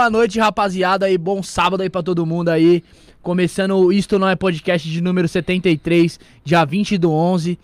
Boa 0.00 0.08
noite, 0.08 0.40
rapaziada, 0.40 1.10
e 1.10 1.18
bom 1.18 1.42
sábado 1.42 1.82
aí 1.82 1.90
pra 1.90 2.02
todo 2.02 2.24
mundo 2.24 2.48
aí. 2.48 2.82
Começando 3.20 3.76
o 3.76 3.92
Isto 3.92 4.18
Não 4.18 4.30
É 4.30 4.34
Podcast 4.34 4.88
de 4.88 4.98
número 4.98 5.28
73, 5.28 6.18
dia 6.42 6.64
20 6.64 6.96
do 6.96 7.12
11. 7.12 7.58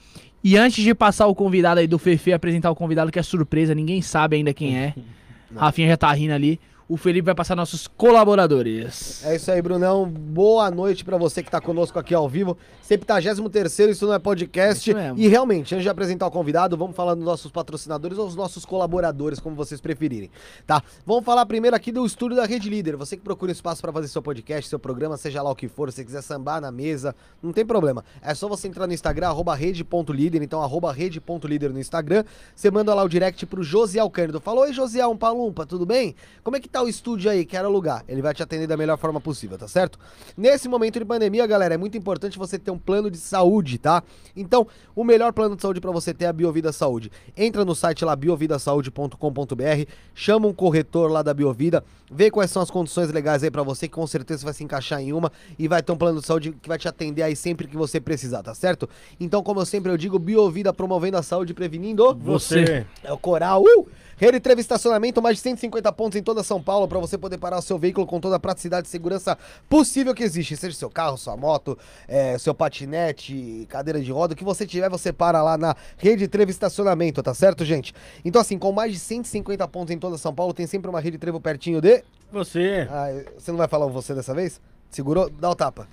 E 0.45 0.55
antes 0.55 0.85
de 0.85 0.95
passar 0.95 1.29
o 1.29 1.35
convidado 1.35 1.81
aí 1.81 1.87
do 1.87 1.99
Fefe, 1.99 2.35
apresentar 2.35 2.71
o 2.71 2.77
convidado 2.77 3.11
que 3.11 3.19
é 3.19 3.23
surpresa, 3.23 3.75
ninguém 3.75 4.03
sabe 4.03 4.37
ainda 4.37 4.53
quem 4.53 4.77
é. 4.77 4.95
Rafinha 5.57 5.89
já 5.89 5.97
tá 5.97 6.13
rindo 6.13 6.35
ali. 6.35 6.61
O 6.89 6.97
Felipe 6.97 7.27
vai 7.27 7.35
passar 7.35 7.57
nossos 7.57 7.89
colaboradores. 7.89 9.25
É 9.25 9.35
isso 9.35 9.51
aí, 9.51 9.61
Brunão. 9.61 10.07
Boa 10.09 10.71
noite 10.71 11.05
pra 11.05 11.17
você 11.17 11.43
que 11.43 11.51
tá 11.51 11.61
conosco 11.61 11.99
aqui 11.99 12.15
ao 12.15 12.29
vivo. 12.29 12.57
73 12.81 13.91
isso 13.91 14.07
não 14.07 14.15
é 14.15 14.21
podcast. 14.21 14.95
Mesmo. 14.95 15.19
E 15.19 15.27
realmente, 15.27 15.75
antes 15.75 15.83
de 15.83 15.89
apresentar 15.89 16.29
o 16.29 16.31
convidado, 16.31 16.77
vamos 16.77 16.95
falar 16.95 17.17
dos 17.17 17.25
nossos 17.25 17.51
patrocinadores 17.51 18.17
ou 18.19 18.29
os 18.29 18.37
nossos 18.37 18.65
colaboradores, 18.65 19.41
como 19.41 19.57
vocês 19.57 19.81
preferirem, 19.81 20.31
tá? 20.65 20.81
Vamos 21.05 21.25
falar 21.25 21.45
primeiro 21.47 21.75
aqui 21.75 21.91
do 21.91 22.07
estúdio 22.07 22.37
da 22.37 22.47
Rede 22.47 22.71
Líder. 22.71 22.95
Você 22.95 23.17
que 23.17 23.23
procura 23.25 23.51
um 23.51 23.53
espaço 23.53 23.83
pra 23.83 23.93
fazer 23.93 24.07
seu 24.07 24.23
podcast, 24.23 24.71
seu 24.71 24.79
programa, 24.79 25.17
seja 25.17 25.43
lá 25.43 25.51
o 25.51 25.57
que 25.57 25.67
for, 25.67 25.91
se 25.91 26.05
quiser 26.05 26.23
sambar 26.23 26.61
na 26.61 26.71
mesa, 26.71 27.17
não 27.43 27.53
tem 27.53 27.67
problema. 27.67 28.05
É 28.23 28.33
só 28.33 28.47
você 28.47 28.69
entrar 28.69 28.87
no 28.87 28.93
Instagram, 28.93 29.27
arroba 29.27 29.57
rede.líder, 29.57 30.41
então 30.41 30.63
arroba 30.63 30.93
rede.líder 30.93 31.73
no 31.73 31.81
Instagram. 31.81 32.23
Você 32.55 32.71
manda 32.71 32.95
lá 32.95 33.03
o 33.03 33.09
direct 33.09 33.45
pro 33.47 33.65
Josiel 33.65 34.09
Cândido. 34.09 34.41
Falou, 34.41 34.63
oi 34.63 34.73
Josiel, 34.73 35.11
um 35.11 35.17
palumpa, 35.17 35.67
tudo 35.67 35.85
bem? 35.85 36.15
Como 36.45 36.57
é 36.57 36.61
que 36.61 36.69
tá 36.69 36.76
o 36.83 36.89
estúdio 36.89 37.31
aí? 37.31 37.45
Quero 37.45 37.69
alugar. 37.69 38.05
Ele 38.09 38.23
vai 38.23 38.35
te 38.35 38.43
atender 38.43 38.67
da 38.67 38.77
melhor 38.77 38.99
forma 38.99 39.21
possível, 39.21 39.57
tá 39.59 39.69
certo? 39.69 39.99
Nesse 40.37 40.69
momento 40.69 40.99
de 40.99 41.05
pandemia, 41.05 41.47
galera, 41.47 41.75
é 41.75 41.77
muito 41.77 41.97
importante 41.97 42.39
você 42.39 42.59
ter 42.59 42.71
um 42.71 42.79
plano 42.79 43.11
de 43.11 43.19
saúde, 43.19 43.79
tá? 43.79 44.03
Então, 44.35 44.67
o 44.95 45.05
melhor 45.05 45.33
plano 45.33 45.57
de 45.57 45.63
saúde 45.63 45.81
pra 45.81 45.91
você 45.91 46.13
ter 46.13 46.27
é 46.27 46.29
a 46.29 46.33
Biovida 46.33 46.73
Saúde. 46.73 47.11
Entra 47.37 47.65
no 47.65 47.75
site 47.75 48.05
lá 48.05 48.15
biovidasaude.com.br, 48.17 49.91
chama 50.15 50.47
um 50.47 50.53
corretor 50.53 51.11
lá 51.11 51.23
da 51.23 51.33
Biovida, 51.35 51.85
vê 52.11 52.31
quais 52.31 52.51
são 52.51 52.63
as 52.63 52.71
condições 52.71 53.11
legais 53.11 53.43
aí 53.43 53.51
pra 53.51 53.63
você, 53.63 53.89
que 53.89 53.95
com 53.95 54.07
certeza 54.07 54.45
vai 54.45 54.55
se 54.55 54.65
encaixar 54.65 55.01
em 55.01 55.13
uma 55.13 55.33
e 55.59 55.69
vai 55.69 55.83
ter 55.83 55.93
um 55.93 55.97
plano 55.97 56.21
de 56.21 56.27
saúde 56.27 56.53
que 56.61 56.69
vai 56.69 56.79
te 56.79 56.89
atender 56.89 57.23
aí 57.23 57.37
sempre 57.37 57.67
que 57.67 57.77
você 57.77 58.01
precisar, 58.01 58.43
tá 58.43 58.55
certo? 58.55 58.89
Então, 59.19 59.43
como 59.43 59.61
eu 59.61 59.67
sempre 59.67 59.91
eu 59.91 59.97
digo, 59.97 60.19
Biovida 60.19 60.73
promovendo 60.73 61.17
a 61.17 61.23
saúde 61.23 61.53
e 61.53 61.55
prevenindo 61.55 62.15
Você. 62.17 62.87
é 63.03 63.13
o 63.13 63.19
Coral. 63.19 63.63
Uh! 63.63 63.87
Rede 64.19 64.41
Trevo 64.41 64.63
Estacionamento, 64.63 65.21
mais 65.21 65.37
de 65.37 65.43
150 65.43 65.93
pontos 65.93 66.19
em 66.19 66.23
toda 66.23 66.43
São 66.43 66.63
Paulo 66.63 66.89
para 66.89 66.99
você 66.99 67.19
poder 67.19 67.37
parar 67.37 67.59
o 67.59 67.63
seu 67.63 67.79
veículo 67.79 68.07
com 68.07 68.19
toda 68.19 68.37
a 68.37 68.39
praticidade 68.39 68.89
e 68.89 68.91
segurança 68.91 69.37
possível 69.69 70.15
que 70.15 70.23
existe. 70.23 70.57
Seja 70.57 70.75
seu 70.75 70.89
carro, 70.89 71.19
sua 71.19 71.37
moto, 71.37 71.79
é, 72.09 72.39
seu 72.39 72.55
patinete, 72.55 73.67
cadeira 73.69 74.01
de 74.01 74.11
roda, 74.11 74.33
o 74.33 74.37
que 74.37 74.43
você 74.43 74.67
tiver, 74.67 74.89
você 74.89 75.13
para 75.13 75.43
lá 75.43 75.59
na 75.59 75.77
Rede 75.99 76.27
Trevo 76.29 76.51
Estacionamento, 76.51 77.23
tá 77.23 77.35
certo, 77.35 77.63
gente? 77.63 77.93
Então, 78.25 78.41
assim, 78.41 78.59
com 78.59 78.73
mais 78.73 78.91
de 78.91 78.99
150 78.99 79.69
pontos 79.69 79.95
em 79.95 79.99
toda 79.99 80.17
São 80.17 80.35
Paulo, 80.35 80.55
tem 80.55 80.67
sempre 80.67 80.89
uma 80.89 80.99
Rede 81.01 81.19
Trevo 81.19 81.39
pertinho 81.39 81.83
de. 81.83 82.03
Você. 82.33 82.89
Ah, 82.91 83.09
você 83.39 83.51
não 83.51 83.59
vai 83.59 83.69
falar 83.69 83.85
o 83.85 83.91
você 83.91 84.15
dessa 84.15 84.33
vez? 84.33 84.61
Segurou? 84.89 85.29
Dá 85.29 85.51
o 85.51 85.55
tapa. 85.55 85.87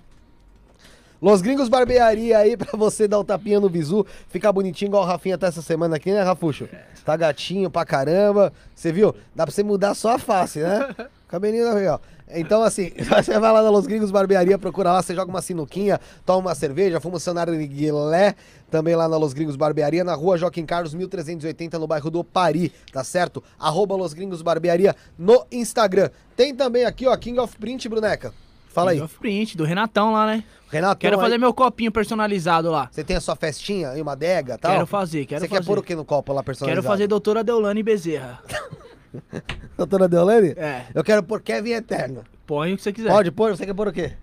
Los 1.23 1.41
Gringos 1.41 1.69
Barbearia 1.69 2.37
aí 2.37 2.57
pra 2.57 2.77
você 2.77 3.07
dar 3.07 3.17
o 3.17 3.23
tapinha 3.23 3.57
no 3.57 3.69
bizu, 3.69 4.05
ficar 4.27 4.51
bonitinho 4.51 4.89
igual 4.89 5.03
o 5.03 5.05
Rafinha 5.05 5.37
tá 5.37 5.47
essa 5.47 5.61
semana 5.61 5.95
aqui, 5.95 6.11
né, 6.11 6.21
Rafuxo? 6.21 6.67
Tá 7.05 7.15
gatinho 7.15 7.71
pra 7.71 7.85
caramba. 7.85 8.51
Você 8.75 8.91
viu? 8.91 9.15
Dá 9.33 9.45
pra 9.45 9.55
você 9.55 9.63
mudar 9.63 9.93
só 9.93 10.15
a 10.15 10.19
face, 10.19 10.59
né? 10.59 10.93
Cabelinho 11.29 11.63
da 11.63 11.79
real. 11.79 12.01
Então, 12.29 12.61
assim, 12.61 12.91
você 12.99 13.39
vai 13.39 13.53
lá 13.53 13.63
na 13.63 13.69
Los 13.69 13.87
Gringos 13.87 14.11
Barbearia, 14.11 14.59
procura 14.59 14.91
lá, 14.91 15.01
você 15.01 15.15
joga 15.15 15.31
uma 15.31 15.41
sinuquinha, 15.41 15.97
toma 16.25 16.49
uma 16.49 16.55
cerveja, 16.55 16.99
fuma 16.99 17.15
um 17.15 17.19
cenário 17.19 17.57
de 17.57 17.67
guilé, 17.67 18.35
também 18.69 18.93
lá 18.93 19.07
na 19.07 19.15
Los 19.15 19.31
Gringos 19.31 19.55
Barbearia, 19.55 20.03
na 20.03 20.15
rua 20.15 20.37
Joaquim 20.37 20.65
Carlos, 20.65 20.93
1380, 20.93 21.79
no 21.79 21.87
bairro 21.87 22.11
do 22.11 22.21
Pari, 22.21 22.69
tá 22.91 23.01
certo? 23.01 23.41
Arroba 23.57 23.95
Los 23.95 24.13
Gringos 24.13 24.41
Barbearia 24.41 24.93
no 25.17 25.45
Instagram. 25.49 26.09
Tem 26.35 26.53
também 26.53 26.83
aqui, 26.83 27.07
ó, 27.07 27.15
King 27.15 27.39
of 27.39 27.57
Print, 27.57 27.87
Bruneca. 27.87 28.33
Fala 28.73 28.91
aí. 28.91 29.07
Print, 29.19 29.55
do 29.55 29.63
Renatão 29.63 30.11
lá, 30.13 30.25
né? 30.25 30.43
Renato, 30.71 30.99
Quero 30.99 31.15
aí, 31.17 31.21
fazer 31.21 31.37
meu 31.37 31.53
copinho 31.53 31.91
personalizado 31.91 32.71
lá. 32.71 32.89
você 32.91 33.03
tem 33.03 33.15
a 33.15 33.21
sua 33.21 33.35
festinha 33.35 33.89
aí, 33.91 34.01
uma 34.01 34.13
adega 34.13 34.55
e 34.55 34.57
tal? 34.57 34.71
Quero 34.71 34.87
fazer, 34.87 35.25
quero 35.25 35.41
Você 35.41 35.47
fazer. 35.47 35.61
quer 35.61 35.67
pôr 35.67 35.77
o 35.77 35.83
que 35.83 35.95
no 35.95 36.03
copo 36.03 36.33
lá 36.33 36.41
personalizado? 36.41 36.81
Quero 36.81 36.91
fazer 36.91 37.07
doutora 37.07 37.43
Deolane 37.43 37.83
Bezerra. 37.83 38.41
Doutora 39.77 40.07
Deolane? 40.07 40.53
É, 40.57 40.85
Eu 40.93 41.03
quero 41.03 41.21
pôr 41.21 41.39
Kevin 41.41 41.71
Eterno. 41.73 42.23
põe 42.47 42.73
o 42.73 42.77
que 42.77 42.81
você 42.83 42.91
quiser. 42.91 43.09
Pode 43.11 43.31
pôr? 43.31 43.55
Você 43.55 43.65
quer 43.65 43.73
pôr 43.75 43.87
o 43.87 43.93
quê? 43.93 44.13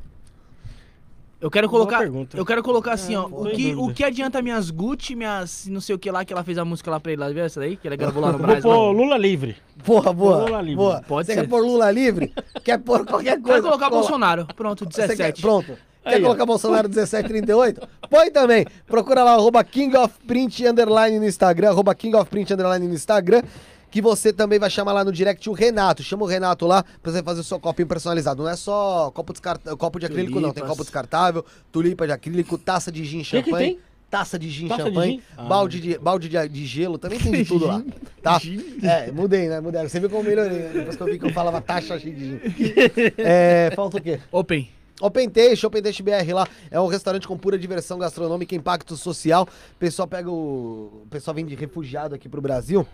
Eu 1.40 1.50
quero 1.50 1.68
colocar, 1.70 1.98
pergunta. 2.00 2.36
eu 2.36 2.44
quero 2.44 2.62
colocar 2.62 2.92
assim, 2.92 3.16
ó, 3.16 3.22
tô 3.28 3.42
o 3.42 3.50
que, 3.50 3.72
dúvida. 3.72 3.80
o 3.80 3.94
que 3.94 4.04
adianta 4.04 4.42
minhas 4.42 4.70
Gucci, 4.70 5.16
minhas 5.16 5.66
não 5.68 5.80
sei 5.80 5.94
o 5.94 5.98
que 5.98 6.10
lá, 6.10 6.22
que 6.24 6.32
ela 6.32 6.44
fez 6.44 6.58
a 6.58 6.64
música 6.66 6.90
lá 6.90 7.00
pra 7.00 7.12
ele 7.12 7.20
lá, 7.22 7.30
viu 7.30 7.42
essa 7.42 7.58
daí? 7.60 7.76
Que 7.76 7.86
ela 7.88 7.96
gravou 7.96 8.22
lá 8.22 8.32
no 8.32 8.38
Brasil. 8.38 8.62
pôr 8.62 8.92
Lula 8.92 9.16
livre. 9.16 9.56
Porra, 9.82 10.12
boa. 10.12 10.44
Lula 10.44 10.60
livre. 10.60 10.76
boa. 10.76 11.02
Pode 11.08 11.26
você 11.26 11.34
ser. 11.34 11.40
quer 11.40 11.48
pôr 11.48 11.62
Lula 11.64 11.90
livre? 11.90 12.34
quer 12.62 12.78
pôr 12.78 13.06
qualquer 13.06 13.40
coisa? 13.40 13.46
Quero 13.54 13.62
colocar 13.62 13.88
Cola. 13.88 14.00
Bolsonaro. 14.02 14.46
Pronto, 14.54 14.84
Você 14.84 15.00
quer- 15.02 15.08
17. 15.08 15.40
Pronto. 15.40 15.78
Quer 16.02 16.14
Aí, 16.14 16.20
ó. 16.22 16.26
colocar 16.26 16.46
Bolsonaro 16.46 16.88
1738? 16.88 17.86
Põe 18.08 18.30
também. 18.30 18.66
Procura 18.86 19.22
lá, 19.22 19.32
arroba 19.34 19.62
King 19.62 19.94
of 19.96 20.14
Print 20.26 20.66
Underline 20.66 21.18
no 21.18 21.26
Instagram, 21.26 21.68
arroba 21.70 21.94
King 21.94 22.16
of 22.16 22.28
Print 22.30 22.52
Underline 22.54 22.86
no 22.88 22.94
Instagram. 22.94 23.42
Que 23.90 24.00
você 24.00 24.32
também 24.32 24.58
vai 24.58 24.70
chamar 24.70 24.92
lá 24.92 25.04
no 25.04 25.12
direct 25.12 25.48
o 25.48 25.52
Renato. 25.52 26.02
Chama 26.02 26.24
o 26.24 26.26
Renato 26.26 26.66
lá 26.66 26.84
pra 27.02 27.12
você 27.12 27.22
fazer 27.22 27.40
o 27.40 27.44
seu 27.44 27.58
copinho 27.58 27.88
personalizado. 27.88 28.42
Não 28.42 28.50
é 28.50 28.56
só 28.56 29.10
copo, 29.12 29.32
descart... 29.32 29.60
copo 29.76 29.98
de 29.98 30.06
acrílico, 30.06 30.40
não. 30.40 30.50
Tem 30.50 30.62
Tulipas. 30.62 30.70
copo 30.70 30.82
descartável, 30.82 31.44
tulipa 31.72 32.06
de 32.06 32.12
acrílico, 32.12 32.56
taça 32.56 32.92
de 32.92 33.04
gin 33.04 33.18
que 33.18 33.24
que 33.42 33.50
champanhe. 33.50 33.74
tem? 33.74 33.78
Taça 34.10 34.36
de 34.38 34.50
gin 34.50 34.66
Taça 34.66 34.82
de 34.82 34.88
champanhe, 34.88 35.12
gin? 35.12 35.22
Ah. 35.36 35.44
balde, 35.44 35.80
de, 35.80 35.98
balde 35.98 36.28
de, 36.28 36.48
de 36.48 36.66
gelo, 36.66 36.98
também 36.98 37.18
tem 37.18 37.30
de 37.30 37.44
tudo 37.44 37.66
lá. 37.66 37.82
Tá? 38.22 38.40
É, 38.82 39.10
mudei, 39.12 39.48
né? 39.48 39.60
Mudei. 39.60 39.88
Você 39.88 40.00
viu 40.00 40.10
como 40.10 40.22
eu 40.22 40.28
melhorei, 40.28 40.58
né? 40.58 40.70
Depois 40.74 40.96
que 40.96 41.02
eu 41.02 41.06
vi 41.06 41.18
que 41.18 41.26
eu 41.26 41.32
falava 41.32 41.60
taxa 41.60 41.98
de 41.98 42.14
gin. 42.14 42.40
É, 43.16 43.70
falta 43.74 43.98
o 43.98 44.00
quê? 44.00 44.20
Open. 44.32 44.68
Open 45.00 45.30
Taste, 45.30 45.66
Open 45.66 45.82
Taste 45.82 46.02
BR 46.02 46.34
lá, 46.34 46.46
é 46.70 46.78
um 46.78 46.86
restaurante 46.86 47.26
com 47.26 47.36
pura 47.36 47.58
diversão 47.58 47.98
gastronômica 47.98 48.54
e 48.54 48.58
impacto 48.58 48.96
social. 48.96 49.44
O 49.44 49.78
pessoal 49.78 50.06
pega 50.06 50.30
o. 50.30 51.02
O 51.04 51.06
pessoal 51.08 51.34
vem 51.34 51.46
de 51.46 51.54
refugiado 51.54 52.14
aqui 52.14 52.28
pro 52.28 52.42
Brasil. 52.42 52.86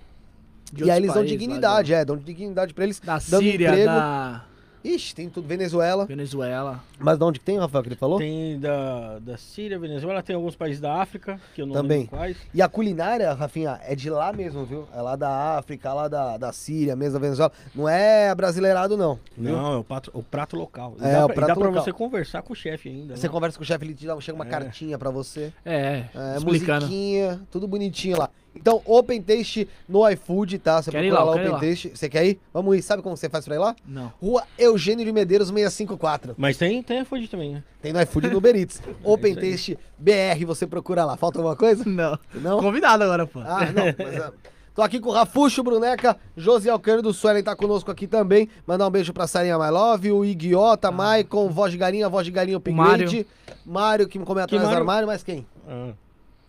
De 0.73 0.85
e 0.85 0.91
aí 0.91 0.99
eles 0.99 1.13
dão 1.13 1.23
lá, 1.23 1.29
dignidade, 1.29 1.95
é, 1.95 2.05
dão 2.05 2.17
dignidade 2.17 2.75
pra 2.75 2.85
eles. 2.85 2.99
Da 3.01 3.15
dando 3.19 3.43
Síria, 3.43 3.69
emprego. 3.69 3.87
da 3.87 4.45
Ixi, 4.85 5.17
tem 5.17 5.29
tudo. 5.29 5.49
Venezuela. 5.49 6.07
Venezuela. 6.07 6.81
Mas 7.01 7.19
de 7.19 7.25
onde 7.25 7.41
que 7.41 7.45
tem, 7.45 7.59
Rafael, 7.59 7.83
que 7.83 7.89
ele 7.89 7.97
falou? 7.97 8.19
Tem 8.19 8.57
da, 8.61 9.19
da 9.19 9.37
Síria, 9.37 9.77
Venezuela, 9.81 10.23
tem 10.23 10.37
alguns 10.37 10.55
países 10.55 10.81
da 10.81 11.01
África, 11.03 11.41
que 11.57 11.63
eu 11.63 11.67
não 11.67 11.75
Também. 11.75 11.99
lembro 12.03 12.17
quais. 12.17 12.37
E 12.55 12.63
a 12.63 12.69
culinária, 12.69 13.33
Rafinha, 13.33 13.81
é 13.83 13.97
de 13.97 14.09
lá 14.09 14.33
mesmo, 14.33 14.65
viu? 14.65 14.87
É 14.95 15.03
lá 15.03 15.17
da 15.17 15.57
África, 15.59 15.93
lá 15.93 16.07
da, 16.07 16.37
da 16.37 16.53
Síria, 16.53 16.95
mesmo 16.95 17.15
da 17.15 17.19
Venezuela. 17.19 17.51
Não 17.75 17.89
é 17.89 18.33
brasileirado, 18.33 18.97
não. 18.97 19.19
viu? 19.37 19.57
Não, 19.57 19.73
é 19.75 19.77
o 19.79 19.83
prato, 19.85 20.11
o 20.15 20.23
prato 20.23 20.57
local. 20.57 20.95
E 21.01 21.05
É, 21.05 21.13
dá 21.15 21.25
o 21.25 21.27
pra, 21.27 21.33
e 21.33 21.35
prato 21.35 21.49
dá 21.49 21.55
pra 21.57 21.67
local. 21.69 21.83
você 21.85 21.93
conversar 21.93 22.43
com 22.43 22.53
o 22.53 22.57
chefe 22.57 22.89
ainda. 22.89 23.17
Você 23.17 23.27
né? 23.27 23.33
conversa 23.33 23.59
com 23.59 23.65
o 23.65 23.67
chefe, 23.67 23.85
ele 23.85 23.95
te 23.95 24.07
dá, 24.07 24.21
chega 24.21 24.37
uma 24.39 24.47
É. 24.47 24.49
cartinha 24.49 24.97
pra 24.97 25.11
você. 25.11 25.53
É, 25.65 26.05
É, 26.15 26.37
explicando. 26.37 26.83
musiquinha, 26.87 27.41
tudo 27.51 27.67
bonitinho 27.67 28.19
lá. 28.19 28.31
Então, 28.57 28.81
Open 28.85 29.21
Taste 29.23 29.69
no 29.89 30.09
iFood, 30.11 30.59
tá? 30.59 30.83
Você 30.83 30.91
ir 30.91 30.93
procura 30.93 31.15
lá, 31.15 31.25
lá, 31.25 31.31
Open 31.33 31.45
ir 31.45 31.49
lá. 31.51 31.61
Taste. 31.61 31.93
Você 31.95 32.09
quer 32.09 32.27
ir? 32.27 32.41
Vamos 32.53 32.77
ir. 32.77 32.83
Sabe 32.83 33.03
como 33.03 33.17
você 33.17 33.29
faz 33.29 33.45
pra 33.45 33.55
ir 33.55 33.59
lá? 33.59 33.77
Não. 33.87 34.13
Rua 34.21 34.43
Eugênio 34.59 35.05
de 35.05 35.13
Medeiros 35.13 35.49
654. 35.49 36.35
Mas 36.37 36.57
tem, 36.57 36.83
tem 36.83 37.03
iFood 37.03 37.29
também, 37.29 37.55
né? 37.55 37.63
Tem 37.81 37.93
no 37.93 38.01
iFood 38.03 38.27
e 38.27 38.31
no 38.31 38.39
Uber 38.39 38.57
Eats. 38.57 38.83
Open 39.05 39.33
isso 39.33 39.41
aí. 39.41 39.51
Taste 39.53 39.79
BR, 39.99 40.45
você 40.47 40.67
procura 40.67 41.05
lá. 41.05 41.17
Falta 41.17 41.39
alguma 41.39 41.57
coisa? 41.57 41.85
Não. 41.87 42.19
Não? 42.35 42.61
Convidado 42.61 43.05
agora, 43.05 43.27
pô. 43.27 43.41
Ah, 43.41 43.67
não. 43.73 43.85
Mas, 43.99 44.21
ah, 44.21 44.33
tô 44.75 44.83
aqui 44.83 44.99
com 45.01 45.11
o 45.11 45.13
Rafuxo 45.13 45.63
Bruneca, 45.63 46.17
José 46.37 46.69
Alcântara 46.71 47.03
do 47.03 47.13
Suelen 47.13 47.43
tá 47.43 47.55
conosco 47.55 47.91
aqui 47.91 48.07
também. 48.07 48.49
Mandar 48.67 48.87
um 48.87 48.91
beijo 48.91 49.13
pra 49.13 49.27
Sarinha 49.27 49.59
My 49.59 49.71
Love, 49.71 50.13
o 50.13 50.25
Iguiota, 50.25 50.91
Maicon, 50.91 51.49
Voz 51.49 51.73
de 51.73 51.79
Galinha, 51.79 52.09
Voz 52.09 52.25
de 52.25 52.33
Galinha 52.33 52.57
Upgrade. 52.57 53.27
Mário, 53.65 54.09
que 54.09 54.19
me 54.19 54.25
come 54.25 54.41
atrás 54.41 54.63
do 54.63 54.67
Mário? 54.67 54.81
armário, 54.81 55.07
mas 55.07 55.23
quem? 55.23 55.47
Ah. 55.69 55.93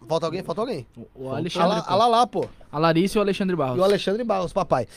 Falta 0.07 0.25
alguém? 0.25 0.43
Falta 0.43 0.61
alguém. 0.61 0.87
O 1.13 1.29
Alexandre. 1.29 1.81
pô. 1.81 1.83
ah 1.87 1.95
lá, 1.95 2.07
lá, 2.07 2.27
pô. 2.27 2.47
A 2.71 2.79
Larissa 2.79 3.17
e 3.17 3.19
o 3.19 3.21
Alexandre 3.21 3.55
Barros. 3.55 3.77
E 3.77 3.81
o 3.81 3.83
Alexandre 3.83 4.23
Barros, 4.23 4.53
papai. 4.53 4.87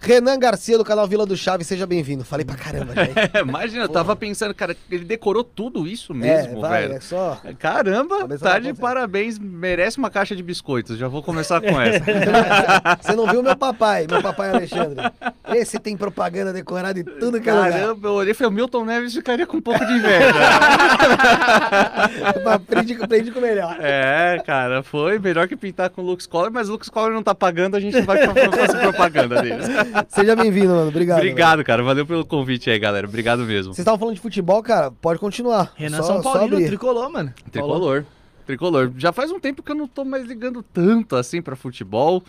Renan 0.00 0.38
Garcia, 0.38 0.76
do 0.76 0.84
canal 0.84 1.06
Vila 1.08 1.24
do 1.24 1.36
Chaves, 1.36 1.66
seja 1.66 1.86
bem-vindo. 1.86 2.24
Falei 2.24 2.44
pra 2.44 2.56
caramba, 2.56 2.92
gente. 2.94 3.14
Imagina, 3.40 3.84
eu 3.84 3.88
tava 3.88 4.14
pensando, 4.14 4.54
cara, 4.54 4.76
ele 4.90 5.04
decorou 5.04 5.42
tudo 5.42 5.86
isso 5.86 6.12
é, 6.12 6.16
mesmo, 6.16 6.60
vai, 6.60 6.82
velho. 6.82 6.94
é 6.94 7.00
só... 7.00 7.40
Caramba, 7.58 8.18
Cabeça 8.20 8.44
tá 8.44 8.58
de 8.58 8.74
parabéns, 8.74 9.38
merece 9.38 9.96
uma 9.98 10.10
caixa 10.10 10.36
de 10.36 10.42
biscoitos. 10.42 10.98
Já 10.98 11.08
vou 11.08 11.22
começar 11.22 11.60
com 11.60 11.80
essa. 11.80 12.04
Você 13.00 13.16
não 13.16 13.26
viu 13.26 13.42
meu 13.42 13.56
papai, 13.56 14.06
meu 14.10 14.20
papai 14.20 14.50
Alexandre. 14.50 15.10
Esse 15.54 15.78
tem 15.78 15.96
propaganda 15.96 16.52
decorada 16.52 16.98
em 17.00 17.04
tudo 17.04 17.40
que 17.40 17.48
é. 17.48 17.52
Caramba, 17.54 18.08
eu 18.08 18.12
olhei 18.14 18.32
e 18.32 18.34
falei, 18.34 18.50
o 18.50 18.54
Milton 18.54 18.84
Neves 18.84 19.14
ficaria 19.14 19.46
com 19.46 19.56
um 19.56 19.62
pouco 19.62 19.84
de 19.86 19.92
inveja. 19.92 20.34
aprendi, 22.52 22.98
aprendi 23.00 23.30
com 23.30 23.38
o 23.38 23.42
melhor. 23.42 23.76
é, 23.80 24.42
cara, 24.44 24.82
foi 24.82 25.18
melhor 25.18 25.48
que 25.48 25.56
pintar 25.56 25.90
com 25.90 26.02
o 26.02 26.04
Lux 26.04 26.26
Collar, 26.26 26.50
mas 26.52 26.68
o 26.68 26.72
Lux 26.72 26.88
Collar 26.88 27.12
não 27.12 27.22
tá 27.22 27.34
pagando, 27.34 27.76
a 27.76 27.80
gente 27.80 27.96
não 27.96 28.04
vai 28.04 28.26
fa- 28.26 28.34
fazer 28.34 28.78
propaganda 28.78 29.42
deles. 29.42 29.66
Seja 30.08 30.36
bem-vindo, 30.36 30.68
mano. 30.68 30.88
Obrigado. 30.88 31.18
Obrigado, 31.18 31.64
cara, 31.64 31.82
valeu 31.82 32.06
pelo 32.06 32.24
convite 32.24 32.70
aí, 32.70 32.78
galera. 32.78 33.06
Obrigado 33.06 33.42
mesmo. 33.44 33.72
Vocês 33.72 33.80
estavam 33.80 33.98
falando 33.98 34.14
de 34.16 34.20
futebol, 34.20 34.62
cara? 34.62 34.90
Pode 34.90 35.18
continuar. 35.18 35.72
Renan 35.76 35.98
Só- 36.02 36.20
São 36.20 36.32
Paulino, 36.32 36.66
tricolor, 36.66 37.10
mano. 37.10 37.32
Tricolor. 37.50 38.04
Tricolor. 38.46 38.92
Já 38.98 39.12
faz 39.12 39.30
um 39.30 39.40
tempo 39.40 39.62
que 39.62 39.72
eu 39.72 39.76
não 39.76 39.86
tô 39.88 40.04
mais 40.04 40.24
ligando 40.26 40.62
tanto 40.62 41.16
assim 41.16 41.40
pra 41.40 41.56
futebol. 41.56 42.22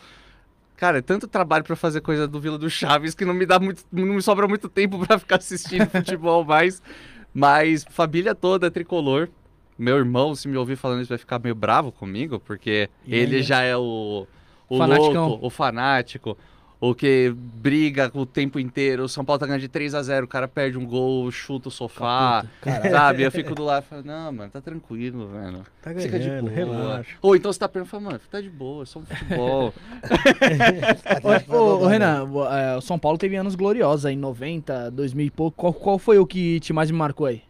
Cara, 0.78 0.98
é 0.98 1.02
tanto 1.02 1.28
trabalho 1.28 1.64
pra 1.64 1.76
fazer 1.76 2.02
coisa 2.02 2.28
do 2.28 2.40
Vila 2.40 2.58
do 2.58 2.70
Chaves 2.70 3.16
que 3.16 3.24
não 3.26 3.34
me 3.34 3.46
dá 3.46 3.60
muito, 3.60 3.84
não 3.92 4.06
me 4.16 4.22
sobra 4.22 4.48
muito 4.48 4.68
tempo 4.70 5.00
pra 5.08 5.18
ficar 5.20 5.38
assistindo 5.38 5.90
futebol 5.90 6.44
mais. 6.44 6.82
Mas 7.34 7.86
família 7.90 8.34
toda 8.36 8.68
é 8.68 8.70
tricolor. 8.70 9.30
Meu 9.78 9.98
irmão, 9.98 10.34
se 10.36 10.48
me 10.48 10.56
ouvir 10.58 10.78
falando 10.78 11.02
isso, 11.02 11.10
vai 11.10 11.18
ficar 11.18 11.38
meio 11.40 11.54
bravo 11.54 11.92
comigo, 11.92 12.40
porque 12.40 12.90
E 13.06 13.14
ele 13.14 13.38
aí? 13.38 13.44
já 13.44 13.62
é 13.62 13.76
o, 13.76 14.26
o 14.70 14.78
louco, 14.78 15.46
o 15.46 15.50
fanático, 15.50 16.38
o 16.80 16.94
que 16.94 17.34
briga 17.36 18.12
o 18.14 18.26
tempo 18.26 18.60
inteiro. 18.60 19.04
O 19.04 19.10
São 19.10 19.24
Paulo 19.24 19.40
tá 19.40 19.46
ganhando 19.46 19.62
de 19.62 19.68
3 19.68 19.96
a 19.96 20.04
0 20.04 20.26
o 20.26 20.28
cara 20.28 20.48
perde 20.48 20.78
um 20.78 20.86
gol, 20.86 21.32
chuta 21.32 21.70
o 21.70 21.72
sofá, 21.72 22.46
sabe? 22.92 23.24
Eu 23.24 23.32
fico 23.32 23.56
do 23.56 23.64
lado 23.64 23.84
e 23.84 23.90
falo, 23.90 24.04
não, 24.04 24.32
mano, 24.32 24.52
tá 24.52 24.62
tranquilo, 24.62 25.28
velho. 25.28 25.66
Tá 25.82 25.94
Fica 25.94 26.20
de 26.20 26.28
ganhando, 26.28 26.50
boa. 26.50 26.54
relaxa. 26.54 27.16
Ou 27.22 27.36
então 27.36 27.52
você 27.52 27.60
tá 27.60 27.70
perguntando, 27.70 27.92
fala, 27.92 28.04
mano, 28.12 28.22
tá 28.30 28.42
de 28.42 28.50
boa, 28.50 28.84
é 28.84 28.86
só 28.86 29.00
um 29.00 29.06
futebol. 29.06 29.74
Ô, 31.50 31.56
ô, 31.56 31.84
ô, 31.84 31.88
Renan, 31.88 32.24
o 32.26 32.46
é, 32.46 32.78
o 32.78 32.82
São 32.82 33.00
Paulo 33.00 33.18
teve 33.18 33.36
anos 33.36 33.56
gloriosos 33.56 34.06
aí, 34.06 34.16
90, 34.16 34.92
2000 34.92 35.26
e 35.26 35.32
pouco. 35.32 35.58
Qual, 35.58 35.74
qual 35.74 36.00
foi 36.00 36.18
o 36.20 36.26
que 36.26 36.60
te 36.60 36.74
mais 36.74 36.92
me 36.92 36.98
marcou 36.98 37.26
aí? 37.26 37.42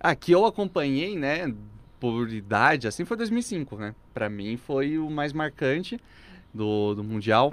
Ah, 0.00 0.14
que 0.14 0.32
eu 0.32 0.46
acompanhei, 0.46 1.16
né, 1.16 1.52
por 2.00 2.30
idade, 2.32 2.88
assim, 2.88 3.04
foi 3.04 3.16
2005, 3.16 3.76
né? 3.76 3.94
Pra 4.14 4.28
mim 4.30 4.56
foi 4.56 4.98
o 4.98 5.10
mais 5.10 5.32
marcante 5.32 6.00
do, 6.52 6.94
do 6.94 7.04
Mundial. 7.04 7.52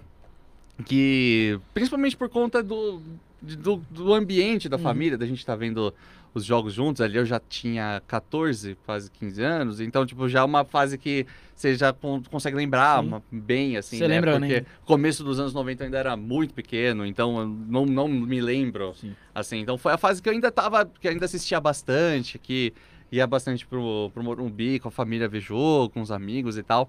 Que, 0.85 1.59
principalmente 1.73 2.15
por 2.15 2.29
conta 2.29 2.61
do, 2.61 3.01
do, 3.41 3.77
do 3.89 4.13
ambiente 4.13 4.69
da 4.69 4.77
Uhum. 4.77 4.83
família, 4.83 5.17
da 5.17 5.25
gente 5.25 5.43
tá 5.45 5.55
vendo 5.55 5.93
os 6.33 6.45
jogos 6.45 6.73
juntos. 6.73 7.01
Ali 7.01 7.17
eu 7.17 7.25
já 7.25 7.39
tinha 7.39 8.01
14, 8.07 8.77
quase 8.85 9.09
15 9.09 9.41
anos. 9.41 9.79
Então, 9.79 10.05
tipo, 10.05 10.29
já 10.29 10.39
é 10.41 10.43
uma 10.43 10.63
fase 10.63 10.95
que 10.97 11.25
você 11.55 11.75
já 11.75 11.91
con- 11.91 12.21
consegue 12.29 12.55
lembrar 12.55 13.01
uma- 13.01 13.23
bem, 13.31 13.75
assim, 13.75 13.97
Você 13.97 14.07
né? 14.07 14.15
lembra, 14.15 14.37
Porque 14.39 14.59
né? 14.61 14.65
começo 14.85 15.23
dos 15.23 15.39
anos 15.39 15.51
90 15.53 15.81
eu 15.83 15.85
ainda 15.85 15.97
era 15.97 16.15
muito 16.15 16.53
pequeno, 16.53 17.03
então 17.07 17.39
eu 17.39 17.47
não, 17.47 17.85
não 17.87 18.07
me 18.07 18.39
lembro 18.39 18.93
Sim. 18.95 19.15
Assim, 19.33 19.57
então 19.59 19.77
foi 19.79 19.93
a 19.93 19.97
fase 19.97 20.21
que 20.21 20.29
eu 20.29 20.33
ainda 20.33 20.51
tava, 20.51 20.85
que 20.85 21.07
ainda 21.07 21.25
assistia 21.25 21.59
bastante, 21.59 22.37
que 22.37 22.71
ia 23.11 23.25
bastante 23.25 23.65
pro, 23.65 24.11
pro 24.13 24.21
Morumbi, 24.23 24.79
com 24.79 24.89
a 24.89 24.91
família 24.91 25.27
ver 25.27 25.39
jogo, 25.41 25.89
com 25.93 26.01
os 26.01 26.11
amigos 26.11 26.55
e 26.57 26.61
tal. 26.63 26.87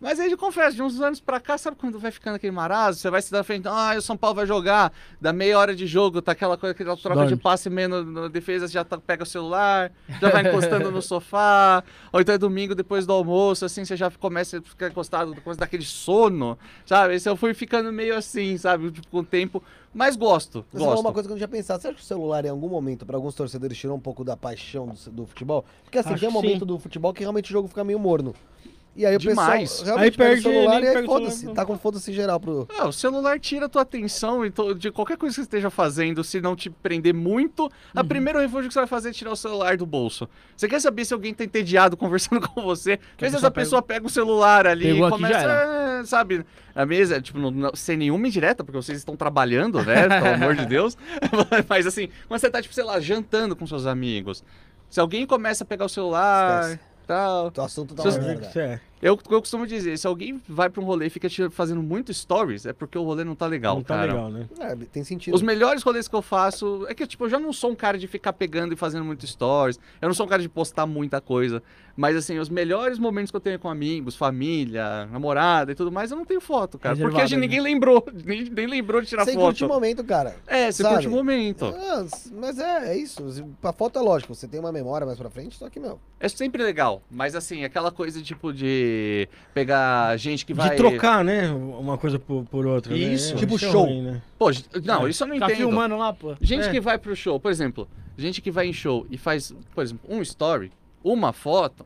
Mas 0.00 0.20
aí, 0.20 0.30
eu 0.30 0.36
confesso, 0.36 0.76
de 0.76 0.82
uns 0.82 1.00
anos 1.00 1.18
pra 1.20 1.40
cá, 1.40 1.56
sabe 1.56 1.76
quando 1.78 1.98
vai 1.98 2.10
ficando 2.10 2.34
aquele 2.34 2.50
marasmo? 2.50 3.00
Você 3.00 3.08
vai 3.08 3.22
se 3.22 3.30
dar 3.30 3.42
frente, 3.42 3.66
ah, 3.68 3.94
o 3.96 4.02
São 4.02 4.16
Paulo 4.16 4.36
vai 4.36 4.46
jogar, 4.46 4.92
dá 5.20 5.32
meia 5.32 5.58
hora 5.58 5.74
de 5.74 5.86
jogo, 5.86 6.20
tá 6.20 6.32
aquela 6.32 6.58
coisa, 6.58 6.72
aquela 6.72 6.96
troca 6.96 7.14
Dorme. 7.20 7.34
de 7.36 7.40
passe 7.40 7.70
menos 7.70 8.06
na 8.06 8.28
defesa, 8.28 8.66
você 8.68 8.74
já 8.74 8.84
tá- 8.84 8.98
pega 8.98 9.22
o 9.22 9.26
celular, 9.26 9.90
já 10.20 10.28
vai 10.30 10.46
encostando 10.46 10.90
no 10.90 11.00
sofá, 11.00 11.82
ou 12.12 12.20
então 12.20 12.34
é 12.34 12.38
domingo 12.38 12.74
depois 12.74 13.06
do 13.06 13.12
almoço, 13.14 13.64
assim, 13.64 13.84
você 13.84 13.96
já 13.96 14.10
começa 14.10 14.58
a 14.58 14.62
ficar 14.62 14.88
encostado, 14.88 15.34
começa 15.40 15.60
daquele 15.60 15.84
sono, 15.84 16.58
sabe? 16.84 17.14
Esse 17.14 17.28
eu 17.28 17.36
fui 17.36 17.54
ficando 17.54 17.90
meio 17.92 18.14
assim, 18.16 18.58
sabe? 18.58 18.90
Tipo, 18.90 19.08
com 19.08 19.18
o 19.20 19.24
tempo, 19.24 19.62
mas 19.94 20.16
gosto, 20.16 20.66
Você 20.70 20.78
falou 20.78 20.92
gosto. 20.94 21.06
uma 21.06 21.12
coisa 21.12 21.28
que 21.28 21.32
eu 21.32 21.34
não 21.36 21.38
tinha 21.38 21.48
pensado. 21.48 21.80
Você 21.80 21.88
acha 21.88 21.96
que 21.96 22.02
o 22.02 22.04
celular, 22.06 22.44
em 22.44 22.48
algum 22.48 22.68
momento, 22.68 23.06
pra 23.06 23.16
alguns 23.16 23.34
torcedores, 23.34 23.78
tirou 23.78 23.96
um 23.96 24.00
pouco 24.00 24.22
da 24.24 24.36
paixão 24.36 24.88
do, 24.88 25.10
do 25.12 25.26
futebol? 25.26 25.64
Porque 25.84 25.96
assim, 25.98 26.10
Acho 26.10 26.20
tem 26.20 26.28
um 26.28 26.32
momento 26.32 26.58
sim. 26.60 26.66
do 26.66 26.78
futebol 26.78 27.14
que 27.14 27.20
realmente 27.20 27.48
o 27.50 27.52
jogo 27.52 27.68
fica 27.68 27.82
meio 27.84 27.98
morno. 27.98 28.34
E 28.96 29.04
aí 29.04 29.16
o 29.16 29.18
Demais. 29.18 29.70
pessoal 29.70 29.86
realmente 29.86 30.04
Aí 30.12 30.16
pega 30.16 30.30
perde, 30.34 30.48
o 30.48 30.52
celular 30.52 30.82
e 30.82 30.86
aí 30.86 30.94
pega 30.94 31.06
foda-se. 31.06 31.52
Tá 31.52 31.66
com 31.66 31.76
foda-se 31.76 32.12
geral 32.12 32.38
pro... 32.38 32.68
Ah, 32.78 32.86
o 32.86 32.92
celular 32.92 33.40
tira 33.40 33.66
a 33.66 33.68
tua 33.68 33.82
atenção 33.82 34.44
então, 34.46 34.72
de 34.72 34.90
qualquer 34.92 35.16
coisa 35.16 35.32
que 35.34 35.40
você 35.40 35.42
esteja 35.42 35.68
fazendo, 35.68 36.22
se 36.22 36.40
não 36.40 36.54
te 36.54 36.70
prender 36.70 37.12
muito. 37.12 37.68
A 37.92 38.02
Uhum. 38.02 38.06
primeiro 38.08 38.38
refúgio 38.38 38.68
que 38.68 38.72
você 38.74 38.78
vai 38.80 38.86
fazer 38.86 39.08
é 39.08 39.12
tirar 39.12 39.32
o 39.32 39.36
celular 39.36 39.76
do 39.76 39.84
bolso. 39.84 40.28
Você 40.56 40.68
quer 40.68 40.80
saber 40.80 41.04
se 41.04 41.12
alguém 41.12 41.34
tá 41.34 41.42
entediado 41.42 41.96
conversando 41.96 42.40
com 42.48 42.62
você? 42.62 42.96
Que 43.16 43.24
a 43.24 43.26
Às 43.26 43.32
vezes 43.32 43.34
pessoa 43.34 43.48
a 43.48 43.50
pessoa 43.50 43.82
pega 43.82 44.06
o 44.06 44.10
celular 44.10 44.66
ali 44.66 44.92
Pegou 44.92 45.08
e 45.08 45.10
começa, 45.10 46.00
"Ah", 46.00 46.02
sabe, 46.04 46.46
a 46.72 46.86
mesa, 46.86 47.20
tipo, 47.20 47.38
não- 47.40 47.50
não- 47.50 47.74
sem 47.74 47.96
nenhuma 47.96 48.28
indireta, 48.28 48.62
porque 48.62 48.76
vocês 48.80 48.98
estão 48.98 49.16
trabalhando, 49.16 49.82
né? 49.82 50.06
Pelo 50.22 50.34
amor 50.34 50.54
de 50.54 50.66
Deus. 50.66 50.96
Mas 51.68 51.84
assim, 51.86 52.08
quando 52.28 52.40
você 52.40 52.48
tá, 52.48 52.62
tipo, 52.62 52.72
sei 52.74 52.84
lá, 52.84 53.00
jantando 53.00 53.56
com 53.56 53.66
seus 53.66 53.86
amigos, 53.86 54.44
se 54.88 55.00
alguém 55.00 55.26
começa 55.26 55.64
a 55.64 55.66
pegar 55.66 55.84
o 55.84 55.88
celular, 55.88 56.62
Esquece. 56.70 56.93
Tal, 57.06 57.52
O 57.56 57.60
assunto 57.62 57.94
tá 57.94 58.02
uma 58.02 58.18
merda. 58.18 58.60
é. 58.60 58.80
Eu, 59.04 59.18
eu 59.30 59.40
costumo 59.40 59.66
dizer, 59.66 59.98
se 59.98 60.06
alguém 60.06 60.40
vai 60.48 60.70
pra 60.70 60.80
um 60.80 60.84
rolê 60.86 61.08
e 61.08 61.10
fica 61.10 61.28
fazendo 61.50 61.82
muito 61.82 62.12
stories, 62.14 62.64
é 62.64 62.72
porque 62.72 62.96
o 62.96 63.02
rolê 63.02 63.22
não 63.22 63.34
tá 63.34 63.46
legal, 63.46 63.76
Não 63.76 63.82
tá 63.82 63.96
cara. 63.96 64.12
legal, 64.14 64.30
né? 64.30 64.48
É, 64.58 64.74
tem 64.90 65.04
sentido. 65.04 65.34
Os 65.34 65.42
melhores 65.42 65.82
rolês 65.82 66.08
que 66.08 66.16
eu 66.16 66.22
faço 66.22 66.86
é 66.88 66.94
que, 66.94 67.06
tipo, 67.06 67.26
eu 67.26 67.28
já 67.28 67.38
não 67.38 67.52
sou 67.52 67.70
um 67.70 67.74
cara 67.74 67.98
de 67.98 68.06
ficar 68.08 68.32
pegando 68.32 68.72
e 68.72 68.76
fazendo 68.76 69.04
muito 69.04 69.26
stories. 69.26 69.78
Eu 70.00 70.08
não 70.08 70.14
sou 70.14 70.24
um 70.24 70.28
cara 70.28 70.40
de 70.40 70.48
postar 70.48 70.86
muita 70.86 71.20
coisa. 71.20 71.62
Mas, 71.94 72.16
assim, 72.16 72.38
os 72.38 72.48
melhores 72.48 72.98
momentos 72.98 73.30
que 73.30 73.36
eu 73.36 73.40
tenho 73.40 73.58
com 73.58 73.68
amigos, 73.68 74.16
família, 74.16 75.06
namorada 75.12 75.70
e 75.70 75.74
tudo 75.74 75.92
mais, 75.92 76.10
eu 76.10 76.16
não 76.16 76.24
tenho 76.24 76.40
foto, 76.40 76.78
cara. 76.78 76.96
porque 76.96 77.04
a 77.04 77.20
Reservado, 77.24 77.28
gente, 77.28 77.38
né? 77.40 77.46
ninguém 77.46 77.60
lembrou. 77.60 78.04
Nem, 78.24 78.44
nem 78.44 78.66
lembrou 78.66 79.02
de 79.02 79.06
tirar 79.06 79.26
Sem 79.26 79.34
foto. 79.34 79.44
curtir 79.44 79.64
o 79.66 79.68
momento, 79.68 80.02
cara. 80.02 80.34
É, 80.46 80.72
você 80.72 80.82
sabe? 80.82 80.94
curte 80.94 81.08
o 81.08 81.10
momento. 81.10 81.66
Ah, 81.66 82.06
mas 82.32 82.58
é, 82.58 82.92
é 82.94 82.96
isso. 82.96 83.22
A 83.62 83.72
foto 83.72 83.98
é 83.98 84.02
lógico, 84.02 84.34
você 84.34 84.48
tem 84.48 84.58
uma 84.58 84.72
memória 84.72 85.06
mais 85.06 85.18
pra 85.18 85.28
frente, 85.28 85.56
só 85.58 85.68
que, 85.68 85.78
meu... 85.78 86.00
É 86.18 86.28
sempre 86.28 86.62
legal. 86.62 87.02
Mas, 87.10 87.34
assim, 87.36 87.64
aquela 87.64 87.92
coisa, 87.92 88.22
tipo, 88.22 88.50
de 88.52 88.93
pegar 89.52 90.16
gente 90.16 90.44
que 90.46 90.52
vai... 90.54 90.70
De 90.70 90.76
trocar, 90.76 91.24
né? 91.24 91.50
Uma 91.50 91.96
coisa 91.98 92.18
por, 92.18 92.44
por 92.44 92.66
outra. 92.66 92.92
né? 92.92 92.98
Isso. 92.98 93.34
É, 93.34 93.36
Tipo 93.36 93.54
é 93.54 93.58
show. 93.58 93.84
ruim, 93.84 94.02
né? 94.02 94.22
Pô, 94.38 94.50
não, 94.84 95.06
É. 95.06 95.10
isso 95.10 95.22
eu 95.24 95.28
não 95.28 95.38
Tá 95.38 95.46
entendo. 95.46 95.56
filmando 95.58 95.96
lá, 95.96 96.12
pô. 96.12 96.34
Gente 96.40 96.68
É. 96.68 96.70
que 96.70 96.80
vai 96.80 96.98
pro 96.98 97.14
show, 97.14 97.38
por 97.40 97.50
exemplo, 97.50 97.88
gente 98.16 98.40
que 98.40 98.50
vai 98.50 98.66
em 98.68 98.72
show 98.72 99.06
e 99.10 99.16
faz, 99.18 99.54
por 99.74 99.82
exemplo, 99.82 100.04
um 100.08 100.20
story, 100.22 100.70
uma 101.02 101.32
foto, 101.32 101.84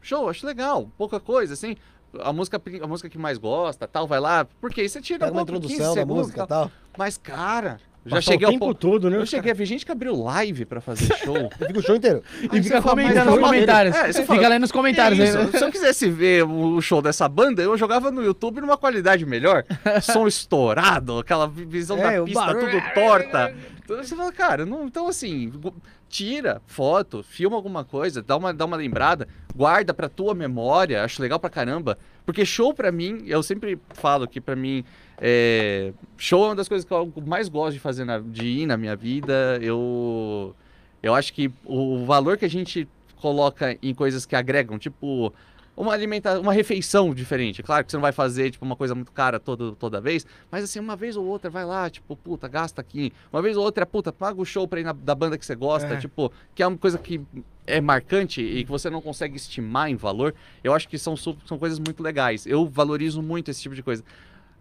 show, 0.00 0.28
acho 0.28 0.46
legal, 0.46 0.90
pouca 0.96 1.18
coisa, 1.20 1.54
assim. 1.54 1.76
A 2.20 2.32
música, 2.32 2.60
a 2.82 2.86
música 2.86 3.08
que 3.10 3.18
mais 3.18 3.36
gosta, 3.36 3.86
tal, 3.86 4.06
vai 4.06 4.18
lá, 4.20 4.46
porque 4.60 4.80
aí 4.80 4.88
você 4.88 5.00
tira 5.02 5.26
Pega 5.26 5.32
uma 5.32 5.44
pouco, 5.44 5.60
15 5.62 5.74
introdução 5.74 5.94
da 5.94 6.06
música 6.14 6.44
e 6.44 6.46
tal. 6.46 6.46
tal. 6.46 6.70
Mas, 6.96 7.18
cara, 7.18 7.78
já 8.06 8.20
cheguei 8.20 8.44
o 8.46 8.48
ao 8.48 8.52
tempo 8.52 8.66
ponto. 8.66 8.78
todo, 8.78 9.10
né? 9.10 9.16
Eu 9.18 9.26
cheguei 9.26 9.50
a 9.50 9.54
ver 9.54 9.66
gente 9.66 9.84
que 9.84 9.92
abriu 9.92 10.14
live 10.22 10.64
pra 10.64 10.80
fazer 10.80 11.12
show. 11.18 11.50
Fica 11.58 11.78
o 11.78 11.82
show 11.82 11.96
inteiro. 11.96 12.22
E 12.42 12.48
Aí 12.56 12.62
fica 12.62 12.80
comentando 12.82 13.30
nos 13.30 13.38
comentários. 13.40 13.94
É, 13.96 14.12
Fica 14.12 14.24
fala, 14.26 14.48
lá 14.48 14.58
nos 14.58 14.72
comentários. 14.72 15.18
"Que 15.18 15.36
né? 15.36 15.58
Se 15.58 15.64
eu 15.64 15.70
quisesse 15.70 16.08
ver 16.10 16.44
o 16.44 16.80
show 16.80 17.02
dessa 17.02 17.28
banda, 17.28 17.62
eu 17.62 17.76
jogava 17.76 18.10
no 18.10 18.22
YouTube 18.22 18.60
numa 18.60 18.76
qualidade 18.76 19.26
melhor. 19.26 19.64
Som 20.02 20.26
estourado, 20.26 21.18
aquela 21.18 21.46
visão 21.48 21.98
É, 21.98 22.18
da 22.18 22.24
pista 22.24 22.40
barulho. 22.40 22.70
tudo 22.70 22.94
torta. 22.94 23.54
Então 23.84 23.96
você 23.98 24.16
fala, 24.16 24.32
cara, 24.32 24.66
não, 24.66 24.84
então 24.86 25.06
assim, 25.08 25.52
tira 26.08 26.60
foto, 26.66 27.22
filma 27.22 27.56
alguma 27.56 27.84
coisa, 27.84 28.22
dá 28.22 28.36
uma, 28.36 28.52
dá 28.52 28.64
uma 28.64 28.76
lembrada, 28.76 29.28
guarda 29.54 29.92
pra 29.94 30.08
tua 30.08 30.34
memória, 30.34 31.04
acho 31.04 31.22
legal 31.22 31.38
pra 31.38 31.50
caramba. 31.50 31.98
Porque 32.24 32.44
show 32.44 32.74
pra 32.74 32.90
mim, 32.90 33.22
eu 33.26 33.42
sempre 33.42 33.78
falo 33.94 34.26
que 34.26 34.40
pra 34.40 34.56
mim, 34.56 34.84
é, 35.18 35.92
show 36.16 36.44
é 36.44 36.48
uma 36.48 36.54
das 36.54 36.68
coisas 36.68 36.84
que 36.84 36.92
eu 36.92 37.12
mais 37.26 37.48
gosto 37.48 37.74
de 37.74 37.80
fazer, 37.80 38.04
na- 38.04 38.18
de 38.20 38.44
ir 38.46 38.66
na 38.66 38.76
minha 38.76 38.94
vida. 38.96 39.58
Eu, 39.62 40.54
eu 41.02 41.14
acho 41.14 41.32
que 41.32 41.50
o 41.64 42.04
valor 42.04 42.36
que 42.36 42.44
a 42.44 42.50
gente 42.50 42.88
coloca 43.16 43.76
em 43.82 43.94
coisas 43.94 44.26
que 44.26 44.36
agregam, 44.36 44.78
tipo 44.78 45.32
uma 45.76 45.92
alimentação, 45.92 46.40
uma 46.40 46.54
refeição 46.54 47.12
diferente. 47.14 47.62
Claro 47.62 47.84
que 47.84 47.90
você 47.90 47.98
não 47.98 48.02
vai 48.02 48.12
fazer 48.12 48.50
tipo 48.50 48.64
uma 48.64 48.76
coisa 48.76 48.94
muito 48.94 49.12
cara 49.12 49.38
toda, 49.38 49.72
toda 49.72 50.00
vez, 50.00 50.26
mas 50.50 50.64
assim, 50.64 50.78
uma 50.80 50.96
vez 50.96 51.18
ou 51.18 51.26
outra 51.26 51.50
vai 51.50 51.66
lá, 51.66 51.90
tipo, 51.90 52.16
puta, 52.16 52.48
gasta 52.48 52.80
aqui. 52.80 53.12
Uma 53.30 53.42
vez 53.42 53.58
ou 53.58 53.62
outra, 53.64 53.84
puta, 53.84 54.10
paga 54.10 54.40
o 54.40 54.44
show 54.44 54.66
pra 54.66 54.80
ir 54.80 54.84
na, 54.84 54.92
da 54.94 55.14
banda 55.14 55.36
que 55.36 55.44
você 55.44 55.54
gosta, 55.54 55.88
É. 55.94 55.96
tipo, 55.98 56.32
que 56.54 56.62
é 56.62 56.66
uma 56.66 56.78
coisa 56.78 56.96
que 56.96 57.20
é 57.66 57.78
marcante 57.78 58.40
e 58.40 58.64
que 58.64 58.70
você 58.70 58.88
não 58.88 59.02
consegue 59.02 59.36
estimar 59.36 59.90
em 59.90 59.96
valor. 59.96 60.34
Eu 60.64 60.72
acho 60.72 60.88
que 60.88 60.96
são, 60.96 61.14
são 61.14 61.58
coisas 61.58 61.78
muito 61.78 62.02
legais. 62.02 62.46
Eu 62.46 62.66
valorizo 62.66 63.20
muito 63.20 63.50
esse 63.50 63.60
tipo 63.60 63.74
de 63.74 63.82
coisa. 63.82 64.02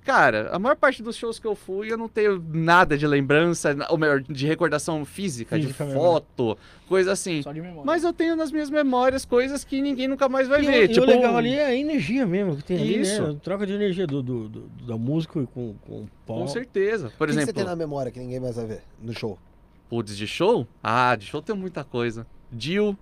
Cara, 0.05 0.49
a 0.53 0.59
maior 0.59 0.75
parte 0.75 1.01
dos 1.03 1.15
shows 1.15 1.39
que 1.39 1.47
eu 1.47 1.55
fui, 1.55 1.91
eu 1.91 1.97
não 1.97 2.07
tenho 2.07 2.41
nada 2.53 2.97
de 2.97 3.05
lembrança, 3.07 3.75
ou 3.89 3.97
melhor, 3.97 4.21
de 4.21 4.45
recordação 4.47 5.03
física, 5.03 5.55
Física 5.55 5.83
de 5.83 5.89
mesmo. 5.89 5.99
foto, 6.01 6.57
coisa 6.87 7.11
assim. 7.11 7.41
Só 7.41 7.51
de 7.51 7.59
memória. 7.61 7.83
Mas 7.83 8.03
eu 8.03 8.13
tenho 8.13 8.35
nas 8.35 8.51
minhas 8.51 8.69
memórias 8.69 9.25
coisas 9.25 9.63
que 9.65 9.81
ninguém 9.81 10.07
nunca 10.07 10.29
mais 10.29 10.47
vai 10.47 10.61
E, 10.63 10.65
ver. 10.65 10.83
o- 10.85 10.87
tipo, 10.93 10.99
e 10.99 11.03
o 11.03 11.05
legal 11.05 11.35
ali 11.35 11.55
é 11.55 11.65
a 11.65 11.75
energia 11.75 12.25
mesmo 12.25 12.55
que 12.55 12.63
tem 12.63 12.77
ali, 12.77 13.01
Isso. 13.01 13.21
né? 13.21 13.37
Troca 13.43 13.65
de 13.65 13.73
energia 13.73 14.05
do, 14.05 14.21
do, 14.21 14.47
do- 14.47 14.67
da 14.85 14.95
música 14.97 15.33
com, 15.53 15.73
com 15.73 15.93
o 16.01 16.09
pó. 16.25 16.39
Com 16.39 16.47
certeza. 16.47 17.11
Por 17.17 17.27
o 17.27 17.31
que 17.31 17.35
que 17.37 17.41
exemplo, 17.41 17.45
você 17.47 17.53
tem 17.53 17.65
na 17.65 17.75
memória 17.75 18.11
que 18.11 18.19
ninguém 18.19 18.39
mais 18.39 18.55
vai 18.55 18.65
ver 18.65 18.81
no 19.01 19.11
show? 19.13 19.37
putz, 19.89 20.15
de 20.17 20.27
show? 20.27 20.67
Ah, 20.83 21.15
de 21.15 21.25
show 21.25 21.41
tem 21.41 21.55
muita 21.55 21.83
coisa. 21.83 22.25
Dio, 22.51 22.97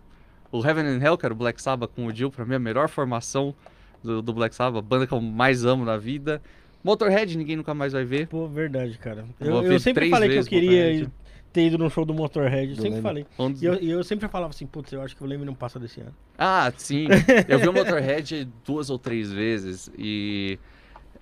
o 0.52 0.66
Heaven 0.66 0.86
and 0.86 1.02
Hell, 1.04 1.18
que 1.18 1.26
era 1.26 1.34
o 1.34 1.38
Black 1.38 1.62
Sabbath 1.62 1.92
com 1.96 2.06
o 2.06 2.14
Dio, 2.14 2.30
pra 2.30 2.46
mim 2.46 2.56
a 2.56 2.60
melhor 2.60 2.88
formação 2.90 3.56
do, 4.04 4.22
do 4.22 4.34
Black 4.34 4.54
Sabbath, 4.54 4.80
a 4.80 4.82
banda 4.82 5.08
que 5.08 5.14
eu 5.14 5.22
mais 5.22 5.64
amo 5.66 5.86
na 5.86 5.96
vida. 5.98 6.42
Motorhead, 6.84 7.38
ninguém 7.38 7.56
nunca 7.56 7.74
mais 7.74 7.94
vai 7.94 8.04
ver. 8.04 8.28
Pô, 8.28 8.48
verdade, 8.48 8.98
cara. 8.98 9.26
Eu 9.40 9.64
Eu, 9.64 9.80
sempre 9.80 10.10
falei 10.10 10.30
que 10.30 10.38
eu 10.40 10.44
queria 10.46 10.92
ir- 10.92 11.10
ter 11.52 11.68
ido 11.68 11.78
num 11.78 11.90
show 11.90 12.04
do 12.04 12.14
Motorhead. 12.14 12.72
Eu 12.72 12.76
Do 12.76 12.82
sempre 12.82 12.90
Leme. 13.02 13.02
falei. 13.02 13.26
E 13.62 13.66
eu, 13.66 13.76
eu 13.76 14.04
sempre 14.04 14.28
falava 14.28 14.52
assim, 14.52 14.66
putz, 14.66 14.92
eu 14.92 15.02
acho 15.02 15.16
que 15.16 15.24
o 15.24 15.26
Leme 15.28 15.46
não 15.46 15.54
passa 15.56 15.80
desse 15.80 16.02
ano. 16.02 16.14
Ah, 16.38 16.72
sim. 16.76 17.08
Eu 17.48 17.60
vi 17.60 17.68
o 17.70 17.74
Motorhead 17.74 18.48
duas 18.66 18.90
ou 18.90 18.98
três 19.00 19.32
vezes 19.32 19.90
e 19.98 20.58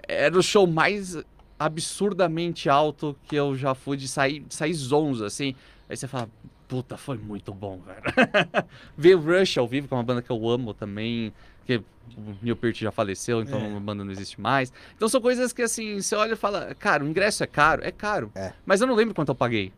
era 0.07 0.37
o 0.37 0.41
show 0.41 0.65
mais 0.65 1.17
absurdamente 1.59 2.69
alto 2.69 3.15
que 3.27 3.35
eu 3.35 3.55
já 3.55 3.75
fui 3.75 3.97
de 3.97 4.07
sair, 4.07 4.43
sair 4.49 4.73
zonzo, 4.73 5.25
assim. 5.25 5.53
Aí 5.89 5.95
você 5.97 6.07
fala, 6.07 6.29
puta, 6.67 6.95
foi 6.97 7.17
muito 7.17 7.53
bom, 7.53 7.79
cara. 7.79 8.65
Ver 8.97 9.15
o 9.15 9.19
Rush 9.19 9.57
ao 9.57 9.67
vivo, 9.67 9.87
que 9.87 9.93
é 9.93 9.97
uma 9.97 10.03
banda 10.03 10.21
que 10.21 10.31
eu 10.31 10.49
amo 10.49 10.73
também, 10.73 11.33
que 11.79 12.19
o 12.19 12.35
Neil 12.41 12.55
Peart 12.55 12.77
já 12.79 12.91
faleceu, 12.91 13.41
então 13.41 13.59
É. 13.59 13.75
a 13.75 13.79
banda 13.79 14.03
não 14.03 14.11
existe 14.11 14.39
mais. 14.41 14.71
Então 14.95 15.07
são 15.07 15.21
coisas 15.21 15.53
que, 15.53 15.61
assim, 15.61 16.01
você 16.01 16.15
olha 16.15 16.33
e 16.33 16.35
fala, 16.35 16.75
cara, 16.75 17.03
o 17.03 17.07
ingresso 17.07 17.43
é 17.43 17.47
caro? 17.47 17.81
É 17.83 17.91
caro. 17.91 18.31
É. 18.35 18.51
Mas 18.65 18.81
eu 18.81 18.87
não 18.87 18.95
lembro 18.95 19.13
quanto 19.15 19.29
eu 19.29 19.35
paguei. 19.35 19.71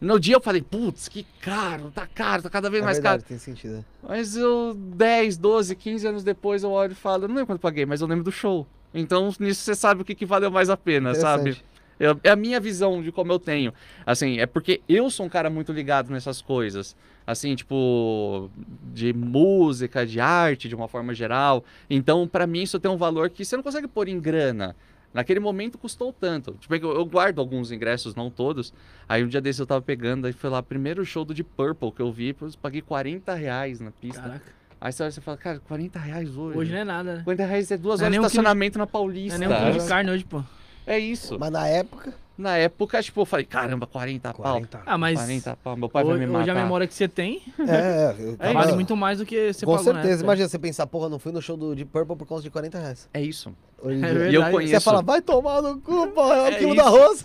No 0.00 0.20
dia 0.20 0.36
eu 0.36 0.40
falei, 0.40 0.62
putz, 0.62 1.08
que 1.08 1.26
caro, 1.40 1.90
tá 1.92 2.06
caro, 2.06 2.42
tá 2.42 2.48
cada 2.48 2.70
vez 2.70 2.82
É 2.82 2.84
mais 2.84 2.98
verdade, 2.98 3.22
caro. 3.24 3.28
tem 3.28 3.38
sentido. 3.38 3.84
Mas 4.00 4.36
eu, 4.36 4.72
10, 4.74 5.36
12, 5.36 5.74
15 5.74 6.06
anos 6.06 6.22
depois, 6.22 6.62
eu 6.62 6.70
olho 6.70 6.92
e 6.92 6.94
falo, 6.94 7.22
não 7.26 7.34
lembro 7.34 7.46
quanto 7.46 7.58
eu 7.58 7.62
paguei, 7.62 7.84
mas 7.84 8.00
eu 8.00 8.06
lembro 8.06 8.22
do 8.22 8.30
show. 8.30 8.64
Então, 8.94 9.34
nisso 9.40 9.62
você 9.62 9.74
sabe 9.74 10.02
o 10.02 10.04
que, 10.04 10.14
que 10.14 10.24
valeu 10.24 10.50
mais 10.52 10.70
a 10.70 10.76
pena, 10.76 11.14
sabe? 11.16 11.60
Eu- 11.98 12.18
é 12.22 12.30
a 12.30 12.36
minha 12.36 12.60
visão 12.60 13.02
de 13.02 13.10
como 13.12 13.32
eu 13.32 13.38
tenho. 13.38 13.72
Assim, 14.06 14.38
é 14.38 14.46
porque 14.46 14.80
eu 14.88 15.10
sou 15.10 15.26
um 15.26 15.28
cara 15.28 15.48
muito 15.50 15.72
ligado 15.72 16.10
nessas 16.10 16.40
coisas. 16.40 16.96
Assim, 17.26 17.54
tipo, 17.54 18.50
de 18.94 19.12
música, 19.12 20.06
de 20.06 20.18
arte, 20.20 20.68
de 20.68 20.74
uma 20.74 20.88
forma 20.88 21.12
geral. 21.14 21.64
Então, 21.90 22.26
pra 22.26 22.46
mim, 22.46 22.62
isso 22.62 22.78
tem 22.80 22.90
um 22.90 22.96
valor 22.96 23.28
que 23.30 23.44
você 23.44 23.56
não 23.56 23.62
consegue 23.62 23.86
pôr 23.88 24.08
em 24.08 24.18
grana. 24.18 24.74
Naquele 25.12 25.40
momento 25.40 25.78
custou 25.78 26.12
tanto. 26.12 26.52
Tipo, 26.60 26.74
eu 26.76 26.92
eu 26.96 27.04
guardo 27.04 27.38
alguns 27.38 27.72
ingressos, 27.72 28.14
não 28.14 28.30
todos. 28.30 28.72
Aí 29.08 29.24
um 29.24 29.28
dia 29.28 29.40
desse 29.40 29.60
eu 29.60 29.66
tava 29.66 29.80
pegando, 29.82 30.26
aí 30.26 30.32
foi 30.32 30.50
lá, 30.50 30.62
primeiro 30.62 31.04
show 31.04 31.24
do 31.24 31.32
Deep 31.34 31.48
Purple 31.56 31.92
que 31.92 32.00
eu 32.02 32.12
vi, 32.12 32.36
eu 32.40 32.50
paguei 32.60 32.82
40 32.82 33.34
reais 33.34 33.80
na 33.80 33.90
pista. 33.90 34.20
Caraca. 34.22 34.52
Aí 34.80 34.92
você 34.92 35.02
olha 35.02 35.08
e 35.08 35.12
você 35.12 35.20
fala, 35.20 35.36
cara, 35.38 35.58
40 35.60 35.98
reais 35.98 36.36
hoje. 36.36 36.56
Hoje 36.58 36.72
não 36.72 36.78
é 36.78 36.84
nada, 36.84 37.16
né? 37.16 37.22
40 37.24 37.44
reais 37.46 37.70
é 37.70 37.76
duas 37.76 38.00
Não 38.00 38.06
é 38.06 38.08
horas 38.08 38.10
de 38.10 38.10
nem 38.10 38.18
um 38.20 38.22
quilo 38.22 38.28
de- 38.30 38.36
estacionamento 38.36 38.78
na 38.78 38.84
Não 38.84 38.90
Paulista. 38.90 39.34
é 39.36 39.38
nem 39.38 39.48
um 39.48 39.56
quilo 39.72 39.82
de 39.82 39.88
carne 39.88 40.10
hoje, 40.10 40.24
pô. 40.24 40.42
É 40.88 40.98
isso. 40.98 41.36
Mas 41.38 41.50
na 41.50 41.66
época, 41.68 42.14
Na 42.36 42.56
época, 42.56 43.02
tipo, 43.02 43.20
eu 43.20 43.24
falei, 43.26 43.44
caramba, 43.44 43.84
40 43.86 44.32
pau. 44.32 44.42
40. 44.42 44.82
Ah, 44.86 44.96
mas 44.96 45.18
40 45.18 45.56
pau, 45.56 45.76
meu 45.76 45.88
pai 45.88 46.04
vai 46.04 46.12
hoje, 46.14 46.20
me 46.20 46.26
matar. 46.28 46.42
hoje 46.42 46.50
a 46.50 46.54
memória 46.54 46.86
que 46.86 46.94
você 46.94 47.08
tem 47.08 47.42
é, 47.58 48.14
eu- 48.16 48.36
vale 48.38 48.54
mano, 48.54 48.74
muito 48.76 48.96
mais 48.96 49.18
do 49.18 49.26
que 49.26 49.52
você 49.52 49.66
Com 49.66 49.76
pagou 49.76 49.92
certeza, 49.92 50.22
imagina 50.22 50.48
você 50.48 50.56
pensar, 50.58 50.86
porra, 50.86 51.08
não 51.08 51.18
fui 51.18 51.32
no 51.32 51.42
show 51.42 51.56
do 51.56 51.74
Deep 51.74 51.90
Purple 51.90 52.14
por 52.16 52.26
causa 52.28 52.44
de 52.44 52.48
40 52.50 52.78
reais. 52.78 53.08
É 53.12 53.20
isso. 53.20 53.52
Hoje 53.82 53.98
em 53.98 54.04
É. 54.04 54.30
E 54.30 54.34
eu 54.36 54.42
Você 54.44 54.50
conheço... 54.52 54.84
fala, 54.84 55.02
vai 55.02 55.20
tomar 55.20 55.60
no 55.62 55.80
cu, 55.80 56.06
porra, 56.12 56.34
é 56.36 56.42
um 56.42 56.46
É 56.46 56.54
quilo 56.58 56.74
isso. 56.74 56.74
de 56.74 56.80
arroz. 56.80 57.22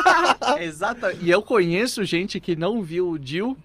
Exato. 0.60 1.06
E 1.20 1.30
eu 1.30 1.42
conheço 1.42 2.04
gente 2.04 2.38
que 2.40 2.54
não 2.56 2.82
viu 2.82 3.08
o 3.08 3.18
Jill, 3.22 3.56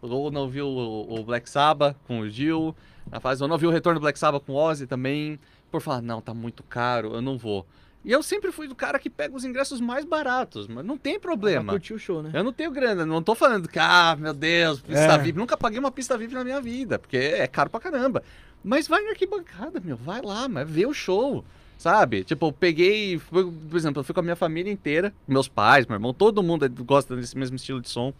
ou 0.00 0.30
não 0.30 0.48
viu 0.48 0.66
o, 0.66 1.18
o 1.18 1.24
Black 1.24 1.48
Sabbath 1.48 1.96
com 2.06 2.20
o 2.20 2.28
Jill, 2.28 2.74
na 3.10 3.20
fase, 3.20 3.42
ou 3.42 3.48
não 3.48 3.56
viu 3.58 3.68
o 3.70 3.72
retorno 3.72 3.98
do 3.98 4.02
Black 4.02 4.18
Sabbath 4.18 4.44
com 4.44 4.52
o 4.52 4.56
Ozzy 4.56 4.86
também, 4.86 5.38
por 5.70 5.80
falar, 5.80 6.02
não, 6.02 6.20
tá 6.20 6.34
muito 6.34 6.62
caro, 6.62 7.14
eu 7.14 7.22
não 7.22 7.38
vou. 7.38 7.66
E 8.04 8.10
eu 8.10 8.22
sempre 8.22 8.50
fui 8.50 8.66
do 8.66 8.74
cara 8.74 8.98
que 8.98 9.08
pega 9.08 9.34
os 9.36 9.44
ingressos 9.44 9.80
mais 9.80 10.04
baratos, 10.04 10.66
mas 10.66 10.84
não 10.84 10.96
tem 10.98 11.20
problema. 11.20 11.72
curtir 11.72 11.94
o 11.94 11.98
show, 11.98 12.22
né? 12.22 12.30
Eu 12.34 12.42
não 12.42 12.52
tenho 12.52 12.70
grana, 12.72 13.06
não 13.06 13.22
tô 13.22 13.34
falando 13.34 13.68
que, 13.68 13.78
ah, 13.78 14.16
meu 14.18 14.34
Deus, 14.34 14.80
pista 14.80 15.00
É. 15.14 15.18
VIP. 15.18 15.38
Nunca 15.38 15.56
paguei 15.56 15.78
uma 15.78 15.90
pista 15.92 16.18
VIP 16.18 16.34
na 16.34 16.42
minha 16.42 16.60
vida, 16.60 16.98
porque 16.98 17.16
é 17.16 17.46
caro 17.46 17.70
pra 17.70 17.78
caramba. 17.78 18.22
Mas 18.64 18.88
vai 18.88 19.02
na 19.02 19.10
arquibancada, 19.10 19.80
meu, 19.84 19.96
vai 19.96 20.20
lá, 20.20 20.48
mas 20.48 20.68
vê 20.68 20.84
o 20.84 20.92
show, 20.92 21.44
sabe? 21.78 22.24
Tipo, 22.24 22.46
eu 22.46 22.52
peguei, 22.52 23.18
fui- 23.18 23.52
por 23.70 23.76
exemplo, 23.76 24.00
eu 24.00 24.04
fui 24.04 24.12
com 24.14 24.20
a 24.20 24.22
minha 24.24 24.36
família 24.36 24.72
inteira, 24.72 25.12
meus 25.26 25.46
pais, 25.48 25.86
meu 25.86 25.94
irmão, 25.96 26.12
todo 26.12 26.42
mundo 26.42 26.68
gosta 26.84 27.14
desse 27.14 27.36
mesmo 27.38 27.54
estilo 27.56 27.80
de 27.80 27.88
som. 27.88 28.12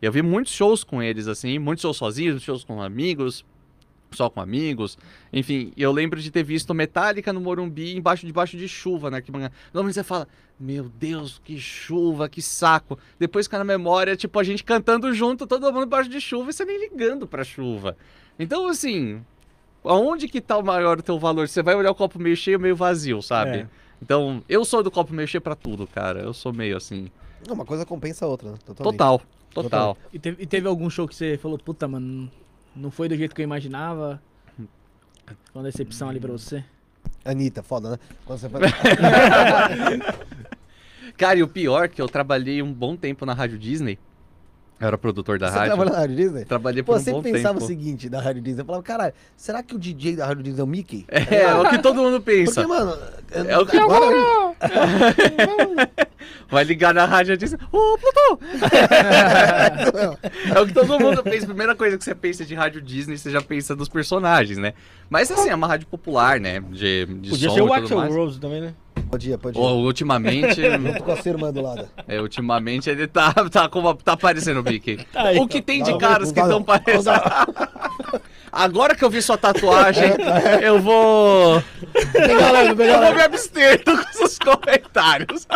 E 0.00 0.06
eu 0.06 0.12
vi 0.12 0.22
muitos 0.22 0.52
shows 0.52 0.84
com 0.84 1.02
eles, 1.02 1.26
assim, 1.26 1.58
muitos 1.58 1.82
shows 1.82 1.96
sozinhos, 1.96 2.42
shows 2.42 2.62
com 2.62 2.80
amigos, 2.82 3.44
só 4.10 4.30
com 4.30 4.40
amigos. 4.40 4.96
Enfim, 5.32 5.72
eu 5.76 5.92
lembro 5.92 6.20
de 6.20 6.30
ter 6.30 6.42
visto 6.42 6.74
Metallica 6.74 7.32
no 7.32 7.40
Morumbi 7.40 7.96
embaixo 7.96 8.26
debaixo 8.26 8.56
de 8.56 8.68
chuva 8.68 9.10
na 9.10 9.18
arquibancada. 9.18 9.52
Normalmente 9.72 9.94
você 9.94 10.04
fala, 10.04 10.28
meu 10.58 10.84
Deus, 10.84 11.40
que 11.44 11.58
chuva, 11.58 12.28
que 12.28 12.40
saco. 12.40 12.98
Depois 13.18 13.46
fica 13.46 13.58
na 13.58 13.64
memória, 13.64 14.16
tipo, 14.16 14.38
a 14.38 14.44
gente 14.44 14.64
cantando 14.64 15.12
junto, 15.12 15.46
todo 15.46 15.72
mundo 15.72 15.86
embaixo 15.86 16.08
de 16.08 16.20
chuva 16.20 16.50
e 16.50 16.52
você 16.52 16.64
nem 16.64 16.78
ligando 16.78 17.26
pra 17.26 17.44
chuva. 17.44 17.96
Então, 18.38 18.66
assim, 18.66 19.22
aonde 19.84 20.28
que 20.28 20.40
tá 20.40 20.56
o 20.56 20.64
maior 20.64 20.98
o 20.98 21.02
teu 21.02 21.18
valor? 21.18 21.48
Você 21.48 21.62
vai 21.62 21.74
olhar 21.74 21.90
o 21.90 21.94
copo 21.94 22.18
meio 22.18 22.36
cheio, 22.36 22.58
meio 22.58 22.76
vazio, 22.76 23.20
sabe? 23.22 23.58
É. 23.58 23.68
Então, 24.00 24.42
eu 24.48 24.64
sou 24.64 24.82
do 24.82 24.90
copo 24.90 25.12
meio 25.12 25.28
cheio 25.28 25.40
pra 25.40 25.54
tudo, 25.54 25.86
cara. 25.86 26.20
Eu 26.20 26.32
sou 26.32 26.52
meio 26.52 26.76
assim. 26.76 27.10
Uma 27.48 27.64
coisa 27.64 27.86
compensa 27.86 28.24
a 28.24 28.28
outra, 28.28 28.52
né? 28.52 28.58
Totalmente. 28.64 28.98
Total, 28.98 29.22
total. 29.52 29.98
E 30.12 30.18
teve, 30.18 30.42
e 30.42 30.46
teve 30.46 30.66
algum 30.66 30.90
show 30.90 31.06
que 31.06 31.14
você 31.14 31.38
falou, 31.38 31.58
puta, 31.58 31.86
mano, 31.86 32.30
não 32.76 32.90
foi 32.90 33.08
do 33.08 33.16
jeito 33.16 33.34
que 33.34 33.40
eu 33.40 33.44
imaginava? 33.44 34.20
Foi 35.26 35.36
uma 35.54 35.64
decepção 35.64 36.08
ali 36.08 36.20
pra 36.20 36.30
você? 36.30 36.62
Anitta, 37.24 37.62
foda, 37.62 37.90
né? 37.90 37.98
Quando 38.24 38.38
você. 38.38 38.48
Cara, 41.16 41.38
e 41.38 41.42
o 41.42 41.48
pior 41.48 41.84
é 41.84 41.88
que 41.88 42.00
eu 42.00 42.08
trabalhei 42.08 42.62
um 42.62 42.72
bom 42.72 42.96
tempo 42.96 43.24
na 43.26 43.32
Rádio 43.32 43.58
Disney. 43.58 43.98
Eu 44.78 44.88
era 44.88 44.98
produtor 44.98 45.38
da 45.38 45.48
Você 45.48 45.54
rádio. 45.58 45.74
trabalha 45.74 45.90
na 45.90 45.98
Rádio 45.98 46.16
Disney? 46.16 46.44
Trabalhei 46.44 46.82
Pô, 46.82 46.92
por 46.92 46.98
eu 46.98 47.00
um 47.00 47.04
bom 47.04 47.10
sempre 47.22 47.32
pensava 47.32 47.54
tempo. 47.54 47.64
o 47.64 47.66
seguinte 47.66 48.08
da 48.10 48.20
Rádio 48.20 48.42
Disney. 48.42 48.60
Eu 48.60 48.66
falava, 48.66 48.84
caralho, 48.84 49.14
será 49.34 49.62
que 49.62 49.74
o 49.74 49.78
DJ 49.78 50.16
da 50.16 50.26
Rádio 50.26 50.42
Disney 50.42 50.60
é 50.60 50.64
o 50.64 50.66
Mickey? 50.66 51.06
É, 51.08 51.36
é 51.44 51.54
o 51.54 51.70
que 51.70 51.78
todo 51.78 52.02
mundo 52.02 52.20
pensa. 52.20 52.62
Porque, 52.62 52.68
mano... 52.68 52.94
É 53.32 53.58
o 53.58 53.64
que 53.66 53.78
agora- 53.78 54.54
Vai 56.48 56.64
ligar 56.64 56.94
na 56.94 57.04
rádio 57.04 57.34
e 57.34 57.36
diz: 57.36 57.54
Ô, 57.72 57.98
Plutão! 57.98 58.38
é 60.54 60.60
o 60.60 60.66
que 60.66 60.72
todo 60.72 60.98
mundo 60.98 61.22
pensa. 61.22 61.46
Primeira 61.46 61.74
coisa 61.74 61.98
que 61.98 62.04
você 62.04 62.14
pensa 62.14 62.44
de 62.44 62.54
rádio 62.54 62.80
Disney, 62.80 63.18
você 63.18 63.30
já 63.30 63.42
pensa 63.42 63.74
dos 63.74 63.88
personagens, 63.88 64.58
né? 64.58 64.74
Mas 65.10 65.30
assim, 65.30 65.48
é 65.48 65.54
uma 65.54 65.66
rádio 65.66 65.86
popular, 65.88 66.40
né? 66.40 66.60
De, 66.60 67.06
de 67.06 67.30
Podia 67.30 67.48
som 67.48 67.54
ser 67.54 67.62
o 67.62 67.72
Axel. 67.72 68.12
Rose 68.12 68.40
também, 68.40 68.60
né? 68.60 68.74
Podia, 69.10 69.38
podia. 69.38 69.60
Ô, 69.60 69.82
ultimamente, 69.82 70.60
Junto 70.70 71.02
com 71.02 71.12
a 71.12 71.16
sua 71.16 71.30
irmã 71.30 71.52
do 71.52 71.62
lado. 71.62 71.88
é, 72.06 72.20
ultimamente 72.20 72.90
ele 72.90 73.06
tá, 73.06 73.32
tá, 73.50 73.68
como, 73.68 73.94
tá 73.94 74.12
aparecendo 74.12 74.60
o 74.60 74.62
Mickey. 74.62 74.98
Aí. 75.14 75.38
o 75.38 75.46
que 75.46 75.62
tem 75.62 75.82
de 75.82 75.90
Não, 75.92 75.98
caras 75.98 76.28
não 76.28 76.34
que 76.34 76.40
estão 76.40 76.62
parecendo. 76.62 77.10
Agora 78.52 78.94
que 78.94 79.04
eu 79.04 79.10
vi 79.10 79.20
sua 79.20 79.36
tatuagem, 79.36 80.12
eu 80.62 80.80
vou. 80.80 81.62
Pega 82.12 82.52
leve, 82.52 82.74
pega 82.74 82.92
Eu 82.92 83.02
vou 83.02 83.14
me 83.14 83.22
abster 83.22 83.82
dos 83.84 84.38
comentários. 84.38 85.46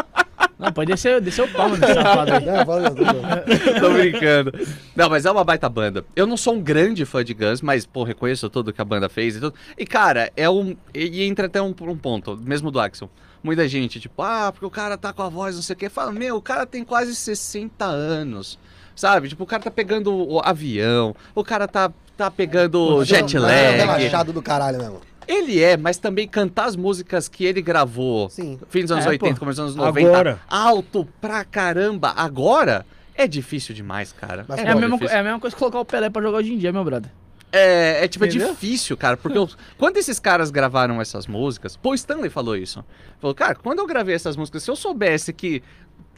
Não, 0.58 0.70
pode 0.70 0.92
descer, 0.92 1.18
descer 1.20 1.42
o 1.42 1.48
pau, 1.48 1.70
mano, 1.70 1.86
safado 1.86 2.32
aí. 2.34 2.42
Tudo 2.90 3.04
bem. 3.04 3.80
Tô 3.80 3.90
brincando. 3.90 4.52
Não, 4.94 5.08
mas 5.08 5.24
é 5.24 5.30
uma 5.30 5.42
baita 5.42 5.66
banda. 5.70 6.04
Eu 6.14 6.26
não 6.26 6.36
sou 6.36 6.54
um 6.54 6.60
grande 6.60 7.06
fã 7.06 7.24
de 7.24 7.32
Guns, 7.32 7.62
mas, 7.62 7.86
pô, 7.86 8.02
reconheço 8.04 8.50
tudo 8.50 8.70
que 8.70 8.82
a 8.82 8.84
banda 8.84 9.08
fez 9.08 9.36
e 9.36 9.40
tudo. 9.40 9.54
E, 9.78 9.86
cara, 9.86 10.30
é 10.36 10.50
um. 10.50 10.76
E, 10.94 11.22
e 11.22 11.22
entra 11.22 11.46
até 11.46 11.62
um, 11.62 11.74
um 11.80 11.96
ponto, 11.96 12.36
mesmo 12.36 12.70
do 12.70 12.78
Axel. 12.78 13.10
Muita 13.42 13.66
gente, 13.68 13.98
tipo, 14.00 14.20
ah, 14.22 14.50
porque 14.52 14.66
o 14.66 14.70
cara 14.70 14.96
tá 14.98 15.12
com 15.12 15.22
a 15.22 15.28
voz, 15.28 15.54
não 15.56 15.62
sei 15.62 15.74
o 15.74 15.76
quê. 15.78 15.88
Fala, 15.88 16.12
meu, 16.12 16.36
o 16.36 16.42
cara 16.42 16.66
tem 16.66 16.84
quase 16.84 17.14
60 17.14 17.84
anos. 17.84 18.58
Sabe? 18.94 19.28
Tipo, 19.28 19.44
o 19.44 19.46
cara 19.46 19.62
tá 19.62 19.70
pegando 19.70 20.12
o 20.14 20.40
avião, 20.40 21.14
o 21.34 21.42
cara 21.42 21.66
tá, 21.66 21.90
tá 22.16 22.30
pegando 22.30 23.02
jet 23.04 23.38
lag. 23.38 23.76
Relaxado 23.76 24.32
do 24.32 24.42
caralho 24.42 24.78
mesmo. 24.78 25.00
Ele 25.26 25.62
é, 25.62 25.76
mas 25.76 25.96
também 25.96 26.26
cantar 26.28 26.64
as 26.66 26.74
músicas 26.76 27.28
que 27.28 27.44
ele 27.44 27.62
gravou 27.62 28.28
Sim. 28.28 28.58
fim 28.68 28.82
dos 28.82 28.90
anos 28.90 29.06
É, 29.06 29.10
80, 29.10 29.34
pô. 29.34 29.40
começo 29.40 29.56
dos 29.62 29.76
anos 29.76 29.76
90, 29.76 30.08
Agora. 30.10 30.40
alto 30.50 31.08
pra 31.20 31.44
caramba, 31.44 32.12
agora 32.16 32.84
é 33.14 33.28
difícil 33.28 33.72
demais, 33.74 34.12
cara. 34.12 34.44
Mas 34.48 34.58
É 34.58 34.64
pô, 34.64 34.70
a, 34.72 34.74
mesma, 34.74 34.98
é 35.06 35.18
a 35.18 35.22
mesma 35.22 35.38
coisa 35.40 35.54
que 35.54 35.60
colocar 35.60 35.78
o 35.78 35.84
Pelé 35.84 36.10
pra 36.10 36.20
jogar 36.20 36.38
hoje 36.38 36.52
em 36.52 36.58
dia, 36.58 36.72
meu 36.72 36.82
brother. 36.84 37.10
É, 37.52 38.04
é, 38.04 38.08
tipo, 38.08 38.24
é 38.24 38.28
Entendeu? 38.28 38.50
difícil, 38.50 38.96
cara, 38.96 39.16
porque 39.16 39.36
eu- 39.36 39.48
quando 39.76 39.96
esses 39.96 40.20
caras 40.20 40.50
gravaram 40.50 41.00
essas 41.00 41.26
músicas, 41.26 41.78
o 41.82 41.94
Stanley 41.94 42.30
falou 42.30 42.56
isso. 42.56 42.84
Falou, 43.20 43.34
cara, 43.34 43.56
quando 43.56 43.80
eu 43.80 43.86
gravei 43.86 44.14
essas 44.14 44.36
músicas, 44.36 44.62
se 44.62 44.70
eu 44.70 44.76
soubesse 44.76 45.32
que 45.32 45.62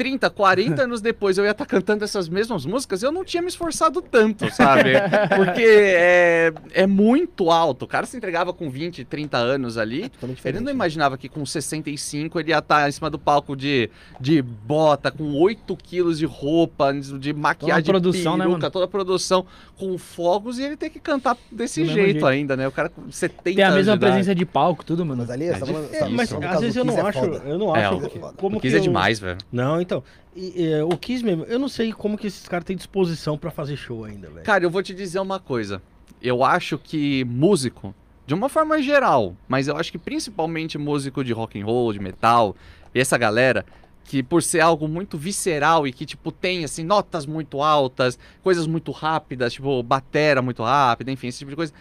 30, 0.03 0.29
40 0.31 0.83
anos 0.83 1.01
depois 1.01 1.39
eu 1.39 1.45
ia 1.45 1.53
estar 1.53 1.65
cantando 1.65 2.03
essas 2.03 2.29
mesmas 2.29 2.67
músicas, 2.67 3.05
eu 3.05 3.13
não 3.13 3.25
tinha 3.25 3.41
me 3.41 3.47
esforçado 3.49 4.03
tanto, 4.03 4.53
sabe? 4.53 4.95
Porque 5.37 5.63
é, 5.65 6.53
é 6.73 6.87
muito 6.89 7.51
alto. 7.53 7.85
O 7.85 7.89
cara 7.89 8.05
se 8.05 8.17
entregava 8.17 8.53
com 8.53 8.69
20, 8.69 9.05
30 9.05 9.37
anos 9.37 9.79
ali. 9.79 10.09
Totalmente 10.09 10.41
Ele 10.49 10.59
não 10.59 10.67
né? 10.67 10.73
imaginava 10.73 11.17
que 11.17 11.29
com 11.29 11.47
65 11.47 12.41
ele 12.41 12.51
ia 12.51 12.59
estar 12.59 12.89
em 12.89 12.93
cima 12.93 13.09
do 13.09 13.19
palco 13.19 13.55
de, 13.55 13.89
de 14.21 14.43
bota, 14.43 15.11
com 15.13 15.35
8 15.35 15.77
quilos 15.77 16.19
de 16.19 16.27
roupa, 16.27 16.93
de 16.93 17.33
maquiagem, 17.33 17.85
Toda 17.85 17.99
a 17.99 18.01
produção, 18.01 18.33
né, 18.37 18.45
peruca, 18.45 18.59
mano? 18.59 18.71
toda 18.73 18.85
a 18.85 18.89
produção 18.89 19.47
com 19.77 19.97
fogos 19.99 20.59
e 20.59 20.65
ele 20.65 20.77
tem 20.77 20.91
que 20.91 20.99
cantar 20.99 21.37
desse 21.51 21.85
jeito, 21.85 21.95
jeito. 22.13 22.27
ainda, 22.27 22.57
né? 22.57 22.67
O 22.67 22.73
cara 22.73 22.89
com 22.89 23.11
70 23.11 23.43
Tem 23.45 23.63
a 23.63 23.67
anos 23.67 23.77
mesma 23.77 23.93
de 23.93 23.99
idade. 23.99 24.13
presença 24.15 24.35
de 24.35 24.45
palco, 24.47 24.85
tudo, 24.85 25.05
mano. 25.05 25.23
Mas 25.23 25.31
ali, 25.31 25.47
você 25.47 25.59
tá 25.61 25.67
tá 26.01 26.09
Mas 26.11 26.29
falando 26.31 26.45
às 26.47 26.61
vezes 26.61 26.75
do 26.75 26.81
eu 26.81 26.85
não 26.85 26.99
é 26.99 27.01
acho, 27.03 27.19
eu 27.19 27.59
não 27.59 27.77
É, 27.77 27.85
acho 27.85 27.97
o 27.97 28.33
como 28.35 28.57
O 28.57 28.61
que 28.61 28.69
é 28.69 28.77
eu- 28.77 28.81
demais, 28.81 29.19
velho. 29.21 29.39
Não, 29.53 29.81
então, 29.81 29.92
e, 30.35 30.63
e, 30.65 30.83
o 30.83 30.97
Kiss 30.97 31.25
mesmo, 31.25 31.45
eu 31.45 31.59
não 31.59 31.69
sei 31.69 31.93
como 31.93 32.17
que 32.17 32.27
esses 32.27 32.49
caras 32.49 32.65
têm 32.65 32.77
disposição 32.77 33.37
pra 33.37 33.51
fazer 33.51 33.77
show 33.77 34.05
ainda, 34.05 34.29
velho. 34.29 34.45
Cara, 34.45 34.65
eu 34.65 34.71
vou 34.71 34.83
te 34.83 34.95
dizer 34.95 35.21
uma 35.21 35.39
coisa. 35.39 35.83
Eu 36.21 36.45
acho 36.45 36.79
que 36.79 37.25
músico, 37.25 37.95
de 38.27 38.33
uma 38.33 38.49
forma 38.49 38.81
geral, 38.81 39.37
mas 39.49 39.69
eu 39.69 39.77
acho 39.77 39.93
que 39.93 39.99
principalmente 39.99 40.79
músico 40.79 41.23
de 41.25 41.33
rock 41.33 41.61
and 41.61 41.65
roll, 41.65 41.93
de 41.93 41.99
metal, 41.99 42.57
e 42.95 43.01
essa 43.01 43.19
galera 43.19 43.67
que 44.05 44.23
por 44.23 44.43
ser 44.43 44.61
algo 44.61 44.89
muito 44.89 45.17
visceral 45.17 45.87
e 45.87 45.93
que 45.93 46.05
tipo 46.05 46.33
tem 46.33 46.65
assim 46.65 46.85
notas 46.85 47.25
muito 47.25 47.63
altas, 47.63 48.19
coisas 48.43 48.67
muito 48.67 48.91
rápidas, 48.91 49.53
tipo 49.53 49.83
batera 49.83 50.43
muito 50.43 50.63
rápida, 50.63 51.11
enfim, 51.11 51.29
esse 51.29 51.39
tipo 51.39 51.51
de 51.51 51.57
coisa. 51.57 51.73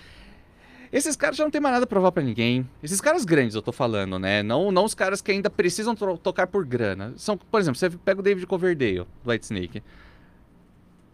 Esses 0.92 1.16
caras 1.16 1.38
já 1.38 1.44
não 1.44 1.52
tem 1.52 1.62
mais 1.62 1.74
nada 1.74 1.86
a 1.86 1.88
provar 1.88 2.12
pra 2.12 2.22
ninguém. 2.22 2.68
Esses 2.84 3.00
caras 3.00 3.24
grandes, 3.24 3.56
eu 3.56 3.62
tô 3.62 3.72
falando, 3.72 4.20
né? 4.20 4.44
Não, 4.44 4.72
não 4.72 4.84
os 4.84 4.94
caras 4.94 5.22
que 5.22 5.32
ainda 5.32 5.50
precisam 5.50 5.96
tocar 5.96 6.48
por 6.48 6.66
grana. 6.66 7.14
São, 7.16 7.38
por 7.38 7.62
exemplo, 7.62 7.80
você 7.80 7.90
pega 7.90 8.20
o 8.20 8.24
David 8.24 8.46
Coverdale, 8.46 9.06
do 9.24 9.32
White 9.32 9.46
Snake. 9.46 9.82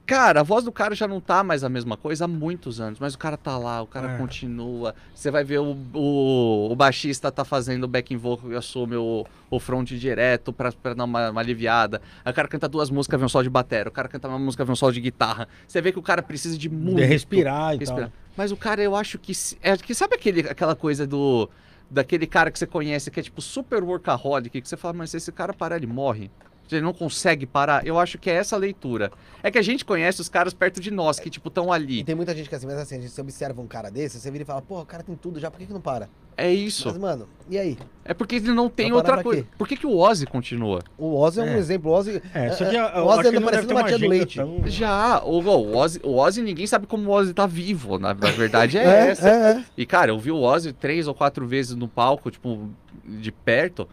Cara, 0.07 0.39
a 0.39 0.43
voz 0.43 0.63
do 0.63 0.71
cara 0.71 0.95
já 0.95 1.05
não 1.05 1.19
tá 1.19 1.43
mais 1.43 1.65
a 1.65 1.69
mesma 1.69 1.97
coisa 1.97 2.23
há 2.23 2.27
muitos 2.29 2.79
anos, 2.79 2.97
mas 2.97 3.13
o 3.13 3.17
cara 3.17 3.35
tá 3.35 3.57
lá, 3.57 3.81
o 3.81 3.85
cara 3.85 4.13
É. 4.13 4.17
continua. 4.17 4.95
Você 5.13 5.29
vai 5.29 5.43
ver 5.43 5.59
o, 5.59 5.75
o, 5.93 6.69
o 6.71 6.75
baixista 6.77 7.29
tá 7.29 7.43
fazendo 7.43 7.83
o 7.83 7.87
backing 7.89 8.15
vocal 8.15 8.49
e 8.49 8.55
assume 8.55 8.95
o, 8.95 9.25
o 9.49 9.59
front 9.59 9.91
direto 9.91 10.53
pra, 10.53 10.71
pra 10.71 10.93
dar 10.93 11.03
uma, 11.03 11.29
uma 11.29 11.41
aliviada. 11.41 12.01
Aí 12.23 12.31
o 12.31 12.33
cara 12.33 12.47
canta 12.47 12.69
duas 12.69 12.89
músicas, 12.89 13.19
vem 13.19 13.25
um 13.25 13.29
solo 13.29 13.43
de 13.43 13.49
bateria. 13.49 13.89
O 13.89 13.91
cara 13.91 14.07
canta 14.07 14.29
uma 14.29 14.39
música, 14.39 14.63
vem 14.63 14.71
um 14.71 14.77
solo 14.77 14.93
de 14.93 15.01
guitarra. 15.01 15.45
Você 15.67 15.81
vê 15.81 15.91
que 15.91 15.99
o 15.99 16.01
cara 16.01 16.23
precisa 16.23 16.57
de 16.57 16.69
muito. 16.69 16.95
De 16.95 17.03
respirar 17.03 17.75
e 17.75 17.79
respirar. 17.79 18.03
tal. 18.09 18.11
Mas 18.37 18.49
o 18.53 18.55
cara, 18.55 18.81
eu 18.81 18.95
acho 18.95 19.19
que. 19.19 19.33
É, 19.61 19.75
que 19.75 19.93
sabe 19.93 20.15
aquele, 20.15 20.39
aquela 20.47 20.73
coisa 20.75 21.05
do. 21.05 21.49
Daquele 21.91 22.27
cara 22.27 22.49
que 22.49 22.57
você 22.57 22.65
conhece 22.67 23.11
que 23.11 23.19
é 23.19 23.23
tipo 23.23 23.41
super 23.41 23.83
workaholic, 23.83 24.61
que 24.61 24.67
você 24.69 24.77
fala, 24.77 24.93
mas 24.93 25.09
se 25.11 25.17
esse 25.17 25.31
cara 25.33 25.53
parar, 25.53 25.75
ele 25.77 25.87
morre. 25.87 26.31
Ele 26.75 26.81
não 26.81 26.93
consegue 26.93 27.45
parar. 27.45 27.85
Eu 27.85 27.97
acho 27.99 28.17
que 28.17 28.29
é 28.29 28.33
essa 28.33 28.55
a 28.55 28.59
leitura. 28.59 29.11
É 29.41 29.49
que 29.51 29.57
a 29.57 29.61
gente 29.61 29.85
conhece 29.85 30.19
os 30.19 30.27
caras 30.29 30.53
perto 30.53 30.81
de 30.81 30.91
nós, 30.91 31.19
que, 31.19 31.29
tipo, 31.29 31.47
estão 31.47 31.67
E 31.67 31.71
ali. 31.71 32.03
tem 32.03 32.15
muita 32.15 32.35
gente 32.35 32.49
que 32.49 32.55
é 32.55 32.57
assim, 32.57 32.67
mas 32.67 32.77
assim, 32.77 32.97
a 32.97 33.01
gente 33.01 33.11
se 33.11 33.21
observa 33.21 33.61
um 33.61 33.67
cara 33.67 33.89
desse, 33.89 34.19
você 34.19 34.29
vira 34.31 34.43
e 34.43 34.45
fala, 34.45 34.61
pô, 34.61 34.81
o 34.81 34.85
cara 34.85 35.03
tem 35.03 35.15
tudo 35.15 35.39
já, 35.39 35.49
por 35.49 35.57
que, 35.59 35.65
que 35.65 35.73
não 35.73 35.79
para? 35.81 36.09
É 36.35 36.51
isso. 36.53 36.87
Mas, 36.89 36.97
mano, 36.99 37.27
e 37.49 37.57
aí? 37.57 37.77
É 38.05 38.13
porque 38.13 38.35
ele 38.35 38.51
não 38.51 38.69
tem 38.69 38.87
parar 38.89 38.97
outra 38.97 39.23
coisa. 39.23 39.41
quê? 39.41 39.47
Por 39.57 39.67
que, 39.67 39.75
que 39.75 39.87
o 39.87 39.97
Ozzy 39.97 40.25
continua? 40.27 40.81
O 40.97 41.15
Ozzy 41.17 41.39
é, 41.39 41.43
um 41.43 41.47
É. 41.47 41.57
exemplo. 41.57 41.89
O 41.91 41.95
Ozzy, 41.95 42.21
É, 42.33 42.51
só 42.51 42.65
que 42.65 42.75
É, 42.75 42.83
o 42.99 43.05
Ozzy 43.07 43.27
anda 43.29 43.41
parecendo 43.41 43.73
uma 43.73 43.81
uma 43.81 43.87
tia 43.87 43.97
do 43.97 44.07
leite. 44.07 44.35
tão- 44.37 44.61
Já, 44.67 45.23
o, 45.23 45.39
o, 45.41 45.75
Ozzy, 45.77 45.99
o 46.03 46.15
Ozzy, 46.15 46.41
ninguém 46.43 46.67
sabe 46.67 46.85
como 46.85 47.09
o 47.09 47.11
Ozzy 47.13 47.33
tá 47.33 47.47
vivo. 47.47 47.97
Na, 47.97 48.13
na 48.13 48.29
verdade 48.31 48.77
é, 48.77 48.83
É, 48.85 49.07
essa. 49.09 49.27
é, 49.29 49.51
é. 49.53 49.65
E, 49.75 49.83
cara, 49.85 50.11
eu 50.11 50.19
vi 50.19 50.29
o 50.31 50.37
Ozzy 50.39 50.73
três 50.73 51.07
ou 51.07 51.15
quatro 51.15 51.47
vezes 51.47 51.75
no 51.75 51.87
palco, 51.87 52.29
tipo, 52.29 52.69
de 53.03 53.31
perto. 53.31 53.87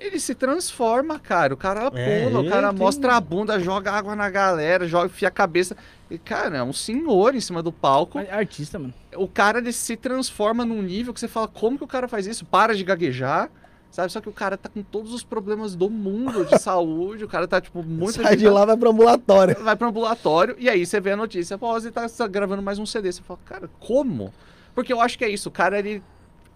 Ele 0.00 0.18
se 0.18 0.34
transforma, 0.34 1.18
cara. 1.18 1.52
O 1.52 1.56
cara 1.58 1.90
pula, 1.90 2.00
É, 2.00 2.26
o 2.26 2.48
cara 2.48 2.68
ele 2.68 2.76
tem- 2.76 2.78
mostra 2.84 3.14
a 3.16 3.20
bunda, 3.20 3.60
joga 3.60 3.92
água 3.92 4.16
na 4.16 4.30
galera, 4.30 4.88
joga, 4.88 5.06
enfia 5.06 5.28
a 5.28 5.30
cabeça. 5.30 5.76
E, 6.10 6.16
cara, 6.18 6.56
é 6.56 6.62
um 6.62 6.72
senhor 6.72 7.34
em 7.34 7.40
cima 7.40 7.62
do 7.62 7.70
palco. 7.70 8.18
É 8.18 8.32
Artista, 8.32 8.78
mano. 8.78 8.94
O 9.14 9.28
cara 9.28 9.58
ele 9.58 9.72
se 9.72 9.96
transforma 9.96 10.64
num 10.64 10.80
nível 10.82 11.12
que 11.12 11.20
você 11.20 11.28
fala, 11.28 11.46
como 11.46 11.76
que 11.76 11.84
o 11.84 11.86
cara 11.86 12.08
faz 12.08 12.26
isso? 12.26 12.44
Para 12.46 12.74
de 12.74 12.82
gaguejar. 12.82 13.50
Sabe? 13.90 14.10
Só 14.12 14.20
que 14.20 14.28
o 14.28 14.32
cara 14.32 14.56
tá 14.56 14.68
com 14.68 14.82
todos 14.84 15.12
os 15.12 15.24
problemas 15.24 15.74
do 15.74 15.90
mundo 15.90 16.44
de 16.46 16.56
saúde. 16.62 17.24
O 17.24 17.28
cara 17.28 17.46
tá, 17.48 17.60
tipo, 17.60 17.82
muito. 17.82 18.22
Sai 18.22 18.36
de 18.36 18.48
lá, 18.48 18.64
vai 18.64 18.76
pro 18.76 18.90
ambulatório. 18.90 19.56
vai 19.62 19.74
pro 19.76 19.88
ambulatório 19.88 20.54
e 20.58 20.68
aí 20.70 20.86
você 20.86 21.00
vê 21.00 21.10
a 21.10 21.16
notícia, 21.16 21.58
pô, 21.58 21.72
você 21.72 21.90
tá, 21.90 22.08
tá 22.08 22.26
gravando 22.28 22.62
mais 22.62 22.78
um 22.78 22.86
CD. 22.86 23.10
Você 23.12 23.20
fala, 23.20 23.40
cara, 23.44 23.68
como? 23.80 24.32
Porque 24.76 24.92
eu 24.92 25.00
acho 25.00 25.18
que 25.18 25.24
é 25.24 25.28
isso, 25.28 25.48
o 25.48 25.52
cara, 25.52 25.78
ele. 25.78 26.02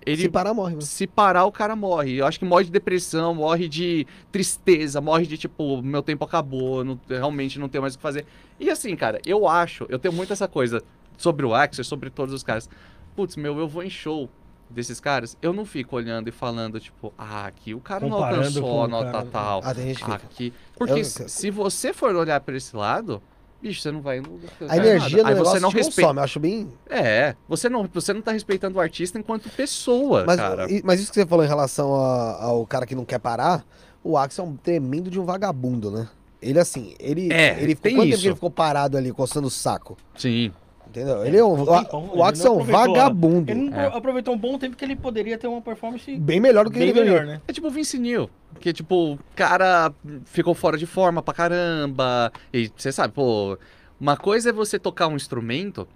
Ele 0.07 0.23
Se 0.23 0.29
parar, 0.29 0.53
morre. 0.55 0.71
mano. 0.75 0.83
se 0.83 1.07
parar, 1.07 1.45
o 1.45 1.53
cara 1.53 1.75
morre. 1.77 2.14
Eu 2.17 2.27
acho 2.27 2.38
que 2.38 2.45
morre 2.45 2.64
de 2.64 2.71
depressão, 2.71 3.35
morre 3.35 3.69
de 3.69 4.07
tristeza, 4.33 5.01
morre 5.01 5.27
de 5.27 5.37
tipo, 5.38 5.81
meu 5.83 6.03
tempo 6.03 6.25
acabou, 6.25 6.85
não- 6.85 7.01
realmente 7.09 7.59
não 7.59 7.69
tenho 7.69 7.83
mais 7.83 7.95
o 7.95 7.99
que 7.99 8.03
fazer. 8.03 8.27
E 8.59 8.71
assim, 8.71 8.95
cara, 8.97 9.21
eu 9.27 9.49
acho, 9.49 9.87
eu 9.88 9.99
tenho 9.99 10.12
muito 10.14 10.33
essa 10.33 10.47
coisa 10.49 10.83
sobre 11.17 11.45
o 11.47 11.55
Axel, 11.55 11.85
sobre 11.85 12.11
todos 12.11 12.35
os 12.35 12.43
caras. 12.43 12.69
Putz, 13.17 13.37
meu, 13.37 13.59
eu 13.59 13.69
vou 13.69 13.83
em 13.83 13.90
show 13.90 14.29
desses 14.69 14.99
caras, 14.99 15.37
eu 15.40 15.53
não 15.53 15.64
fico 15.64 15.95
olhando 15.95 16.29
e 16.29 16.33
falando, 16.33 16.81
tipo, 16.81 17.12
ah, 17.17 17.47
aqui 17.47 17.75
o 17.75 17.81
cara 17.81 18.01
não 18.07 18.17
Comparando 18.17 18.38
alcançou 18.40 18.62
com 18.62 18.83
a 18.85 18.88
nota 18.88 19.12
cara. 19.12 19.27
tal. 19.31 19.62
Ah. 19.62 20.14
Aqui. 20.14 20.53
Porque 20.77 21.01
Eu- 21.01 21.05
se 21.05 21.29
se 21.29 21.51
você 21.51 21.93
for 21.93 22.14
olhar 22.17 22.40
pra 22.40 22.57
esse 22.57 22.75
lado, 22.77 23.23
bicho, 23.64 23.81
você 23.81 23.90
não 23.90 24.00
vai. 24.03 24.20
Não, 24.20 24.29
A 24.68 24.77
energia 24.77 25.22
do 25.22 25.27
Aí 25.29 25.35
negócio 25.35 25.53
você 25.55 25.61
não 25.61 25.70
respeita. 25.70 26.00
consome, 26.03 26.18
eu 26.20 26.24
acho 26.24 26.38
bem... 26.40 26.68
É, 26.88 27.35
você 27.48 27.68
não, 27.68 27.88
você 27.92 28.12
não 28.12 28.20
tá 28.20 28.33
respeitando 28.33 28.77
o 28.77 28.81
artista 28.81 29.18
enquanto 29.18 29.48
pessoa, 29.48 30.24
Mas, 30.27 30.37
cara. 30.37 30.66
mas 30.85 31.00
isso 31.00 31.11
que 31.12 31.20
você 31.20 31.27
falou 31.27 31.44
em 31.44 31.48
relação 31.48 31.94
a- 31.94 32.42
ao 32.44 32.66
cara 32.66 32.85
que 32.87 32.94
não 32.94 33.05
quer 33.05 33.18
parar, 33.18 33.64
o 34.03 34.16
Axel 34.18 34.44
é 34.44 34.48
um 34.48 34.57
tremendo 34.57 35.11
de 35.11 35.18
um 35.18 35.24
vagabundo, 35.24 35.90
né? 35.90 36.09
Ele 36.42 36.59
assim, 36.59 36.94
ele, 37.00 37.33
É, 37.33 37.53
ele 37.61 37.74
ficou, 37.74 37.83
tem 37.83 37.94
quanto 37.96 38.03
tempo 38.05 38.14
isso. 38.14 38.20
que 38.22 38.29
ele 38.29 38.35
ficou 38.35 38.50
parado 38.50 38.98
ali, 38.98 39.11
coçando 39.12 39.46
o 39.46 39.50
saco? 39.50 39.96
Sim. 40.16 40.53
Entendeu? 40.94 41.26
Ele 41.26 41.37
é 41.37 41.44
um, 41.44 41.64
o, 41.64 42.22
Axel 42.22 42.52
é 42.52 42.57
não 42.57 42.62
um 42.62 42.64
vagabundo. 42.64 43.50
Ele 43.50 43.68
não 43.70 43.80
É. 43.80 43.87
aproveitou 43.87 44.33
um 44.33 44.38
bom 44.38 44.57
tempo 44.57 44.76
que 44.76 44.85
ele 44.85 44.94
poderia 44.94 45.37
ter 45.37 45.48
uma 45.48 45.61
performance 45.61 46.14
Bem 46.16 46.38
melhor 46.38 46.66
do 46.66 46.70
que 46.70 46.78
bem 46.78 46.90
ele 46.90 47.00
melhor, 47.00 47.20
melhor. 47.22 47.26
né? 47.26 47.40
É 47.48 47.52
tipo 47.52 47.66
o 47.66 47.70
Vince 47.70 47.98
Neil, 47.98 48.30
que 48.61 48.72
tipo, 48.72 49.14
o 49.14 49.18
cara 49.35 49.92
ficou 50.24 50.54
fora 50.54 50.78
de 50.78 50.87
forma 50.87 51.20
pra 51.20 51.35
caramba. 51.35 52.33
E 52.52 52.70
você 52.76 52.92
sabe, 52.92 53.12
pô, 53.12 53.59
uma 54.00 54.16
coisa 54.16 54.50
é 54.50 54.52
você 54.52 54.78
tocar 54.78 55.09
um 55.09 55.16
instrumento 55.16 55.88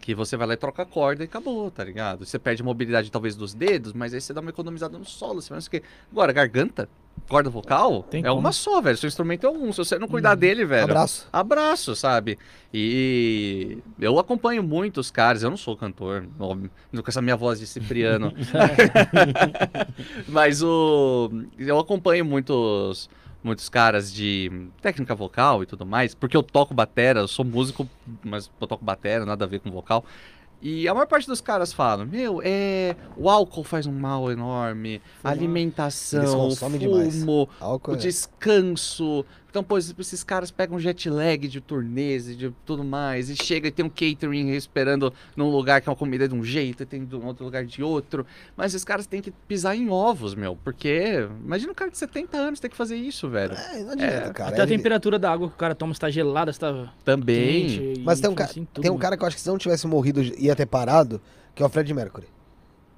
que 0.00 0.14
você 0.14 0.36
vai 0.36 0.46
lá 0.46 0.54
e 0.54 0.56
troca 0.56 0.82
a 0.82 0.86
corda 0.86 1.24
e 1.24 1.26
acabou, 1.26 1.70
tá 1.70 1.82
ligado? 1.82 2.24
Você 2.24 2.38
perde 2.38 2.62
a 2.62 2.64
mobilidade 2.64 3.10
talvez 3.10 3.34
dos 3.34 3.54
dedos, 3.54 3.92
mas 3.92 4.14
aí 4.14 4.20
você 4.20 4.32
dá 4.32 4.40
uma 4.40 4.50
economizada 4.50 4.98
no 4.98 5.04
solo, 5.04 5.40
você 5.40 5.52
o 5.54 5.70
quê. 5.70 5.82
Agora, 6.12 6.32
garganta, 6.32 6.88
corda 7.28 7.50
vocal, 7.50 8.02
Tem 8.04 8.20
é 8.20 8.28
como. 8.28 8.38
uma 8.40 8.52
só, 8.52 8.80
velho. 8.80 8.96
Seu 8.96 9.08
instrumento 9.08 9.46
é 9.46 9.50
um, 9.50 9.72
se 9.72 9.78
você 9.78 9.98
não 9.98 10.06
cuidar 10.06 10.34
dele, 10.34 10.64
velho, 10.64 10.84
Abraço. 10.84 11.28
abraço, 11.32 11.96
sabe? 11.96 12.38
E 12.72 13.78
eu 13.98 14.18
acompanho 14.18 14.62
muitos 14.62 15.10
caras, 15.10 15.42
eu 15.42 15.50
não 15.50 15.56
sou 15.56 15.76
cantor, 15.76 16.26
óbvio, 16.38 16.70
com 16.92 17.02
essa 17.08 17.22
minha 17.22 17.36
voz 17.36 17.58
de 17.58 17.66
Cipriano. 17.66 18.32
Mas 20.28 20.62
o 20.62 21.30
eu 21.58 21.78
acompanho 21.78 22.24
muitos 22.24 23.08
muitos 23.46 23.68
caras 23.68 24.12
de 24.12 24.68
técnica 24.82 25.14
vocal 25.14 25.62
e 25.62 25.66
tudo 25.66 25.86
mais, 25.86 26.14
porque 26.14 26.36
eu 26.36 26.42
toco 26.42 26.74
batera, 26.74 27.20
eu 27.20 27.28
sou 27.28 27.44
músico, 27.44 27.88
mas 28.24 28.50
eu 28.60 28.66
toco 28.66 28.84
batera, 28.84 29.24
nada 29.24 29.44
a 29.44 29.48
ver 29.48 29.60
com 29.60 29.70
vocal. 29.70 30.04
E 30.60 30.88
a 30.88 30.94
maior 30.94 31.06
parte 31.06 31.26
dos 31.28 31.40
caras 31.40 31.72
falam, 31.72 32.06
meu, 32.06 32.40
é, 32.42 32.96
o 33.16 33.30
álcool 33.30 33.62
faz 33.62 33.86
um 33.86 33.92
mal 33.92 34.30
enorme, 34.32 35.00
a 35.22 35.30
Eles 35.30 35.42
alimentação, 35.42 36.50
fumo, 37.20 37.48
o 37.92 37.94
é- 37.94 37.96
descanso. 37.96 39.24
Então, 39.48 39.64
pô, 39.64 39.78
esses- 39.78 39.94
esses 39.98 40.22
caras 40.22 40.50
pegam 40.50 40.78
jet 40.78 41.08
lag 41.08 41.48
de 41.48 41.60
turnês 41.62 42.28
e 42.28 42.34
de 42.36 42.52
tudo 42.66 42.84
mais, 42.84 43.30
e 43.30 43.36
chega 43.36 43.68
e 43.68 43.70
tem 43.70 43.84
um 43.84 43.88
catering 43.88 44.50
esperando 44.50 45.12
num 45.34 45.48
lugar 45.50 45.80
que 45.80 45.88
é 45.88 45.90
uma 45.90 45.96
comida 45.96 46.28
de 46.28 46.34
um 46.34 46.44
jeito, 46.44 46.82
e 46.82 46.86
tem 46.86 47.04
de 47.04 47.16
um 47.16 47.24
outro 47.24 47.44
lugar 47.44 47.64
de 47.64 47.82
outro. 47.82 48.26
Mas 48.56 48.74
esses 48.74 48.84
caras 48.84 49.06
têm 49.06 49.22
que 49.22 49.30
pisar 49.30 49.74
em 49.74 49.88
ovos, 49.88 50.34
meu, 50.34 50.56
porque 50.62 51.26
imagina 51.42 51.72
um 51.72 51.74
cara 51.74 51.90
de 51.90 51.96
70 51.96 52.36
anos 52.36 52.60
ter 52.60 52.68
que 52.68 52.76
fazer 52.76 52.96
isso, 52.96 53.28
velho. 53.30 53.54
É, 53.54 53.82
não 53.82 53.92
adianta, 53.92 54.04
É, 54.04 54.32
cara. 54.32 54.50
Até 54.50 54.60
a 54.60 54.64
Ele- 54.64 54.76
temperatura 54.76 55.18
da 55.18 55.32
água 55.32 55.48
que 55.48 55.54
o 55.54 55.58
cara 55.58 55.74
toma 55.74 55.92
está 55.92 56.10
gelada, 56.10 56.50
está 56.50 56.92
Também. 57.04 57.66
quente. 57.68 58.00
Mas 58.04 58.20
tem 58.20 58.28
um, 58.28 58.34
ca- 58.34 58.48
tudo, 58.48 58.66
tem 58.82 58.90
um 58.90 58.94
mano. 58.94 58.98
cara 59.00 59.16
que 59.16 59.22
eu 59.22 59.26
acho 59.26 59.36
que 59.36 59.42
se 59.42 59.48
não 59.48 59.56
tivesse 59.56 59.86
morrido 59.86 60.20
ia 60.22 60.54
ter 60.54 60.66
parado, 60.66 61.18
que 61.54 61.62
é 61.62 61.66
o 61.66 61.68
Fred 61.70 61.92
Mercury. 61.94 62.26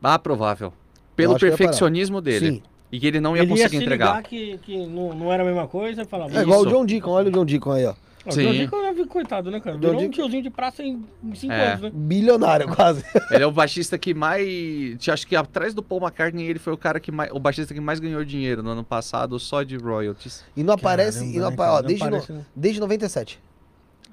Ah, 0.02 0.18
provável. 0.18 0.72
Pelo 1.14 1.38
perfeccionismo 1.38 2.20
dele. 2.20 2.46
Sim. 2.52 2.62
E 2.90 2.98
que 2.98 3.07
ele 3.07 3.20
não 3.20 3.37
ia 3.37 3.42
ele 3.42 3.51
ia 3.51 3.57
conseguir 3.57 3.77
se 3.79 3.83
entregar. 3.85 4.07
ligar 4.16 4.22
que, 4.22 4.59
que 4.59 4.87
não, 4.87 5.12
não 5.14 5.33
era 5.33 5.42
a 5.42 5.46
mesma 5.46 5.66
coisa 5.68 6.03
e 6.03 6.05
falava. 6.07 6.37
É 6.38 6.42
igual 6.42 6.61
o. 6.62 6.66
John 6.66 6.85
Deacon, 6.87 7.11
olha 7.11 7.29
o 7.29 7.33
John 7.33 7.44
Deacon 7.44 7.72
aí, 7.72 7.85
ó. 7.85 7.94
O 8.27 8.33
Sim. 8.33 8.42
John 8.46 8.53
Deacon 8.53 8.77
eu 8.79 8.94
vi, 8.94 9.07
coitado, 9.07 9.51
né, 9.51 9.59
cara? 9.61 9.77
John 9.77 9.81
Virou 9.81 9.94
um 9.94 9.98
Deacon- 10.01 10.12
tiozinho 10.14 10.42
de 10.42 10.51
praça 10.51 10.83
em 10.83 11.03
5 11.35 11.53
É. 11.53 11.66
anos, 11.68 11.81
né? 11.83 11.90
Bilionário, 11.94 12.68
quase. 12.74 13.03
Ele 13.31 13.42
é 13.42 13.46
o 13.46 13.51
baixista 13.53 13.96
que 13.96 14.12
mais. 14.14 15.09
Acho 15.09 15.27
que 15.27 15.35
atrás 15.37 15.72
do 15.72 15.83
Paul 15.83 16.01
McCartney, 16.03 16.46
ele 16.46 16.59
foi 16.59 16.72
o 16.72 16.77
cara 16.77 16.98
que 17.01 17.11
mais. 17.12 17.31
O 17.33 17.38
baixista 17.38 17.72
que 17.72 17.81
mais 17.81 18.01
ganhou 18.01 18.22
dinheiro 18.24 18.62
no 18.62 18.70
ano 18.70 18.85
passado, 18.85 19.38
só 19.38 19.62
de 19.62 19.77
royalties. 19.77 20.44
E 20.57 20.62
não 20.62 20.74
aparece, 20.74 21.18
Caramba, 21.20 21.37
e 21.37 21.40
não 21.40 21.51
né, 21.51 21.57
cara? 21.57 21.70
ó, 21.72 21.77
Não 21.77 21.83
desde, 21.87 22.03
no- 22.05 22.09
aparece, 22.09 22.33
né? 22.33 22.44
desde 22.55 22.81
97. 22.81 23.40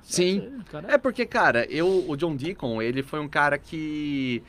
Sim. 0.03 0.49
É 0.87 0.97
porque, 0.97 1.25
cara, 1.25 1.65
eu, 1.69 2.05
o 2.07 2.15
John 2.15 2.35
Deacon, 2.35 2.81
ele 2.81 3.01
foi 3.01 3.19
um 3.19 3.27
cara 3.27 3.57
que. 3.57 4.43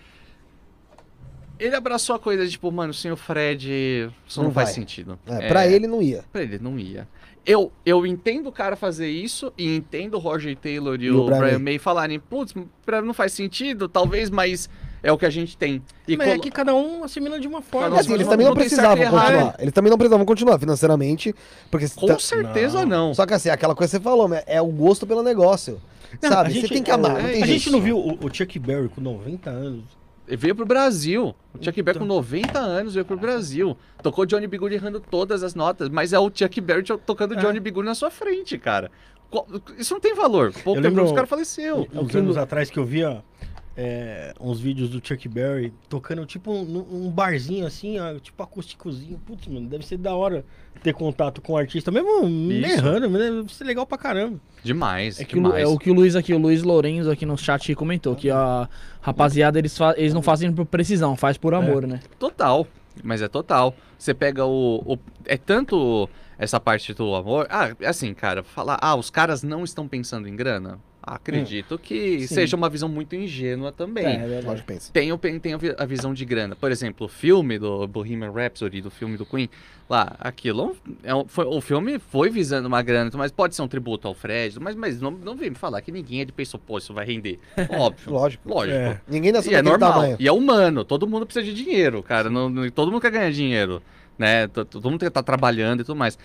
Ele 1.58 1.74
abraçou 1.74 2.14
a 2.16 2.18
coisa 2.18 2.44
de, 2.44 2.52
tipo, 2.52 2.70
mano, 2.70 2.92
sem 2.92 3.10
o 3.10 3.16
Fred, 3.16 4.10
isso 4.26 4.38
não, 4.40 4.48
Não 4.48 4.52
faz 4.54 4.68
vai. 4.68 4.74
sentido. 4.74 5.18
É, 5.26 5.48
Pra 5.48 5.66
ele 5.66 5.86
não 5.86 6.02
ia. 6.02 6.24
Pra 6.32 6.42
ele 6.42 6.58
não 6.58 6.78
ia. 6.78 7.08
Eu, 7.44 7.70
eu 7.84 8.04
entendo 8.04 8.48
o 8.48 8.52
cara 8.52 8.74
fazer 8.74 9.08
isso 9.08 9.52
e 9.56 9.76
entendo 9.76 10.14
o 10.14 10.18
Roger 10.18 10.56
Taylor 10.56 11.00
e, 11.00 11.04
E 11.06 11.10
o 11.12 11.26
Brian 11.26 11.38
Brian, 11.38 11.58
May. 11.60 11.78
Falarem, 11.78 12.18
putz, 12.18 12.52
não 13.04 13.14
faz 13.14 13.32
sentido, 13.32 13.88
talvez, 13.88 14.28
mas 14.30 14.68
é 15.00 15.12
o 15.12 15.16
que 15.16 15.24
a 15.24 15.30
gente 15.30 15.56
tem. 15.56 15.80
E 16.08 16.16
Mas 16.16 16.26
é 16.26 16.30
colo- 16.32 16.42
que 16.42 16.50
cada 16.50 16.74
um 16.74 17.04
assimila 17.04 17.38
de 17.38 17.46
uma 17.46 17.62
forma. 17.62 17.86
Cada 17.86 17.96
um 17.96 18.00
Assim, 18.00 18.12
eles 18.14 18.26
não- 18.26 18.32
também 18.32 18.44
não, 18.46 18.50
não 18.54 18.56
tem 18.60 18.66
precisavam 18.68 18.96
continuar. 19.04 19.54
Eles 19.60 19.72
também 19.72 19.90
não 19.90 19.96
precisavam 19.98 20.26
continuar 20.26 20.58
financeiramente. 20.58 21.34
Porque 21.70 21.88
Com 21.94 22.06
tá- 22.08 22.18
certeza 22.18 22.84
não. 22.84 23.14
Só 23.14 23.24
que 23.24 23.32
assim, 23.34 23.48
aquela 23.48 23.76
coisa 23.76 23.92
que 23.96 23.96
você 23.98 24.02
falou, 24.02 24.28
né, 24.28 24.42
é 24.44 24.60
o 24.60 24.66
gosto 24.66 25.06
pelo 25.06 25.22
negócio. 25.22 25.80
Não, 26.20 26.28
sabe? 26.30 26.48
a 26.50 26.52
Você 26.52 26.60
gente- 26.62 26.72
tem 26.72 26.82
que 26.82 26.90
amar. 26.90 27.12
é, 27.12 27.22
não 27.22 27.28
A 27.28 27.32
tem 27.32 27.44
gente 27.44 27.70
não 27.70 27.80
viu 27.80 27.96
o, 27.96 28.26
o 28.26 28.34
Chuck 28.34 28.58
Berry 28.58 28.88
com 28.88 29.00
90 29.00 29.50
anos. 29.50 29.84
Ele 30.26 30.36
veio 30.36 30.54
pro 30.54 30.66
Brasil. 30.66 31.34
O 31.54 31.62
Chuck 31.64 31.80
Berry 31.82 31.98
com 31.98 32.04
Então. 32.04 32.16
90 32.16 32.58
anos 32.58 32.94
veio 32.94 33.04
pro 33.06 33.16
Brasil. 33.16 33.76
Tocou 34.02 34.26
Johnny 34.26 34.46
B. 34.46 34.58
Good 34.58 34.74
errando 34.74 34.98
todas 35.00 35.42
as 35.42 35.54
notas, 35.54 35.88
mas 35.88 36.12
é 36.12 36.18
o 36.18 36.30
Chuck 36.34 36.60
Berry 36.60 36.82
to- 36.82 36.98
tocando 36.98 37.34
É. 37.34 37.36
Johnny 37.40 37.60
B. 37.60 37.70
Good 37.70 37.86
na 37.86 37.94
sua 37.94 38.10
frente, 38.10 38.58
cara. 38.58 38.90
Isso 39.76 39.92
não 39.92 40.00
tem 40.00 40.14
valor. 40.14 40.52
Pouco 40.52 40.78
Eu 40.78 40.82
tempo 40.82 40.96
lembro- 40.96 41.10
o 41.10 41.14
cara 41.14 41.26
faleceu. 41.26 41.86
Uns 41.92 42.14
anos 42.14 42.36
atrás 42.36 42.70
que 42.70 42.78
eu 42.78 42.84
via 42.84 43.22
é, 43.76 44.32
uns 44.40 44.58
vídeos 44.58 44.88
do 44.88 45.06
Chuck 45.06 45.28
Berry 45.28 45.72
tocando 45.88 46.24
tipo 46.24 46.50
um, 46.52 47.06
um 47.06 47.10
barzinho 47.10 47.66
assim, 47.66 47.98
ó, 47.98 48.14
tipo 48.18 48.42
acústicozinho. 48.42 49.18
Putz, 49.26 49.46
mano, 49.48 49.68
deve 49.68 49.84
ser 49.86 49.98
da 49.98 50.14
hora 50.14 50.44
ter 50.82 50.92
contato 50.94 51.40
com 51.42 51.52
o 51.54 51.56
artista, 51.56 51.90
mesmo 51.90 52.26
Isso. 52.50 52.72
errando, 52.72 53.10
mas 53.10 53.20
deve 53.20 53.54
ser 53.54 53.64
legal 53.64 53.86
pra 53.86 53.98
caramba. 53.98 54.38
Demais, 54.62 55.20
É, 55.20 55.24
que 55.24 55.34
o, 55.38 55.42
demais. 55.42 55.62
é 55.62 55.66
o 55.66 55.78
que 55.78 55.90
o 55.90 55.94
Luiz 55.94 56.16
aqui, 56.16 56.32
o 56.32 56.38
Luiz 56.38 56.62
Lourenço 56.62 57.10
aqui 57.10 57.26
no 57.26 57.36
chat 57.36 57.74
comentou, 57.74 58.14
que 58.16 58.30
a 58.30 58.68
rapaziada, 59.00 59.58
eles, 59.58 59.76
fa- 59.76 59.94
eles 59.96 60.14
não 60.14 60.22
fazem 60.22 60.52
por 60.52 60.64
precisão, 60.66 61.16
faz 61.16 61.36
por 61.36 61.54
amor, 61.54 61.86
né? 61.86 62.00
Total, 62.18 62.66
mas 63.04 63.20
é 63.22 63.28
total. 63.28 63.74
Você 63.98 64.12
pega 64.14 64.44
o, 64.44 64.82
o- 64.86 64.98
É 65.24 65.36
tanto 65.36 66.08
essa 66.38 66.60
parte 66.60 66.92
do 66.94 67.14
amor. 67.14 67.46
Ah, 67.50 67.70
assim, 67.86 68.12
cara, 68.14 68.42
falar. 68.42 68.78
Ah, 68.80 68.94
os 68.94 69.08
caras 69.10 69.42
não 69.42 69.64
estão 69.64 69.88
pensando 69.88 70.28
em 70.28 70.36
grana? 70.36 70.78
Acredito 71.06 71.78
que 71.78 72.26
Sim. 72.26 72.34
seja 72.34 72.56
uma 72.56 72.68
visão 72.68 72.88
muito 72.88 73.14
ingênua 73.14 73.70
também. 73.70 74.04
É, 74.04 74.14
é 74.16 74.18
verdade. 74.26 74.46
Lógico 74.46 74.66
pensa. 74.66 74.92
Tem, 74.92 75.16
tem 75.38 75.54
a 75.54 75.56
vi- 75.56 75.74
a 75.78 75.84
visão 75.86 76.12
de 76.12 76.24
grana. 76.24 76.56
Por 76.56 76.72
exemplo, 76.72 77.06
o 77.06 77.08
filme 77.08 77.58
do 77.60 77.86
Bohemian 77.86 78.32
Rhapsody, 78.32 78.80
do 78.82 78.90
filme 78.90 79.16
do 79.16 79.24
Queen, 79.24 79.48
lá, 79.88 80.16
aquilo 80.18 80.76
é 81.04 81.14
um- 81.14 81.24
foi, 81.28 81.44
o 81.44 81.60
filme 81.60 82.00
foi 82.00 82.28
visando 82.28 82.66
uma 82.66 82.82
grana, 82.82 83.08
mas 83.14 83.30
pode 83.30 83.54
ser 83.54 83.62
um 83.62 83.68
tributo 83.68 84.08
ao 84.08 84.14
Fred, 84.14 84.58
mas, 84.58 84.74
mas 84.74 85.00
não, 85.00 85.12
não 85.12 85.36
vem 85.36 85.50
me 85.50 85.56
falar 85.56 85.80
que 85.80 85.92
ninguém 85.92 86.22
é 86.22 86.24
de 86.24 86.32
pensou, 86.32 86.58
pô, 86.58 86.76
isso 86.78 86.92
vai 86.92 87.06
render. 87.06 87.38
Óbvio. 87.70 88.12
Lógico. 88.12 88.48
Lógico. 88.48 88.76
É. 88.76 89.00
Ninguém 89.06 89.30
nasceu 89.30 89.52
E 89.52 89.54
é 89.54 89.62
normal. 89.62 89.92
tamanho. 89.92 90.16
E 90.18 90.26
é 90.26 90.32
humano. 90.32 90.84
Todo 90.84 91.06
mundo 91.06 91.24
precisa 91.24 91.44
de 91.46 91.54
dinheiro, 91.54 92.02
cara. 92.02 92.28
Não, 92.28 92.48
não- 92.48 92.68
todo 92.70 92.90
mundo 92.90 93.00
quer 93.00 93.12
ganhar 93.12 93.30
dinheiro, 93.30 93.80
né? 94.18 94.48
Todo 94.48 94.90
mundo 94.90 94.98
quer 94.98 95.06
estar 95.06 95.22
trabalhando 95.22 95.82
e 95.82 95.84
tudo 95.84 95.96
mais. 95.96 96.18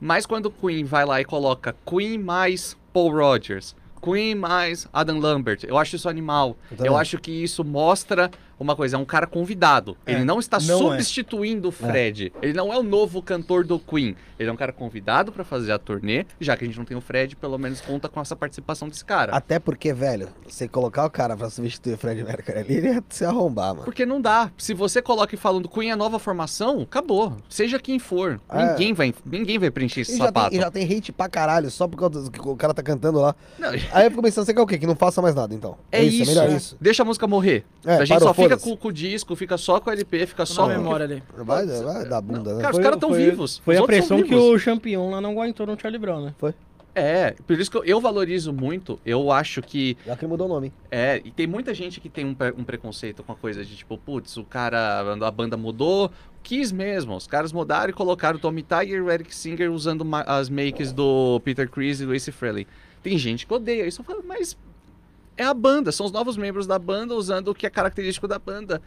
Mas 0.00 0.26
quando 0.26 0.46
o 0.46 0.50
Queen 0.50 0.82
vai 0.84 1.04
lá 1.04 1.20
e 1.20 1.24
coloca 1.24 1.74
Queen 1.88 2.18
mais 2.18 2.76
Paul 2.92 3.12
Rogers, 3.12 3.76
Queen 4.04 4.34
mais 4.34 4.86
Adam 4.92 5.18
Lambert, 5.18 5.60
eu 5.66 5.78
acho 5.78 5.96
isso 5.96 6.08
animal. 6.08 6.56
Eu 6.78 6.86
Eu, 6.86 6.96
acho 6.96 7.18
que 7.18 7.30
isso 7.32 7.64
mostra 7.64 8.30
uma 8.58 8.74
coisa, 8.76 8.96
é 8.96 8.98
um 8.98 9.04
cara 9.04 9.26
convidado. 9.26 9.96
É, 10.06 10.12
Ele 10.12 10.24
não 10.24 10.38
está 10.38 10.58
não 10.60 10.74
é. 10.94 10.96
substituindo 10.98 11.68
o 11.68 11.72
Fred. 11.72 12.32
Ele 12.42 12.52
não 12.52 12.72
é 12.72 12.78
o 12.78 12.82
novo 12.82 13.22
cantor 13.22 13.64
do 13.64 13.78
Queen. 13.78 14.16
Ele 14.38 14.48
é 14.48 14.52
um 14.52 14.56
cara 14.56 14.72
convidado 14.72 15.30
pra 15.32 15.44
fazer 15.44 15.72
a 15.72 15.78
turnê. 15.78 16.26
Já 16.40 16.56
que 16.56 16.64
a 16.64 16.66
gente 16.66 16.76
não 16.78 16.84
tem 16.84 16.96
o 16.96 17.00
Fred, 17.00 17.36
pelo 17.36 17.56
menos 17.58 17.80
conta 17.80 18.08
com 18.08 18.20
essa 18.20 18.34
participação 18.34 18.88
desse 18.88 19.04
cara. 19.04 19.32
Até 19.34 19.58
porque, 19.58 19.92
velho, 19.92 20.28
você 20.48 20.66
colocar 20.68 21.04
o 21.04 21.10
cara 21.10 21.36
pra 21.36 21.48
substituir 21.50 21.94
o 21.94 21.98
Fred 21.98 22.22
Mercury 22.24 22.58
ali, 22.58 22.74
ele 22.74 22.88
ia 22.88 23.04
se 23.08 23.24
arrombar, 23.24 23.68
mano. 23.74 23.84
Porque 23.84 24.04
não 24.04 24.20
dá. 24.20 24.50
Se 24.58 24.74
você 24.74 25.00
coloca 25.00 25.34
e 25.34 25.38
falando 25.38 25.68
Queen 25.68 25.90
é 25.90 25.96
nova 25.96 26.18
formação, 26.18 26.82
acabou. 26.82 27.36
Seja 27.48 27.78
quem 27.78 27.98
for. 27.98 28.40
É. 28.48 28.72
Ninguém, 28.72 28.92
vai, 28.92 29.14
ninguém 29.24 29.58
vai 29.58 29.70
preencher 29.70 30.00
esse 30.00 30.14
E 30.14 30.18
sapato. 30.18 30.50
tem, 30.50 30.58
e 30.58 30.62
já 30.62 30.70
tem 30.70 30.84
hate 30.84 31.12
pra 31.12 31.28
caralho, 31.28 31.70
só 31.70 31.86
por 31.86 31.96
causa 31.98 32.22
do 32.24 32.30
que 32.30 32.40
o 32.40 32.56
cara 32.56 32.74
tá 32.74 32.82
cantando 32.82 33.20
lá. 33.20 33.34
Não, 33.58 33.70
Aí 33.92 34.06
eu 34.06 34.10
fico 34.10 34.22
pensando, 34.22 34.44
você 34.44 34.54
quer 34.54 34.60
o 34.60 34.66
quê? 34.66 34.78
Que 34.78 34.86
não 34.86 34.96
faça 34.96 35.22
mais 35.22 35.34
nada, 35.34 35.54
então. 35.54 35.76
é, 35.92 36.02
isso. 36.02 36.22
é 36.30 36.34
melhor 36.34 36.50
isso. 36.50 36.76
Deixa 36.80 37.02
a 37.02 37.06
música 37.06 37.26
morrer. 37.26 37.64
É, 37.84 37.96
a 37.96 38.04
gente 38.04 38.20
só 38.20 38.34
fica 38.44 38.56
com, 38.58 38.76
com 38.76 38.88
o 38.88 38.92
disco, 38.92 39.34
fica 39.36 39.56
só 39.58 39.80
com 39.80 39.90
o 39.90 39.92
LP, 39.92 40.26
fica 40.26 40.46
Só 40.46 40.54
só 40.54 40.68
na 40.68 40.76
memória 40.78 41.04
ali. 41.04 41.22
Vai, 41.36 41.66
vai 41.66 42.04
dar 42.08 42.20
bunda, 42.20 42.54
né? 42.54 42.60
Cara, 42.62 42.70
os 42.72 42.76
Foi- 42.76 42.82
caras 42.82 42.96
estão 42.96 43.10
foi- 43.10 43.24
vivos. 43.24 43.58
Foi 43.64 43.74
Os 43.76 43.80
a 43.82 43.86
pressão 43.86 44.22
que 44.22 44.34
o 44.34 44.58
Champion 44.58 45.10
lá 45.10 45.20
não 45.20 45.30
aguentou 45.32 45.66
no 45.66 45.78
Charlie 45.78 45.98
Brown, 46.00 46.24
né? 46.26 46.34
É, 46.96 47.32
por 47.44 47.58
isso 47.58 47.68
que 47.70 47.76
eu, 47.76 47.84
eu 47.84 48.00
valorizo 48.00 48.52
muito. 48.52 49.00
Eu 49.04 49.32
acho 49.32 49.60
que 49.60 49.96
Já 50.06 50.14
que 50.16 50.24
ele 50.24 50.30
mudou 50.30 50.46
o 50.46 50.48
nome. 50.48 50.72
É, 50.90 51.20
e 51.24 51.30
tem 51.32 51.44
muita 51.44 51.74
gente 51.74 52.00
que 52.00 52.08
tem 52.08 52.24
um, 52.24 52.34
pre- 52.34 52.54
um 52.56 52.62
preconceito 52.62 53.22
com 53.24 53.32
a 53.32 53.34
coisa 53.34 53.64
de 53.64 53.74
tipo, 53.74 53.98
putz, 53.98 54.36
o 54.36 54.44
cara, 54.44 55.00
a 55.00 55.30
banda 55.32 55.56
mudou, 55.56 56.08
quis 56.40 56.70
mesmo. 56.70 57.16
Os 57.16 57.26
caras 57.26 57.52
mudaram 57.52 57.90
e 57.90 57.92
colocaram 57.92 58.36
o 58.38 58.40
Tommy 58.40 58.62
Tiger 58.62 58.98
e 58.98 59.00
o 59.00 59.10
Eric 59.10 59.34
Singer 59.34 59.72
usando 59.72 60.06
as 60.24 60.48
makes 60.48 60.92
do 60.92 61.40
Peter 61.44 61.68
Chris 61.68 62.00
e 62.00 62.06
do 62.06 62.14
Ace 62.14 62.30
Frehley. 62.30 62.64
Tem 63.02 63.18
gente 63.18 63.44
que 63.44 63.52
odeia 63.52 63.86
isso, 63.86 64.00
eu 64.00 64.04
falo, 64.04 64.22
mas 64.24 64.56
é 65.36 65.44
a 65.44 65.54
banda, 65.54 65.92
são 65.92 66.06
os 66.06 66.12
novos 66.12 66.36
membros 66.36 66.66
da 66.66 66.78
banda 66.78 67.14
usando 67.14 67.48
o 67.48 67.54
que 67.54 67.66
é 67.66 67.70
característico 67.70 68.28
da 68.28 68.38
banda. 68.38 68.80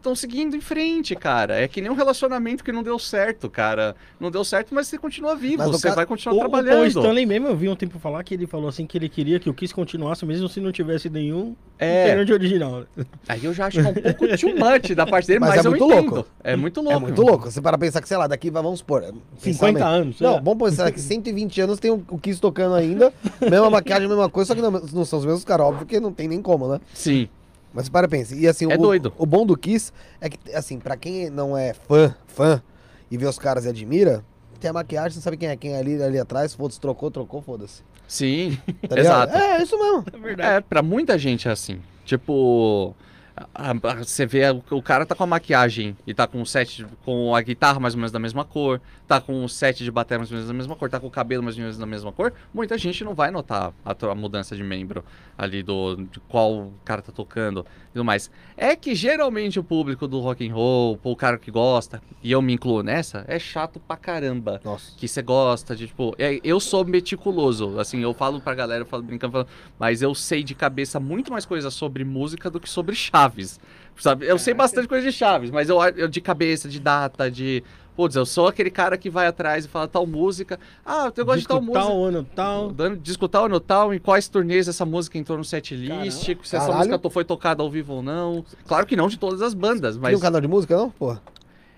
Estão 0.00 0.14
seguindo 0.14 0.56
em 0.56 0.62
frente, 0.62 1.14
cara. 1.14 1.60
É 1.60 1.68
que 1.68 1.82
nem 1.82 1.90
um 1.90 1.94
relacionamento 1.94 2.64
que 2.64 2.72
não 2.72 2.82
deu 2.82 2.98
certo, 2.98 3.50
cara. 3.50 3.94
Não 4.18 4.30
deu 4.30 4.42
certo, 4.42 4.74
mas 4.74 4.88
você 4.88 4.96
continua 4.96 5.36
vivo, 5.36 5.62
você 5.64 5.88
ca- 5.88 5.94
vai 5.94 6.06
continuar 6.06 6.34
O, 6.34 6.38
o 6.38 6.40
trabalhando. 6.40 6.86
Stanley 6.86 7.26
mesmo, 7.26 7.48
eu 7.48 7.54
vi 7.56 7.68
um 7.68 7.76
tempo 7.76 7.98
falar 7.98 8.24
que 8.24 8.32
ele 8.32 8.46
falou 8.46 8.68
assim 8.70 8.86
que 8.86 8.96
ele 8.96 9.10
queria 9.10 9.38
que 9.38 9.50
o 9.50 9.52
Kiss 9.54 9.74
continuasse 9.74 10.24
mesmo 10.24 10.48
se 10.48 10.58
não 10.58 10.72
tivesse 10.72 11.10
nenhum 11.10 11.54
É. 11.78 12.04
integrante 12.04 12.32
original. 12.32 12.84
Aí 13.28 13.44
eu 13.44 13.52
já 13.52 13.66
acho 13.66 13.78
que 13.82 13.86
é 13.86 13.90
um 13.90 13.94
pouco 13.94 14.38
too 14.38 14.50
much 14.56 14.94
da 14.94 15.06
parte 15.06 15.26
dele, 15.28 15.40
Mas 15.40 15.50
mas, 15.50 15.64
é 15.64 15.68
eu 15.68 15.70
muito 15.70 15.84
entendo. 15.84 16.14
louco. 16.14 16.28
É 16.42 16.56
muito 16.56 16.80
louco. 16.80 16.96
É 16.96 17.00
muito 17.00 17.22
louco. 17.22 17.50
Você 17.50 17.60
para 17.60 17.76
pensar 17.76 18.00
que, 18.00 18.08
sei 18.08 18.16
lá, 18.16 18.26
daqui, 18.26 18.50
vai- 18.50 18.62
vamos 18.62 18.78
supor. 18.78 19.04
50 19.36 19.84
anos. 19.84 20.16
sei 20.16 20.26
Não, 20.26 20.34
lá. 20.36 20.40
vamos 20.40 20.70
pensar 20.70 20.90
que 20.90 20.98
120 21.00 21.60
anos 21.60 21.78
tem 21.78 21.90
o, 21.90 22.02
o 22.08 22.18
Kiss 22.18 22.40
tocando 22.40 22.74
ainda, 22.74 23.12
mesma 23.38 23.68
maquiagem, 23.68 24.08
mesma 24.08 24.30
coisa, 24.30 24.48
só 24.48 24.54
que 24.54 24.62
não, 24.62 24.70
não 24.70 25.04
são 25.04 25.18
os 25.18 25.26
mesmos 25.26 25.44
caras, 25.44 25.66
óbvio 25.66 25.86
que 25.86 26.00
não 26.00 26.10
tem 26.10 26.26
nem 26.26 26.40
como, 26.40 26.68
né? 26.68 26.80
Sim. 26.94 27.28
Mas 27.72 27.88
para 27.88 28.06
e 28.06 28.10
pensa. 28.10 28.34
E 28.34 28.46
assim, 28.48 28.70
É 28.70 28.74
o, 28.74 28.78
doido. 28.78 29.12
o 29.16 29.24
bom 29.26 29.46
do 29.46 29.56
Kiss 29.56 29.92
é 30.20 30.28
que, 30.28 30.38
assim, 30.54 30.78
pra 30.78 30.96
quem 30.96 31.30
não 31.30 31.56
é 31.56 31.72
fã, 31.72 32.14
fã, 32.26 32.62
e 33.10 33.16
vê 33.16 33.26
os 33.26 33.38
caras 33.38 33.64
e 33.64 33.68
admira, 33.68 34.24
tem 34.58 34.70
a 34.70 34.72
maquiagem, 34.74 35.12
você 35.16 35.20
sabe 35.20 35.36
quem 35.36 35.48
é 35.48 35.56
quem 35.56 35.72
é 35.74 35.78
ali, 35.78 36.02
ali 36.02 36.18
atrás, 36.18 36.54
foda-se, 36.54 36.80
trocou, 36.80 37.10
trocou, 37.10 37.40
foda-se. 37.40 37.82
Sim. 38.08 38.58
Tá? 38.88 38.98
Exato. 39.00 39.36
É, 39.36 39.62
isso 39.62 39.78
mesmo. 39.78 40.04
É 40.12 40.18
verdade. 40.18 40.56
É, 40.56 40.60
pra 40.60 40.82
muita 40.82 41.16
gente 41.16 41.48
é 41.48 41.50
assim. 41.52 41.80
Tipo, 42.04 42.94
a- 43.36 43.70
a- 43.70 43.94
você 44.04 44.26
vê 44.26 44.42
o, 44.70 44.82
cara 44.82 45.06
tá 45.06 45.14
com 45.14 45.22
a 45.22 45.26
maquiagem 45.26 45.96
e 46.06 46.12
tá 46.14 46.26
com 46.26 46.40
o 46.42 46.46
set, 46.46 46.86
com 47.04 47.34
a 47.34 47.40
guitarra 47.40 47.78
mais 47.80 47.94
ou 47.94 47.98
menos 47.98 48.12
da 48.12 48.18
mesma 48.18 48.44
cor, 48.44 48.80
tá 49.06 49.20
com 49.20 49.44
o 49.44 49.48
set 49.48 49.82
de 49.84 49.90
bateria 49.90 50.18
mais 50.18 50.30
ou 50.30 50.34
menos 50.36 50.48
da 50.48 50.54
mesma 50.54 50.76
cor, 50.76 50.90
tá 50.90 50.98
com 51.00 51.06
o 51.06 51.10
cabelo 51.10 51.42
mais 51.42 51.56
ou 51.56 51.62
menos 51.62 51.78
da 51.78 51.86
mesma 51.86 52.12
cor. 52.12 52.32
Muita 52.52 52.76
gente 52.78 53.02
não 53.04 53.14
vai 53.14 53.30
notar 53.30 53.72
a, 53.84 54.06
a 54.06 54.14
mudança 54.14 54.54
de 54.56 54.62
membro 54.62 55.04
ali 55.38 55.62
do 55.62 55.96
de 55.96 56.20
qual 56.20 56.52
o 56.52 56.74
cara 56.84 57.00
tá 57.02 57.12
tocando 57.12 57.64
tudo 57.92 58.04
mais. 58.04 58.30
É 58.56 58.76
que 58.76 58.94
geralmente 58.94 59.58
o 59.58 59.64
público 59.64 60.06
do 60.06 60.20
rock 60.20 60.48
and 60.48 60.54
roll, 60.54 60.98
o 61.02 61.16
cara 61.16 61.38
que 61.38 61.50
gosta, 61.50 62.00
e 62.22 62.30
eu 62.30 62.40
me 62.40 62.52
incluo 62.52 62.82
nessa, 62.82 63.24
é 63.26 63.38
chato 63.38 63.80
pra 63.80 63.96
caramba 63.96 64.60
Nossa. 64.64 64.92
que 64.96 65.08
você 65.08 65.22
gosta 65.22 65.74
de, 65.74 65.86
tipo, 65.88 66.14
é, 66.18 66.40
eu 66.44 66.60
sou 66.60 66.84
meticuloso, 66.84 67.78
assim, 67.78 68.00
eu 68.00 68.14
falo 68.14 68.40
pra 68.40 68.54
galera, 68.54 68.82
eu 68.82 68.86
falo 68.86 69.02
brincando, 69.02 69.32
falo, 69.32 69.46
mas 69.78 70.02
eu 70.02 70.14
sei 70.14 70.42
de 70.42 70.54
cabeça 70.54 71.00
muito 71.00 71.32
mais 71.32 71.44
coisa 71.44 71.70
sobre 71.70 72.04
música 72.04 72.48
do 72.48 72.60
que 72.60 72.68
sobre 72.68 72.94
Chaves, 72.94 73.58
sabe? 73.96 74.26
Eu 74.26 74.38
sei 74.38 74.54
bastante 74.54 74.88
coisa 74.88 75.10
de 75.10 75.12
Chaves, 75.12 75.50
mas 75.50 75.68
eu, 75.68 75.80
eu 75.96 76.08
de 76.08 76.20
cabeça, 76.20 76.68
de 76.68 76.78
data, 76.78 77.30
de... 77.30 77.62
Putz, 78.00 78.16
eu 78.16 78.24
sou 78.24 78.46
aquele 78.46 78.70
cara 78.70 78.96
que 78.96 79.10
vai 79.10 79.26
atrás 79.26 79.66
e 79.66 79.68
fala 79.68 79.86
tal 79.86 80.06
música, 80.06 80.58
ah, 80.86 81.12
eu 81.14 81.22
gosto 81.26 81.40
de 81.40 81.46
tal 81.46 81.58
Disco 81.58 81.70
música. 81.74 81.86
tal, 81.92 82.04
ano 82.04 82.26
tal. 82.34 82.70
Dando, 82.72 82.96
discutir 82.96 83.36
o 83.36 83.44
ano 83.44 83.60
tal, 83.60 83.92
em 83.92 83.98
quais 83.98 84.26
turnês 84.26 84.66
essa 84.68 84.86
música 84.86 85.18
entrou 85.18 85.36
no 85.36 85.44
set 85.44 85.74
list, 85.76 86.24
se 86.24 86.32
essa 86.56 86.60
Caralho. 86.60 86.88
música 86.90 87.10
foi 87.10 87.24
tocada 87.26 87.62
ao 87.62 87.70
vivo 87.70 87.96
ou 87.96 88.02
não. 88.02 88.42
Claro 88.66 88.86
que 88.86 88.96
não 88.96 89.06
de 89.08 89.18
todas 89.18 89.42
as 89.42 89.52
bandas, 89.52 89.96
Tem 89.96 90.02
mas 90.02 90.16
um 90.16 90.20
canal 90.20 90.40
de 90.40 90.48
música, 90.48 90.74
não? 90.74 90.88
Porra. 90.88 91.20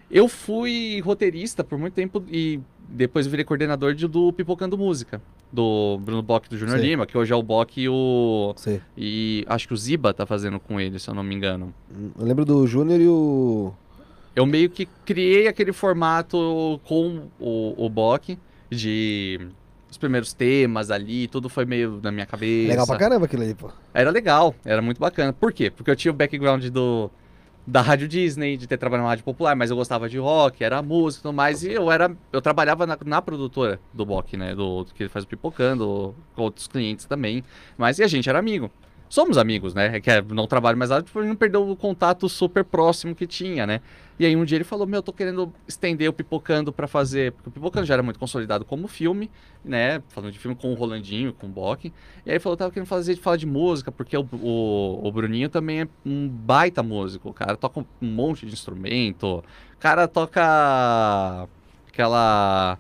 eu 0.09 0.29
fui 0.29 1.01
roteirista 1.01 1.65
por 1.65 1.77
muito 1.77 1.95
tempo 1.95 2.23
e 2.31 2.61
depois 2.89 3.27
virei 3.27 3.45
coordenador 3.45 3.93
de- 3.93 4.07
do 4.07 4.33
Pipocando 4.33 4.79
Música, 4.79 5.21
do 5.53 5.99
Bruno 6.03 6.23
Bock 6.23 6.47
e 6.47 6.51
do 6.51 6.57
Júnior 6.57 6.79
Sei. 6.79 6.91
Lima, 6.91 7.05
que 7.05 7.19
hoje 7.19 7.33
é 7.33 7.37
o 7.37 7.43
Bock 7.43 7.81
e 7.81 7.89
o. 7.89 8.53
Sei. 8.57 8.81
E 8.97 9.45
acho 9.49 9.67
que 9.67 9.75
o 9.75 9.77
Ziba 9.77 10.15
tá 10.15 10.25
fazendo 10.25 10.61
com 10.61 10.79
ele, 10.79 11.01
se 11.01 11.11
eu 11.11 11.15
não 11.15 11.23
me 11.25 11.35
engano. 11.35 11.75
Eu 12.17 12.25
lembro 12.25 12.45
do 12.45 12.65
Júnior 12.65 13.01
e 13.01 13.09
o. 13.09 13.73
Eu 14.35 14.47
meio 14.47 14.71
que 14.71 14.87
criei 15.05 15.47
aquele 15.47 15.73
formato 15.73 16.81
com 16.85 17.29
o, 17.39 17.75
o 17.77 17.89
Bock, 17.89 18.39
de. 18.71 19.41
Os 19.91 19.99
primeiros 19.99 20.33
temas 20.33 20.91
ali, 20.91 21.29
tudo 21.29 21.51
foi 21.51 21.67
meio 21.67 22.01
na 22.03 22.11
minha 22.11 22.25
cabeça. 22.25 22.69
Legal 22.69 22.87
pra 22.87 22.97
caramba 22.97 23.27
aquilo 23.27 23.43
ali, 23.43 23.55
pô. 23.55 23.71
Era 23.93 24.11
legal, 24.11 24.55
era 24.65 24.81
muito 24.81 24.99
bacana. 24.99 25.35
Por 25.35 25.53
quê? 25.53 25.71
Porque 25.71 25.91
eu 25.91 25.97
tinha 25.97 26.11
o 26.11 26.15
background 26.15 26.65
do 26.69 27.11
da 27.67 27.81
Rádio 27.81 28.09
Disney, 28.09 28.57
de 28.57 28.67
ter 28.67 28.77
trabalhado 28.77 29.05
na 29.05 29.11
rádio 29.11 29.25
popular, 29.25 29.55
mas 29.55 29.71
eu 29.71 29.77
gostava 29.77 30.09
de 30.09 30.19
rock, 30.19 30.65
era 30.65 30.83
música 30.83 31.21
e 31.21 31.23
tudo 31.23 31.33
mais, 31.33 31.63
e 31.63 31.71
eu 31.71 31.93
era 31.93 32.11
eu 32.33 32.43
trabalhava 32.43 32.87
na, 32.87 32.99
na 33.05 33.23
produtora 33.23 33.79
do 33.93 34.05
Bock, 34.05 34.37
né, 34.37 34.55
do, 34.55 34.85
do 34.85 34.93
que 34.93 35.05
ele 35.05 35.11
faz 35.11 35.25
o 35.25 35.29
Pipocando, 35.29 36.15
com 36.35 36.43
outros 36.43 36.67
clientes 36.67 37.05
também, 37.05 37.45
mas 37.79 37.99
e 37.99 38.03
a 38.03 38.09
gente 38.09 38.29
era 38.29 38.39
amigo. 38.39 38.71
Somos 39.13 39.37
amigos, 39.37 39.75
né? 39.75 39.97
É 39.97 40.01
que 40.01 40.11
é, 40.11 40.23
não 40.23 40.47
trabalho 40.47 40.79
mais 40.79 40.91
lá, 40.91 41.03
tipo, 41.03 41.23
não 41.23 41.37
perdeu 41.37 41.69
o 41.69 41.77
contato 41.77 42.27
super 42.31 42.65
próximo 42.65 43.15
que 43.15 43.27
tinha, 43.27 43.67
né? 43.67 43.83
E 44.19 44.25
aí 44.25 44.35
um 44.35 44.43
dia 44.43 44.57
ele 44.57 44.65
falou, 44.65 44.87
meu, 44.87 44.99
eu 44.99 45.03
tô 45.03 45.13
querendo 45.13 45.53
estender 45.69 46.09
o 46.09 46.15
Pipocando 46.15 46.73
pra 46.73 46.89
fazer, 46.89 47.33
porque 47.33 47.51
o 47.51 47.53
Pipocando 47.53 47.85
já 47.85 47.93
era 47.93 48.03
muito 48.03 48.19
consolidado 48.19 48.65
como 48.65 48.89
filme, 48.89 49.31
né? 49.63 50.03
Falando 50.09 50.33
de 50.33 50.39
filme 50.39 50.57
com 50.57 50.73
o 50.73 50.75
Rolandinho, 50.75 51.35
com 51.35 51.47
o 51.47 51.51
Bock. 51.51 51.89
E 51.89 51.91
aí 52.31 52.37
ele 52.37 52.41
falou, 52.41 52.57
tava 52.57 52.71
querendo 52.71 52.89
fazer, 52.89 53.15
falar 53.17 53.37
de 53.37 53.45
música, 53.45 53.93
porque 53.93 54.17
o, 54.17 54.27
o, 54.33 55.07
o 55.07 55.13
Bruninho 55.13 55.51
também 55.51 55.83
é 55.83 55.89
um 56.07 56.27
baita 56.27 56.83
músico, 56.83 57.29
o 57.29 57.35
cara 57.35 57.55
toca 57.55 57.81
um 57.81 57.87
monte 58.01 58.47
de 58.47 58.55
instrumento, 58.55 59.27
o 59.27 59.79
cara 59.79 60.09
toca 60.09 61.47
aquela 61.87 62.79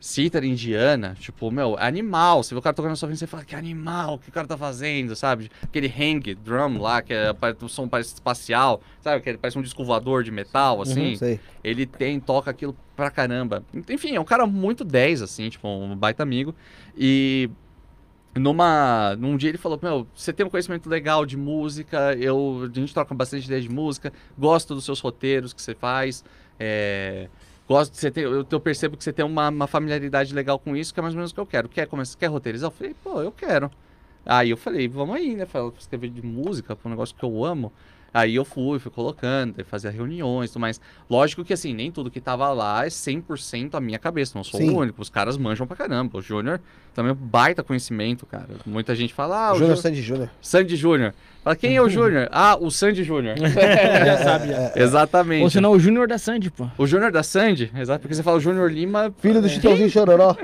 cítara 0.00 0.46
indiana, 0.46 1.16
tipo, 1.18 1.50
meu, 1.50 1.76
animal. 1.78 2.42
Você 2.42 2.54
vê 2.54 2.58
o 2.58 2.62
cara 2.62 2.74
tocando 2.74 2.90
na 2.90 2.96
sua 2.96 3.08
frente, 3.08 3.18
você 3.18 3.26
fala, 3.26 3.44
que 3.44 3.54
animal, 3.54 4.18
que 4.18 4.28
o 4.28 4.32
cara 4.32 4.46
tá 4.46 4.56
fazendo, 4.56 5.16
sabe? 5.16 5.50
Aquele 5.62 5.88
hang 5.88 6.34
drum 6.34 6.78
lá, 6.78 7.02
que 7.02 7.12
é 7.12 7.34
o 7.60 7.68
som 7.68 7.88
parece 7.88 8.14
espacial, 8.14 8.80
sabe? 9.00 9.22
Que 9.22 9.36
parece 9.36 9.58
um 9.58 9.62
disco 9.62 9.84
voador 9.84 10.22
de 10.22 10.30
metal, 10.30 10.82
assim. 10.82 11.10
Não 11.10 11.16
sei. 11.16 11.40
Ele 11.64 11.86
tem, 11.86 12.20
toca 12.20 12.50
aquilo 12.50 12.76
pra 12.94 13.10
caramba. 13.10 13.64
Enfim, 13.88 14.14
é 14.14 14.20
um 14.20 14.24
cara 14.24 14.46
muito 14.46 14.84
10, 14.84 15.22
assim, 15.22 15.48
tipo, 15.48 15.66
um 15.68 15.96
baita 15.96 16.22
amigo. 16.22 16.54
E 16.96 17.50
numa, 18.38 19.16
num 19.16 19.36
dia 19.36 19.48
ele 19.48 19.58
falou, 19.58 19.78
meu, 19.82 20.06
você 20.14 20.32
tem 20.32 20.44
um 20.44 20.50
conhecimento 20.50 20.88
legal 20.88 21.24
de 21.24 21.36
música, 21.36 22.14
eu, 22.14 22.68
a 22.70 22.78
gente 22.78 22.92
troca 22.92 23.14
bastante 23.14 23.46
ideia 23.46 23.60
de 23.60 23.68
música, 23.68 24.12
gosto 24.38 24.74
dos 24.74 24.84
seus 24.84 25.00
roteiros 25.00 25.52
que 25.52 25.62
você 25.62 25.74
faz, 25.74 26.24
é, 26.58 27.28
gosto 27.68 27.92
de 27.92 27.98
você 27.98 28.10
ter, 28.10 28.22
eu, 28.22 28.46
eu 28.48 28.60
percebo 28.60 28.96
que 28.96 29.04
você 29.04 29.12
tem 29.12 29.24
uma, 29.24 29.48
uma 29.48 29.66
familiaridade 29.66 30.34
legal 30.34 30.58
com 30.58 30.76
isso, 30.76 30.94
que 30.94 31.00
é 31.00 31.02
mais 31.02 31.14
ou 31.14 31.18
menos 31.18 31.32
o 31.32 31.34
que 31.34 31.40
eu 31.40 31.46
quero. 31.46 31.68
Quer, 31.68 31.86
começar, 31.86 32.16
quer 32.18 32.26
roteirizar? 32.28 32.68
Eu 32.68 32.72
falei, 32.72 32.94
pô, 33.02 33.20
eu 33.20 33.32
quero. 33.32 33.70
Aí 34.24 34.50
eu 34.50 34.56
falei, 34.56 34.88
vamos 34.88 35.16
aí, 35.16 35.34
né? 35.34 35.46
Falei, 35.46 35.72
escrever 35.78 36.10
de 36.10 36.22
música, 36.22 36.76
um 36.84 36.90
negócio 36.90 37.14
que 37.14 37.24
eu 37.24 37.44
amo. 37.44 37.72
Aí 38.14 38.34
eu 38.34 38.44
fui, 38.46 38.78
fui 38.78 38.90
colocando, 38.90 39.62
fazia 39.66 39.90
reuniões 39.90 40.48
e 40.48 40.52
tudo 40.54 40.60
mais. 40.62 40.80
Lógico 41.10 41.44
que 41.44 41.52
assim, 41.52 41.74
nem 41.74 41.90
tudo 41.92 42.10
que 42.10 42.20
tava 42.20 42.50
lá 42.52 42.84
é 42.86 42.88
100% 42.88 43.74
a 43.74 43.80
minha 43.80 43.98
cabeça, 43.98 44.32
não 44.34 44.42
sou 44.44 44.58
Sim. 44.58 44.70
o 44.70 44.78
único. 44.78 45.02
Os 45.02 45.10
caras 45.10 45.36
manjam 45.36 45.66
pra 45.66 45.76
caramba. 45.76 46.16
O 46.18 46.22
Júnior 46.22 46.58
também 46.94 47.10
é 47.10 47.12
um 47.12 47.16
baita 47.16 47.62
conhecimento, 47.62 48.24
cara. 48.24 48.48
Muita 48.64 48.94
gente 48.94 49.12
fala, 49.12 49.48
ah, 49.48 49.52
o 49.52 49.58
Júnior 49.58 49.76
Jú- 49.76 49.82
Sandy 49.82 50.00
Júnior. 50.02 50.30
Sandy 50.40 50.76
Júnior. 50.76 51.12
Fala, 51.44 51.54
quem 51.56 51.76
é 51.76 51.82
o 51.82 51.88
Júnior? 51.90 52.26
ah, 52.32 52.56
o 52.58 52.70
Sandy 52.70 53.04
Júnior. 53.04 53.36
Já 53.38 54.18
sabe, 54.18 54.48
já. 54.48 54.72
Exatamente. 54.76 55.42
Ou 55.42 55.50
senão 55.50 55.72
o 55.72 55.78
Júnior 55.78 56.08
da 56.08 56.16
Sandy, 56.16 56.50
pô. 56.50 56.66
O 56.78 56.86
Júnior 56.86 57.12
da 57.12 57.22
Sandy, 57.22 57.70
exato, 57.76 58.00
porque 58.00 58.14
você 58.14 58.22
fala 58.22 58.38
o 58.38 58.40
Júnior 58.40 58.70
Lima, 58.72 59.12
Filho 59.18 59.42
do 59.42 59.48
Chitãozinho 59.48 59.90
Chororó. 59.90 60.34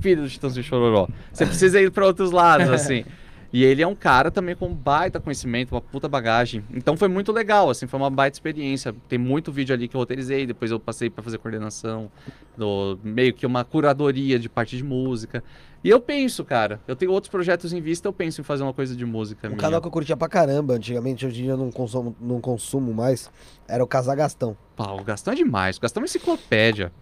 filho 0.00 0.22
do 0.22 0.28
Chitãozinho 0.28 0.64
Chororó. 0.64 1.08
Você 1.32 1.46
precisa 1.46 1.80
ir 1.80 1.90
para 1.90 2.04
outros 2.04 2.30
lados, 2.30 2.68
assim. 2.68 3.04
E 3.52 3.62
ele 3.64 3.82
é 3.82 3.86
um 3.86 3.94
cara 3.94 4.30
também 4.30 4.56
com 4.56 4.72
baita 4.72 5.20
conhecimento, 5.20 5.72
uma 5.72 5.80
puta 5.80 6.08
bagagem. 6.08 6.64
Então 6.72 6.96
foi 6.96 7.08
muito 7.08 7.30
legal, 7.30 7.68
assim, 7.68 7.86
foi 7.86 8.00
uma 8.00 8.08
baita 8.08 8.34
experiência. 8.34 8.94
Tem 9.08 9.18
muito 9.18 9.52
vídeo 9.52 9.74
ali 9.74 9.88
que 9.88 9.94
eu 9.94 10.00
roteirizei, 10.00 10.46
depois 10.46 10.70
eu 10.70 10.80
passei 10.80 11.10
para 11.10 11.22
fazer 11.22 11.36
coordenação, 11.36 12.10
do, 12.56 12.98
meio 13.04 13.34
que 13.34 13.44
uma 13.44 13.62
curadoria 13.62 14.38
de 14.38 14.48
parte 14.48 14.76
de 14.76 14.82
música. 14.82 15.44
E 15.84 15.90
eu 15.90 16.00
penso, 16.00 16.44
cara, 16.44 16.80
eu 16.86 16.94
tenho 16.96 17.10
outros 17.10 17.28
projetos 17.28 17.72
em 17.72 17.80
vista, 17.80 18.08
eu 18.08 18.12
penso 18.12 18.40
em 18.40 18.44
fazer 18.44 18.62
uma 18.62 18.72
coisa 18.72 18.96
de 18.96 19.04
música 19.04 19.48
Um 19.48 19.50
minha. 19.50 19.60
canal 19.60 19.80
que 19.80 19.86
eu 19.86 19.90
curtia 19.90 20.16
pra 20.16 20.28
caramba 20.28 20.74
antigamente, 20.74 21.26
hoje 21.26 21.40
em 21.40 21.42
dia 21.44 21.52
eu 21.52 21.56
não 21.56 21.72
consumo, 21.72 22.16
não 22.20 22.40
consumo 22.40 22.94
mais, 22.94 23.30
era 23.68 23.82
o 23.82 23.86
Casagastão. 23.86 24.56
Pá, 24.76 24.92
o 24.92 25.02
Gastão 25.02 25.34
é 25.34 25.36
demais. 25.36 25.76
O 25.76 25.80
Gastão 25.80 26.00
é 26.00 26.02
uma 26.02 26.06
enciclopédia. 26.06 26.92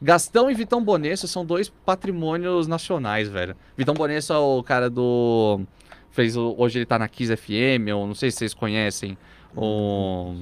Gastão 0.00 0.48
e 0.48 0.54
Vitão 0.54 0.82
Bonesso 0.84 1.26
são 1.26 1.44
dois 1.44 1.68
patrimônios 1.68 2.68
nacionais, 2.68 3.28
velho. 3.28 3.56
Vitão 3.76 3.94
Bonesso 3.94 4.32
é 4.32 4.38
o 4.38 4.62
cara 4.62 4.88
do. 4.88 5.60
Fez 6.18 6.36
o- 6.36 6.52
Hoje 6.58 6.80
ele 6.80 6.84
tá 6.84 6.98
na 6.98 7.06
Kiss 7.06 7.36
FM, 7.36 7.94
ou 7.94 8.04
não 8.04 8.12
sei 8.12 8.32
se 8.32 8.38
vocês 8.38 8.52
conhecem. 8.52 9.16
O. 9.56 10.34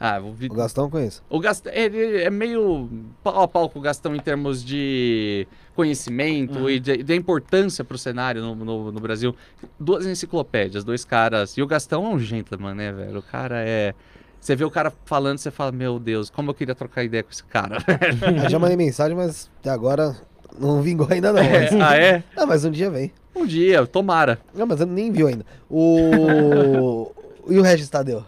Ah, 0.00 0.18
o, 0.18 0.28
O 0.50 0.54
Gastão 0.54 0.84
eu 0.84 0.90
conheço. 0.90 1.22
o 1.28 1.38
Gastão. 1.38 1.70
Ele 1.74 2.22
é 2.22 2.30
meio 2.30 2.88
pau 3.22 3.42
a 3.42 3.46
pau 3.46 3.68
com 3.68 3.78
o 3.78 3.82
Gastão 3.82 4.16
em 4.16 4.18
termos 4.18 4.64
de 4.64 5.46
conhecimento 5.74 6.70
e 6.70 6.80
de, 6.80 7.02
de 7.02 7.14
importância 7.14 7.84
pro 7.84 7.98
cenário 7.98 8.40
no, 8.40 8.54
no, 8.54 8.92
no 8.92 8.98
Brasil. 9.00 9.36
Duas 9.78 10.06
enciclopédias, 10.06 10.84
dois 10.84 11.04
caras. 11.04 11.54
E 11.58 11.62
o 11.62 11.66
Gastão 11.66 12.06
é 12.06 12.08
um 12.08 12.18
gentleman, 12.18 12.74
né, 12.74 12.92
velho? 12.92 13.18
O 13.18 13.22
cara 13.22 13.62
é. 13.62 13.94
Você 14.40 14.56
vê 14.56 14.64
o 14.64 14.70
cara 14.70 14.90
falando, 15.04 15.36
você 15.36 15.50
fala, 15.50 15.70
meu 15.70 15.98
Deus, 15.98 16.30
como 16.30 16.50
eu 16.50 16.54
queria 16.54 16.74
trocar 16.74 17.04
ideia 17.04 17.22
com 17.22 17.30
esse 17.30 17.44
cara. 17.44 17.76
Eu 18.44 18.48
já 18.48 18.58
mandei 18.58 18.76
mensagem, 18.76 19.14
mas 19.16 19.50
até 19.60 19.68
agora 19.70 20.16
não 20.58 20.82
vingou 20.82 21.06
ainda 21.10 21.32
não. 21.32 21.42
Mas... 21.42 21.72
ah, 21.80 21.96
é? 21.96 22.22
Ah, 22.36 22.46
mas 22.46 22.64
um 22.64 22.70
dia 22.70 22.90
vem. 22.90 23.12
Um 23.34 23.46
dia, 23.46 23.86
tomara. 23.86 24.38
Não, 24.54 24.66
mas 24.66 24.80
eu 24.80 24.86
nem 24.86 25.12
viu 25.12 25.26
ainda. 25.26 25.44
O... 25.70 27.12
e 27.48 27.58
o 27.58 27.62
Regis 27.62 27.88
Tadeu? 27.88 28.24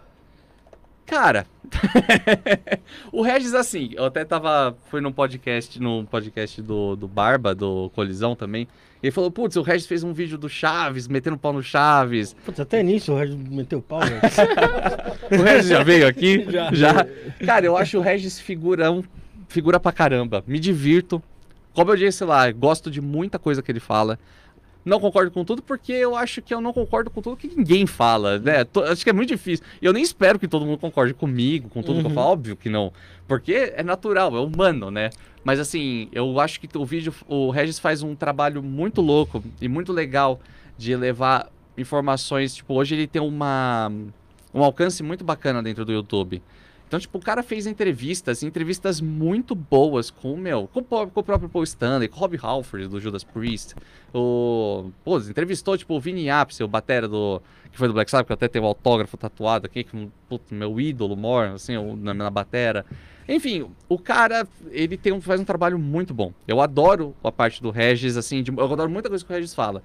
Cara, 1.07 1.47
o 3.13 3.23
Regis, 3.23 3.55
assim, 3.55 3.91
eu 3.95 4.05
até 4.05 4.25
tava. 4.25 4.77
Foi 4.91 5.01
num 5.01 5.13
podcast, 5.13 5.81
num 5.81 6.05
podcast 6.05 6.61
do, 6.61 6.97
do 6.97 7.09
Barba, 7.09 7.55
do 7.55 7.91
Colisão 7.95 8.35
também. 8.35 8.69
Ele 9.03 9.13
falou, 9.13 9.31
putz, 9.31 9.57
o 9.57 9.63
Regis 9.63 9.87
fez 9.87 10.03
um 10.03 10.13
vídeo 10.13 10.37
do 10.37 10.49
Chaves, 10.49 11.07
metendo 11.07 11.39
pau 11.39 11.53
no 11.53 11.63
Chaves. 11.63 12.35
Putz, 12.45 12.59
até 12.59 12.83
nisso 12.83 13.13
o 13.13 13.17
Regis 13.17 13.37
meteu 13.37 13.79
o 13.79 13.83
pau, 13.83 14.01
velho. 14.01 14.21
O 15.31 15.43
Regis 15.43 15.69
já 15.69 15.83
veio 15.83 16.07
aqui? 16.07 16.45
Já. 16.73 17.07
Cara, 17.47 17.65
eu 17.65 17.77
acho 17.77 17.99
o 17.99 18.01
Regis 18.03 18.41
figurão, 18.41 19.05
figura 19.49 19.79
pra 19.79 19.93
caramba. 19.93 20.43
Me 20.47 20.59
divirto. 20.59 21.23
Como 21.75 21.91
eu 21.93 21.97
disse 21.97 22.25
lá, 22.25 22.51
gosto 22.51 22.91
de 22.91 23.01
muita 23.01 23.39
coisa 23.39 23.63
que 23.63 23.71
ele 23.71 23.81
fala. 23.81 24.19
Não 24.85 24.99
concordo 25.01 25.31
com 25.31 25.45
tudo 25.45 25.61
porque 25.61 25.93
eu 25.93 26.17
acho 26.17 26.41
que 26.41 26.55
eu 26.55 26.61
não 26.63 26.73
concordo 26.73 27.11
com 27.11 27.21
tudo 27.21 27.37
que 27.37 27.49
ninguém 27.49 27.87
fala, 27.87 28.39
né? 28.39 28.65
To- 28.65 28.83
Acho 28.85 29.05
que 29.05 29.11
é 29.11 29.13
muito 29.13 29.29
difícil. 29.29 29.65
E 29.83 29.85
eu 29.85 29.93
nem 29.93 30.03
espero 30.03 30.39
que 30.39 30.49
todo 30.49 30.65
mundo 30.65 30.79
concorde 30.79 31.13
comigo, 31.13 31.69
com 31.69 31.83
tudo 31.83 32.01
que 32.01 32.07
eu 32.07 32.09
Uhum. 32.11 32.15
falo. 32.15 32.29
Óbvio 32.31 32.57
que 32.57 32.71
não. 32.71 32.93
Porque 33.27 33.73
é 33.77 33.83
natural, 33.83 34.35
é 34.35 34.41
humano, 34.41 34.91
né? 34.91 35.11
Mas 35.45 35.61
assim, 35.61 36.09
eu 36.11 36.41
acho 36.41 36.59
que 36.59 36.69
o 36.79 36.87
vídeo, 36.87 37.13
o 37.29 37.51
Regis 37.51 37.79
faz 37.79 38.03
um 38.03 38.15
trabalho 38.15 38.63
muito 38.63 39.03
louco 39.03 39.45
e 39.61 39.69
muito 39.69 39.93
legal 39.93 40.41
de 40.79 40.97
levar 40.97 41.51
informações. 41.77 42.55
Tipo, 42.55 42.75
hoje 42.75 42.95
ele 42.95 43.07
tem 43.07 43.21
uma, 43.21 43.93
um 44.55 44.63
alcance 44.63 45.03
muito 45.03 45.23
bacana 45.23 45.63
dentro 45.63 45.85
do 45.85 45.93
YouTube. 45.93 46.41
Então, 46.89 46.99
tipo, 46.99 47.19
o 47.19 47.21
cara 47.21 47.43
fez 47.43 47.67
entrevistas, 47.67 48.43
entrevistas 48.43 48.99
muito 48.99 49.55
boas 49.55 50.11
com, 50.11 50.35
meu, 50.39 50.67
com 50.73 50.81
o, 50.81 50.85
com 50.85 51.21
o 51.21 51.23
próprio 51.23 51.47
Paul 51.47 51.63
Stanley, 51.65 52.09
com 52.09 52.17
o 52.17 52.21
Rob 52.21 52.39
Halford, 52.43 52.89
do 52.89 52.99
Judas 52.99 53.23
Priest. 53.23 53.75
O... 54.15 54.91
Pô, 55.05 55.19
entrevistou, 55.19 55.77
tipo, 55.77 55.95
o 55.95 56.01
Vini 56.01 56.31
Apse, 56.31 56.65
o 56.65 56.69
batera 56.69 57.07
do... 57.07 57.43
Que 57.71 57.77
foi 57.77 57.89
do 57.89 57.93
Black 57.93 58.11
Sabbath, 58.11 58.27
que 58.27 58.33
até 58.33 58.49
tenho 58.49 58.65
o 58.65 58.69
autógrafo 58.69 59.19
tatuado 59.19 59.67
aqui, 59.67 59.85
que 59.85 60.09
puto, 60.31 60.55
meu 60.55 60.81
ídolo 60.81 61.15
mor, 61.15 61.49
assim, 61.49 61.77
o- 61.77 61.95
na, 61.95 62.15
na 62.15 62.31
batera. 62.31 62.87
Enfim, 63.29 63.67
o 63.87 63.99
cara, 63.99 64.49
ele 64.71 64.97
tem 64.97 65.13
um, 65.13 65.21
faz 65.21 65.39
um 65.39 65.45
trabalho 65.45 65.79
muito 65.79 66.15
bom. 66.15 66.33
Eu 66.47 66.63
adoro 66.63 67.15
a 67.23 67.31
parte 67.31 67.63
do 67.63 67.71
Regis, 67.71 68.17
assim, 68.17 68.43
de- 68.43 68.51
eu 68.51 68.73
adoro 68.73 68.89
muita 68.89 69.11
coisa 69.11 69.23
que 69.23 69.31
o 69.31 69.35
Regis 69.35 69.53
fala. 69.55 69.83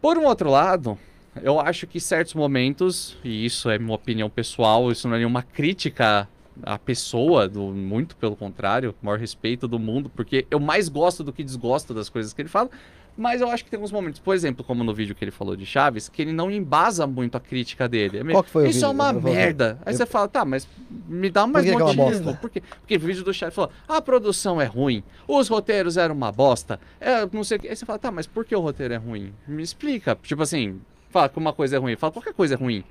Por 0.00 0.16
um 0.16 0.24
outro 0.24 0.50
lado, 0.50 0.98
eu 1.40 1.58
acho 1.60 1.86
que 1.86 1.98
certos 2.00 2.34
momentos, 2.34 3.16
e 3.24 3.44
isso 3.44 3.70
é 3.70 3.78
minha 3.78 3.94
opinião 3.94 4.28
pessoal, 4.28 4.90
isso 4.90 5.08
não 5.08 5.14
é 5.14 5.18
nenhuma 5.18 5.42
crítica 5.42 6.28
à 6.62 6.78
pessoa, 6.78 7.48
do, 7.48 7.62
muito 7.72 8.14
pelo 8.16 8.36
contrário, 8.36 8.94
maior 9.00 9.18
respeito 9.18 9.66
do 9.66 9.78
mundo, 9.78 10.10
porque 10.14 10.46
eu 10.50 10.60
mais 10.60 10.88
gosto 10.88 11.24
do 11.24 11.32
que 11.32 11.42
desgosto 11.42 11.94
das 11.94 12.08
coisas 12.10 12.32
que 12.34 12.42
ele 12.42 12.48
fala, 12.48 12.68
mas 13.16 13.40
eu 13.42 13.48
acho 13.50 13.62
que 13.64 13.70
tem 13.70 13.76
alguns 13.76 13.92
momentos, 13.92 14.18
por 14.20 14.34
exemplo, 14.34 14.64
como 14.64 14.82
no 14.82 14.94
vídeo 14.94 15.14
que 15.14 15.22
ele 15.22 15.30
falou 15.30 15.54
de 15.54 15.66
Chaves, 15.66 16.08
que 16.08 16.22
ele 16.22 16.32
não 16.32 16.50
embasa 16.50 17.06
muito 17.06 17.36
a 17.36 17.40
crítica 17.40 17.86
dele. 17.86 18.18
É 18.18 18.24
meio, 18.24 18.34
Qual 18.36 18.42
que 18.44 18.48
foi 18.50 18.64
o 18.64 18.66
isso 18.66 18.74
vídeo? 18.78 18.86
é 18.86 18.90
uma 18.90 19.12
Eu 19.12 19.20
merda. 19.20 19.78
Aí 19.84 19.92
Eu- 19.92 19.96
você 19.98 20.06
fala, 20.06 20.28
tá, 20.28 20.44
mas 20.46 20.66
me 21.06 21.28
dá 21.28 21.46
mais 21.46 21.64
que 21.66 21.72
que 21.72 21.76
é 21.76 21.78
motivo. 21.78 22.02
bosta? 22.04 22.34
Por 22.40 22.48
quê? 22.48 22.62
Porque 22.80 22.96
o 22.96 23.00
vídeo 23.00 23.22
do 23.22 23.34
Chaves 23.34 23.54
falou, 23.54 23.70
a 23.86 24.00
produção 24.00 24.58
é 24.60 24.64
ruim, 24.64 25.02
os 25.28 25.46
roteiros 25.48 25.98
eram 25.98 26.14
uma 26.14 26.32
bosta, 26.32 26.80
é, 26.98 27.26
não 27.30 27.44
sei 27.44 27.58
o 27.58 27.60
que. 27.60 27.68
Aí 27.68 27.76
você 27.76 27.84
fala, 27.84 27.98
tá, 27.98 28.10
mas 28.10 28.26
por 28.26 28.46
que 28.46 28.56
o 28.56 28.60
roteiro 28.60 28.94
é 28.94 28.96
ruim? 28.98 29.32
Me 29.46 29.62
explica. 29.62 30.16
Tipo 30.22 30.42
assim, 30.42 30.80
fala 31.12 31.28
que 31.28 31.38
uma 31.38 31.52
coisa 31.52 31.76
é 31.76 31.78
ruim, 31.78 31.94
fala 31.96 32.12
qualquer 32.12 32.34
coisa 32.34 32.54
é 32.54 32.56
ruim. 32.56 32.82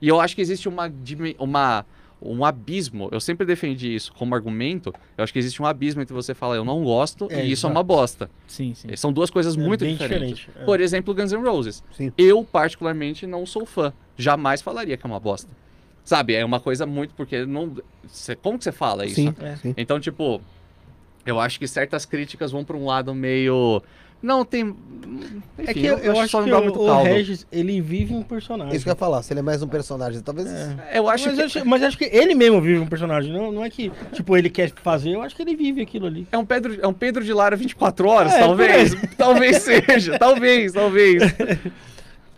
E 0.00 0.08
eu 0.08 0.20
acho 0.20 0.34
que 0.34 0.42
existe 0.42 0.68
uma, 0.68 0.92
uma, 1.38 1.86
um 2.20 2.44
abismo, 2.44 3.08
eu 3.12 3.20
sempre 3.20 3.46
defendi 3.46 3.94
isso 3.94 4.12
como 4.12 4.34
argumento, 4.34 4.92
eu 5.16 5.22
acho 5.24 5.32
que 5.32 5.38
existe 5.38 5.62
um 5.62 5.66
abismo 5.66 6.02
entre 6.02 6.12
você 6.12 6.34
falar 6.34 6.56
eu 6.56 6.64
não 6.64 6.82
gosto 6.82 7.28
É, 7.30 7.36
e 7.44 7.52
isso 7.52 7.66
é 7.66 7.68
exato. 7.68 7.72
uma 7.72 7.82
bosta. 7.82 8.30
Sim, 8.48 8.74
sim. 8.74 8.94
São 8.96 9.12
duas 9.12 9.30
coisas 9.30 9.56
É 9.56 9.60
muito 9.60 9.86
diferentes. 9.86 10.38
diferente, 10.38 10.50
é. 10.60 10.64
Por 10.64 10.80
exemplo, 10.80 11.14
Guns 11.14 11.32
N' 11.32 11.42
Roses. 11.42 11.82
Sim. 11.96 12.12
Eu, 12.18 12.42
particularmente, 12.44 13.26
não 13.26 13.46
sou 13.46 13.64
fã. 13.64 13.92
Jamais 14.16 14.60
falaria 14.60 14.96
que 14.96 15.06
é 15.06 15.08
uma 15.08 15.20
bosta. 15.20 15.48
Sabe, 16.04 16.34
é 16.34 16.44
uma 16.44 16.58
coisa 16.58 16.84
muito 16.84 17.14
porque 17.14 17.46
não. 17.46 17.76
cê- 18.08 18.34
como 18.34 18.58
que 18.58 18.64
você 18.64 18.72
fala 18.72 19.06
isso? 19.06 19.14
Sim, 19.14 19.32
É. 19.40 19.54
sim. 19.54 19.72
Então, 19.76 20.00
tipo, 20.00 20.42
eu 21.24 21.38
acho 21.38 21.60
que 21.60 21.68
certas 21.68 22.04
críticas 22.04 22.50
vão 22.50 22.64
pra 22.64 22.76
um 22.76 22.84
lado 22.86 23.14
meio. 23.14 23.80
Não, 24.22 24.44
tem. 24.44 24.62
Enfim, 24.62 25.42
É 25.58 25.74
que 25.74 25.84
eu, 25.84 25.98
eu 25.98 26.18
acho 26.18 26.30
só 26.30 26.42
que 26.42 26.48
não 26.48 26.56
dá 26.56 26.60
o, 26.60 26.64
muito 26.64 26.82
o 26.82 26.86
caldo. 26.86 27.04
Regis, 27.04 27.46
ele 27.52 27.80
vive 27.80 28.14
um 28.14 28.22
personagem. 28.22 28.74
Isso 28.74 28.84
que 28.84 28.88
eu 28.88 28.92
ia 28.92 28.96
falar, 28.96 29.22
se 29.22 29.32
ele 29.32 29.40
é 29.40 29.42
mais 29.42 29.62
um 29.62 29.68
personagem, 29.68 30.20
talvez. 30.20 30.48
É. 30.48 30.98
Eu 30.98 31.08
acho 31.08 31.26
mas, 31.26 31.36
que. 31.36 31.42
acho, 31.42 31.68
mas 31.68 31.82
acho 31.82 31.98
que 31.98 32.04
ele 32.04 32.34
mesmo 32.34 32.60
vive 32.60 32.80
um 32.80 32.86
personagem. 32.86 33.32
Não, 33.32 33.52
não 33.52 33.64
é 33.64 33.68
que, 33.68 33.90
tipo, 34.12 34.36
ele 34.36 34.48
quer 34.48 34.72
fazer, 34.82 35.10
eu 35.10 35.22
acho 35.22 35.34
que 35.34 35.42
ele 35.42 35.56
vive 35.56 35.82
aquilo 35.82 36.06
ali. 36.06 36.26
É 36.32 36.38
um 36.38 36.44
Pedro, 36.44 36.78
é 36.80 36.86
um 36.86 36.94
Pedro 36.94 37.24
de 37.24 37.32
Lara 37.32 37.56
24 37.56 38.08
horas, 38.08 38.32
É, 38.32 38.38
talvez. 38.38 38.94
Talvez 39.16 39.56
seja, 39.58 40.18
talvez, 40.18 40.72
talvez. 40.72 41.22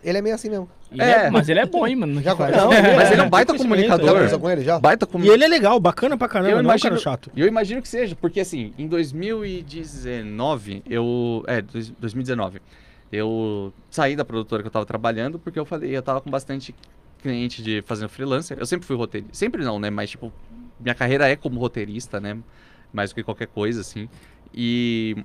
Ele 0.05 0.19
é 0.19 0.21
meio 0.21 0.35
assim 0.35 0.49
mesmo. 0.49 0.69
Ele 0.91 1.01
é, 1.01 1.25
É. 1.25 1.29
mas 1.31 1.49
ele 1.49 1.59
é 1.59 1.65
bom, 1.65 1.85
hein, 1.87 1.95
mano. 1.95 2.21
Já 2.21 2.35
não, 2.35 2.69
Mas 2.95 3.11
ele 3.11 3.21
é 3.21 3.23
um 3.23 3.29
baita 3.29 3.53
Já 3.53 3.57
comunicador. 3.59 4.07
conversou 4.09 4.39
com 4.39 4.49
ele 4.51 4.63
já? 4.63 4.79
Baita 4.79 5.05
com... 5.05 5.19
E 5.19 5.27
ele 5.29 5.43
é 5.43 5.47
legal, 5.47 5.79
bacana 5.79 6.15
pra 6.17 6.27
caramba, 6.27 6.51
Eu 6.51 6.53
não 6.53 6.59
é 6.59 6.61
um 6.61 6.65
imagino- 6.65 6.89
cara 6.91 7.01
chato. 7.01 7.31
E 7.35 7.41
eu 7.41 7.47
imagino 7.47 7.81
que 7.81 7.87
seja, 7.87 8.15
porque 8.15 8.39
assim, 8.39 8.71
em 8.77 8.87
2019, 8.87 10.83
eu. 10.89 11.43
É, 11.47 11.61
dois- 11.61 11.89
2019. 11.99 12.61
Eu 13.11 13.73
saí 13.89 14.15
da 14.15 14.25
produtora 14.25 14.61
que 14.61 14.67
eu 14.67 14.71
tava 14.71 14.85
trabalhando, 14.85 15.39
porque 15.39 15.57
eu 15.59 15.65
falei, 15.65 15.95
eu 15.95 16.01
tava 16.01 16.19
com 16.21 16.29
bastante 16.29 16.75
cliente 17.21 17.61
de 17.63 17.81
fazendo 17.85 18.09
freelancer. 18.09 18.57
Eu 18.59 18.65
sempre 18.65 18.85
fui 18.85 18.95
roteirista. 18.95 19.33
Sempre 19.35 19.63
não, 19.63 19.79
né? 19.79 19.89
Mas, 19.89 20.09
tipo, 20.11 20.33
minha 20.79 20.95
carreira 20.95 21.27
é 21.29 21.35
como 21.35 21.59
roteirista, 21.59 22.19
né? 22.19 22.37
Mais 22.91 23.11
do 23.11 23.15
que 23.15 23.23
qualquer 23.23 23.47
coisa, 23.47 23.81
assim. 23.81 24.09
E 24.53 25.15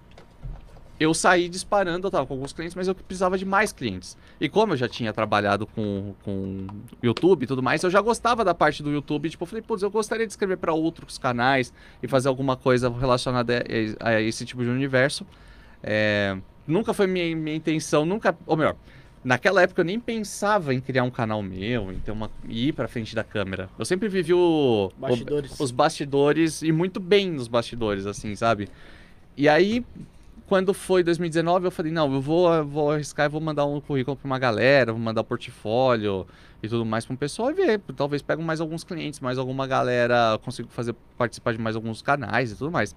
eu 1.00 1.14
saí 1.14 1.48
disparando, 1.48 2.06
eu 2.06 2.10
tava 2.10 2.26
com 2.26 2.34
alguns 2.34 2.52
clientes, 2.52 2.74
mas 2.76 2.86
eu 2.86 2.94
precisava 2.94 3.38
de 3.38 3.46
mais 3.46 3.72
clientes. 3.72 4.16
E 4.38 4.48
como 4.50 4.74
eu 4.74 4.76
já 4.76 4.86
tinha 4.86 5.12
trabalhado 5.14 5.66
com, 5.66 6.14
com 6.22 6.66
YouTube 7.02 7.44
e 7.44 7.46
tudo 7.46 7.62
mais, 7.62 7.82
eu 7.82 7.88
já 7.90 8.02
gostava 8.02 8.44
da 8.44 8.52
parte 8.54 8.82
do 8.82 8.90
YouTube. 8.92 9.30
Tipo, 9.30 9.44
eu 9.44 9.46
falei, 9.46 9.62
putz, 9.62 9.82
eu 9.82 9.90
gostaria 9.90 10.26
de 10.26 10.32
escrever 10.32 10.58
para 10.58 10.74
outros 10.74 11.16
canais 11.16 11.72
e 12.02 12.06
fazer 12.06 12.28
alguma 12.28 12.54
coisa 12.54 12.90
relacionada 12.90 13.64
a, 13.98 14.08
a 14.10 14.20
esse 14.20 14.44
tipo 14.44 14.62
de 14.62 14.68
universo. 14.68 15.26
É, 15.82 16.36
nunca 16.66 16.92
foi 16.92 17.06
minha, 17.06 17.34
minha 17.34 17.56
intenção, 17.56 18.04
nunca. 18.04 18.36
Ou 18.46 18.54
melhor, 18.54 18.76
naquela 19.24 19.62
época 19.62 19.80
eu 19.80 19.84
nem 19.86 19.98
pensava 19.98 20.74
em 20.74 20.80
criar 20.82 21.04
um 21.04 21.10
canal 21.10 21.42
meu, 21.42 21.90
em 21.90 21.98
ter 21.98 22.10
uma, 22.10 22.30
ir 22.46 22.74
pra 22.74 22.86
frente 22.86 23.14
da 23.14 23.24
câmera. 23.24 23.70
Eu 23.78 23.86
sempre 23.86 24.06
vivi 24.06 24.34
o, 24.34 24.38
o- 24.94 25.00
Bastidores. 25.00 25.58
os 25.58 25.70
bastidores 25.70 26.60
e 26.62 26.70
muito 26.72 27.00
bem 27.00 27.30
nos 27.30 27.48
bastidores, 27.48 28.04
assim, 28.04 28.34
sabe? 28.36 28.68
E 29.36 29.48
aí, 29.48 29.82
quando 30.50 30.74
foi 30.74 31.04
2019, 31.04 31.66
eu 31.66 31.70
falei, 31.70 31.92
não, 31.92 32.12
eu 32.12 32.20
vou, 32.20 32.52
eu 32.52 32.66
vou 32.66 32.90
arriscar 32.90 33.26
e 33.26 33.28
vou 33.28 33.40
mandar 33.40 33.66
um 33.66 33.80
currículo 33.80 34.16
pra 34.16 34.26
uma 34.26 34.36
galera, 34.36 34.92
vou 34.92 35.00
mandar 35.00 35.20
um 35.20 35.24
portfólio 35.24 36.26
e 36.60 36.68
tudo 36.68 36.84
mais 36.84 37.06
pra 37.06 37.14
um 37.14 37.16
pessoal 37.16 37.52
e 37.52 37.54
ver. 37.54 37.80
Talvez 37.94 38.20
pego 38.20 38.42
mais 38.42 38.60
alguns 38.60 38.82
clientes, 38.82 39.20
mais 39.20 39.38
alguma 39.38 39.64
galera, 39.64 40.40
consigo 40.42 40.68
fazer 40.68 40.92
participar 41.16 41.52
de 41.52 41.60
mais 41.60 41.76
alguns 41.76 42.02
canais 42.02 42.50
e 42.50 42.56
tudo 42.56 42.68
mais. 42.68 42.96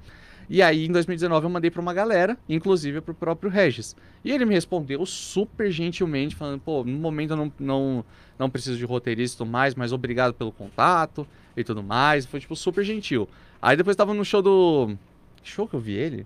E 0.50 0.64
aí, 0.64 0.88
em 0.88 0.92
2019, 0.92 1.46
eu 1.46 1.50
mandei 1.52 1.70
pra 1.70 1.80
uma 1.80 1.94
galera, 1.94 2.40
inclusive 2.50 3.02
pro 3.02 3.14
próprio 3.14 3.52
Regis. 3.52 3.96
E 4.26 4.32
ele 4.32 4.46
me 4.46 4.56
respondeu 4.56 5.06
super 5.06 5.70
gentilmente, 5.70 6.36
falando, 6.36 6.60
pô, 6.60 6.84
no 6.84 6.98
momento 6.98 7.34
eu 7.34 7.38
não, 7.38 7.54
não, 7.60 8.06
não 8.40 8.50
preciso 8.50 8.80
de 8.80 8.84
roteirista 8.84 9.36
e 9.36 9.38
tudo 9.38 9.52
mais, 9.52 9.76
mas 9.76 9.94
obrigado 9.94 10.34
pelo 10.34 10.52
contato 10.52 11.28
e 11.56 11.64
tudo 11.64 11.84
mais. 11.84 12.26
Foi, 12.26 12.40
tipo, 12.40 12.56
super 12.56 12.84
gentil. 12.84 13.30
Aí 13.62 13.78
depois 13.78 13.96
tava 13.96 14.12
no 14.12 14.26
show 14.26 14.42
do... 14.42 14.98
Show 15.44 15.68
que 15.68 15.76
eu 15.76 15.80
vi 15.80 15.94
ele? 15.94 16.26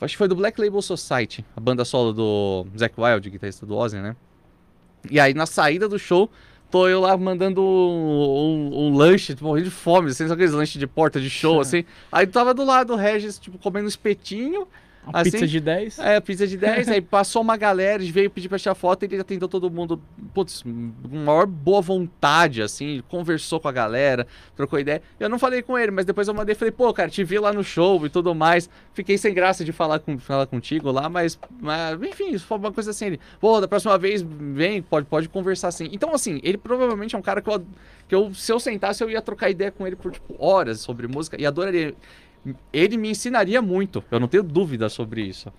Acho 0.00 0.14
que 0.14 0.18
foi 0.18 0.28
do 0.28 0.36
Black 0.36 0.60
Label 0.60 0.80
Society, 0.80 1.44
a 1.56 1.60
banda 1.60 1.84
solo 1.84 2.12
do 2.12 2.66
Zac 2.78 2.94
Wild, 2.96 3.28
guitarrista 3.30 3.66
do 3.66 3.76
Ozzy, 3.76 3.98
né? 3.98 4.14
E 5.10 5.18
aí, 5.18 5.34
na 5.34 5.46
saída 5.46 5.88
do 5.88 5.98
show, 5.98 6.30
tô 6.70 6.86
eu 6.88 7.00
lá 7.00 7.16
mandando 7.16 7.60
um, 7.62 8.70
um, 8.74 8.86
um 8.86 8.96
lanche, 8.96 9.34
tipo, 9.34 9.44
morrendo 9.44 9.64
de 9.68 9.74
fome, 9.74 10.10
assim, 10.10 10.30
aqueles 10.30 10.52
lanches 10.52 10.78
de 10.78 10.86
porta 10.86 11.20
de 11.20 11.28
show, 11.28 11.60
assim. 11.60 11.84
Aí 12.12 12.26
tava 12.26 12.54
do 12.54 12.64
lado 12.64 12.88
do 12.88 12.96
Regis, 12.96 13.38
tipo, 13.38 13.58
comendo 13.58 13.88
espetinho, 13.88 14.68
Uma 15.06 15.20
Assim? 15.20 15.30
pizza 15.30 15.46
de 15.46 15.60
10. 15.60 15.98
é, 16.00 16.20
pizza 16.20 16.46
de 16.46 16.56
10, 16.56 16.88
aí 16.90 17.00
passou 17.00 17.40
uma 17.40 17.56
galera, 17.56 18.02
veio 18.04 18.30
pedir 18.30 18.48
pra 18.48 18.58
tirar 18.58 18.74
foto, 18.74 19.02
ele 19.04 19.18
atendeu 19.18 19.48
todo 19.48 19.70
mundo, 19.70 20.00
putz, 20.34 20.62
com 20.62 20.92
maior 21.10 21.46
boa 21.46 21.80
vontade, 21.80 22.60
assim, 22.60 23.02
conversou 23.08 23.58
com 23.58 23.68
a 23.68 23.72
galera, 23.72 24.26
trocou 24.54 24.78
ideia. 24.78 25.00
Eu 25.18 25.28
não 25.28 25.38
falei 25.38 25.62
com 25.62 25.78
ele, 25.78 25.90
mas 25.90 26.04
depois 26.04 26.28
eu 26.28 26.34
mandei, 26.34 26.54
falei, 26.54 26.72
pô, 26.72 26.92
cara, 26.92 27.08
te 27.08 27.24
vi 27.24 27.38
lá 27.38 27.52
no 27.52 27.64
show 27.64 28.04
e 28.04 28.10
tudo 28.10 28.34
mais. 28.34 28.68
Fiquei 28.92 29.16
sem 29.16 29.32
graça 29.32 29.64
de 29.64 29.72
falar, 29.72 29.98
com, 30.00 30.18
falar 30.18 30.46
contigo 30.46 30.90
lá, 30.90 31.08
mas, 31.08 31.38
mas, 31.60 32.02
enfim, 32.02 32.30
isso 32.32 32.46
foi 32.46 32.58
uma 32.58 32.72
coisa 32.72 32.90
assim, 32.90 33.06
ele, 33.06 33.20
pô, 33.40 33.60
da 33.60 33.68
próxima 33.68 33.96
vez, 33.96 34.22
vem, 34.22 34.82
pode, 34.82 35.06
pode 35.06 35.28
conversar 35.28 35.68
assim. 35.68 35.88
Então, 35.90 36.14
assim, 36.14 36.38
ele 36.42 36.58
provavelmente 36.58 37.14
é 37.14 37.18
um 37.18 37.22
cara 37.22 37.40
que 37.40 37.48
eu, 37.48 37.64
que 38.06 38.14
eu, 38.14 38.34
se 38.34 38.52
eu 38.52 38.60
sentasse, 38.60 39.02
eu 39.02 39.08
ia 39.10 39.22
trocar 39.22 39.48
ideia 39.48 39.70
com 39.70 39.86
ele 39.86 39.96
por, 39.96 40.12
tipo, 40.12 40.34
horas 40.38 40.80
sobre 40.80 41.08
música 41.08 41.40
e 41.40 41.46
adoraria. 41.46 41.94
Ele 42.72 42.96
me 42.96 43.10
ensinaria 43.10 43.60
muito, 43.60 44.02
eu 44.10 44.18
não 44.20 44.28
tenho 44.28 44.42
dúvida 44.42 44.88
sobre 44.88 45.22
isso. 45.22 45.52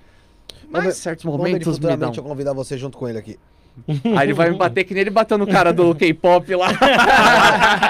Mas 0.70 0.86
em 0.86 0.92
certos 0.92 1.26
momentos 1.26 1.52
me 1.54 1.63
dão. 1.63 1.74
futuramente 1.74 2.18
eu 2.18 2.24
convidar 2.24 2.54
você 2.54 2.78
junto 2.78 2.98
com 2.98 3.08
ele 3.08 3.18
aqui. 3.18 3.38
Aí 4.18 4.26
ele 4.28 4.34
vai 4.34 4.50
me 4.50 4.58
bater 4.58 4.84
que 4.84 4.94
nem 4.94 5.02
ele 5.02 5.10
bateu 5.10 5.38
no 5.38 5.48
cara 5.48 5.72
do 5.72 5.96
K-pop 5.96 6.54
lá. 6.56 6.68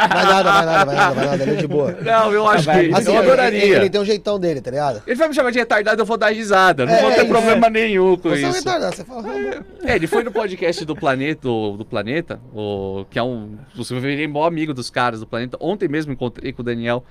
Vai 0.09 0.25
nada, 0.25 0.51
vai 0.51 0.65
nada, 0.65 0.85
vai 0.85 0.95
nada, 0.95 1.13
vai 1.15 1.25
nada, 1.25 1.43
ele 1.43 1.51
é 1.51 1.55
de 1.55 1.67
boa. 1.67 1.91
Não, 2.01 2.31
eu 2.31 2.47
acho 2.47 2.63
que. 2.65 2.93
Assim, 2.93 3.07
eu 3.11 3.15
ele- 3.21 3.27
adoraria. 3.27 3.63
Ele, 3.63 3.75
Ele, 3.75 3.89
tem 3.89 4.01
um 4.01 4.05
jeitão 4.05 4.39
dele, 4.39 4.61
tá 4.61 4.71
ligado? 4.71 5.01
vai 5.15 5.27
me 5.27 5.33
chamar 5.33 5.51
de 5.51 5.59
retardado, 5.59 6.01
eu 6.01 6.05
vou 6.05 6.17
dar 6.17 6.29
risada. 6.33 6.85
Não 6.85 6.93
É, 6.93 7.01
vou 7.01 7.11
ter 7.11 7.21
é, 7.21 7.25
problema 7.25 7.69
nenhum 7.69 8.15
com 8.17 8.29
Você 8.29 8.43
é 8.43 8.47
um 8.47 8.49
isso. 8.49 8.59
retardado, 8.59 8.95
você 8.95 9.03
fala. 9.03 9.23
"Ah, 9.27 9.63
É, 9.91 9.95
ele 9.95 10.07
foi 10.07 10.23
no 10.23 10.31
podcast 10.31 10.83
do 10.85 10.95
Planeta, 10.95 11.41
do, 11.41 11.77
do 11.77 11.85
Planeta, 11.85 12.39
o, 12.53 13.05
que 13.09 13.17
é 13.19 13.23
um. 13.23 13.57
Eu 13.77 13.99
virei 13.99 14.27
maior 14.27 14.45
amigo 14.47 14.73
dos 14.73 14.89
caras 14.89 15.19
do 15.21 15.27
Planeta. 15.27 15.57
Ontem 15.59 15.87
mesmo 15.87 16.11
encontrei 16.11 16.51
com 16.53 16.61
o 16.61 16.65
Daniel 16.65 17.03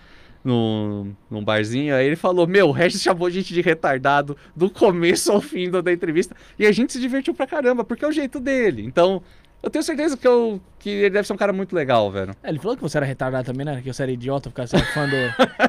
num, 0.45 1.15
num 1.31 1.43
barzinho. 1.43 1.95
Aí 1.95 2.07
ele 2.07 2.17
falou: 2.17 2.47
Meu, 2.47 2.69
o 2.69 2.73
Regis 2.73 3.03
chamou 3.03 3.27
a 3.27 3.31
gente 3.31 3.53
de 3.53 3.61
retardado 3.61 4.37
do 4.55 4.71
começo 4.71 5.33
ao 5.33 5.41
fim 5.41 5.71
da 5.71 5.81
da 5.81 5.93
entrevista. 5.93 6.35
E 6.59 6.67
a 6.67 6.73
gente 6.73 6.93
se 6.93 7.01
divertiu 7.01 7.35
pra 7.35 7.47
caramba, 7.47 7.85
porque 7.85 8.05
é 8.05 8.09
o 8.09 8.13
jeito 8.13 8.41
dele. 8.41 8.85
Então, 8.85 9.23
eu 9.63 9.71
tenho 9.71 9.83
certeza 9.83 10.17
que, 10.17 10.27
eu, 10.27 10.61
que 10.79 10.89
ele 10.91 11.11
deve 11.11 11.27
ser 11.27 11.33
um 11.33 11.37
cara 11.37 11.53
muito 11.53 11.75
legal, 11.75 12.11
velho. 12.11 12.35
É, 12.43 12.49
ele 12.49 12.59
falou 12.59 12.77
que 12.77 12.83
você 12.83 12.97
era 12.97 13.07
retardado 13.07 13.45
também, 13.47 13.65
né? 13.67 13.81
Que 13.83 13.93
você 13.93 14.03
era 14.05 14.13
idiota, 14.13 14.49
ficar 14.51 14.67
sendo 14.67 14.85
fã 14.87 15.07
do, 15.09 15.17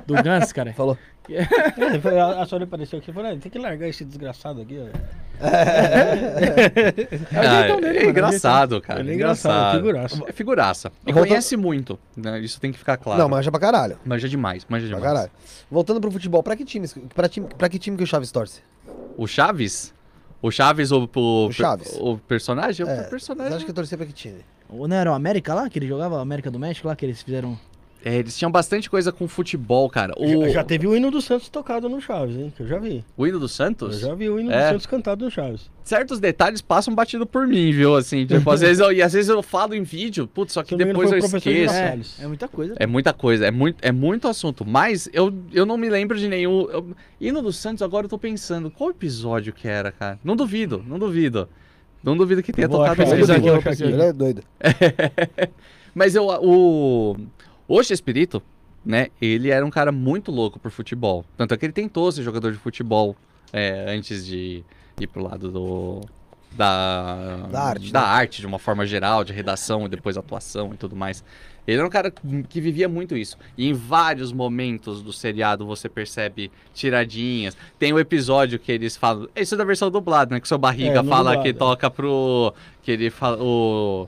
do 0.05 0.13
Guns, 0.23 0.51
cara. 0.53 0.71
Falou. 0.77 0.97
É, 1.31 1.99
foi- 1.99 2.17
a, 2.19 2.41
a 2.41 2.45
Sônia 2.47 2.65
apareceu 2.65 2.97
aqui 2.97 3.11
e 3.11 3.13
falou: 3.13 3.31
"Ah, 3.31 3.37
tem 3.37 3.51
que 3.51 3.59
largar 3.59 3.87
esse 3.87 4.03
desgraçado 4.03 4.61
aqui, 4.61 4.79
ó. 4.81 4.87
É 5.39 7.37
Ah, 7.37 7.67
dele, 7.77 7.85
é 7.87 7.99
mano, 7.99 8.09
engraçado, 8.09 8.81
cara. 8.81 8.99
Ele 8.99 9.09
é 9.09 9.11
é 9.11 9.15
engraçado, 9.15 9.53
engraçado. 9.53 9.77
figuraça. 9.77 10.23
É 10.27 10.31
figuraça. 10.33 10.91
E 11.05 11.11
Voltando- 11.13 11.27
conhece 11.29 11.55
muito, 11.57 11.99
né? 12.17 12.39
Isso 12.39 12.59
tem 12.59 12.71
que 12.71 12.77
ficar 12.79 12.97
claro. 12.97 13.21
Não, 13.21 13.29
manja 13.29 13.51
pra 13.51 13.59
caralho. 13.59 13.97
Manja 14.03 14.27
demais, 14.27 14.65
manja 14.67 14.87
Pra 14.87 14.97
demais. 14.97 15.13
caralho. 15.13 15.31
Voltando 15.69 16.01
pro 16.01 16.11
futebol, 16.11 16.41
pra 16.41 16.55
que 16.55 16.65
time, 16.65 16.87
pra, 17.13 17.29
time, 17.29 17.47
pra 17.57 17.69
que 17.69 17.77
time 17.77 17.95
que 17.95 18.03
o 18.03 18.07
Chaves 18.07 18.31
torce? 18.31 18.61
O 19.15 19.27
Chaves? 19.27 19.93
O 20.41 20.49
Chaves, 20.51 20.91
o, 20.91 21.09
o, 21.13 21.47
O 21.47 21.51
Chaves. 21.51 21.97
o 21.99 22.17
personagem? 22.17 22.87
É, 22.87 23.01
o 23.01 23.09
personagem. 23.09 23.51
Você 23.51 23.55
acha 23.57 23.65
que 23.65 23.71
eu 23.71 23.75
torcia 23.75 23.97
pra 23.97 24.05
que 24.07 24.13
time? 24.13 24.39
O- 24.69 24.87
Não 24.87 24.95
era 24.95 25.11
o 25.11 25.13
América 25.13 25.53
lá, 25.53 25.69
que 25.69 25.77
ele 25.79 25.87
jogava? 25.87 26.15
O 26.15 26.19
América 26.19 26.49
do 26.49 26.57
México 26.59 26.87
lá, 26.87 26.95
que 26.95 27.05
eles 27.05 27.21
fizeram... 27.21 27.57
É, 28.03 28.15
eles 28.15 28.37
tinham 28.37 28.49
bastante 28.49 28.89
coisa 28.89 29.11
com 29.11 29.27
futebol, 29.27 29.89
cara. 29.89 30.13
O, 30.17 30.43
Já, 30.45 30.49
já 30.49 30.63
teve 30.63 30.87
o 30.87 30.95
hino 30.95 31.11
do 31.11 31.21
Santos 31.21 31.49
tocado 31.49 31.89
no 31.89 31.99
Chaves, 31.99 32.37
hein? 32.37 32.53
Que 32.55 32.63
eu 32.63 32.67
já 32.67 32.79
vi. 32.79 33.03
o 33.17 33.27
hino 33.27 33.37
do 33.39 33.45
Eu 33.45 33.49
Santos? 33.49 33.99
já 33.99 34.15
vi 34.15 34.29
o 34.29 34.39
hino 34.39 34.51
É. 34.51 34.67
do 34.67 34.71
Santos 34.71 34.85
cantado 34.85 35.25
no 35.25 35.29
Chaves. 35.31 35.69
Certos 35.83 36.17
detalhes 36.19 36.61
passam 36.61 36.95
batido 36.95 37.25
por 37.25 37.45
mim, 37.45 37.71
viu? 37.73 37.95
Assim, 37.97 38.25
tipo, 38.25 38.49
às 38.51 38.61
vezes 38.61 38.79
eu, 38.79 38.91
e 38.93 39.01
às 39.01 39.11
vezes 39.11 39.27
eu 39.27 39.43
falo 39.43 39.73
em 39.75 39.83
vídeo, 39.83 40.27
putz, 40.27 40.53
só 40.53 40.63
que 40.63 40.75
eu 40.75 40.77
depois 40.77 41.11
eu 41.11 41.17
esqueço. 41.17 41.73
É, 41.73 41.99
é 42.21 42.27
muita 42.27 42.47
coisa. 42.47 42.75
É 42.79 42.87
muita 42.87 43.11
coisa, 43.13 43.45
é 43.47 43.51
muito, 43.51 43.77
é 43.81 43.91
muito 43.91 44.27
assunto. 44.29 44.63
Mas 44.65 45.09
eu, 45.11 45.33
eu 45.51 45.65
não 45.65 45.75
me 45.77 45.89
lembro 45.89 46.17
de 46.17 46.27
nenhum. 46.29 46.69
eu- 46.69 46.95
hino 47.19 47.41
do 47.41 47.51
Santos, 47.51 47.81
agora 47.81 48.05
eu 48.05 48.09
tô 48.09 48.17
pensando, 48.17 48.71
qual 48.71 48.91
episódio 48.91 49.51
que 49.51 49.67
era, 49.67 49.91
cara? 49.91 50.17
Não 50.23 50.35
duvido, 50.37 50.81
não 50.87 50.97
duvido. 50.97 51.49
Não 52.01 52.15
duvido 52.15 52.41
que 52.41 52.53
tenha 52.53 52.69
tocado 52.69 53.01
esse 53.03 53.13
episódio. 53.13 53.59
Ele 53.89 54.01
é 54.03 54.13
doido. 54.13 54.41
Mas 55.93 56.15
eu, 56.15 56.25
o. 56.27 57.15
O 57.69 57.79
Espírito, 57.81 58.41
né? 58.83 59.07
Ele 59.21 59.49
era 59.51 59.65
um 59.65 59.69
cara 59.69 59.91
muito 59.91 60.31
louco 60.31 60.59
por 60.59 60.71
futebol. 60.71 61.23
Tanto 61.37 61.53
é 61.53 61.57
que 61.57 61.65
ele 61.65 61.73
tentou 61.73 62.11
ser 62.11 62.23
jogador 62.23 62.51
de 62.51 62.57
futebol 62.57 63.15
é, 63.53 63.85
antes 63.95 64.25
de 64.25 64.63
ir 64.99 65.07
pro 65.07 65.23
lado 65.23 65.51
do. 65.51 66.01
Da, 66.51 67.47
Da 67.51 67.61
arte, 67.61 67.91
da 67.93 68.01
né? 68.01 68.07
arte, 68.07 68.41
de 68.41 68.47
uma 68.47 68.57
forma 68.57 68.83
geral, 68.83 69.23
de 69.23 69.31
redação 69.31 69.85
e 69.85 69.89
depois 69.89 70.17
atuação 70.17 70.73
e 70.73 70.77
tudo 70.77 70.95
mais. 70.95 71.23
Ele 71.67 71.77
era 71.77 71.85
um 71.85 71.89
cara 71.91 72.11
que 72.49 72.59
vivia 72.59 72.89
muito 72.89 73.15
isso. 73.15 73.37
E 73.55 73.69
em 73.69 73.73
vários 73.73 74.33
momentos 74.33 75.03
do 75.03 75.13
seriado 75.13 75.63
você 75.67 75.87
percebe 75.87 76.51
tiradinhas. 76.73 77.55
Tem 77.77 77.93
o 77.93 77.99
episódio 77.99 78.57
que 78.57 78.71
eles 78.71 78.97
falam. 78.97 79.29
Isso 79.35 79.53
é 79.53 79.57
da 79.59 79.63
versão 79.63 79.91
dublada, 79.91 80.33
né? 80.33 80.39
Que 80.39 80.45
o 80.45 80.47
seu 80.47 80.57
barriga 80.57 81.01
É, 81.01 81.03
fala 81.03 81.35
dublado, 81.35 81.43
que 81.43 81.53
toca 81.53 81.91
pro. 81.91 82.51
Que 82.81 82.91
ele 82.93 83.11
fala. 83.11 83.37
O, 83.39 84.07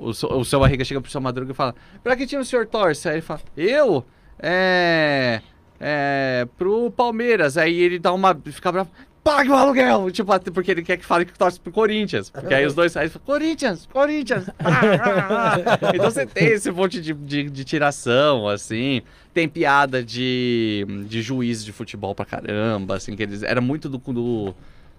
o, 0.00 0.38
o 0.38 0.44
seu 0.44 0.60
barriga 0.60 0.84
chega 0.84 1.00
pro 1.00 1.10
seu 1.10 1.20
madruga 1.20 1.52
e 1.52 1.54
fala: 1.54 1.74
Pra 2.02 2.16
que 2.16 2.26
time 2.26 2.42
o 2.42 2.44
senhor 2.44 2.66
torce? 2.66 3.08
Aí 3.08 3.16
ele 3.16 3.22
fala: 3.22 3.40
Eu? 3.56 4.04
É. 4.38 5.40
É. 5.78 6.48
Pro 6.56 6.90
Palmeiras. 6.90 7.56
Aí 7.56 7.78
ele 7.80 7.98
dá 7.98 8.12
uma. 8.12 8.34
Fica 8.34 8.72
bravo. 8.72 8.90
Pague 9.22 9.50
o 9.50 9.54
aluguel! 9.54 10.10
Tipo, 10.10 10.32
porque 10.50 10.70
ele 10.70 10.82
quer 10.82 10.96
que 10.96 11.04
fale 11.04 11.26
que 11.26 11.38
torce 11.38 11.60
pro 11.60 11.70
Corinthians. 11.70 12.30
Porque 12.30 12.54
aí 12.54 12.64
os 12.64 12.74
dois 12.74 12.90
saem 12.90 13.06
e 13.06 13.10
falam, 13.10 13.26
Corinthians, 13.26 13.86
Corinthians! 13.92 14.48
ah, 14.58 14.64
ah, 14.64 15.78
ah." 15.82 15.92
Então 15.94 16.10
você 16.10 16.24
tem 16.24 16.48
esse 16.48 16.70
monte 16.70 17.02
de, 17.02 17.12
de, 17.12 17.50
de 17.50 17.64
tiração, 17.64 18.48
assim. 18.48 19.02
Tem 19.34 19.46
piada 19.46 20.02
de, 20.02 20.86
de 21.06 21.20
juiz 21.20 21.62
de 21.62 21.70
futebol 21.70 22.14
pra 22.14 22.24
caramba, 22.24 22.96
assim, 22.96 23.14
que 23.14 23.22
eles. 23.22 23.42
Era 23.42 23.60
muito 23.60 23.90
do, 23.90 23.98
do, 23.98 24.54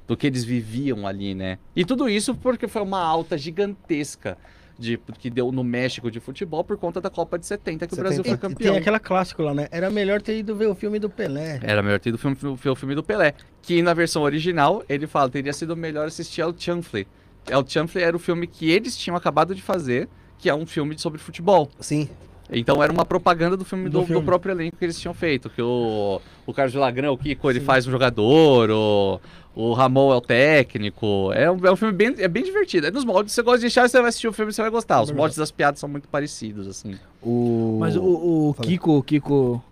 do 0.07 0.15
que 0.15 0.27
eles 0.27 0.43
viviam 0.43 1.07
ali, 1.07 1.33
né? 1.33 1.57
E 1.75 1.83
tudo 1.83 2.07
isso 2.07 2.35
porque 2.35 2.67
foi 2.67 2.83
uma 2.83 3.01
alta 3.01 3.37
gigantesca 3.37 4.37
de, 4.81 4.97
que 5.19 5.29
deu 5.29 5.51
no 5.51 5.63
México 5.63 6.09
de 6.09 6.19
futebol 6.19 6.63
por 6.63 6.77
conta 6.77 6.99
da 6.99 7.09
Copa 7.09 7.37
de 7.37 7.45
70 7.45 7.87
que 7.87 7.93
o 7.93 7.97
Brasil 7.97 8.23
70. 8.23 8.23
foi 8.23 8.33
E 8.33 8.55
tem 8.55 8.55
campeão. 8.65 8.75
aquela 8.75 8.99
clássica 8.99 9.43
lá, 9.43 9.53
né? 9.53 9.67
Era 9.71 9.89
melhor 9.89 10.21
ter 10.21 10.37
ido 10.37 10.55
ver 10.55 10.67
o 10.67 10.75
filme 10.75 10.99
do 10.99 11.09
Pelé. 11.09 11.59
Era 11.63 11.81
melhor 11.81 11.99
ter 11.99 12.09
ido 12.09 12.17
filme, 12.17 12.35
ver 12.35 12.69
o 12.69 12.75
filme 12.75 12.95
do 12.95 13.03
Pelé. 13.03 13.33
Que 13.61 13.81
na 13.81 13.93
versão 13.93 14.23
original, 14.23 14.83
ele 14.89 15.07
fala, 15.07 15.29
teria 15.29 15.53
sido 15.53 15.77
melhor 15.77 16.07
assistir 16.07 16.41
ao 16.41 16.53
Chanfley. 16.57 17.07
El 17.47 17.65
Chanfle 17.67 18.01
era 18.01 18.15
o 18.15 18.19
filme 18.19 18.47
que 18.47 18.69
eles 18.69 18.97
tinham 18.97 19.15
acabado 19.15 19.55
de 19.55 19.61
fazer, 19.61 20.09
que 20.37 20.49
é 20.49 20.55
um 20.55 20.65
filme 20.65 20.97
sobre 20.97 21.19
futebol. 21.19 21.69
Sim. 21.79 22.09
Então 22.51 22.83
era 22.83 22.91
uma 22.91 23.05
propaganda 23.05 23.55
do 23.55 23.63
filme 23.63 23.89
Do 23.89 24.01
do, 24.01 24.13
do 24.13 24.23
próprio 24.23 24.51
elenco 24.51 24.75
que 24.77 24.83
eles 24.83 24.99
tinham 24.99 25.13
feito. 25.13 25.49
Que 25.49 25.61
o, 25.61 26.19
o 26.45 26.53
Carlos 26.53 26.73
Villagrán, 26.73 27.11
o 27.11 27.17
Kiko, 27.17 27.49
ele 27.49 27.61
faz 27.61 27.87
um 27.87 27.91
jogador, 27.91 28.69
o, 28.69 29.21
o 29.55 29.73
Ramon 29.73 30.11
é 30.11 30.15
o 30.17 30.21
técnico. 30.21 31.31
É 31.33 31.49
um, 31.49 31.65
é 31.65 31.71
um 31.71 31.75
filme 31.77 31.93
bem, 31.93 32.13
é 32.17 32.27
bem 32.27 32.43
divertido. 32.43 32.87
É 32.87 32.91
nos 32.91 33.05
moldes, 33.05 33.33
você 33.33 33.41
gosta 33.41 33.59
de 33.59 33.69
Chaves, 33.69 33.91
você 33.91 33.99
vai 33.99 34.09
assistir 34.09 34.27
o 34.27 34.33
filme 34.33 34.51
e 34.51 34.53
você 34.53 34.61
vai 34.61 34.69
gostar. 34.69 35.01
Os 35.01 35.07
Verdade. 35.07 35.17
moldes 35.17 35.37
das 35.37 35.51
piadas 35.51 35.79
são 35.79 35.87
muito 35.87 36.09
parecidos, 36.09 36.67
assim. 36.67 36.95
O... 37.21 37.77
Mas 37.79 37.95
o, 37.95 38.03
o. 38.03 38.55
Kiko, 38.61 38.97
o 38.97 39.03
Kiko. 39.03 39.63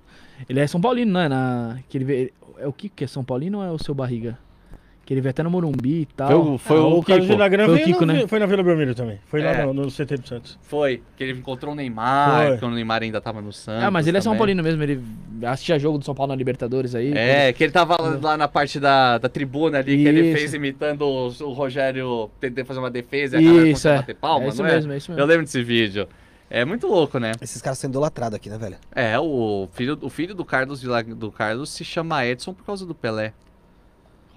Ele 0.47 0.61
é 0.61 0.67
São 0.67 0.79
Paulino, 0.79 1.11
não 1.11 1.19
é? 1.19 1.27
Na, 1.27 1.79
que 1.89 1.97
ele 1.97 2.33
é 2.57 2.67
o 2.67 2.71
Kiko 2.71 2.95
que 2.95 3.03
é 3.03 3.07
São 3.07 3.25
Paulino 3.25 3.57
ou 3.57 3.63
é 3.63 3.71
o 3.71 3.77
seu 3.77 3.93
barriga? 3.93 4.37
Que 5.09 5.13
ele 5.15 5.21
vê 5.21 5.29
até 5.29 5.41
no 5.41 5.49
Morumbi 5.49 6.01
e 6.01 6.05
tal. 6.05 6.27
Foi 6.29 6.37
o, 6.37 6.57
foi 6.59 6.77
Ah, 6.77 6.81
o, 6.81 6.99
o 6.99 7.03
Kiko. 7.03 7.25
Foi 7.25 7.35
o 7.35 7.73
veio 7.73 7.83
Kiko, 7.83 8.05
na- 8.05 8.13
né? 8.13 8.27
Foi 8.27 8.37
na 8.37 8.45
Vila 8.45 8.61
Belmiro 8.61 8.93
também. 8.93 9.17
Foi 9.25 9.41
É. 9.41 9.51
lá 9.51 9.65
no, 9.65 9.73
no 9.73 9.87
CT 9.89 10.17
do 10.17 10.27
Santos. 10.27 10.59
Foi, 10.61 11.01
que 11.17 11.23
ele 11.23 11.39
encontrou 11.39 11.73
o 11.73 11.75
Neymar, 11.75 12.41
Foi. 12.43 12.49
porque 12.51 12.65
o 12.65 12.69
Neymar 12.69 13.01
ainda 13.01 13.19
tava 13.19 13.41
no 13.41 13.51
Santos. 13.51 13.83
Ah, 13.83 13.89
mas 13.89 14.05
ele 14.05 14.19
é 14.19 14.21
São. 14.21 14.37
Paulino 14.37 14.61
mesmo, 14.61 14.83
ele 14.83 15.01
assistia 15.47 15.79
jogo 15.79 15.97
do 15.97 16.05
São 16.05 16.13
Paulo 16.13 16.31
na 16.31 16.35
Libertadores 16.37 16.93
aí. 16.93 17.11
É, 17.17 17.51
que 17.51 17.63
ele 17.63 17.73
tava 17.73 17.99
lá, 17.99 18.19
lá 18.21 18.37
na 18.37 18.47
parte 18.47 18.79
da, 18.79 19.17
da 19.17 19.27
tribuna 19.27 19.79
ali, 19.79 19.97
que 19.97 20.07
ele 20.07 20.27
Isso. 20.27 20.37
fez 20.37 20.53
imitando 20.53 21.01
o, 21.01 21.25
o 21.43 21.53
Rogério 21.53 22.29
tentando 22.39 22.67
fazer 22.67 22.79
uma 22.79 22.91
defesa 22.91 23.41
e 23.41 23.47
a 23.47 23.51
galera 23.51 23.67
Isso, 23.67 23.87
é. 23.87 23.95
bater 23.97 24.15
palma, 24.15 24.45
é 24.45 24.49
isso 24.49 24.61
não 24.61 24.69
mesmo, 24.69 24.91
é 24.93 24.97
isso 24.97 25.11
Eu 25.11 25.15
mesmo. 25.15 25.27
lembro 25.27 25.45
desse 25.45 25.63
vídeo. 25.63 26.07
É 26.51 26.63
muito 26.63 26.85
louco, 26.85 27.17
né? 27.17 27.31
Esses 27.41 27.63
caras 27.63 27.79
são 27.79 27.89
idolatrados 27.89 28.35
aqui, 28.35 28.47
né, 28.47 28.59
velho? 28.59 28.75
É, 28.95 29.17
o 29.19 29.67
filho, 29.73 29.97
o 30.03 30.09
filho 30.09 30.35
do 30.35 30.45
Carlos 30.45 30.83
do 30.83 31.31
Carlos 31.31 31.71
se 31.71 31.83
chama 31.83 32.23
Edson 32.27 32.53
por 32.53 32.63
causa 32.63 32.85
do 32.85 32.93
Pelé. 32.93 33.33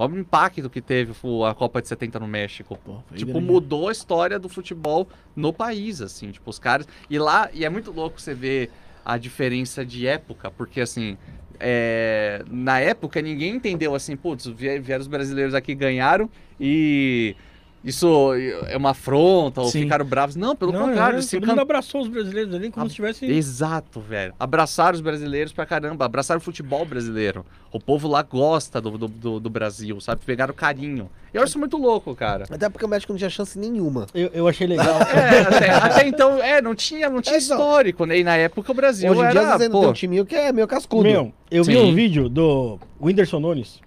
Olha 0.02 0.14
o 0.14 0.18
impacto 0.18 0.68
que 0.68 0.80
teve 0.80 1.12
a 1.48 1.54
Copa 1.54 1.80
de 1.80 1.88
70 1.88 2.18
no 2.18 2.26
México. 2.26 2.78
Pô, 2.84 2.96
Tipo, 3.14 3.32
grande. 3.32 3.46
mudou 3.46 3.88
a 3.88 3.92
história 3.92 4.38
do 4.38 4.48
futebol 4.48 5.08
no 5.36 5.52
país, 5.52 6.00
assim, 6.00 6.30
tipo, 6.30 6.48
os 6.50 6.58
caras. 6.58 6.86
E 7.08 7.18
lá, 7.18 7.48
e 7.52 7.64
é 7.64 7.68
muito 7.68 7.90
louco 7.92 8.20
você 8.20 8.34
ver 8.34 8.70
a 9.04 9.16
diferença 9.18 9.84
de 9.84 10.06
época, 10.06 10.50
porque 10.50 10.80
assim. 10.80 11.16
é, 11.60 12.42
na 12.50 12.80
época 12.80 13.22
ninguém 13.22 13.54
entendeu 13.56 13.94
assim, 13.94 14.16
putz, 14.16 14.46
vie- 14.46 14.80
vieram 14.80 15.00
os 15.02 15.06
brasileiros 15.06 15.54
aqui 15.54 15.74
ganharam 15.74 16.28
e 16.58 17.36
isso 17.84 18.32
é 18.68 18.76
uma 18.76 18.90
afronta 18.90 19.60
ou 19.60 19.66
Sim. 19.68 19.82
ficaram 19.82 20.04
bravos. 20.04 20.36
Não, 20.36 20.54
pelo 20.54 20.70
Não, 20.72 20.86
contrário, 20.86 21.18
é, 21.18 21.22
se 21.22 21.38
todo 21.38 21.48
mundo 21.48 21.60
abraçou 21.60 22.00
os 22.02 22.08
brasileiros 22.08 22.54
ali 22.54 22.70
como 22.70 22.86
Ah, 22.86 22.88
se 22.88 22.94
tivesse... 22.94 23.24
Exato, 23.26 24.00
velho. 24.00 24.32
Abraçaram 24.38 24.94
os 24.94 25.00
brasileiros 25.00 25.52
pra 25.52 25.66
caramba, 25.66 26.04
abraçaram 26.04 26.38
o 26.38 26.42
futebol 26.42 26.84
brasileiro. 26.84 27.44
O 27.72 27.80
povo 27.80 28.06
lá 28.06 28.22
gosta 28.22 28.80
do, 28.80 28.90
do, 28.96 29.08
do- 29.08 29.40
do 29.40 29.50
Brasil, 29.50 30.00
sabe? 30.00 30.20
Pegaram 30.24 30.52
carinho. 30.54 31.10
Eu 31.34 31.42
acho 31.42 31.50
isso 31.50 31.58
muito 31.58 31.76
louco, 31.76 32.14
cara. 32.14 32.44
Até 32.50 32.68
porque 32.68 32.84
o 32.84 32.88
México 32.88 33.12
não 33.12 33.18
tinha 33.18 33.30
chance 33.30 33.58
nenhuma. 33.58 34.06
Eu, 34.14 34.28
eu 34.34 34.46
achei 34.48 34.66
legal. 34.66 34.98
É, 35.12 35.40
até, 35.40 35.70
até 35.70 36.06
então, 36.06 36.38
é, 36.42 36.60
não 36.62 36.74
tinha, 36.74 37.08
não 37.08 37.20
tinha 37.22 37.34
É, 37.36 37.38
histórico, 37.38 38.04
né? 38.04 38.18
E 38.18 38.24
na 38.24 38.36
época 38.36 38.70
o 38.70 38.74
Brasil 38.74 39.10
Hoje 39.10 39.20
em 39.20 39.28
dia, 39.30 39.30
às 39.30 39.36
era, 39.36 39.44
vezes, 39.46 39.62
ainda 39.62 39.72
pô, 39.72 39.80
tem 39.80 39.90
um 39.90 39.92
timinho 39.94 40.26
que 40.26 40.34
é 40.34 40.52
meio 40.52 40.66
cascudo. 40.68 41.02
Meu, 41.04 41.32
eu 41.50 41.64
vi 41.64 41.72
Sim. 41.74 41.90
um 41.90 41.94
vídeo 41.94 42.28
do 42.28 42.78
Whindersson 43.00 43.40
Nunes. 43.40 43.80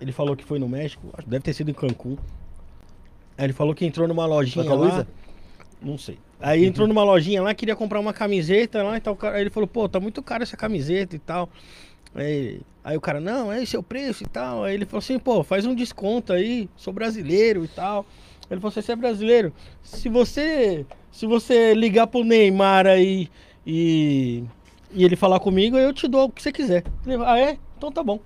Ele 0.00 0.12
falou 0.12 0.34
que 0.36 0.44
foi 0.44 0.58
no 0.58 0.68
México, 0.68 1.08
acho 1.14 1.24
que 1.24 1.30
deve 1.30 1.42
ter 1.44 1.52
sido 1.52 1.70
em 1.70 1.74
Cancún. 1.74 2.16
Aí 3.36 3.46
ele 3.46 3.52
falou 3.52 3.74
que 3.74 3.84
entrou 3.84 4.06
numa 4.06 4.26
lojinha 4.26 4.64
Foi 4.64 4.76
com 4.76 4.82
a 4.82 4.86
lá. 4.88 5.06
Não 5.80 5.98
sei. 5.98 6.18
Aí 6.40 6.64
entrou 6.64 6.88
numa 6.88 7.04
lojinha 7.04 7.42
lá, 7.42 7.54
queria 7.54 7.76
comprar 7.76 8.00
uma 8.00 8.12
camiseta 8.12 8.82
lá 8.82 8.96
e 8.96 9.00
tal. 9.00 9.16
Aí 9.22 9.40
ele 9.40 9.50
falou, 9.50 9.66
pô, 9.66 9.88
tá 9.88 10.00
muito 10.00 10.22
caro 10.22 10.42
essa 10.42 10.56
camiseta 10.56 11.14
e 11.14 11.18
tal. 11.18 11.48
Aí, 12.14 12.60
aí 12.82 12.96
o 12.96 13.00
cara, 13.00 13.20
não, 13.20 13.50
é 13.50 13.62
esse 13.62 13.76
é 13.76 13.78
o 13.78 13.82
preço 13.82 14.24
e 14.24 14.26
tal. 14.26 14.64
Aí 14.64 14.74
ele 14.74 14.84
falou 14.84 14.98
assim, 14.98 15.18
pô, 15.18 15.42
faz 15.42 15.64
um 15.66 15.74
desconto 15.74 16.32
aí, 16.32 16.68
sou 16.76 16.92
brasileiro 16.92 17.64
e 17.64 17.68
tal. 17.68 18.04
Ele 18.50 18.60
falou, 18.60 18.72
você 18.72 18.92
é 18.92 18.96
brasileiro. 18.96 19.52
Se 19.82 20.08
você. 20.08 20.84
Se 21.10 21.26
você 21.26 21.74
ligar 21.74 22.06
pro 22.06 22.24
Neymar 22.24 22.86
aí 22.86 23.28
e. 23.66 24.44
E 24.94 25.04
ele 25.04 25.16
falar 25.16 25.40
comigo, 25.40 25.78
eu 25.78 25.92
te 25.92 26.06
dou 26.06 26.24
o 26.24 26.30
que 26.30 26.42
você 26.42 26.52
quiser. 26.52 26.84
Ah, 27.24 27.38
é? 27.38 27.56
Então 27.78 27.90
tá 27.90 28.02
bom. 28.02 28.20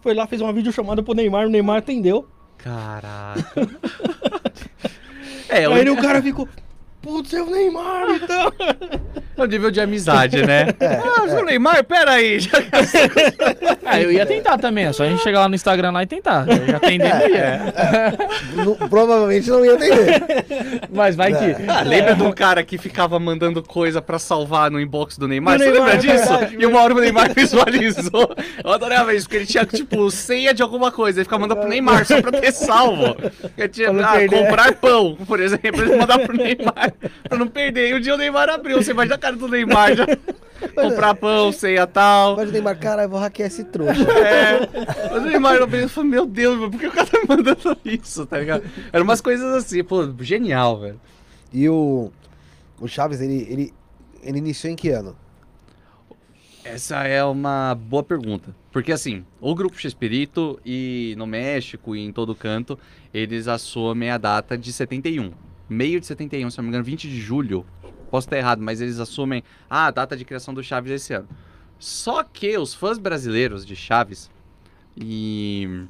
Foi 0.00 0.14
lá, 0.14 0.26
fez 0.26 0.40
uma 0.40 0.52
videochamada 0.52 1.02
pro 1.02 1.14
Neymar, 1.14 1.46
o 1.46 1.50
Neymar 1.50 1.78
atendeu. 1.78 2.26
Caraca. 2.56 3.44
é, 5.50 5.66
Aí 5.66 5.90
o 5.90 5.96
cara 5.96 6.22
ficou, 6.22 6.48
putz, 7.02 7.32
é 7.34 7.42
o 7.42 7.46
Neymar 7.50 8.10
e 8.10 8.20
tal. 8.20 8.52
é 9.38 9.42
o 9.42 9.46
nível 9.46 9.70
de 9.70 9.80
amizade, 9.80 10.42
né? 10.44 10.66
ah, 10.80 11.28
seu 11.28 11.44
Neymar, 11.44 11.84
peraí. 11.84 12.40
Já... 12.40 12.50
Ah, 13.92 14.00
eu 14.00 14.12
ia 14.12 14.24
tentar 14.24 14.56
também, 14.56 14.84
é 14.84 14.92
só 14.92 15.02
a 15.02 15.08
gente 15.08 15.20
chegar 15.20 15.40
lá 15.40 15.48
no 15.48 15.54
Instagram 15.56 15.90
lá 15.90 16.04
e 16.04 16.06
tentar. 16.06 16.46
Eu 16.48 16.64
já 16.64 16.76
atendendo 16.76 17.28
ia. 17.28 17.60
Não- 18.54 18.88
provavelmente 18.88 19.50
não 19.50 19.64
ia 19.64 19.72
entender. 19.72 20.22
Mas 20.92 21.16
vai 21.16 21.32
que. 21.32 21.68
Ah, 21.68 21.82
lembra 21.82 22.14
de 22.14 22.22
um 22.22 22.30
cara 22.30 22.62
que 22.62 22.78
ficava 22.78 23.18
mandando 23.18 23.60
coisa 23.64 24.00
pra 24.00 24.16
salvar 24.16 24.70
no 24.70 24.78
inbox 24.80 25.18
do 25.18 25.26
Neymar? 25.26 25.58
Do 25.58 25.64
Você 25.64 25.70
Neymar, 25.72 25.88
lembra 25.88 26.12
é 26.12 26.16
disso? 26.16 26.28
verdade, 26.28 26.56
e 26.60 26.66
uma 26.66 26.80
hora 26.82 26.94
o 26.94 27.00
Neymar 27.00 27.34
visualizou. 27.34 28.32
Eu 28.62 28.72
adorava 28.72 29.12
isso, 29.12 29.26
porque 29.26 29.38
ele 29.38 29.46
tinha, 29.46 29.66
tipo, 29.66 30.08
senha 30.12 30.54
de 30.54 30.62
alguma 30.62 30.92
coisa. 30.92 31.18
Ele 31.18 31.24
ficava 31.24 31.40
mandando 31.42 31.60
pro 31.60 31.68
Neymar 31.68 32.06
só 32.06 32.22
pra 32.22 32.30
ter 32.30 32.52
salvo. 32.52 33.16
Ele 33.58 33.68
tinha, 33.68 33.90
ah, 33.90 34.28
comprar 34.28 34.72
pão, 34.74 35.16
por 35.26 35.40
exemplo. 35.40 35.82
Ele 35.82 35.96
mandava 35.96 36.22
pro 36.22 36.36
Neymar 36.36 36.89
pra 37.28 37.38
não 37.38 37.48
perder. 37.48 37.90
E 37.90 37.94
um 37.94 38.00
dia 38.00 38.14
o 38.14 38.18
Neymar 38.18 38.48
abriu. 38.48 38.82
Você 38.82 38.90
imagina 38.90 39.16
a 39.16 39.18
cara 39.18 39.36
do 39.36 39.48
Neymar 39.48 39.96
já. 39.96 40.06
Comprar 40.74 41.14
pão, 41.14 41.50
senha 41.52 41.86
tal. 41.86 42.36
Mas 42.36 42.50
o 42.50 42.52
Neymar, 42.52 42.78
cara, 42.78 43.04
eu 43.04 43.08
vou 43.08 43.18
hackear 43.18 43.46
esse 43.46 43.64
trouxa. 43.64 44.04
É. 44.20 44.60
Mas 45.10 45.22
o 45.22 45.26
Neymar 45.26 45.62
abriu 45.62 45.86
e 45.86 45.88
falou, 45.88 46.10
meu 46.10 46.26
Deus, 46.26 46.70
por 46.70 46.78
que 46.78 46.86
o 46.86 46.92
cara 46.92 47.06
tá 47.06 47.18
me 47.18 47.26
mandando 47.28 47.78
isso, 47.84 48.26
tá 48.26 48.38
ligado? 48.38 48.64
Eram 48.92 49.04
umas 49.04 49.20
coisas 49.20 49.54
assim, 49.54 49.82
pô, 49.82 50.08
genial, 50.20 50.80
velho. 50.80 51.00
E 51.52 51.68
o, 51.68 52.12
o 52.80 52.86
Chaves, 52.86 53.20
ele, 53.20 53.46
ele, 53.50 53.74
ele 54.22 54.38
iniciou 54.38 54.72
em 54.72 54.76
que 54.76 54.90
ano? 54.90 55.16
Essa 56.62 57.04
é 57.04 57.24
uma 57.24 57.74
boa 57.74 58.02
pergunta. 58.02 58.54
Porque 58.70 58.92
assim, 58.92 59.24
o 59.40 59.54
Grupo 59.54 59.76
X-Espírito 59.76 60.60
e 60.64 61.14
no 61.16 61.26
México 61.26 61.96
e 61.96 62.00
em 62.00 62.12
todo 62.12 62.34
canto, 62.34 62.78
eles 63.12 63.48
assumem 63.48 64.10
a 64.10 64.18
data 64.18 64.56
de 64.56 64.72
71. 64.72 65.32
Meio 65.70 66.00
de 66.00 66.06
71, 66.06 66.50
se 66.50 66.58
não 66.58 66.64
me 66.64 66.68
engano, 66.68 66.84
20 66.84 67.08
de 67.08 67.20
julho. 67.20 67.64
Posso 68.10 68.26
estar 68.26 68.36
errado, 68.36 68.60
mas 68.60 68.80
eles 68.80 68.98
assumem 68.98 69.44
ah, 69.68 69.86
a 69.86 69.90
data 69.92 70.16
de 70.16 70.24
criação 70.24 70.52
do 70.52 70.62
Chaves 70.64 70.90
esse 70.90 71.14
ano. 71.14 71.28
Só 71.78 72.24
que 72.24 72.58
os 72.58 72.74
fãs 72.74 72.98
brasileiros 72.98 73.64
de 73.64 73.76
Chaves 73.76 74.28
e 74.96 75.86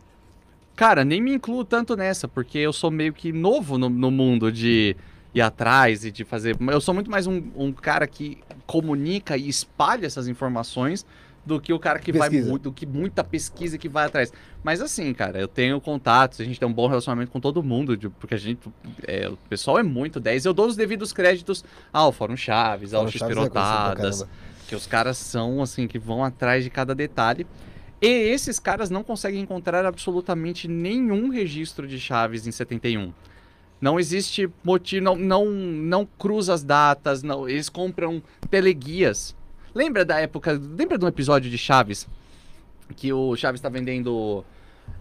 cara, 0.77 1.05
nem 1.05 1.21
me 1.21 1.35
incluo 1.35 1.65
tanto 1.65 1.97
nessa, 1.97 2.29
porque 2.29 2.59
eu 2.59 2.73
sou 2.73 2.91
meio 2.91 3.13
que 3.13 3.33
novo 3.33 3.77
no, 3.77 3.89
no 3.89 4.11
mundo 4.11 4.53
de 4.53 4.97
ir 5.35 5.41
atrás 5.41 6.05
e 6.05 6.11
de 6.11 6.25
fazer. 6.25 6.57
Eu 6.71 6.81
sou 6.81 6.95
muito 6.95 7.11
mais 7.11 7.27
um, 7.27 7.43
um 7.57 7.73
cara 7.73 8.07
que 8.07 8.39
comunica 8.67 9.37
e 9.37 9.49
espalha 9.49 10.07
essas 10.07 10.29
informações 10.29 11.05
do 11.45 11.61
que 11.61 11.73
o 11.73 11.79
cara 11.79 11.99
que 11.99 12.13
vai 12.13 12.29
Pesquisa. 12.29 12.51
muito, 12.51 12.63
do 12.65 12.73
que 12.73 12.85
muita 12.87 13.25
pesquisa 13.25 13.79
que 13.79 13.89
vai 13.89 14.07
atrás. 14.07 14.33
Mas 14.63 14.81
assim, 14.81 15.13
cara, 15.15 15.41
eu 15.41 15.49
tenho 15.49 15.81
contatos, 15.81 16.41
a 16.41 16.45
gente 16.45 16.61
tem 16.61 16.69
um 16.69 16.73
bom 16.73 16.87
relacionamento 16.87 17.31
com 17.31 17.41
todo 17.41 17.63
mundo, 17.63 17.97
de- 17.97 18.09
porque 18.11 18.35
a 18.35 18.39
gente, 18.39 18.61
é, 19.07 19.29
o 19.29 19.37
pessoal 19.49 19.79
é 19.79 19.83
muito 19.83 20.21
10. 20.21 20.45
Eu 20.45 20.53
dou 20.53 20.67
os 20.67 20.77
devidos 20.77 21.13
créditos 21.13 21.65
ao 21.93 22.13
Fórum 22.13 22.37
Chaves, 22.37 22.93
ao 22.93 23.09
X 23.09 23.17
é 23.17 23.19
pra 23.19 23.29
Pirotadas, 23.29 24.19
caramba. 24.19 24.37
que 24.69 24.75
os 24.77 24.87
caras 24.87 25.17
são 25.17 25.63
assim 25.63 25.87
que 25.89 25.99
vão 25.99 26.23
atrás 26.23 26.63
de 26.63 26.71
cada 26.71 26.95
detalhe. 26.95 27.47
E 28.03 28.07
esses 28.07 28.59
caras 28.59 28.89
não 28.91 29.03
conseguem 29.03 29.41
encontrar 29.43 29.85
absolutamente 29.85 30.67
nenhum 30.69 31.29
registro 31.31 31.87
de 31.87 31.99
Chaves 32.01 32.47
em 32.47 32.51
71. 32.53 33.13
Não 33.81 33.99
existe 33.99 34.49
motivo, 34.63 35.03
não, 35.05 35.17
não, 35.17 35.47
não 35.51 36.07
cruza 36.19 36.53
as 36.53 36.63
datas, 36.63 37.23
não, 37.23 37.49
eles 37.49 37.69
compram 37.71 38.23
teleguias. 38.51 39.35
Lembra 39.81 40.05
da 40.05 40.21
época, 40.21 40.53
lembra 40.53 40.99
de 40.99 41.07
um 41.07 41.09
episódio 41.09 41.51
de 41.51 41.57
Chaves? 41.57 42.07
Que 42.95 43.15
o 43.15 43.35
Chaves 43.35 43.61
está 43.61 43.71
vendendo 43.71 44.45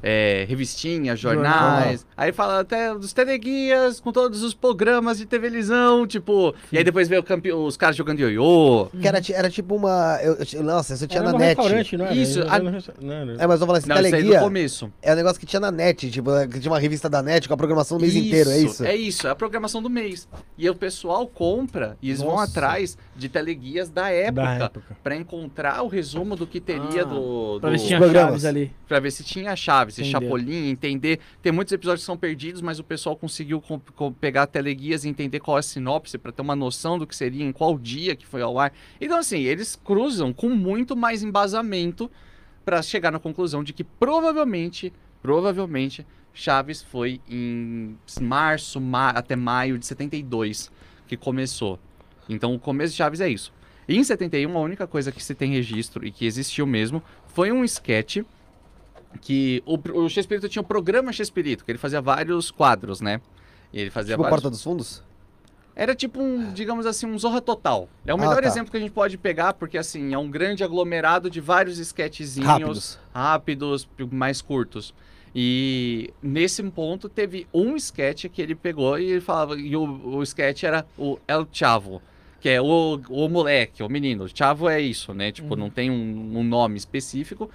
é, 0.02 0.46
revistinhas, 0.48 1.20
jornais. 1.20 2.06
Aí 2.16 2.32
fala 2.32 2.60
até 2.62 2.94
dos 2.94 3.14
teleguias, 3.14 4.00
com 4.00 4.12
todos 4.12 4.44
os 4.44 4.54
programas 4.54 5.18
de 5.18 5.26
televisão, 5.26 6.06
tipo. 6.08 6.54
E 6.72 6.78
aí 6.78 6.84
depois 6.84 7.08
vê 7.08 7.18
o 7.18 7.24
campe... 7.24 7.52
os 7.52 7.78
caras 7.78 7.96
jogando 7.96 8.20
ioiô. 8.20 8.88
Que 9.00 9.08
era, 9.08 9.22
era 9.34 9.50
tipo 9.50 9.76
uma. 9.76 10.20
Eu, 10.22 10.38
eu- 10.54 10.64
nossa, 10.64 10.94
isso 10.94 11.08
tinha 11.08 11.20
Era 11.22 11.28
na 11.28 11.34
no 11.34 11.40
net. 11.40 11.58
restaurante, 11.58 11.98
não 11.98 12.06
era? 12.06 12.16
Isso, 12.16 12.42
a- 12.42 12.60
não 12.60 13.14
era. 13.14 13.34
É, 13.40 13.48
mas 13.48 13.60
eu 13.62 13.66
falando 13.68 13.78
assim, 13.78 13.90
Não, 13.90 13.96
isso 13.98 14.06
aí 14.06 14.08
é 14.08 14.12
do 14.12 14.18
teleguia 14.18 14.40
começo. 14.40 14.92
é 15.02 15.14
um 15.14 15.16
negócio 15.16 15.40
que 15.40 15.46
tinha 15.46 15.60
na 15.60 15.72
net, 15.72 16.10
tipo, 16.12 16.30
que 16.48 16.60
tinha 16.60 16.72
uma 16.72 16.80
revista 16.80 17.10
da 17.10 17.22
net 17.22 17.48
com 17.48 17.54
a 17.54 17.58
programação 17.58 17.98
do 17.98 18.02
mês 18.02 18.16
inteiro, 18.16 18.50
é 18.50 18.58
isso? 18.60 18.86
É 18.86 18.96
isso, 18.96 19.28
é 19.28 19.32
a 19.32 19.36
programação 19.36 19.82
do 19.82 19.90
mês. 19.90 20.28
E 20.58 20.70
o 20.70 20.76
pessoal 20.76 21.28
compra 21.28 21.98
e 22.02 22.10
eles 22.10 22.22
vão 22.22 22.32
Nossa. 22.36 22.44
atrás 22.52 22.98
de 23.16 23.30
teleguias 23.30 23.90
da 23.90 24.00
Da 24.04 24.10
época, 24.12 24.50
época. 24.66 24.98
pra 25.04 25.16
encontrar 25.16 25.82
o 25.84 25.88
resumo 25.88 26.36
do 26.36 26.48
que 26.48 26.60
teria 26.60 27.02
Ah, 27.02 27.06
do, 27.06 27.58
Pra 27.60 27.70
ver 27.70 27.78
se 27.80 27.84
do- 27.84 27.88
tinha 27.88 28.12
chaves 28.14 28.46
ali. 28.46 28.72
Pra 28.88 29.00
ver 29.00 29.12
se 29.12 29.24
tinha 29.24 29.56
chave, 29.56 29.79
se 29.88 30.02
Entendeu. 30.02 30.22
Chapolin, 30.22 30.70
entender. 30.70 31.20
Tem 31.42 31.52
muitos 31.52 31.72
episódios 31.74 32.02
que 32.02 32.06
são 32.06 32.18
perdidos, 32.18 32.62
mas 32.62 32.80
o 32.80 32.84
pessoal 32.84 33.16
conseguiu 33.16 33.60
com- 33.62 33.80
com- 33.96 34.12
pegar 34.12 34.48
teleguias 34.48 35.06
e 35.06 35.10
entender 35.10 35.40
qual 35.40 35.58
é 35.58 35.60
a 35.60 35.64
sinopse 35.64 36.18
pra 36.18 36.32
ter 36.32 36.42
uma 36.42 36.56
noção 36.56 36.98
do 37.00 37.08
que 37.08 37.16
seria, 37.16 37.44
em 37.46 37.52
qual 37.52 37.78
dia 37.78 38.16
que 38.16 38.26
foi 38.26 38.42
ao 38.42 38.60
ar. 38.60 38.72
Então, 39.00 39.18
assim, 39.18 39.40
eles 39.42 39.76
cruzam 39.76 40.32
com 40.34 40.50
muito 40.50 40.96
mais 40.96 41.24
embasamento 41.24 42.10
pra 42.66 42.82
chegar 42.82 43.12
na 43.12 43.20
conclusão 43.20 43.64
de 43.64 43.74
que 43.74 43.84
provavelmente, 43.84 44.92
provavelmente, 45.22 46.06
Chaves 46.34 46.82
foi 46.84 47.20
em 47.30 47.98
março, 48.22 48.80
ma 48.80 49.10
até 49.10 49.36
maio 49.36 49.78
de 49.80 49.86
72 49.86 50.72
que 51.08 51.18
começou. 51.18 51.80
Então 52.30 52.54
o 52.54 52.60
começo 52.60 52.92
de 52.94 52.98
Chaves 52.98 53.20
é 53.20 53.28
isso. 53.30 53.52
E 53.88 53.98
em 53.98 54.04
71, 54.04 54.56
a 54.56 54.62
única 54.62 54.86
coisa 54.86 55.12
que 55.12 55.22
se 55.24 55.34
tem 55.34 55.52
registro 55.52 56.06
e 56.06 56.12
que 56.12 56.26
existiu 56.26 56.68
mesmo 56.68 57.02
foi 57.26 57.52
um 57.52 57.64
sketch 57.64 58.18
que 59.22 59.62
o, 59.66 59.78
o 60.04 60.10
Chespirito 60.10 60.48
tinha 60.50 60.62
um 60.62 60.66
programa 60.66 61.12
Chespirito, 61.12 61.66
que 61.66 61.72
ele 61.72 61.80
fazia 61.80 62.02
vários 62.02 62.52
quadros, 62.52 63.02
né? 63.02 63.20
E 63.74 63.80
ele 63.80 63.90
fazia 63.90 64.14
Tipo 64.14 64.24
vários... 64.24 64.36
Porta 64.42 64.50
dos 64.50 64.64
Fundos? 64.64 65.04
Era 65.76 65.96
tipo 65.96 66.22
um, 66.22 66.52
digamos 66.52 66.86
assim, 66.86 67.06
um 67.06 67.18
Zorra 67.18 67.40
Total. 67.40 67.88
É 68.06 68.14
o 68.14 68.18
Ah, 68.18 68.20
melhor 68.20 68.42
tá. 68.42 68.48
exemplo 68.48 68.70
que 68.70 68.76
a 68.76 68.80
gente 68.80 68.92
pode 68.92 69.18
pegar, 69.18 69.54
porque 69.54 69.78
assim, 69.78 70.14
é 70.14 70.18
um 70.18 70.30
grande 70.30 70.64
aglomerado 70.64 71.30
de 71.30 71.40
vários 71.40 71.80
sketchzinhos 71.80 72.46
Rápidos. 72.48 73.00
rápidos, 73.14 73.90
mais 74.12 74.42
curtos. 74.42 74.94
E 75.34 76.12
nesse 76.22 76.62
ponto 76.64 77.08
teve 77.08 77.48
um 77.54 77.76
sketch 77.76 78.26
que 78.26 78.42
ele 78.42 78.56
pegou 78.56 79.00
e 79.00 79.12
ele 79.12 79.22
falava, 79.22 79.56
e 79.58 79.76
o, 79.76 80.18
o 80.18 80.24
sketch 80.24 80.64
era 80.64 80.86
o 80.98 81.18
El 81.28 81.48
Chavo, 81.52 82.02
que 82.42 82.50
é 82.50 82.60
o, 82.62 83.00
o 83.10 83.30
moleque, 83.30 83.84
o 83.84 83.88
menino. 83.88 84.28
Chavo 84.34 84.68
é 84.68 84.82
isso, 84.82 85.14
né? 85.14 85.32
Tipo, 85.32 85.56
não 85.56 85.70
tem 85.70 85.90
um, 85.92 86.40
um 86.40 86.44
nome 86.44 86.78
específico, 86.78 87.50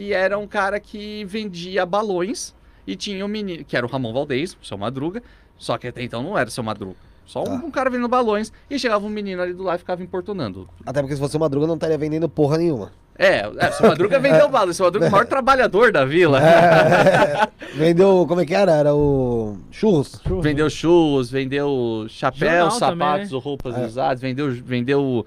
que 0.00 0.14
era 0.14 0.38
um 0.38 0.46
cara 0.46 0.80
que 0.80 1.26
vendia 1.26 1.84
balões 1.84 2.54
e 2.86 2.96
tinha 2.96 3.22
um 3.22 3.28
menino, 3.28 3.62
que 3.66 3.76
era 3.76 3.84
o 3.84 3.88
Ramon 3.88 4.14
Valdez, 4.14 4.56
o 4.62 4.64
seu 4.64 4.78
Madruga, 4.78 5.22
só 5.58 5.76
que 5.76 5.86
até 5.88 6.02
então 6.02 6.22
não 6.22 6.38
era 6.38 6.48
o 6.48 6.50
seu 6.50 6.64
Madruga. 6.64 6.96
Só 7.26 7.42
um, 7.42 7.44
Tá. 7.44 7.52
um 7.66 7.70
cara 7.70 7.90
vendendo 7.90 8.08
balões 8.08 8.50
e 8.70 8.78
chegava 8.78 9.04
um 9.04 9.10
menino 9.10 9.42
ali 9.42 9.52
do 9.52 9.62
lado 9.62 9.76
e 9.76 9.78
ficava 9.80 10.02
importunando. 10.02 10.66
Até 10.86 11.02
porque 11.02 11.14
se 11.14 11.20
fosse 11.20 11.36
o 11.36 11.40
Madruga 11.40 11.66
não 11.66 11.74
estaria 11.74 11.98
vendendo 11.98 12.30
porra 12.30 12.56
nenhuma. 12.56 12.90
É, 13.18 13.46
é 13.58 13.70
seu 13.72 13.88
Madruga 13.88 14.18
vendeu 14.18 14.48
balões, 14.48 14.74
seu 14.76 14.86
Madruga 14.86 15.04
é 15.04 15.08
o 15.10 15.12
maior 15.12 15.26
trabalhador 15.26 15.92
da 15.92 16.06
vila. 16.06 16.40
Vendeu, 17.74 18.24
como 18.26 18.40
é 18.40 18.46
que 18.46 18.54
era? 18.54 18.72
Era 18.72 18.94
o 18.94 19.58
churros. 19.70 20.18
Vendeu 20.40 20.70
churros, 20.70 21.30
vendeu 21.30 22.06
chapéus, 22.08 22.40
Jornal 22.72 22.80
também, 22.80 22.98
sapatos 22.98 23.30
né? 23.30 23.36
ou 23.36 23.40
roupas 23.42 23.76
É. 23.76 23.84
usadas, 23.84 24.20
vendeu, 24.22 24.50
vendeu. 24.50 25.26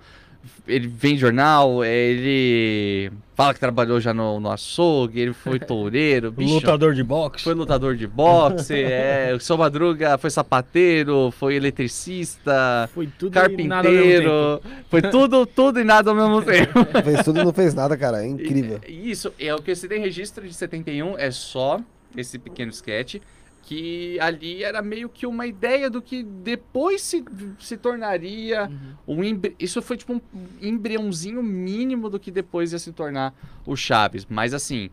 Ele 0.68 0.88
vende 0.88 1.20
jornal, 1.22 1.84
ele 1.86 3.12
fala 3.36 3.54
que 3.54 3.60
trabalhou 3.60 4.00
já 4.00 4.14
no, 4.14 4.40
no 4.40 4.52
açougue, 4.52 5.20
ele 5.20 5.34
foi 5.34 5.58
toureiro, 5.60 6.32
bicho. 6.32 6.54
Lutador 6.56 6.94
de 6.94 7.04
boxe. 7.04 7.44
Foi 7.44 7.54
lutador 7.54 7.96
de 7.96 8.08
boxe, 8.08 8.74
é, 8.84 9.34
o 9.36 9.40
seu 9.40 9.58
Madruga 9.58 10.18
foi 10.18 10.30
sapateiro, 10.30 11.32
foi 11.32 11.56
eletricista, 11.56 12.90
Foi 12.94 13.08
tudo 13.08 13.34
carpinteiro, 13.34 14.62
foi 14.90 15.02
tudo, 15.02 15.46
tudo 15.46 15.80
e 15.80 15.84
nada 15.84 16.12
ao 16.12 16.16
mesmo 16.16 16.42
tempo. 16.46 16.74
Fez 17.04 17.24
tudo 17.24 17.40
e 17.40 17.44
não 17.44 17.54
fez 17.54 17.74
nada, 17.74 17.98
cara. 17.98 18.24
É 18.24 18.28
incrível. 18.28 18.80
E- 18.88 19.12
Isso, 19.12 19.34
é 19.40 19.54
o 19.54 19.62
que 19.62 19.74
você 19.76 19.88
tem 19.88 20.00
registro 20.02 20.48
de 20.48 20.54
71, 20.54 21.18
é 21.18 21.32
só 21.32 21.80
esse 22.16 22.38
pequeno 22.38 22.72
sketch, 22.72 23.16
que 23.64 24.20
ali 24.20 24.64
era 24.64 24.82
meio 24.82 25.08
que 25.10 25.26
uma 25.26 25.48
ideia 25.48 25.90
do 25.90 26.02
que 26.02 26.22
depois 26.22 27.02
se, 27.02 27.24
se 27.60 27.78
tornaria 27.78 28.70
Uhum. 29.08 29.18
um 29.20 29.24
embri- 29.24 29.56
Isso 29.58 29.82
foi 29.82 29.98
tipo 29.98 30.14
um 30.14 30.22
embriãozinho 30.62 31.42
mínimo 31.42 32.10
do 32.10 32.20
que 32.20 32.30
depois 32.30 32.74
ia 32.74 32.80
se 32.80 32.92
tornar 32.92 33.34
o 33.66 33.76
Chaves. 33.76 34.26
Mas 34.30 34.54
assim, 34.54 34.90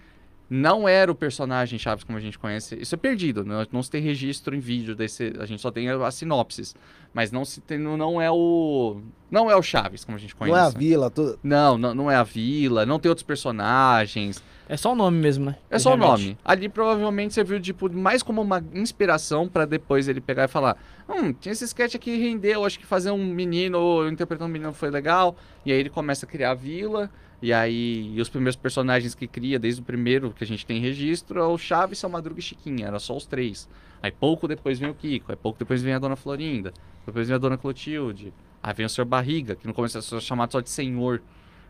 não 0.49 0.89
era 0.89 1.11
o 1.11 1.15
personagem 1.15 1.79
Chaves 1.79 2.05
como 2.05 2.17
a 2.17 2.21
gente 2.21 2.39
conhece. 2.39 2.77
Isso 2.81 2.95
é 2.95 2.99
perdido, 2.99 3.45
não, 3.45 3.67
não 3.73 3.83
se 3.83 3.91
tem 3.91 4.01
registro 4.03 4.55
em 4.55 4.61
vídeo 4.61 4.95
desse. 4.97 5.33
A 5.39 5.47
gente 5.47 5.61
só 5.61 5.71
tem 5.71 5.89
as 5.89 6.15
sinopses. 6.15 6.75
Mas 7.13 7.33
não 7.33 7.45
se 7.45 7.61
tem, 7.61 7.77
não 7.77 8.21
é 8.23 8.31
o. 8.31 9.01
Não 9.31 9.51
é 9.51 9.57
o 9.57 9.63
Chaves 9.63 10.05
como 10.05 10.17
a 10.17 10.21
gente 10.21 10.35
conhece. 10.37 10.57
Não 10.57 10.65
é 10.65 10.69
a 10.69 10.71
vila, 10.71 11.11
tudo. 11.11 11.39
Não, 11.43 11.77
não, 11.77 11.93
não 11.95 12.11
é 12.11 12.15
a 12.15 12.23
vila, 12.23 12.87
não 12.87 13.01
tem 13.01 13.09
outros 13.09 13.25
personagens. 13.27 14.41
É 14.71 14.77
só 14.77 14.93
o 14.93 14.95
nome 14.95 15.19
mesmo, 15.19 15.47
né? 15.47 15.57
É 15.69 15.81
só 15.81 15.95
o 15.95 15.97
nome. 15.97 16.39
Ali 16.45 16.69
provavelmente 16.69 17.35
serviu 17.35 17.61
tipo, 17.61 17.93
mais 17.93 18.23
como 18.23 18.41
uma 18.41 18.65
inspiração 18.73 19.49
pra 19.49 19.65
depois 19.65 20.07
ele 20.07 20.21
pegar 20.21 20.45
e 20.45 20.49
falar: 20.49 20.77
Hum, 21.09 21.33
tinha 21.33 21.51
esse 21.51 21.65
sketch 21.65 21.97
aqui 21.97 22.13
que 22.13 22.17
rendeu, 22.17 22.65
acho 22.65 22.79
que 22.79 22.87
fazer 22.87 23.11
um 23.11 23.19
menino, 23.19 24.09
interpretar 24.09 24.47
um 24.47 24.51
menino 24.51 24.73
foi 24.73 24.89
legal. 24.89 25.35
E 25.67 25.73
aí 25.73 25.81
ele 25.81 25.91
começa 25.91 26.25
a 26.25 26.29
criar 26.29 26.53
a 26.53 26.55
vila. 26.55 27.11
E 27.43 27.53
aí 27.53 28.15
e 28.15 28.21
os 28.21 28.29
primeiros 28.29 28.55
personagens 28.55 29.13
que 29.13 29.27
cria, 29.27 29.59
desde 29.59 29.81
o 29.81 29.85
primeiro 29.85 30.31
que 30.31 30.45
a 30.45 30.47
gente 30.47 30.65
tem 30.65 30.79
registro, 30.79 31.41
é 31.41 31.45
o 31.45 31.59
Chaves, 31.59 31.99
São 31.99 32.09
Madruga 32.09 32.39
e 32.39 32.43
Chiquinha. 32.43 32.87
Era 32.87 33.01
só 33.01 33.17
os 33.17 33.27
três. 33.27 33.69
Aí 34.01 34.13
pouco 34.13 34.47
depois 34.47 34.79
vem 34.79 34.89
o 34.89 34.95
Kiko, 34.95 35.33
aí 35.33 35.37
pouco 35.37 35.59
depois 35.59 35.83
vem 35.83 35.95
a 35.95 35.99
Dona 35.99 36.15
Florinda, 36.15 36.73
depois 37.05 37.27
vem 37.27 37.35
a 37.35 37.39
Dona 37.39 37.59
Clotilde. 37.59 38.33
Aí 38.63 38.73
vem 38.73 38.87
o 38.87 38.89
Senhor 38.89 39.07
Barriga, 39.07 39.57
que 39.57 39.67
no 39.67 39.75
começo 39.75 39.99
era 39.99 40.21
chamado 40.21 40.53
só 40.53 40.61
de 40.61 40.71
Senhor. 40.71 41.21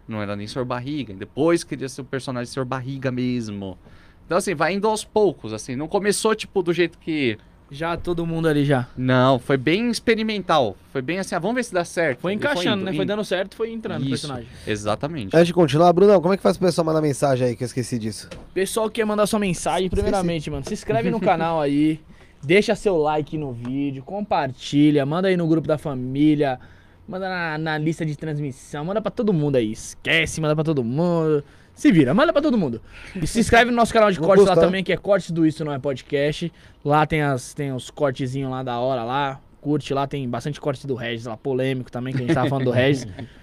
Não 0.09 0.21
era 0.21 0.35
nem 0.35 0.47
Senhor 0.47 0.65
Barriga. 0.65 1.13
E 1.13 1.17
depois 1.17 1.63
queria 1.63 1.89
ser 1.89 2.01
o 2.01 2.05
personagem 2.05 2.53
Senhor 2.53 2.65
Barriga 2.65 3.11
mesmo. 3.11 3.79
Então, 4.27 4.39
assim, 4.39 4.55
vai 4.55 4.75
indo 4.75 4.87
aos 4.87 5.05
poucos, 5.05 5.53
assim. 5.53 5.75
Não 5.77 5.89
começou, 5.89 6.35
tipo, 6.35 6.63
do 6.63 6.73
jeito 6.73 6.99
que... 6.99 7.39
Já 7.73 7.97
todo 7.97 8.27
mundo 8.27 8.49
ali 8.49 8.65
já. 8.65 8.89
Não, 8.97 9.39
foi 9.39 9.57
bem 9.57 9.91
experimental. 9.91 10.77
Foi 10.93 11.01
bem 11.01 11.21
assim, 11.21 11.37
ah, 11.37 11.39
vamos 11.39 11.55
ver 11.55 11.63
se 11.63 11.73
dá 11.73 11.85
certo. 11.85 12.19
Foi 12.19 12.33
E 12.33 12.35
encaixando, 12.35 12.83
indo, 12.83 12.91
né? 12.91 12.93
Foi 12.93 13.07
dando 13.07 13.25
certo, 13.25 13.55
foi 13.55 13.71
entrando 13.71 14.01
o 14.01 14.05
Isso. 14.07 14.11
personagem. 14.11 14.49
Exatamente. 14.67 15.37
Antes 15.37 15.47
de 15.47 15.55
continuar, 15.55 15.93
Brunão, 15.93 16.21
como 16.21 16.35
é 16.35 16.37
que 16.37 16.43
faz 16.43 16.57
pro 16.57 16.67
pessoal 16.67 16.85
mandar 16.85 17.01
mensagem 17.01 17.47
aí 17.47 17.55
que 17.55 17.63
eu 17.63 17.67
esqueci 17.67 17.97
disso? 17.97 18.29
Pessoal 18.53 18.91
que 18.91 19.01
quer 19.01 19.05
mandar 19.05 19.25
sua 19.29 19.39
mensagem, 19.39 19.89
primeiramente, 19.89 20.51
mano, 20.51 20.65
se 20.67 20.75
inscreve 20.75 21.11
no 21.11 21.21
canal 21.21 21.61
aí, 21.61 22.01
deixa 22.43 22.75
seu 22.75 22.97
like 22.97 23.39
no 23.39 23.53
vídeo, 23.53 24.03
compartilha, 24.03 25.07
manda 25.07 25.29
aí 25.29 25.37
no 25.37 25.47
grupo 25.47 25.69
da 25.69 25.79
família, 25.79 26.59
manda 27.11 27.29
na, 27.29 27.59
na 27.59 27.79
lista 27.79 28.07
de 28.07 28.17
transmissão, 28.17 28.85
manda 28.85 29.03
pra 29.03 29.11
todo 29.11 29.33
mundo 29.33 29.57
aí. 29.57 29.73
Esquece, 29.73 30.41
manda 30.41 30.55
pra 30.55 30.63
todo 30.63 30.85
mundo. 30.85 31.43
Se 31.75 31.91
vira, 31.91 32.15
manda 32.15 32.33
pra 32.33 32.41
todo 32.41 32.57
mundo. 32.57 32.81
E 33.21 33.27
se 33.27 33.41
inscreve 33.41 33.71
no 33.71 33.77
nosso 33.77 33.93
canal 33.93 34.11
de 34.13 34.21
Não 34.21 34.27
cortes 34.27 34.45
lá 34.45 34.53
custa, 34.53 34.61
né? 34.61 34.67
também, 34.67 34.85
que 34.85 34.93
é 34.93 34.97
Cortes 34.97 35.31
do 35.31 35.45
Isso 35.47 35.65
Não 35.65 35.73
É 35.73 35.79
Podcast. 35.79 36.53
Lá 36.85 37.05
tem, 37.07 37.23
as, 37.23 37.53
tem 37.53 37.73
os 37.73 37.91
cortezinhos 37.91 38.51
lá 38.51 38.63
da 38.63 38.79
hora 38.79 39.03
lá. 39.03 39.41
Curte 39.61 39.93
lá, 39.93 40.07
tem 40.07 40.27
bastante 40.29 40.61
corte 40.61 40.87
do 40.87 40.95
Regis 40.95 41.27
lá, 41.27 41.37
polêmico 41.37 41.91
também, 41.91 42.15
que 42.15 42.23
a 42.23 42.27
gente 42.27 42.35
tava 42.35 42.49
falando 42.49 42.67
do 42.67 42.71
Regis. 42.71 43.07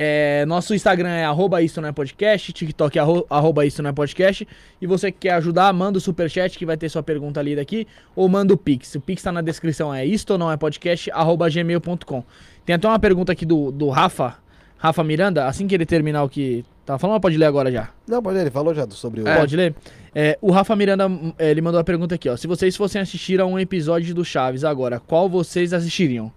É, 0.00 0.46
nosso 0.46 0.74
Instagram 0.74 1.08
é 1.08 1.24
arroba 1.24 1.60
isso 1.60 1.80
não 1.80 1.88
é 1.88 1.92
podcast, 1.92 2.52
TikTok 2.52 2.96
é 2.96 3.00
arro- 3.02 3.26
arroba 3.28 3.66
isso 3.66 3.82
não 3.82 3.90
é 3.90 3.92
podcast. 3.92 4.46
E 4.80 4.86
você 4.86 5.10
que 5.10 5.18
quer 5.20 5.32
ajudar, 5.34 5.72
manda 5.72 5.98
o 5.98 6.00
superchat 6.00 6.56
que 6.56 6.64
vai 6.64 6.76
ter 6.76 6.88
sua 6.88 7.02
pergunta 7.02 7.40
ali 7.40 7.56
daqui, 7.56 7.86
ou 8.14 8.28
manda 8.28 8.54
o 8.54 8.56
Pix. 8.56 8.94
O 8.94 9.00
Pix 9.00 9.22
tá 9.22 9.32
na 9.32 9.40
descrição, 9.40 9.92
é 9.92 10.06
isto 10.06 10.30
ou 10.30 10.38
não 10.38 10.52
é 10.52 10.56
podcast, 10.56 11.10
arroba 11.10 11.48
gmail.com. 11.50 12.22
Tem 12.64 12.76
até 12.76 12.86
uma 12.86 12.98
pergunta 12.98 13.32
aqui 13.32 13.44
do, 13.44 13.72
do 13.72 13.88
Rafa, 13.88 14.36
Rafa 14.76 15.02
Miranda, 15.02 15.46
assim 15.46 15.66
que 15.66 15.74
ele 15.74 15.84
terminar 15.84 16.22
o 16.22 16.28
que 16.28 16.64
tava 16.86 16.98
falando, 17.00 17.14
ou 17.14 17.20
pode 17.20 17.36
ler 17.36 17.46
agora 17.46 17.72
já? 17.72 17.88
Não, 18.06 18.22
pode 18.22 18.38
ele 18.38 18.50
falou 18.50 18.72
já 18.72 18.88
sobre 18.90 19.22
o. 19.22 19.24
Pode 19.24 19.56
ler? 19.56 19.74
É, 20.14 20.38
o 20.40 20.52
Rafa 20.52 20.76
Miranda, 20.76 21.10
é, 21.38 21.50
ele 21.50 21.60
mandou 21.60 21.80
a 21.80 21.84
pergunta 21.84 22.14
aqui, 22.14 22.28
ó. 22.28 22.36
Se 22.36 22.46
vocês 22.46 22.76
fossem 22.76 23.00
assistir 23.00 23.40
a 23.40 23.46
um 23.46 23.58
episódio 23.58 24.14
do 24.14 24.24
Chaves 24.24 24.62
agora, 24.64 25.00
qual 25.00 25.28
vocês 25.28 25.72
assistiriam? 25.72 26.30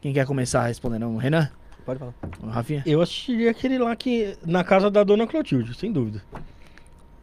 Quem 0.00 0.12
quer 0.12 0.24
começar 0.24 0.66
respondendo? 0.66 1.16
Renan? 1.16 1.50
Pode 1.98 2.36
falar. 2.38 2.52
Rafinha? 2.52 2.82
Eu 2.86 3.00
assistiria 3.00 3.50
aquele 3.50 3.78
lá 3.78 3.94
que. 3.96 4.36
Na 4.46 4.62
casa 4.64 4.90
da 4.90 5.02
dona 5.02 5.26
Clotilde, 5.26 5.74
sem 5.74 5.90
dúvida. 5.92 6.22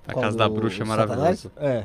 A 0.07 0.13
Qual, 0.13 0.24
Casa 0.24 0.38
da 0.38 0.47
Bruxa 0.49 0.82
é 0.82 0.86
o 0.86 0.88
maravilhoso. 0.88 1.51
É. 1.57 1.84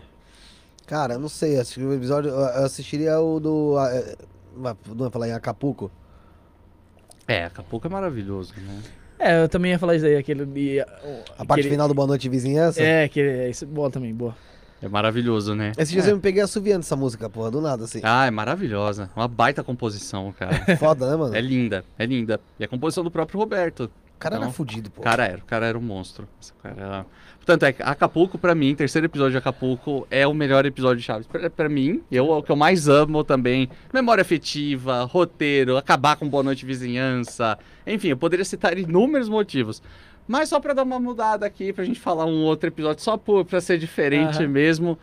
Cara, 0.87 1.19
não 1.19 1.29
sei, 1.29 1.59
assisti 1.59 1.83
o 1.83 1.93
episódio. 1.95 2.31
Eu 2.31 2.37
eu 2.39 2.65
assistiria 2.65 3.19
o 3.21 3.41
do. 3.41 3.77
é, 3.79 4.17
Não 4.95 5.11
falar 5.11 5.29
em 5.29 5.33
Acapulco? 5.33 5.91
É, 7.27 7.45
Acapulco 7.45 7.87
é 7.87 7.91
maravilhoso, 7.91 8.53
né? 8.57 8.83
É, 9.19 9.43
eu 9.45 9.49
também 9.49 9.71
ia 9.71 9.79
falar 9.79 9.95
isso 9.95 10.05
aí, 10.05 10.17
aquele. 10.17 10.43
A 10.43 10.85
aquele- 10.85 11.47
parte 11.47 11.63
final 11.69 11.87
do 11.89 11.95
Boa 11.95 12.07
Noite 12.09 12.29
Vizinhança? 12.29 12.83
É, 12.83 13.09
que 13.09 13.21
é 13.21 13.49
isso, 13.49 13.65
boa 13.67 13.89
também, 13.91 14.13
boa. 14.13 14.35
É 14.83 14.89
maravilhoso, 14.89 15.55
né? 15.55 15.73
Esse 15.79 15.93
dia 15.93 16.03
eu 16.11 16.17
me 16.17 16.21
peguei 16.23 16.43
assoviando 16.43 16.81
essa 16.81 16.97
música, 16.97 17.31
porra, 17.31 17.51
do 17.51 17.61
nada, 17.61 17.85
assim. 17.85 18.01
Ah, 18.03 18.27
é 18.27 18.31
maravilhosa. 18.31 19.09
Uma 19.15 19.29
baita 19.29 19.63
composição, 19.63 20.35
cara. 20.37 20.53
Foda, 20.77 21.09
né, 21.11 21.17
mano? 21.17 21.35
é 21.37 21.41
linda, 21.41 21.85
é 21.99 22.05
linda. 22.05 22.41
E 22.59 22.65
a 22.65 22.69
composição 22.69 23.05
do 23.05 23.11
próprio 23.11 23.39
Roberto. 23.39 23.85
O 24.17 24.19
cara 24.23 24.37
era 24.37 24.45
Não. 24.45 24.53
fudido, 24.53 24.89
pô. 24.91 25.03
cara 25.03 25.25
era, 25.27 25.39
o 25.39 25.45
cara 25.45 25.67
era 25.67 25.77
um 25.77 25.81
monstro. 25.81 26.29
Esse 26.41 26.53
cara 26.63 26.75
era- 26.79 27.07
Portanto, 27.39 27.65
é 27.65 27.73
que 27.73 27.83
Acapulco, 27.83 28.39
pra 28.39 28.55
mim, 28.55 28.73
terceiro 28.73 29.07
episódio 29.07 29.33
de 29.33 29.39
Acapulco, 29.39 30.07
é 30.09 30.25
o 30.29 30.33
melhor 30.33 30.65
episódio 30.65 30.99
de 30.99 31.03
Chaves. 31.03 31.27
Pra, 31.27 31.51
pra 31.51 31.69
mim, 31.69 32.01
eu, 32.11 32.31
o 32.31 32.41
que 32.41 32.53
eu 32.53 32.55
mais 32.55 32.89
amo 32.89 33.25
também, 33.25 33.69
memória 33.93 34.23
afetiva, 34.23 35.03
roteiro, 35.03 35.77
acabar 35.77 36.15
com 36.15 36.29
Boa 36.29 36.45
Noite 36.45 36.65
Vizinhança. 36.65 37.59
Enfim, 37.85 38.09
eu 38.11 38.17
poderia 38.17 38.45
citar 38.45 38.79
inúmeros 38.79 39.29
motivos. 39.29 39.83
Mas 40.27 40.49
só 40.49 40.61
pra 40.61 40.73
dar 40.73 40.83
uma 40.85 41.01
mudada 41.01 41.45
aqui, 41.45 41.73
pra 41.73 41.85
gente 41.85 41.99
falar 42.01 42.25
um 42.27 42.43
outro 42.45 42.69
episódio, 42.69 43.03
só 43.03 43.17
por, 43.17 43.45
pra 43.45 43.61
ser 43.61 43.79
diferente 43.79 44.39
Aham. 44.39 44.49
mesmo. 44.49 44.99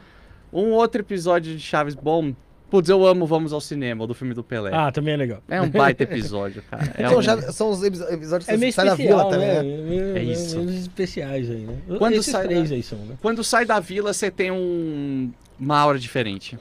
Um 0.51 0.71
outro 0.71 1.01
episódio 1.01 1.55
de 1.55 1.61
Chaves 1.61 1.93
bom. 1.95 2.33
Putz, 2.69 2.87
eu 2.87 3.03
amo 3.05 3.25
Vamos 3.25 3.51
ao 3.51 3.59
Cinema, 3.59 4.03
o 4.03 4.07
do 4.07 4.13
filme 4.13 4.33
do 4.33 4.43
Pelé. 4.43 4.69
Ah, 4.71 4.91
também 4.91 5.15
é 5.15 5.17
legal. 5.17 5.41
É 5.49 5.59
um 5.59 5.67
baita 5.69 6.03
episódio, 6.03 6.61
cara. 6.69 6.83
É 6.97 7.03
Então, 7.05 7.17
um- 7.17 7.21
já 7.21 7.41
são 7.51 7.69
os 7.71 7.83
episódios 7.83 8.45
que 8.45 8.51
É 8.53 8.57
meio 8.57 8.71
sai 8.71 8.85
da 8.85 8.91
especial, 8.91 9.17
vila 9.19 9.29
também, 9.31 9.47
né? 9.47 9.63
né? 9.63 9.89
Meio- 9.89 10.17
É 10.17 10.23
isso. 10.23 10.57
meio 10.59 10.69
especiais 10.79 11.49
aí, 11.49 11.57
né? 11.65 11.77
Quando 11.97 12.13
Esses 12.13 12.31
sai 12.31 12.45
três 12.47 12.69
da- 12.69 12.75
aí 12.75 12.83
são, 12.83 12.99
né? 12.99 13.15
Quando 13.21 13.43
sai 13.43 13.65
da 13.65 13.79
vila, 13.79 14.13
você 14.13 14.29
tem 14.29 14.51
um... 14.51 15.31
uma 15.59 15.79
aura 15.79 15.97
diferente. 15.97 16.57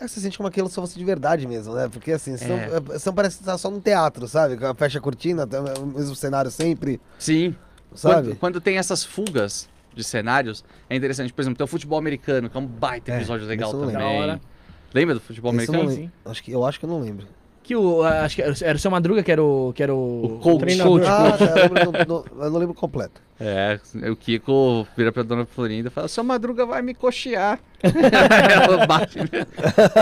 É 0.00 0.04
que 0.04 0.10
você 0.12 0.20
sente 0.20 0.36
como 0.36 0.48
aquilo 0.48 0.68
só 0.68 0.80
fosse 0.80 0.96
de 0.96 1.04
verdade 1.04 1.44
mesmo, 1.44 1.74
né? 1.74 1.88
Porque 1.92 2.12
assim, 2.12 2.36
são, 2.36 2.56
É. 2.56 2.70
é, 2.94 2.98
são 3.00 3.12
parece 3.12 3.38
que 3.38 3.44
tá 3.44 3.58
só 3.58 3.68
no 3.68 3.80
teatro, 3.80 4.28
sabe? 4.28 4.56
Fecha 4.76 4.98
a 4.98 5.02
cortina, 5.02 5.44
o 5.82 5.86
mesmo 5.86 6.14
cenário 6.14 6.52
sempre, 6.52 7.00
Sim. 7.18 7.52
Sabe? 7.94 8.28
Quando, 8.28 8.38
quando 8.38 8.60
tem 8.60 8.78
essas 8.78 9.04
fugas, 9.04 9.68
de 9.98 10.04
cenários 10.04 10.64
é 10.88 10.96
interessante. 10.96 11.32
Por 11.32 11.42
exemplo, 11.42 11.58
tem 11.58 11.64
o 11.64 11.68
futebol 11.68 11.98
americano, 11.98 12.48
que 12.48 12.56
é 12.56 12.60
um 12.60 12.66
baita 12.66 13.12
É, 13.12 13.16
episódio 13.16 13.46
legal 13.46 13.72
eu 13.72 13.78
não 13.80 13.92
também. 13.92 14.40
Lembra 14.94 15.14
do 15.14 15.20
futebol 15.20 15.54
Esse 15.54 15.70
americano? 15.70 15.90
Sim. 15.90 16.10
Acho 16.24 16.42
que, 16.42 16.52
eu 16.52 16.64
acho 16.64 16.78
que 16.78 16.84
eu 16.86 16.88
não 16.88 17.00
lembro. 17.00 17.26
Que 17.68 17.76
o. 17.76 18.02
Acho 18.02 18.36
que 18.36 18.42
era 18.42 18.76
o 18.76 18.78
seu 18.78 18.90
Madruga 18.90 19.22
que 19.22 19.30
era 19.30 19.42
o. 19.42 19.74
Que 19.74 19.82
era 19.82 19.94
o, 19.94 20.24
O 20.24 20.38
coach. 20.38 20.60
treinador. 20.60 21.02
Ah, 21.06 21.32
tá, 21.36 21.44
eu, 21.44 21.72
lembro, 21.74 21.92
não- 21.92 22.24
não- 22.34 22.44
eu 22.46 22.50
não 22.50 22.58
lembro 22.58 22.74
completo. 22.74 23.20
É, 23.38 23.78
o 24.10 24.16
Kiko 24.16 24.88
vira 24.96 25.12
pra 25.12 25.22
dona 25.22 25.44
Florinda 25.44 25.88
e 25.88 25.90
fala: 25.90 26.08
Sua 26.08 26.24
madruga 26.24 26.64
vai 26.64 26.80
me 26.80 26.94
cochear. 26.94 27.60
Ela 27.84 28.86
bate. 28.86 29.18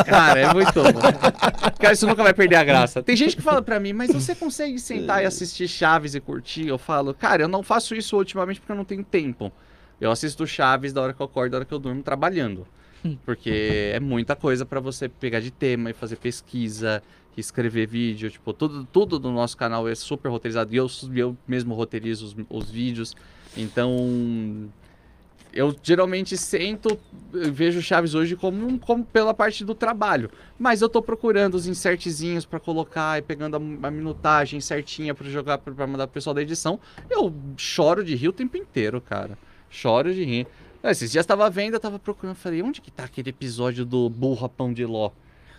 Cara, 0.06 0.40
é 0.40 0.54
muito 0.54 0.72
bom. 0.72 1.72
Cara, 1.80 1.92
isso 1.92 2.06
nunca 2.06 2.22
vai 2.22 2.32
perder 2.32 2.54
a 2.54 2.62
graça. 2.64 3.02
Tem 3.02 3.16
gente 3.16 3.34
que 3.34 3.42
fala 3.42 3.60
pra 3.60 3.80
mim, 3.80 3.92
mas 3.92 4.12
você 4.12 4.32
consegue 4.34 4.78
sentar 4.78 5.22
e 5.22 5.26
assistir 5.26 5.66
Chaves 5.66 6.14
e 6.14 6.20
curtir? 6.20 6.68
Eu 6.68 6.78
falo, 6.78 7.12
cara, 7.12 7.42
eu 7.42 7.48
não 7.48 7.64
faço 7.64 7.96
isso 7.96 8.16
ultimamente 8.16 8.60
porque 8.60 8.70
eu 8.72 8.76
não 8.76 8.84
tenho 8.84 9.02
tempo. 9.02 9.50
Eu 10.00 10.10
assisto 10.12 10.46
Chaves 10.46 10.92
da 10.92 11.02
hora 11.02 11.12
que 11.12 11.20
eu 11.20 11.26
acordo, 11.26 11.50
da 11.50 11.56
hora 11.58 11.64
que 11.64 11.74
eu 11.74 11.78
durmo, 11.80 12.00
trabalhando. 12.02 12.64
Porque 13.24 13.90
é 13.92 14.00
muita 14.00 14.34
coisa 14.34 14.64
pra 14.64 14.80
você 14.80 15.08
pegar 15.08 15.40
de 15.40 15.50
tema 15.50 15.90
e 15.90 15.92
fazer 15.92 16.16
pesquisa, 16.16 17.02
escrever 17.36 17.86
vídeo, 17.86 18.30
tipo, 18.30 18.52
tudo, 18.52 18.84
tudo 18.92 19.18
do 19.18 19.30
nosso 19.30 19.56
canal 19.56 19.88
é 19.88 19.94
super 19.94 20.28
roteirizado 20.28 20.74
e 20.74 20.76
eu, 20.76 20.86
eu 21.14 21.36
mesmo 21.46 21.74
roteirizo 21.74 22.26
os, 22.26 22.36
os 22.48 22.70
vídeos. 22.70 23.14
Então, 23.56 24.68
eu 25.52 25.74
geralmente 25.82 26.36
sento, 26.36 26.98
vejo 27.32 27.80
Chaves 27.80 28.14
hoje 28.14 28.36
como, 28.36 28.78
como 28.78 29.04
pela 29.04 29.32
parte 29.32 29.64
do 29.64 29.74
trabalho. 29.74 30.30
Mas 30.58 30.82
eu 30.82 30.88
tô 30.88 31.00
procurando 31.00 31.54
os 31.54 31.66
insertzinhos 31.66 32.44
pra 32.44 32.60
colocar 32.60 33.18
e 33.18 33.22
pegando 33.22 33.56
a, 33.56 33.88
a 33.88 33.90
minutagem 33.90 34.60
certinha 34.60 35.14
pra 35.14 35.28
jogar, 35.28 35.58
pra 35.58 35.86
mandar 35.86 36.06
pro 36.06 36.14
pessoal 36.14 36.34
da 36.34 36.42
edição. 36.42 36.78
Eu 37.08 37.34
choro 37.56 38.04
de 38.04 38.14
rir 38.14 38.28
o 38.28 38.32
tempo 38.32 38.56
inteiro, 38.56 39.00
cara. 39.00 39.38
Choro 39.70 40.12
de 40.12 40.24
rir. 40.24 40.46
Ah, 40.82 40.90
Esses 40.90 41.10
dias 41.10 41.24
tava 41.24 41.48
vendo, 41.48 41.74
eu 41.74 41.80
tava 41.80 41.98
procurando, 41.98 42.36
falei, 42.36 42.62
onde 42.62 42.80
que 42.80 42.90
tá 42.90 43.04
aquele 43.04 43.30
episódio 43.30 43.84
do 43.84 44.08
burra 44.10 44.48
pão 44.48 44.72
de 44.72 44.84
ló? 44.84 45.10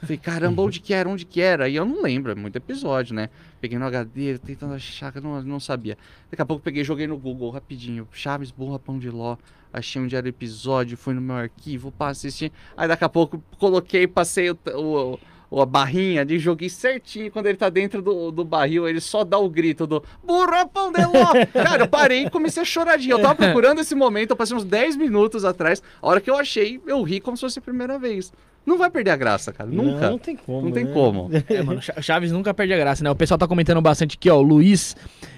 Falei, 0.02 0.18
caramba, 0.18 0.62
onde 0.62 0.80
que 0.80 0.94
era, 0.94 1.10
onde 1.10 1.26
que 1.26 1.42
era? 1.42 1.68
E 1.68 1.76
eu 1.76 1.84
não 1.86 2.02
lembro, 2.02 2.32
é 2.32 2.36
muito 2.36 2.56
episódio, 2.56 3.16
né? 3.16 3.30
Peguei 3.60 3.80
no 3.80 3.86
HD, 3.86 4.38
tentando 4.38 4.74
achar, 4.76 5.14
não, 5.22 5.42
não 5.42 5.60
sabia. 5.60 5.98
Daqui 6.30 6.42
a 6.42 6.46
pouco 6.46 6.62
peguei 6.64 6.84
joguei 6.84 7.08
no 7.08 7.18
Google 7.18 7.50
rapidinho. 7.50 8.08
Chaves, 8.12 8.52
burra, 8.52 8.78
pão 8.78 9.00
de 9.00 9.10
ló. 9.10 9.38
Achei 9.74 10.02
onde 10.02 10.16
era 10.16 10.26
o 10.26 10.30
episódio, 10.30 10.96
fui 10.98 11.14
no 11.14 11.22
meu 11.22 11.36
arquivo, 11.36 11.92
para 11.92 12.12
assistir. 12.12 12.52
Aí 12.76 12.88
daqui 12.88 13.04
a 13.04 13.10
pouco 13.10 13.42
coloquei, 13.58 14.08
passei 14.08 14.50
o, 14.52 14.58
o- 14.76 15.20
o- 15.50 15.62
a 15.62 15.66
barrinha 15.66 16.22
ali, 16.22 16.38
joguei 16.40 16.70
certinho. 16.70 17.32
Quando 17.32 17.48
ele 17.48 17.58
tá 17.58 17.70
dentro 17.70 18.02
do, 18.02 18.32
do 18.32 18.46
barril, 18.46 18.88
ele 18.88 19.02
só 19.02 19.24
dá 19.24 19.38
o 19.38 19.50
grito 19.50 19.86
do 19.88 20.04
burra, 20.24 20.66
pão 20.68 20.92
de 20.92 21.04
ló. 21.04 21.34
Cara, 21.52 21.84
eu 21.84 21.88
parei 21.88 22.26
e 22.26 22.30
comecei 22.30 22.62
a 22.62 22.66
choradinha. 22.66 23.14
Eu 23.16 23.22
tava 23.22 23.36
procurando 23.36 23.82
esse 23.82 23.96
momento, 23.96 24.30
eu 24.32 24.36
passei 24.38 24.56
uns 24.56 24.64
10 24.64 24.96
minutos 24.96 25.44
atrás. 25.44 25.82
A 26.02 26.08
hora 26.08 26.22
que 26.22 26.30
eu 26.30 26.38
achei, 26.38 26.80
eu 26.86 27.02
ri 27.04 27.20
como 27.20 27.36
se 27.36 27.42
fosse 27.42 27.60
a 27.60 27.62
primeira 27.62 27.98
vez. 28.00 28.32
Não 28.68 28.78
vai 28.78 28.92
perder 28.92 29.12
a 29.12 29.16
graça, 29.16 29.54
cara. 29.54 29.70
Nunca. 29.70 30.02
Não, 30.02 30.12
não 30.12 30.18
tem 30.18 30.36
como. 30.36 30.62
Não 30.62 30.72
tem 30.74 30.84
né? 30.84 30.92
como. 30.92 31.32
É, 31.50 31.64
mano, 31.64 31.82
Cha- 31.82 32.02
Chaves 32.02 32.34
nunca 32.34 32.54
perde 32.54 32.74
a 32.74 32.78
graça, 32.78 33.02
né? 33.02 33.10
O 33.10 33.16
pessoal 33.16 33.38
tá 33.38 33.48
comentando 33.48 33.80
bastante 33.82 34.18
aqui, 34.18 34.30
ó. 34.30 34.36
O 34.36 34.42
Luiz, 34.42 34.94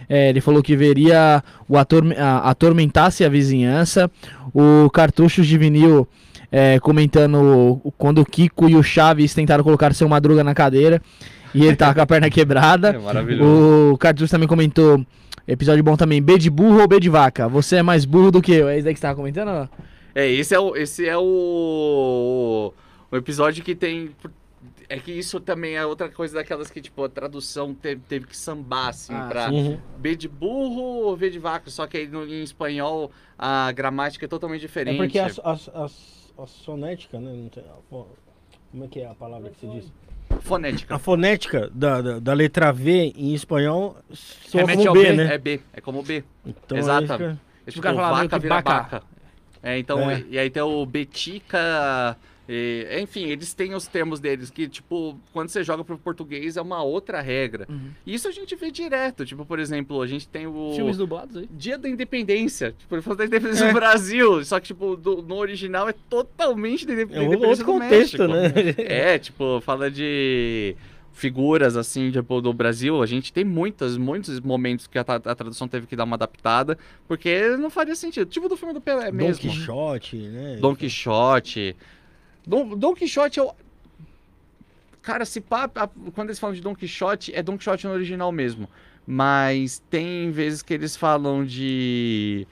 é, 0.10 0.30
ele 0.30 0.42
falou 0.42 0.64
que 0.64 0.76
veria 0.76 1.44
o 1.68 1.78
ator, 1.78 2.04
a, 2.18 2.50
atormentasse 2.50 3.24
a 3.24 3.30
vizinhança. 3.30 4.10
O 4.52 4.90
Cartuchos 4.90 5.46
de 5.46 5.58
Vinil 5.60 6.08
é, 6.52 6.80
comentando 6.80 7.80
quando 8.00 8.22
o 8.22 8.26
Kiko 8.26 8.68
e 8.68 8.76
o 8.76 8.82
Chaves 8.82 9.36
tentaram 9.36 9.64
colocar 9.64 9.94
seu 9.94 10.10
Madruga 10.10 10.44
na 10.44 10.56
cadeira 10.56 11.00
e 11.54 11.64
ele 11.64 11.76
tava 11.76 11.94
com 11.94 12.02
a 12.02 12.08
perna 12.08 12.32
quebrada. 12.32 12.90
É 12.90 12.98
maravilhoso. 12.98 13.94
O 13.94 13.98
Cartuchos 14.00 14.32
também 14.32 14.48
comentou, 14.48 15.06
episódio 15.48 15.84
bom 15.84 15.96
também, 15.96 16.20
B 16.20 16.40
de 16.40 16.50
burro 16.50 16.82
ou 16.82 16.88
B 16.88 17.00
de 17.00 17.10
vaca? 17.10 17.48
Você 17.48 17.76
é 17.76 17.84
mais 17.84 18.06
burro 18.06 18.32
do 18.32 18.42
que 18.42 18.54
eu. 18.54 18.68
É 18.68 18.80
isso 18.80 18.88
aí 18.88 18.94
que 18.96 19.00
você 19.00 19.06
tava 19.06 19.16
comentando? 19.16 19.50
ó? 19.50 19.68
É, 20.16 20.28
esse 20.28 20.56
é 20.56 20.60
o, 20.60 20.76
esse 20.76 21.08
é 21.08 21.16
o, 21.16 22.74
o 23.12 23.18
episódio 23.18 23.64
que 23.64 23.76
tem. 23.76 24.12
É 24.90 25.00
que 25.00 25.12
isso 25.12 25.40
também 25.40 25.76
é 25.76 25.86
outra 25.86 26.10
coisa 26.10 26.36
daquelas 26.36 26.70
que, 26.70 26.82
tipo, 26.82 27.04
a 27.04 27.08
tradução 27.10 27.74
teve, 27.74 28.02
teve 28.10 28.28
que 28.28 28.36
sambar, 28.36 28.90
assim, 28.90 29.14
Ah, 29.14 29.28
pra 29.30 29.50
Uhum. 29.50 29.80
B 29.98 30.16
de 30.16 30.28
burro 30.28 30.82
ou 31.06 31.16
V 31.16 31.30
de 31.30 31.40
vaca. 31.40 31.70
Só 31.70 31.88
que 31.88 31.96
aí 31.98 32.08
no, 32.08 32.26
em 32.26 32.44
espanhol 32.44 33.12
a 33.38 33.72
gramática 33.72 34.26
é 34.26 34.28
totalmente 34.28 34.64
É 34.64 34.68
diferente. 34.68 34.98
porque 34.98 35.20
a, 35.20 35.28
a, 35.44 35.52
a, 35.54 35.86
a 36.44 36.48
sonética, 36.48 37.20
né? 37.20 37.32
Não 37.32 37.48
tem, 37.50 37.64
como 37.90 38.84
é 38.84 38.88
que 38.88 39.00
é 39.00 39.08
a 39.08 39.14
palavra 39.14 39.50
que 39.50 39.60
você 39.60 39.68
diz? 39.68 39.92
Fonética. 40.42 40.96
A 40.96 41.00
fonética 41.00 41.70
da, 41.74 42.02
da, 42.02 42.20
da 42.20 42.34
letra 42.34 42.72
V 42.72 43.14
em 43.16 43.34
espanhol 43.34 43.98
soa 44.12 44.62
Remete 44.62 44.78
como 44.88 44.90
ao 44.90 44.94
B, 44.96 45.04
B, 45.04 45.14
né? 45.14 45.34
É 45.34 45.38
B, 45.38 45.62
é 45.74 45.82
como 45.82 46.04
B. 46.04 46.24
Então, 46.46 46.78
Exato. 46.78 47.14
É 47.14 47.38
falava 47.82 48.18
meio 48.18 48.30
vaca 48.30 48.84
que 48.84 48.90
vira. 48.90 49.04
É, 49.62 49.78
então, 49.78 50.10
É. 50.10 50.20
E, 50.20 50.28
e 50.32 50.40
aí 50.40 50.50
tem 50.50 50.64
o 50.64 50.86
Betica. 50.86 52.18
E- 52.52 53.00
enfim, 53.02 53.26
eles 53.26 53.54
têm 53.54 53.76
os 53.76 53.86
termos 53.88 54.20
deles 54.20 54.50
que, 54.50 54.68
tipo, 54.68 55.16
quando 55.32 55.50
você 55.50 55.64
joga 55.64 55.84
pro 55.84 55.98
português 56.00 56.58
é 56.58 56.62
uma 56.62 56.82
outra 56.82 57.22
regra. 57.22 57.68
Uhum. 57.70 57.92
Isso 58.08 58.28
a 58.28 58.32
gente 58.32 58.56
vê 58.56 58.72
direto. 58.72 59.24
Tipo, 59.26 59.46
por 59.46 59.60
exemplo, 59.60 60.02
a 60.02 60.08
gente 60.08 60.28
tem 60.28 60.48
o. 60.48 60.74
Filmes 60.76 60.98
dublados 60.98 61.38
aí. 61.38 61.48
Dia 61.52 61.78
da 61.78 61.88
Independência. 61.88 62.74
Tipo, 62.78 62.96
ele 62.96 63.02
falou 63.04 63.18
da 63.18 63.26
independência 63.26 63.66
É. 63.66 63.68
do 63.68 63.74
Brasil. 63.74 64.44
Só 64.44 64.60
que, 64.60 64.68
tipo, 64.68 64.96
do- 64.96 65.22
no 65.22 65.36
original 65.36 65.88
é 65.88 65.94
totalmente 66.10 66.88
da 66.88 66.94
indep- 66.94 67.14
É 67.14 67.20
um 67.20 67.24
independência 67.26 67.50
outro 67.50 67.66
do 67.66 67.72
contexto, 67.72 68.28
México. 68.28 68.28
né? 68.82 68.86
É, 69.14 69.20
tipo, 69.20 69.62
fala 69.62 69.92
de 69.92 70.76
figuras 71.12 71.76
assim, 71.76 72.12
tipo, 72.12 72.40
do 72.42 72.54
Brasil. 72.54 73.02
A 73.02 73.06
gente 73.06 73.34
tem 73.34 73.44
muitas, 73.44 73.98
muitos 73.98 74.40
momentos 74.40 74.88
que 74.88 74.98
a, 74.98 75.02
a 75.02 75.36
tradução 75.36 75.68
teve 75.68 75.86
que 75.86 75.96
dar 75.96 76.06
uma 76.06 76.16
adaptada, 76.16 76.78
porque 77.08 77.50
não 77.58 77.70
faria 77.70 77.94
sentido. 77.96 78.26
Tipo 78.30 78.48
do 78.48 78.56
filme 78.56 78.74
do 78.74 78.80
Pelé 78.82 79.12
Don 79.12 79.18
mesmo. 79.18 79.42
Quixote, 79.52 80.16
né? 80.16 80.58
Don 80.62 80.76
Quixote. 80.76 81.76
Don, 82.50 82.76
Don 82.76 82.96
Quixote 82.96 83.40
é 83.40 83.44
o. 83.44 83.52
Cara, 85.02 85.24
se 85.24 85.40
pá, 85.40 85.70
quando 86.14 86.30
eles 86.30 86.40
falam 86.40 86.56
de 86.56 86.62
Don 86.62 86.76
Quixote, 86.76 87.34
é 87.34 87.42
Don 87.44 87.58
Quixote 87.58 87.86
no 87.88 87.94
original 87.94 88.32
mesmo. 88.32 88.68
Mas 89.06 89.82
tem 89.90 90.32
vezes 90.32 90.62
que 90.62 90.74
eles 90.74 90.96
falam 90.96 91.46
de. 91.46 92.48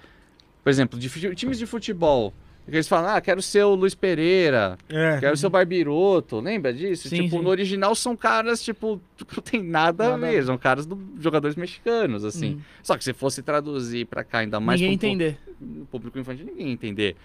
Por 0.64 0.70
exemplo, 0.70 1.00
de 1.00 1.10
times 1.36 1.58
de 1.58 1.66
futebol. 1.66 2.34
Eles 2.68 2.86
falam, 2.86 3.16
ah, 3.16 3.22
quero 3.22 3.42
ser 3.42 3.64
o 3.64 3.74
Luiz 3.76 3.96
Pereira, 3.96 4.78
É. 4.90 5.20
quero 5.22 5.38
ser 5.38 5.48
o 5.48 5.50
Barbiroto. 5.50 6.42
Lembra 6.42 6.74
disso? 6.74 7.08
Sim, 7.08 7.24
tipo, 7.24 7.38
sim. 7.38 7.42
no 7.42 7.50
original 7.50 7.96
são 7.96 8.14
caras, 8.14 8.62
tipo, 8.62 9.00
que 9.16 9.24
não 9.38 9.42
tem 9.42 9.64
nada, 9.64 10.10
Nada 10.10 10.28
a 10.28 10.30
ver. 10.30 10.44
São 10.44 10.58
caras 10.58 10.86
dos 10.86 11.00
jogadores 11.22 11.56
mexicanos, 11.56 12.26
assim. 12.26 12.56
Uhum. 12.56 12.62
Só 12.84 12.98
que 12.98 13.06
se 13.06 13.14
fosse 13.14 13.42
traduzir 13.42 14.06
pra 14.08 14.22
cá, 14.22 14.40
ainda 14.40 14.60
mais 14.60 14.82
Ninguém 14.82 14.96
entender. 14.96 15.38
no 15.62 15.86
público 15.86 16.20
infantil 16.20 16.46
ninguém 16.46 16.70
entender. 16.72 17.16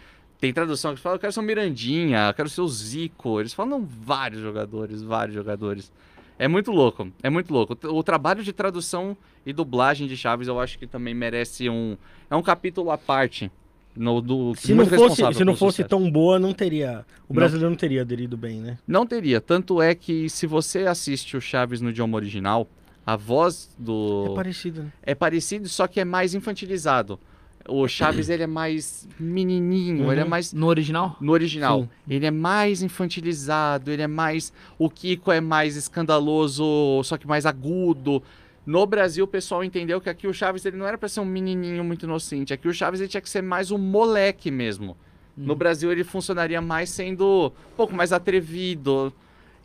Tem 0.43 0.53
tradução 0.53 0.93
que 0.93 1.01
fala, 1.01 1.15
eu 1.15 1.21
quero 1.21 1.33
ser 1.33 1.39
o 1.39 1.43
Mirandinha, 1.45 2.27
eu 2.27 2.35
quero 2.35 2.49
ser 2.49 2.63
o 2.63 2.67
Zico. 2.67 3.39
Eles 3.39 3.55
falam 3.55 3.87
vários 3.87 4.43
jogadores, 4.43 5.01
vários 5.01 5.37
jogadores. 5.37 5.93
É 6.37 6.49
muito 6.49 6.73
louco, 6.73 7.13
é 7.23 7.31
muito 7.31 7.55
louco. 7.55 7.79
O 7.87 8.03
trabalho 8.03 8.43
de 8.43 8.53
tradução 8.53 9.17
e 9.47 9.53
dublagem 9.53 10.09
de 10.09 10.17
Chaves 10.17 10.49
eu 10.49 10.59
acho 10.59 10.81
que 10.81 10.85
também 10.85 11.15
merece 11.15 11.71
um... 11.71 11.97
É 12.29 12.35
um 12.35 12.43
capítulo 12.43 12.91
à 12.91 12.99
parte. 12.99 13.53
No, 13.95 14.21
do, 14.21 14.53
Se 14.57 14.75
não 14.75 14.85
fosse, 14.85 15.33
se 15.33 15.45
não 15.45 15.55
fosse 15.55 15.85
tão 15.85 16.11
boa, 16.11 16.41
não 16.41 16.53
teria. 16.53 17.07
O 17.29 17.33
Não. 17.33 17.37
brasileiro 17.37 17.71
não 17.71 17.77
teria 17.77 18.01
aderido 18.01 18.37
bem, 18.37 18.61
né? 18.61 18.79
Não 18.85 19.07
teria. 19.07 19.41
Tanto 19.41 19.81
é 19.81 19.95
que 19.95 20.29
se 20.29 20.45
você 20.49 20.87
assiste 20.89 21.37
o 21.37 21.41
Chaves 21.41 21.81
no 21.81 21.91
idioma 21.91 22.17
original, 22.17 22.69
a 23.07 23.15
voz 23.15 23.77
do... 23.79 24.27
É 24.33 24.35
parecido, 24.35 24.83
né? 24.83 24.93
é 25.05 25.15
parecido, 25.15 25.69
só 25.69 25.87
que 25.87 26.01
é 26.01 26.05
mais 26.05 26.35
infantilizado. 26.35 27.21
O 27.69 27.87
Chaves, 27.87 28.29
ele 28.29 28.43
é 28.43 28.47
mais 28.47 29.09
menininho, 29.19 30.11
ele 30.11 30.21
é 30.21 30.25
Uhum. 30.25 30.31
mais 30.31 30.53
No 30.53 30.67
original? 30.67 31.17
no 31.21 31.33
original. 31.33 31.83
Sim. 31.83 31.89
Ele 32.09 32.27
é 32.27 32.31
mais 32.31 32.83
infantilizado, 32.83 33.91
ele 33.91 34.03
é 34.03 34.07
mais. 34.07 34.53
O 34.79 34.91
Kiko 34.91 35.31
é 35.31 35.41
mais 35.41 35.77
escandaloso, 35.77 37.03
só 37.05 37.17
que 37.17 37.27
mais 37.27 37.47
agudo. 37.47 38.23
No 38.65 38.87
Brasil, 38.87 39.25
o 39.25 39.29
pessoal 39.29 39.65
entendeu 39.65 40.01
que 40.01 40.09
aqui 40.09 40.27
o 40.27 40.33
Chaves 40.33 40.65
ele 40.65 40.77
não 40.77 40.87
era 40.87 40.97
pra 40.97 41.09
ser 41.09 41.21
um 41.21 41.25
menininho 41.25 41.83
muito 41.85 42.05
inocente. 42.05 42.53
Aqui 42.53 42.69
o 42.69 42.73
Chaves 42.75 43.01
ele 43.01 43.09
tinha 43.09 43.21
que 43.21 43.31
ser 43.31 43.43
mais 43.43 43.71
um 43.71 43.79
moleque 43.79 44.51
mesmo. 44.51 44.97
No 45.37 45.57
Brasil, 45.57 45.91
ele 45.91 46.05
funcionaria 46.05 46.61
mais 46.61 46.91
sendo 46.91 47.47
um 47.73 47.77
pouco 47.77 47.95
mais 47.95 48.13
atrevido. 48.13 49.13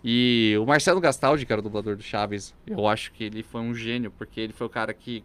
E 0.03 0.55
o 0.61 0.65
Marcelo 0.65 1.01
Gastaldi, 1.01 1.45
que 1.45 1.51
era 1.51 1.59
o 1.59 1.63
dublador 1.63 1.95
do 1.97 2.01
Chaves, 2.03 2.53
eu 2.65 2.87
acho 2.87 3.11
que 3.11 3.23
ele 3.25 3.43
foi 3.43 3.59
um 3.61 3.73
gênio, 3.75 4.09
porque 4.17 4.39
ele 4.39 4.53
foi 4.53 4.65
o 4.65 4.69
cara 4.69 4.93
que. 4.93 5.23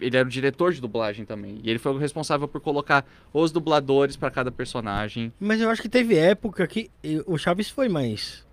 Ele 0.00 0.16
era 0.16 0.26
o 0.26 0.30
diretor 0.30 0.72
de 0.72 0.80
dublagem 0.80 1.24
também. 1.24 1.58
E 1.62 1.70
ele 1.70 1.78
foi 1.78 1.92
o 1.92 1.98
responsável 1.98 2.46
por 2.48 2.60
colocar 2.60 3.04
os 3.32 3.50
dubladores 3.52 4.16
pra 4.16 4.30
cada 4.30 4.50
personagem. 4.50 5.32
Mas 5.40 5.60
eu 5.60 5.68
acho 5.70 5.82
que 5.82 5.88
teve 5.88 6.16
época 6.16 6.66
que 6.66 6.90
o 7.26 7.36
Chaves 7.38 7.68
foi 7.70 7.88
mais. 7.88 8.44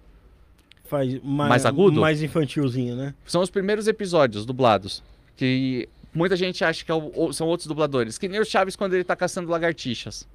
Faz, 0.85 1.19
Mais 1.23 1.65
agudo? 1.65 2.01
Mais 2.01 2.21
infantilzinho, 2.23 2.95
né? 2.95 3.13
São 3.25 3.41
os 3.41 3.49
primeiros 3.49 3.87
episódios 3.87 4.45
dublados. 4.45 5.03
Que 5.35 5.87
muita 6.13 6.35
gente 6.35 6.63
acha 6.63 6.83
que 6.83 6.91
é 6.91 6.95
o- 6.95 7.31
são 7.31 7.47
outros 7.47 7.67
dubladores. 7.67 8.17
Que 8.17 8.27
nem 8.27 8.39
o 8.39 8.45
Chaves 8.45 8.75
quando 8.75 8.93
ele 8.95 9.03
tá 9.03 9.15
caçando 9.15 9.49
lagartixas. 9.49 10.27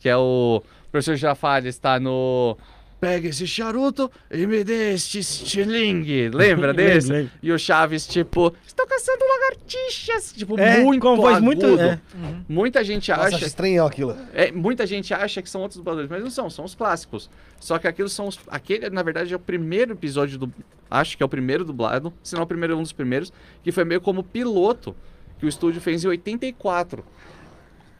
Que 0.00 0.08
é 0.08 0.16
o 0.16 0.62
professor 0.90 1.14
Girafales 1.14 1.74
está 1.76 2.00
no, 2.00 2.56
pega 3.00 3.28
esse 3.28 3.46
charuto 3.46 4.10
e 4.30 4.46
me 4.46 4.62
dê 4.62 4.92
este 4.94 5.18
estilingue. 5.20 6.28
Lembra 6.28 6.72
desse? 6.74 7.10
Lembro, 7.10 7.30
E 7.42 7.50
o 7.52 7.58
Chaves, 7.58 8.06
tipo, 8.06 8.54
estou 8.66 8.86
caçando 8.86 9.18
lagartixas. 9.24 10.32
Tipo, 10.32 10.58
É, 10.60 10.78
muito 10.84 11.00
com 11.02 11.16
voz 11.16 11.36
agudo. 11.36 11.46
muito- 11.66 11.80
é. 11.80 11.98
Muita 12.48 12.84
gente 12.84 13.10
Nossa, 13.10 13.22
acha... 13.28 13.36
acho 13.36 13.46
estranho 13.46 13.84
aquilo. 13.86 14.16
É, 14.34 14.52
muita 14.52 14.86
gente 14.86 15.12
acha 15.14 15.40
que 15.40 15.48
são 15.48 15.62
outros 15.62 15.78
dubladores, 15.78 16.10
mas 16.10 16.22
não 16.22 16.30
são, 16.30 16.50
são 16.50 16.64
os 16.64 16.74
clássicos. 16.74 17.30
Só 17.58 17.78
que 17.78 17.88
aquilo 17.88 18.08
são 18.08 18.28
os. 18.28 18.38
Aquele, 18.48 18.90
na 18.90 19.02
verdade, 19.02 19.32
é 19.32 19.36
o 19.36 19.40
primeiro 19.40 19.92
episódio 19.92 20.38
do. 20.38 20.52
Acho 20.90 21.16
que 21.16 21.22
é 21.22 21.26
o 21.26 21.28
primeiro 21.28 21.64
dublado, 21.64 22.12
se 22.22 22.34
não 22.34 22.42
o 22.42 22.46
primeiro, 22.46 22.76
um 22.76 22.82
dos 22.82 22.92
primeiros, 22.92 23.32
que 23.62 23.70
foi 23.70 23.84
meio 23.84 24.00
como 24.00 24.22
piloto 24.24 24.94
que 25.38 25.46
o 25.46 25.48
estúdio 25.48 25.80
fez 25.80 26.04
em 26.04 26.08
84. 26.08 27.04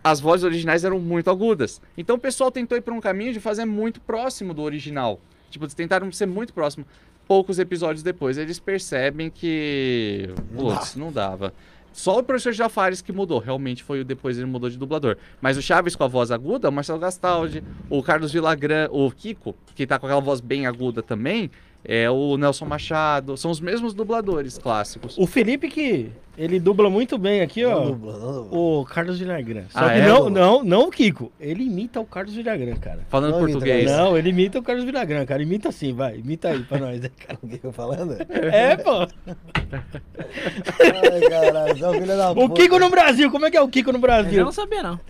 As 0.02 0.20
vozes 0.20 0.44
originais 0.44 0.84
eram 0.84 0.98
muito 0.98 1.30
agudas. 1.30 1.80
Então 1.96 2.16
o 2.16 2.18
pessoal 2.18 2.50
tentou 2.50 2.76
ir 2.76 2.80
por 2.80 2.92
um 2.92 3.00
caminho 3.00 3.32
de 3.32 3.40
fazer 3.40 3.64
muito 3.64 4.00
próximo 4.00 4.54
do 4.54 4.62
original. 4.62 5.20
Tipo, 5.50 5.64
eles 5.64 5.74
tentaram 5.74 6.10
ser 6.12 6.26
muito 6.26 6.54
próximo. 6.54 6.86
Poucos 7.26 7.58
episódios 7.58 8.02
depois, 8.02 8.38
eles 8.38 8.58
percebem 8.58 9.30
que. 9.30 10.30
Putz, 10.56 10.96
não 10.96 11.12
dava. 11.12 11.52
Só 11.92 12.18
o 12.18 12.22
professor 12.22 12.52
Jafares 12.52 13.02
que 13.02 13.12
mudou, 13.12 13.38
realmente 13.38 13.82
foi 13.82 14.00
o 14.00 14.04
depois 14.04 14.38
ele 14.38 14.46
mudou 14.46 14.70
de 14.70 14.78
dublador. 14.78 15.16
Mas 15.40 15.56
o 15.56 15.62
Chaves 15.62 15.96
com 15.96 16.04
a 16.04 16.08
voz 16.08 16.30
aguda, 16.30 16.68
o 16.68 16.72
Marcelo 16.72 17.00
Gastaldi, 17.00 17.64
o 17.88 18.02
Carlos 18.02 18.32
Vilagran, 18.32 18.88
o 18.90 19.10
Kiko, 19.10 19.56
que 19.74 19.86
tá 19.86 19.98
com 19.98 20.06
aquela 20.06 20.20
voz 20.20 20.40
bem 20.40 20.66
aguda 20.66 21.02
também, 21.02 21.50
é 21.84 22.10
o 22.10 22.36
Nelson 22.36 22.64
Machado, 22.66 23.36
são 23.36 23.50
os 23.50 23.60
mesmos 23.60 23.94
dubladores 23.94 24.58
clássicos. 24.58 25.16
O 25.18 25.26
Felipe 25.26 25.68
que 25.68 26.10
ele 26.38 26.58
dubla 26.60 26.88
muito 26.88 27.18
bem 27.18 27.40
aqui, 27.42 27.64
ó. 27.64 27.80
Não 27.80 27.86
dubla, 27.92 28.18
não 28.18 28.32
dubla. 28.44 28.58
O 28.58 28.84
Carlos 28.86 29.18
Villagrán. 29.18 29.64
Só 29.68 29.78
Ah, 29.78 29.90
que 29.90 29.98
é? 29.98 30.06
não, 30.08 30.30
não, 30.30 30.64
não 30.64 30.82
o 30.88 30.90
Kiko. 30.90 31.30
Ele 31.38 31.64
imita 31.64 32.00
o 32.00 32.04
Carlos 32.06 32.34
Villagrán, 32.34 32.76
cara. 32.76 33.00
Falando 33.08 33.32
Não 33.32 33.38
imita, 33.42 33.52
português. 33.58 33.90
Não, 33.90 34.16
ele 34.16 34.30
imita 34.30 34.58
o 34.58 34.62
Carlos 34.62 34.84
Villagrán, 34.84 35.24
cara. 35.26 35.42
Imita 35.42 35.68
assim, 35.68 35.92
vai. 35.92 36.16
Imita 36.18 36.48
aí 36.48 36.62
pra 36.62 36.78
nós, 36.78 37.00
né, 37.02 37.10
cara? 37.26 37.38
O 37.42 37.48
que 37.48 37.60
eu 37.62 37.72
falando? 37.72 38.16
É, 38.30 38.76
pô. 38.76 39.06
Ai, 40.78 41.20
caralho, 41.28 41.86
é 41.86 41.92
filho 42.00 42.06
da 42.06 42.30
O 42.30 42.34
puta. 42.34 42.54
Kiko 42.62 42.78
no 42.78 42.90
Brasil, 42.90 43.30
como 43.30 43.46
é 43.46 43.50
que 43.50 43.56
é 43.56 43.60
o 43.60 43.68
Kiko 43.68 43.90
no 43.92 43.98
Eu 43.98 44.02
Brasil? 44.02 44.44
não 44.44 44.52
sabia, 44.52 44.82
não. 44.82 45.00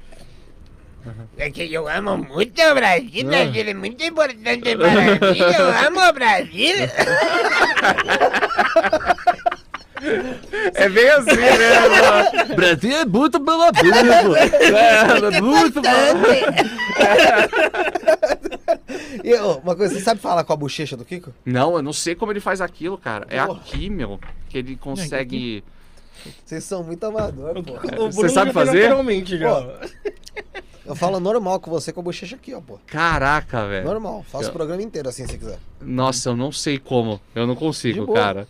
É 1.36 1.50
que 1.50 1.72
eu 1.72 1.88
amo 1.88 2.18
muito 2.18 2.60
o 2.60 2.74
Brasil, 2.74 3.24
Brasil 3.26 3.68
é 3.68 3.74
muito 3.74 4.04
importante 4.04 4.76
para 4.76 4.90
mim, 4.90 5.38
eu 5.38 5.66
amo 5.86 6.00
o 6.08 6.12
Brasil. 6.12 6.74
É 10.74 10.88
bem 10.88 11.08
assim 11.10 11.36
mesmo. 11.36 12.56
Brasil 12.56 12.96
é 12.96 13.04
muito 13.04 13.40
pela 13.40 13.68
É, 13.68 15.36
é 15.36 15.40
muito 15.40 15.80
E, 19.22 19.34
ô, 19.34 19.58
uma 19.58 19.76
coisa, 19.76 19.94
você 19.94 20.00
sabe 20.00 20.20
falar 20.20 20.44
com 20.44 20.52
a 20.52 20.56
bochecha 20.56 20.96
do 20.96 21.04
Kiko? 21.04 21.34
Não, 21.44 21.76
eu 21.76 21.82
não 21.82 21.92
sei 21.92 22.14
como 22.14 22.32
ele 22.32 22.40
faz 22.40 22.60
aquilo, 22.60 22.96
cara. 22.96 23.26
É 23.28 23.44
Porra. 23.44 23.60
aqui, 23.60 23.90
meu, 23.90 24.18
que 24.48 24.58
ele 24.58 24.76
consegue. 24.76 25.62
Vocês 26.44 26.64
são 26.64 26.82
muito 26.82 27.04
amadores, 27.04 27.64
pô. 27.64 28.10
Você 28.10 28.28
sabe 28.28 28.52
fazer? 28.52 28.82
Naturalmente, 28.82 29.38
já. 29.38 29.54
Pô. 29.54 29.72
Eu 30.84 30.94
falo 30.96 31.20
normal 31.20 31.60
com 31.60 31.70
você 31.70 31.92
com 31.92 32.00
a 32.00 32.02
bochecha 32.02 32.36
aqui, 32.36 32.54
ó, 32.54 32.60
pô. 32.60 32.78
Caraca, 32.86 33.66
velho. 33.66 33.84
Normal. 33.84 34.24
Faço 34.30 34.44
Eu- 34.46 34.50
o 34.50 34.52
programa 34.52 34.82
inteiro 34.82 35.08
assim, 35.08 35.26
se 35.26 35.38
quiser. 35.38 35.58
Nossa, 35.80 36.30
eu 36.30 36.36
não 36.36 36.50
sei 36.50 36.78
como. 36.78 37.20
Eu 37.34 37.46
não 37.46 37.54
consigo, 37.54 38.12
cara. 38.12 38.48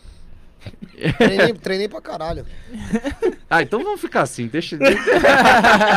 Treinei, 1.19 1.53
treinei 1.55 1.89
pra 1.89 2.01
caralho. 2.01 2.47
Ah, 3.53 3.63
então 3.63 3.83
vamos 3.83 4.01
ficar 4.01 4.21
assim. 4.23 4.47
Deixa. 4.47 4.79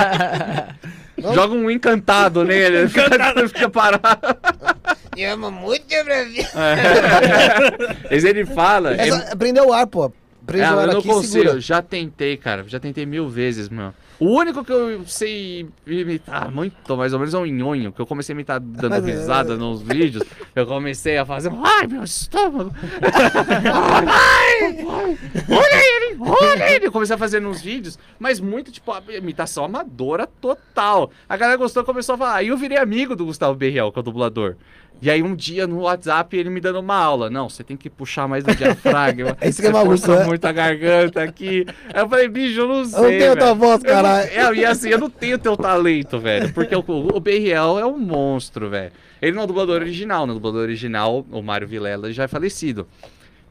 Joga 1.18 1.54
um 1.54 1.70
encantado 1.70 2.44
nele. 2.44 2.86
Encantado 2.86 3.48
fica 3.54 3.70
parado. 3.70 4.18
Eu 5.16 5.34
amo 5.34 5.52
muito 5.52 5.86
o 5.96 6.04
Brasil. 6.04 6.44
Mas 8.10 8.24
ele 8.24 8.46
fala. 8.46 8.96
É 8.96 9.08
ele- 9.08 9.12
só 9.20 9.36
prender 9.36 9.62
o 9.64 9.72
ar, 9.72 9.86
pô. 9.86 10.12
Prende 10.46 10.64
É, 10.66 10.72
o 10.74 10.80
ar 10.80 10.88
eu 10.88 10.94
não 10.94 11.00
aqui 11.00 11.08
consigo. 11.08 11.34
segura. 11.44 11.60
Já 11.62 11.82
tentei, 11.84 12.36
cara. 12.38 12.66
Já 12.68 12.80
tentei 12.80 13.06
mil 13.06 13.30
vezes, 13.30 13.70
mano. 13.70 13.94
O 14.20 14.28
único 14.28 14.64
que 14.64 14.72
eu 14.72 15.06
sei 15.06 15.68
imitar 15.86 16.52
muito, 16.52 16.96
mais 16.96 17.14
ou 17.14 17.20
menos, 17.20 17.34
é 17.34 17.38
o 17.38 17.46
Nhonho, 17.46 17.92
que 17.92 18.00
eu 18.02 18.06
comecei 18.06 18.34
a 18.34 18.36
imitar 18.36 18.60
dando 18.60 18.92
Mas, 18.92 19.08
é- 19.08 19.12
risada 19.12 19.56
nos 19.58 19.82
vídeos. 19.82 20.24
Eu 20.56 20.66
comecei 20.66 21.18
a 21.18 21.26
fazer. 21.26 21.52
Ai, 21.64 21.88
meu 21.88 22.04
estômago! 22.04 22.72
Ai, 24.06 24.86
olha 25.50 25.76
ele! 25.76 26.18
Olha 26.20 26.76
ele! 26.76 26.88
Eu 26.88 26.92
comecei 26.92 27.16
a 27.16 27.20
fazer 27.20 27.40
nos 27.40 27.62
vídeos, 27.62 27.98
mas 28.20 28.40
muito, 28.40 28.72
tipo, 28.72 28.92
imitação 29.10 29.66
amadora 29.66 30.28
total. 30.28 31.12
A 31.28 31.36
galera 31.36 31.58
gostou 31.58 31.84
começou 31.84 32.16
a 32.16 32.18
falar. 32.18 32.36
Aí 32.36 32.48
eu 32.48 32.58
virei 32.58 32.78
amigo 32.78 33.16
do 33.16 33.26
Gustavo 33.26 33.56
Berriel, 33.56 33.92
que 33.92 34.00
é 34.00 34.02
o 34.02 34.04
dublador. 34.04 34.56
E 35.02 35.10
aí 35.10 35.22
um 35.22 35.36
dia 35.36 35.68
no 35.68 35.82
WhatsApp 35.82 36.36
ele 36.36 36.50
me 36.50 36.62
dando 36.62 36.80
uma 36.80 36.96
aula. 36.96 37.30
Não, 37.30 37.50
você 37.50 37.64
tem 37.64 37.76
que 37.76 37.90
puxar 37.90 38.28
mais 38.28 38.44
do 38.44 38.54
diafragma. 38.56 39.38
É 39.42 39.50
isso 39.50 39.62
que 39.62 39.68
é 39.68 39.72
maluco, 39.72 40.08
né? 40.08 40.26
muito 40.26 40.46
a 40.46 40.52
garganta 40.52 41.22
aqui. 41.22 41.66
Aí 41.94 42.02
eu 42.02 42.10
falei, 42.10 42.28
bicho, 42.30 42.62
eu 42.62 42.68
não 42.68 42.86
sei. 42.86 43.00
Eu 43.00 43.04
não 43.04 43.10
tenho 43.10 43.36
tua 43.38 43.54
voz, 43.54 43.84
Eu 43.84 43.90
caralho. 43.90 44.30
É, 44.30 44.56
e 44.56 44.66
assim, 44.66 44.90
eu 44.90 45.00
não 45.00 45.10
tenho 45.10 45.38
teu 45.38 45.58
talento, 45.58 46.20
velho. 46.20 46.54
Porque 46.54 46.76
o, 46.76 46.84
o 46.88 47.20
Berriel 47.20 47.78
é 47.80 47.86
um 47.86 47.98
monstro, 47.98 48.70
velho. 48.70 48.92
Ele 49.22 49.32
não 49.32 49.42
é 49.42 49.44
o 49.46 49.48
dublador 49.48 49.82
original, 49.82 50.28
no 50.28 50.34
dublador 50.34 50.62
original, 50.62 51.26
o 51.32 51.42
Mário 51.42 51.68
Vilela 51.68 52.12
já 52.12 52.24
é 52.24 52.28
falecido. 52.28 52.88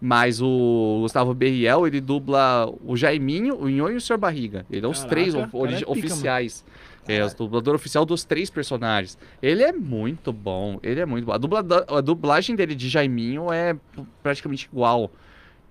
Mas 0.04 0.42
o 0.42 0.98
Gustavo 1.00 1.32
Berriel, 1.32 1.86
ele 1.86 2.00
dubla 2.00 2.68
o 2.84 2.96
Jaiminho, 2.96 3.56
o 3.56 3.68
Nhonho 3.68 3.92
e 3.92 3.96
o 3.96 4.00
Sr. 4.00 4.18
Barriga. 4.18 4.66
Ele 4.68 4.84
é 4.84 4.88
os 4.88 4.98
Caraca, 4.98 5.14
três 5.14 5.32
cara 5.32 5.44
é 5.44 5.76
pica, 5.76 5.90
oficiais. 5.90 6.64
É, 7.08 7.24
o 7.24 7.28
dublador 7.34 7.74
oficial 7.74 8.04
dos 8.04 8.22
três 8.24 8.48
personagens. 8.48 9.18
Ele 9.42 9.62
é 9.62 9.72
muito 9.72 10.32
bom, 10.32 10.78
ele 10.82 11.00
é 11.00 11.06
muito 11.06 11.24
bom. 11.24 11.32
A, 11.32 11.38
dublada- 11.38 11.84
a 11.88 12.00
dublagem 12.00 12.54
dele 12.54 12.74
de 12.74 12.88
Jaiminho 12.88 13.52
é 13.52 13.74
praticamente 14.22 14.68
igual. 14.72 15.10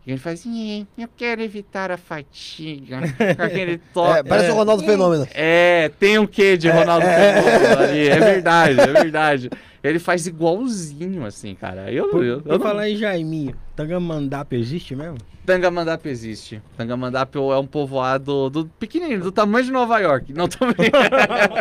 E 0.05 0.09
ele 0.11 0.19
faz, 0.19 0.45
"Nhê, 0.45 0.85
eu 0.97 1.07
quero 1.15 1.41
evitar 1.41 1.91
a 1.91 1.97
fatiga. 1.97 2.99
Com 3.37 3.43
aquele 3.43 3.77
toque. 3.93 4.19
É, 4.19 4.23
parece 4.23 4.49
o 4.51 4.55
Ronaldo 4.55 4.83
Fenômeno. 4.83 5.27
É, 5.33 5.89
tem 5.99 6.17
um 6.17 6.25
quê 6.25 6.57
de 6.57 6.67
Ronaldo 6.69 7.05
Fenômeno 7.05 7.79
ali. 7.83 8.07
É 8.09 8.19
verdade, 8.19 8.79
é 8.79 8.87
verdade. 8.87 9.49
Ele 9.83 9.97
faz 9.97 10.27
igualzinho, 10.27 11.25
assim, 11.25 11.55
cara. 11.55 11.91
Eu, 11.91 12.09
Por, 12.09 12.23
eu, 12.23 12.33
eu 12.35 12.41
por 12.41 12.51
não... 12.51 12.59
falar 12.59 12.89
em 12.89 12.95
Jaiminho, 12.95 13.55
Tangamandap 13.75 14.53
existe 14.53 14.95
mesmo? 14.95 15.17
Tangamandap 15.45 16.07
existe. 16.07 16.61
Tangamandap 16.77 17.35
é 17.35 17.57
um 17.57 17.65
povoado 17.65 18.49
do 18.49 18.65
pequenininho, 18.65 19.21
do 19.21 19.31
tamanho 19.31 19.65
de 19.65 19.71
Nova 19.71 19.97
York. 19.99 20.31
Não, 20.33 20.47
brincando. 20.47 21.09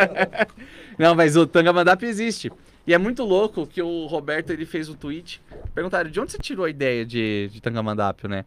Não, 0.99 1.15
mas 1.15 1.35
o 1.35 1.47
Tangamandap 1.47 2.03
existe. 2.03 2.51
E 2.85 2.93
é 2.93 2.97
muito 2.97 3.23
louco 3.23 3.65
que 3.65 3.81
o 3.81 4.05
Roberto 4.05 4.51
ele 4.51 4.65
fez 4.65 4.87
um 4.87 4.93
tweet. 4.93 5.41
Perguntaram 5.73 6.09
de 6.09 6.19
onde 6.19 6.31
você 6.31 6.37
tirou 6.37 6.65
a 6.65 6.69
ideia 6.69 7.05
de, 7.05 7.49
de 7.51 7.61
Tangamandapio, 7.61 8.29
né? 8.29 8.45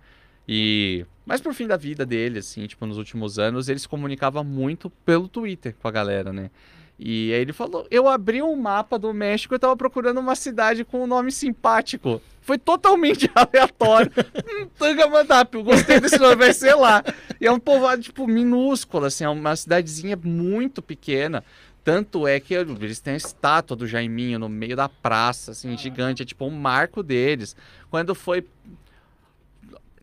E. 0.49 1.05
Mas 1.27 1.41
por 1.41 1.55
fim 1.55 1.66
da 1.66 1.77
vida 1.77 2.05
dele, 2.05 2.41
assim, 2.41 2.66
tipo, 2.66 2.85
nos 2.87 2.99
últimos 2.99 3.39
anos, 3.39 3.68
ele 3.68 3.79
se 3.79 3.89
comunicava 3.89 4.45
muito 4.45 4.91
pelo 5.05 5.27
Twitter 5.27 5.75
com 5.81 5.89
a 5.89 5.91
galera, 5.91 6.33
né? 6.33 6.51
E 6.99 7.32
aí 7.32 7.40
ele 7.40 7.53
falou: 7.53 7.86
eu 7.90 8.09
abri 8.09 8.42
um 8.42 8.55
mapa 8.57 8.99
do 8.99 9.12
México 9.12 9.55
e 9.55 9.59
tava 9.59 9.76
procurando 9.76 10.20
uma 10.20 10.34
cidade 10.34 10.84
com 10.84 11.03
um 11.03 11.07
nome 11.07 11.32
simpático. 11.32 12.20
Foi 12.40 12.59
totalmente 12.59 13.28
aleatório. 13.34 14.12
hum, 14.47 14.68
Tangamandapio, 14.78 15.62
gostei 15.62 15.99
desse 15.99 16.18
nome, 16.18 16.36
vai 16.36 16.53
ser 16.53 16.74
lá. 16.74 17.03
E 17.40 17.47
é 17.47 17.51
um 17.51 17.59
povoado, 17.59 18.03
tipo, 18.03 18.26
minúsculo, 18.26 19.07
assim, 19.07 19.24
é 19.24 19.28
uma 19.28 19.57
cidadezinha 19.57 20.16
muito 20.22 20.82
pequena. 20.82 21.42
Tanto 21.82 22.26
é 22.26 22.40
que 22.40 22.55
eles 22.55 23.01
têm 23.01 23.14
a 23.14 23.16
estátua 23.16 23.76
do 23.76 23.86
Jaiminho 23.86 24.38
no 24.38 24.49
meio 24.49 24.74
da 24.74 24.88
praça, 24.88 25.51
assim, 25.51 25.76
gigante. 25.76 26.22
É 26.22 26.24
tipo 26.24 26.47
um 26.47 26.51
marco 26.51 27.03
deles. 27.03 27.55
Quando 27.90 28.14
foi. 28.14 28.47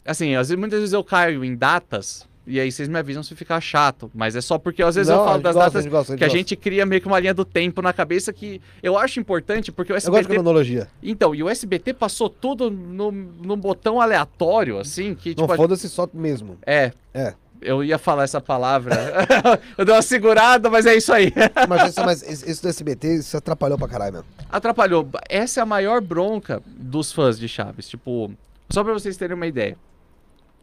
Assim, 0.06 0.36
às 0.36 0.50
vezes, 0.50 0.60
muitas 0.60 0.80
vezes 0.80 0.94
eu 0.94 1.04
caio 1.04 1.44
em 1.44 1.56
datas. 1.56 2.28
E 2.48 2.60
aí 2.60 2.72
vocês 2.72 2.90
me 2.90 2.98
avisam 2.98 3.22
se 3.22 3.36
ficar 3.36 3.62
chato. 3.62 4.10
Mas 4.14 4.36
é 4.36 4.42
só 4.42 4.58
porque 4.58 4.82
às 4.82 4.96
vezes 4.96 5.10
Não, 5.12 5.20
eu 5.20 5.26
falo 5.26 5.42
das 5.44 5.54
gosta, 5.56 5.70
datas 5.70 5.86
a 5.86 5.90
gosta, 5.90 6.14
a 6.14 6.18
que 6.18 6.24
a 6.24 6.28
gosta. 6.28 6.38
gente 6.40 6.56
cria 6.56 6.86
meio 6.86 7.00
que 7.02 7.08
uma 7.08 7.20
linha 7.20 7.34
do 7.34 7.46
tempo 7.46 7.82
na 7.82 7.94
cabeça 7.94 8.34
que 8.34 8.60
eu 8.82 8.98
acho 8.98 9.20
importante, 9.20 9.72
porque 9.72 9.92
o 9.92 9.96
Eu 9.96 9.98
gosto 9.98 10.12
de 10.12 10.18
SBT. 10.20 10.34
cronologia. 10.36 10.88
Então, 11.04 11.36
e 11.36 11.44
o 11.44 11.50
SBT 11.50 11.94
passou 11.94 12.30
tudo 12.30 12.70
no 12.72 13.56
botão 13.56 14.02
aleatório, 14.02 14.80
assim, 14.80 15.14
que 15.14 15.36
Não 15.38 15.46
tipo. 15.46 15.56
foda-se 15.56 15.88
só 15.88 16.10
mesmo. 16.14 16.58
É. 16.66 16.92
É. 17.14 17.34
Eu 17.62 17.84
ia 17.84 18.00
falar 18.00 18.24
essa 18.24 18.42
palavra. 18.42 18.96
eu 19.78 19.86
dei 19.86 19.94
uma 19.94 20.02
segurada, 20.02 20.68
mas 20.68 20.88
é 20.88 20.96
isso 20.96 21.14
aí. 21.14 21.32
Mas, 21.70 21.92
isso, 21.92 22.04
mas 22.04 22.22
isso 22.24 22.46
isso 22.50 22.62
do 22.64 22.70
SBT, 22.70 23.16
isso 23.18 23.38
atrapalhou 23.38 23.78
pra 23.78 23.88
caralho 23.88 24.14
mesmo. 24.14 24.28
Atrapalhou. 24.50 25.08
Essa 25.30 25.60
é 25.60 25.64
a 25.64 25.66
maior 25.66 26.02
bronca 26.02 26.60
dos 26.66 27.12
fãs 27.12 27.38
de 27.38 27.48
Chaves. 27.48 27.88
Tipo, 27.88 28.32
só 28.72 28.84
pra 28.84 28.94
vocês 28.94 29.16
terem 29.16 29.36
uma 29.36 29.46
ideia. 29.46 29.78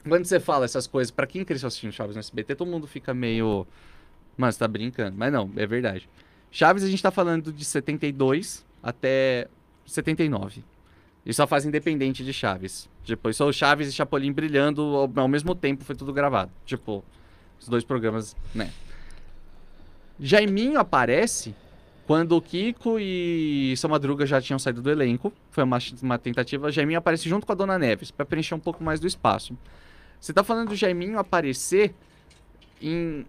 Quando 0.08 0.24
você 0.24 0.40
fala 0.40 0.64
essas 0.64 0.86
coisas, 0.86 1.10
pra 1.10 1.26
quem 1.26 1.44
cresceu 1.44 1.66
assistindo 1.66 1.92
Chaves 1.92 2.16
no 2.16 2.20
SBT, 2.20 2.54
todo 2.54 2.68
mundo 2.68 2.86
fica 2.86 3.12
meio. 3.12 3.66
Mano, 4.36 4.52
você 4.52 4.58
tá 4.58 4.68
brincando. 4.68 5.16
Mas 5.16 5.32
não, 5.32 5.50
é 5.56 5.66
verdade. 5.66 6.08
Chaves 6.50 6.82
a 6.82 6.88
gente 6.88 7.02
tá 7.02 7.10
falando 7.10 7.52
de 7.52 7.64
72 7.64 8.64
até 8.82 9.48
79. 9.86 10.64
Isso 11.26 11.42
é 11.42 11.44
a 11.44 11.46
fase 11.46 11.68
independente 11.68 12.24
de 12.24 12.32
Chaves. 12.32 12.88
Isso 13.04 13.42
é 13.42 13.46
o 13.46 13.52
Chaves 13.52 13.88
e 13.88 13.92
Chapolin 13.92 14.32
brilhando 14.32 14.82
ao, 14.82 15.12
ao 15.16 15.28
mesmo 15.28 15.54
tempo, 15.54 15.84
foi 15.84 15.94
tudo 15.94 16.12
gravado. 16.12 16.50
Tipo, 16.64 17.04
os 17.60 17.68
dois 17.68 17.84
programas, 17.84 18.34
né? 18.54 18.70
Jaiminho 20.20 20.78
aparece 20.80 21.54
Quando 22.06 22.34
o 22.34 22.40
Kiko 22.40 22.98
e 22.98 23.74
Seu 23.76 23.90
Madruga 23.90 24.24
já 24.24 24.40
tinham 24.40 24.58
saído 24.58 24.80
do 24.80 24.90
elenco, 24.90 25.30
foi 25.50 25.62
uma, 25.62 25.78
uma 26.02 26.18
tentativa, 26.18 26.72
Jaiminho 26.72 26.98
aparece 26.98 27.28
junto 27.28 27.44
com 27.44 27.52
a 27.52 27.54
Dona 27.54 27.78
Neves, 27.78 28.10
para 28.10 28.24
preencher 28.24 28.54
um 28.54 28.58
pouco 28.58 28.82
mais 28.82 28.98
do 28.98 29.06
espaço. 29.06 29.54
Você 30.20 30.32
tá 30.32 30.42
falando 30.42 30.68
do 30.70 30.74
Jaiminho 30.76 31.18
aparecer 31.18 31.94
em, 32.82 33.24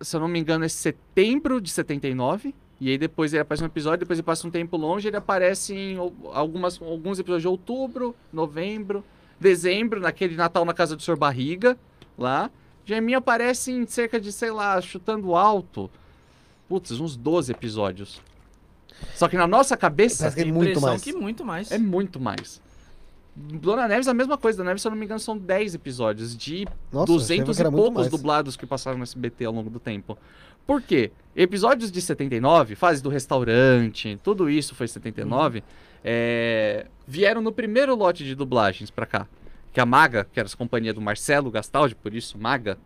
se 0.00 0.16
eu 0.16 0.20
não 0.20 0.28
me 0.28 0.38
engano, 0.38 0.64
é 0.64 0.68
setembro 0.68 1.60
de 1.60 1.70
79, 1.70 2.54
e 2.80 2.88
aí 2.90 2.96
depois 2.98 3.32
ele 3.32 3.42
aparece 3.42 3.62
um 3.62 3.66
episódio, 3.66 3.98
depois 4.00 4.18
ele 4.18 4.24
passa 4.26 4.46
um 4.46 4.50
tempo 4.50 4.76
longe, 4.76 5.08
ele 5.08 5.16
aparece 5.16 5.74
em 5.74 5.96
al- 5.98 6.12
algumas, 6.32 6.80
alguns 6.80 7.18
episódios 7.18 7.42
de 7.42 7.48
outubro, 7.48 8.14
novembro, 8.32 9.04
dezembro, 9.38 10.00
naquele 10.00 10.36
Natal 10.36 10.64
na 10.64 10.72
casa 10.74 10.96
do 10.96 11.02
Sr. 11.02 11.16
Barriga, 11.16 11.76
lá. 12.16 12.50
Jaiminho 12.84 13.18
aparece 13.18 13.70
em 13.72 13.86
cerca 13.86 14.18
de, 14.20 14.32
sei 14.32 14.50
lá, 14.50 14.80
chutando 14.80 15.34
alto, 15.36 15.90
putz, 16.68 16.92
uns 16.92 17.16
12 17.16 17.52
episódios. 17.52 18.20
Só 19.14 19.28
que 19.28 19.36
na 19.36 19.46
nossa 19.46 19.76
cabeça 19.76 20.24
Parece 20.24 20.36
que 20.42 20.48
é 20.48 20.52
muito 20.52 20.80
mais. 20.80 21.02
que 21.02 21.12
muito 21.12 21.44
mais. 21.44 21.70
é 21.70 21.78
muito 21.78 22.18
mais. 22.20 22.60
Dona 23.34 23.86
Neves 23.88 24.08
a 24.08 24.14
mesma 24.14 24.36
coisa. 24.36 24.58
Dona 24.58 24.70
Neves, 24.70 24.82
se 24.82 24.88
eu 24.88 24.90
não 24.90 24.98
me 24.98 25.04
engano, 25.04 25.20
são 25.20 25.36
10 25.38 25.74
episódios 25.74 26.36
de 26.36 26.64
Nossa, 26.64 26.72
eu 26.92 27.00
achava 27.02 27.06
200 27.06 27.56
que 27.56 27.62
era 27.62 27.68
e 27.68 27.72
poucos 27.72 27.94
mais. 27.94 28.10
dublados 28.10 28.56
que 28.56 28.66
passaram 28.66 28.98
no 28.98 29.04
SBT 29.04 29.44
ao 29.44 29.52
longo 29.52 29.70
do 29.70 29.78
tempo. 29.78 30.18
Por 30.66 30.82
quê? 30.82 31.10
Episódios 31.34 31.90
de 31.90 32.00
79, 32.00 32.74
fase 32.74 33.02
do 33.02 33.08
restaurante, 33.08 34.18
tudo 34.22 34.48
isso 34.50 34.74
foi 34.74 34.86
79, 34.86 35.62
é, 36.04 36.86
vieram 37.06 37.40
no 37.40 37.50
primeiro 37.52 37.94
lote 37.94 38.24
de 38.24 38.34
dublagens 38.34 38.90
pra 38.90 39.06
cá. 39.06 39.26
Que 39.72 39.80
a 39.80 39.86
Maga, 39.86 40.26
que 40.30 40.38
era 40.38 40.48
a 40.52 40.56
companhia 40.56 40.92
do 40.92 41.00
Marcelo 41.00 41.50
Gastaldi, 41.50 41.94
por 41.94 42.12
isso 42.14 42.36
Maga, 42.38 42.76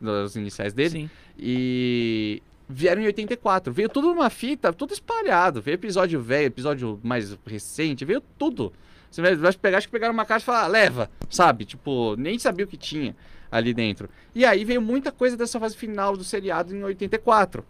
das 0.00 0.36
iniciais 0.36 0.72
dele, 0.72 0.90
Sim. 0.90 1.10
e 1.36 2.42
vieram 2.68 3.02
em 3.02 3.06
84. 3.06 3.72
Veio 3.72 3.88
tudo 3.88 4.08
numa 4.08 4.30
fita, 4.30 4.72
tudo 4.72 4.92
espalhado. 4.92 5.60
Veio 5.60 5.74
episódio 5.74 6.20
velho, 6.20 6.46
episódio 6.46 6.98
mais 7.02 7.36
recente, 7.44 8.04
veio 8.04 8.22
tudo. 8.38 8.72
Você 9.10 9.22
vai 9.22 9.52
pegar, 9.52 9.78
acho 9.78 9.86
que 9.88 9.92
pegaram 9.92 10.12
uma 10.14 10.24
caixa 10.24 10.42
e 10.44 10.46
falar, 10.46 10.64
"Ah, 10.64 10.66
leva, 10.66 11.10
sabe? 11.30 11.64
Tipo, 11.64 12.14
nem 12.16 12.38
sabia 12.38 12.64
o 12.64 12.68
que 12.68 12.76
tinha 12.76 13.14
ali 13.50 13.72
dentro. 13.72 14.08
E 14.34 14.44
aí 14.44 14.64
veio 14.64 14.82
muita 14.82 15.10
coisa 15.12 15.36
dessa 15.36 15.58
fase 15.58 15.76
final 15.76 16.16
do 16.16 16.24
seriado 16.24 16.74
em 16.74 16.82
84. 16.82 17.64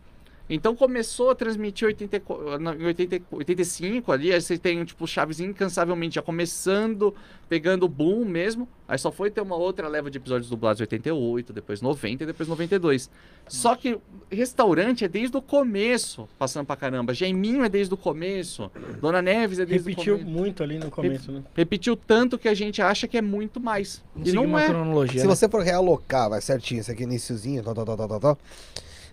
Então 0.48 0.76
começou 0.76 1.30
a 1.30 1.34
transmitir 1.34 1.88
84, 1.88 2.58
na- 2.58 2.74
em 2.74 2.84
80, 2.84 3.22
85 3.30 4.12
ali, 4.12 4.32
aí 4.32 4.40
você 4.40 4.56
tem 4.56 4.84
tipo 4.84 5.06
Chaves 5.06 5.40
incansavelmente 5.40 6.14
já 6.14 6.22
começando, 6.22 7.12
pegando 7.48 7.84
o 7.84 7.88
boom 7.88 8.24
mesmo. 8.24 8.68
Aí 8.86 8.96
só 8.96 9.10
foi 9.10 9.28
ter 9.28 9.40
uma 9.40 9.56
outra 9.56 9.88
leva 9.88 10.08
de 10.08 10.18
episódios 10.18 10.48
dublados 10.48 10.80
em 10.80 10.84
88, 10.84 11.52
depois 11.52 11.82
90 11.82 12.22
e 12.22 12.26
depois 12.26 12.48
92. 12.48 13.10
Só 13.48 13.74
que 13.74 13.98
restaurante 14.30 15.04
é 15.04 15.08
desde 15.08 15.36
o 15.36 15.42
começo, 15.42 16.28
passando 16.38 16.64
pra 16.66 16.76
caramba. 16.76 17.12
Jaiminho 17.12 17.64
é 17.64 17.68
desde 17.68 17.92
o 17.92 17.96
começo. 17.96 18.70
Dona 19.00 19.20
Neves 19.20 19.58
é 19.58 19.66
desde 19.66 19.88
Repetiu 19.88 20.14
o 20.14 20.18
começo. 20.18 20.36
muito 20.38 20.62
ali 20.62 20.78
no 20.78 20.90
começo, 20.90 21.32
né? 21.32 21.42
Repetiu 21.56 21.96
tanto 21.96 22.38
que 22.38 22.48
a 22.48 22.54
gente 22.54 22.80
acha 22.80 23.08
que 23.08 23.18
é 23.18 23.22
muito 23.22 23.58
mais. 23.58 24.00
Vamos 24.14 24.28
e 24.28 24.32
não 24.32 24.44
uma 24.44 24.62
é. 24.62 24.68
cronologia. 24.68 25.20
Se 25.20 25.26
né? 25.26 25.34
você 25.34 25.48
for 25.48 25.62
realocar, 25.62 26.30
vai 26.30 26.40
certinho, 26.40 26.80
esse 26.80 26.90
aqui 26.92 27.02
é 27.02 27.06
iniciozinho, 27.06 27.64
tal, 27.64 27.74
tal, 27.74 27.84
tal, 27.84 27.96
tal, 27.96 28.08
tal, 28.08 28.20
tal. 28.20 28.38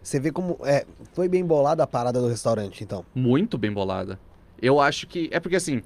Você 0.04 0.20
vê 0.20 0.32
como 0.32 0.60
é, 0.66 0.86
foi 1.14 1.30
bem 1.30 1.46
bolada 1.46 1.82
a 1.82 1.88
parada 1.88 2.20
do 2.20 2.28
restaurante, 2.28 2.84
então. 2.84 3.06
muito 3.16 3.58
bem 3.58 3.72
bolada. 3.72 4.20
Eu 4.62 4.80
acho 4.80 5.08
que. 5.08 5.30
É 5.32 5.40
porque 5.40 5.56
assim, 5.56 5.82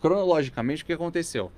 cronologicamente, 0.00 0.82
o 0.82 0.86
que 0.86 0.92
aconteceu? 0.92 1.50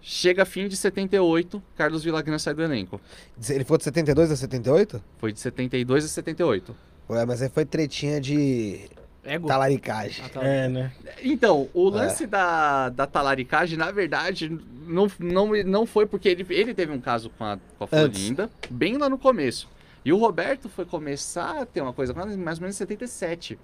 Chega 0.00 0.44
fim 0.44 0.68
de 0.68 0.76
78, 0.76 1.62
Carlos 1.76 2.04
Villagrán 2.04 2.38
sai 2.38 2.54
do 2.54 2.62
elenco. 2.62 3.00
Ele 3.48 3.64
foi 3.64 3.78
de 3.78 3.84
72 3.84 4.30
a 4.30 4.36
78? 4.36 5.02
Foi 5.18 5.32
de 5.32 5.40
72 5.40 6.04
a 6.04 6.08
78. 6.08 6.76
Ué, 7.08 7.24
mas 7.24 7.42
aí 7.42 7.48
foi 7.48 7.64
tretinha 7.64 8.20
de 8.20 8.88
Ego. 9.24 9.48
talaricagem. 9.48 10.24
É, 10.36 10.68
né? 10.68 10.92
Então, 11.22 11.68
o 11.72 11.88
lance 11.88 12.26
da, 12.26 12.88
da 12.88 13.06
talaricagem, 13.06 13.78
na 13.78 13.90
verdade, 13.90 14.48
não, 14.86 15.10
não, 15.18 15.50
não 15.64 15.86
foi 15.86 16.06
porque 16.06 16.28
ele, 16.28 16.46
ele 16.50 16.74
teve 16.74 16.92
um 16.92 17.00
caso 17.00 17.30
com 17.30 17.44
a, 17.44 17.58
com 17.78 17.84
a. 17.84 17.86
Florinda, 17.86 18.50
bem 18.70 18.96
lá 18.96 19.08
no 19.08 19.18
começo. 19.18 19.68
E 20.06 20.12
o 20.12 20.16
Roberto 20.16 20.68
foi 20.68 20.84
começar 20.84 21.62
a 21.62 21.66
ter 21.66 21.80
uma 21.80 21.92
coisa 21.92 22.14
com 22.14 22.20
ela 22.20 22.32
em 22.32 22.36
mais 22.36 22.58
ou 22.58 22.62
menos 22.62 22.76
em 22.76 22.78
77. 22.78 23.58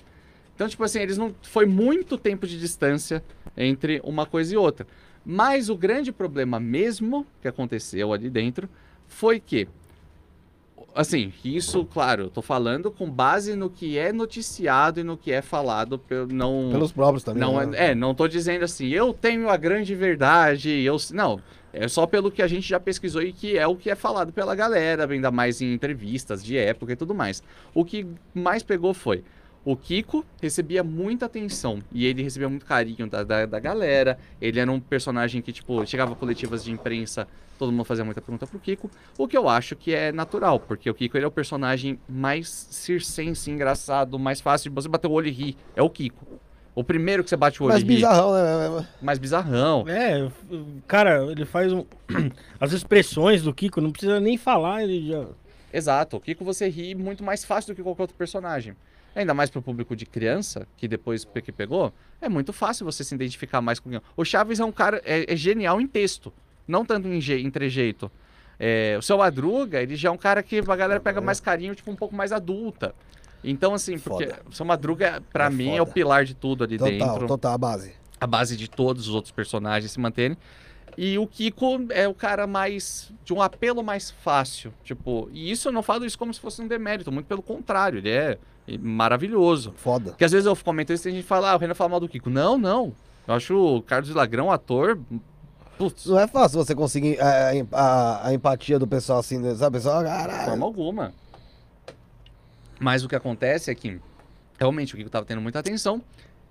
Então, 0.53 0.69
tipo 0.69 0.83
assim, 0.83 0.99
eles 0.99 1.17
não. 1.17 1.33
Foi 1.41 1.65
muito 1.67 2.19
tempo 2.19 2.49
de 2.49 2.59
distância 2.59 3.23
entre 3.57 4.01
uma 4.03 4.27
coisa 4.27 4.53
e 4.53 4.57
outra. 4.57 4.85
Mas 5.25 5.71
o 5.71 5.77
grande 5.77 6.11
problema 6.11 6.59
mesmo 6.59 7.25
que 7.41 7.47
aconteceu 7.47 8.13
ali 8.13 8.29
dentro 8.29 8.69
foi 9.07 9.39
que. 9.39 9.69
Assim, 10.93 11.33
isso, 11.45 11.85
claro, 11.85 12.25
eu 12.25 12.29
tô 12.31 12.43
falando 12.43 12.91
com 12.91 13.09
base 13.09 13.55
no 13.55 13.71
que 13.71 13.97
é 13.97 14.13
noticiado 14.13 14.99
e 14.99 15.05
no 15.05 15.17
que 15.17 15.31
é 15.31 15.43
falado 15.43 15.97
pelo. 15.97 16.27
Não, 16.27 16.71
Pelos 16.73 16.91
próprios 16.91 17.23
também. 17.23 17.41
não 17.41 17.65
né? 17.65 17.79
é, 17.79 17.91
é, 17.93 17.95
não 17.95 18.17
tô 18.17 18.27
dizendo 18.27 18.65
assim, 18.65 18.89
eu 18.89 19.15
tenho 19.15 19.49
a 19.49 19.57
grande 19.57 19.95
verdade, 19.95 20.71
eu 20.71 20.97
não, 21.13 21.41
é 21.73 21.89
só 21.89 22.07
pelo 22.07 22.31
que 22.31 22.43
a 22.43 22.47
gente 22.47 22.69
já 22.69 22.79
pesquisou 22.79 23.23
e 23.23 23.33
que 23.33 23.57
é 23.57 23.67
o 23.67 23.77
que 23.77 23.91
é 23.91 23.95
falado 23.95 24.33
pela 24.33 24.55
galera, 24.55 25.11
ainda 25.11 25.31
mais 25.31 25.61
em 25.61 25.73
entrevistas 25.73 26.45
de 26.45 26.57
época 26.57 26.93
e 26.93 26.97
tudo 26.97 27.15
mais. 27.15 27.43
O 27.75 27.85
que 27.85 28.07
mais 28.35 28.63
pegou 28.63 28.93
foi 28.93 29.25
o 29.65 29.77
Kiko 29.77 30.25
recebia 30.41 30.83
muita 30.83 31.27
atenção 31.27 31.81
e 31.93 32.05
ele 32.05 32.23
recebia 32.23 32.49
muito 32.49 32.67
carinho 32.67 33.09
da, 33.09 33.23
da, 33.23 33.47
da 33.47 33.61
galera. 33.61 34.19
Ele 34.41 34.59
era 34.59 34.71
um 34.71 34.81
personagem 34.81 35.41
que, 35.41 35.53
tipo, 35.53 35.87
chegava 35.87 36.17
coletivas 36.17 36.65
de 36.65 36.73
imprensa, 36.73 37.29
todo 37.59 37.71
mundo 37.71 37.85
fazia 37.85 38.05
muita 38.05 38.21
pergunta 38.21 38.45
pro 38.45 38.59
Kiko. 38.59 38.91
O 39.17 39.29
que 39.29 39.37
eu 39.37 39.49
acho 39.49 39.77
que 39.77 39.95
é 39.95 40.11
natural, 40.11 40.59
porque 40.59 40.91
o 40.91 40.95
Kiko 40.95 41.17
ele 41.17 41.25
é 41.25 41.29
o 41.29 41.33
personagem 41.33 41.99
mais 42.09 42.49
circense, 42.49 43.51
engraçado, 43.51 44.19
mais 44.19 44.41
fácil 44.41 44.69
de 44.69 44.75
você 44.75 44.89
bater 44.89 45.07
o 45.07 45.13
olho 45.13 45.29
e 45.29 45.31
rir. 45.31 45.57
É 45.77 45.83
o 45.83 45.89
Kiko. 45.89 46.32
O 46.75 46.83
primeiro 46.83 47.23
que 47.23 47.29
você 47.29 47.37
bate 47.37 47.63
o 47.63 47.67
olho 47.67 47.75
Mas 47.75 47.83
e 47.83 47.87
ri. 47.87 47.95
bizarrão, 47.97 48.33
né? 48.33 48.87
Mais 49.01 49.19
bizarrão. 49.19 49.85
É, 49.87 50.31
cara, 50.87 51.25
ele 51.31 51.45
faz 51.45 51.73
um. 51.73 51.85
As 52.59 52.73
expressões 52.73 53.43
do 53.43 53.53
Kiko, 53.53 53.81
não 53.81 53.93
precisa 53.93 54.19
nem 54.19 54.39
falar, 54.39 54.83
ele 54.83 55.09
já. 55.09 55.27
Exato. 55.73 56.17
O 56.17 56.21
Kiko 56.21 56.45
você 56.45 56.69
ri 56.69 56.95
muito 56.95 57.23
mais 57.23 57.45
fácil 57.45 57.73
do 57.73 57.77
que 57.77 57.83
qualquer 57.83 58.03
outro 58.03 58.17
personagem. 58.17 58.75
Ainda 59.15 59.35
mais 59.35 59.51
pro 59.51 59.61
público 59.61 59.95
de 59.95 60.07
criança, 60.07 60.67
que 60.77 60.89
depois 60.89 61.27
que 61.27 61.53
pegou, 61.53 61.93
é 62.21 62.29
muito 62.29 62.53
fácil 62.53 62.87
você 62.87 63.05
se 63.05 63.15
identificar 63.15 63.61
mais 63.61 63.79
com 63.79 63.91
O 64.17 64.25
Chaves 64.25 64.59
é 64.59 64.65
um 64.65 64.73
cara, 64.73 65.03
é, 65.05 65.31
é 65.31 65.37
genial 65.37 65.79
em 65.79 65.87
texto, 65.87 66.33
não 66.67 66.85
tanto 66.85 67.07
em, 67.09 67.19
em 67.19 67.51
trejeito. 67.51 68.11
É, 68.59 68.97
o 68.99 69.03
seu 69.03 69.19
Madruga, 69.19 69.83
ele 69.83 69.97
já 69.97 70.09
é 70.09 70.13
um 70.13 70.17
cara 70.17 70.43
que 70.43 70.59
a 70.59 70.77
galera 70.77 71.01
pega 71.01 71.21
mais 71.21 71.41
carinho, 71.41 71.75
tipo, 71.75 71.91
um 71.91 71.97
pouco 71.97 72.15
mais 72.15 72.33
adulta. 72.33 72.95
Então, 73.45 73.75
assim, 73.75 73.99
porque 73.99 74.27
Foda. 74.27 74.43
o 74.49 74.53
seu 74.55 74.65
Madruga, 74.67 75.23
pra 75.33 75.47
É 75.47 75.51
mim, 75.51 75.71
é 75.71 75.83
o 75.83 75.85
foda. 75.85 75.93
pilar 75.93 76.25
de 76.25 76.35
tudo 76.35 76.63
ali 76.65 76.79
Total, 76.79 76.93
dentro. 76.93 77.27
total, 77.27 77.53
a 77.55 77.59
base. 77.59 77.93
a 78.21 78.27
base 78.27 78.57
de 78.57 78.69
todos 78.71 79.09
os 79.09 79.15
outros 79.15 79.33
personagens 79.33 79.91
se 79.91 79.99
manterem. 79.99 80.37
E 80.97 81.19
o 81.19 81.27
Kiko 81.27 81.87
é 81.91 82.07
o 82.07 82.13
cara 82.15 82.47
mais. 82.47 83.11
de 83.25 83.33
um 83.33 83.41
apelo 83.41 83.83
mais 83.83 84.11
fácil. 84.11 84.73
Tipo, 84.85 85.29
e 85.33 85.51
isso 85.51 85.69
eu 85.69 85.73
não 85.73 85.83
falo 85.83 86.05
isso 86.05 86.19
como 86.19 86.33
se 86.33 86.39
fosse 86.39 86.61
um 86.63 86.69
demérito, 86.69 87.11
muito 87.11 87.27
pelo 87.27 87.43
contrário, 87.43 87.99
ele 87.99 88.11
é 88.11 88.39
maravilhoso. 88.81 89.73
Foda. 89.77 90.11
Porque 90.11 90.25
às 90.25 90.33
vezes 90.33 90.47
eu 90.47 90.55
comento 90.57 90.93
isso 90.93 91.09
e 91.09 91.11
a 91.11 91.15
gente 91.15 91.25
fala, 91.27 91.51
ah, 91.51 91.57
o 91.57 91.59
Renan 91.59 91.75
fala 91.75 91.91
mal 91.91 92.01
do 92.01 92.09
Kiko. 92.09 92.31
Não, 92.31 92.57
não. 92.59 92.93
Eu 93.27 93.35
acho 93.35 93.57
o 93.57 93.83
Carlos 93.83 94.09
Villagrão, 94.09 94.51
ator. 94.51 94.99
Putz, 95.79 96.07
Não 96.07 96.19
é 96.19 96.27
fácil 96.29 96.59
você 96.63 96.75
conseguir 96.75 97.19
a, 97.21 97.51
a- 97.73 98.29
a- 98.29 98.35
empatia 98.35 98.79
do 98.79 98.87
pessoal 98.87 99.19
assim, 99.21 99.39
né? 99.39 99.55
sabe? 99.55 99.79
Pessoal, 99.79 100.01
de 100.03 100.09
caralho. 100.09 100.45
forma 100.45 100.67
alguma. 100.67 101.13
Mas 102.83 103.05
o 103.05 103.09
que 103.09 103.15
acontece 103.15 103.71
é 103.71 103.75
que 103.77 104.01
realmente 104.59 104.93
o 104.93 104.97
Kiko 104.97 105.09
tava 105.09 105.25
tendo 105.25 105.41
muita 105.41 105.61
atenção. 105.61 106.03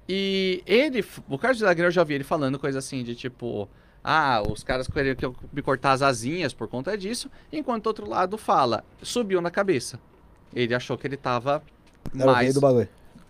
E 0.07 0.63
ele, 0.65 1.05
o 1.27 1.37
Carlos 1.37 1.59
Villagrán, 1.59 1.87
eu 1.87 1.91
já 1.91 2.05
vi 2.05 2.13
ele 2.13 2.23
falando 2.23 2.57
coisa 2.57 2.79
assim 2.79 3.03
de 3.03 3.15
tipo, 3.15 3.67
ah, 4.01 4.41
os 4.49 4.63
caras 4.63 4.87
queriam 4.87 5.13
que 5.13 5.25
eu 5.25 5.35
me 5.51 5.61
cortar 5.61 5.91
as 5.91 6.01
asinhas 6.01 6.53
por 6.53 6.69
conta 6.69 6.97
disso, 6.97 7.29
enquanto 7.51 7.85
o 7.85 7.89
outro 7.89 8.09
lado 8.09 8.37
fala, 8.37 8.83
subiu 9.01 9.41
na 9.41 9.51
cabeça. 9.51 9.99
Ele 10.55 10.73
achou 10.73 10.97
que 10.97 11.05
ele 11.05 11.17
tava 11.17 11.61
Era 12.15 12.31
mais 12.31 12.53
do 12.53 12.61
bagulho. 12.61 12.87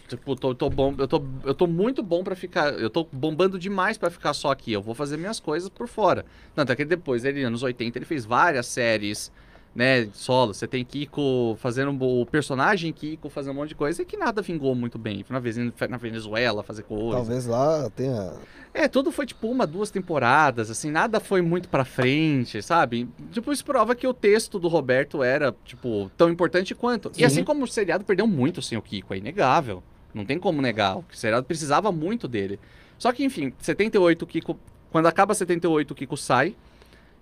Tipo, 0.08 0.36
tô, 0.36 0.54
tô 0.54 0.70
bom, 0.70 0.94
eu 0.98 1.08
tô, 1.08 1.24
eu 1.44 1.56
tô 1.56 1.66
muito 1.66 2.04
bom 2.04 2.24
pra 2.24 2.36
ficar. 2.36 2.74
Eu 2.74 2.90
tô 2.90 3.08
bombando 3.12 3.58
demais 3.58 3.98
pra 3.98 4.12
ficar 4.12 4.34
só 4.34 4.52
aqui. 4.52 4.74
Eu 4.74 4.82
vou 4.82 4.94
fazer 4.94 5.18
minhas 5.18 5.40
coisas 5.40 5.70
por 5.70 5.88
fora. 5.88 6.26
Tanto 6.54 6.72
é 6.72 6.76
que 6.76 6.84
depois, 6.84 7.24
ele, 7.24 7.42
anos 7.44 7.64
80, 7.64 7.98
ele 7.98 8.06
fez 8.06 8.26
várias 8.26 8.66
séries, 8.68 9.32
né? 9.74 10.08
Solo. 10.14 10.54
Você 10.54 10.68
tem 10.68 10.84
Kiko 10.84 11.56
fazendo 11.60 11.96
o 12.04 12.26
personagem 12.26 12.92
Kiko 12.92 13.30
fazendo 13.30 13.54
um 13.54 13.56
monte 13.56 13.70
de 13.70 13.76
coisa 13.76 14.02
e 14.02 14.06
que 14.06 14.18
nada 14.18 14.42
vingou 14.42 14.76
muito 14.76 14.98
bem. 14.98 15.24
Foi 15.24 15.34
na 15.34 15.40
vez 15.40 15.58
na 15.58 15.98
Venezuela 15.98 16.64
fazer 16.64 16.84
coisa. 16.84 17.18
Talvez 17.18 17.46
lá 17.46 17.90
tenha. 17.96 18.34
É, 18.74 18.88
tudo 18.88 19.12
foi 19.12 19.26
tipo 19.26 19.50
uma, 19.50 19.68
duas 19.68 19.92
temporadas, 19.92 20.72
assim, 20.72 20.90
nada 20.90 21.20
foi 21.20 21.42
muito 21.42 21.68
pra 21.68 21.84
frente, 21.84 22.62
sabe? 22.62 23.10
Tipo, 23.30 23.52
isso 23.52 23.66
prova 23.66 23.94
que 23.94 24.08
o 24.08 24.14
texto 24.14 24.58
do 24.58 24.70
Roberto 24.70 25.22
era, 25.22 25.54
tipo, 25.66 26.10
tão 26.16 26.30
importante 26.30 26.74
quanto. 26.74 27.10
Sim. 27.14 27.22
E 27.22 27.26
assim 27.26 27.44
como 27.44 27.66
o 27.66 27.68
seriado 27.68 28.06
perdeu 28.06 28.26
muito 28.26 28.62
sem 28.62 28.78
o 28.78 28.82
Kiko, 28.82 29.14
é 29.14 29.18
inegável. 29.18 29.84
Não 30.14 30.26
tem 30.26 30.40
como 30.40 30.62
negar. 30.62 30.98
O 30.98 31.06
seriado 31.12 31.46
precisava 31.46 31.92
muito 31.92 32.28
dele. 32.30 32.60
Só 32.98 33.12
que, 33.12 33.24
enfim, 33.24 33.54
78 33.60 34.22
o 34.22 34.28
Kiko. 34.28 34.60
Quando 34.90 35.08
acaba 35.08 35.34
78, 35.34 35.92
o 35.92 35.96
Kiko 35.96 36.16
sai. 36.18 36.56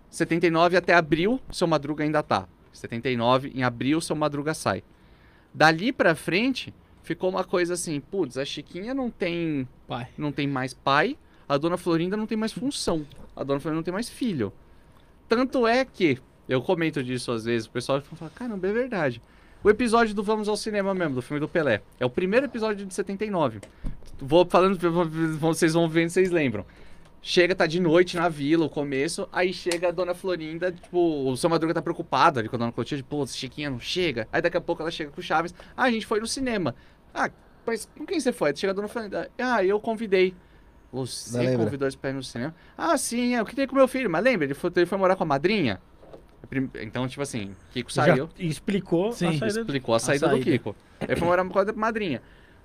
79 0.09 0.77
até 0.77 0.93
abril, 0.93 1.39
seu 1.51 1.67
Madruga 1.67 2.03
ainda 2.03 2.23
tá. 2.23 2.47
79, 2.73 3.51
em 3.53 3.63
abril, 3.63 4.01
seu 4.01 4.15
Madruga 4.15 4.53
sai. 4.53 4.83
Dali 5.53 5.91
pra 5.91 6.15
frente, 6.15 6.73
ficou 7.03 7.29
uma 7.29 7.43
coisa 7.43 7.73
assim, 7.73 7.99
putz, 7.99 8.37
a 8.37 8.45
Chiquinha 8.45 8.93
não 8.93 9.09
tem, 9.09 9.67
Pai. 9.87 10.07
não 10.17 10.31
tem 10.31 10.47
mais 10.47 10.73
pai, 10.73 11.17
a 11.47 11.57
Dona 11.57 11.77
Florinda 11.77 12.15
não 12.15 12.27
tem 12.27 12.37
mais 12.37 12.51
função, 12.51 13.05
a 13.35 13.43
Dona 13.43 13.59
Florinda 13.59 13.77
não 13.77 13.83
tem 13.83 13.93
mais 13.93 14.09
filho. 14.09 14.53
Tanto 15.27 15.67
é 15.67 15.83
que, 15.83 16.19
eu 16.47 16.61
comento 16.61 17.03
disso 17.03 17.31
às 17.31 17.45
vezes, 17.45 17.67
o 17.67 17.71
pessoal 17.71 18.01
fala, 18.01 18.31
caramba, 18.33 18.67
é 18.67 18.71
verdade. 18.71 19.21
O 19.63 19.69
episódio 19.69 20.15
do 20.15 20.23
Vamos 20.23 20.47
ao 20.47 20.55
Cinema 20.55 20.93
mesmo, 20.93 21.15
do 21.15 21.21
filme 21.21 21.39
do 21.39 21.47
Pelé, 21.47 21.81
é 21.99 22.05
o 22.05 22.09
primeiro 22.09 22.45
episódio 22.45 22.85
de 22.85 22.93
79. 22.93 23.59
Vou 24.21 24.45
falando, 24.45 24.77
vocês 25.39 25.73
vão 25.73 25.89
vendo, 25.89 26.09
vocês 26.09 26.31
lembram. 26.31 26.65
Chega, 27.21 27.53
tá 27.53 27.67
de 27.67 27.79
noite 27.81 28.15
na 28.15 28.29
vila, 28.29 28.65
o 28.65 28.69
começo, 28.69 29.27
aí 29.31 29.51
chega 29.53 29.89
a 29.89 29.91
Dona 29.91 30.13
Florinda, 30.13 30.71
tipo, 30.71 31.29
o 31.29 31.35
seu 31.35 31.49
Madruga 31.49 31.73
tá 31.73 31.81
preocupado 31.81 32.39
ali 32.39 32.47
com 32.47 32.55
a 32.55 32.59
Dona 32.59 32.71
Clotilde, 32.71 33.03
pô, 33.03 33.25
Chiquinha 33.27 33.69
não 33.69 33.79
chega. 33.79 34.25
Aí 34.31 34.41
daqui 34.41 34.55
a 34.55 34.61
pouco 34.61 34.81
ela 34.81 34.89
chega 34.89 35.11
com 35.11 35.19
o 35.19 35.23
Chaves, 35.23 35.53
ah, 35.75 35.83
a 35.83 35.91
gente 35.91 36.05
foi 36.05 36.21
no 36.21 36.27
cinema. 36.27 36.73
Ah, 37.13 37.29
mas 37.65 37.89
com 37.97 38.05
quem 38.05 38.19
você 38.19 38.31
foi? 38.31 38.55
Chega 38.55 38.71
a 38.71 38.75
Dona 38.75 38.87
Florinda, 38.87 39.29
ah, 39.37 39.63
eu 39.63 39.79
convidei. 39.81 40.33
Não 40.93 41.05
Você 41.05 41.37
lembra? 41.37 41.65
convidou 41.65 41.87
esse 41.87 41.97
pé 41.97 42.11
no 42.13 42.23
cinema? 42.23 42.55
Ah, 42.77 42.97
sim, 42.97 43.35
é, 43.35 43.39
eu 43.41 43.45
queria 43.45 43.67
com 43.67 43.75
meu 43.75 43.87
filho, 43.87 44.09
mas 44.09 44.23
lembra, 44.23 44.45
ele 44.45 44.53
foi, 44.53 44.71
ele 44.75 44.85
foi 44.85 44.97
morar 44.97 45.15
com 45.17 45.23
a 45.23 45.25
madrinha? 45.27 45.79
Prim- 46.49 46.71
Então, 46.81 47.07
tipo 47.07 47.21
assim, 47.21 47.53
Kiko 47.73 47.91
saiu 47.93 48.27
Já 48.35 48.43
explicou 48.45 49.11
Sim. 49.11 49.27
a 49.27 49.31
saída 49.37 49.53
do- 49.55 49.59
explicou 49.59 49.93
a 49.93 49.99
saída, 49.99 50.27
do 50.29 50.31
saída. 50.35 50.51
Kiko. 50.51 50.75
Ele 51.01 51.15
foi 51.15 51.27
morar 51.27 51.45
com 51.45 51.59
a 51.59 51.73
madrinha. 51.73 52.21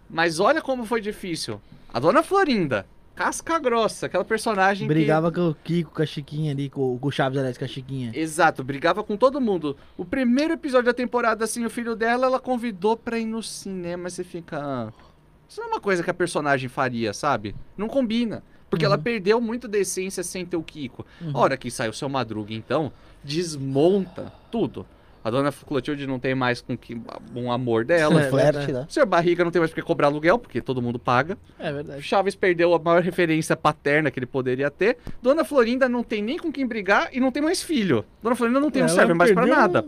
Mas 0.09 0.39
olha 0.41 0.63
como 0.63 0.87
foi 0.87 1.01
difícil. 1.03 1.61
A 1.93 1.99
dona 2.01 2.23
Florinda, 2.23 2.87
casca 3.15 3.59
grossa, 3.59 4.07
aquela 4.07 4.25
personagem 4.25 4.87
Brigava 4.89 5.31
com 5.31 5.49
o 5.51 5.55
Kiko, 5.55 5.93
com 5.93 6.03
a 6.03 6.07
Chiquinha 6.07 6.53
ali, 6.53 6.69
com, 6.69 6.99
com 6.99 7.09
o 7.09 7.11
Chaves, 7.13 7.39
aliás, 7.39 7.57
com 7.57 7.65
a 7.65 7.69
Chiquinha. 7.69 8.11
que... 8.13 8.19
Exato, 8.19 8.65
brigava 8.65 9.03
com 9.05 9.17
todo 9.17 9.41
mundo. 9.41 9.77
O 9.97 10.05
primeiro 10.05 10.55
episódio 10.55 10.87
da 10.87 10.95
temporada, 10.95 11.45
assim, 11.45 11.65
o 11.65 11.71
filho 11.71 11.95
dela, 11.95 12.27
ela 12.27 12.41
convidou 12.41 12.97
pra 12.97 13.19
ir 13.19 13.27
no 13.27 13.43
cinema. 13.43 14.11
Você 14.11 14.25
fica... 14.25 14.59
"Ah, 14.61 14.93
Isso 15.49 15.61
não 15.61 15.69
é 15.69 15.73
uma 15.73 15.81
coisa 15.81 16.03
que 16.03 16.11
a 16.11 16.15
personagem 16.15 16.69
faria, 16.69 17.13
sabe? 17.13 17.55
Não 17.77 17.87
combina. 17.89 18.43
Porque 18.69 18.85
ela 18.85 18.99
perdeu 18.99 19.41
muito 19.41 19.69
da 19.69 19.79
essência 19.79 20.25
sem 20.25 20.45
ter 20.45 20.57
o 20.57 20.63
Kiko. 20.63 21.07
A 21.33 21.39
hora 21.39 21.57
que 21.57 21.71
sai 21.71 21.89
o 21.89 21.93
seu 21.93 22.09
Madruga, 22.09 22.53
então, 22.53 22.91
desmonta 23.23 24.33
tudo. 24.51 24.85
A 25.25 25.31
dona 25.31 25.51
Clotilde 25.51 26.07
não 26.07 26.19
tem 26.19 26.35
mais 26.35 26.61
com 26.61 26.77
que, 26.77 27.01
um 27.35 27.51
amor 27.51 27.87
dela. 27.87 28.05
É, 28.25 28.29
Flerte, 28.29 28.73
né? 28.73 28.87
O 28.89 28.93
senhor 28.93 29.07
Barriga 29.07 29.43
não 29.43 29.51
tem 29.51 29.59
mais 29.59 29.71
porque 29.71 29.83
cobrar 29.83 30.09
aluguel, 30.09 30.39
porque 30.39 30.61
todo 30.61 30.83
mundo 30.83 30.99
paga. 30.99 31.39
É 31.59 31.73
verdade. 31.73 32.03
Chaves 32.03 32.35
perdeu 32.35 32.75
a 32.75 32.79
maior 32.79 33.03
referência 33.03 33.57
paterna 33.57 34.11
que 34.11 34.19
ele 34.19 34.27
poderia 34.27 34.71
ter. 34.71 34.99
Dona 35.23 35.45
Florinda 35.45 35.89
não 35.89 36.03
tem 36.03 36.23
nem 36.23 36.39
com 36.39 36.53
quem 36.53 36.67
brigar 36.67 37.09
e 37.13 37.21
não 37.21 37.33
tem 37.33 37.43
mais 37.43 37.63
filho. 37.63 38.05
Dona 38.23 38.37
Florinda 38.37 38.61
não 38.61 38.71
tem, 38.71 38.83
não 38.83 38.89
serve 38.89 39.15
mais 39.15 39.33
pra 39.33 39.43
perdeu 39.43 39.59
nada. 39.59 39.85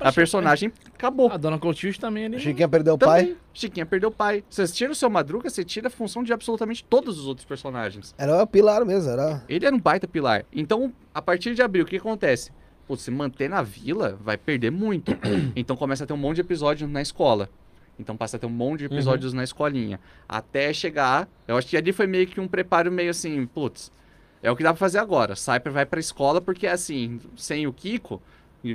A 0.00 0.12
personagem 0.12 0.72
acabou. 0.94 1.30
A 1.30 1.36
Dona 1.36 1.58
Clotilde 1.58 2.00
também 2.00 2.24
ali. 2.24 2.38
Chiquinha 2.40 2.68
perdeu 2.68 2.94
o 2.94 2.98
pai. 2.98 3.36
Chiquinha 3.52 3.84
perdeu 3.84 4.08
o 4.08 4.12
pai. 4.12 4.42
Você 4.48 4.66
tira 4.66 4.92
o 4.92 4.94
seu 4.94 5.10
Madruga, 5.10 5.50
você 5.50 5.62
tira 5.62 5.88
a 5.88 5.90
função 5.90 6.22
de 6.22 6.32
absolutamente 6.32 6.82
todos 6.84 7.18
os 7.18 7.26
outros 7.26 7.44
personagens. 7.44 8.14
Era 8.16 8.42
o 8.42 8.46
pilar 8.46 8.84
mesmo, 8.84 9.10
era. 9.10 9.42
Ele 9.48 9.66
era 9.66 9.74
um 9.74 9.78
baita 9.78 10.08
pilar. 10.08 10.44
Então, 10.52 10.92
a 11.14 11.20
partir 11.20 11.54
de 11.54 11.62
abril, 11.62 11.84
o 11.84 11.86
que 11.86 11.96
acontece? 11.96 12.50
Pô, 12.90 12.96
se 12.96 13.08
manter 13.08 13.48
na 13.48 13.62
vila, 13.62 14.18
vai 14.20 14.36
perder 14.36 14.72
muito. 14.72 15.12
então 15.54 15.76
começa 15.76 16.02
a 16.02 16.06
ter 16.08 16.12
um 16.12 16.16
monte 16.16 16.34
de 16.34 16.40
episódios 16.40 16.90
na 16.90 17.00
escola. 17.00 17.48
Então 17.96 18.16
passa 18.16 18.36
a 18.36 18.40
ter 18.40 18.46
um 18.46 18.50
monte 18.50 18.80
de 18.80 18.86
episódios 18.86 19.32
na 19.32 19.44
escolinha. 19.44 20.00
Até 20.28 20.72
chegar. 20.72 21.28
Eu 21.46 21.56
acho 21.56 21.68
que 21.68 21.76
ali 21.76 21.92
foi 21.92 22.08
meio 22.08 22.26
que 22.26 22.40
um 22.40 22.48
preparo 22.48 22.90
meio 22.90 23.10
assim, 23.10 23.46
putz. 23.46 23.92
É 24.42 24.50
o 24.50 24.56
que 24.56 24.64
dá 24.64 24.70
pra 24.70 24.78
fazer 24.80 24.98
agora. 24.98 25.34
Pra, 25.62 25.70
vai 25.70 25.86
pra 25.86 26.00
escola, 26.00 26.40
porque 26.40 26.66
assim, 26.66 27.20
sem 27.36 27.64
o 27.64 27.72
Kiko, 27.72 28.20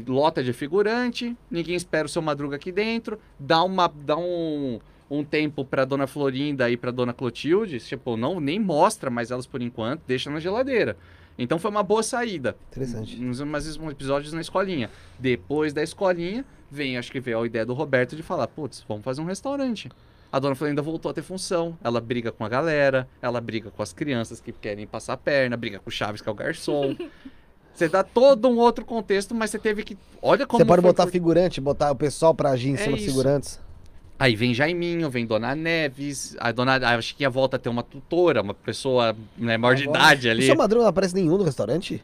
lota 0.08 0.42
de 0.42 0.54
figurante, 0.54 1.36
ninguém 1.52 1.76
espera 1.76 2.06
o 2.06 2.10
seu 2.10 2.22
Madruga 2.22 2.56
aqui 2.56 2.72
dentro, 2.72 3.20
dá 3.38 3.62
uma. 3.64 3.90
dá 3.90 4.16
um. 4.16 4.80
Um 5.12 5.24
tempo 5.26 5.64
pra 5.64 5.86
Dona 5.86 6.08
Florinda 6.08 6.68
e 6.68 6.76
pra 6.76 6.90
Dona 6.90 7.14
Clotilde, 7.14 7.80
tipo, 7.80 8.18
não 8.18 8.40
nem 8.40 8.60
mostra 8.60 9.12
mais 9.12 9.30
elas 9.30 9.46
por 9.46 9.62
enquanto, 9.62 10.02
deixa 10.08 10.32
na 10.32 10.40
geladeira. 10.40 10.98
Então 11.38 11.60
foi 11.60 11.70
uma 11.72 11.84
boa 11.84 12.02
saída. 12.04 12.56
Interessante. 12.72 13.22
Uns, 13.24 13.42
mais 13.42 13.68
uns 13.78 13.92
episódios 13.92 14.32
na 14.34 14.42
escolinha. 14.42 14.90
Depois 15.20 15.74
da 15.74 15.84
escolinha, 15.84 16.46
vem, 16.72 16.98
acho 16.98 17.12
que 17.12 17.20
veio 17.20 17.42
a 17.42 17.46
ideia 17.46 17.66
do 17.66 17.74
Roberto 17.74 18.16
de 18.16 18.24
falar, 18.24 18.48
putz, 18.48 18.84
vamos 18.88 19.04
fazer 19.04 19.22
um 19.22 19.26
restaurante. 19.26 19.90
A 20.32 20.40
dona 20.40 20.56
Florinda 20.56 20.82
voltou 20.82 21.12
a 21.12 21.14
ter 21.14 21.22
função. 21.22 21.78
Ela 21.84 22.00
briga 22.02 22.32
com 22.32 22.44
a 22.46 22.50
galera, 22.50 23.08
ela 23.22 23.40
briga 23.40 23.70
com 23.72 23.82
as 23.84 23.94
crianças 23.94 24.40
que 24.42 24.52
querem 24.52 24.86
passar 24.88 25.14
a 25.14 25.18
perna, 25.18 25.56
briga 25.56 25.80
com 25.80 25.90
o 25.90 25.92
Chaves, 25.92 26.22
que 26.22 26.28
é 26.28 26.32
o 26.32 26.36
garçom. 26.36 26.96
Você 27.74 27.90
dá 27.90 28.04
todo 28.04 28.48
um 28.48 28.58
outro 28.58 28.86
contexto, 28.86 29.36
mas 29.36 29.50
você 29.52 29.60
teve 29.60 29.84
que. 29.84 29.98
Olha 30.22 30.48
como. 30.48 30.60
Você 30.64 30.66
pode 30.66 30.82
botar 30.82 31.04
por- 31.04 31.12
figurante, 31.12 31.60
botar 31.60 31.92
o 31.92 31.96
pessoal 31.96 32.34
pra 32.34 32.52
agir 32.52 32.70
em 32.70 32.76
É 32.76 32.78
cima 32.78 32.92
dos 32.96 33.02
isso. 33.02 33.12
figurantes. 33.12 33.60
Aí 34.18 34.36
vem 34.36 34.54
Jaiminho, 34.54 35.10
vem 35.10 35.26
Dona 35.26 35.54
Neves, 35.54 36.36
a 36.40 36.52
Dona 36.52 36.76
a 36.78 37.02
Chiquinha 37.02 37.30
volta 37.30 37.58
a 37.58 37.60
ter 37.60 37.68
uma 37.70 37.84
tutora, 37.84 38.42
uma 38.42 38.54
pessoa 38.54 39.16
né, 39.38 39.58
maior 39.58 39.76
de 39.76 39.84
idade 39.84 40.28
O 40.28 40.32
ali. 40.32 40.46
seu 40.46 40.56
Madruga 40.56 40.84
não 40.84 40.90
aparece 40.90 41.14
nenhum 41.14 41.38
no 41.38 41.44
restaurante? 41.44 42.02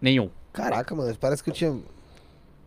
Nenhum. 0.00 0.28
Caraca, 0.52 0.94
mano, 0.94 1.14
parece 1.18 1.42
que 1.42 1.50
eu 1.50 1.54
tinha. 1.54 1.78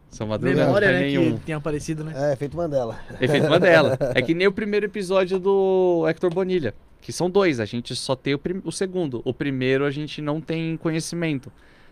São 0.09 0.25
Madruga 0.25 0.55
não 0.55 0.65
Memória, 0.65 0.87
tem 0.87 0.95
né? 0.97 1.01
nenhum. 1.05 1.37
Que 1.37 1.45
tem 1.45 1.55
aparecido, 1.55 2.03
né? 2.03 2.31
É, 2.33 2.35
feito 2.35 2.57
Mandela. 2.57 2.99
Efeito 3.21 3.47
Mandela. 3.47 3.95
É 4.15 4.21
que 4.23 4.33
nem 4.33 4.47
o 4.47 4.51
primeiro 4.51 4.87
episódio 4.87 5.37
do 5.37 6.05
Hector 6.07 6.33
Bonilha. 6.33 6.73
Que 6.99 7.13
são 7.13 7.29
dois, 7.29 7.59
a 7.59 7.65
gente 7.65 7.95
só 7.95 8.15
tem 8.15 8.33
o, 8.33 8.39
prim- 8.39 8.61
o 8.65 8.71
segundo. 8.71 9.21
O 9.23 9.33
primeiro 9.33 9.85
a 9.85 9.91
gente 9.91 10.19
não 10.21 10.41
tem 10.41 10.75
conhecimento. 10.77 11.51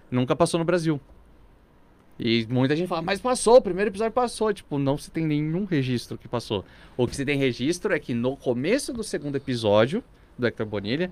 Nunca 0.09 0.35
passou 0.35 0.57
no 0.57 0.65
Brasil. 0.65 0.99
E 2.19 2.45
muita 2.49 2.75
gente 2.75 2.87
fala, 2.87 3.01
mas 3.01 3.19
passou, 3.19 3.57
o 3.57 3.61
primeiro 3.61 3.89
episódio 3.89 4.13
passou. 4.13 4.53
Tipo, 4.53 4.77
não 4.79 4.97
se 4.97 5.11
tem 5.11 5.25
nenhum 5.25 5.65
registro 5.65 6.17
que 6.17 6.27
passou. 6.27 6.65
O 6.95 7.07
que 7.07 7.15
se 7.15 7.23
tem 7.25 7.37
registro 7.37 7.93
é 7.93 7.99
que 7.99 8.13
no 8.13 8.35
começo 8.35 8.91
do 8.91 9.03
segundo 9.03 9.35
episódio 9.35 10.03
do 10.37 10.45
Hector 10.45 10.65
Bonilha, 10.65 11.11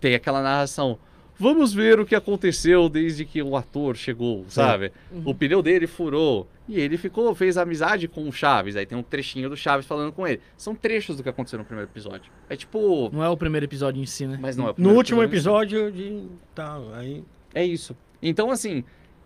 tem 0.00 0.14
aquela 0.14 0.42
narração. 0.42 0.98
Vamos 1.36 1.74
ver 1.74 1.98
o 1.98 2.06
que 2.06 2.14
aconteceu 2.14 2.88
desde 2.88 3.24
que 3.24 3.42
o 3.42 3.56
ator 3.56 3.96
chegou, 3.96 4.44
sabe? 4.48 4.92
O 5.24 5.34
pneu 5.34 5.60
dele 5.62 5.86
furou. 5.86 6.48
E 6.66 6.80
ele 6.80 6.96
ficou, 6.96 7.34
fez 7.34 7.58
amizade 7.58 8.06
com 8.08 8.26
o 8.26 8.32
Chaves. 8.32 8.76
Aí 8.76 8.86
tem 8.86 8.96
um 8.96 9.02
trechinho 9.02 9.50
do 9.50 9.56
Chaves 9.56 9.84
falando 9.84 10.12
com 10.12 10.26
ele. 10.26 10.40
São 10.56 10.74
trechos 10.74 11.16
do 11.16 11.22
que 11.22 11.28
aconteceu 11.28 11.58
no 11.58 11.64
primeiro 11.64 11.90
episódio. 11.90 12.30
É 12.48 12.56
tipo. 12.56 13.10
Não 13.12 13.22
é 13.22 13.28
o 13.28 13.36
primeiro 13.36 13.66
episódio 13.66 14.00
em 14.00 14.06
si, 14.06 14.26
né? 14.26 14.38
Mas 14.40 14.56
não 14.56 14.64
é 14.64 14.68
o 14.68 14.70
No 14.70 14.74
primeiro 14.74 14.96
último 14.96 15.22
em 15.22 15.26
si. 15.26 15.32
episódio 15.32 15.90
de. 15.92 16.28
Tá, 16.54 16.80
aí. 16.94 17.22
É 17.52 17.64
isso. 17.64 17.94
Então, 18.22 18.50
assim, 18.50 18.82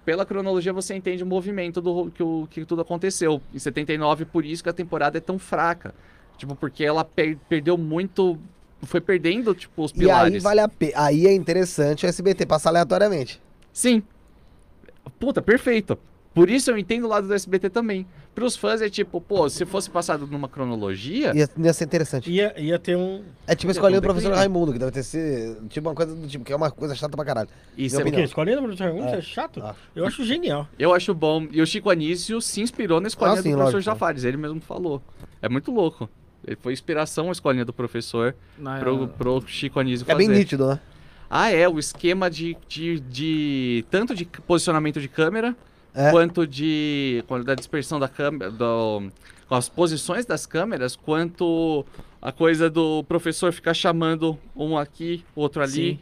pela 0.09 0.25
cronologia 0.25 0.73
você 0.73 0.95
entende 0.95 1.23
o 1.23 1.27
movimento 1.27 1.83
do 1.83 2.11
que, 2.11 2.23
o, 2.23 2.49
que 2.51 2.65
tudo 2.65 2.81
aconteceu. 2.81 3.43
Em 3.53 3.59
79, 3.59 4.25
por 4.25 4.43
isso 4.43 4.63
que 4.63 4.71
a 4.71 4.73
temporada 4.73 5.19
é 5.19 5.21
tão 5.21 5.39
fraca. 5.39 5.95
Tipo, 6.39 6.57
porque 6.57 6.83
ela 6.83 7.05
per- 7.05 7.37
perdeu 7.47 7.77
muito. 7.77 8.39
Foi 8.85 9.03
perdendo, 9.03 9.55
tipo, 9.55 9.83
os 9.85 9.91
E 9.91 9.99
pilares. 9.99 10.33
aí 10.37 10.41
vale 10.41 10.61
a 10.61 10.69
pena. 10.69 10.93
Aí 10.97 11.27
é 11.27 11.35
interessante 11.35 12.07
o 12.07 12.09
SBT 12.09 12.47
passar 12.47 12.71
aleatoriamente. 12.71 13.39
Sim. 13.71 14.03
Puta, 15.21 15.43
perfeito. 15.43 15.99
Por 16.39 16.51
isso 16.51 16.71
eu 16.71 16.79
entendo 16.79 17.05
o 17.05 17.09
lado 17.09 17.27
do 17.27 17.35
SBT 17.35 17.71
também. 17.71 18.07
Pros 18.35 18.55
fãs 18.57 18.81
é 18.81 18.89
tipo, 18.89 19.21
pô, 19.21 19.49
se 19.51 19.65
fosse 19.67 19.91
passado 19.91 20.27
numa 20.27 20.49
cronologia. 20.49 21.33
Ia, 21.35 21.49
ia 21.59 21.73
ser 21.73 21.85
interessante. 21.85 22.31
Ia, 22.31 22.55
ia 22.57 22.79
ter 22.79 22.97
um. 22.97 23.23
É 23.47 23.55
tipo 23.57 23.71
a 23.71 23.73
escolinha 23.73 24.01
do 24.01 24.05
Ia 24.05 24.07
ter 24.07 24.07
um 24.07 24.13
professor 24.15 24.29
declínio. 24.31 24.37
Raimundo, 24.39 24.73
que 24.73 24.79
deve 24.79 24.93
ter 24.93 25.03
sido 25.03 25.67
tipo 25.69 25.89
uma 25.89 25.95
coisa 25.95 26.15
do 26.15 26.27
tipo, 26.29 26.45
que 26.45 26.53
é 26.53 26.57
uma 26.57 26.71
coisa 26.71 26.95
chata 26.95 27.17
pra 27.17 27.25
caralho. 27.25 27.49
E 27.77 27.81
Minha 27.83 27.91
cê- 27.91 27.97
O 27.97 27.99
quê? 27.99 28.03
opinião. 28.09 28.25
Escolinha 28.25 28.57
do 28.57 28.63
professor 28.63 28.85
Raimundo? 28.85 29.09
É. 29.15 29.19
É 29.19 29.21
chato? 29.21 29.61
Acho. 29.63 29.79
Eu 29.97 30.07
acho 30.07 30.25
genial. 30.25 30.69
Eu 30.79 30.95
acho 30.95 31.13
bom. 31.13 31.49
E 31.51 31.61
o 31.61 31.67
Chico 31.67 31.91
Anísio 31.91 32.41
se 32.41 32.61
inspirou 32.61 33.01
na 33.01 33.09
escolinha 33.09 33.41
Ah, 33.41 33.43
sim, 33.43 33.51
do 33.51 33.57
professor 33.57 33.77
lógico. 33.79 33.93
Jafares. 33.93 34.23
Ele 34.25 34.37
mesmo 34.37 34.61
falou. 34.61 35.03
É 35.43 35.49
muito 35.49 35.73
louco. 35.73 36.09
Ele 36.47 36.57
foi 36.61 36.73
inspiração 36.73 37.29
a 37.31 37.33
escolinha 37.33 37.65
do 37.65 37.73
professor 37.73 38.35
Na- 38.57 38.79
pro, 38.79 39.09
pro 39.09 39.43
Chico 39.49 39.81
Anísio 39.81 40.05
É 40.05 40.13
fazer. 40.13 40.27
bem 40.29 40.29
nítido, 40.39 40.69
né? 40.69 40.79
Ah, 41.29 41.51
é. 41.51 41.69
O 41.69 41.79
esquema 41.79 42.31
de, 42.31 42.57
de, 42.69 43.01
de- 43.01 43.85
Tanto 43.91 44.15
de 44.15 44.25
posicionamento 44.25 45.01
de 45.01 45.09
câmera, 45.09 45.57
É. 45.99 46.13
quanto 46.13 46.47
de. 46.47 47.25
quanto 47.27 47.45
da 47.45 47.57
dispersão 47.57 47.99
da 47.99 48.09
câmera. 48.09 48.51
Do, 48.53 49.11
as 49.51 49.69
posições 49.69 50.25
das 50.25 50.47
câmeras, 50.47 50.95
quanto 50.95 51.85
a 52.23 52.31
coisa 52.31 52.71
do 52.71 53.03
professor 53.05 53.53
ficar 53.53 53.75
chamando 53.75 54.39
um 54.55 54.79
aqui, 54.79 55.25
outro 55.35 55.63
ali. 55.63 55.99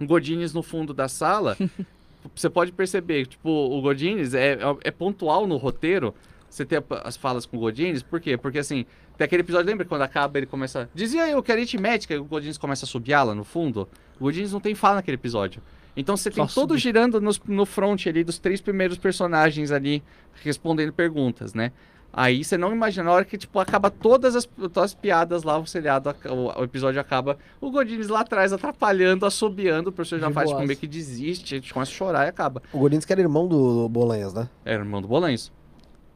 Sim. 0.00 0.06
Godines 0.06 0.52
no 0.52 0.62
fundo 0.62 0.94
da 0.94 1.08
sala, 1.08 1.56
você 2.32 2.48
pode 2.48 2.70
perceber, 2.70 3.26
tipo, 3.26 3.50
o 3.50 3.80
Godines 3.82 4.32
é, 4.32 4.52
é, 4.52 4.58
é 4.84 4.90
pontual 4.92 5.44
no 5.44 5.56
roteiro. 5.56 6.14
Você 6.48 6.64
tem 6.64 6.78
as 7.04 7.16
falas 7.16 7.44
com 7.44 7.56
o 7.56 7.60
Godines, 7.60 8.02
por 8.02 8.20
quê? 8.20 8.36
Porque 8.36 8.58
assim, 8.58 8.86
tem 9.18 9.24
aquele 9.24 9.42
episódio, 9.42 9.66
lembra 9.66 9.84
quando 9.84 10.02
acaba 10.02 10.38
ele 10.38 10.46
começa. 10.46 10.88
Dizia 10.94 11.28
eu 11.28 11.42
que 11.42 11.50
aritmética, 11.50 12.14
e 12.14 12.18
o 12.18 12.24
Godines 12.24 12.56
começa 12.56 12.84
a 12.84 12.88
subiá-la 12.88 13.34
no 13.34 13.44
fundo. 13.44 13.88
O 14.18 14.24
Godines 14.24 14.52
não 14.52 14.60
tem 14.60 14.74
fala 14.74 14.96
naquele 14.96 15.16
episódio. 15.16 15.60
Então 16.00 16.16
você 16.16 16.30
tem 16.30 16.46
Só 16.48 16.60
todo 16.60 16.70
subir. 16.70 16.80
girando 16.80 17.20
nos- 17.20 17.40
no 17.46 17.66
front 17.66 18.06
ali 18.06 18.22
dos 18.24 18.38
três 18.38 18.60
primeiros 18.60 18.96
personagens 18.98 19.70
ali 19.72 20.02
respondendo 20.42 20.92
perguntas, 20.92 21.52
né? 21.54 21.72
Aí 22.12 22.42
você 22.42 22.56
não 22.56 22.72
imagina, 22.72 23.04
na 23.04 23.12
hora 23.12 23.24
que 23.24 23.36
tipo, 23.36 23.58
acaba 23.60 23.90
todas 23.90 24.34
as, 24.34 24.46
todas 24.46 24.84
as 24.84 24.94
piadas 24.94 25.42
lá, 25.42 25.58
o 25.58 25.66
seriado, 25.66 26.14
o, 26.24 26.60
o 26.60 26.64
episódio 26.64 26.98
acaba, 27.00 27.36
o 27.60 27.70
Godines 27.70 28.08
lá 28.08 28.20
atrás 28.20 28.50
atrapalhando, 28.52 29.26
assobiando, 29.26 29.90
o 29.90 29.92
professor 29.92 30.18
já 30.18 30.28
De 30.28 30.32
faz 30.32 30.48
tipo, 30.48 30.62
meio 30.62 30.78
que 30.78 30.86
desiste, 30.86 31.54
a 31.54 31.58
gente 31.58 31.72
começa 31.74 31.90
a 31.92 31.94
chorar 31.94 32.24
e 32.24 32.28
acaba. 32.30 32.62
O 32.72 32.78
Godinez 32.78 33.04
que 33.04 33.12
era 33.12 33.20
irmão 33.20 33.46
do, 33.46 33.88
Bolanhas, 33.90 34.32
né? 34.32 34.48
Era 34.64 34.82
irmão 34.82 35.02
do 35.02 35.08
Bolanhos. 35.08 35.52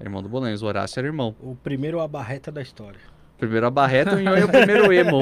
Era 0.01 0.09
irmão 0.09 0.23
do 0.23 0.29
Bolanhos, 0.31 0.63
o 0.63 0.67
Horácio 0.67 0.99
era 0.99 1.07
irmão. 1.07 1.37
O 1.41 1.55
primeiro 1.57 2.01
abarreta 2.01 2.51
da 2.51 2.63
história. 2.63 2.99
Primeiro 3.37 3.67
a 3.67 3.71
Barreto 3.71 4.19
e 4.19 4.27
o 4.45 4.49
primeiro 4.49 4.93
emo. 4.93 5.21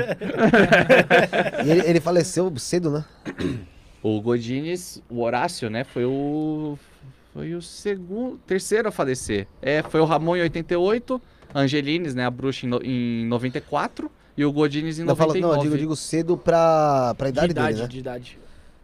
E 1.64 1.70
ele, 1.70 1.80
ele 1.88 2.00
faleceu 2.00 2.52
cedo, 2.58 2.90
né? 2.90 3.04
O 4.02 4.20
Godines, 4.20 5.02
o 5.10 5.20
Horácio, 5.22 5.68
né, 5.68 5.84
foi 5.84 6.04
o 6.04 6.78
foi 7.32 7.54
o 7.54 7.62
segundo, 7.62 8.38
terceiro 8.46 8.88
a 8.88 8.92
falecer. 8.92 9.46
É, 9.62 9.82
foi 9.82 10.00
o 10.00 10.04
Ramon 10.04 10.36
em 10.36 10.42
88, 10.42 11.20
a 11.54 11.60
Angelines, 11.60 12.14
né, 12.14 12.24
a 12.26 12.30
bruxa 12.30 12.66
em, 12.66 12.68
no- 12.68 12.80
em 12.82 13.24
94 13.26 14.10
e 14.36 14.44
o 14.44 14.52
Godines 14.52 14.98
em 14.98 15.04
Não, 15.04 15.14
fala, 15.14 15.28
99. 15.34 15.46
não 15.56 15.58
eu 15.58 15.62
digo, 15.62 15.74
eu 15.74 15.78
digo 15.78 15.96
cedo 15.96 16.36
pra, 16.36 17.14
pra 17.16 17.30
De 17.30 17.32
idade, 17.38 17.50
idade, 17.52 17.68
dele, 17.74 17.82
né? 17.82 17.88
de 17.88 17.98
idade. 17.98 18.38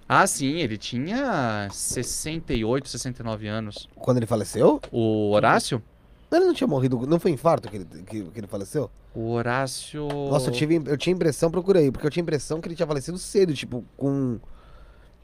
Ah, 0.08 0.24
sim, 0.26 0.58
ele 0.60 0.76
tinha 0.78 1.66
68, 1.72 2.88
69 2.88 3.48
anos. 3.48 3.88
Quando 3.96 4.18
ele 4.18 4.26
faleceu? 4.26 4.80
O 4.92 5.30
Horácio? 5.32 5.82
Ele 6.30 6.44
não 6.44 6.54
tinha 6.54 6.68
morrido, 6.68 7.04
não 7.06 7.18
foi 7.18 7.30
infarto 7.32 7.68
que 7.68 7.76
ele, 7.76 7.84
que, 8.06 8.22
que 8.22 8.40
ele 8.40 8.46
faleceu? 8.46 8.90
O 9.14 9.30
Horácio. 9.30 10.06
Nossa, 10.06 10.50
eu, 10.50 10.52
tive, 10.52 10.80
eu 10.86 10.96
tinha 10.96 11.14
impressão, 11.14 11.50
procurei, 11.50 11.90
porque 11.90 12.06
eu 12.06 12.10
tinha 12.10 12.22
impressão 12.22 12.60
que 12.60 12.68
ele 12.68 12.76
tinha 12.76 12.86
falecido 12.86 13.16
cedo, 13.18 13.54
tipo, 13.54 13.84
com 13.96 14.38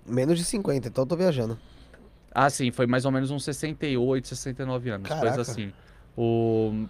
menos 0.07 0.38
de 0.38 0.44
50, 0.44 0.88
então 0.88 1.03
eu 1.03 1.09
tô 1.09 1.16
viajando. 1.16 1.59
Ah, 2.34 2.48
sim, 2.48 2.70
foi 2.70 2.86
mais 2.86 3.05
ou 3.05 3.11
menos 3.11 3.30
uns 3.30 3.44
68, 3.44 4.28
69 4.28 4.90
anos, 4.90 5.09
Caraca. 5.09 5.26
coisa 5.34 5.42
assim. 5.53 5.72
O... 6.16 6.84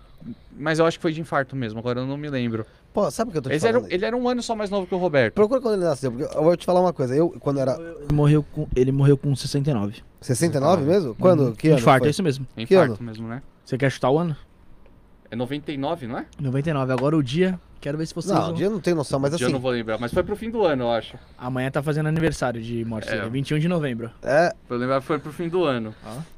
Mas 0.56 0.78
eu 0.78 0.86
acho 0.86 0.98
que 0.98 1.02
foi 1.02 1.12
de 1.12 1.20
infarto 1.20 1.54
mesmo, 1.56 1.78
agora 1.80 2.00
eu 2.00 2.06
não 2.06 2.16
me 2.16 2.28
lembro. 2.28 2.64
Pô, 2.92 3.10
sabe 3.10 3.30
o 3.30 3.32
que 3.32 3.38
eu 3.38 3.42
tô 3.42 3.48
te 3.50 3.54
Ele 3.56 3.64
era, 3.66 3.78
falando? 3.78 3.92
ele 3.92 4.04
era 4.04 4.16
um 4.16 4.28
ano 4.28 4.42
só 4.42 4.54
mais 4.54 4.70
novo 4.70 4.86
que 4.86 4.94
o 4.94 4.98
Roberto. 4.98 5.34
Procura 5.34 5.60
quando 5.60 5.74
ele 5.76 5.84
nasceu, 5.84 6.12
porque 6.12 6.36
eu 6.36 6.42
vou 6.42 6.56
te 6.56 6.64
falar 6.66 6.80
uma 6.80 6.92
coisa, 6.92 7.14
eu, 7.14 7.30
quando 7.40 7.58
era 7.58 7.72
Ele 7.72 8.12
morreu 8.12 8.42
com, 8.52 8.68
ele 8.76 8.92
morreu 8.92 9.16
com 9.16 9.34
69. 9.34 10.02
69 10.20 10.84
mesmo? 10.84 11.14
Quando? 11.16 11.46
Uhum. 11.46 11.52
Que 11.54 11.68
ano 11.68 11.78
Infarto, 11.78 12.00
foi? 12.00 12.08
é 12.08 12.10
isso 12.10 12.22
mesmo. 12.22 12.46
É 12.56 12.64
Que 12.66 12.74
infarto 12.74 13.02
mesmo, 13.02 13.26
né? 13.26 13.42
Você 13.64 13.76
quer 13.78 13.90
chutar 13.90 14.10
o 14.10 14.18
ano? 14.18 14.36
É 15.30 15.34
99, 15.36 16.06
não 16.06 16.18
é? 16.18 16.26
99. 16.40 16.92
Agora 16.92 17.16
o 17.16 17.22
dia, 17.22 17.58
quero 17.82 17.98
ver 17.98 18.06
se 18.06 18.14
vocês 18.14 18.32
Não, 18.32 18.40
vão... 18.40 18.50
o 18.52 18.54
dia 18.54 18.66
eu 18.66 18.70
não 18.70 18.80
tenho 18.80 18.96
noção, 18.96 19.18
mas 19.20 19.32
Eu 19.32 19.36
assim, 19.44 19.52
não 19.52 19.60
vou 19.60 19.72
lembrar, 19.72 19.98
mas 19.98 20.12
foi 20.14 20.22
pro 20.22 20.36
fim 20.36 20.50
do 20.50 20.64
ano, 20.64 20.84
eu 20.84 20.90
acho. 20.92 21.18
Amanhã 21.36 21.70
tá 21.70 21.82
fazendo 21.82 22.06
aniversário 22.08 22.62
de 22.62 22.84
morte 22.84 23.08
É. 23.08 23.16
dele, 23.18 23.28
21 23.28 23.58
de 23.58 23.68
novembro. 23.68 24.10
é... 24.22 24.52
Pra 24.66 24.76
eu 24.76 24.80
lembrar 24.80 25.00
que 25.00 25.06
foi 25.06 25.18
pro 25.18 25.32
fim 25.32 25.48
do 25.48 25.64
ano. 25.64 25.94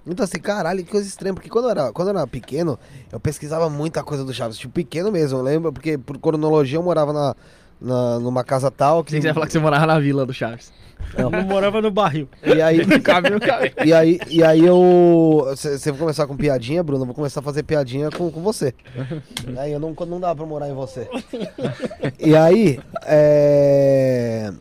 Então 0.06 0.24
assim, 0.24 0.38
caralho, 0.40 0.82
que 0.82 0.90
coisa 0.90 1.06
estranha, 1.06 1.34
porque 1.34 1.48
quando 1.48 1.66
eu, 1.66 1.70
era, 1.70 1.92
quando 1.92 2.08
eu 2.08 2.16
era 2.16 2.26
pequeno, 2.26 2.78
eu 3.12 3.20
pesquisava 3.20 3.68
muita 3.70 4.02
coisa 4.02 4.24
do 4.24 4.32
Chaves, 4.32 4.56
tipo, 4.58 4.72
pequeno 4.72 5.12
mesmo, 5.12 5.38
eu 5.38 5.42
lembro, 5.42 5.72
porque 5.72 5.96
por 5.98 6.18
cronologia 6.18 6.78
eu 6.78 6.82
morava 6.82 7.12
na, 7.12 7.36
na, 7.80 8.18
numa 8.18 8.42
casa 8.42 8.70
tal, 8.70 9.04
que... 9.04 9.10
Você 9.12 9.26
ia 9.26 9.34
falar 9.34 9.46
que 9.46 9.52
você 9.52 9.58
morava 9.58 9.86
na 9.86 9.98
vila 10.00 10.24
do 10.26 10.32
Chaves. 10.32 10.72
Eu 11.16 11.30
morava 11.30 11.80
no 11.80 11.90
barril. 11.90 12.28
E 12.44 12.60
aí, 12.60 12.80
e 13.84 13.92
aí, 13.92 14.20
e 14.28 14.42
aí 14.42 14.64
eu... 14.64 15.44
Você 15.56 15.90
vai 15.92 16.00
começar 16.00 16.26
com 16.26 16.36
piadinha, 16.36 16.82
Bruno, 16.82 17.02
eu 17.02 17.06
vou 17.06 17.14
começar 17.14 17.40
a 17.40 17.42
fazer 17.42 17.62
piadinha 17.62 18.10
com, 18.10 18.30
com 18.30 18.42
você. 18.42 18.74
Aí 19.56 19.72
eu 19.72 19.78
não, 19.78 19.94
não 20.06 20.18
dá 20.20 20.34
pra 20.34 20.44
morar 20.44 20.68
em 20.68 20.74
você. 20.74 21.08
E 22.18 22.34
aí, 22.34 22.80
é... 23.06 24.52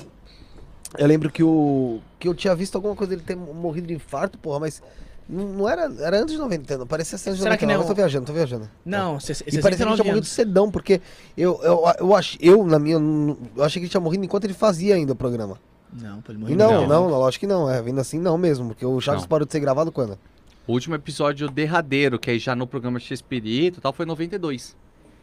Eu 0.98 1.08
lembro 1.08 1.30
que 1.32 1.44
o... 1.44 2.00
Que 2.20 2.28
eu 2.28 2.36
tinha 2.36 2.56
visto 2.56 2.76
alguma 2.76 2.96
coisa 2.96 3.10
dele 3.12 3.24
ter 3.26 3.36
morrido 3.36 3.88
de 3.88 3.94
infarto, 3.96 4.38
porra, 4.38 4.60
mas... 4.60 4.82
Não 5.28 5.48
não 5.48 5.70
era, 5.70 5.90
era 6.02 6.18
antes 6.20 6.34
de 6.34 6.38
90, 6.40 6.78
não 6.80 6.86
parecia 6.86 7.18
ser 7.18 7.30
antes 7.30 7.38
de 7.38 7.44
Será 7.44 7.56
99, 7.56 7.58
que 7.58 7.66
não- 7.66 7.82
eu 7.82 7.88
tô 7.88 7.96
viajando, 7.96 8.26
tô 8.26 8.34
viajando. 8.34 8.70
Não, 8.86 9.20
se- 9.22 9.32
E 9.32 9.36
parecia 9.36 9.62
que 9.62 9.68
ele 9.68 9.76
69 9.78 10.02
tinha 10.02 10.12
morrido 10.12 10.26
cedão, 10.28 10.70
porque 10.70 11.00
eu, 11.38 11.60
eu, 11.64 11.82
eu, 11.98 12.14
ach, 12.16 12.38
eu, 12.42 12.66
na 12.66 12.78
minha, 12.78 12.98
eu 12.98 13.64
achei 13.64 13.80
que 13.80 13.86
ele 13.86 13.90
tinha 13.90 14.02
morrido 14.02 14.26
enquanto 14.26 14.44
ele 14.44 14.54
fazia 14.54 14.96
ainda 14.96 15.14
o 15.14 15.16
programa. 15.16 15.58
Não, 16.02 16.22
pô, 16.22 16.32
ele 16.32 16.40
E 16.40 16.42
morreu. 16.42 16.58
não, 16.58 16.72
Não. 16.72 16.88
não, 16.88 17.10
não, 17.12 17.26
acho 17.28 17.40
que 17.40 17.46
não, 17.48 17.70
é, 17.70 17.82
vindo 17.82 18.00
assim 18.02 18.20
não 18.20 18.38
mesmo, 18.38 18.70
porque 18.70 18.86
o 18.86 19.00
Chaves 19.00 19.22
Não. 19.24 19.30
parou 19.30 19.46
de 19.46 19.52
ser 19.52 19.60
gravado 19.60 19.92
quando? 19.92 20.18
O 20.66 20.72
último 20.74 20.96
episódio 20.96 21.50
derradeiro, 21.50 22.18
que 22.18 22.32
aí 22.32 22.40
já 22.40 22.56
no 22.56 22.66
programa 22.66 23.00
X-Espírito 23.00 23.80
e 23.80 23.82
tal, 23.82 23.92
foi 23.94 24.06
em 24.06 24.08
92. 24.08 24.76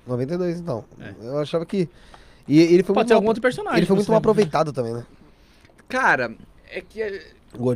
92 0.06 0.60
então. 0.60 0.84
É. 1.00 1.12
Eu 1.22 1.38
achava 1.38 1.64
que... 1.66 1.88
E 2.46 2.58
ele 2.60 2.82
foi 2.82 2.94
Pode 2.94 2.96
muito 2.96 3.08
ser 3.08 3.14
mal, 3.14 3.18
algum 3.18 3.28
outro 3.28 3.42
personagem. 3.42 3.78
ele 3.78 3.86
foi 3.86 3.96
muito 3.96 4.08
mal 4.08 4.16
lembra. 4.18 4.30
aproveitado 4.30 4.72
também, 4.72 4.92
né? 4.94 5.04
Cara, 5.88 6.34
é 6.70 6.80
que 6.80 7.00
é- 7.02 7.22
O 7.58 7.74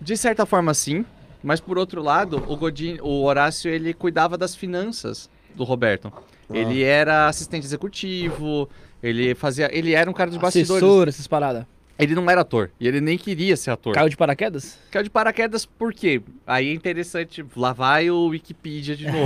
de 0.00 0.16
certa 0.16 0.46
forma 0.46 0.72
sim, 0.74 1.04
mas 1.42 1.60
por 1.60 1.78
outro 1.78 2.02
lado, 2.02 2.42
o 2.48 2.56
Godin, 2.56 2.98
o 3.02 3.22
Horácio, 3.24 3.70
ele 3.70 3.92
cuidava 3.94 4.36
das 4.38 4.54
finanças 4.54 5.28
do 5.54 5.64
Roberto. 5.64 6.12
Ah. 6.14 6.22
Ele 6.56 6.82
era 6.82 7.28
assistente 7.28 7.64
executivo, 7.64 8.68
ele 9.02 9.34
fazia, 9.34 9.68
ele 9.76 9.92
era 9.94 10.08
um 10.10 10.12
cara 10.12 10.30
de 10.30 10.38
bastidores. 10.38 10.82
Assessor, 10.82 11.08
essas 11.08 11.26
paradas. 11.26 11.64
Ele 11.98 12.14
não 12.14 12.30
era 12.30 12.40
ator, 12.40 12.70
e 12.80 12.88
ele 12.88 12.98
nem 12.98 13.18
queria 13.18 13.54
ser 13.58 13.70
ator. 13.72 13.92
Caiu 13.92 14.08
de 14.08 14.16
paraquedas? 14.16 14.78
Caiu 14.90 15.02
de 15.04 15.10
paraquedas 15.10 15.66
por 15.66 15.92
quê? 15.92 16.22
Aí 16.46 16.70
é 16.70 16.72
interessante, 16.72 17.44
lá 17.54 17.74
vai 17.74 18.10
o 18.10 18.28
Wikipedia 18.28 18.96
de 18.96 19.04
novo. 19.06 19.18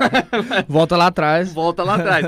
Volta 0.66 0.96
lá 0.96 1.08
atrás. 1.08 1.52
Volta 1.52 1.82
lá 1.82 1.96
atrás. 1.96 2.26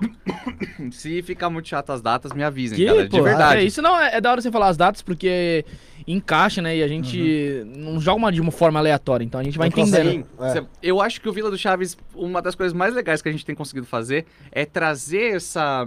Se 0.92 1.22
ficar 1.22 1.50
muito 1.50 1.68
chato 1.68 1.90
as 1.90 2.00
datas, 2.00 2.32
me 2.32 2.42
avisem, 2.42 2.76
Que, 2.78 2.84
galera, 2.84 3.08
de 3.08 3.16
pô, 3.16 3.22
verdade. 3.22 3.60
É, 3.60 3.64
isso 3.64 3.82
não, 3.82 3.98
é, 4.00 4.16
é 4.16 4.20
da 4.20 4.30
hora 4.30 4.40
você 4.40 4.50
falar 4.50 4.68
as 4.68 4.76
datas, 4.76 5.02
porque 5.02 5.64
encaixa, 6.06 6.62
né? 6.62 6.76
E 6.76 6.82
a 6.82 6.88
gente 6.88 7.64
não 7.76 8.00
joga 8.00 8.16
uma 8.18 8.32
de 8.32 8.40
uma 8.40 8.50
forma 8.50 8.78
aleatória, 8.78 9.24
então 9.24 9.40
a 9.40 9.44
gente 9.44 9.58
vai 9.58 9.70
consegue. 9.70 10.08
entendendo. 10.08 10.52
Sim, 10.52 10.58
É. 10.60 10.64
eu 10.82 11.00
acho 11.00 11.20
que 11.20 11.28
o 11.28 11.32
Vila 11.32 11.50
do 11.50 11.58
Chaves, 11.58 11.96
uma 12.14 12.40
das 12.40 12.54
coisas 12.54 12.72
mais 12.72 12.94
legais 12.94 13.20
que 13.20 13.28
a 13.28 13.32
gente 13.32 13.44
tem 13.44 13.54
conseguido 13.54 13.86
fazer 13.86 14.24
é 14.52 14.64
trazer 14.64 15.36
essa 15.36 15.84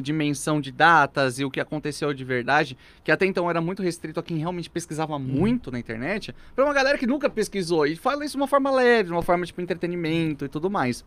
dimensão 0.00 0.60
de 0.60 0.70
datas 0.72 1.38
e 1.38 1.44
o 1.44 1.50
que 1.50 1.60
aconteceu 1.60 2.12
de 2.14 2.24
verdade, 2.24 2.76
que 3.02 3.10
até 3.12 3.26
então 3.26 3.48
era 3.50 3.60
muito 3.60 3.82
restrito 3.82 4.18
a 4.20 4.22
quem 4.22 4.36
realmente 4.38 4.68
pesquisava 4.70 5.18
muito 5.18 5.70
na 5.70 5.78
internet, 5.78 6.34
pra 6.54 6.64
uma 6.64 6.74
galera 6.74 6.96
que 6.98 7.06
nunca 7.06 7.28
pesquisou 7.30 7.86
e 7.86 7.96
fala 7.96 8.24
isso 8.24 8.32
de 8.32 8.42
uma 8.42 8.48
forma 8.48 8.70
leve, 8.70 9.08
de 9.08 9.12
uma 9.12 9.22
forma 9.22 9.44
tipo 9.46 9.60
entretenimento 9.60 10.44
e 10.44 10.48
tudo 10.48 10.68
mais. 10.70 11.04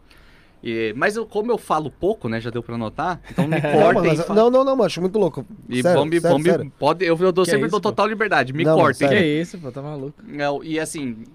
E- 0.63 0.91
mas 0.97 1.15
eu, 1.15 1.23
como 1.25 1.51
eu 1.51 1.57
falo 1.57 1.91
pouco, 1.91 2.27
né, 2.27 2.41
já 2.41 2.49
deu 2.49 2.63
pra 2.63 2.75
notar, 2.77 3.21
então 3.29 3.45
me 3.47 3.61
Não, 3.61 3.71
cortem. 3.71 3.93
mano, 3.93 4.05
e 4.05 4.07
mas- 4.17 4.25
fa- 4.25 4.33
não, 4.33 4.49
não, 4.49 4.63
não, 4.63 4.71
mano, 4.75 4.83
acho 4.85 4.99
muito 4.99 5.19
louco. 5.19 5.45
E 5.69 5.81
sério, 5.83 6.03
me- 6.05 6.19
sério, 6.19 6.37
me- 6.39 6.43
sério. 6.43 6.73
pode, 6.79 7.05
eu, 7.05 7.15
eu 7.19 7.31
dou 7.31 7.45
Que 7.45 7.51
sempre 7.51 7.67
isso, 7.67 7.71
dou 7.71 7.79
pô? 7.81 7.89
total 7.91 8.07
liberdade, 8.07 8.53
me 8.53 8.63
Não, 8.63 8.75
cortem. 8.75 9.07
Que 9.07 9.13
sério. 9.13 9.41
isso, 9.41 9.57
pô, 9.59 9.71
tá 9.71 9.81
maluco. 9.83 10.15
Não, 10.25 10.63
e 10.63 10.79
assim, 10.79 11.25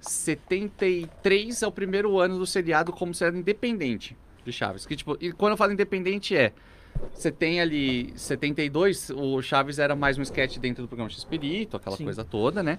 73 0.00 1.62
é 1.62 1.66
o 1.66 1.72
primeiro 1.72 2.18
ano 2.18 2.38
do 2.38 2.46
seriado 2.46 2.92
como 2.92 3.14
seriado 3.14 3.36
independente 3.38 4.16
de 4.44 4.52
Chaves. 4.52 4.86
Que, 4.86 4.96
tipo, 4.96 5.16
e 5.20 5.32
quando 5.32 5.52
eu 5.52 5.56
falo 5.56 5.72
independente 5.72 6.34
é. 6.34 6.52
Você 7.12 7.30
tem 7.30 7.60
ali 7.60 8.12
72, 8.16 9.10
o 9.10 9.40
Chaves 9.42 9.78
era 9.78 9.94
mais 9.94 10.18
um 10.18 10.22
sketch 10.22 10.58
dentro 10.58 10.82
do 10.82 10.88
programa 10.88 11.10
X-Espírito, 11.10 11.76
aquela 11.76 11.96
Sim. 11.96 12.04
coisa 12.04 12.24
toda, 12.24 12.62
né? 12.62 12.78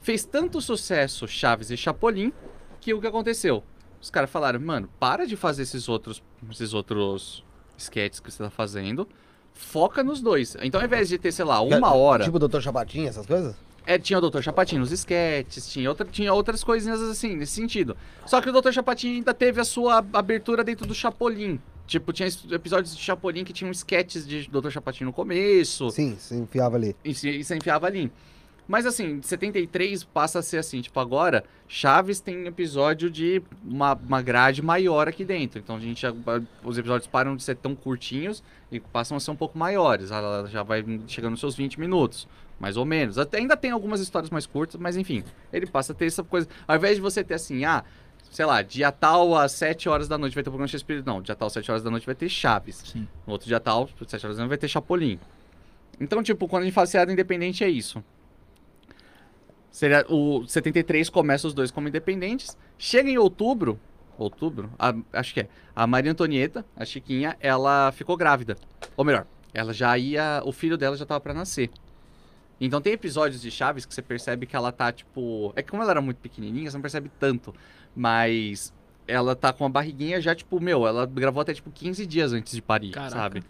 Fez 0.00 0.24
tanto 0.24 0.60
sucesso 0.60 1.26
Chaves 1.26 1.70
e 1.70 1.76
Chapolin 1.76 2.32
que 2.80 2.94
o 2.94 3.00
que 3.00 3.06
aconteceu? 3.06 3.64
Os 4.00 4.10
caras 4.10 4.30
falaram, 4.30 4.60
mano, 4.60 4.88
para 5.00 5.26
de 5.26 5.36
fazer 5.36 5.62
esses 5.62 5.88
outros, 5.88 6.22
esses 6.50 6.72
outros 6.74 7.44
sketches 7.76 8.20
que 8.20 8.30
você 8.30 8.42
tá 8.42 8.50
fazendo, 8.50 9.08
foca 9.52 10.04
nos 10.04 10.20
dois. 10.20 10.56
Então, 10.62 10.80
ao 10.80 10.86
invés 10.86 11.08
de 11.08 11.18
ter, 11.18 11.32
sei 11.32 11.44
lá, 11.44 11.60
uma 11.60 11.94
hora. 11.94 12.24
Tipo 12.24 12.36
o 12.36 12.48
Dr. 12.48 12.60
Chapatinho, 12.60 13.08
essas 13.08 13.26
coisas? 13.26 13.56
É, 13.86 13.98
tinha 13.98 14.18
o 14.18 14.30
Dr. 14.30 14.40
Chapatinho 14.42 14.80
nos 14.80 14.90
esquetes, 14.90 15.68
tinha, 15.68 15.88
outra, 15.88 16.06
tinha 16.06 16.32
outras 16.32 16.64
coisinhas 16.64 17.00
assim, 17.02 17.36
nesse 17.36 17.52
sentido. 17.52 17.96
Só 18.26 18.40
que 18.40 18.50
o 18.50 18.52
Dr. 18.52 18.72
Chapatinho 18.72 19.14
ainda 19.14 19.32
teve 19.32 19.60
a 19.60 19.64
sua 19.64 20.04
abertura 20.12 20.64
dentro 20.64 20.86
do 20.86 20.94
Chapolin. 20.94 21.60
Tipo, 21.86 22.12
tinha 22.12 22.28
episódios 22.50 22.96
de 22.96 23.02
Chapolin 23.02 23.44
que 23.44 23.52
tinham 23.52 23.70
esquetes 23.70 24.26
de 24.26 24.48
Dr. 24.50 24.70
Chapatinho 24.70 25.06
no 25.06 25.12
começo, 25.12 25.88
Sim, 25.90 26.16
se 26.18 26.34
enfiava 26.34 26.76
ali. 26.76 26.96
e 27.04 27.14
se, 27.14 27.44
se 27.44 27.54
enfiava 27.56 27.86
ali. 27.86 28.10
Mas 28.68 28.84
assim, 28.84 29.22
73 29.22 30.02
passa 30.02 30.40
a 30.40 30.42
ser 30.42 30.58
assim, 30.58 30.80
tipo, 30.80 30.98
agora, 30.98 31.44
Chaves 31.68 32.18
tem 32.18 32.46
episódio 32.46 33.08
de 33.08 33.40
uma, 33.64 33.94
uma 33.94 34.20
grade 34.20 34.60
maior 34.60 35.06
aqui 35.06 35.24
dentro. 35.24 35.60
Então 35.60 35.76
a 35.76 35.80
gente 35.80 36.02
já- 36.02 36.12
os 36.64 36.76
episódios 36.76 37.06
param 37.06 37.36
de 37.36 37.44
ser 37.44 37.54
tão 37.54 37.76
curtinhos 37.76 38.42
e 38.72 38.80
passam 38.80 39.16
a 39.16 39.20
ser 39.20 39.30
um 39.30 39.36
pouco 39.36 39.56
maiores. 39.56 40.10
Ela 40.10 40.48
já 40.48 40.64
vai 40.64 40.84
chegando 41.06 41.30
nos 41.32 41.40
seus 41.40 41.54
20 41.54 41.78
minutos, 41.78 42.26
mais 42.58 42.76
ou 42.76 42.84
menos. 42.84 43.18
Até, 43.18 43.38
ainda 43.38 43.56
tem 43.56 43.70
algumas 43.70 44.00
histórias 44.00 44.30
mais 44.30 44.46
curtas, 44.46 44.80
mas 44.80 44.96
enfim, 44.96 45.22
ele 45.52 45.66
passa 45.66 45.92
a 45.92 45.94
ter 45.94 46.06
essa 46.06 46.24
coisa. 46.24 46.48
Ao 46.66 46.74
invés 46.74 46.96
de 46.96 47.00
você 47.00 47.22
ter 47.22 47.34
assim, 47.34 47.64
ah, 47.64 47.84
sei 48.36 48.44
lá, 48.44 48.60
dia 48.60 48.92
tal 48.92 49.34
às 49.34 49.52
7 49.52 49.88
horas 49.88 50.08
da 50.08 50.18
noite 50.18 50.34
vai 50.34 50.44
ter 50.44 50.50
o 50.50 50.52
programa 50.52 50.68
Shakespeare. 50.68 51.02
Não, 51.06 51.22
dia 51.22 51.34
tal 51.34 51.46
às 51.46 51.54
7 51.54 51.70
horas 51.70 51.82
da 51.82 51.90
noite 51.90 52.04
vai 52.04 52.14
ter 52.14 52.28
Chaves. 52.28 52.82
Sim. 52.92 53.08
No 53.26 53.32
outro 53.32 53.48
dia 53.48 53.58
tal, 53.58 53.84
às 53.98 54.10
7 54.10 54.26
horas 54.26 54.36
da 54.36 54.42
noite 54.42 54.50
vai 54.50 54.58
ter 54.58 54.68
Chapolin. 54.68 55.18
Então, 55.98 56.22
tipo, 56.22 56.46
quando 56.46 56.64
a 56.64 56.66
gente 56.66 56.74
fala 56.74 56.86
seriado 56.86 57.10
independente 57.10 57.64
é 57.64 57.68
isso. 57.70 58.04
Seria, 59.70 60.04
o 60.10 60.46
73 60.46 61.08
começa 61.08 61.46
os 61.46 61.54
dois 61.54 61.70
como 61.70 61.88
independentes. 61.88 62.58
Chega 62.76 63.08
em 63.08 63.16
outubro, 63.16 63.80
outubro, 64.18 64.70
a- 64.78 64.94
acho 65.14 65.32
que 65.32 65.40
é, 65.40 65.48
a 65.74 65.86
Maria 65.86 66.12
Antonieta, 66.12 66.62
a 66.76 66.84
Chiquinha, 66.84 67.38
ela 67.40 67.90
ficou 67.92 68.18
grávida. 68.18 68.58
Ou 68.98 69.02
melhor, 69.04 69.26
ela 69.54 69.72
já 69.72 69.96
ia, 69.96 70.42
o 70.44 70.52
filho 70.52 70.76
dela 70.76 70.94
já 70.94 71.06
tava 71.06 71.20
pra 71.20 71.32
nascer. 71.32 71.70
Então 72.60 72.82
tem 72.82 72.92
episódios 72.92 73.40
de 73.40 73.50
Chaves 73.50 73.86
que 73.86 73.94
você 73.94 74.02
percebe 74.02 74.44
que 74.46 74.54
ela 74.56 74.72
tá, 74.72 74.92
tipo... 74.92 75.52
É 75.56 75.62
que 75.62 75.70
como 75.70 75.82
ela 75.82 75.92
era 75.92 76.00
muito 76.02 76.18
pequenininha, 76.18 76.70
você 76.70 76.76
não 76.76 76.82
percebe 76.82 77.10
tanto. 77.18 77.54
Mas 77.96 78.72
ela 79.08 79.34
tá 79.34 79.52
com 79.52 79.64
a 79.64 79.68
barriguinha 79.68 80.20
já, 80.20 80.34
tipo, 80.34 80.60
meu, 80.60 80.86
ela 80.86 81.06
gravou 81.06 81.40
até, 81.40 81.54
tipo, 81.54 81.70
15 81.70 82.04
dias 82.06 82.32
antes 82.32 82.52
de 82.52 82.60
parir, 82.60 82.90
Caraca. 82.90 83.10
sabe? 83.16 83.42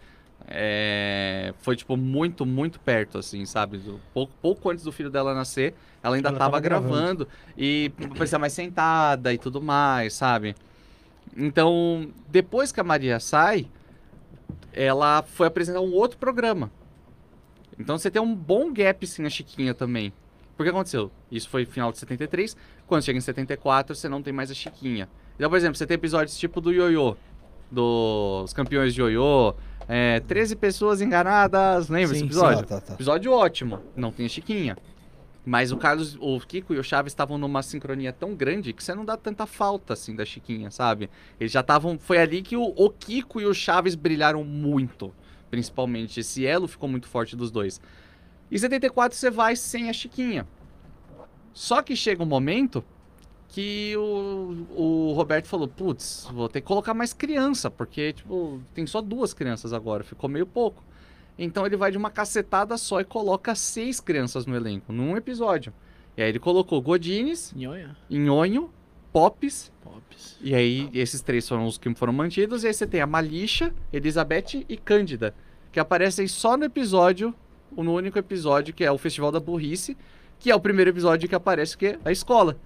É, 0.48 1.52
foi, 1.59 1.74
tipo, 1.74 1.97
muito, 1.97 2.47
muito 2.47 2.78
perto, 2.78 3.18
assim, 3.18 3.44
sabe? 3.44 3.81
Pouco, 4.14 4.32
pouco 4.40 4.70
antes 4.70 4.85
do 4.85 4.93
filho 4.93 5.10
dela 5.10 5.35
nascer, 5.35 5.74
ela 6.02 6.14
ainda 6.14 6.28
Ela 6.28 6.39
tava, 6.39 6.51
tava 6.52 6.60
gravando. 6.60 6.93
gravando. 7.27 7.28
E 7.59 7.90
parecia 8.16 8.39
mais 8.39 8.52
sentada 8.52 9.35
e 9.35 9.39
tudo 9.39 9.60
mais, 9.60 10.14
sabe? 10.14 10.55
Então, 11.36 12.09
depois 12.28 12.70
que 12.70 12.78
a 12.78 12.85
Maria 12.85 13.18
sai, 13.18 13.66
ela 14.73 15.23
foi 15.23 15.47
apresentar 15.48 15.81
um 15.81 15.93
outro 15.93 16.18
programa. 16.18 16.70
Então 17.78 17.98
você 17.98 18.10
tem 18.10 18.23
um 18.23 18.35
bom 18.35 18.73
gap 18.73 19.06
sim 19.06 19.23
na 19.23 19.28
Chiquinha 19.28 19.74
também. 19.74 20.12
Por 20.56 20.64
que 20.64 20.70
aconteceu? 20.70 21.10
Isso 21.31 21.48
foi 21.48 21.66
final 21.66 21.93
de 21.93 21.98
73. 21.98 22.56
Quando 22.86 23.02
chega 23.02 23.18
em 23.18 23.22
74, 23.22 23.94
você 23.94 24.08
não 24.08 24.22
tem 24.22 24.32
mais 24.32 24.50
a 24.50 24.54
Chiquinha. 24.54 25.08
Então, 25.34 25.50
por 25.50 25.56
exemplo, 25.56 25.76
você 25.76 25.86
tem 25.86 25.96
episódios 25.96 26.38
tipo 26.38 26.60
do 26.60 26.72
Ioiô, 26.72 27.16
dos 27.70 28.52
campeões 28.52 28.94
de 28.94 29.00
Ioiô, 29.00 29.54
é, 29.88 30.20
13 30.20 30.56
pessoas 30.56 31.00
enganadas, 31.00 31.88
lembra 31.88 32.08
Sim, 32.08 32.14
esse 32.14 32.24
episódio? 32.24 32.64
Tá, 32.64 32.80
tá, 32.80 32.86
tá. 32.86 32.94
Episódio 32.94 33.32
ótimo, 33.32 33.80
não 33.94 34.10
tem 34.10 34.26
a 34.26 34.28
Chiquinha. 34.28 34.76
Mas 35.44 35.70
o 35.70 35.76
Carlos, 35.76 36.16
o 36.20 36.40
Kiko 36.40 36.74
e 36.74 36.78
o 36.78 36.82
Chaves 36.82 37.12
estavam 37.12 37.38
numa 37.38 37.62
sincronia 37.62 38.12
tão 38.12 38.34
grande 38.34 38.72
que 38.72 38.82
você 38.82 38.92
não 38.92 39.04
dá 39.04 39.16
tanta 39.16 39.46
falta 39.46 39.92
assim 39.92 40.16
da 40.16 40.24
Chiquinha, 40.24 40.72
sabe? 40.72 41.08
Eles 41.38 41.52
já 41.52 41.60
estavam. 41.60 41.96
Foi 42.00 42.18
ali 42.18 42.42
que 42.42 42.56
o, 42.56 42.74
o 42.76 42.90
Kiko 42.90 43.40
e 43.40 43.46
o 43.46 43.54
Chaves 43.54 43.94
brilharam 43.94 44.42
muito. 44.42 45.14
Principalmente. 45.48 46.18
Esse 46.18 46.44
elo 46.44 46.66
ficou 46.66 46.88
muito 46.88 47.06
forte 47.06 47.36
dos 47.36 47.52
dois. 47.52 47.80
Em 48.50 48.58
74 48.58 49.16
você 49.16 49.30
vai 49.30 49.54
sem 49.54 49.88
a 49.88 49.92
Chiquinha. 49.92 50.48
Só 51.57 51.81
que 51.81 51.97
chega 51.97 52.23
um 52.23 52.27
momento 52.27 52.85
que 53.49 53.97
o, 53.97 54.66
o 54.77 55.12
Roberto 55.15 55.47
falou: 55.47 55.66
putz, 55.66 56.28
vou 56.31 56.51
ter 56.51 56.61
que 56.61 56.66
colocar 56.66 56.93
mais 56.93 57.15
criança, 57.15 57.70
porque, 57.70 58.12
tipo, 58.12 58.61
tem 58.74 58.87
só 58.87 59.01
duas 59.01 59.33
crianças 59.33 59.73
agora, 59.73 60.05
ficou 60.05 60.28
meio 60.28 60.45
pouco. 60.45 60.85
Então 61.39 61.65
ele 61.65 61.74
vai 61.74 61.91
de 61.91 61.97
uma 61.97 62.11
cacetada 62.11 62.77
só 62.77 63.01
e 63.01 63.05
coloca 63.05 63.55
seis 63.55 64.01
crianças 64.01 64.45
no 64.45 64.55
elenco, 64.55 64.93
num 64.93 65.16
episódio. 65.16 65.73
E 66.15 66.20
aí 66.23 66.28
ele 66.28 66.39
colocou 66.39 66.78
Godines. 66.83 67.55
Nhonho, 68.11 68.70
Pops, 69.11 69.73
Pops. 69.83 70.37
e 70.43 70.55
aí 70.55 70.91
esses 70.93 71.23
três 71.23 71.49
foram 71.49 71.65
os 71.65 71.78
que 71.78 71.95
foram 71.95 72.12
mantidos. 72.12 72.65
E 72.65 72.66
aí 72.66 72.74
você 72.74 72.87
tem 72.87 73.01
a 73.01 73.07
Malixa, 73.07 73.73
Elizabeth 73.91 74.66
e 74.69 74.77
Cândida, 74.77 75.35
que 75.73 75.81
aparecem 75.81 76.28
só 76.28 76.55
no 76.55 76.66
episódio, 76.66 77.35
no 77.74 77.95
único 77.95 78.19
episódio 78.19 78.74
que 78.74 78.85
é 78.85 78.93
o 78.93 78.99
Festival 78.99 79.33
da 79.33 79.41
Burrice, 79.41 79.97
que 80.38 80.50
é 80.50 80.54
o 80.54 80.60
primeiro 80.60 80.90
episódio 80.90 81.28
que 81.28 81.34
aparece, 81.34 81.76
que 81.76 81.86
é 81.86 81.98
a 82.04 82.12
escola. 82.12 82.56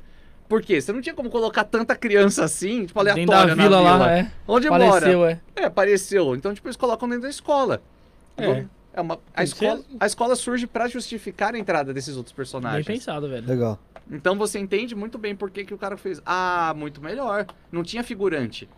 Por 0.49 0.63
quê? 0.63 0.81
Você 0.81 0.93
não 0.93 1.01
tinha 1.01 1.15
como 1.15 1.31
colocar 1.31 1.63
tanta 1.63 1.95
criança 1.95 2.45
assim, 2.45 2.85
tipo, 2.87 2.99
aleatória 2.99 3.27
Dentro 3.27 3.49
da 3.49 3.55
na 3.55 3.63
vila 3.63 3.81
lá, 3.81 4.19
é. 4.19 4.33
Onde 4.49 4.69
mora? 4.69 4.87
Apareceu, 4.87 5.25
é. 5.25 5.41
É, 5.55 5.65
apareceu. 5.65 6.35
Então, 6.35 6.53
tipo, 6.53 6.67
eles 6.67 6.77
colocam 6.77 7.09
dentro 7.09 7.23
da 7.23 7.31
escola. 7.31 7.81
É. 8.37 8.65
É 8.93 9.01
uma, 9.01 9.21
a, 9.35 9.45
escola, 9.45 9.81
a 10.01 10.07
escola 10.07 10.35
surge 10.35 10.67
pra 10.67 10.89
justificar 10.89 11.55
a 11.55 11.59
entrada 11.59 11.95
desses 11.95 12.17
outros 12.17 12.33
Bem 12.33 12.37
personagens. 12.37 12.87
pensado, 12.87 13.29
velho. 13.29 13.47
Legal. 13.47 13.79
Então 14.11 14.37
você 14.37 14.59
entende 14.59 14.95
muito 14.95 15.17
bem 15.17 15.37
por 15.37 15.51
que, 15.51 15.65
que 15.65 15.73
o 15.73 15.79
cara 15.79 15.97
fez. 15.97 16.21
Ah, 16.27 16.75
muito 16.77 17.01
melhor. 17.01 17.47
Não 17.71 17.85
tinha 17.85 18.03
figurante 18.03 18.69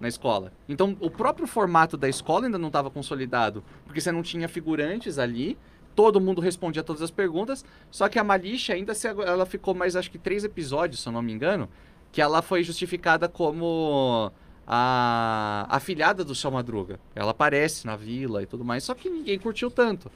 na 0.00 0.08
escola. 0.08 0.52
Então 0.68 0.96
o 0.98 1.08
próprio 1.08 1.46
formato 1.46 1.96
da 1.96 2.08
escola 2.08 2.46
ainda 2.46 2.58
não 2.58 2.66
estava 2.66 2.90
consolidado. 2.90 3.62
Porque 3.84 4.00
você 4.00 4.10
não 4.10 4.22
tinha 4.22 4.48
figurantes 4.48 5.18
ali. 5.18 5.56
Todo 6.00 6.18
mundo 6.18 6.40
respondia 6.40 6.82
todas 6.82 7.02
as 7.02 7.10
perguntas. 7.10 7.62
Só 7.90 8.08
que 8.08 8.18
a 8.18 8.24
Malixa 8.24 8.72
ainda 8.72 8.94
se, 8.94 9.06
ela 9.06 9.44
ficou 9.44 9.74
mais, 9.74 9.94
acho 9.96 10.10
que 10.10 10.16
três 10.18 10.44
episódios, 10.44 11.02
se 11.02 11.06
eu 11.06 11.12
não 11.12 11.20
me 11.20 11.30
engano. 11.30 11.68
Que 12.10 12.22
ela 12.22 12.40
foi 12.40 12.62
justificada 12.64 13.28
como 13.28 14.32
a 14.66 15.66
afilhada 15.68 16.24
do 16.24 16.34
Seu 16.34 16.50
Madruga. 16.50 16.98
Ela 17.14 17.32
aparece 17.32 17.86
na 17.86 17.96
vila 17.96 18.42
e 18.42 18.46
tudo 18.46 18.64
mais. 18.64 18.82
Só 18.82 18.94
que 18.94 19.10
ninguém 19.10 19.38
curtiu 19.38 19.70
tanto. 19.70 20.10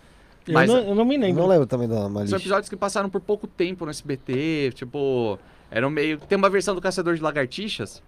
Eu, 0.48 0.54
Mas- 0.54 0.70
não, 0.70 0.78
eu 0.78 0.94
não 0.94 1.04
me 1.04 1.18
lembro. 1.18 1.42
Não 1.42 1.48
lembro 1.48 1.66
também 1.66 1.86
da 1.86 1.96
São 1.96 2.08
Malice. 2.08 2.34
episódios 2.34 2.70
que 2.70 2.76
passaram 2.76 3.10
por 3.10 3.20
pouco 3.20 3.46
tempo 3.46 3.84
no 3.84 3.90
SBT, 3.90 4.72
tipo, 4.74 5.38
eram 5.70 5.90
meio. 5.90 6.16
Tem 6.18 6.38
uma 6.38 6.48
versão 6.48 6.74
do 6.74 6.80
Caçador 6.80 7.14
de 7.14 7.20
Lagartixas, 7.20 8.02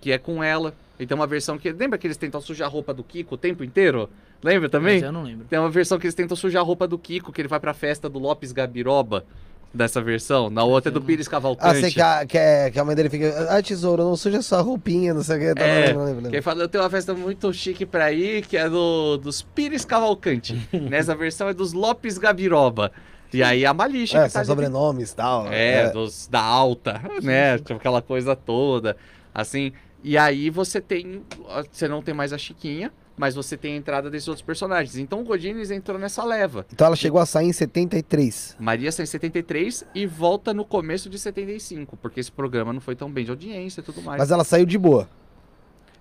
que 0.00 0.10
é 0.12 0.18
com 0.18 0.42
ela. 0.42 0.74
E 0.98 1.06
tem 1.06 1.14
uma 1.14 1.26
versão 1.26 1.58
que. 1.58 1.70
Lembra 1.72 1.98
que 1.98 2.06
eles 2.06 2.16
tentam 2.16 2.40
sujar 2.40 2.68
a 2.68 2.70
roupa 2.70 2.92
do 2.92 3.02
Kiko 3.02 3.34
o 3.34 3.38
tempo 3.38 3.64
inteiro? 3.64 4.08
Lembra 4.42 4.68
também? 4.68 4.94
Mas 4.96 5.02
eu 5.04 5.12
não 5.12 5.22
lembro. 5.22 5.46
Tem 5.48 5.58
uma 5.58 5.70
versão 5.70 5.98
que 5.98 6.06
eles 6.06 6.14
tentam 6.14 6.36
sujar 6.36 6.62
a 6.62 6.64
roupa 6.64 6.86
do 6.86 6.98
Kiko, 6.98 7.32
que 7.32 7.40
ele 7.40 7.48
vai 7.48 7.60
pra 7.60 7.72
festa 7.74 8.08
do 8.08 8.18
Lopes 8.18 8.52
Gabiroba. 8.52 9.24
Dessa 9.72 10.00
versão. 10.02 10.50
Na 10.50 10.64
outra 10.64 10.90
é 10.90 10.92
do 10.92 11.00
Pires 11.00 11.28
Ah, 11.28 11.30
Cavalcante. 11.30 11.80
sei 11.80 11.90
que 11.92 12.00
a, 12.00 12.26
que, 12.26 12.36
é- 12.36 12.70
que 12.72 12.78
a 12.80 12.84
mãe 12.84 12.96
dele 12.96 13.08
fica. 13.08 13.46
Ah, 13.48 13.62
tesouro, 13.62 14.02
não 14.02 14.16
suja 14.16 14.42
sua 14.42 14.60
roupinha, 14.62 15.14
não 15.14 15.22
sei 15.22 15.36
o 15.36 15.40
que. 15.40 15.54
Tá, 15.54 15.64
É, 15.64 15.92
não 15.92 16.00
lembro, 16.00 16.14
lembro. 16.16 16.30
Que 16.30 16.36
ele 16.36 16.42
fala, 16.42 16.62
eu 16.64 16.68
tenho 16.68 16.82
uma 16.82 16.90
festa 16.90 17.14
muito 17.14 17.52
chique 17.52 17.86
pra 17.86 18.10
ir, 18.12 18.44
que 18.44 18.56
é 18.56 18.68
do, 18.68 19.16
dos 19.18 19.42
Pires 19.42 19.84
Cavalcante. 19.84 20.60
Nessa 20.74 21.14
versão 21.14 21.48
é 21.48 21.54
dos 21.54 21.72
Lopes 21.72 22.18
Gabiroba. 22.18 22.90
E 23.32 23.44
aí 23.44 23.64
a 23.64 23.72
Malixa 23.72 24.18
É, 24.18 24.24
que 24.24 24.30
são 24.30 24.40
ali 24.40 24.46
sobrenomes 24.48 25.12
e 25.12 25.14
tal. 25.14 25.46
É, 25.52 25.88
dos, 25.90 26.26
da 26.26 26.40
alta, 26.42 27.00
né? 27.22 27.56
Tipo, 27.58 27.74
aquela 27.74 28.02
coisa 28.02 28.34
toda. 28.34 28.96
Assim. 29.32 29.72
E 30.02 30.16
aí 30.16 30.50
você 30.50 30.80
tem. 30.80 31.22
Você 31.70 31.86
não 31.88 32.02
tem 32.02 32.14
mais 32.14 32.32
a 32.32 32.38
Chiquinha, 32.38 32.92
mas 33.16 33.34
você 33.34 33.56
tem 33.56 33.74
a 33.74 33.76
entrada 33.76 34.10
desses 34.10 34.28
outros 34.28 34.44
personagens. 34.44 34.96
Então 34.96 35.20
o 35.20 35.24
Godines 35.24 35.70
entrou 35.70 35.98
nessa 35.98 36.24
leva. 36.24 36.64
Então 36.72 36.86
ela 36.86 36.96
chegou 36.96 37.20
a 37.20 37.26
sair 37.26 37.46
em 37.48 37.52
73. 37.52 38.56
Maria 38.58 38.90
sai 38.90 39.04
em 39.04 39.06
73 39.06 39.84
e 39.94 40.06
volta 40.06 40.54
no 40.54 40.64
começo 40.64 41.10
de 41.10 41.18
75, 41.18 41.96
porque 41.98 42.20
esse 42.20 42.32
programa 42.32 42.72
não 42.72 42.80
foi 42.80 42.96
tão 42.96 43.10
bem 43.10 43.24
de 43.24 43.30
audiência 43.30 43.80
e 43.80 43.84
tudo 43.84 44.00
mais. 44.02 44.18
Mas 44.18 44.30
ela 44.30 44.44
saiu 44.44 44.64
de 44.64 44.78
boa. 44.78 45.08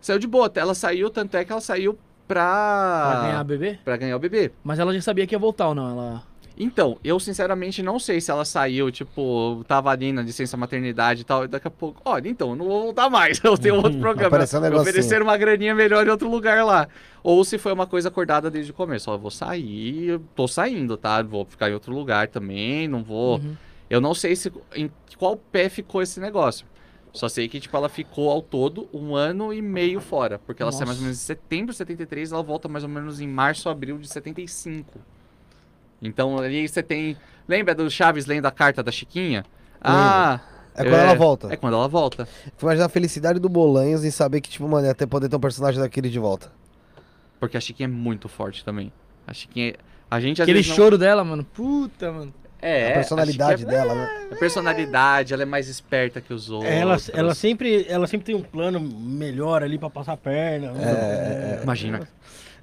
Saiu 0.02 0.18
de 0.18 0.28
boa, 0.28 0.50
ela 0.56 0.74
saiu, 0.74 1.10
tanto 1.10 1.36
é 1.36 1.44
que 1.44 1.52
ela 1.52 1.60
saiu 1.60 1.98
pra. 2.26 3.12
Pra 3.12 3.22
ganhar 3.24 3.44
bebê? 3.44 3.80
pra 3.84 3.98
ganhar 3.98 4.16
o 4.16 4.20
bebê. 4.20 4.52
Mas 4.64 4.80
ela 4.80 4.94
já 4.94 5.02
sabia 5.02 5.28
que 5.28 5.36
ia 5.36 5.40
voltar 5.40 5.68
ou 5.68 5.76
não? 5.76 5.90
Ela. 5.90 6.24
Então, 6.62 6.98
eu 7.02 7.18
sinceramente 7.22 7.82
não 7.82 7.98
sei 7.98 8.20
se 8.20 8.30
ela 8.30 8.44
saiu, 8.44 8.92
tipo, 8.92 9.64
tava 9.66 9.92
ali 9.92 10.12
na 10.12 10.22
licença 10.22 10.58
maternidade 10.58 11.22
e 11.22 11.24
tal, 11.24 11.46
e 11.46 11.48
daqui 11.48 11.70
a 11.70 11.72
pouco, 11.72 12.02
olha, 12.04 12.28
então, 12.28 12.54
não 12.54 12.66
vou 12.66 12.84
voltar 12.84 13.10
mais, 13.10 13.40
eu 13.44 13.58
tenho 13.58 13.76
outro 13.76 13.98
programa. 13.98 14.28
Apareceu 14.28 14.60
um 14.60 14.76
ofereceram 14.76 15.26
uma 15.26 15.38
graninha 15.38 15.74
melhor 15.74 16.06
em 16.06 16.10
outro 16.10 16.30
lugar 16.30 16.66
lá. 16.66 16.90
Ou 17.24 17.46
se 17.46 17.58
foi 17.58 17.72
uma 17.72 17.88
coisa 17.88 18.10
acordada 18.10 18.52
desde 18.52 18.72
o 18.72 18.74
começo, 18.74 19.10
ó, 19.10 19.14
eu 19.14 19.20
vou 19.20 19.32
sair, 19.32 20.10
eu 20.10 20.22
tô 20.36 20.50
saindo, 20.50 20.98
tá? 20.98 21.22
Vou 21.22 21.46
ficar 21.46 21.70
em 21.70 21.74
outro 21.74 21.94
lugar 21.94 22.28
também, 22.28 22.90
não 22.90 23.04
vou... 23.04 23.38
Uhum. 23.38 23.56
Eu 23.90 24.00
não 24.00 24.14
sei 24.14 24.36
se 24.36 24.52
em 24.76 24.92
qual 25.18 25.36
pé 25.36 25.68
ficou 25.68 26.02
esse 26.02 26.20
negócio. 26.20 26.66
Só 27.12 27.28
sei 27.28 27.48
que, 27.48 27.60
tipo, 27.60 27.76
ela 27.76 27.90
ficou 27.90 28.30
ao 28.30 28.42
todo 28.42 28.88
um 28.94 29.16
ano 29.16 29.52
e 29.52 29.62
meio 29.62 30.00
fora. 30.00 30.38
Porque 30.38 30.62
ela 30.62 30.72
sai 30.72 30.86
mais 30.86 31.00
ou 31.00 31.06
Nossa. 31.06 31.06
menos 31.06 31.18
em 31.18 31.26
setembro 31.26 31.72
de 31.72 31.78
73 31.78 32.32
ela 32.32 32.44
volta 32.44 32.68
mais 32.68 32.84
ou 32.84 32.90
menos 32.90 33.20
em 33.20 33.28
março, 33.28 33.68
abril 33.68 33.98
de 33.98 34.08
75. 34.08 35.00
Então 36.02 36.38
ali 36.38 36.68
você 36.68 36.82
tem. 36.84 37.18
Lembra 37.48 37.74
do 37.76 37.90
Chaves 37.90 38.26
lendo 38.26 38.46
a 38.46 38.52
carta 38.52 38.82
da 38.84 38.92
Chiquinha? 38.92 39.44
Ah! 39.82 40.40
É 40.76 40.84
quando 40.84 40.94
ela 40.96 41.14
volta. 41.16 41.48
É 41.54 41.58
quando 41.58 41.74
ela 41.74 41.88
volta. 41.88 42.28
Imagina 42.62 42.86
a 42.86 42.90
felicidade 42.90 43.40
do 43.40 43.50
Bolanhos 43.50 44.06
em 44.06 44.12
saber 44.12 44.40
que, 44.40 44.50
tipo, 44.50 44.68
mano, 44.68 44.88
ia 44.88 44.96
ter, 44.96 45.08
poder 45.08 45.28
ter 45.28 45.36
um 45.36 45.40
personagem 45.40 45.80
daquele 45.82 46.10
de 46.10 46.20
volta. 46.20 46.52
Porque 47.40 47.58
a 47.58 47.60
Chiquinha 47.60 47.88
é 47.88 47.92
muito 47.92 48.30
forte 48.30 48.64
também. 48.64 48.92
A 49.28 49.34
Chiquinha. 49.34 49.74
A 50.10 50.20
gente 50.20 50.42
Aquele 50.42 50.60
não- 50.66 50.76
choro 50.76 50.98
dela, 50.98 51.24
mano. 51.24 51.44
Puta, 51.44 52.12
mano. 52.12 52.34
É, 52.62 52.92
a 52.92 52.94
personalidade 52.96 53.62
Chiquinha- 53.62 53.78
dela, 53.78 53.96
né? 53.96 54.28
A 54.32 54.36
personalidade, 54.36 55.34
ela 55.34 55.44
é 55.44 55.46
mais 55.46 55.68
esperta 55.70 56.20
que 56.22 56.34
os 56.34 56.50
outros. 56.50 56.72
Ela, 56.72 56.98
ela, 57.14 57.34
sempre, 57.36 57.86
ela 57.90 58.06
sempre 58.08 58.26
tem 58.26 58.36
um 58.36 58.42
plano 58.44 58.80
melhor 58.80 59.64
ali 59.64 59.78
pra 59.78 59.90
passar 59.90 60.14
a 60.14 60.18
perna. 60.18 60.74
É, 60.82 61.60
Imagina. 61.64 62.08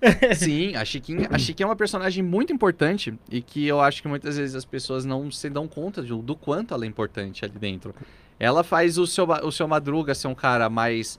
Sim, 0.37 0.75
a 0.77 0.85
Chiquinha, 0.85 1.29
a 1.31 1.39
Chiquinha 1.39 1.65
é 1.65 1.69
uma 1.69 1.77
personagem 1.77 2.23
muito 2.23 2.53
importante 2.53 3.15
e 3.31 3.41
que 3.41 3.67
eu 3.67 3.81
acho 3.81 4.03
que 4.03 4.09
muitas 4.09 4.37
vezes 4.37 4.55
as 4.55 4.65
pessoas 4.65 5.05
não 5.05 5.31
se 5.31 5.49
dão 5.49 5.67
conta 5.67 6.03
de- 6.03 6.15
do 6.23 6.35
quanto 6.37 6.75
ela 6.75 6.85
é 6.85 6.89
importante 6.89 7.45
ali 7.45 7.59
dentro. 7.59 7.95
Ela 8.39 8.63
faz 8.63 8.99
o 8.99 9.07
seu, 9.07 9.27
o 9.45 9.51
seu 9.51 9.67
Madruga 9.67 10.15
ser 10.15 10.29
um 10.29 10.35
cara 10.35 10.69
mais 10.69 11.19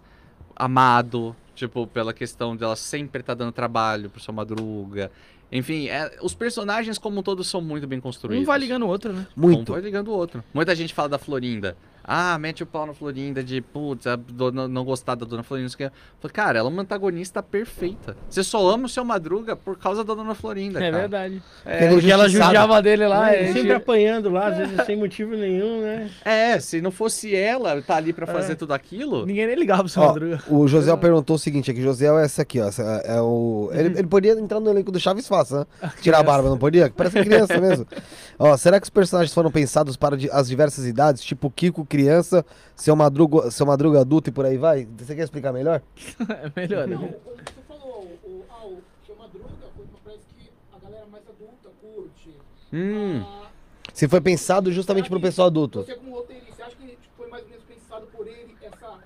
amado, 0.55 1.35
tipo, 1.55 1.87
pela 1.87 2.13
questão 2.13 2.55
dela 2.55 2.75
sempre 2.75 3.21
estar 3.21 3.33
dando 3.33 3.51
trabalho 3.51 4.09
pro 4.09 4.21
seu 4.21 4.33
Madruga. 4.33 5.11
Enfim, 5.51 5.87
é- 5.87 6.17
os 6.21 6.33
personagens 6.33 6.97
como 6.97 7.23
todos 7.23 7.47
são 7.47 7.61
muito 7.61 7.87
bem 7.87 7.99
construídos. 8.01 8.43
Um 8.43 8.45
vai 8.45 8.59
ligando 8.59 8.83
o 8.83 8.87
outro, 8.87 9.13
né? 9.13 9.25
Muito. 9.35 9.71
Um 9.71 9.75
vai 9.75 9.81
ligando 9.81 10.09
o 10.09 10.11
outro. 10.11 10.43
Muita 10.53 10.75
gente 10.75 10.93
fala 10.93 11.09
da 11.09 11.17
Florinda. 11.17 11.77
Ah, 12.07 12.37
mete 12.39 12.63
o 12.63 12.65
pau 12.65 12.85
na 12.85 12.93
Florinda 12.93 13.43
de, 13.43 13.59
putz, 13.59 14.07
a 14.07 14.15
dona, 14.15 14.65
não 14.67 14.85
gostar 14.85 15.15
da 15.15 15.25
Dona 15.25 15.43
Florinda. 15.43 15.69
Falei, 15.69 15.91
cara, 16.33 16.59
ela 16.59 16.69
é 16.69 16.71
uma 16.71 16.81
antagonista 16.81 17.43
perfeita. 17.43 18.15
Você 18.29 18.43
só 18.43 18.69
ama 18.69 18.85
o 18.85 18.89
seu 18.89 19.03
Madruga 19.03 19.55
por 19.57 19.77
causa 19.77 20.03
da 20.05 20.13
Dona 20.13 20.33
Florinda, 20.33 20.79
É 20.79 20.89
cara. 20.89 21.01
verdade. 21.01 21.41
É, 21.65 21.89
Porque 21.89 22.09
ela 22.09 22.29
judiava 22.29 22.81
dele 22.81 23.05
lá. 23.07 23.35
Ele 23.35 23.49
é, 23.49 23.53
sempre 23.53 23.73
apanhando 23.73 24.29
lá, 24.29 24.47
às 24.47 24.57
vezes 24.57 24.85
sem 24.85 24.95
motivo 24.95 25.35
nenhum, 25.35 25.81
né? 25.81 26.09
é, 26.23 26.59
se 26.59 26.79
não 26.79 26.91
fosse 26.91 27.35
ela 27.35 27.81
tá 27.81 27.97
ali 27.97 28.13
pra 28.13 28.25
fazer 28.25 28.55
tudo 28.55 28.73
aquilo... 28.73 29.25
Ninguém 29.25 29.47
nem 29.47 29.55
ligava 29.55 29.81
pro 29.83 29.89
seu 29.89 30.01
Ó, 30.01 30.07
Madruga. 30.07 30.41
o 30.47 30.67
José 30.67 30.95
perguntou 30.95 31.35
o 31.35 31.39
seguinte 31.39 31.69
aqui, 31.71 31.81
José 31.81 32.07
é 32.07 32.23
essa 32.23 32.41
aqui, 32.43 32.61
ó. 32.61 32.67
essa 32.69 32.81
é 32.81 33.19
o... 33.21 33.69
ele, 33.73 33.99
ele 33.99 34.07
podia 34.07 34.31
entrar 34.31 34.59
no 34.61 34.69
elenco 34.69 34.91
do 34.91 34.99
Chaves 34.99 35.27
fácil, 35.27 35.57
né? 35.59 35.65
Tirar 36.01 36.19
a 36.19 36.23
barba, 36.23 36.47
não 36.49 36.57
podia? 36.57 36.89
Parece 36.95 37.21
criança 37.21 37.59
mesmo. 37.59 37.85
Ó, 38.39 38.55
será 38.55 38.79
que 38.79 38.83
os 38.85 38.89
personagens 38.89 39.33
foram 39.33 39.51
pensados 39.51 39.97
para 39.97 40.15
as 40.31 40.47
diversas 40.47 40.85
idades? 40.85 41.23
Tipo 41.23 41.49
Kiko 41.49 41.83
criança, 42.01 42.45
seu 42.75 42.95
Madruga, 42.95 43.49
seu 43.49 43.65
Madruga 43.65 44.01
adulto 44.01 44.29
e 44.29 44.33
por 44.33 44.45
aí 44.45 44.55
vai? 44.57 44.87
Você 44.99 45.15
quer 45.15 45.23
explicar 45.23 45.51
melhor? 45.51 45.81
É 46.29 46.51
melhor. 46.55 46.87
Não, 46.87 47.01
né? 47.01 47.07
o 47.25 47.31
que 47.37 47.53
você 47.53 47.61
falou, 47.67 48.03
o, 48.23 48.43
ah, 48.51 48.65
o 48.67 48.81
seu 49.05 49.15
Madruga 49.15 49.49
foi 49.75 49.85
uma 49.85 49.99
parece 50.05 50.23
que 50.37 50.49
a 50.75 50.79
galera 50.79 51.05
mais 51.11 51.23
adulta 51.27 51.69
curte. 51.81 52.29
Hum, 52.71 53.23
Ah, 53.25 53.47
Se 53.93 54.07
foi 54.07 54.21
pensado 54.21 54.71
justamente 54.71 55.09
pro 55.09 55.19
pessoal 55.19 55.47
adulto. 55.47 55.83
Você 55.83 55.95
como 55.95 56.11
roteirista, 56.15 56.65
acha 56.65 56.75
que 56.75 56.85
tipo, 56.87 56.99
foi 57.17 57.27
mais 57.29 57.43
ou 57.43 57.49
menos 57.49 57.63
pensado 57.65 58.05
por 58.15 58.27
ele 58.27 58.55
essa... 58.61 58.99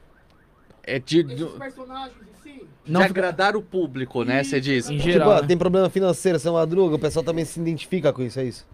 É 0.84 0.99
de, 0.99 1.19
Esses 1.22 1.38
de, 1.38 1.45
personagens 1.57 2.18
em 2.22 2.43
si. 2.43 2.68
de 2.84 2.91
Não 2.91 3.01
fica- 3.01 3.11
agradar 3.11 3.55
o 3.55 3.61
público, 3.61 4.23
né? 4.26 4.43
Você 4.43 4.59
diz. 4.59 4.89
Em 4.89 4.97
Tipo, 4.97 5.11
geral. 5.11 5.30
ó, 5.30 5.41
né? 5.41 5.47
tem 5.47 5.57
problema 5.57 5.89
financeiro, 5.89 6.38
seu 6.39 6.53
Madruga, 6.53 6.95
o 6.95 6.99
pessoal 6.99 7.23
também 7.23 7.45
se 7.45 7.57
identifica 7.59 8.11
com 8.11 8.22
isso, 8.22 8.38
é 8.39 8.43
isso? 8.45 8.65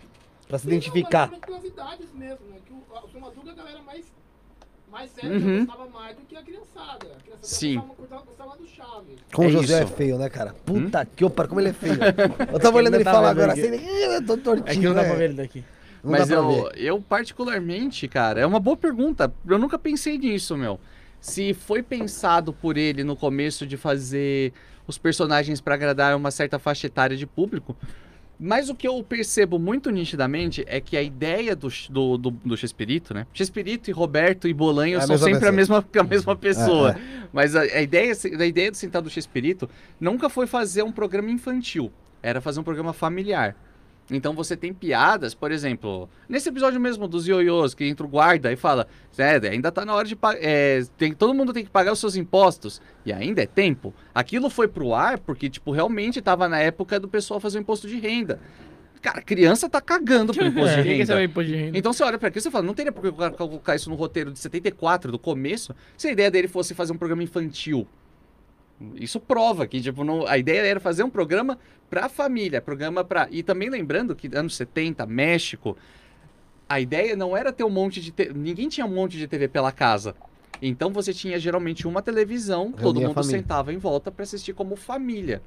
Pra 0.48 0.57
se 0.57 0.64
Sim, 0.64 0.69
não, 0.69 0.77
identificar. 0.77 1.30
mas 1.30 1.39
pelas 1.41 1.64
idades 1.65 2.07
mesmo, 2.14 2.45
né? 2.49 2.56
Que 2.65 2.72
o, 2.73 2.77
o 3.06 3.10
seu 3.11 3.19
Madruga, 3.19 3.52
a 3.52 3.56
galera 3.56 3.81
mais, 3.81 4.06
mais 4.98 5.11
séria 5.11 5.38
Uhum. 5.38 5.65
gostava 5.65 5.90
mais 5.90 6.15
do 6.15 6.22
que 6.24 6.36
a 6.36 6.41
criançada. 6.41 7.06
A 7.06 7.22
criançada 7.22 7.38
Sim. 7.41 7.76
Gostava, 7.98 8.24
gostava, 8.24 8.57
do 8.57 8.68
Chaves. 8.68 9.15
Como 9.34 9.48
É 9.48 9.52
o 9.52 9.53
José 9.53 9.84
isso. 9.84 9.94
é 9.94 9.95
feio, 9.95 10.18
né, 10.18 10.30
cara? 10.30 10.53
Puta 10.65 11.06
que 11.06 11.24
eu 11.24 11.30
como 11.30 11.60
ele 11.61 11.69
é 11.69 11.74
feio. 11.74 11.94
Eu 12.52 12.60
tava 12.60 12.78
olhando 12.78 12.95
ele 12.95 13.03
tá 13.03 13.11
falar 13.14 13.30
agora 13.30 13.53
assim, 13.53 13.68
eu 13.68 14.26
tô 14.26 14.38
tortinho, 14.38 14.68
É 14.68 14.74
que 14.74 14.80
não 14.82 14.94
dá 14.94 15.03
né? 15.03 15.07
pra 15.10 15.18
ver 15.18 15.24
ele 15.26 15.34
daqui. 15.36 15.64
Não 16.03 16.11
Mas 16.11 16.30
eu, 16.30 16.72
eu, 16.76 17.02
particularmente, 17.02 18.07
cara, 18.07 18.40
é 18.40 18.45
uma 18.45 18.60
boa 18.60 18.78
pergunta. 18.78 19.32
Eu 19.48 19.57
nunca 19.60 19.78
pensei 19.78 20.18
nisso, 20.18 20.56
meu. 20.57 20.80
Se 21.19 21.53
foi 21.53 21.84
pensado 21.84 22.53
por 22.53 22.78
ele 22.78 23.03
no 23.03 23.15
começo 23.15 23.65
de 23.65 23.76
fazer 23.78 24.53
os 24.88 24.98
personagens 24.98 25.60
pra 25.60 25.76
agradar 25.76 26.15
uma 26.15 26.32
certa 26.32 26.57
faixa 26.57 26.88
etária 26.88 27.18
de 27.18 27.26
público. 27.28 27.76
Mas 28.40 28.70
o 28.70 28.76
que 28.76 28.88
eu 28.88 29.04
percebo 29.04 29.58
muito 29.58 29.90
nitidamente 29.90 30.64
é 30.68 30.80
que 30.80 30.96
a 30.96 31.02
ideia 31.02 31.56
do, 31.56 31.70
do, 31.90 32.18
do, 32.18 32.32
do 32.32 32.58
Chespirito, 32.58 33.14
né? 33.14 33.26
Chespirito 33.34 33.90
e 33.90 33.94
Roberto 33.94 34.48
e 34.48 34.54
Bolanho 34.54 35.00
É 35.00 35.02
são 35.02 35.18
sempre 35.18 35.48
a 35.48 35.52
mesma, 35.52 35.84
a 36.00 36.04
mesma 36.04 36.36
pessoa. 36.36 36.92
É, 36.92 37.28
Mas 37.34 37.56
a, 37.56 37.62
a 37.62 37.82
ideia, 37.82 38.14
a 38.40 38.46
ideia 38.46 38.70
do 38.70 38.78
Sentado 38.78 39.06
do 39.06 39.10
Chespirito 39.10 39.68
nunca 40.00 40.30
foi 40.30 40.46
fazer 40.46 40.84
um 40.84 40.92
programa 40.92 41.32
infantil. 41.32 41.92
Era 42.22 42.40
fazer 42.40 42.60
um 42.60 42.64
programa 42.64 42.94
familiar. 42.94 43.56
Então 44.10 44.34
você 44.34 44.56
tem 44.56 44.74
piadas, 44.74 45.34
por 45.34 45.52
exemplo, 45.52 46.10
nesse 46.30 46.48
episódio 46.48 46.80
mesmo 46.80 47.08
dos 47.08 47.28
ioiôs, 47.28 47.74
que 47.74 47.86
entra 47.86 48.06
o 48.06 48.10
guarda 48.10 48.52
e 48.52 48.56
fala, 48.56 48.88
é, 49.18 49.36
ainda 49.50 49.72
tá 49.72 49.86
na 49.86 49.94
hora 49.94 50.08
de 50.08 50.16
pagar, 50.16 50.40
tem, 50.98 51.14
todo 51.14 51.34
mundo 51.34 51.52
tem 51.52 51.66
que 51.66 51.70
pagar 51.70 51.92
os 51.92 52.00
seus 52.00 52.16
impostos, 52.16 52.82
e 53.06 53.12
ainda 53.12 53.42
é 53.42 53.46
tempo. 53.46 53.94
Aquilo 54.16 54.50
foi 54.50 54.68
pro 54.68 54.94
ar 54.94 55.20
porque, 55.20 55.50
tipo, 55.50 55.72
realmente 55.72 56.22
tava 56.22 56.48
na 56.48 56.60
época 56.60 57.00
do 57.00 57.08
pessoal 57.08 57.40
fazer 57.40 57.58
o 57.58 57.62
imposto 57.62 57.88
de 57.88 58.00
renda. 58.00 58.40
Cara, 59.02 59.22
criança 59.22 59.70
tá 59.70 59.82
cagando 59.82 60.34
pro 60.34 60.44
imposto 60.48 60.78
de 60.78 60.84
Quem 60.84 60.98
quer 60.98 61.08
renda. 61.08 61.24
imposto 61.24 61.52
de 61.52 61.58
renda? 61.58 61.78
Então 61.78 61.92
você 61.92 62.04
olha 62.04 62.18
pra 62.18 62.30
aquilo 62.30 62.40
e 62.40 62.44
você 62.44 62.52
fala, 62.52 62.66
não 62.66 62.74
teria 62.74 62.92
por 62.92 63.02
que 63.02 63.12
colocar 63.38 63.76
isso 63.76 63.90
no 63.90 63.96
roteiro 63.96 64.32
de 64.32 64.40
74, 64.40 65.12
do 65.12 65.20
começo, 65.20 65.76
se 65.98 66.08
a 66.08 66.12
ideia 66.12 66.32
dele 66.32 66.48
fosse 66.48 66.74
fazer 66.74 66.94
um 66.94 66.98
programa 66.98 67.24
infantil. 67.24 67.86
Isso 68.95 69.20
prova 69.20 69.66
que, 69.66 69.82
tipo, 69.82 70.04
não- 70.04 70.26
a 70.28 70.38
ideia 70.38 70.62
era 70.62 70.80
fazer 70.80 71.04
um 71.04 71.10
programa 71.10 71.58
pra 71.90 72.08
família, 72.10 72.62
programa 72.62 73.04
pra... 73.04 73.28
E 73.32 73.41
também 73.41 73.70
lembrando 73.70 74.16
que 74.16 74.30
anos 74.36 74.56
70, 74.56 75.06
México, 75.06 75.76
a 76.70 76.80
ideia 76.80 77.16
não 77.16 77.36
era 77.36 77.52
ter 77.52 77.64
um 77.64 77.70
monte 77.70 78.02
de... 78.02 78.12
te- 78.12 78.32
Ninguém 78.34 78.68
tinha 78.70 78.86
um 78.86 78.94
monte 78.94 79.18
de 79.18 79.28
TV 79.28 79.48
pela 79.48 79.72
casa. 79.72 80.16
Então 80.62 80.91
você 80.91 81.14
tinha 81.14 81.40
geralmente 81.40 81.88
uma 81.88 82.02
televisão, 82.02 82.72
todo 82.72 82.95
mundo 83.08 83.14
sentava 83.32 83.74
em 83.74 83.78
volta 83.78 84.12
pra 84.12 84.24
assistir 84.24 84.54
como 84.54 84.76
família. 84.76 85.41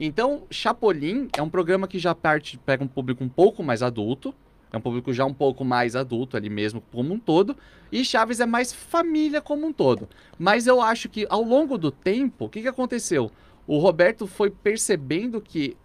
Então, 0.00 0.44
Chapolin 0.50 1.28
é 1.36 1.42
um 1.42 1.50
programa 1.50 1.86
que 1.86 1.98
já 1.98 2.14
parte, 2.14 2.58
pega 2.58 2.82
um 2.82 2.88
público 2.88 3.22
um 3.22 3.28
pouco 3.28 3.62
mais 3.62 3.82
adulto, 3.82 4.34
é 4.72 4.76
um 4.76 4.80
público 4.80 5.12
já 5.12 5.24
um 5.24 5.34
pouco 5.34 5.64
mais 5.64 5.94
adulto 5.94 6.36
ali 6.36 6.48
mesmo, 6.48 6.82
como 6.92 7.12
um 7.12 7.18
todo. 7.18 7.56
E 7.90 8.04
Chaves 8.04 8.40
é 8.40 8.46
mais 8.46 8.72
família 8.72 9.40
como 9.42 9.66
um 9.66 9.72
todo. 9.72 10.08
Mas 10.38 10.66
eu 10.66 10.80
acho 10.80 11.08
que 11.08 11.26
ao 11.28 11.42
longo 11.42 11.76
do 11.76 11.90
tempo, 11.90 12.46
o 12.46 12.48
que, 12.48 12.62
que 12.62 12.68
aconteceu? 12.68 13.30
O 13.66 13.78
Roberto 13.78 14.26
foi 14.26 14.50
percebendo 14.50 15.40
que 15.40 15.76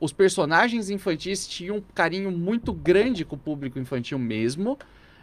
os 0.00 0.12
personagens 0.12 0.90
infantis 0.90 1.46
tinham 1.46 1.76
um 1.76 1.82
carinho 1.94 2.30
muito 2.32 2.72
grande 2.72 3.24
com 3.24 3.36
o 3.36 3.38
público 3.38 3.78
infantil 3.78 4.18
mesmo. 4.18 4.76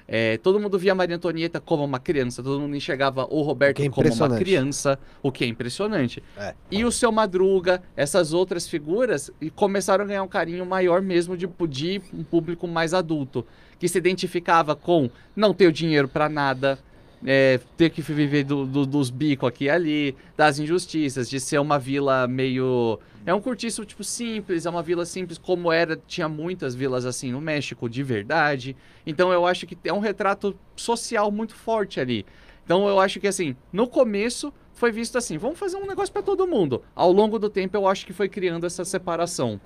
É, 0.08 0.38
todo 0.38 0.58
mundo 0.60 0.80
via 0.80 0.96
Maria 0.96 1.18
Antonieta 1.18 1.60
como 1.60 1.84
uma 1.84 2.00
criança, 2.00 2.42
todo 2.42 2.62
mundo 2.62 2.76
enxergava 2.76 3.28
o 3.30 3.42
Roberto 3.42 3.76
que 3.76 3.82
é 3.82 3.86
como 3.90 4.08
uma 4.08 4.38
criança, 4.46 5.00
o 5.22 5.32
que 5.32 5.44
é 5.44 5.48
impressionante. 5.48 6.24
É. 6.38 6.54
E 6.72 6.86
o 6.86 6.92
seu 6.92 7.12
Madruga, 7.12 7.82
essas 7.96 8.32
outras 8.32 8.68
figuras, 8.70 9.30
e 9.42 9.50
começaram 9.50 10.06
a 10.06 10.08
ganhar 10.08 10.24
um 10.24 10.28
carinho 10.28 10.66
maior 10.66 11.02
mesmo 11.02 11.36
de, 11.36 11.46
de 11.70 12.02
um 12.14 12.24
público 12.24 12.68
mais 12.68 12.94
adulto, 12.94 13.46
que 13.78 13.88
se 13.90 13.98
identificava 13.98 14.76
com 14.76 15.10
não 15.36 15.54
ter 15.54 15.68
o 15.68 15.72
dinheiro 15.74 16.08
pra 16.08 16.30
nada, 16.30 16.80
é, 17.26 17.60
ter 17.76 17.90
que 17.90 18.02
viver 18.02 18.44
do- 18.46 18.66
do- 18.66 18.86
dos 18.86 19.10
bicos 19.10 19.50
aqui 19.50 19.66
e 19.66 19.70
ali, 19.70 20.16
das 20.38 20.58
injustiças, 20.60 21.30
de 21.30 21.40
ser 21.40 21.60
uma 21.60 21.78
vila 21.78 22.28
meio. 22.28 22.98
É 23.28 23.34
um 23.34 23.41
cortiço, 23.41 23.84
tipo, 23.84 24.06
simples, 24.06 24.66
é 24.66 24.70
uma 24.70 24.82
vila 24.82 25.06
simples, 25.06 25.38
como 25.38 25.70
era, 25.70 25.99
tinha 26.08 26.30
muitas 26.30 26.74
vilas 26.74 27.06
assim 27.06 27.30
no 27.30 27.41
México, 27.41 27.90
de 27.90 28.02
verdade. 28.02 28.74
Então 29.06 29.34
eu 29.34 29.45
acho 29.45 29.68
que 29.68 29.78
é 29.84 29.91
um 29.91 29.99
retrato 29.99 30.58
social 30.78 31.30
muito 31.30 31.54
forte 31.54 31.99
ali. 31.99 32.26
Então 32.64 32.88
eu 32.88 33.02
acho 33.02 33.20
que 33.20 33.28
assim, 33.28 33.54
no 33.72 33.86
começo 33.86 34.54
foi 34.72 34.94
visto 34.94 35.18
assim, 35.18 35.38
vamos 35.38 35.60
fazer 35.60 35.76
um 35.76 35.86
negócio 35.86 36.14
pra 36.14 36.22
todo 36.22 36.48
mundo. 36.48 36.82
Ao 36.95 37.12
longo 37.12 37.38
do 37.38 37.49
tempo 37.49 37.76
eu 37.76 37.86
acho 37.86 38.06
que 38.06 38.14
foi 38.14 38.30
criando 38.30 38.66
essa 38.66 38.86
separação. 38.86 39.60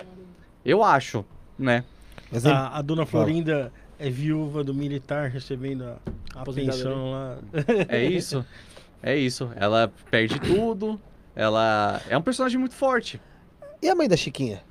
Eu 0.64 0.82
acho, 0.82 1.24
né? 1.56 1.84
Mas 2.32 2.44
é- 2.44 2.50
A, 2.50 2.78
a 2.78 2.82
dona 2.82 3.06
Florinda 3.06 3.72
é 3.96 4.10
viúva 4.10 4.64
do 4.64 4.74
militar 4.74 5.30
recebendo 5.30 5.84
a, 5.84 5.96
a 6.34 6.44
pensão 6.44 7.12
lá. 7.12 7.38
É 7.88 8.04
isso. 8.04 8.44
É 9.04 9.16
isso. 9.16 9.50
Ela 9.56 9.92
perde 10.12 10.38
tudo. 10.40 11.00
Ela 11.34 12.00
é 12.08 12.16
um 12.16 12.22
personagem 12.22 12.56
muito 12.56 12.76
forte. 12.76 13.20
E 13.82 13.88
a 13.88 13.94
mãe 13.96 14.08
da 14.08 14.16
Chiquinha? 14.16 14.62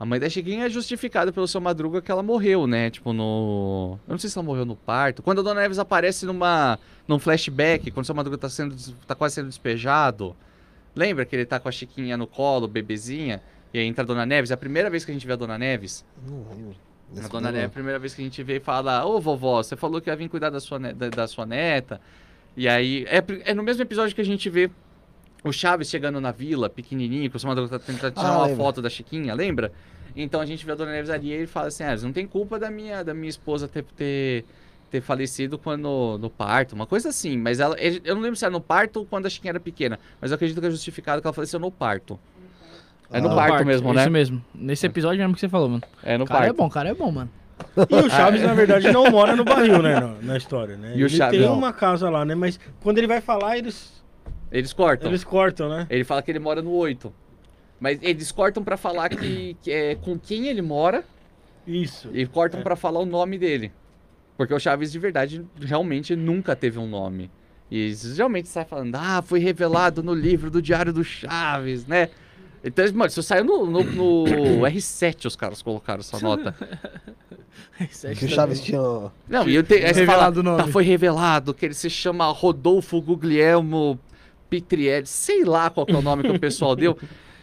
A 0.00 0.04
mãe 0.04 0.18
da 0.18 0.28
Chiquinha 0.28 0.66
é 0.66 0.68
justificada 0.68 1.32
pelo 1.32 1.46
seu 1.46 1.60
Madruga 1.60 2.02
que 2.02 2.10
ela 2.10 2.24
morreu, 2.24 2.66
né? 2.66 2.90
Tipo, 2.90 3.12
no. 3.12 4.00
Eu 4.08 4.12
não 4.12 4.18
sei 4.18 4.28
se 4.28 4.36
ela 4.36 4.44
morreu 4.44 4.64
no 4.64 4.74
parto. 4.74 5.22
Quando 5.22 5.38
a 5.38 5.42
Dona 5.42 5.60
Neves 5.60 5.78
aparece 5.78 6.26
numa. 6.26 6.76
num 7.06 7.20
flashback, 7.20 7.88
quando 7.92 8.02
o 8.02 8.06
seu 8.06 8.14
Madruga 8.14 8.36
tá, 8.36 8.48
sendo, 8.48 8.74
tá 9.06 9.14
quase 9.14 9.36
sendo 9.36 9.46
despejado. 9.46 10.34
Lembra 10.92 11.24
que 11.24 11.36
ele 11.36 11.46
tá 11.46 11.60
com 11.60 11.68
a 11.68 11.72
Chiquinha 11.72 12.16
no 12.16 12.26
colo, 12.26 12.66
bebezinha? 12.66 13.40
E 13.72 13.78
aí 13.78 13.86
entra 13.86 14.02
a 14.02 14.06
Dona 14.06 14.26
Neves. 14.26 14.50
É 14.50 14.54
a 14.54 14.56
primeira 14.56 14.90
vez 14.90 15.04
que 15.04 15.12
a 15.12 15.14
gente 15.14 15.24
vê 15.24 15.34
a 15.34 15.36
Dona 15.36 15.56
Neves. 15.56 16.04
Não 16.28 16.44
lembro. 16.50 16.76
A 17.24 17.28
Dona. 17.28 17.52
Neves, 17.52 17.62
é 17.62 17.66
a 17.66 17.70
primeira 17.70 17.98
vez 18.00 18.12
que 18.12 18.22
a 18.22 18.24
gente 18.24 18.42
vê 18.42 18.56
e 18.56 18.60
fala: 18.60 19.06
Ô 19.06 19.20
vovó, 19.20 19.62
você 19.62 19.76
falou 19.76 20.00
que 20.00 20.10
ia 20.10 20.16
vir 20.16 20.28
cuidar 20.28 20.50
da 20.50 20.58
sua, 20.58 20.80
da, 20.80 21.10
da 21.10 21.28
sua 21.28 21.46
neta. 21.46 22.00
E 22.56 22.68
aí. 22.68 23.06
É, 23.08 23.22
é 23.52 23.54
no 23.54 23.62
mesmo 23.62 23.82
episódio 23.82 24.16
que 24.16 24.20
a 24.20 24.24
gente 24.24 24.50
vê 24.50 24.68
o 25.44 25.52
Chaves 25.52 25.88
chegando 25.88 26.20
na 26.20 26.30
vila, 26.30 26.68
pequenininho, 26.70 27.30
que 27.30 27.36
o 27.36 27.40
tá 27.68 27.78
tentando 27.78 28.14
tirar 28.14 28.28
Ah, 28.28 28.38
uma 28.46 28.56
foto 28.56 28.80
da 28.82 28.88
Chiquinha, 28.88 29.34
lembra? 29.34 29.72
Então 30.14 30.40
a 30.40 30.46
gente 30.46 30.64
vê 30.64 30.72
a 30.72 30.74
Dona 30.74 30.92
Neves 30.92 31.10
ali 31.10 31.28
e 31.28 31.32
ele 31.32 31.46
fala 31.46 31.68
assim: 31.68 31.84
ah, 31.84 31.96
não 32.02 32.12
tem 32.12 32.26
culpa 32.26 32.58
da 32.58 32.70
minha, 32.70 33.02
da 33.02 33.14
minha 33.14 33.30
esposa 33.30 33.66
ter, 33.66 33.82
ter, 33.96 34.44
ter 34.90 35.00
falecido 35.00 35.58
quando 35.58 36.18
no 36.20 36.28
parto, 36.28 36.74
uma 36.74 36.86
coisa 36.86 37.08
assim. 37.08 37.36
Mas 37.38 37.60
ela, 37.60 37.76
eu 37.80 38.14
não 38.14 38.22
lembro 38.22 38.36
se 38.36 38.44
era 38.44 38.52
no 38.52 38.60
parto 38.60 38.98
ou 39.00 39.06
quando 39.06 39.26
a 39.26 39.30
Chiquinha 39.30 39.52
era 39.52 39.60
pequena, 39.60 39.98
mas 40.20 40.30
eu 40.30 40.34
acredito 40.34 40.60
que 40.60 40.66
é 40.66 40.70
justificado 40.70 41.20
que 41.22 41.26
ela 41.26 41.32
faleceu 41.34 41.58
no 41.58 41.70
parto. 41.70 42.18
É 43.10 43.20
no 43.20 43.30
Ah. 43.30 43.34
parto, 43.34 43.64
mesmo, 43.66 43.92
né? 43.92 44.02
Isso 44.02 44.10
mesmo. 44.10 44.44
Nesse 44.54 44.86
episódio 44.86 45.18
mesmo 45.18 45.34
que 45.34 45.40
você 45.40 45.48
falou, 45.48 45.68
mano. 45.68 45.82
É 46.02 46.16
no 46.16 46.24
O 46.24 46.26
cara 46.26 46.44
é 46.44 46.48
parto. 46.48 46.56
bom, 46.58 46.66
o 46.66 46.70
cara 46.70 46.88
é 46.90 46.94
bom, 46.94 47.10
mano. 47.10 47.30
E 47.90 47.94
o 47.94 48.10
Chaves, 48.10 48.42
na 48.42 48.54
verdade, 48.54 48.90
não 48.90 49.10
mora 49.10 49.36
no 49.36 49.44
barril, 49.44 49.80
né? 49.82 50.00
Na, 50.00 50.08
na 50.22 50.36
história, 50.36 50.76
né? 50.76 50.92
E 50.96 51.02
o 51.02 51.06
ele 51.06 51.08
Chaves- 51.16 51.38
tem 51.38 51.48
não. 51.48 51.56
uma 51.56 51.72
casa 51.72 52.08
lá, 52.10 52.24
né? 52.24 52.34
Mas 52.34 52.58
quando 52.80 52.98
ele 52.98 53.06
vai 53.06 53.20
falar, 53.20 53.56
eles, 53.58 54.01
Eles 54.52 54.72
cortam. 54.72 55.08
eles 55.10 55.24
cortam, 55.24 55.68
né? 55.68 55.86
Ele 55.90 56.04
fala 56.04 56.22
que 56.22 56.30
ele 56.30 56.38
mora 56.38 56.60
no 56.62 56.70
8. 56.72 57.12
Mas 57.80 57.98
eles 58.02 58.30
cortam 58.30 58.62
pra 58.62 58.76
falar 58.76 59.08
que, 59.08 59.56
que 59.62 59.70
é 59.72 59.94
com 59.96 60.16
quem 60.18 60.46
ele 60.46 60.62
mora 60.62 61.02
Isso. 61.66 62.10
e 62.12 62.26
cortam 62.26 62.60
É. 62.60 62.62
pra 62.62 62.76
falar 62.76 63.00
o 63.00 63.06
nome 63.06 63.38
dele. 63.38 63.72
Porque 64.36 64.54
o 64.54 64.58
Chaves 64.60 64.92
de 64.92 64.98
verdade 64.98 65.44
realmente 65.60 66.14
nunca 66.14 66.54
teve 66.54 66.78
um 66.78 66.86
nome. 66.86 67.30
E 67.70 67.78
eles 67.86 68.16
realmente 68.16 68.48
sai 68.48 68.64
falando, 68.64 68.94
ah, 68.96 69.22
foi 69.22 69.40
revelado 69.40 70.02
no 70.02 70.14
livro 70.14 70.50
do 70.50 70.60
Diário 70.60 70.92
do 70.92 71.02
Chaves, 71.02 71.86
né? 71.86 72.10
Então, 72.64 72.84
mano, 72.92 73.08
isso 73.08 73.22
saiu 73.22 73.42
no, 73.44 73.66
no- 73.66 73.82
no 73.82 74.24
R7 74.68 75.24
os 75.26 75.34
caras 75.34 75.60
colocaram 75.62 76.00
essa 76.00 76.20
nota. 76.20 76.54
Que 78.18 78.24
o 78.26 78.28
Chaves 78.28 78.60
tinha. 78.60 78.78
Não, 79.28 79.48
e 79.48 79.54
eu 79.54 79.62
te, 79.62 79.74
aí 79.74 79.92
você 79.92 80.00
Revelado 80.00 80.42
fala. 80.42 80.56
Tá, 80.64 80.68
foi 80.68 80.84
revelado 80.84 81.52
que 81.52 81.64
ele 81.66 81.74
se 81.74 81.90
chama 81.90 82.26
Rodolfo 82.30 83.00
Guglielmo 83.00 83.98
Pitrielli, 84.52 85.06
sei 85.06 85.44
lá 85.44 85.70
qual 85.70 85.86
é 85.88 85.94
o 85.94 86.02
nome 86.02 86.22
que 86.24 86.30
o 86.30 86.38
pessoal 86.38 86.76
deu. 86.76 86.98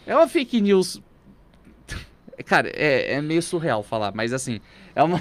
É 0.05 0.15
uma 0.15 0.27
fake 0.27 0.61
news. 0.61 1.01
Cara, 2.45 2.69
é, 2.75 3.13
é 3.15 3.21
meio 3.21 3.41
surreal 3.41 3.81
falar, 3.81 4.13
mas 4.13 4.31
assim, 4.31 4.59
é 4.95 5.01
uma. 5.03 5.19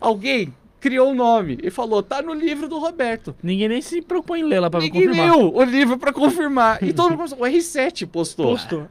Alguém 0.00 0.52
criou 0.80 1.10
o 1.10 1.14
nome 1.14 1.58
e 1.62 1.70
falou, 1.70 2.02
tá 2.02 2.22
no 2.22 2.32
livro 2.32 2.68
do 2.68 2.78
Roberto. 2.78 3.34
Ninguém 3.42 3.68
nem 3.68 3.82
se 3.82 4.00
propõe 4.00 4.40
em 4.40 4.44
ler 4.44 4.60
lá 4.60 4.70
pra 4.70 4.80
Ninguém 4.80 5.06
confirmar. 5.08 5.36
leu 5.36 5.54
o 5.54 5.62
livro 5.62 5.98
pra 5.98 6.12
confirmar. 6.12 6.82
E 6.82 6.92
todo 6.94 7.10
mundo 7.10 7.16
começou- 7.18 7.38
O 7.38 7.42
R7 7.42 8.06
postou. 8.06 8.46
Postou. 8.52 8.88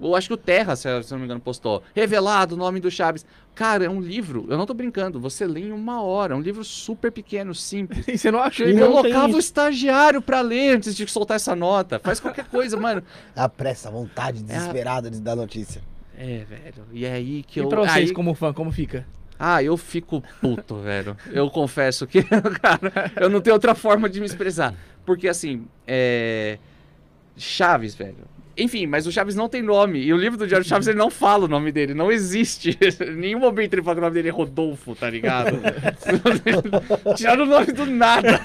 Eu 0.00 0.14
acho 0.14 0.28
que 0.28 0.34
o 0.34 0.36
Terra, 0.36 0.76
se 0.76 0.86
eu 0.88 0.92
eu 0.96 1.04
não 1.12 1.18
me 1.18 1.24
engano, 1.24 1.40
postou. 1.40 1.82
Revelado 1.94 2.54
o 2.54 2.58
nome 2.58 2.80
do 2.80 2.90
Chaves. 2.90 3.24
Cara, 3.54 3.84
é 3.86 3.88
um 3.88 4.00
livro, 4.00 4.44
eu 4.50 4.58
não 4.58 4.66
tô 4.66 4.74
brincando, 4.74 5.18
você 5.18 5.46
lê 5.46 5.60
em 5.60 5.72
uma 5.72 6.02
hora. 6.02 6.34
É 6.34 6.36
um 6.36 6.40
livro 6.42 6.62
super 6.62 7.10
pequeno, 7.10 7.54
simples. 7.54 8.04
E 8.08 8.18
você 8.18 8.30
não 8.30 8.40
E 8.46 8.62
ele? 8.62 8.74
não 8.74 8.92
Colocava 8.92 9.34
o 9.34 9.38
estagiário 9.38 10.20
pra 10.20 10.42
ler 10.42 10.76
antes 10.76 10.94
de 10.94 11.06
soltar 11.06 11.36
essa 11.36 11.56
nota. 11.56 11.98
Faz 11.98 12.20
qualquer 12.20 12.44
coisa, 12.44 12.76
mano. 12.76 13.02
A 13.34 13.48
pressa, 13.48 13.88
a 13.88 13.92
vontade 13.92 14.42
desesperada 14.42 15.10
de 15.10 15.20
dar 15.20 15.34
notícia. 15.34 15.80
É, 16.18 16.44
velho. 16.48 16.84
E 16.92 17.04
é 17.06 17.12
aí 17.12 17.42
que 17.42 17.58
E 17.60 17.62
eu. 17.62 17.68
pra 17.68 17.80
vocês, 17.80 18.08
aí- 18.10 18.12
como 18.12 18.34
fã, 18.34 18.52
como 18.52 18.70
fica? 18.70 19.06
Ah, 19.38 19.62
eu 19.62 19.76
fico 19.76 20.22
puto, 20.40 20.76
velho. 20.80 21.16
Eu 21.30 21.48
confesso 21.50 22.06
que, 22.06 22.22
cara, 22.22 23.12
eu 23.20 23.28
não 23.30 23.40
tenho 23.40 23.54
outra 23.54 23.74
forma 23.74 24.08
de 24.08 24.20
me 24.20 24.26
expressar. 24.26 24.74
Porque 25.06 25.28
assim, 25.28 25.66
é. 25.86 26.58
Chaves, 27.36 27.94
velho. 27.94 28.16
Enfim, 28.58 28.86
mas 28.86 29.06
o 29.06 29.12
Chaves 29.12 29.34
não 29.34 29.48
tem 29.50 29.60
nome. 29.62 30.00
E 30.00 30.12
o 30.12 30.16
livro 30.16 30.38
do 30.38 30.46
Diário 30.46 30.66
Chaves 30.66 30.88
ele 30.88 30.96
não 30.98 31.10
fala 31.10 31.44
o 31.44 31.48
nome 31.48 31.70
dele, 31.70 31.92
não 31.92 32.10
existe. 32.10 32.70
Em 33.04 33.16
nenhum 33.16 33.38
momento 33.40 33.74
ele 33.74 33.82
fala 33.82 33.96
que 33.96 34.00
o 34.00 34.02
nome 34.04 34.14
dele 34.14 34.28
é 34.28 34.32
Rodolfo, 34.32 34.94
tá 34.94 35.10
ligado? 35.10 35.60
Tiraram 37.16 37.44
o 37.44 37.46
nome 37.46 37.66
do 37.72 37.84
nada. 37.86 38.40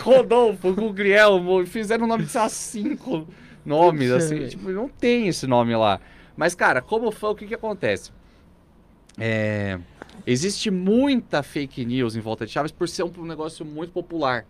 Rodolfo, 0.00 0.72
Guglielmo, 0.72 1.66
fizeram 1.66 2.04
o 2.04 2.08
nome 2.08 2.24
de 2.24 2.30
sei 2.30 2.40
lá, 2.40 2.48
cinco 2.48 3.28
nomes, 3.64 4.10
assim. 4.10 4.46
Tipo, 4.48 4.70
não 4.70 4.88
tem 4.88 5.28
esse 5.28 5.46
nome 5.46 5.76
lá. 5.76 6.00
Mas, 6.36 6.54
cara, 6.54 6.80
como 6.80 7.10
fã, 7.10 7.28
o 7.28 7.34
que 7.34 7.46
que 7.46 7.54
acontece? 7.54 8.10
É, 9.18 9.78
existe 10.26 10.70
muita 10.70 11.42
fake 11.42 11.84
news 11.84 12.16
em 12.16 12.20
volta 12.20 12.46
de 12.46 12.52
Chaves 12.52 12.72
por 12.72 12.88
ser 12.88 13.02
um 13.02 13.24
negócio 13.26 13.64
muito 13.64 13.92
popular. 13.92 14.46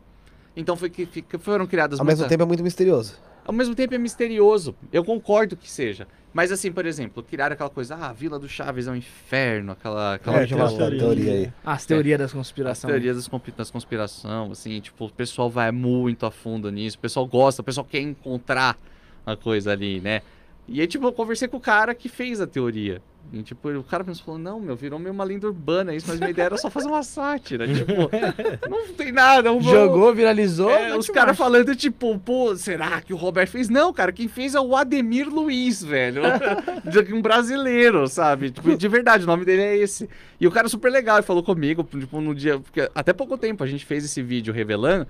Então 0.56 0.76
foi 0.76 0.90
que, 0.90 1.06
que 1.06 1.38
foram 1.38 1.66
criadas 1.66 1.98
Ao 1.98 2.06
mesmo 2.06 2.18
muita- 2.20 2.28
tempo 2.28 2.42
é 2.42 2.46
muito 2.46 2.62
misterioso. 2.62 3.18
Ao 3.44 3.52
mesmo 3.52 3.74
tempo 3.74 3.94
é 3.94 3.98
misterioso. 3.98 4.74
Eu 4.92 5.04
concordo 5.04 5.56
que 5.56 5.70
seja. 5.70 6.06
Mas 6.34 6.50
assim, 6.50 6.72
por 6.72 6.86
exemplo, 6.86 7.22
criaram 7.22 7.52
aquela 7.52 7.68
coisa, 7.68 7.94
ah, 7.94 8.08
a 8.08 8.12
Vila 8.12 8.38
do 8.38 8.48
Chaves 8.48 8.86
é 8.86 8.90
um 8.90 8.96
inferno, 8.96 9.72
aquela, 9.72 10.14
aquela 10.14 10.40
É, 10.42 10.46
teoria. 10.46 10.78
da 10.78 10.90
teoria 10.90 11.32
aí. 11.32 11.52
As 11.62 11.84
teorias 11.84 12.18
das 12.18 12.30
as 12.30 12.32
conspirações. 12.32 12.90
teorias 12.90 13.16
das, 13.16 13.28
das 13.56 13.70
conspiração, 13.70 14.50
assim, 14.50 14.80
tipo, 14.80 15.04
o 15.04 15.10
pessoal 15.10 15.50
vai 15.50 15.70
muito 15.70 16.24
a 16.24 16.30
fundo 16.30 16.70
nisso, 16.72 16.96
o 16.96 17.00
pessoal 17.00 17.26
gosta, 17.26 17.60
o 17.60 17.64
pessoal 17.64 17.84
quer 17.88 18.00
encontrar 18.00 18.78
a 19.26 19.36
coisa 19.36 19.72
ali, 19.72 20.00
né? 20.00 20.22
E 20.68 20.80
aí, 20.80 20.86
tipo, 20.86 21.06
eu 21.06 21.12
conversei 21.12 21.48
com 21.48 21.56
o 21.56 21.60
cara 21.60 21.94
que 21.94 22.08
fez 22.08 22.40
a 22.40 22.46
teoria. 22.46 23.02
E, 23.32 23.42
tipo, 23.42 23.70
o 23.70 23.82
cara 23.82 24.04
pensou, 24.04 24.24
falou, 24.26 24.40
não, 24.40 24.60
meu, 24.60 24.76
virou 24.76 24.98
meio 24.98 25.12
uma 25.12 25.24
lenda 25.24 25.46
urbana 25.46 25.94
isso, 25.94 26.06
mas 26.08 26.18
minha 26.18 26.30
ideia 26.30 26.46
era 26.46 26.58
só 26.58 26.68
fazer 26.68 26.88
uma 26.88 27.02
sátira. 27.02 27.66
tipo, 27.66 27.92
não 28.68 28.88
tem 28.94 29.10
nada. 29.10 29.50
Um, 29.52 29.60
Jogou, 29.62 30.14
viralizou. 30.14 30.70
É, 30.70 30.96
os 30.96 31.08
caras 31.08 31.36
falando, 31.36 31.74
tipo, 31.74 32.18
pô, 32.18 32.54
será 32.56 33.00
que 33.00 33.14
o 33.14 33.16
Roberto 33.16 33.50
fez? 33.50 33.70
Não, 33.70 33.90
cara, 33.92 34.12
quem 34.12 34.28
fez 34.28 34.54
é 34.54 34.60
o 34.60 34.76
Ademir 34.76 35.28
Luiz, 35.28 35.82
velho. 35.82 36.22
Um 37.12 37.22
brasileiro, 37.22 38.06
sabe? 38.06 38.50
Tipo, 38.50 38.76
de 38.76 38.88
verdade, 38.88 39.24
o 39.24 39.26
nome 39.26 39.44
dele 39.44 39.62
é 39.62 39.76
esse. 39.76 40.08
E 40.40 40.46
o 40.46 40.50
cara 40.50 40.66
é 40.66 40.70
super 40.70 40.90
legal, 40.90 41.16
ele 41.16 41.26
falou 41.26 41.42
comigo, 41.42 41.82
tipo, 41.84 42.20
no 42.20 42.34
dia. 42.34 42.58
Porque 42.58 42.88
até 42.94 43.12
pouco 43.12 43.36
tempo 43.36 43.62
a 43.64 43.66
gente 43.66 43.84
fez 43.84 44.04
esse 44.04 44.22
vídeo 44.22 44.52
revelando. 44.52 45.06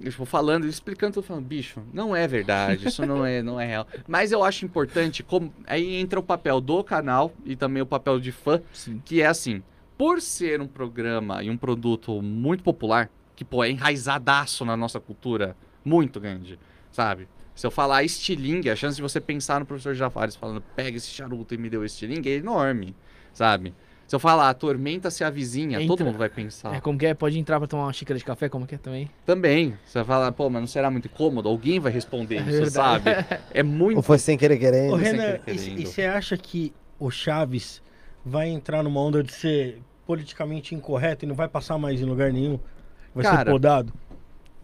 Tipo, 0.00 0.24
falando, 0.24 0.66
explicando, 0.66 1.14
tudo 1.14 1.24
falando, 1.24 1.44
bicho, 1.44 1.82
não 1.92 2.14
é 2.14 2.26
verdade, 2.28 2.88
isso 2.88 3.04
não 3.04 3.24
é, 3.24 3.42
não 3.42 3.58
é 3.58 3.66
real. 3.66 3.86
Mas 4.06 4.30
eu 4.32 4.44
acho 4.44 4.64
importante, 4.64 5.22
como 5.22 5.52
aí 5.66 5.96
entra 5.96 6.20
o 6.20 6.22
papel 6.22 6.60
do 6.60 6.84
canal 6.84 7.32
e 7.44 7.56
também 7.56 7.82
o 7.82 7.86
papel 7.86 8.20
de 8.20 8.30
fã, 8.30 8.60
Sim. 8.72 9.00
que 9.04 9.22
é 9.22 9.26
assim, 9.26 9.62
por 9.96 10.20
ser 10.20 10.60
um 10.60 10.66
programa 10.66 11.42
e 11.42 11.50
um 11.50 11.56
produto 11.56 12.20
muito 12.20 12.62
popular, 12.62 13.10
que, 13.34 13.44
pô, 13.44 13.64
é 13.64 13.70
enraizadaço 13.70 14.64
na 14.64 14.76
nossa 14.76 15.00
cultura, 15.00 15.56
muito 15.84 16.20
grande, 16.20 16.58
sabe? 16.90 17.28
Se 17.54 17.66
eu 17.66 17.70
falar 17.70 18.04
estilingue, 18.04 18.68
a 18.68 18.76
chance 18.76 18.96
de 18.96 19.02
você 19.02 19.20
pensar 19.20 19.60
no 19.60 19.66
professor 19.66 19.94
Javares 19.94 20.36
falando, 20.36 20.62
pega 20.74 20.98
esse 20.98 21.08
charuto 21.08 21.54
e 21.54 21.58
me 21.58 21.70
deu 21.70 21.84
estilingue, 21.84 22.28
é 22.28 22.34
enorme, 22.34 22.94
sabe? 23.32 23.74
Se 24.06 24.14
eu 24.14 24.20
falar, 24.20 24.54
tormenta-se 24.54 25.24
a 25.24 25.30
vizinha, 25.30 25.78
todo 25.80 25.94
Entra. 25.94 26.06
mundo 26.06 26.18
vai 26.18 26.28
pensar. 26.28 26.74
É, 26.76 26.80
como 26.80 26.96
que 26.96 27.06
é? 27.06 27.14
Pode 27.14 27.36
entrar 27.38 27.58
pra 27.58 27.66
tomar 27.66 27.84
uma 27.86 27.92
xícara 27.92 28.16
de 28.16 28.24
café, 28.24 28.48
como 28.48 28.64
que 28.64 28.76
é 28.76 28.78
também? 28.78 29.10
Também, 29.24 29.76
você 29.84 29.98
vai 29.98 30.04
falar, 30.04 30.30
pô, 30.32 30.48
mas 30.48 30.62
não 30.62 30.66
será 30.68 30.90
muito 30.90 31.06
incômodo? 31.06 31.48
Alguém 31.48 31.80
vai 31.80 31.90
responder 31.90 32.36
isso, 32.36 32.50
verdade. 32.50 32.72
sabe? 33.04 33.40
É 33.50 33.62
muito... 33.64 33.96
Ou 33.96 34.02
foi 34.02 34.18
sem 34.18 34.38
querer 34.38 34.58
querendo. 34.58 34.92
Ô, 34.92 34.96
Renan, 34.96 35.38
querer 35.38 35.40
e- 35.48 35.58
querendo. 35.58 35.80
e 35.80 35.86
você 35.86 36.04
acha 36.04 36.36
que 36.36 36.72
o 37.00 37.10
Chaves 37.10 37.82
vai 38.24 38.48
entrar 38.48 38.84
numa 38.84 39.00
onda 39.00 39.24
de 39.24 39.32
ser 39.32 39.82
politicamente 40.06 40.72
incorreto 40.72 41.24
e 41.24 41.28
não 41.28 41.34
vai 41.34 41.48
passar 41.48 41.76
mais 41.76 42.00
em 42.00 42.04
lugar 42.04 42.32
nenhum? 42.32 42.60
Vai 43.12 43.24
ser 43.24 43.30
Cara, 43.30 43.50
podado? 43.50 43.92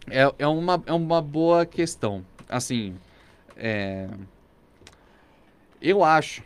É, 0.08 0.32
é, 0.38 0.46
uma, 0.46 0.80
é 0.86 0.92
uma 0.92 1.20
boa 1.20 1.66
questão. 1.66 2.24
Assim, 2.48 2.94
é... 3.56 4.08
eu 5.80 6.04
acho. 6.04 6.42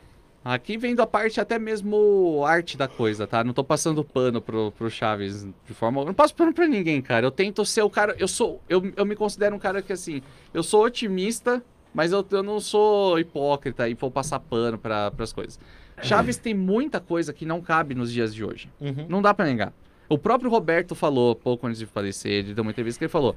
Aqui 0.48 0.78
vendo 0.78 1.02
a 1.02 1.06
parte 1.08 1.40
até 1.40 1.58
mesmo 1.58 2.44
arte 2.46 2.76
da 2.76 2.86
coisa, 2.86 3.26
tá? 3.26 3.42
Não 3.42 3.52
tô 3.52 3.64
passando 3.64 4.04
pano 4.04 4.40
pro, 4.40 4.70
pro 4.70 4.88
Chaves 4.88 5.42
de 5.42 5.74
forma. 5.74 6.04
Não 6.04 6.14
passo 6.14 6.36
pano 6.36 6.54
pra 6.54 6.68
ninguém, 6.68 7.02
cara. 7.02 7.26
Eu 7.26 7.32
tento 7.32 7.64
ser 7.64 7.82
o 7.82 7.90
cara. 7.90 8.14
Eu 8.16 8.28
sou. 8.28 8.62
Eu, 8.68 8.92
eu 8.96 9.04
me 9.04 9.16
considero 9.16 9.56
um 9.56 9.58
cara 9.58 9.82
que, 9.82 9.92
assim. 9.92 10.22
Eu 10.54 10.62
sou 10.62 10.84
otimista, 10.84 11.60
mas 11.92 12.12
eu, 12.12 12.24
eu 12.30 12.44
não 12.44 12.60
sou 12.60 13.18
hipócrita 13.18 13.88
e 13.88 13.94
vou 13.94 14.08
passar 14.08 14.38
pano 14.38 14.78
para 14.78 15.10
as 15.18 15.32
coisas. 15.32 15.58
Chaves 16.00 16.36
tem 16.36 16.54
muita 16.54 17.00
coisa 17.00 17.32
que 17.32 17.44
não 17.44 17.60
cabe 17.60 17.96
nos 17.96 18.12
dias 18.12 18.32
de 18.32 18.44
hoje. 18.44 18.70
Uhum. 18.80 19.04
Não 19.08 19.20
dá 19.20 19.34
pra 19.34 19.46
negar. 19.46 19.72
O 20.08 20.16
próprio 20.16 20.48
Roberto 20.48 20.94
falou, 20.94 21.34
pouco 21.34 21.66
antes 21.66 21.80
de 21.80 21.86
falecer, 21.86 22.30
ele 22.30 22.54
deu 22.54 22.62
uma 22.62 22.70
entrevista 22.70 23.00
que 23.00 23.06
ele 23.06 23.10
falou: 23.10 23.34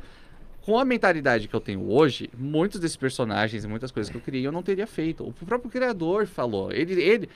com 0.70 0.78
a 0.78 0.86
mentalidade 0.86 1.48
que 1.48 1.56
eu 1.56 1.60
tenho 1.60 1.92
hoje, 1.92 2.30
muitos 2.38 2.80
desses 2.80 2.96
personagens 2.96 3.64
e 3.64 3.68
muitas 3.68 3.92
coisas 3.92 4.12
que 4.12 4.16
eu 4.16 4.22
criei 4.22 4.46
eu 4.46 4.52
não 4.52 4.62
teria 4.62 4.86
feito. 4.86 5.28
O 5.28 5.34
próprio 5.34 5.72
criador 5.72 6.28
falou. 6.28 6.72
Ele. 6.72 7.02
ele 7.02 7.30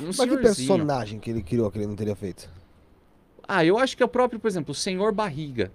um 0.00 0.06
Mas 0.06 0.16
que 0.16 0.36
personagem 0.38 1.20
que 1.20 1.28
ele 1.28 1.42
criou 1.42 1.70
que 1.70 1.76
ele 1.76 1.86
não 1.86 1.94
teria 1.94 2.16
feito? 2.16 2.48
Ah, 3.46 3.62
eu 3.62 3.76
acho 3.76 3.94
que 3.94 4.02
é 4.02 4.06
o 4.06 4.08
próprio, 4.08 4.40
por 4.40 4.48
exemplo, 4.48 4.72
o 4.72 4.74
Senhor 4.74 5.12
Barriga. 5.12 5.70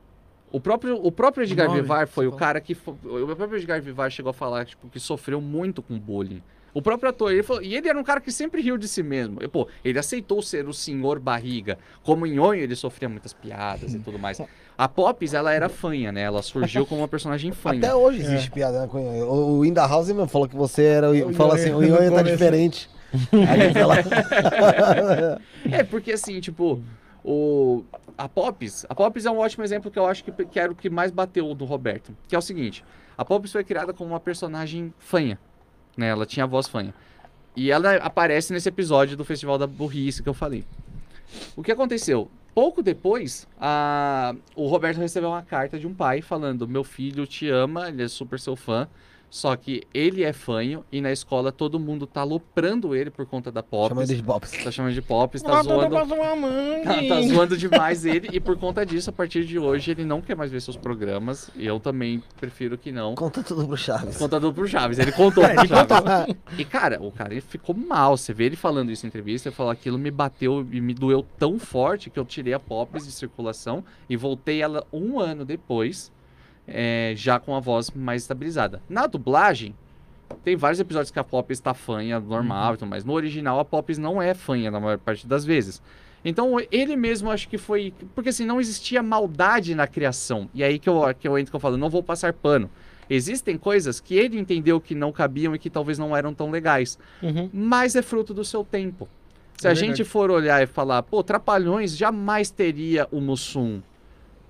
O 0.51 0.59
próprio, 0.59 0.95
o 0.95 1.11
próprio 1.11 1.43
Edgar 1.43 1.71
Vivar 1.71 2.07
foi 2.07 2.25
o 2.25 2.31
falou. 2.31 2.39
cara 2.39 2.59
que. 2.59 2.73
O 2.73 3.35
próprio 3.35 3.57
Edgar 3.59 3.79
Vivar 3.79 4.11
chegou 4.11 4.31
a 4.31 4.33
falar 4.33 4.65
tipo, 4.65 4.89
que 4.89 4.99
sofreu 4.99 5.39
muito 5.39 5.83
com 5.83 5.99
bullying. 5.99 6.41
O 6.73 6.81
próprio 6.81 7.09
ator, 7.09 7.31
ele 7.31 7.43
falou, 7.43 7.61
e 7.61 7.75
ele 7.75 7.87
era 7.87 7.99
um 7.99 8.03
cara 8.03 8.19
que 8.19 8.31
sempre 8.31 8.61
riu 8.61 8.77
de 8.77 8.87
si 8.87 9.03
mesmo. 9.03 9.37
E, 9.41 9.47
pô, 9.47 9.67
ele 9.85 9.99
aceitou 9.99 10.41
ser 10.41 10.67
o 10.67 10.73
senhor 10.73 11.19
barriga. 11.19 11.77
Como 12.01 12.25
em 12.25 12.39
Onho, 12.39 12.63
ele 12.63 12.75
sofria 12.75 13.07
muitas 13.07 13.31
piadas 13.31 13.93
e 13.93 13.99
tudo 13.99 14.17
mais. 14.17 14.41
A 14.75 14.89
Pops, 14.89 15.33
ela 15.33 15.53
era 15.53 15.69
fanha, 15.69 16.11
né? 16.11 16.21
Ela 16.21 16.41
surgiu 16.41 16.85
como 16.85 17.01
uma 17.01 17.07
personagem 17.07 17.51
fanha. 17.51 17.77
Até 17.77 17.93
hoje 17.93 18.21
existe 18.21 18.49
piada 18.49 18.81
né, 18.81 18.87
com 18.87 18.97
o 18.97 19.03
Nhonho. 19.03 19.27
O 19.27 19.59
o 19.59 19.65
Inda 19.65 19.85
House 19.85 20.09
meu, 20.09 20.27
falou 20.27 20.47
que 20.47 20.55
você 20.55 20.83
era. 20.83 21.11
O, 21.11 21.29
O 21.29 21.33
falou 21.33 21.53
assim: 21.53 21.69
Nhonho 21.69 22.07
o 22.07 22.09
no 22.09 22.15
tá 22.15 22.23
diferente. 22.23 22.89
É, 25.71 25.83
porque 25.83 26.13
assim, 26.13 26.39
tipo, 26.39 26.81
o, 27.23 27.83
a 28.17 28.27
Pops, 28.27 28.85
a 28.89 28.95
Pops 28.95 29.25
é 29.25 29.31
um 29.31 29.37
ótimo 29.37 29.63
exemplo 29.63 29.91
que 29.91 29.97
eu 29.97 30.05
acho 30.05 30.23
que, 30.23 30.31
que 30.45 30.59
era 30.59 30.71
o 30.71 30.75
que 30.75 30.89
mais 30.89 31.11
bateu 31.11 31.53
do 31.53 31.65
Roberto. 31.65 32.15
Que 32.27 32.35
é 32.35 32.37
o 32.37 32.41
seguinte, 32.41 32.83
a 33.17 33.23
Pops 33.23 33.51
foi 33.51 33.63
criada 33.63 33.93
como 33.93 34.11
uma 34.11 34.19
personagem 34.19 34.93
fanha, 34.97 35.39
né? 35.97 36.07
Ela 36.07 36.25
tinha 36.25 36.43
a 36.43 36.47
voz 36.47 36.67
fanha. 36.67 36.93
E 37.55 37.69
ela 37.71 37.95
aparece 37.97 38.51
nesse 38.51 38.69
episódio 38.69 39.15
do 39.15 39.23
Festival 39.23 39.57
da 39.57 39.67
Burrice 39.67 40.23
que 40.23 40.29
eu 40.29 40.33
falei. 40.33 40.63
O 41.55 41.61
que 41.63 41.71
aconteceu? 41.71 42.29
Pouco 42.55 42.83
depois, 42.83 43.47
a- 43.59 44.35
o 44.55 44.67
Roberto 44.67 44.97
recebeu 44.99 45.29
uma 45.29 45.41
carta 45.41 45.79
de 45.79 45.87
um 45.87 45.93
pai 45.93 46.21
falando: 46.21 46.67
Meu 46.67 46.83
filho 46.83 47.25
te 47.25 47.49
ama, 47.49 47.89
ele 47.89 48.03
é 48.03 48.07
super 48.07 48.39
seu 48.39 48.55
fã. 48.55 48.87
Só 49.33 49.55
que 49.55 49.81
ele 49.91 50.21
é 50.21 50.31
fanho 50.31 50.85
e 50.91 51.01
na 51.01 51.11
escola 51.11 51.51
todo 51.51 51.79
mundo 51.79 52.05
tá 52.05 52.21
aloprando 52.21 52.95
ele 52.95 53.09
por 53.09 53.25
conta 53.25 53.51
da 53.51 53.63
Pops. 53.63 53.89
Chama 53.89 54.03
ele 54.03 54.15
de 54.15 54.21
Pops. 54.21 54.51
Tá 54.63 54.69
chamando 54.69 54.93
de 54.93 55.01
Pops, 55.01 55.41
tá 55.41 55.49
Mata 55.49 55.63
zoando. 55.63 55.95
uma 56.13 56.35
mãe. 56.35 56.83
Tá, 56.83 56.93
tá 57.07 57.21
zoando 57.23 57.57
demais 57.57 58.05
ele 58.05 58.29
e 58.31 58.39
por 58.39 58.55
conta 58.59 58.85
disso, 58.85 59.09
a 59.09 59.13
partir 59.13 59.43
de 59.43 59.57
hoje, 59.57 59.89
ele 59.89 60.05
não 60.05 60.21
quer 60.21 60.35
mais 60.35 60.51
ver 60.51 60.61
seus 60.61 60.77
programas. 60.77 61.49
E 61.55 61.65
eu 61.65 61.79
também 61.79 62.21
prefiro 62.39 62.77
que 62.77 62.91
não. 62.91 63.15
Conta 63.15 63.41
tudo 63.41 63.65
pro 63.65 63.75
Chaves. 63.75 64.17
Contador 64.17 64.53
pro 64.53 64.67
Chaves, 64.67 64.99
ele 64.99 65.11
contou 65.11 65.43
pro 65.43 65.65
Chaves. 65.67 66.35
E 66.55 66.63
cara, 66.63 67.01
o 67.01 67.11
cara 67.11 67.33
ele 67.33 67.41
ficou 67.41 67.75
mal. 67.75 68.15
Você 68.15 68.35
vê 68.35 68.43
ele 68.43 68.55
falando 68.55 68.91
isso 68.91 69.03
em 69.03 69.09
entrevista, 69.09 69.49
ele 69.49 69.55
falou 69.55 69.71
aquilo 69.71 69.97
me 69.97 70.11
bateu 70.11 70.63
e 70.71 70.79
me 70.79 70.93
doeu 70.93 71.25
tão 71.39 71.57
forte 71.57 72.11
que 72.11 72.19
eu 72.19 72.25
tirei 72.25 72.53
a 72.53 72.59
Pops 72.59 73.07
de 73.07 73.11
circulação 73.11 73.83
e 74.07 74.15
voltei 74.15 74.61
ela 74.61 74.85
um 74.93 75.19
ano 75.19 75.43
depois, 75.43 76.11
é, 76.67 77.13
já 77.15 77.39
com 77.39 77.55
a 77.55 77.59
voz 77.59 77.89
mais 77.91 78.21
estabilizada. 78.23 78.81
Na 78.89 79.05
dublagem, 79.07 79.75
tem 80.43 80.55
vários 80.55 80.79
episódios 80.79 81.11
que 81.11 81.19
a 81.19 81.23
Pops 81.23 81.57
está 81.57 81.73
fanha, 81.73 82.19
normal 82.19 82.77
tudo 82.77 82.89
mais. 82.89 83.03
No 83.03 83.13
original, 83.13 83.59
a 83.59 83.65
Pops 83.65 83.97
não 83.97 84.21
é 84.21 84.33
fanha 84.33 84.71
na 84.71 84.79
maior 84.79 84.97
parte 84.97 85.27
das 85.27 85.45
vezes. 85.45 85.81
Então, 86.25 86.55
ele 86.71 86.95
mesmo 86.95 87.29
acho 87.29 87.49
que 87.49 87.57
foi. 87.57 87.93
Porque 88.15 88.29
assim, 88.29 88.45
não 88.45 88.61
existia 88.61 89.03
maldade 89.03 89.75
na 89.75 89.85
criação. 89.85 90.49
E 90.53 90.63
aí 90.63 90.79
que 90.79 90.87
eu, 90.87 91.01
que 91.19 91.27
eu 91.27 91.37
entro 91.37 91.51
que 91.51 91.55
eu 91.55 91.59
falo, 91.59 91.75
não 91.75 91.89
vou 91.89 92.01
passar 92.01 92.31
pano. 92.31 92.69
Existem 93.09 93.57
coisas 93.57 93.99
que 93.99 94.15
ele 94.15 94.39
entendeu 94.39 94.79
que 94.79 94.95
não 94.95 95.11
cabiam 95.11 95.53
e 95.53 95.59
que 95.59 95.69
talvez 95.69 95.99
não 95.99 96.15
eram 96.15 96.33
tão 96.33 96.49
legais. 96.49 96.97
Uhum. 97.21 97.49
Mas 97.51 97.95
é 97.97 98.01
fruto 98.01 98.33
do 98.33 98.45
seu 98.45 98.63
tempo. 98.63 99.09
Se 99.57 99.67
É 99.67 99.71
a 99.71 99.73
verdade. 99.73 99.97
gente 99.97 100.07
for 100.09 100.31
olhar 100.31 100.63
e 100.63 100.65
falar, 100.65 101.03
pô, 101.03 101.21
Trapalhões 101.21 101.95
jamais 101.95 102.49
teria 102.49 103.05
o 103.11 103.19
Mussum. 103.19 103.81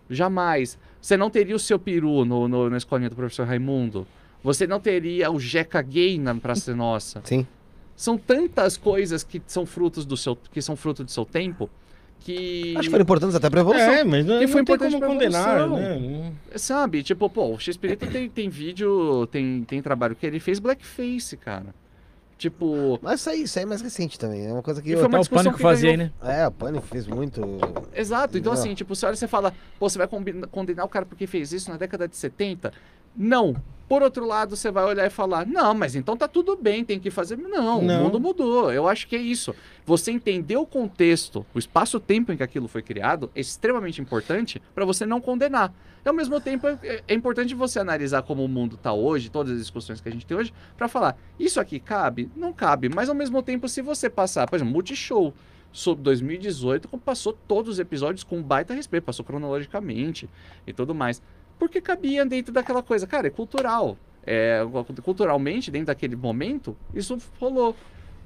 Jamais. 0.09 0.77
Você 1.03 1.17
não 1.17 1.29
teria 1.29 1.53
o 1.53 1.59
seu 1.59 1.77
peru 1.77 2.23
no, 2.23 2.47
no- 2.47 2.69
na 2.69 2.77
escolinha 2.77 3.09
do 3.09 3.15
professor 3.17 3.45
Raimundo. 3.45 4.07
Você 4.41 4.65
não 4.65 4.79
teria 4.79 5.29
o 5.29 5.37
Jeca 5.37 5.81
Gay 5.81 6.17
na 6.17 6.33
Praça 6.33 6.73
Nossa. 6.73 7.19
Sim. 7.25 7.45
São 7.93 8.17
tantas 8.17 8.77
coisas 8.77 9.21
que 9.21 9.41
são 9.45 9.65
frutos 9.65 10.05
do 10.05 10.15
seu, 10.15 10.33
que 10.35 10.61
são 10.61 10.77
fruto 10.77 11.03
do 11.03 11.11
seu 11.11 11.25
tempo 11.25 11.69
que 12.21 12.73
Acho 12.77 12.83
que 12.83 12.89
foram 12.89 13.01
importantes 13.03 13.35
até 13.35 13.49
pra 13.49 13.59
evolução. 13.59 13.85
É, 13.91 14.03
mas 14.05 14.25
não, 14.25 14.39
Que 14.39 14.47
foi 14.47 14.61
não 14.61 14.65
tem 14.65 14.75
importante 14.75 14.91
como 14.93 14.99
pra 14.99 15.07
condenar, 15.09 15.67
né? 15.69 16.31
Sabe, 16.55 17.03
tipo, 17.03 17.29
pô, 17.29 17.53
o 17.53 17.59
X-Pirito 17.59 18.07
tem, 18.07 18.29
tem 18.29 18.47
vídeo, 18.47 19.27
tem, 19.27 19.61
tem 19.65 19.81
trabalho 19.81 20.15
que 20.15 20.25
ele 20.25 20.39
fez 20.39 20.57
blackface, 20.57 21.35
cara. 21.35 21.75
Tipo, 22.43 22.99
Mas 23.01 23.21
isso 23.21 23.29
aí, 23.29 23.43
isso 23.43 23.57
aí 23.57 23.63
é 23.63 23.65
mais 23.65 23.81
recente 23.81 24.19
também. 24.19 24.45
É 24.45 24.51
uma 24.51 24.61
coisa 24.61 24.81
que. 24.81 24.89
E 24.91 24.95
foi 24.95 25.03
uma 25.03 25.07
Até 25.07 25.17
o 25.17 25.19
discussão 25.21 25.43
pânico 25.45 25.55
que 25.57 25.63
fazia 25.63 25.95
ganhou- 25.95 26.11
né? 26.21 26.41
É, 26.41 26.45
o 26.45 26.51
Pânico 26.51 26.85
fez 26.87 27.07
muito. 27.07 27.41
exato. 27.95 28.37
Então, 28.37 28.51
Não. 28.53 28.59
assim, 28.59 28.73
tipo, 28.73 28.93
você 28.93 29.05
olha 29.05 29.13
e 29.13 29.17
você 29.17 29.29
fala, 29.29 29.53
pô, 29.79 29.87
você 29.89 29.97
vai 29.97 30.09
condenar 30.51 30.85
o 30.85 30.89
cara 30.89 31.05
porque 31.05 31.25
fez 31.25 31.53
isso 31.53 31.71
na 31.71 31.77
década 31.77 32.05
de 32.05 32.17
70? 32.17 32.73
Não. 33.15 33.55
Por 33.93 34.01
outro 34.01 34.25
lado, 34.25 34.55
você 34.55 34.71
vai 34.71 34.83
olhar 34.85 35.05
e 35.05 35.09
falar: 35.11 35.45
não, 35.45 35.71
mas 35.75 35.95
então 35.95 36.17
tá 36.17 36.27
tudo 36.27 36.55
bem, 36.55 36.83
tem 36.83 36.99
que 36.99 37.11
fazer. 37.11 37.37
Não, 37.37 37.79
Não. 37.79 37.99
o 37.99 38.03
mundo 38.05 38.19
mudou. 38.19 38.73
Eu 38.73 38.87
acho 38.87 39.07
que 39.07 39.15
é 39.15 39.19
isso. 39.21 39.53
Você 39.85 40.09
entender 40.09 40.57
o 40.57 40.65
contexto, 40.65 41.45
o 41.53 41.59
espaço-tempo 41.59 42.31
em 42.31 42.37
que 42.37 42.41
aquilo 42.41 42.67
foi 42.67 42.81
criado, 42.81 43.29
é 43.35 43.39
extremamente 43.39 44.01
importante 44.01 44.59
para 44.73 44.83
você 44.83 45.05
não 45.05 45.21
condenar. 45.21 45.71
E 46.03 46.09
ao 46.09 46.13
mesmo 46.15 46.41
tempo, 46.41 46.65
é, 46.65 47.03
é 47.07 47.13
importante 47.13 47.53
você 47.53 47.77
analisar 47.77 48.23
como 48.23 48.43
o 48.43 48.47
mundo 48.47 48.77
tá 48.77 48.91
hoje, 48.91 49.29
todas 49.29 49.51
as 49.51 49.59
discussões 49.59 50.01
que 50.01 50.09
a 50.09 50.11
gente 50.11 50.25
tem 50.25 50.35
hoje, 50.35 50.51
para 50.75 50.87
falar: 50.87 51.15
isso 51.39 51.59
aqui 51.59 51.79
cabe? 51.79 52.31
Não 52.35 52.51
cabe. 52.51 52.89
Mas 52.89 53.09
ao 53.09 53.15
mesmo 53.15 53.43
tempo, 53.43 53.69
se 53.69 53.83
você 53.83 54.09
passar, 54.09 54.49
por 54.49 54.55
exemplo, 54.55 54.73
Multishow 54.73 55.31
sobre 55.71 56.03
2018, 56.03 56.87
como 56.87 57.01
passou 57.01 57.31
todos 57.47 57.73
os 57.73 57.79
episódios 57.79 58.23
com 58.23 58.41
baita 58.41 58.73
respeito, 58.73 59.03
passou 59.03 59.23
cronologicamente 59.23 60.27
e 60.65 60.73
tudo 60.73 60.95
mais. 60.95 61.21
Porque 61.63 61.79
cabia 61.79 62.25
dentro 62.25 62.51
daquela 62.51 62.83
coisa. 62.83 63.07
Cara, 63.07 63.27
é 63.27 63.29
cultural. 63.29 63.97
É, 64.25 64.59
culturalmente, 65.01 65.71
dentro 65.71 65.87
daquele 65.87 66.13
momento, 66.13 66.75
isso 66.93 67.17
rolou. 67.39 67.73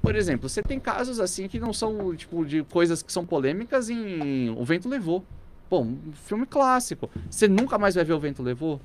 Por 0.02 0.16
exemplo, 0.16 0.48
você 0.48 0.60
tem 0.60 0.80
casos 0.80 1.20
assim 1.20 1.46
que 1.46 1.60
não 1.60 1.72
são, 1.72 2.16
tipo, 2.16 2.44
de 2.44 2.64
coisas 2.64 3.00
que 3.00 3.12
são 3.12 3.24
polêmicas 3.24 3.90
em 3.90 4.50
O 4.50 4.64
Vento 4.64 4.88
Levou. 4.88 5.24
Pô, 5.70 5.82
um 5.82 6.12
filme 6.26 6.46
clássico. 6.46 7.08
Você 7.30 7.46
nunca 7.46 7.78
mais 7.78 7.94
vai 7.94 8.02
ver 8.02 8.14
O 8.14 8.18
Vento 8.18 8.42
Levou? 8.42 8.80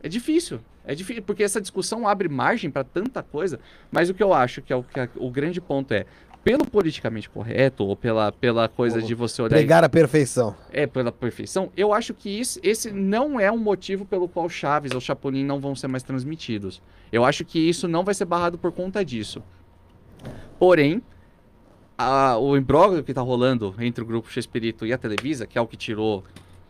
É 0.00 0.08
difícil. 0.08 0.60
É 0.86 0.94
difícil, 0.94 1.24
porque 1.24 1.42
essa 1.42 1.60
discussão 1.60 2.06
abre 2.06 2.28
margem 2.28 2.70
para 2.70 2.84
tanta 2.84 3.20
coisa. 3.20 3.58
Mas 3.90 4.08
o 4.08 4.14
que 4.14 4.22
eu 4.22 4.32
acho 4.32 4.62
que 4.62 4.72
é 4.72 4.76
o, 4.76 4.84
que 4.84 5.08
o 5.16 5.28
grande 5.28 5.60
ponto 5.60 5.90
é, 5.92 6.06
pelo 6.44 6.66
politicamente 6.66 7.28
correto, 7.30 7.84
ou 7.84 7.96
pela, 7.96 8.30
pela 8.30 8.68
coisa 8.68 9.00
de 9.00 9.14
você 9.14 9.40
olhar 9.40 9.56
e 9.56 9.60
Pregar 9.60 9.82
a 9.82 9.88
perfeição. 9.88 10.54
é 10.70 10.86
pela 10.86 11.10
perfeição, 11.10 11.72
eu 11.76 11.92
acho 11.94 12.12
que 12.12 12.28
isso, 12.28 12.60
esse 12.62 12.90
não 12.92 13.40
é 13.40 13.50
um 13.50 13.56
motivo 13.56 14.04
pelo 14.04 14.28
qual 14.28 14.46
Chaves 14.48 14.92
ou 14.92 15.00
Chapolin 15.00 15.42
não 15.44 15.58
vão 15.58 15.74
ser 15.74 15.88
mais 15.88 16.02
transmitidos. 16.02 16.82
Eu 17.10 17.24
acho 17.24 17.44
que 17.44 17.58
isso 17.58 17.88
não 17.88 18.04
vai 18.04 18.12
ser 18.14 18.26
barrado 18.26 18.58
por 18.58 18.70
conta 18.72 19.02
disso. 19.04 19.42
Porém, 20.58 21.02
a- 21.96 22.36
o 22.38 22.56
imbróglio 22.56 23.02
que 23.02 23.14
tá 23.14 23.20
rolando 23.22 23.74
entre 23.78 24.02
o 24.02 24.06
grupo 24.06 24.30
Chespirito 24.30 24.84
e 24.86 24.92
a 24.92 24.98
Televisa, 24.98 25.46
que 25.46 25.56
é 25.58 25.60
o 25.60 25.66
que 25.66 25.76
tirou. 25.76 26.24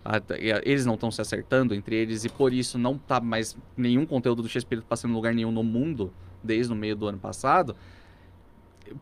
a- 0.07 0.21
e 0.39 0.53
a- 0.53 0.61
eles 0.67 0.85
não 0.85 0.95
estão 0.97 1.11
se 1.11 1.19
acertando 1.23 1.75
entre 1.75 1.97
eles 1.97 2.27
e 2.27 2.29
por 2.29 2.53
isso 2.53 2.77
não 2.77 2.99
tá 2.99 3.21
mais 3.23 3.57
nenhum 3.75 4.05
conteúdo 4.05 4.43
do 4.43 4.49
Chespirito 4.51 4.87
passando 4.87 5.13
em 5.13 5.15
lugar 5.15 5.33
nenhum 5.33 5.51
no 5.51 5.63
mundo 5.63 6.13
desde 6.43 6.71
o 6.71 6.77
meio 6.77 6.95
do 6.95 7.07
ano 7.09 7.17
passado. 7.17 7.75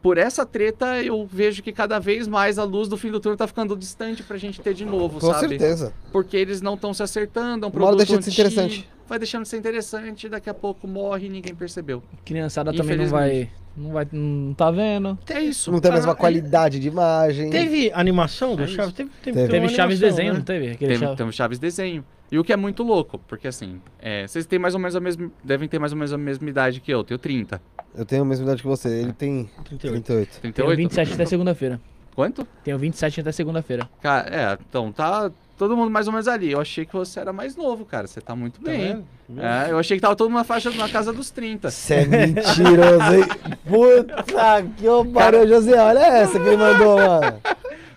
Por 0.00 0.16
essa 0.16 0.46
treta, 0.46 1.02
eu 1.02 1.26
vejo 1.26 1.62
que 1.62 1.72
cada 1.72 1.98
vez 1.98 2.26
mais 2.28 2.59
a 2.59 2.64
luz 2.64 2.88
do 2.88 2.96
fim 2.96 3.10
do 3.10 3.18
túnel 3.20 3.36
tá 3.36 3.46
ficando 3.46 3.76
distante 3.76 4.22
pra 4.22 4.36
gente 4.38 4.60
ter 4.60 4.74
de 4.74 4.84
novo, 4.84 5.18
Com 5.20 5.32
sabe? 5.32 5.48
certeza. 5.48 5.92
Porque 6.12 6.36
eles 6.36 6.60
não 6.60 6.74
estão 6.74 6.94
se 6.94 7.02
acertando, 7.02 7.66
é 7.66 7.68
um 7.68 7.72
Uma 7.72 7.96
deixa 7.96 8.16
de 8.18 8.24
ser 8.24 8.30
interessante. 8.30 8.88
Vai 9.09 9.18
deixando 9.18 9.42
de 9.42 9.48
ser 9.48 9.59
interessante, 9.59 10.28
daqui 10.28 10.48
a 10.48 10.54
pouco 10.54 10.86
morre 10.86 11.26
e 11.26 11.28
ninguém 11.28 11.54
percebeu. 11.54 12.02
Criançada 12.24 12.72
também 12.72 12.96
não 12.96 13.06
vai. 13.06 13.50
Não 13.76 13.90
vai. 13.92 14.06
Não 14.12 14.54
tá 14.54 14.70
vendo. 14.70 15.18
É 15.28 15.40
isso. 15.40 15.70
Não 15.72 15.80
tem 15.80 15.90
a 15.90 15.94
mesma 15.94 16.12
Ah, 16.12 16.16
qualidade 16.16 16.78
de 16.78 16.88
imagem. 16.88 17.50
Teve 17.50 17.90
animação 17.94 18.54
do 18.54 18.62
É 18.62 18.66
Chaves? 18.68 18.92
Teve, 18.94 19.10
teve, 19.22 19.36
Teve. 19.36 19.48
Teve 19.50 19.68
Chaves 19.68 19.98
animação, 19.98 20.09
desenho, 20.16 20.32
né? 20.32 20.38
não 20.38 20.44
teve? 20.44 20.76
Tem, 20.76 20.96
Chaves. 20.96 21.16
tem 21.16 21.26
o 21.26 21.32
Chaves 21.32 21.59
desenho. 21.59 22.04
E 22.32 22.38
o 22.38 22.42
que 22.42 22.50
é 22.50 22.56
muito 22.56 22.82
louco, 22.82 23.18
porque 23.28 23.46
assim, 23.46 23.78
é, 24.00 24.26
vocês 24.26 24.46
têm 24.46 24.59
mais 24.59 24.72
ou 24.72 24.80
menos 24.80 24.96
a 24.96 25.00
mesma. 25.00 25.30
Devem 25.44 25.68
ter 25.68 25.78
mais 25.78 25.92
ou 25.92 25.98
menos 25.98 26.14
a 26.14 26.18
mesma 26.18 26.48
idade 26.48 26.80
que 26.80 26.90
eu. 26.90 27.00
Eu 27.00 27.04
tenho 27.04 27.18
30. 27.18 27.60
Eu 27.94 28.06
tenho 28.06 28.22
a 28.22 28.24
mesma 28.24 28.46
idade 28.46 28.62
que 28.62 28.66
você. 28.68 28.88
Ele 28.88 29.12
tem 29.12 29.50
38. 29.66 29.92
38. 30.02 30.40
Tenho 30.40 30.54
38? 30.54 30.76
27 30.78 31.12
até 31.12 31.26
segunda-feira. 31.26 31.78
Quanto? 32.14 32.46
Tenho 32.64 32.78
27 32.78 33.20
até 33.20 33.32
segunda-feira. 33.32 33.86
Cara, 34.00 34.28
é, 34.34 34.59
então 34.66 34.90
tá 34.90 35.30
todo 35.59 35.76
mundo 35.76 35.90
mais 35.90 36.06
ou 36.06 36.12
menos 36.14 36.26
ali. 36.26 36.50
Eu 36.52 36.60
achei 36.60 36.86
que 36.86 36.94
você 36.94 37.20
era 37.20 37.34
mais 37.34 37.54
novo, 37.54 37.84
cara. 37.84 38.06
Você 38.06 38.20
tá 38.22 38.34
muito 38.34 38.60
Tá 38.62 38.70
bem. 38.70 39.04
vendo? 39.28 39.40
É, 39.42 39.70
eu 39.70 39.78
achei 39.78 39.98
que 39.98 40.00
tava 40.00 40.16
todo 40.16 40.28
mundo 40.30 40.38
na 40.38 40.44
faixa 40.44 40.70
na 40.70 40.88
casa 40.88 41.12
dos 41.12 41.30
30. 41.30 41.70
Você 41.70 41.94
é 41.94 42.06
mentiroso, 42.06 43.14
hein? 43.14 43.24
Puta 43.68 44.22
que 44.22 45.12
pariu, 45.12 45.46
José. 45.48 45.78
Olha 45.78 46.00
essa 46.00 46.40
que 46.40 46.46
ele 46.46 46.56
mandou, 46.56 46.96
mano. 46.96 47.40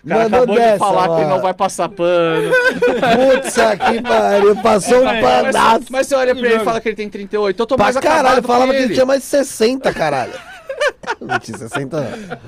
O 0.06 0.08
cara 0.08 0.22
mandou 0.22 0.38
acabou 0.38 0.56
dessa, 0.56 0.72
de 0.72 0.78
falar 0.78 1.02
que 1.02 1.08
mano. 1.24 1.28
não 1.28 1.42
vai 1.42 1.52
passar 1.54 1.88
pano. 1.88 2.50
Putz, 2.52 3.54
que 3.54 4.02
pariu. 4.02 4.56
Passou 4.62 5.00
um 5.00 5.04
Mas, 5.04 5.20
padaço. 5.24 5.84
mas 5.90 6.06
você 6.06 6.14
olha 6.14 6.34
pra 6.34 6.46
ele 6.48 6.62
e 6.62 6.64
fala 6.64 6.80
que 6.80 6.88
ele 6.88 6.96
tem 6.96 7.10
38. 7.10 7.60
Eu 7.60 7.66
tô 7.66 7.74
Pra 7.74 7.84
mais 7.86 7.96
caralho, 7.96 8.28
acabado 8.38 8.46
falava 8.46 8.70
que 8.70 8.76
ele 8.78 8.84
ele 8.86 8.94
tinha 8.94 9.04
mais 9.04 9.20
de 9.22 9.26
60, 9.26 9.92
caralho. 9.92 10.32
Não 11.20 11.38
tinha 11.40 11.58
60, 11.58 12.00
não. 12.00 12.38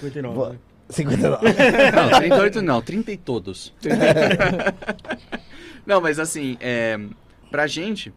59. 0.00 0.34
Boa. 0.34 0.48
né? 0.50 0.56
59. 0.88 1.46
Não, 1.94 2.10
38 2.18 2.62
não, 2.62 2.82
30 2.82 3.12
e 3.12 3.16
todos. 3.16 3.72
não, 5.86 6.00
mas 6.00 6.18
assim, 6.18 6.56
é, 6.60 6.98
pra 7.50 7.66
gente, 7.66 8.12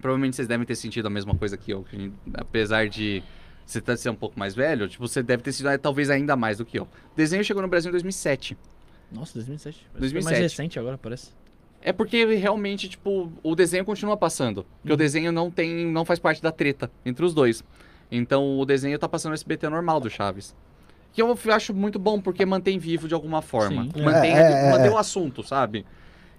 provavelmente 0.00 0.36
vocês 0.36 0.48
devem 0.48 0.66
ter 0.66 0.74
sentido 0.76 1.06
a 1.06 1.10
mesma 1.10 1.34
coisa 1.34 1.56
que 1.56 1.70
eu. 1.72 1.84
que 1.88 1.96
a 1.96 1.98
gente- 1.98 2.14
apesar 2.34 2.88
de 2.88 3.22
você 3.70 3.80
tá- 3.80 3.96
ser 3.96 4.08
um 4.10 4.14
pouco 4.14 4.38
mais 4.38 4.54
velho, 4.54 4.88
tipo, 4.88 5.06
você 5.06 5.22
deve 5.22 5.42
ter 5.42 5.52
sido 5.52 5.68
talvez 5.78 6.08
ainda 6.10 6.34
mais 6.36 6.58
do 6.58 6.64
que 6.64 6.78
eu. 6.78 6.84
O 6.84 7.16
desenho 7.16 7.44
chegou 7.44 7.62
no 7.62 7.68
Brasil 7.68 7.90
em 7.90 7.92
2007. 7.92 8.56
Nossa, 9.12 9.34
2007. 9.34 9.62
Parece 9.74 9.84
que 9.84 9.90
foi 9.92 10.00
2007. 10.00 10.24
mais 10.40 10.52
recente 10.52 10.78
agora, 10.78 10.96
parece. 10.98 11.30
É 11.80 11.92
porque 11.92 12.24
realmente, 12.34 12.88
tipo, 12.88 13.30
o 13.42 13.54
desenho 13.54 13.84
continua 13.84 14.16
passando. 14.16 14.64
Porque 14.80 14.92
o 14.92 14.96
desenho 14.96 15.30
não 15.30 15.50
tem, 15.50 15.86
não 15.86 16.04
faz 16.04 16.18
parte 16.18 16.42
da 16.42 16.50
treta 16.50 16.90
entre 17.04 17.24
os 17.24 17.32
dois. 17.34 17.62
Então 18.10 18.58
o 18.58 18.64
desenho 18.64 18.98
tá 18.98 19.08
passando 19.08 19.30
no 19.30 19.34
SBT 19.34 19.68
normal 19.68 20.00
do 20.00 20.08
Chaves. 20.10 20.56
Que 21.12 21.22
eu 21.22 21.36
acho 21.54 21.72
muito 21.74 21.98
bom, 21.98 22.20
porque 22.20 22.44
mantém 22.44 22.78
vivo 22.78 23.06
de 23.06 23.14
alguma 23.14 23.40
forma. 23.42 23.84
Sim. 23.84 24.02
Mantém, 24.02 24.32
É, 24.36 24.66
é, 24.68 24.70
mantém 24.70 24.86
é. 24.86 24.90
o 24.90 24.98
assunto, 24.98 25.42
sabe? 25.42 25.84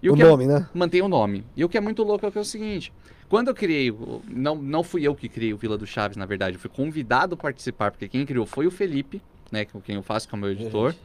E 0.01 0.09
O 0.09 0.15
que 0.15 0.21
é- 0.21 0.25
nome, 0.25 0.45
né? 0.47 0.67
mantém 0.73 1.01
o 1.01 1.07
nome. 1.07 1.45
E 1.55 1.63
o 1.65 1.69
que 1.69 1.77
é 1.77 1.81
muito 1.81 2.03
louco 2.03 2.25
é, 2.25 2.31
é 2.33 2.39
o 2.39 2.43
seguinte: 2.45 2.91
quando 3.29 3.49
eu 3.49 3.55
criei, 3.55 3.93
não, 4.27 4.55
não 4.55 4.83
fui 4.83 5.03
eu 5.03 5.15
que 5.15 5.29
criei 5.29 5.53
o 5.53 5.57
Vila 5.57 5.77
do 5.77 5.85
Chaves, 5.85 6.17
na 6.17 6.25
verdade, 6.25 6.55
eu 6.55 6.59
fui 6.59 6.69
convidado 6.69 7.35
a 7.35 7.37
participar, 7.37 7.91
porque 7.91 8.07
quem 8.07 8.25
criou 8.25 8.45
foi 8.45 8.65
o 8.65 8.71
Felipe, 8.71 9.21
né? 9.51 9.65
Com 9.65 9.79
quem 9.79 9.95
eu 9.95 10.03
faço, 10.03 10.27
que 10.27 10.33
é 10.33 10.37
o 10.37 10.41
meu 10.41 10.51
editor. 10.51 10.95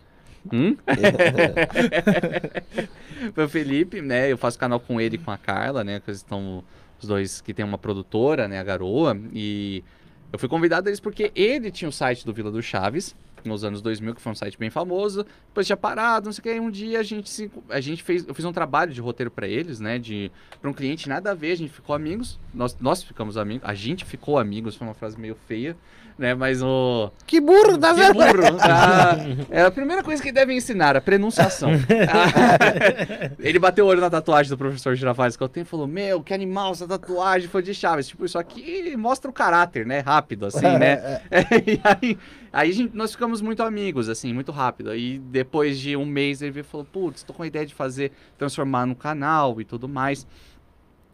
Hum? 0.51 0.77
foi 3.35 3.45
o 3.45 3.49
Felipe, 3.49 4.01
né? 4.01 4.33
Eu 4.33 4.39
faço 4.39 4.59
canal 4.59 4.81
com 4.81 5.01
ele 5.01 5.17
e 5.17 5.19
com 5.19 5.31
a 5.31 5.37
Carla, 5.37 5.85
né? 5.85 6.01
Que 6.01 6.11
eles 6.11 6.21
estão 6.21 6.65
os 7.01 7.07
dois 7.07 7.41
que 7.43 7.53
tem 7.53 7.65
uma 7.65 7.79
produtora, 7.79 8.49
né? 8.49 8.59
A 8.59 8.65
Garoa. 8.65 9.19
E 9.33 9.85
eu 10.33 10.39
fui 10.39 10.49
convidado 10.49 10.85
deles 10.85 11.01
porque 11.01 11.31
ele 11.35 11.71
tinha 11.71 11.89
o 11.89 11.93
site 11.93 12.25
do 12.25 12.33
Vila 12.33 12.51
do 12.51 12.63
Chaves, 12.63 13.15
nos 13.49 13.65
anos 13.65 13.81
2000, 13.83 14.15
que 14.15 14.21
foi 14.21 14.33
um 14.33 14.35
site 14.35 14.59
bem 14.59 14.71
famoso. 14.71 15.25
Depois 15.49 15.67
tinha 15.67 15.77
parado, 15.77 16.27
não 16.27 16.33
sei 16.33 16.41
o 16.41 16.43
que. 16.43 16.49
Aí 16.51 16.61
um 16.61 16.71
dia 16.71 17.01
a 17.01 17.03
gente 17.03 17.29
se, 17.29 17.51
a 17.69 17.81
gente 17.81 18.03
fez, 18.03 18.27
eu 18.27 18.35
fiz 18.35 18.45
um 18.45 18.53
trabalho 18.53 18.93
de 18.93 19.01
roteiro 19.01 19.31
pra 19.31 19.47
eles, 19.47 19.81
né? 19.81 19.99
De 19.99 20.31
para 20.61 20.71
um 20.71 20.73
cliente 20.73 21.09
nada 21.09 21.31
a 21.31 21.35
ver, 21.35 21.53
a 21.53 21.57
gente 21.57 21.73
ficou 21.73 21.95
amigos. 21.95 22.39
Nós, 22.53 22.77
nós 22.81 23.03
ficamos 23.03 23.37
amigos, 23.37 23.69
a 23.69 23.75
gente 23.75 24.05
ficou 24.05 24.39
amigos, 24.39 24.77
foi 24.77 24.87
uma 24.87 24.95
frase 24.95 25.19
meio 25.19 25.35
feia, 25.35 25.77
né? 26.19 26.35
Mas 26.35 26.63
o 26.63 27.11
Que 27.27 27.41
burro, 27.41 27.77
tá 27.79 27.95
que 27.95 28.01
vendo? 28.01 28.15
burro. 28.15 28.59
Ah, 28.61 29.17
é 29.51 29.63
a 29.63 29.71
primeira 29.71 30.03
coisa 30.03 30.23
que 30.23 30.31
devem 30.33 30.57
ensinar, 30.57 30.97
a 30.97 31.01
pronunciação. 31.01 31.71
Ele 33.39 33.59
bateu 33.59 33.85
o 33.85 33.89
olho 33.89 34.01
na 34.01 34.11
tatuagem 34.11 34.51
do 34.51 34.57
professor 34.59 34.95
Girafales 34.95 35.37
que 35.37 35.43
eu 35.43 35.49
tenho 35.49 35.63
e 35.65 35.67
falou: 35.67 35.87
Meu, 35.87 36.23
que 36.23 36.33
animal, 36.35 36.73
essa 36.73 36.87
tatuagem 36.87 37.49
foi 37.49 37.63
de 37.63 37.75
Chaves. 37.75 38.09
Tipo, 38.09 38.25
isso 38.25 38.39
aqui 38.39 38.97
mostra 38.97 39.31
o 39.31 39.35
caráter, 39.35 39.87
né? 39.87 40.01
Rápido, 40.01 40.47
assim, 40.47 40.67
né? 40.79 41.21
e 41.67 41.81
aí, 41.85 42.19
aí 42.53 42.71
a 42.71 42.73
gente- 42.73 42.95
nós 42.97 43.13
ficamos 43.13 43.41
muito 43.41 43.63
amigos, 43.63 44.09
assim, 44.09 44.33
muito 44.33 44.53
rápido. 44.53 44.91
Aí 44.91 45.19
depois 45.19 45.79
de 45.79 45.97
um 45.97 46.05
mês 46.07 46.43
ele 46.43 46.51
veio 46.53 46.63
e 46.65 46.67
falou: 46.67 46.87
Putz, 46.87 47.23
tô 47.23 47.33
com 47.33 47.43
a 47.43 47.47
ideia 47.47 47.67
de 47.67 47.75
fazer, 47.75 48.13
transformar 48.39 48.87
no 48.87 48.95
canal 48.95 49.61
e 49.61 49.65
tudo 49.65 49.89
mais. 49.89 50.27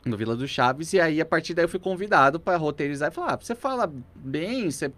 No 0.05 0.17
Vila 0.17 0.35
do 0.35 0.49
Chaves, 0.49 0.93
e 0.93 1.01
aí 1.01 1.21
a 1.21 1.27
partir 1.27 1.53
daí 1.53 1.65
eu 1.65 1.69
fui 1.69 1.79
convidado 1.79 2.41
para 2.41 2.57
roteirizar 2.57 3.11
e 3.11 3.15
falar: 3.15 3.35
ah, 3.35 3.37
você 3.37 3.55
fala 3.55 3.93
bem, 4.15 4.71
você, 4.71 4.91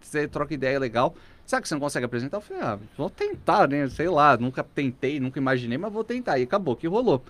você 0.00 0.28
troca 0.28 0.52
ideia 0.52 0.78
legal. 0.78 1.14
Sabe 1.46 1.62
que 1.62 1.68
você 1.68 1.74
não 1.74 1.80
consegue 1.80 2.06
apresentar? 2.06 2.38
Eu 2.38 2.40
falei, 2.40 2.62
ah, 2.62 2.78
vou 2.96 3.10
tentar, 3.10 3.68
né? 3.68 3.88
Sei 3.88 4.08
lá, 4.08 4.36
nunca 4.36 4.62
tentei, 4.62 5.20
nunca 5.20 5.38
imaginei, 5.38 5.76
mas 5.76 5.92
vou 5.92 6.02
tentar. 6.02 6.38
E 6.38 6.42
acabou 6.42 6.74
que 6.74 6.86
rolou. 6.86 7.22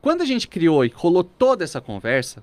Quando 0.00 0.22
a 0.22 0.24
gente 0.24 0.48
criou 0.48 0.84
e 0.84 0.92
rolou 0.94 1.22
toda 1.22 1.64
essa 1.64 1.80
conversa, 1.80 2.42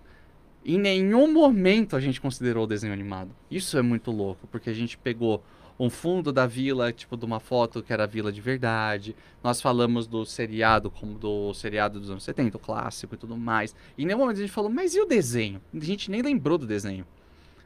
em 0.65 0.77
nenhum 0.77 1.31
momento 1.31 1.95
a 1.95 1.99
gente 1.99 2.21
considerou 2.21 2.65
o 2.65 2.67
desenho 2.67 2.93
animado. 2.93 3.31
Isso 3.49 3.77
é 3.77 3.81
muito 3.81 4.11
louco, 4.11 4.47
porque 4.47 4.69
a 4.69 4.73
gente 4.73 4.97
pegou 4.97 5.43
um 5.79 5.89
fundo 5.89 6.31
da 6.31 6.45
vila, 6.45 6.91
tipo, 6.93 7.17
de 7.17 7.25
uma 7.25 7.39
foto 7.39 7.81
que 7.81 7.91
era 7.91 8.03
a 8.03 8.07
vila 8.07 8.31
de 8.31 8.39
verdade. 8.41 9.15
Nós 9.43 9.59
falamos 9.61 10.05
do 10.07 10.25
seriado, 10.25 10.89
como 10.91 11.17
do 11.17 11.53
seriado 11.53 11.99
dos 11.99 12.09
anos 12.09 12.23
70, 12.23 12.57
o 12.57 12.59
clássico 12.59 13.15
e 13.15 13.17
tudo 13.17 13.35
mais. 13.35 13.75
E 13.97 14.03
em 14.03 14.05
nenhum 14.05 14.19
momento 14.19 14.37
a 14.37 14.41
gente 14.41 14.51
falou, 14.51 14.69
mas 14.69 14.95
e 14.95 15.01
o 15.01 15.05
desenho? 15.05 15.59
A 15.73 15.83
gente 15.83 16.09
nem 16.11 16.21
lembrou 16.21 16.57
do 16.57 16.65
desenho. 16.67 17.05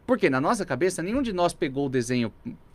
Porque 0.05 0.29
na 0.29 0.39
nossa 0.39 0.65
cabeça, 0.65 1.03
nenhum 1.03 1.21
de 1.21 1.33
nós 1.33 1.53
pegou 1.53 1.87
o 1.87 1.89
desenho 1.89 2.31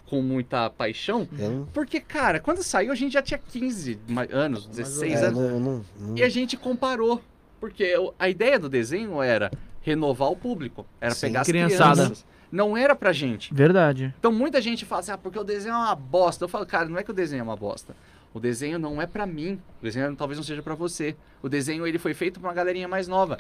com 0.06 0.20
muita 0.20 0.68
paixão. 0.68 1.26
Eu 1.38 1.66
Porque, 1.72 1.98
cara, 1.98 2.38
quando 2.38 2.62
saiu 2.62 2.92
a 2.92 2.94
gente 2.94 3.12
já 3.14 3.22
tinha 3.22 3.38
15 3.38 3.98
ma- 4.06 4.26
anos, 4.30 4.66
16 4.66 5.12
não- 5.14 5.18
é, 5.18 5.24
anos. 5.26 5.38
não- 5.38 5.60
não- 5.60 5.84
não- 5.98 6.18
E 6.18 6.22
a 6.22 6.28
gente 6.28 6.56
comparou. 6.58 7.22
Porque 7.58 7.94
a 8.18 8.28
ideia 8.28 8.58
do 8.58 8.68
desenho 8.68 9.22
era 9.22 9.50
renovar 9.80 10.30
o 10.30 10.36
público. 10.36 10.84
Era 11.00 11.14
Sim, 11.14 11.28
pegar 11.28 11.40
as 11.42 11.46
criançada. 11.46 11.94
crianças. 11.94 12.26
Não 12.52 12.76
era 12.76 12.94
pra 12.94 13.12
gente. 13.12 13.52
Verdade. 13.52 14.14
Então 14.18 14.30
muita 14.30 14.60
gente 14.60 14.84
fala 14.84 15.00
assim, 15.00 15.10
ah, 15.10 15.16
porque 15.18 15.38
o 15.38 15.42
desenho 15.44 15.72
é 15.72 15.78
uma 15.78 15.94
bosta. 15.96 16.44
Eu 16.44 16.48
falo, 16.48 16.66
cara, 16.66 16.86
não 16.88 16.98
é 16.98 17.02
que 17.02 17.10
o 17.10 17.14
desenho 17.14 17.40
é 17.40 17.42
uma 17.42 17.56
bosta. 17.56 17.96
O 18.34 18.38
desenho 18.38 18.78
não 18.78 19.00
é 19.00 19.06
pra 19.06 19.24
mim. 19.26 19.58
O 19.80 19.84
desenho 19.84 20.14
talvez 20.14 20.36
não 20.38 20.44
seja 20.44 20.62
pra 20.62 20.74
você. 20.74 21.16
O 21.42 21.48
desenho 21.48 21.86
ele 21.86 21.98
foi 21.98 22.12
feito 22.14 22.38
pra 22.38 22.48
uma 22.50 22.54
galerinha 22.54 22.86
mais 22.86 23.08
nova. 23.08 23.38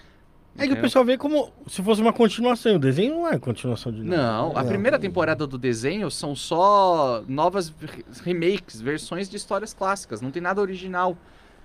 É 0.56 0.66
que 0.66 0.74
o 0.74 0.80
pessoal 0.80 1.02
vê 1.02 1.16
como 1.16 1.50
se 1.66 1.82
fosse 1.82 2.02
uma 2.02 2.12
continuação. 2.12 2.76
O 2.76 2.78
desenho 2.78 3.14
não 3.14 3.28
é 3.28 3.38
continuação 3.38 3.90
de 3.92 4.02
nada. 4.02 4.22
Não, 4.22 4.56
a 4.56 4.62
primeira 4.64 4.98
temporada 4.98 5.46
do 5.46 5.56
desenho 5.56 6.10
são 6.10 6.34
só 6.36 7.22
novas 7.26 7.72
re- 7.80 8.04
remakes, 8.22 8.78
versões 8.80 9.30
de 9.30 9.36
histórias 9.38 9.72
clássicas, 9.72 10.20
não 10.20 10.30
tem 10.30 10.42
nada 10.42 10.60
original. 10.60 11.16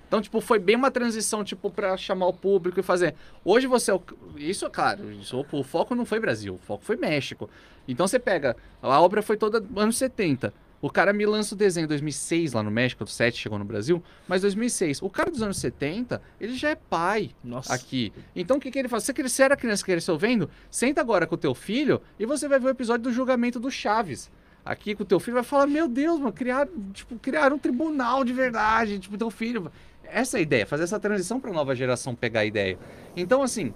Então, 0.08 0.22
tipo, 0.22 0.40
foi 0.40 0.58
bem 0.58 0.74
uma 0.74 0.90
transição, 0.90 1.44
tipo, 1.44 1.70
pra 1.70 1.96
chamar 1.96 2.26
o 2.26 2.32
público 2.32 2.80
e 2.80 2.82
fazer. 2.82 3.14
Hoje 3.44 3.66
você. 3.66 3.92
é 3.92 4.00
Isso, 4.36 4.64
é 4.64 4.70
claro, 4.70 5.12
isso, 5.12 5.46
o 5.52 5.62
foco 5.62 5.94
não 5.94 6.06
foi 6.06 6.18
Brasil, 6.18 6.54
o 6.54 6.58
foco 6.58 6.82
foi 6.82 6.96
México. 6.96 7.48
Então 7.86 8.08
você 8.08 8.18
pega. 8.18 8.56
A 8.82 9.00
obra 9.00 9.22
foi 9.22 9.36
toda 9.36 9.62
anos 9.76 9.96
70. 9.98 10.52
O 10.80 10.88
cara 10.88 11.12
me 11.12 11.26
lança 11.26 11.54
o 11.54 11.58
desenho 11.58 11.86
em 11.86 11.88
2006 11.88 12.52
lá 12.52 12.62
no 12.62 12.70
México, 12.70 13.02
o 13.02 13.06
7 13.06 13.36
chegou 13.36 13.58
no 13.58 13.64
Brasil, 13.64 14.02
mas 14.28 14.42
2006. 14.42 15.02
O 15.02 15.10
cara 15.10 15.30
dos 15.30 15.42
anos 15.42 15.58
70, 15.58 16.22
ele 16.40 16.54
já 16.54 16.70
é 16.70 16.76
pai 16.76 17.32
Nossa. 17.42 17.74
aqui. 17.74 18.12
Então 18.34 18.58
o 18.58 18.60
que, 18.60 18.70
que 18.70 18.78
ele 18.78 18.88
faz? 18.88 19.02
Você 19.02 19.12
crescer, 19.12 19.42
era 19.44 19.56
criança 19.56 19.84
que 19.84 19.90
cresceu 19.90 20.16
vendo, 20.16 20.48
senta 20.70 21.00
agora 21.00 21.26
com 21.26 21.34
o 21.34 21.38
teu 21.38 21.52
filho 21.52 22.00
e 22.18 22.24
você 22.24 22.46
vai 22.46 22.60
ver 22.60 22.66
o 22.66 22.70
episódio 22.70 23.02
do 23.02 23.12
julgamento 23.12 23.58
do 23.58 23.70
Chaves. 23.70 24.30
Aqui 24.64 24.94
com 24.94 25.02
o 25.02 25.06
teu 25.06 25.18
filho 25.18 25.36
vai 25.36 25.42
falar, 25.42 25.66
meu 25.66 25.88
Deus, 25.88 26.20
mano, 26.20 26.32
criaram, 26.32 26.70
tipo, 26.92 27.18
criaram 27.18 27.56
um 27.56 27.58
tribunal 27.58 28.22
de 28.22 28.32
verdade, 28.32 28.98
tipo, 28.98 29.16
teu 29.16 29.30
filho. 29.30 29.72
Essa 30.10 30.38
é 30.38 30.42
ideia, 30.42 30.66
fazer 30.66 30.84
essa 30.84 30.98
transição 30.98 31.38
para 31.38 31.50
a 31.50 31.54
nova 31.54 31.74
geração 31.74 32.14
pegar 32.14 32.40
a 32.40 32.44
ideia. 32.44 32.78
Então, 33.16 33.42
assim, 33.42 33.72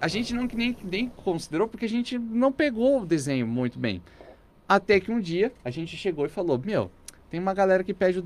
a 0.00 0.08
gente 0.08 0.34
não 0.34 0.48
nem, 0.52 0.76
nem 0.82 1.08
considerou 1.08 1.68
porque 1.68 1.84
a 1.86 1.88
gente 1.88 2.18
não 2.18 2.52
pegou 2.52 3.02
o 3.02 3.06
desenho 3.06 3.46
muito 3.46 3.78
bem. 3.78 4.02
Até 4.68 5.00
que 5.00 5.10
um 5.10 5.20
dia 5.20 5.52
a 5.64 5.70
gente 5.70 5.96
chegou 5.96 6.26
e 6.26 6.28
falou, 6.28 6.60
meu, 6.64 6.90
tem 7.30 7.40
uma 7.40 7.54
galera 7.54 7.82
que 7.84 7.94
pede 7.94 8.20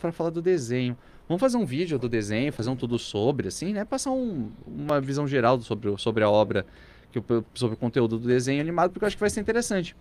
pra 0.00 0.12
falar 0.12 0.30
do 0.30 0.42
desenho. 0.42 0.96
Vamos 1.28 1.40
fazer 1.40 1.58
um 1.58 1.64
vídeo 1.66 1.98
do 1.98 2.08
desenho, 2.08 2.52
fazer 2.52 2.70
um 2.70 2.76
tudo 2.76 2.98
sobre, 2.98 3.48
assim, 3.48 3.72
né? 3.72 3.84
Passar 3.84 4.10
um- 4.10 4.50
uma 4.66 4.98
visão 5.00 5.26
geral 5.28 5.60
sobre, 5.60 5.94
sobre 5.98 6.24
a 6.24 6.30
obra, 6.30 6.64
que, 7.12 7.22
sobre 7.54 7.74
o 7.74 7.78
conteúdo 7.78 8.18
do 8.18 8.26
desenho 8.26 8.60
animado, 8.62 8.90
porque 8.90 9.04
eu 9.04 9.06
acho 9.06 9.16
que 9.16 9.20
vai 9.20 9.30
ser 9.30 9.40
interessante. 9.40 9.94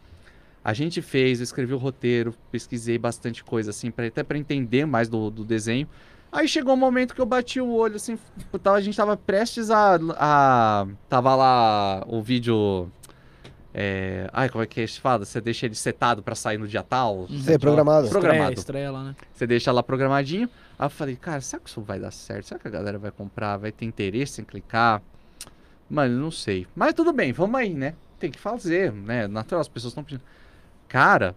A 0.63 0.73
gente 0.73 1.01
fez, 1.01 1.39
eu 1.39 1.43
escrevi 1.43 1.73
o 1.73 1.77
roteiro, 1.77 2.33
pesquisei 2.51 2.97
bastante 2.97 3.43
coisa, 3.43 3.71
assim, 3.71 3.91
pra, 3.91 4.07
até 4.07 4.23
para 4.23 4.37
entender 4.37 4.85
mais 4.85 5.07
do, 5.09 5.29
do 5.29 5.43
desenho. 5.43 5.87
Aí 6.31 6.47
chegou 6.47 6.73
um 6.73 6.77
momento 6.77 7.15
que 7.15 7.21
eu 7.21 7.25
bati 7.25 7.59
o 7.61 7.69
olho, 7.71 7.95
assim, 7.95 8.17
tipo, 8.37 8.59
tava- 8.59 8.77
a 8.77 8.81
gente 8.81 8.95
tava 8.97 9.15
prestes 9.15 9.71
a, 9.71 9.97
a. 10.17 10.87
Tava 11.09 11.35
lá 11.35 12.03
o 12.07 12.21
vídeo. 12.21 12.91
É, 13.73 14.27
ai, 14.33 14.49
como 14.49 14.63
é 14.63 14.67
que 14.67 14.85
se 14.87 14.99
fala? 14.99 15.23
Você 15.23 15.39
deixa 15.39 15.65
ele 15.67 15.75
setado 15.75 16.23
pra 16.23 16.33
sair 16.35 16.57
no 16.57 16.67
dia 16.67 16.81
tal? 16.83 17.27
Você 17.27 17.53
é 17.53 17.57
programado. 17.59 18.09
Programado. 18.09 18.53
Estreia, 18.53 18.59
estreia 18.87 18.91
lá, 18.91 19.03
né? 19.03 19.15
Você 19.33 19.45
deixa 19.45 19.71
lá 19.71 19.83
programadinho. 19.83 20.49
Aí 20.79 20.85
eu 20.85 20.89
falei, 20.89 21.15
cara, 21.15 21.39
será 21.41 21.61
que 21.61 21.69
isso 21.69 21.81
vai 21.81 21.99
dar 21.99 22.11
certo? 22.11 22.47
Será 22.47 22.59
que 22.59 22.67
a 22.67 22.71
galera 22.71 22.97
vai 22.97 23.11
comprar? 23.11 23.57
Vai 23.57 23.71
ter 23.71 23.85
interesse 23.85 24.41
em 24.41 24.43
clicar? 24.43 25.01
Mano, 25.89 26.19
não 26.19 26.31
sei. 26.31 26.65
Mas 26.75 26.93
tudo 26.93 27.13
bem, 27.13 27.31
vamos 27.31 27.59
aí, 27.59 27.73
né? 27.73 27.93
Tem 28.19 28.31
que 28.31 28.39
fazer, 28.39 28.91
né? 28.91 29.27
Natural, 29.27 29.61
as 29.61 29.67
pessoas 29.67 29.91
estão 29.91 30.03
pedindo. 30.03 30.23
Cara, 30.87 31.35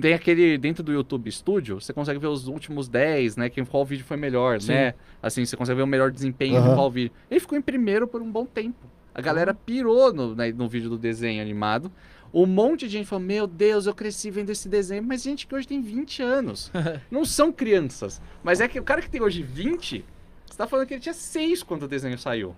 tem 0.00 0.14
aquele. 0.14 0.56
Dentro 0.56 0.82
do 0.82 0.92
YouTube 0.92 1.30
Studio, 1.30 1.80
você 1.80 1.92
consegue 1.92 2.18
ver 2.18 2.28
os 2.28 2.46
últimos 2.46 2.88
10, 2.88 3.36
né? 3.36 3.50
Quem, 3.50 3.64
qual 3.64 3.84
vídeo 3.84 4.04
foi 4.04 4.16
melhor, 4.16 4.60
Sim. 4.60 4.72
né? 4.72 4.94
Assim, 5.22 5.44
você 5.44 5.56
consegue 5.56 5.76
ver 5.76 5.82
o 5.82 5.86
melhor 5.86 6.10
desempenho 6.10 6.56
Aham. 6.56 6.70
de 6.70 6.74
qual 6.74 6.90
vídeo. 6.90 7.12
Ele 7.30 7.40
ficou 7.40 7.56
em 7.58 7.62
primeiro 7.62 8.06
por 8.06 8.22
um 8.22 8.30
bom 8.30 8.46
tempo. 8.46 8.86
A 9.14 9.20
galera 9.20 9.52
pirou 9.52 10.12
no, 10.12 10.34
né, 10.34 10.52
no 10.52 10.68
vídeo 10.68 10.88
do 10.88 10.96
desenho 10.96 11.42
animado. 11.42 11.92
Um 12.32 12.46
monte 12.46 12.86
de 12.86 12.92
gente 12.92 13.06
falou: 13.06 13.24
Meu 13.24 13.46
Deus, 13.46 13.86
eu 13.86 13.94
cresci 13.94 14.30
vendo 14.30 14.50
esse 14.50 14.68
desenho. 14.68 15.02
Mas 15.02 15.22
gente 15.22 15.46
que 15.46 15.54
hoje 15.54 15.68
tem 15.68 15.82
20 15.82 16.22
anos. 16.22 16.72
não 17.10 17.24
são 17.24 17.52
crianças. 17.52 18.22
Mas 18.42 18.60
é 18.60 18.68
que 18.68 18.80
o 18.80 18.82
cara 18.82 19.02
que 19.02 19.10
tem 19.10 19.20
hoje 19.20 19.42
20, 19.42 20.04
você 20.46 20.56
tá 20.56 20.66
falando 20.66 20.86
que 20.86 20.94
ele 20.94 21.00
tinha 21.02 21.12
6 21.12 21.62
quando 21.62 21.82
o 21.82 21.88
desenho 21.88 22.18
saiu. 22.18 22.56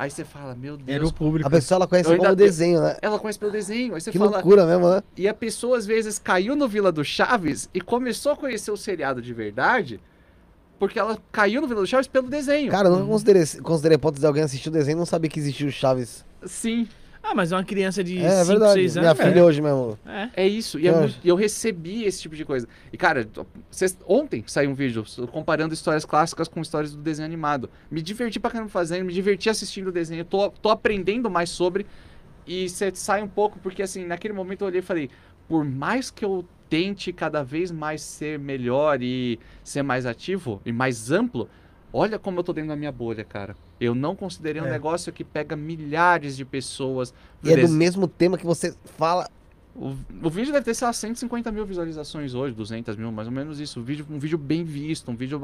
Aí 0.00 0.08
você 0.12 0.24
fala: 0.24 0.54
Meu 0.54 0.76
Deus. 0.76 0.88
Era 0.88 1.04
o 1.04 1.12
público. 1.12 1.48
A 1.48 1.50
pessoa 1.50 1.78
ela 1.78 1.86
conhece 1.88 2.08
Eu 2.08 2.12
ainda 2.12 2.26
como 2.26 2.36
te- 2.36 2.38
desenho, 2.44 2.80
né? 2.80 2.96
Ela 3.02 3.18
conhece 3.18 3.36
pelo 3.36 3.50
desenho. 3.50 3.96
Aí 3.96 4.00
você 4.00 4.12
Que 4.12 4.18
fala. 4.18 4.30
loucura 4.30 4.64
mesmo, 4.64 4.88
né? 4.88 5.02
E 5.16 5.26
a 5.26 5.34
pessoa 5.34 5.76
às 5.76 5.84
vezes 5.84 6.20
caiu 6.20 6.54
no 6.54 6.68
Vila 6.68 6.92
do 6.92 7.04
Chaves 7.04 7.68
e 7.74 7.80
começou 7.80 8.30
a 8.30 8.36
conhecer 8.36 8.70
o 8.70 8.76
seriado 8.76 9.20
de 9.20 9.34
verdade 9.34 10.00
porque 10.78 10.96
ela 11.00 11.18
caiu 11.32 11.60
no 11.60 11.66
Vila 11.66 11.80
do 11.80 11.86
Chaves 11.88 12.06
pelo 12.06 12.28
desenho. 12.28 12.70
Cara, 12.70 12.88
eu 12.88 12.96
não 13.00 13.08
considerei, 13.08 13.42
considerei 13.60 13.96
a 13.96 13.98
hipótese 13.98 14.20
de 14.20 14.26
alguém 14.28 14.44
assistir 14.44 14.68
o 14.68 14.72
desenho 14.72 14.94
e 14.94 14.98
não 15.00 15.04
sabia 15.06 15.28
que 15.28 15.40
existia 15.40 15.66
o 15.66 15.72
Chaves. 15.72 16.24
Sim, 16.46 16.86
Ah, 17.30 17.34
mas 17.34 17.52
é 17.52 17.56
uma 17.56 17.64
criança 17.64 18.02
de 18.02 18.18
É, 18.18 18.30
5, 18.42 18.46
verdade. 18.46 18.72
6 18.80 18.96
Minha 18.96 19.10
anos. 19.10 19.22
filha 19.22 19.44
hoje 19.44 19.60
mesmo. 19.60 19.98
É. 20.06 20.30
é 20.44 20.48
isso. 20.48 20.78
E 20.78 20.88
é 20.88 20.90
Eu 20.90 20.96
muito- 21.00 21.18
eu 21.22 21.36
recebi 21.36 22.04
esse 22.04 22.22
tipo 22.22 22.34
de 22.34 22.44
coisa. 22.44 22.66
E 22.92 22.96
cara, 22.96 23.28
cês- 23.70 23.98
ontem 24.06 24.42
saiu 24.46 24.70
um 24.70 24.74
vídeo 24.74 25.04
comparando 25.30 25.74
histórias 25.74 26.04
clássicas 26.04 26.48
com 26.48 26.60
histórias 26.62 26.94
do 26.94 27.02
desenho 27.02 27.26
animado. 27.26 27.68
Me 27.90 28.00
diverti 28.00 28.40
pra 28.40 28.50
caramba 28.50 28.70
fazendo, 28.70 29.04
me 29.04 29.12
diverti 29.12 29.50
assistindo 29.50 29.88
o 29.88 29.92
desenho. 29.92 30.24
Tô, 30.24 30.50
tô 30.50 30.70
aprendendo 30.70 31.28
mais 31.30 31.50
sobre. 31.50 31.84
E 32.46 32.68
você 32.68 32.90
sai 32.94 33.22
um 33.22 33.28
pouco, 33.28 33.58
porque 33.58 33.82
assim, 33.82 34.06
naquele 34.06 34.32
momento 34.32 34.62
eu 34.62 34.68
olhei 34.68 34.80
e 34.80 34.82
falei, 34.82 35.10
por 35.46 35.64
mais 35.64 36.10
que 36.10 36.24
eu 36.24 36.44
tente 36.70 37.12
cada 37.12 37.42
vez 37.42 37.70
mais 37.70 38.00
ser 38.00 38.38
melhor 38.38 39.02
e 39.02 39.38
ser 39.62 39.82
mais 39.82 40.06
ativo 40.06 40.60
e 40.64 40.72
mais 40.72 41.10
amplo, 41.10 41.48
olha 41.92 42.18
como 42.18 42.38
eu 42.40 42.44
tô 42.44 42.52
dentro 42.52 42.68
da 42.70 42.76
minha 42.76 42.92
bolha, 42.92 43.24
cara. 43.24 43.56
Eu 43.80 43.94
não 43.94 44.14
considerei 44.16 44.60
um 44.60 44.66
É. 44.66 44.70
negócio 44.70 45.12
que 45.12 45.24
pega 45.24 45.54
milhares 45.56 46.36
de 46.36 46.44
pessoas. 46.44 47.12
E 47.42 47.52
é 47.52 47.56
do 47.56 47.68
mesmo 47.68 48.06
tema 48.08 48.36
que 48.38 48.46
você 48.46 48.74
fala. 48.96 49.28
O, 49.78 49.96
o 50.26 50.30
vídeo 50.30 50.52
deve 50.52 50.64
ter, 50.64 50.74
sei 50.74 50.86
lá, 50.86 50.92
150 50.92 51.52
mil 51.52 51.64
visualizações 51.64 52.34
hoje, 52.34 52.54
200 52.54 52.96
mil, 52.96 53.12
mais 53.12 53.28
ou 53.28 53.32
menos 53.32 53.60
isso. 53.60 53.78
Um 53.78 53.82
vídeo, 53.82 54.04
um 54.10 54.18
vídeo 54.18 54.36
bem 54.36 54.64
visto, 54.64 55.10
um 55.10 55.14
vídeo... 55.14 55.40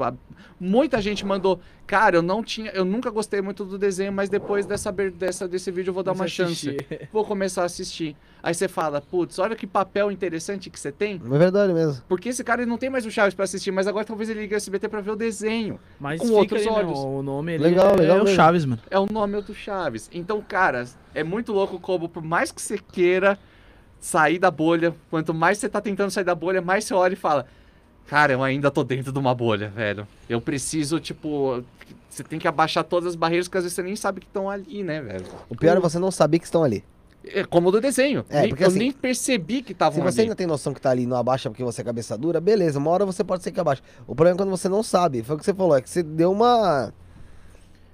Muita 0.59 1.01
gente 1.01 1.25
mandou, 1.25 1.59
cara, 1.87 2.17
eu 2.17 2.21
não 2.21 2.43
tinha... 2.43 2.69
Eu 2.71 2.83
nunca 2.83 3.09
gostei 3.09 3.41
muito 3.41 3.63
do 3.63 3.77
desenho, 3.77 4.11
mas 4.11 4.29
depois 4.29 4.65
dessa, 4.65 4.91
dessa, 4.91 5.47
desse 5.47 5.71
vídeo 5.71 5.89
eu 5.89 5.93
vou 5.93 6.03
dar 6.03 6.11
uma 6.11 6.25
Comecei 6.25 6.45
a 6.45 6.47
chance. 6.49 6.69
assistir. 6.69 7.09
Vou 7.13 7.23
começar 7.23 7.61
a 7.61 7.65
assistir. 7.65 8.15
Aí 8.43 8.53
você 8.53 8.67
fala, 8.67 9.01
putz, 9.01 9.39
olha 9.39 9.55
que 9.55 9.65
papel 9.65 10.11
interessante 10.11 10.69
que 10.69 10.79
você 10.79 10.91
tem. 10.91 11.15
É 11.15 11.37
verdade 11.37 11.73
mesmo. 11.73 12.03
Porque 12.07 12.29
esse 12.29 12.43
cara 12.43 12.61
ele 12.61 12.69
não 12.69 12.77
tem 12.77 12.91
mais 12.91 13.03
o 13.03 13.09
Chaves 13.09 13.33
pra 13.33 13.45
assistir, 13.45 13.71
mas 13.71 13.87
agora 13.87 14.05
talvez 14.05 14.29
ele 14.29 14.41
ligue 14.41 14.53
o 14.53 14.57
SBT 14.57 14.87
pra 14.87 15.01
ver 15.01 15.11
o 15.11 15.15
desenho. 15.15 15.79
Mas 15.99 16.19
Com 16.19 16.27
fica 16.27 16.39
outros 16.39 16.61
ali, 16.61 16.69
olhos. 16.69 16.99
O 16.99 17.23
nome 17.23 17.57
Legal, 17.57 17.93
é, 17.93 18.01
legal 18.01 18.19
é 18.19 18.21
o. 18.21 18.27
Chaves, 18.27 18.65
mano. 18.65 18.81
É 18.91 18.99
o 18.99 19.07
nome 19.11 19.41
do 19.41 19.55
Chaves. 19.55 20.09
Então, 20.13 20.41
cara, 20.47 20.85
é 21.15 21.23
muito 21.23 21.53
louco 21.53 21.79
como, 21.79 22.07
por 22.07 22.21
mais 22.21 22.51
que 22.51 22.61
você 22.61 22.77
queira 22.77 23.39
sair 24.05 24.37
da 24.37 24.51
bolha, 24.51 24.93
quanto 25.09 25.33
mais 25.33 25.57
você 25.57 25.67
tá 25.67 25.81
tentando 25.81 26.11
sair 26.11 26.23
da 26.23 26.35
bolha, 26.35 26.61
mais 26.61 26.83
você 26.85 26.93
olha 26.93 27.13
e 27.13 27.17
fala: 27.17 27.47
Cara, 28.07 28.33
eu 28.33 28.43
ainda 28.43 28.69
tô 28.69 28.83
dentro 28.83 29.11
de 29.11 29.17
uma 29.17 29.33
bolha, 29.33 29.69
velho. 29.69 30.07
Eu 30.29 30.39
preciso, 30.39 30.99
tipo. 30.99 31.63
Você 32.09 32.23
tem 32.23 32.39
que 32.39 32.47
abaixar 32.47 32.83
todas 32.83 33.09
as 33.09 33.15
barreiras 33.15 33.47
que 33.47 33.57
às 33.57 33.63
vezes 33.63 33.75
você 33.75 33.83
nem 33.83 33.95
sabe 33.95 34.21
que 34.21 34.27
estão 34.27 34.49
ali, 34.49 34.83
né, 34.83 35.01
velho? 35.01 35.25
O 35.49 35.55
pior 35.55 35.75
é 35.75 35.79
você 35.81 35.99
não 35.99 36.11
saber 36.11 36.39
que 36.39 36.45
estão 36.45 36.63
ali. 36.63 36.81
É 37.25 37.43
como 37.43 37.67
o 37.69 37.71
do 37.71 37.81
desenho. 37.81 38.23
É, 38.29 38.41
Nem- 38.41 38.49
porque 38.49 38.63
eu 38.63 38.67
assim, 38.67 38.79
nem 38.79 38.91
percebi 38.91 39.61
que 39.61 39.69
Se 39.69 39.73
estavam 39.73 40.01
você 40.01 40.21
ali. 40.21 40.27
ainda 40.27 40.35
tem 40.35 40.45
noção 40.47 40.73
que 40.73 40.79
tá 40.79 40.91
ali 40.91 41.03
e 41.03 41.05
não 41.07 41.17
abaixa 41.17 41.49
porque 41.49 41.63
você 41.63 41.81
é 41.81 41.83
cabeça 41.83 42.15
dura, 42.17 42.39
beleza, 42.39 42.77
uma 42.79 42.91
hora 42.91 43.05
você 43.05 43.23
pode 43.23 43.43
ser 43.43 43.51
que 43.51 43.59
abaixa. 43.59 43.81
O 44.07 44.15
problema 44.15 44.35
é 44.35 44.37
quando 44.37 44.51
você 44.51 44.69
não 44.69 44.83
sabe. 44.83 45.23
Foi 45.23 45.35
o 45.35 45.39
que 45.39 45.43
você 45.43 45.53
falou, 45.53 45.75
é 45.75 45.81
que 45.81 45.89
você 45.89 46.03
deu 46.03 46.31
uma. 46.31 46.93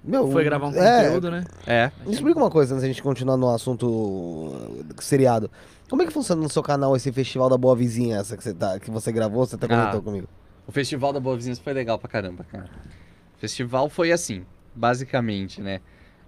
Meu, 0.03 0.31
Foi 0.31 0.43
gravar 0.43 0.67
um 0.67 0.75
é, 0.75 1.03
conteúdo, 1.05 1.31
né? 1.31 1.45
É. 1.65 1.91
Me 2.05 2.11
explica 2.13 2.37
uma 2.39 2.49
coisa 2.49 2.73
antes 2.73 2.81
da 2.81 2.87
gente 2.87 3.01
continuar 3.03 3.37
no 3.37 3.49
assunto 3.49 4.83
seriado. 4.99 5.49
Como 5.91 6.01
é 6.03 6.05
que 6.05 6.13
funciona 6.13 6.41
no 6.41 6.49
seu 6.49 6.63
canal 6.63 6.95
esse 6.95 7.11
festival 7.11 7.49
da 7.49 7.57
Boa 7.57 7.75
Vizinhança 7.75 8.37
que 8.37 8.43
você, 8.43 8.53
tá, 8.53 8.79
que 8.79 8.89
você 8.89 9.11
gravou, 9.11 9.45
você 9.45 9.55
até 9.55 9.67
comentou 9.67 9.99
Ah. 9.99 10.01
comigo? 10.01 10.27
O 10.65 10.71
Festival 10.71 11.11
da 11.11 11.19
Boa 11.19 11.35
Vizinhança 11.35 11.61
foi 11.61 11.73
legal 11.73 11.99
pra 11.99 12.07
caramba, 12.07 12.45
cara. 12.45 12.69
O 13.35 13.39
festival 13.41 13.89
foi 13.89 14.09
assim, 14.09 14.45
basicamente, 14.73 15.59
né? 15.61 15.81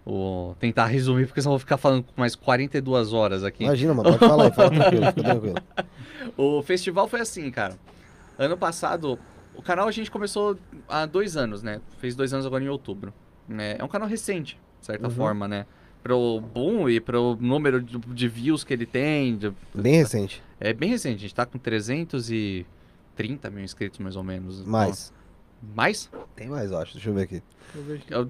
O... 0.06 0.54
Tentar 0.60 0.88
resumir, 0.88 1.28
porque 1.28 1.42
senão 1.42 1.54
eu 1.54 1.58
vou 1.58 1.60
ficar 1.60 1.78
falando 1.78 2.04
mais 2.18 2.36
42 2.36 3.14
horas 3.14 3.42
aqui. 3.42 3.64
Imagina, 3.64 3.94
mano, 3.94 4.10
pode 4.10 4.20
falar 4.20 4.52
fala 4.52 4.70
tranquilo, 4.70 5.06
fica 5.06 5.24
tranquilo. 5.24 5.56
O 6.36 6.62
festival 6.62 7.08
foi 7.08 7.22
assim, 7.22 7.50
cara. 7.50 7.78
Ano 8.38 8.58
passado, 8.58 9.18
o 9.56 9.62
canal 9.62 9.88
a 9.88 9.92
gente 9.92 10.12
começou 10.12 10.58
há 10.90 11.06
dois 11.06 11.38
anos, 11.38 11.64
né? 11.64 11.80
Fez 12.00 12.16
dois 12.18 12.34
anos 12.34 12.46
agora 12.46 12.62
em 12.62 12.68
outubro. 12.68 13.14
Né? 13.48 13.78
É 13.80 13.84
um 13.84 13.88
canal 13.88 14.10
recente, 14.10 14.60
de 14.82 14.86
certa 14.88 15.08
Uhum. 15.08 15.14
forma, 15.14 15.48
né? 15.48 15.66
Pro 16.04 16.42
boom 16.42 16.90
e 16.90 17.00
pro 17.00 17.38
número 17.40 17.82
de, 17.82 17.98
de 17.98 18.28
views 18.28 18.64
que 18.66 18.74
ele 18.74 18.86
tem. 18.86 19.38
de- 19.38 19.54
Bem 19.74 19.96
recente. 19.96 20.44
É 20.60 20.74
bem 20.74 20.90
recente, 20.90 21.16
a 21.16 21.20
gente 21.20 21.34
tá 21.34 21.46
com 21.46 21.58
330 21.58 23.50
mil 23.50 23.64
inscritos, 23.64 24.00
mais 24.00 24.16
ou 24.16 24.24
menos. 24.24 24.60
Então- 24.60 24.72
Mais. 24.72 25.14
mais? 25.76 26.12
Tem 26.36 26.48
mais, 26.50 26.72
eu 26.72 26.78
acho. 26.78 26.94
Deixa 26.94 27.10
eu 27.10 27.14
ver 27.14 27.22
aqui. 27.24 27.42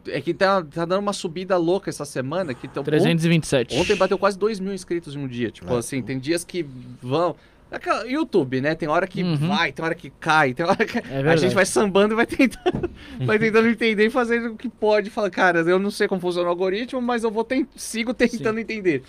É 0.07 0.21
que 0.21 0.33
tá, 0.33 0.61
tá 0.63 0.85
dando 0.85 0.99
uma 1.01 1.13
subida 1.13 1.57
louca 1.57 1.89
essa 1.89 2.05
semana. 2.05 2.53
Que 2.53 2.67
tão- 2.67 2.83
327. 2.83 3.75
Ontem 3.75 3.95
bateu 3.95 4.17
quase 4.17 4.37
2 4.37 4.59
mil 4.59 4.73
inscritos 4.73 5.15
em 5.15 5.19
um 5.19 5.27
dia. 5.27 5.49
Tipo 5.51 5.73
É. 5.73 5.77
assim, 5.77 6.01
tem 6.01 6.19
dias 6.19 6.43
que 6.45 6.63
vão. 7.01 7.35
Aquela- 7.73 8.05
YouTube, 8.05 8.61
né? 8.61 8.75
Tem 8.75 8.87
hora 8.87 9.07
que 9.07 9.23
Uhum. 9.23 9.35
vai, 9.47 9.71
tem 9.71 9.83
hora 9.83 9.95
que 9.95 10.09
cai, 10.11 10.53
tem 10.53 10.65
hora 10.65 10.85
que. 10.85 10.97
É 10.99 11.19
a 11.27 11.35
gente 11.35 11.55
vai 11.55 11.65
sambando 11.65 12.13
e 12.13 12.15
vai 12.15 12.25
tentando, 12.25 12.89
vai 13.25 13.39
tentando 13.39 13.67
entender 13.67 14.05
e 14.05 14.09
fazendo 14.09 14.53
o 14.53 14.57
que 14.57 14.69
pode. 14.69 15.09
Fala, 15.09 15.29
cara, 15.29 15.59
eu 15.61 15.79
não 15.79 15.89
sei 15.91 16.07
como 16.07 16.21
funciona 16.21 16.47
o 16.47 16.51
algoritmo, 16.51 17.01
mas 17.01 17.23
eu 17.23 17.31
vou 17.31 17.43
ten- 17.43 17.67
sigo 17.75 18.13
tentando 18.13 18.59
entender. 18.59 19.03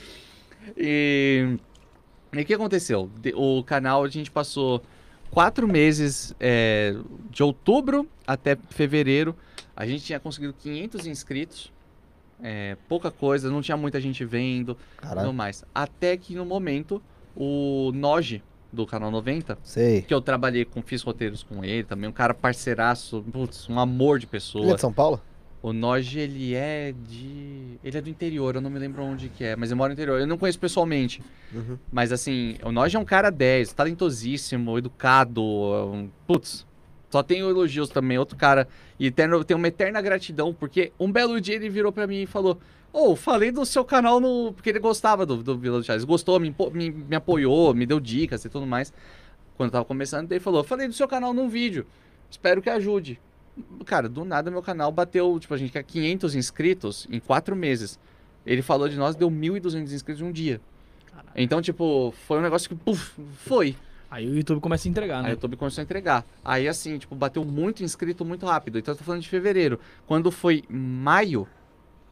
E... 0.76 1.56
e 2.32 2.40
o 2.40 2.44
que 2.44 2.54
aconteceu? 2.54 3.10
O 3.34 3.62
canal 3.62 4.02
a 4.04 4.08
gente 4.08 4.30
passou 4.30 4.82
quatro 5.30 5.68
meses, 5.68 6.34
é, 6.40 6.94
de 7.30 7.42
outubro 7.42 8.08
até 8.26 8.56
fevereiro, 8.70 9.36
a 9.76 9.86
gente 9.86 10.04
tinha 10.04 10.18
conseguido 10.20 10.54
500 10.54 11.06
inscritos. 11.06 11.72
É, 12.42 12.76
pouca 12.88 13.10
coisa, 13.10 13.50
não 13.50 13.62
tinha 13.62 13.76
muita 13.76 14.00
gente 14.00 14.24
vendo, 14.24 14.76
Caralho. 14.96 15.26
não 15.28 15.32
mais. 15.32 15.64
Até 15.74 16.16
que 16.16 16.34
no 16.34 16.44
momento, 16.44 17.00
o 17.34 17.90
Noge, 17.94 18.42
do 18.74 18.86
Canal 18.86 19.10
90, 19.10 19.56
Sei. 19.62 20.02
que 20.02 20.12
eu 20.12 20.20
trabalhei 20.20 20.64
com, 20.64 20.82
fiz 20.82 21.02
roteiros 21.02 21.42
com 21.42 21.64
ele 21.64 21.84
também, 21.84 22.08
um 22.10 22.12
cara 22.12 22.34
parceiraço, 22.34 23.24
putz, 23.32 23.68
um 23.68 23.78
amor 23.78 24.18
de 24.18 24.26
pessoa. 24.26 24.64
Ele 24.64 24.72
é 24.72 24.74
de 24.74 24.80
São 24.80 24.92
Paulo? 24.92 25.20
O 25.62 25.72
Noge, 25.72 26.18
ele 26.18 26.54
é 26.54 26.92
de. 27.08 27.78
Ele 27.82 27.96
é 27.96 28.00
do 28.02 28.10
interior, 28.10 28.54
eu 28.54 28.60
não 28.60 28.68
me 28.68 28.78
lembro 28.78 29.02
onde 29.02 29.30
que 29.30 29.42
é, 29.42 29.56
mas 29.56 29.70
ele 29.70 29.78
mora 29.78 29.88
no 29.88 29.94
interior. 29.94 30.20
Eu 30.20 30.26
não 30.26 30.36
conheço 30.36 30.58
pessoalmente. 30.58 31.22
Uhum. 31.54 31.78
Mas 31.90 32.12
assim, 32.12 32.56
o 32.62 32.70
Noge 32.70 32.96
é 32.96 33.00
um 33.00 33.04
cara 33.04 33.30
10, 33.30 33.72
talentosíssimo, 33.72 34.76
educado. 34.76 35.42
um- 35.42 36.10
Putz, 36.26 36.66
só 37.08 37.22
tenho 37.22 37.48
elogios 37.48 37.88
também. 37.88 38.18
Outro 38.18 38.36
cara. 38.36 38.68
E 39.00 39.06
eterno, 39.06 39.42
tenho 39.42 39.56
uma 39.56 39.68
eterna 39.68 40.02
gratidão, 40.02 40.52
porque 40.52 40.92
um 41.00 41.10
belo 41.10 41.40
dia 41.40 41.54
ele 41.54 41.70
virou 41.70 41.90
pra 41.90 42.06
mim 42.06 42.22
e 42.22 42.26
falou: 42.26 42.58
Ô, 42.94 43.16
falei 43.16 43.50
do 43.50 43.66
seu 43.66 43.84
canal 43.84 44.20
no. 44.20 44.52
Porque 44.52 44.70
ele 44.70 44.78
gostava 44.78 45.26
do, 45.26 45.42
do 45.42 45.58
Vila 45.58 45.78
do 45.78 45.84
Chaves. 45.84 46.04
Gostou, 46.04 46.38
me, 46.38 46.54
me, 46.72 46.90
me 46.92 47.16
apoiou, 47.16 47.74
me 47.74 47.84
deu 47.84 47.98
dicas 47.98 48.44
e 48.44 48.48
tudo 48.48 48.64
mais. 48.64 48.92
Quando 49.56 49.66
eu 49.66 49.72
tava 49.72 49.84
começando, 49.84 50.30
ele 50.30 50.38
falou: 50.38 50.62
Falei 50.62 50.86
do 50.86 50.94
seu 50.94 51.08
canal 51.08 51.34
num 51.34 51.48
vídeo. 51.48 51.84
Espero 52.30 52.62
que 52.62 52.70
ajude. 52.70 53.20
Cara, 53.84 54.08
do 54.08 54.24
nada 54.24 54.48
meu 54.48 54.62
canal 54.62 54.92
bateu, 54.92 55.36
tipo, 55.40 55.52
a 55.52 55.56
gente 55.56 55.72
quer 55.72 55.82
500 55.82 56.36
inscritos 56.36 57.08
em 57.10 57.18
quatro 57.18 57.56
meses. 57.56 57.98
Ele 58.46 58.62
falou 58.62 58.88
de 58.88 58.96
nós, 58.96 59.16
deu 59.16 59.28
1.200 59.28 59.92
inscritos 59.92 60.22
em 60.22 60.26
um 60.26 60.32
dia. 60.32 60.60
Então, 61.34 61.60
tipo, 61.60 62.14
foi 62.28 62.38
um 62.38 62.42
negócio 62.42 62.68
que, 62.68 62.76
puf, 62.76 63.20
foi. 63.38 63.76
Aí 64.08 64.28
o 64.28 64.36
YouTube 64.36 64.60
começa 64.60 64.86
a 64.86 64.90
entregar, 64.90 65.16
Aí 65.16 65.20
o 65.20 65.24
né? 65.24 65.30
YouTube 65.30 65.56
começou 65.56 65.82
a 65.82 65.84
entregar. 65.84 66.24
Aí, 66.44 66.68
assim, 66.68 66.96
tipo, 66.96 67.16
bateu 67.16 67.44
muito 67.44 67.82
inscrito 67.82 68.24
muito 68.24 68.46
rápido. 68.46 68.78
Então, 68.78 68.94
eu 68.94 68.98
tô 68.98 69.02
falando 69.02 69.22
de 69.22 69.28
fevereiro. 69.28 69.80
Quando 70.06 70.30
foi 70.30 70.62
maio, 70.68 71.48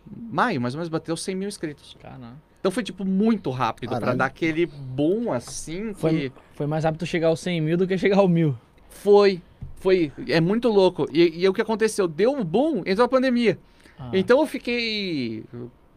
maio, 0.06 0.60
mais 0.60 0.74
ou 0.74 0.78
menos, 0.78 0.88
bateu 0.88 1.16
100 1.16 1.34
mil 1.34 1.48
inscritos. 1.48 1.96
Caralho. 2.00 2.40
Então, 2.60 2.70
foi, 2.70 2.82
tipo, 2.82 3.04
muito 3.04 3.50
rápido 3.50 3.90
pra 3.90 3.98
Caralho. 3.98 4.18
dar 4.18 4.26
aquele 4.26 4.66
boom, 4.66 5.32
assim, 5.32 5.92
que... 5.92 6.00
Foi, 6.00 6.32
foi 6.54 6.66
mais 6.66 6.84
rápido 6.84 7.04
chegar 7.04 7.28
aos 7.28 7.40
100 7.40 7.60
mil 7.60 7.76
do 7.76 7.86
que 7.86 7.98
chegar 7.98 8.18
ao 8.18 8.28
mil. 8.28 8.56
Foi, 8.88 9.42
foi. 9.76 10.12
É 10.28 10.40
muito 10.40 10.68
louco. 10.68 11.08
E, 11.12 11.42
e 11.42 11.48
o 11.48 11.52
que 11.52 11.60
aconteceu? 11.60 12.06
Deu 12.06 12.32
um 12.32 12.44
boom, 12.44 12.82
entrou 12.86 13.04
a 13.04 13.08
pandemia. 13.08 13.58
Ah. 13.98 14.10
Então 14.12 14.40
eu 14.40 14.46
fiquei 14.46 15.44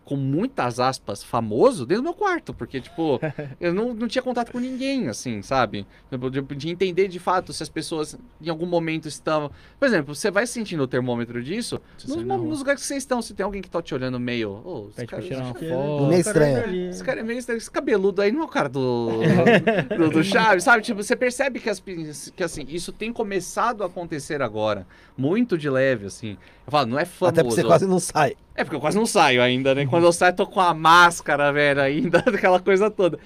com 0.06 0.15
muitas 0.15 0.80
aspas 0.80 1.23
famoso 1.23 1.84
dentro 1.86 2.03
do 2.03 2.06
meu 2.06 2.14
quarto, 2.14 2.53
porque 2.53 2.80
tipo, 2.80 3.19
eu 3.60 3.73
não, 3.73 3.91
não 3.94 4.07
tinha 4.07 4.22
contato 4.22 4.52
com 4.52 4.60
ninguém, 4.60 5.07
assim, 5.07 5.41
sabe? 5.41 5.86
De, 6.32 6.41
de 6.56 6.69
entender 6.69 7.07
de 7.07 7.18
fato 7.19 7.52
se 7.52 7.64
as 7.64 7.69
pessoas 7.69 8.15
em 8.40 8.49
algum 8.49 8.68
momento 8.68 9.07
estão. 9.07 9.49
Por 9.80 9.88
exemplo, 9.88 10.14
você 10.14 10.30
vai 10.30 10.45
sentindo 10.45 10.84
o 10.84 10.88
termômetro 10.88 11.44
disso 11.44 11.82
Você 11.98 12.07
nos, 12.07 12.23
nos 12.23 12.60
lugares 12.60 12.82
que 12.82 12.88
vocês 12.88 13.02
estão. 13.02 13.19
Se 13.22 13.34
tem 13.34 13.44
alguém 13.44 13.61
que 13.64 13.69
tá 13.69 13.82
te 13.82 13.95
olhando 13.95 14.19
meio. 14.19 14.52
"Ô, 14.64 14.90
esse 14.95 15.07
cara- 15.07 15.23
tirar 15.23 15.41
uma 15.44 15.52
esse 15.57 15.69
foto. 15.69 16.06
Meio 16.06 16.22
estranho. 16.22 16.64
ali. 16.64 16.88
esse 16.90 17.03
cara 17.03 17.19
é 17.19 17.23
meio 17.23 17.40
estranho. 17.40 17.57
Esse 17.57 17.72
cabeludo 17.72 18.22
aí 18.22 18.32
não 18.32 18.41
é 18.41 18.45
o 18.45 18.48
cara 18.48 18.69
do, 18.69 19.10
do, 19.98 20.10
do 20.11 20.23
Chaves, 20.23 20.64
sabe? 20.64 20.84
Tipo, 20.84 21.02
você 21.02 21.15
percebe 21.15 21.60
que, 21.60 21.69
as, 21.69 21.80
que 21.80 22.44
assim, 22.44 22.65
isso 22.69 22.91
tem 22.91 23.11
começado 23.11 23.82
a 23.84 23.88
acontecer 23.88 24.41
agora. 24.41 24.86
Muito 25.18 25.57
de 25.57 25.69
leve, 25.69 26.06
assim. 26.06 26.38
Eu 26.65 26.72
falo, 26.72 26.86
não 26.88 26.99
é 26.99 27.06
famoso. 27.06 27.34
Até 27.34 27.44
porque 27.44 27.56
você 27.61 27.64
quase 27.68 27.88
não 27.88 27.99
sai. 27.99 28.36
É, 28.56 28.64
porque 28.64 28.76
eu 28.76 28.80
quase 28.80 28.98
não 28.98 29.06
saio 29.06 29.41
ainda, 29.41 29.76
né? 29.76 29.86
Quando 29.86 30.06
eu 30.06 30.14
saio, 30.14 30.34
tô 30.34 30.48
com 30.48 30.61
a 30.61 30.73
máscara, 30.73 31.52
velho, 31.52 31.82
ainda, 31.82 32.19
aquela 32.26 32.60
coisa 32.60 32.90
toda. 32.90 33.19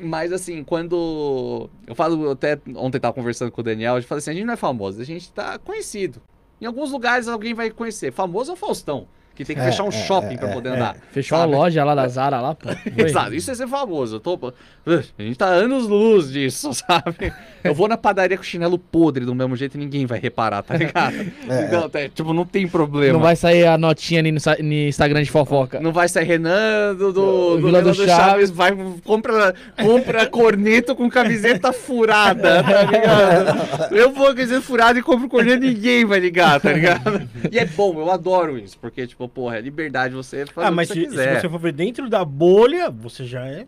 Mas 0.00 0.32
assim, 0.32 0.64
quando. 0.64 1.70
Eu 1.86 1.94
falo, 1.94 2.24
eu 2.24 2.32
até 2.32 2.58
ontem 2.74 2.98
tava 2.98 3.14
conversando 3.14 3.52
com 3.52 3.60
o 3.60 3.64
Daniel, 3.64 3.96
eu 3.96 4.02
falei 4.02 4.18
assim: 4.18 4.30
a 4.30 4.34
gente 4.34 4.44
não 4.44 4.54
é 4.54 4.56
famoso, 4.56 5.00
a 5.00 5.04
gente 5.04 5.30
tá 5.32 5.58
conhecido. 5.58 6.20
Em 6.60 6.66
alguns 6.66 6.90
lugares 6.90 7.28
alguém 7.28 7.54
vai 7.54 7.70
conhecer. 7.70 8.12
Famoso 8.12 8.50
é 8.50 8.54
o 8.54 8.56
Faustão, 8.56 9.06
que 9.34 9.44
tem 9.44 9.56
que 9.56 9.62
É, 9.62 9.66
fechar 9.66 9.84
um 9.84 9.88
é, 9.88 9.92
shopping 9.92 10.34
é, 10.34 10.38
pra 10.38 10.48
é, 10.48 10.52
poder 10.52 10.68
é. 10.70 10.72
andar. 10.72 10.96
Fechou 11.10 11.38
Sabe? 11.38 11.52
a 11.52 11.56
loja 11.56 11.84
lá 11.84 11.94
da 11.94 12.08
Zara 12.08 12.40
lá, 12.40 12.54
pô. 12.54 12.68
Exato, 12.96 13.34
isso 13.34 13.50
é 13.50 13.54
ser 13.54 13.66
famoso. 13.66 14.16
Eu 14.16 14.20
tô... 14.20 14.52
A 14.86 15.22
gente 15.22 15.36
tá 15.36 15.46
anos 15.46 15.86
luz 15.86 16.30
disso, 16.30 16.72
sabe? 16.74 17.32
Eu 17.62 17.74
vou 17.74 17.88
na 17.88 17.96
padaria 17.96 18.36
com 18.36 18.42
chinelo 18.42 18.78
podre 18.78 19.24
do 19.24 19.34
mesmo 19.34 19.56
jeito 19.56 19.76
e 19.76 19.78
ninguém 19.78 20.04
vai 20.04 20.18
reparar, 20.18 20.62
tá 20.62 20.76
ligado? 20.76 21.14
É, 21.48 21.64
Então, 21.64 21.90
é, 21.94 22.08
tipo, 22.08 22.32
não 22.32 22.44
tem 22.44 22.66
problema. 22.66 23.14
Não 23.14 23.20
vai 23.20 23.36
sair 23.36 23.66
a 23.66 23.76
notinha 23.76 24.20
ali 24.20 24.32
no, 24.32 24.38
no 24.60 24.72
Instagram 24.72 25.22
de 25.22 25.30
fofoca. 25.30 25.80
Não 25.80 25.92
vai 25.92 26.08
sair 26.08 26.24
Renan 26.24 26.94
do, 26.94 27.12
do, 27.12 27.12
do 27.12 27.56
Vila 27.56 27.80
Vila 27.80 27.82
do 27.82 27.92
do 27.92 28.06
Chaves, 28.06 28.50
vai, 28.50 28.72
compra, 29.04 29.54
compra 29.82 30.26
corneto 30.26 30.94
com 30.94 31.08
camiseta 31.10 31.72
furada, 31.72 32.62
tá 32.62 32.82
ligado? 32.84 33.94
Eu 33.94 34.10
vou 34.12 34.28
com 34.28 34.34
camiseta 34.34 34.60
furada 34.60 34.98
e 34.98 35.02
compro 35.02 35.28
corneto 35.28 35.64
e 35.64 35.74
ninguém 35.74 36.04
vai 36.04 36.18
ligar, 36.18 36.60
tá 36.60 36.72
ligado? 36.72 37.28
E 37.50 37.58
é 37.58 37.66
bom, 37.66 37.98
eu 37.98 38.10
adoro 38.10 38.58
isso, 38.58 38.78
porque, 38.80 39.06
tipo, 39.06 39.23
porra, 39.28 39.56
é 39.58 39.60
liberdade 39.60 40.14
você 40.14 40.46
fazer 40.46 40.66
Ah, 40.68 40.70
mas 40.70 40.90
o 40.90 40.92
que 40.94 41.00
se, 41.00 41.04
você 41.06 41.10
se 41.10 41.16
quiser. 41.18 41.40
você 41.40 41.48
for 41.48 41.58
ver 41.60 41.72
dentro 41.72 42.08
da 42.08 42.24
bolha, 42.24 42.90
você 42.90 43.24
já 43.24 43.46
é 43.46 43.66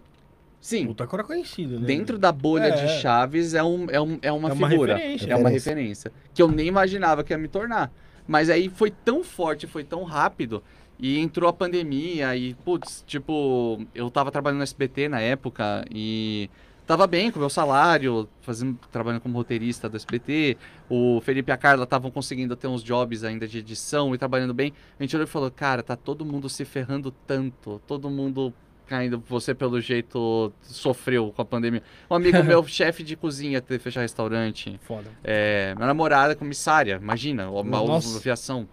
Sim, 0.60 0.86
puta 0.88 1.06
cara 1.06 1.22
conhecido, 1.22 1.78
né? 1.78 1.86
dentro 1.86 2.18
da 2.18 2.32
bolha 2.32 2.64
É. 2.66 2.70
de 2.70 2.88
Chaves 3.00 3.54
é, 3.54 3.62
um, 3.62 3.86
é, 3.88 4.00
um, 4.00 4.18
é 4.20 4.32
uma 4.32 4.48
É 4.50 4.52
uma 4.52 4.68
figura. 4.68 4.94
referência. 4.96 5.24
É 5.30 5.36
uma 5.36 5.48
Referência. 5.48 5.70
referência. 5.74 6.12
Que 6.34 6.42
eu 6.42 6.48
nem 6.48 6.66
imaginava 6.66 7.22
que 7.22 7.32
ia 7.32 7.38
me 7.38 7.46
tornar. 7.48 7.92
Mas 8.26 8.50
aí 8.50 8.68
foi 8.68 8.90
tão 8.90 9.22
forte, 9.22 9.66
foi 9.66 9.84
tão 9.84 10.02
rápido. 10.02 10.62
E 10.98 11.18
entrou 11.20 11.48
a 11.48 11.52
pandemia 11.52 12.34
e, 12.34 12.54
putz, 12.54 13.04
tipo, 13.06 13.80
eu 13.94 14.10
tava 14.10 14.32
trabalhando 14.32 14.58
no 14.58 14.62
SBT 14.64 15.08
na 15.08 15.20
época 15.20 15.84
e 15.94 16.50
tava 16.86 17.06
bem 17.06 17.30
com 17.30 17.38
o 17.38 17.40
meu 17.40 17.50
salário, 17.50 18.28
fazendo, 18.40 18.78
trabalhando 18.92 19.20
como 19.20 19.36
roteirista 19.36 19.88
do 19.88 19.96
SBT. 19.96 20.56
O 20.88 21.20
Felipe 21.20 21.50
e 21.50 21.52
a 21.52 21.56
Carla 21.56 21.84
estavam 21.84 22.10
conseguindo 22.10 22.54
ter 22.54 22.68
uns 22.68 22.82
jobs 22.82 23.24
ainda 23.24 23.46
de 23.46 23.58
edição 23.58 24.14
e 24.14 24.18
trabalhando 24.18 24.54
bem. 24.54 24.72
A 24.98 25.02
gente 25.02 25.16
olhou 25.16 25.26
e 25.26 25.30
falou, 25.30 25.50
cara, 25.50 25.82
tá 25.82 25.96
todo 25.96 26.24
mundo 26.24 26.48
se 26.48 26.64
ferrando 26.64 27.10
tanto, 27.26 27.80
todo 27.86 28.08
mundo 28.08 28.54
caindo, 28.86 29.22
você 29.28 29.54
pelo 29.54 29.80
jeito 29.80 30.52
sofreu 30.62 31.32
com 31.34 31.42
a 31.42 31.44
pandemia. 31.44 31.82
Um 32.08 32.14
amigo 32.14 32.42
meu, 32.44 32.64
chefe 32.66 33.02
de 33.02 33.16
cozinha, 33.16 33.60
teve 33.60 33.80
fechar 33.80 34.00
restaurante. 34.00 34.78
Foda. 34.82 35.10
É, 35.22 35.74
minha 35.74 35.86
namorada 35.86 36.32
é 36.32 36.36
comissária, 36.36 36.98
imagina, 37.02 37.50
uma 37.50 37.64
Nossa. 37.64 38.16
aviação, 38.16 38.68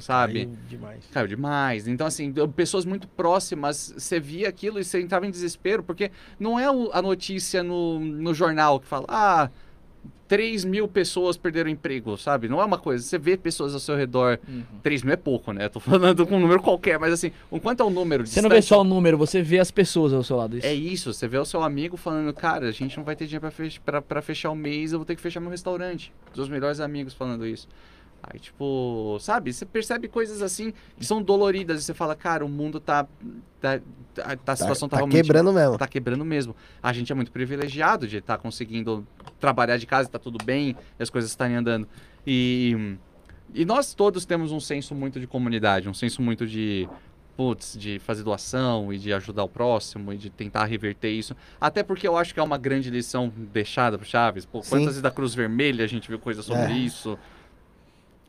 sabe? 0.00 0.46
Caiu 0.46 0.58
demais. 0.68 1.04
Caiu 1.12 1.26
demais. 1.26 1.88
Então, 1.88 2.06
assim, 2.06 2.32
pessoas 2.54 2.84
muito 2.84 3.06
próximas, 3.08 3.94
você 3.96 4.20
via 4.20 4.48
aquilo 4.48 4.78
e 4.78 4.84
você 4.84 5.00
entrava 5.00 5.26
em 5.26 5.30
desespero, 5.30 5.82
porque 5.82 6.10
não 6.38 6.58
é 6.58 6.66
a 6.92 7.02
notícia 7.02 7.62
no, 7.62 7.98
no 7.98 8.34
jornal 8.34 8.80
que 8.80 8.86
fala, 8.86 9.06
ah, 9.08 9.50
3 10.28 10.64
mil 10.66 10.86
pessoas 10.86 11.36
perderam 11.38 11.70
emprego, 11.70 12.16
sabe? 12.18 12.48
Não 12.48 12.60
é 12.60 12.64
uma 12.64 12.78
coisa. 12.78 13.02
Você 13.02 13.18
vê 13.18 13.36
pessoas 13.36 13.72
ao 13.72 13.80
seu 13.80 13.96
redor. 13.96 14.38
Uhum. 14.46 14.62
3 14.82 15.02
mil 15.02 15.14
é 15.14 15.16
pouco, 15.16 15.52
né? 15.52 15.68
Tô 15.70 15.80
falando 15.80 16.26
com 16.26 16.36
um 16.36 16.40
número 16.40 16.62
qualquer, 16.62 16.98
mas 16.98 17.14
assim, 17.14 17.32
o 17.50 17.58
quanto 17.58 17.82
é 17.82 17.86
o 17.86 17.90
número? 17.90 18.26
Você 18.26 18.42
não 18.42 18.50
vê 18.50 18.56
distante? 18.58 18.76
só 18.76 18.82
o 18.82 18.84
número, 18.84 19.16
você 19.16 19.40
vê 19.42 19.58
as 19.58 19.70
pessoas 19.70 20.12
ao 20.12 20.22
seu 20.22 20.36
lado. 20.36 20.58
Isso. 20.58 20.66
É 20.66 20.74
isso, 20.74 21.14
você 21.14 21.26
vê 21.26 21.38
o 21.38 21.44
seu 21.46 21.62
amigo 21.62 21.96
falando, 21.96 22.32
cara, 22.34 22.68
a 22.68 22.72
gente 22.72 22.96
não 22.98 23.04
vai 23.04 23.16
ter 23.16 23.24
dinheiro 23.24 23.40
pra, 23.40 23.50
fech 23.50 23.80
pra, 23.80 24.02
pra 24.02 24.20
fechar 24.20 24.50
o 24.50 24.54
mês, 24.54 24.92
eu 24.92 24.98
vou 24.98 25.06
ter 25.06 25.16
que 25.16 25.22
fechar 25.22 25.40
meu 25.40 25.50
restaurante. 25.50 26.12
Os 26.36 26.48
melhores 26.48 26.78
amigos 26.78 27.14
falando 27.14 27.46
isso. 27.46 27.66
Aí, 28.30 28.38
tipo, 28.38 29.16
sabe, 29.20 29.52
você 29.52 29.64
percebe 29.64 30.06
coisas 30.06 30.42
assim 30.42 30.72
que 30.98 31.04
são 31.06 31.22
doloridas 31.22 31.80
e 31.80 31.84
você 31.84 31.94
fala, 31.94 32.14
cara, 32.14 32.44
o 32.44 32.48
mundo 32.48 32.78
tá. 32.78 33.06
tá, 33.60 33.80
tá- 34.14 34.52
a 34.52 34.56
situação 34.56 34.86
tá, 34.86 34.96
tá 34.96 34.96
realmente. 34.98 35.22
quebrando 35.22 35.50
mesmo. 35.52 35.78
Tá 35.78 35.88
quebrando 35.88 36.24
mesmo. 36.26 36.54
A 36.82 36.92
gente 36.92 37.10
é 37.10 37.14
muito 37.14 37.32
privilegiado 37.32 38.06
de 38.06 38.18
estar 38.18 38.36
conseguindo 38.36 39.06
trabalhar 39.40 39.78
de 39.78 39.86
casa, 39.86 40.08
tá 40.10 40.18
tudo 40.18 40.36
bem, 40.44 40.76
e 40.98 41.02
as 41.02 41.08
coisas 41.08 41.30
estarem 41.30 41.56
andando. 41.56 41.88
E, 42.26 42.96
e 43.54 43.64
nós 43.64 43.94
todos 43.94 44.26
temos 44.26 44.52
um 44.52 44.60
senso 44.60 44.94
muito 44.94 45.18
de 45.18 45.26
comunidade, 45.26 45.88
um 45.88 45.94
senso 45.94 46.20
muito 46.20 46.46
de 46.46 46.86
putz, 47.34 47.78
de 47.78 48.00
fazer 48.00 48.24
doação 48.24 48.92
e 48.92 48.98
de 48.98 49.12
ajudar 49.12 49.44
o 49.44 49.48
próximo 49.48 50.12
e 50.12 50.16
de 50.18 50.28
tentar 50.28 50.64
reverter 50.64 51.08
isso. 51.12 51.36
Até 51.60 51.84
porque 51.84 52.06
eu 52.06 52.16
acho 52.16 52.34
que 52.34 52.40
é 52.40 52.42
uma 52.42 52.58
grande 52.58 52.90
lição 52.90 53.32
deixada 53.52 53.96
pro 53.96 54.04
Chaves. 54.06 54.44
Pô, 54.44 54.60
Sim. 54.60 54.70
quantas 54.70 54.86
vezes 54.86 55.02
da 55.02 55.10
Cruz 55.10 55.34
Vermelha 55.36 55.84
a 55.84 55.88
gente 55.88 56.08
viu 56.08 56.18
coisa 56.18 56.42
sobre 56.42 56.72
É. 56.72 56.76
isso? 56.76 57.16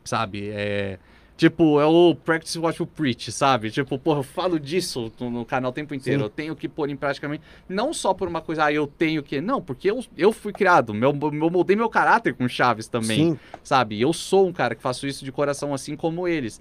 Sabe? 0.04 0.50
É. 0.50 0.98
Tipo, 1.40 1.80
é 1.80 1.86
o 1.86 2.14
practice 2.14 2.58
what 2.58 2.78
you 2.78 2.86
preach, 2.86 3.32
sabe? 3.32 3.70
Tipo, 3.70 3.98
porra, 3.98 4.18
eu 4.18 4.22
falo 4.22 4.60
disso 4.60 5.10
no, 5.18 5.42
canal 5.46 5.70
o 5.70 5.72
tempo 5.72 5.94
inteiro. 5.94 6.20
Sim. 6.20 6.24
Eu 6.26 6.28
tenho 6.28 6.54
que 6.54 6.68
pôr 6.68 6.90
em 6.90 6.96
praticamente. 6.96 7.42
Não 7.66 7.94
só 7.94 8.12
por 8.12 8.28
uma 8.28 8.42
coisa, 8.42 8.66
ah, 8.66 8.72
eu 8.72 8.86
tenho 8.86 9.22
que. 9.22 9.40
Não, 9.40 9.62
porque 9.62 9.90
eu, 9.90 10.04
eu 10.18 10.32
fui 10.32 10.52
criado. 10.52 10.92
Meu, 10.92 11.08
eu 11.10 11.50
moldei 11.50 11.74
meu 11.74 11.88
caráter 11.88 12.34
com 12.34 12.46
Chaves 12.46 12.88
também 12.88 13.30
Sim. 13.30 13.38
sabe? 13.62 13.98
Eu 13.98 14.12
sou 14.12 14.48
um 14.48 14.52
cara 14.52 14.74
que 14.74 14.82
faço 14.82 15.06
isso 15.06 15.24
de 15.24 15.32
coração 15.32 15.72
assim 15.72 15.96
como 15.96 16.28
eles. 16.28 16.60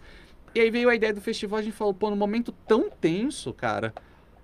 E 0.56 0.62
aí 0.62 0.72
veio 0.72 0.90
a 0.90 0.96
ideia 0.96 1.14
do 1.14 1.20
festival, 1.20 1.60
a 1.60 1.62
gente 1.62 1.76
falou, 1.76 1.94
pô, 1.94 2.10
num 2.10 2.16
momento 2.16 2.54
tão 2.66 2.90
tenso, 2.90 3.52
cara. 3.52 3.94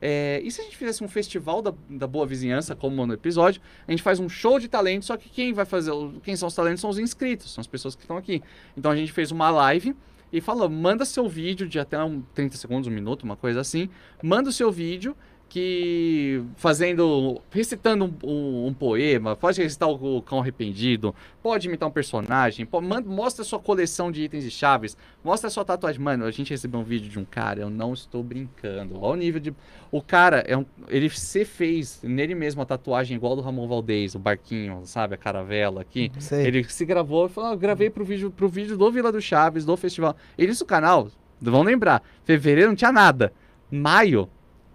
É, 0.02 0.42
e 0.44 0.52
se 0.52 0.62
a 0.62 0.64
gente 0.64 0.78
fizesse 0.78 1.04
um 1.04 1.08
festival 1.08 1.62
da, 1.62 1.74
da 1.90 2.08
boa 2.08 2.26
vizinhança, 2.26 2.76
como 2.76 3.06
no 3.06 3.14
episódio, 3.14 3.62
a 3.88 3.92
gente 3.92 4.04
faz 4.04 4.20
um 4.20 4.28
show 4.30 4.60
de 4.60 4.68
talentos, 4.68 5.08
só 5.08 5.18
que 5.18 5.30
quem 5.30 5.54
vai 5.54 5.66
fazer, 5.66 5.92
quem 6.24 6.36
são 6.36 6.48
os 6.48 6.56
talentos 6.56 6.82
são 6.82 6.90
os 6.90 7.00
inscritos, 7.00 7.54
são 7.54 7.62
as 7.62 7.68
pessoas 7.68 7.96
que 7.96 8.02
estão 8.02 8.18
aqui. 8.18 8.42
Então 8.78 8.92
a 8.92 8.96
gente 8.96 9.12
fez 9.12 9.32
uma 9.32 9.50
live 9.50 9.96
e 10.32 10.42
falou, 10.42 10.70
manda 10.70 11.06
seu 11.06 11.30
vídeo 11.30 11.68
de 11.68 11.80
até 11.80 12.02
um 12.04 12.22
30 12.34 12.58
segundos, 12.58 12.88
um 12.88 12.92
minuto, 12.92 13.24
uma 13.24 13.36
coisa 13.36 13.62
assim, 13.62 13.90
manda 14.22 14.50
o 14.50 14.54
seu 14.54 14.72
vídeo 14.72 15.16
que 15.50 16.44
fazendo, 16.58 17.42
recitando 17.50 18.06
um, 18.06 18.14
um- 18.30 18.68
um 18.68 18.74
poema, 18.74 19.36
pode 19.36 19.62
recitar 19.62 19.90
o, 19.90 20.22
cão 20.22 20.40
arrependido, 20.40 21.16
pode 21.42 21.68
imitar 21.68 21.88
um 21.88 21.92
personagem, 21.92 22.66
pô, 22.66 22.82
manda- 22.82 23.08
mostra 23.10 23.42
a 23.42 23.46
sua 23.46 23.60
coleção 23.60 24.12
de 24.12 24.24
itens 24.24 24.44
e 24.44 24.52
chaves, 24.52 24.98
mostra 25.24 25.48
a 25.48 25.52
sua 25.52 25.64
tatuagem. 25.64 26.02
Mano, 26.02 26.26
a 26.26 26.32
gente 26.32 26.50
recebeu 26.50 26.80
um 26.80 26.84
vídeo 26.84 27.10
de 27.10 27.18
um 27.20 27.26
cara, 27.26 27.62
eu 27.62 27.70
não 27.70 27.94
estou 27.94 28.22
brincando. 28.24 28.96
Olha 29.02 29.14
o 29.14 29.16
nível 29.16 29.40
de. 29.40 29.54
O 29.92 30.02
cara, 30.02 30.44
é 30.48 30.58
um, 30.58 30.66
ele 30.90 31.10
se 31.10 31.46
fez 31.46 32.02
nele 32.04 32.36
mesmo 32.36 32.62
a 32.62 32.66
tatuagem 32.66 33.16
igual 33.16 33.36
do 33.36 33.42
Ramon 33.42 33.68
Valdez, 33.68 34.14
o 34.16 34.20
barquinho, 34.20 34.82
sabe? 34.86 35.16
A 35.16 35.18
caravela 35.18 35.82
aqui. 35.82 36.12
Sei. 36.20 36.46
Ele 36.48 36.64
se 36.66 36.84
gravou 36.86 37.28
e 37.28 37.30
falou: 37.30 37.52
ah, 37.52 37.56
gravei 37.56 37.90
pro 37.90 38.04
vídeo, 38.04 38.30
pro 38.30 38.50
vídeo 38.50 38.78
do 38.78 38.92
Vila 38.92 39.12
do 39.12 39.22
Chaves, 39.22 39.64
do 39.64 39.78
festival. 39.78 40.16
Ele 40.38 40.52
no 40.60 40.66
canal, 40.66 41.08
vão 41.42 41.64
lembrar, 41.64 42.04
fevereiro 42.26 42.70
não 42.70 42.76
tinha 42.76 42.92
nada. 42.92 43.32
Maio, 43.72 44.30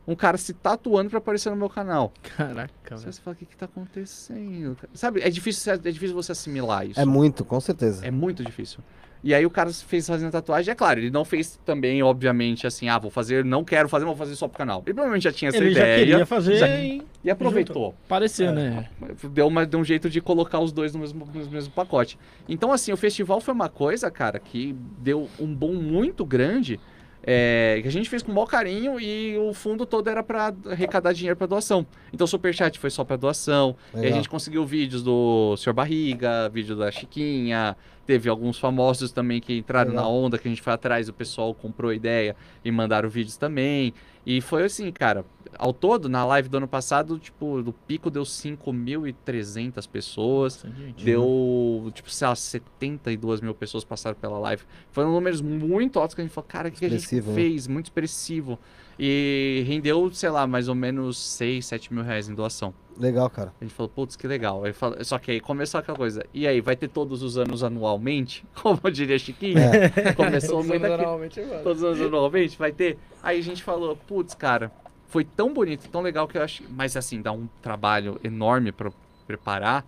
um 0.06 0.14
cara 0.14 0.36
se 0.36 0.52
tatuando 0.54 1.10
pra 1.10 1.18
aparecer 1.18 1.50
no 1.50 1.56
meu 1.56 1.68
canal. 1.68 2.12
Caraca, 2.36 2.96
velho. 2.96 3.12
Você 3.12 3.20
fala, 3.20 3.34
o 3.34 3.38
que 3.38 3.46
que 3.46 3.56
tá 3.56 3.66
acontecendo? 3.66 4.76
cara?" 4.76 4.88
Sabe, 4.94 5.20
é 5.22 5.30
difícil, 5.30 5.72
é 5.72 5.76
difícil 5.78 6.14
você 6.14 6.32
assimilar 6.32 6.86
isso. 6.86 6.98
É 7.00 7.04
muito, 7.04 7.44
com 7.44 7.60
certeza. 7.60 8.04
É 8.06 8.10
muito 8.10 8.44
difícil. 8.44 8.80
E 9.22 9.34
aí 9.34 9.44
o 9.44 9.50
cara 9.50 9.70
fez 9.70 10.06
fazendo 10.06 10.32
tatuagem, 10.32 10.72
é 10.72 10.74
claro, 10.74 10.98
ele 10.98 11.10
não 11.10 11.26
fez 11.26 11.60
também, 11.62 12.02
obviamente, 12.02 12.66
assim, 12.66 12.88
ah, 12.88 12.98
vou 12.98 13.10
fazer, 13.10 13.44
não 13.44 13.62
quero 13.62 13.86
fazer, 13.86 14.06
mas 14.06 14.16
vou 14.16 14.24
fazer 14.26 14.34
só 14.34 14.48
pro 14.48 14.56
canal. 14.56 14.82
Ele 14.86 14.94
provavelmente 14.94 15.24
já 15.24 15.30
tinha 15.32 15.50
essa 15.50 15.58
Ele 15.58 15.72
já 15.74 15.80
ideia 15.82 15.98
queria 16.06 16.24
fazer 16.26 16.56
já- 16.56 16.68
e... 16.68 17.02
e 17.22 17.30
aproveitou. 17.30 17.94
Pareceu, 18.08 18.50
né? 18.50 18.88
Deu, 19.30 19.46
uma, 19.46 19.66
deu 19.66 19.78
um 19.78 19.84
jeito 19.84 20.08
de 20.08 20.22
colocar 20.22 20.58
os 20.60 20.72
dois 20.72 20.94
no 20.94 21.00
mesmo, 21.00 21.26
no 21.34 21.50
mesmo 21.50 21.70
pacote. 21.74 22.18
Então, 22.48 22.72
assim, 22.72 22.92
o 22.92 22.96
festival 22.96 23.42
foi 23.42 23.52
uma 23.52 23.68
coisa, 23.68 24.10
cara, 24.10 24.38
que 24.38 24.74
deu 24.98 25.28
um 25.38 25.54
boom 25.54 25.74
muito 25.74 26.24
grande. 26.24 26.80
É, 27.22 27.78
que 27.82 27.88
a 27.88 27.92
gente 27.92 28.08
fez 28.08 28.22
com 28.22 28.32
o 28.32 28.34
maior 28.34 28.46
carinho 28.46 28.98
e 28.98 29.36
o 29.38 29.52
fundo 29.52 29.84
todo 29.84 30.08
era 30.08 30.22
pra 30.22 30.54
arrecadar 30.66 31.12
dinheiro 31.12 31.36
pra 31.36 31.46
doação. 31.46 31.86
Então 32.12 32.24
o 32.24 32.28
Superchat 32.28 32.78
foi 32.78 32.90
só 32.90 33.04
pra 33.04 33.16
doação. 33.16 33.76
E 33.92 33.98
a 33.98 34.00
Legal. 34.00 34.16
gente 34.16 34.28
conseguiu 34.28 34.64
vídeos 34.64 35.02
do 35.02 35.54
Sr. 35.56 35.72
Barriga, 35.72 36.48
vídeo 36.48 36.76
da 36.76 36.90
Chiquinha. 36.90 37.76
Teve 38.06 38.28
alguns 38.28 38.58
famosos 38.58 39.12
também 39.12 39.40
que 39.40 39.58
entraram 39.58 39.90
Legal. 39.90 40.04
na 40.04 40.10
onda, 40.10 40.38
que 40.38 40.48
a 40.48 40.50
gente 40.50 40.62
foi 40.62 40.72
atrás, 40.72 41.08
o 41.08 41.12
pessoal 41.12 41.54
comprou 41.54 41.90
a 41.90 41.94
ideia 41.94 42.34
e 42.64 42.70
mandaram 42.70 43.08
vídeos 43.08 43.36
também. 43.36 43.92
E 44.26 44.40
foi 44.40 44.64
assim, 44.64 44.90
cara, 44.90 45.24
ao 45.58 45.72
todo, 45.72 46.08
na 46.08 46.24
live 46.24 46.48
do 46.48 46.56
ano 46.56 46.68
passado, 46.68 47.18
tipo, 47.18 47.62
do 47.62 47.72
pico 47.72 48.10
deu 48.10 48.22
5.300 48.22 49.88
pessoas. 49.88 50.64
Gente. 50.76 51.04
Deu, 51.04 51.90
tipo, 51.94 52.10
sei 52.10 52.28
lá, 52.28 52.34
72 52.34 53.40
mil 53.40 53.54
pessoas 53.54 53.84
passaram 53.84 54.16
pela 54.16 54.38
live. 54.38 54.62
Foram 54.90 55.12
números 55.12 55.40
muito 55.40 55.98
altos 55.98 56.14
que 56.14 56.20
a 56.20 56.24
gente 56.24 56.32
falou, 56.32 56.48
cara, 56.48 56.68
o 56.68 56.72
que, 56.72 56.84
a 56.84 56.88
gente 56.88 57.14
né? 57.16 57.34
fez? 57.34 57.66
Muito 57.66 57.86
expressivo. 57.86 58.58
E 59.02 59.64
rendeu, 59.66 60.12
sei 60.12 60.28
lá, 60.28 60.46
mais 60.46 60.68
ou 60.68 60.74
menos 60.74 61.16
6, 61.18 61.64
7 61.64 61.92
mil 61.94 62.04
reais 62.04 62.28
em 62.28 62.34
doação. 62.34 62.74
Legal, 62.98 63.30
cara. 63.30 63.50
A 63.58 63.64
gente 63.64 63.72
falou, 63.72 63.88
putz, 63.88 64.14
que 64.14 64.26
legal. 64.26 64.62
Aí 64.62 64.74
fala- 64.74 65.02
Só 65.02 65.18
que 65.18 65.30
aí 65.30 65.40
começou 65.40 65.80
aquela 65.80 65.96
coisa. 65.96 66.22
E 66.34 66.46
aí, 66.46 66.60
vai 66.60 66.76
ter 66.76 66.88
todos 66.88 67.22
os 67.22 67.38
anos 67.38 67.64
anualmente? 67.64 68.44
Como 68.60 68.78
diria 68.92 69.18
Chiquinho? 69.18 69.58
Começou 70.16 70.62
muito 70.62 70.84
aqui. 70.84 71.40
Todos 71.62 71.82
os 71.82 71.84
anos 71.84 72.00
anualmente? 72.02 72.58
Vai 72.58 72.72
ter? 72.72 72.98
Aí 73.22 73.38
a 73.38 73.42
gente 73.42 73.62
falou, 73.62 73.96
putz, 73.96 74.34
cara, 74.34 74.70
foi 75.10 75.24
tão 75.24 75.52
bonito, 75.52 75.88
tão 75.88 76.00
legal 76.00 76.26
que 76.26 76.38
eu 76.38 76.42
acho. 76.42 76.62
Mas 76.70 76.96
assim, 76.96 77.20
dá 77.20 77.32
um 77.32 77.48
trabalho 77.60 78.18
enorme 78.24 78.72
pra 78.72 78.90
preparar 79.26 79.84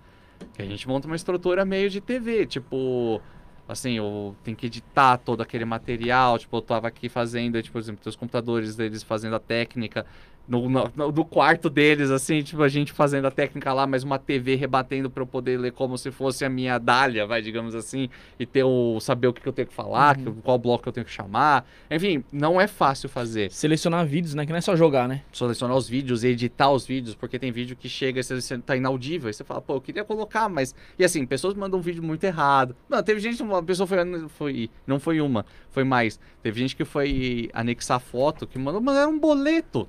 que 0.55 0.61
a 0.61 0.67
gente 0.67 0.87
monta 0.87 1.07
uma 1.07 1.17
estrutura 1.17 1.65
meio 1.65 1.89
de 1.89 2.01
TV. 2.01 2.45
Tipo, 2.45 3.23
assim, 3.69 3.93
eu 3.93 4.35
tenho 4.43 4.57
que 4.57 4.67
editar 4.67 5.17
todo 5.17 5.41
aquele 5.41 5.65
material. 5.65 6.39
Tipo, 6.39 6.57
eu 6.57 6.63
tava 6.63 6.89
aqui 6.89 7.09
fazendo, 7.09 7.63
tipo, 7.63 7.73
por 7.73 7.79
exemplo, 7.79 8.03
os 8.05 8.17
computadores 8.17 8.75
deles 8.75 9.03
fazendo 9.03 9.37
a 9.37 9.41
técnica. 9.41 10.05
No, 10.49 10.69
no, 10.69 10.91
no 11.13 11.25
quarto 11.25 11.71
deles, 11.71 12.11
assim, 12.11 12.43
tipo, 12.43 12.63
a 12.63 12.69
gente 12.69 12.93
fazendo 12.93 13.27
a 13.27 13.31
técnica 13.31 13.73
lá, 13.73 13.87
mas 13.87 14.03
uma 14.03 14.19
TV 14.19 14.55
rebatendo 14.57 15.09
pra 15.09 15.23
eu 15.23 15.27
poder 15.27 15.59
ler 15.59 15.73
como 15.73 15.97
se 15.97 16.11
fosse 16.11 16.45
a 16.45 16.49
minha 16.49 16.79
dália, 16.79 17.27
vai, 17.27 17.41
digamos 17.41 17.75
assim, 17.75 18.09
e 18.39 18.45
ter 18.45 18.65
o, 18.65 18.99
saber 19.01 19.29
o 19.29 19.33
que, 19.33 19.41
que 19.41 19.49
eu 19.49 19.53
tenho 19.53 19.69
que 19.69 19.75
falar, 19.75 20.17
que- 20.17 20.31
qual 20.43 20.59
bloco 20.59 20.89
eu 20.89 20.93
tenho 20.93 21.07
que 21.07 21.13
chamar. 21.13 21.65
Enfim, 21.91 22.25
não 22.33 22.61
é 22.61 22.67
fácil 22.67 23.09
fazer. 23.09 23.51
Selecionar 23.53 24.05
vídeos, 24.05 24.35
né? 24.35 24.45
Que 24.45 24.51
não 24.53 24.59
é 24.59 24.61
só 24.61 24.75
jogar, 24.77 25.09
né? 25.09 25.23
Selecionar 25.33 25.77
os 25.77 25.89
vídeos 25.89 26.25
e 26.25 26.29
editar 26.29 26.71
os 26.71 26.85
vídeos, 26.85 27.15
porque 27.15 27.39
tem 27.39 27.53
vídeo 27.53 27.77
que 27.77 27.89
chega 27.89 28.21
e 28.21 28.23
você, 28.25 28.59
tá 28.59 28.77
inaudível. 28.77 29.29
Aí 29.29 29.33
você 29.35 29.45
fala, 29.45 29.61
pô, 29.63 29.75
eu 29.75 29.81
queria 29.81 30.05
colocar, 30.05 30.49
mas. 30.49 30.75
E 30.99 31.05
assim, 31.05 31.25
pessoas 31.25 31.55
mandam 31.55 31.79
um 31.79 31.83
vídeo 31.83 32.03
muito 32.03 32.25
errado. 32.25 32.75
Não, 32.89 33.03
teve 33.03 33.21
gente, 33.21 33.43
uma 33.43 33.63
pessoa 33.63 33.87
foi. 33.87 33.99
foi 34.29 34.71
não 34.87 34.99
foi 34.99 35.21
uma, 35.21 35.47
foi 35.73 35.85
mais. 35.85 36.21
Teve 36.43 36.61
gente 36.61 36.77
que 36.77 36.85
foi 36.85 37.51
anexar 37.53 37.99
foto, 37.99 38.47
que 38.47 38.59
mandou, 38.59 38.95
era 38.95 39.09
um 39.09 39.19
boleto. 39.19 39.89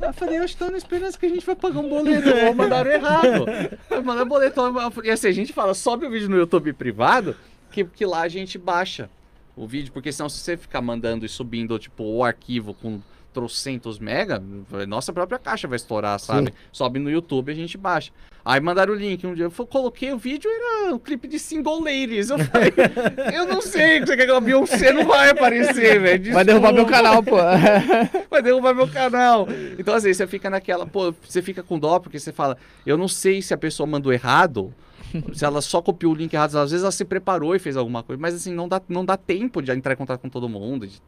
Eu 0.00 0.12
falei, 0.12 0.38
eu 0.38 0.44
estou 0.44 0.70
na 0.70 0.76
esperança 0.76 1.18
que 1.18 1.24
a 1.24 1.28
gente 1.28 1.46
vai 1.46 1.54
pagar 1.54 1.78
um 1.78 1.88
boleto. 1.88 2.28
Ou 2.46 2.54
mandaram 2.54 2.90
errado. 2.90 3.46
Mandaram 4.04 4.28
boleto. 4.28 4.60
E 5.02 5.10
assim, 5.10 5.28
a 5.28 5.32
gente 5.32 5.52
fala, 5.52 5.72
sobe 5.72 6.04
o 6.04 6.10
vídeo 6.10 6.28
no 6.28 6.36
YouTube 6.36 6.72
privado, 6.72 7.36
que, 7.70 7.84
que 7.84 8.04
lá 8.04 8.22
a 8.22 8.28
gente 8.28 8.58
baixa 8.58 9.08
o 9.56 9.66
vídeo, 9.66 9.92
porque 9.92 10.12
senão 10.12 10.28
se 10.28 10.38
você 10.38 10.56
ficar 10.56 10.82
mandando 10.82 11.24
e 11.24 11.28
subindo, 11.28 11.78
tipo, 11.78 12.02
o 12.02 12.24
arquivo 12.24 12.74
com 12.74 13.00
trocentos 13.34 13.98
mega, 13.98 14.40
nossa 14.86 15.12
própria 15.12 15.38
caixa 15.38 15.66
vai 15.66 15.76
estourar, 15.76 16.18
sabe? 16.20 16.54
Sobe 16.72 17.00
no 17.00 17.10
YouTube 17.10 17.48
e 17.48 17.52
a 17.52 17.54
gente 17.54 17.76
baixa. 17.76 18.12
Aí 18.44 18.60
mandaram 18.60 18.92
o 18.92 18.96
link, 18.96 19.26
um 19.26 19.34
dia 19.34 19.46
eu 19.46 19.66
coloquei 19.66 20.12
o 20.12 20.18
vídeo, 20.18 20.50
era 20.50 20.94
um 20.94 20.98
clipe 20.98 21.26
de 21.26 21.38
single 21.38 21.82
ladies. 21.82 22.28
Eu 22.28 22.38
falei, 22.38 22.72
eu 23.34 23.46
não 23.46 23.62
sei, 23.62 24.00
você 24.00 24.16
quer 24.16 24.26
que 24.26 24.32
a 24.32 24.40
Beyoncé 24.40 24.92
não 24.92 25.06
vai 25.06 25.30
aparecer, 25.30 25.98
velho. 26.00 26.32
Vai 26.32 26.44
derrubar 26.44 26.72
meu 26.72 26.84
canal, 26.84 27.22
pô. 27.22 27.36
vai 28.30 28.42
derrubar 28.42 28.74
meu 28.74 28.86
canal. 28.86 29.48
Então, 29.78 29.94
às 29.94 30.02
vezes, 30.02 30.18
você 30.18 30.26
fica 30.26 30.50
naquela, 30.50 30.86
pô, 30.86 31.14
você 31.26 31.40
fica 31.40 31.62
com 31.62 31.78
dó, 31.78 31.98
porque 31.98 32.20
você 32.20 32.32
fala, 32.32 32.58
eu 32.86 32.98
não 32.98 33.08
sei 33.08 33.40
se 33.40 33.54
a 33.54 33.56
pessoa 33.56 33.86
mandou 33.86 34.12
errado, 34.12 34.74
se 35.32 35.44
ela 35.44 35.60
só 35.62 35.80
copiou 35.82 36.12
o 36.12 36.16
link 36.16 36.32
errado, 36.34 36.56
às 36.56 36.70
vezes 36.70 36.82
ela 36.82 36.92
se 36.92 37.04
preparou 37.04 37.54
e 37.54 37.58
fez 37.58 37.76
alguma 37.76 38.02
coisa, 38.02 38.20
mas 38.20 38.34
assim, 38.34 38.52
não 38.52 38.68
dá, 38.68 38.80
não 38.88 39.04
dá 39.04 39.16
tempo 39.16 39.60
de 39.62 39.70
entrar 39.72 39.92
em 39.94 39.96
contato 39.96 40.20
com 40.20 40.28
todo 40.28 40.48
mundo. 40.48 40.86
de- 40.86 41.00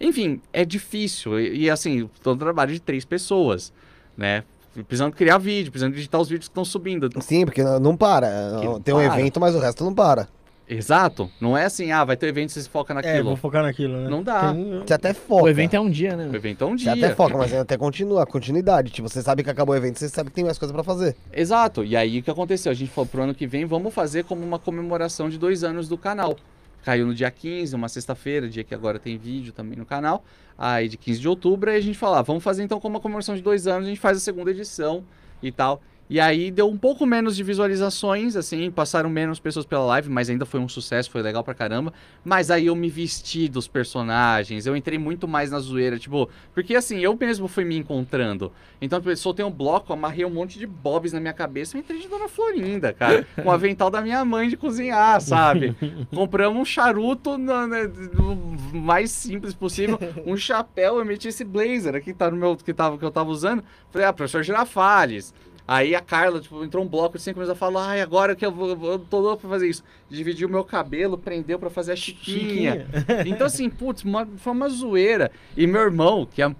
Enfim, 0.00 0.40
é 0.52 0.64
difícil. 0.64 1.38
E, 1.40 1.64
e, 1.64 1.70
assim, 1.70 2.08
todo 2.22 2.38
trabalho 2.38 2.72
de 2.72 2.80
três 2.80 3.04
pessoas, 3.04 3.72
né? 4.16 4.44
Precisando 4.86 5.12
criar 5.14 5.38
vídeo, 5.38 5.72
precisando 5.72 5.94
editar 5.96 6.18
os 6.20 6.28
vídeos 6.28 6.46
que 6.48 6.52
estão 6.52 6.64
subindo. 6.64 7.10
Sim, 7.20 7.44
porque 7.44 7.62
não 7.62 7.80
não 7.80 7.96
para. 7.96 8.50
Não 8.52 8.80
Tem 8.80 8.94
um 8.94 8.98
evento, 9.02 9.40
mas 9.40 9.54
o 9.54 9.58
resto 9.58 9.82
não 9.84 9.92
para. 9.92 10.28
Exato. 10.72 11.28
Não 11.40 11.58
é 11.58 11.64
assim, 11.64 11.90
ah, 11.90 12.04
vai 12.04 12.16
ter 12.16 12.28
evento, 12.28 12.52
você 12.52 12.62
se 12.62 12.68
foca 12.68 12.92
É, 12.92 12.94
naquilo. 12.94 13.24
vou 13.24 13.36
focar 13.36 13.62
naquilo, 13.62 13.96
né? 14.02 14.08
Não 14.08 14.22
dá. 14.22 14.52
Tem- 14.52 14.82
Você 14.86 14.94
até 14.94 15.12
foca. 15.12 15.42
O 15.44 15.48
evento 15.48 15.74
é 15.74 15.80
um 15.80 15.90
dia, 15.90 16.14
O 16.14 16.16
né? 16.16 16.30
evento 16.32 16.62
é 16.62 16.66
um 16.66 16.78
Você 16.78 16.84
dia. 16.84 16.92
até 17.06 17.14
foca, 17.14 17.36
mas 17.36 17.52
até 17.52 17.76
continua, 17.76 18.24
continuidade. 18.24 18.90
Tipo, 18.92 19.08
você 19.08 19.20
sabe 19.20 19.42
que 19.42 19.50
acabou 19.50 19.74
o 19.74 19.76
evento, 19.78 19.98
você 19.98 20.08
sabe 20.08 20.30
que 20.30 20.36
tem 20.36 20.44
mais 20.44 20.58
coisa 20.58 20.72
pra 20.72 20.84
fazer. 20.84 21.16
Exato. 21.32 21.84
E 21.84 21.96
aí 21.96 22.20
o 22.20 22.22
que 22.22 22.30
aconteceu? 22.30 22.70
A 22.70 22.74
gente 22.74 22.90
falou 22.90 23.08
pro 23.08 23.22
ano 23.22 23.34
que 23.34 23.46
vem, 23.48 23.64
vamos 23.64 23.92
fazer 23.92 24.24
como 24.24 24.44
uma 24.44 24.58
comemoração 24.58 25.28
de 25.28 25.38
dois 25.38 25.64
anos 25.64 25.88
do 25.88 25.98
canal. 25.98 26.36
Caiu 26.84 27.04
no 27.06 27.14
dia 27.14 27.30
15, 27.30 27.74
uma 27.74 27.88
sexta-feira, 27.88 28.48
dia 28.48 28.64
que 28.64 28.74
agora 28.74 28.98
tem 28.98 29.18
vídeo 29.18 29.52
também 29.52 29.76
no 29.76 29.84
canal. 29.84 30.24
Aí 30.56 30.88
de 30.88 30.96
15 30.96 31.20
de 31.20 31.28
outubro, 31.28 31.68
aí 31.70 31.76
a 31.76 31.80
gente 31.80 31.98
falou, 31.98 32.16
ah, 32.16 32.22
vamos 32.22 32.42
fazer 32.44 32.62
então 32.62 32.78
como 32.80 32.94
uma 32.94 33.00
comemoração 33.00 33.34
de 33.34 33.42
dois 33.42 33.66
anos, 33.66 33.86
a 33.86 33.88
gente 33.88 34.00
faz 34.00 34.16
a 34.16 34.20
segunda 34.20 34.50
edição 34.50 35.02
e 35.42 35.50
tal. 35.50 35.82
E 36.10 36.18
aí 36.18 36.50
deu 36.50 36.68
um 36.68 36.76
pouco 36.76 37.06
menos 37.06 37.36
de 37.36 37.44
visualizações, 37.44 38.34
assim, 38.34 38.68
passaram 38.68 39.08
menos 39.08 39.38
pessoas 39.38 39.64
pela 39.64 39.84
live, 39.84 40.10
mas 40.10 40.28
ainda 40.28 40.44
foi 40.44 40.58
um 40.58 40.68
sucesso, 40.68 41.08
foi 41.08 41.22
legal 41.22 41.44
pra 41.44 41.54
caramba. 41.54 41.92
Mas 42.24 42.50
aí 42.50 42.66
eu 42.66 42.74
me 42.74 42.90
vesti 42.90 43.48
dos 43.48 43.68
personagens, 43.68 44.66
eu 44.66 44.74
entrei 44.76 44.98
muito 44.98 45.28
mais 45.28 45.52
na 45.52 45.60
zoeira, 45.60 46.00
tipo, 46.00 46.28
porque 46.52 46.74
assim, 46.74 46.98
eu 46.98 47.16
mesmo 47.16 47.46
fui 47.46 47.64
me 47.64 47.76
encontrando. 47.76 48.50
Então, 48.82 49.00
eu 49.04 49.16
soltei 49.16 49.44
um 49.44 49.50
bloco, 49.52 49.92
amarrei 49.92 50.24
um 50.24 50.30
monte 50.30 50.58
de 50.58 50.66
bobs 50.66 51.12
na 51.12 51.20
minha 51.20 51.32
cabeça 51.32 51.76
e 51.76 51.80
entrei 51.80 52.00
de 52.00 52.08
Dona 52.08 52.26
Florinda, 52.28 52.92
cara. 52.92 53.24
Com 53.36 53.48
o 53.48 53.52
avental 53.52 53.88
da 53.88 54.00
minha 54.00 54.24
mãe 54.24 54.48
de 54.48 54.56
cozinhar, 54.56 55.20
sabe? 55.20 55.76
Compramos 56.12 56.60
um 56.60 56.64
charuto 56.64 57.38
na- 57.38 57.68
né, 57.68 57.88
no 58.14 58.34
mais 58.76 59.12
simples 59.12 59.54
possível, 59.54 59.96
um 60.26 60.36
chapéu, 60.36 60.98
eu 60.98 61.04
meti 61.04 61.28
esse 61.28 61.44
blazer 61.44 61.94
aqui 61.94 62.12
tá 62.12 62.28
no 62.30 62.36
meu, 62.36 62.56
que, 62.56 62.74
tava, 62.74 62.98
que 62.98 63.04
eu 63.04 63.10
tava 63.12 63.30
usando. 63.30 63.62
Falei, 63.92 64.08
ah, 64.08 64.12
professor 64.12 64.42
Girafales. 64.42 65.32
Aí 65.72 65.94
a 65.94 66.00
Carla, 66.00 66.40
tipo, 66.40 66.64
entrou 66.64 66.84
um 66.84 66.88
bloco 66.88 67.16
de 67.16 67.22
cinco 67.22 67.38
minutos, 67.38 67.50
ela 67.50 67.72
falou, 67.72 67.80
ai, 67.80 68.00
agora 68.00 68.34
que 68.34 68.44
eu, 68.44 68.50
vou, 68.50 68.70
eu 68.90 68.98
tô 68.98 69.20
louco 69.20 69.42
pra 69.42 69.50
fazer 69.50 69.68
isso. 69.68 69.84
Dividiu 70.08 70.48
o 70.48 70.50
meu 70.50 70.64
cabelo, 70.64 71.16
prendeu 71.16 71.60
pra 71.60 71.70
fazer 71.70 71.92
a 71.92 71.96
chiquinha. 71.96 72.88
Então, 73.24 73.46
assim, 73.46 73.70
putz, 73.70 74.02
uma- 74.02 74.26
foi 74.36 74.52
uma 74.52 74.68
zoeira. 74.68 75.30
E 75.56 75.68
meu 75.68 75.82
irmão, 75.82 76.26
que 76.28 76.42
é, 76.42 76.52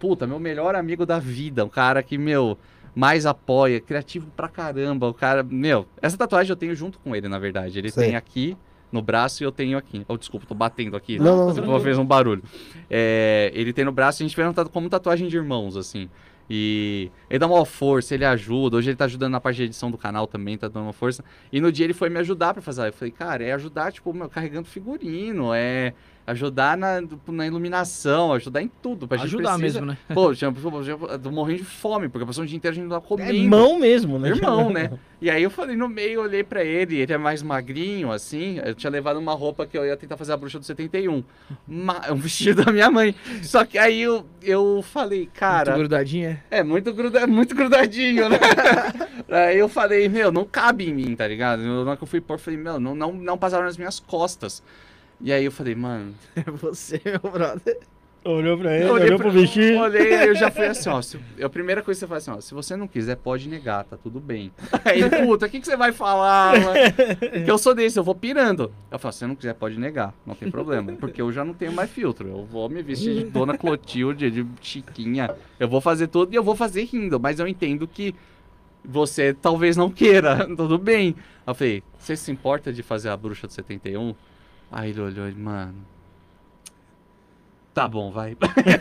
puta, 0.00 0.26
meu 0.26 0.38
melhor 0.38 0.74
amigo 0.74 1.04
da 1.04 1.18
vida, 1.18 1.66
um 1.66 1.68
cara 1.68 2.02
que, 2.02 2.16
meu, 2.16 2.56
mais 2.94 3.26
apoia, 3.26 3.78
criativo 3.78 4.26
pra 4.34 4.48
caramba, 4.48 5.06
o 5.06 5.12
cara, 5.12 5.42
meu, 5.42 5.84
essa 6.00 6.16
tatuagem 6.16 6.48
eu 6.50 6.56
tenho 6.56 6.74
junto 6.74 6.98
com 6.98 7.14
ele, 7.14 7.28
na 7.28 7.38
verdade. 7.38 7.78
Ele 7.78 7.92
tem 7.92 8.16
aqui 8.16 8.56
no 8.90 9.02
braço 9.02 9.42
e 9.42 9.44
eu 9.44 9.52
tenho 9.52 9.76
aqui. 9.76 10.02
Oh, 10.08 10.16
desculpa, 10.16 10.46
tô 10.46 10.54
batendo 10.54 10.96
aqui. 10.96 11.18
Não, 11.18 11.36
não, 11.36 11.52
Você 11.54 11.60
não. 11.60 11.78
fez 11.78 11.98
um 11.98 12.06
barulho. 12.06 12.42
É, 12.88 13.50
ele 13.54 13.74
tem 13.74 13.84
no 13.84 13.92
braço 13.92 14.22
e 14.22 14.24
a 14.24 14.28
gente 14.28 14.54
tatu- 14.54 14.70
como 14.70 14.88
tatuagem 14.88 15.28
de 15.28 15.36
irmãos, 15.36 15.76
assim. 15.76 16.08
E 16.48 17.10
ele 17.28 17.38
dá 17.38 17.46
uma 17.46 17.64
força, 17.64 18.14
ele 18.14 18.24
ajuda. 18.24 18.76
Hoje 18.76 18.90
ele 18.90 18.96
tá 18.96 19.04
ajudando 19.06 19.32
na 19.32 19.40
parte 19.40 19.56
de 19.56 19.62
edição 19.64 19.90
do 19.90 19.98
canal 19.98 20.26
também, 20.26 20.56
tá 20.56 20.68
dando 20.68 20.84
uma 20.84 20.92
força. 20.92 21.24
E 21.52 21.60
no 21.60 21.72
dia 21.72 21.84
ele 21.84 21.94
foi 21.94 22.08
me 22.08 22.18
ajudar 22.20 22.52
pra 22.52 22.62
fazer. 22.62 22.88
Eu 22.88 22.92
falei, 22.92 23.12
cara, 23.12 23.44
é 23.44 23.52
ajudar, 23.52 23.92
tipo, 23.92 24.12
meu, 24.12 24.28
carregando 24.28 24.68
figurino, 24.68 25.52
é, 25.52 25.92
Ajudar 26.26 26.76
na, 26.76 27.00
na 27.28 27.46
iluminação, 27.46 28.32
ajudar 28.32 28.60
em 28.60 28.68
tudo. 28.82 29.06
A 29.10 29.16
gente 29.16 29.26
Ajudar 29.26 29.56
precisa- 29.58 29.80
mesmo, 29.80 29.86
né? 29.86 29.98
Pô, 30.12 30.34
já, 30.34 30.52
já, 30.82 30.92
eu 30.92 31.18
tô 31.20 31.30
morrendo 31.30 31.58
de 31.58 31.64
fome, 31.64 32.08
porque 32.08 32.26
passou 32.26 32.42
o 32.42 32.46
dia 32.46 32.56
inteiro 32.56 32.72
a 32.72 32.74
gente 32.74 32.88
não 32.88 32.98
tá 33.00 33.04
É 33.04 33.08
comendo. 33.08 33.32
irmão 33.32 33.78
mesmo, 33.78 34.18
né? 34.18 34.30
Irmão, 34.30 34.68
né? 34.72 34.90
E 35.22 35.30
aí 35.30 35.42
eu 35.42 35.50
falei 35.50 35.76
no 35.76 35.88
meio, 35.88 36.20
olhei 36.22 36.42
pra 36.42 36.64
ele, 36.64 36.96
ele 36.98 37.12
é 37.12 37.16
mais 37.16 37.42
magrinho, 37.44 38.10
assim. 38.10 38.60
Eu 38.64 38.74
tinha 38.74 38.90
levado 38.90 39.18
uma 39.18 39.34
roupa 39.34 39.64
que 39.66 39.78
eu 39.78 39.86
ia 39.86 39.96
tentar 39.96 40.16
fazer 40.16 40.32
a 40.32 40.36
bruxa 40.36 40.58
do 40.58 40.64
71. 40.64 41.22
Ma- 41.66 42.02
um 42.10 42.16
vestido 42.16 42.64
da 42.64 42.72
minha 42.72 42.90
mãe. 42.90 43.14
Só 43.42 43.64
que 43.64 43.78
aí 43.78 44.02
eu, 44.02 44.26
eu 44.42 44.82
falei, 44.82 45.28
cara. 45.32 45.70
Muito 45.70 45.78
grudadinha. 45.78 46.42
É 46.50 46.62
muito, 46.64 46.92
gruda, 46.92 47.24
muito 47.26 47.54
grudadinho, 47.54 48.28
né? 48.28 48.38
Aí 49.28 49.58
eu 49.58 49.68
falei, 49.68 50.08
meu, 50.08 50.30
não 50.30 50.44
cabe 50.44 50.88
em 50.88 50.94
mim, 50.94 51.16
tá 51.16 51.26
ligado? 51.26 51.60
Na 51.60 51.80
hora 51.80 51.96
que 51.96 52.02
eu 52.04 52.06
fui 52.06 52.20
pôr, 52.20 52.34
eu 52.34 52.38
falei, 52.38 52.58
meu, 52.60 52.78
não, 52.78 52.94
não, 52.94 53.12
não 53.12 53.36
passaram 53.36 53.64
nas 53.64 53.76
minhas 53.76 53.98
costas. 53.98 54.62
E 55.20 55.32
aí 55.32 55.44
eu 55.44 55.52
falei, 55.52 55.74
mano. 55.74 56.14
É 56.36 56.50
você, 56.50 57.00
meu 57.04 57.32
brother. 57.32 57.78
Olhou 58.28 58.58
pra 58.58 58.76
ele, 58.76 58.90
olhou 58.90 59.18
pro 59.18 59.30
vestido. 59.30 59.78
Olhei, 59.78 60.28
eu 60.28 60.34
já 60.34 60.50
fui 60.50 60.66
assim, 60.66 60.88
ó. 60.88 61.00
Se, 61.00 61.16
a 61.40 61.48
primeira 61.48 61.80
coisa 61.80 61.96
que 61.96 62.00
você 62.00 62.08
faz 62.08 62.28
assim, 62.28 62.36
ó. 62.36 62.40
Se 62.40 62.54
você 62.54 62.74
não 62.74 62.88
quiser, 62.88 63.14
pode 63.16 63.48
negar, 63.48 63.84
tá 63.84 63.96
tudo 63.96 64.18
bem. 64.18 64.50
Aí 64.84 65.08
puta, 65.24 65.46
o 65.46 65.48
que, 65.48 65.60
que 65.60 65.66
você 65.66 65.76
vai 65.76 65.92
falar? 65.92 66.60
mano? 66.60 66.74
Porque 67.20 67.50
eu 67.50 67.56
sou 67.56 67.72
desse, 67.72 67.96
eu 67.96 68.02
vou 68.02 68.16
pirando. 68.16 68.72
Eu 68.90 68.98
falo, 68.98 69.12
se 69.12 69.20
você 69.20 69.26
não 69.28 69.36
quiser, 69.36 69.54
pode 69.54 69.78
negar, 69.78 70.12
não 70.26 70.34
tem 70.34 70.50
problema. 70.50 70.92
Porque 70.94 71.22
eu 71.22 71.30
já 71.30 71.44
não 71.44 71.54
tenho 71.54 71.72
mais 71.72 71.88
filtro. 71.88 72.28
Eu 72.28 72.44
vou 72.44 72.68
me 72.68 72.82
vestir 72.82 73.14
de 73.14 73.24
Dona 73.26 73.56
Clotilde, 73.56 74.28
de 74.28 74.44
Chiquinha. 74.60 75.30
Eu 75.60 75.68
vou 75.68 75.80
fazer 75.80 76.08
tudo 76.08 76.32
e 76.32 76.36
eu 76.36 76.42
vou 76.42 76.56
fazer 76.56 76.82
rindo. 76.82 77.20
Mas 77.20 77.38
eu 77.38 77.46
entendo 77.46 77.86
que 77.86 78.12
você 78.84 79.34
talvez 79.34 79.76
não 79.76 79.88
queira, 79.88 80.46
tudo 80.56 80.78
bem. 80.78 81.14
Eu 81.46 81.54
falei, 81.54 81.82
você 81.96 82.16
se 82.16 82.32
importa 82.32 82.72
de 82.72 82.82
fazer 82.82 83.08
a 83.08 83.16
bruxa 83.16 83.46
do 83.46 83.52
71? 83.52 84.14
Aí 84.70 84.90
ele 84.90 85.00
olhou 85.00 85.28
e, 85.28 85.34
mano. 85.34 85.74
Tá 87.76 87.86
bom, 87.86 88.10
vai. 88.10 88.34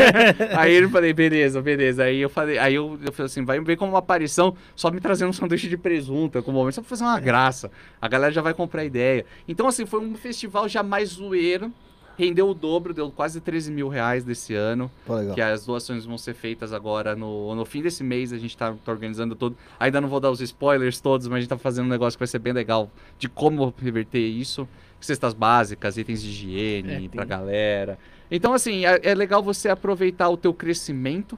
aí 0.58 0.74
ele 0.74 0.88
falei, 0.88 1.12
beleza, 1.12 1.62
beleza. 1.62 2.06
Aí 2.06 2.22
eu 2.22 2.30
falei, 2.30 2.58
aí 2.58 2.76
eu, 2.76 2.98
eu 3.04 3.12
falei 3.12 3.26
assim, 3.26 3.44
vai 3.44 3.60
ver 3.60 3.76
como 3.76 3.92
uma 3.92 4.00
aparição, 4.00 4.56
só 4.74 4.90
me 4.90 5.02
trazendo 5.02 5.32
um 5.32 5.34
sanduíche 5.34 5.68
de 5.68 5.76
presunto, 5.76 6.42
com 6.42 6.54
momento, 6.54 6.76
só 6.76 6.82
pra 6.82 6.90
fazer 6.90 7.04
uma 7.04 7.20
graça. 7.20 7.70
A 8.02 8.08
galera 8.08 8.32
já 8.32 8.42
vai 8.42 8.54
comprar 8.54 8.84
a 8.84 8.86
ideia. 8.86 9.26
Então, 9.50 9.68
assim, 9.68 9.86
foi 9.86 10.00
um 10.00 10.16
festival 10.16 10.70
já 10.70 10.82
mais 10.82 11.10
zoeiro. 11.10 11.74
Rendeu 12.18 12.48
o 12.48 12.54
dobro, 12.54 12.94
deu 12.94 13.12
quase 13.12 13.42
13 13.42 13.70
mil 13.70 13.90
reais 13.90 14.24
desse 14.24 14.54
ano. 14.54 14.90
Pô, 15.06 15.16
legal. 15.16 15.36
Que 15.36 15.42
as 15.42 15.66
doações 15.66 16.06
vão 16.06 16.18
ser 16.18 16.34
feitas 16.34 16.72
agora 16.72 17.18
no, 17.18 17.54
no 17.54 17.66
fim 17.66 17.82
desse 17.82 18.02
mês. 18.02 18.32
A 18.32 18.38
gente 18.38 18.56
tá, 18.56 18.74
tá 18.74 18.92
organizando 18.94 19.36
tudo. 19.36 19.58
Ainda 19.78 20.00
não 20.00 20.08
vou 20.08 20.22
dar 20.22 20.32
os 20.32 20.40
spoilers 20.40 21.02
todos, 21.02 21.28
mas 21.28 21.36
a 21.36 21.40
gente 21.42 21.50
tá 21.50 21.58
fazendo 21.58 21.88
um 21.88 21.90
negócio 21.90 22.18
que 22.18 22.22
vai 22.22 22.28
ser 22.30 22.40
bem 22.40 22.54
legal 22.54 22.90
de 23.20 23.28
como 23.28 23.74
reverter 23.78 24.20
isso. 24.20 24.66
Cestas 25.06 25.34
básicas, 25.34 25.98
itens 25.98 26.22
de 26.22 26.30
higiene 26.30 26.92
É, 26.94 26.98
tem- 27.00 27.10
pra 27.10 27.24
galera. 27.26 27.98
Então, 28.30 28.54
assim, 28.54 28.86
é, 28.86 29.00
é 29.04 29.14
legal 29.16 29.42
você 29.44 29.70
aproveitar 29.70 30.30
o 30.30 30.36
teu 30.38 30.54
crescimento 30.54 31.38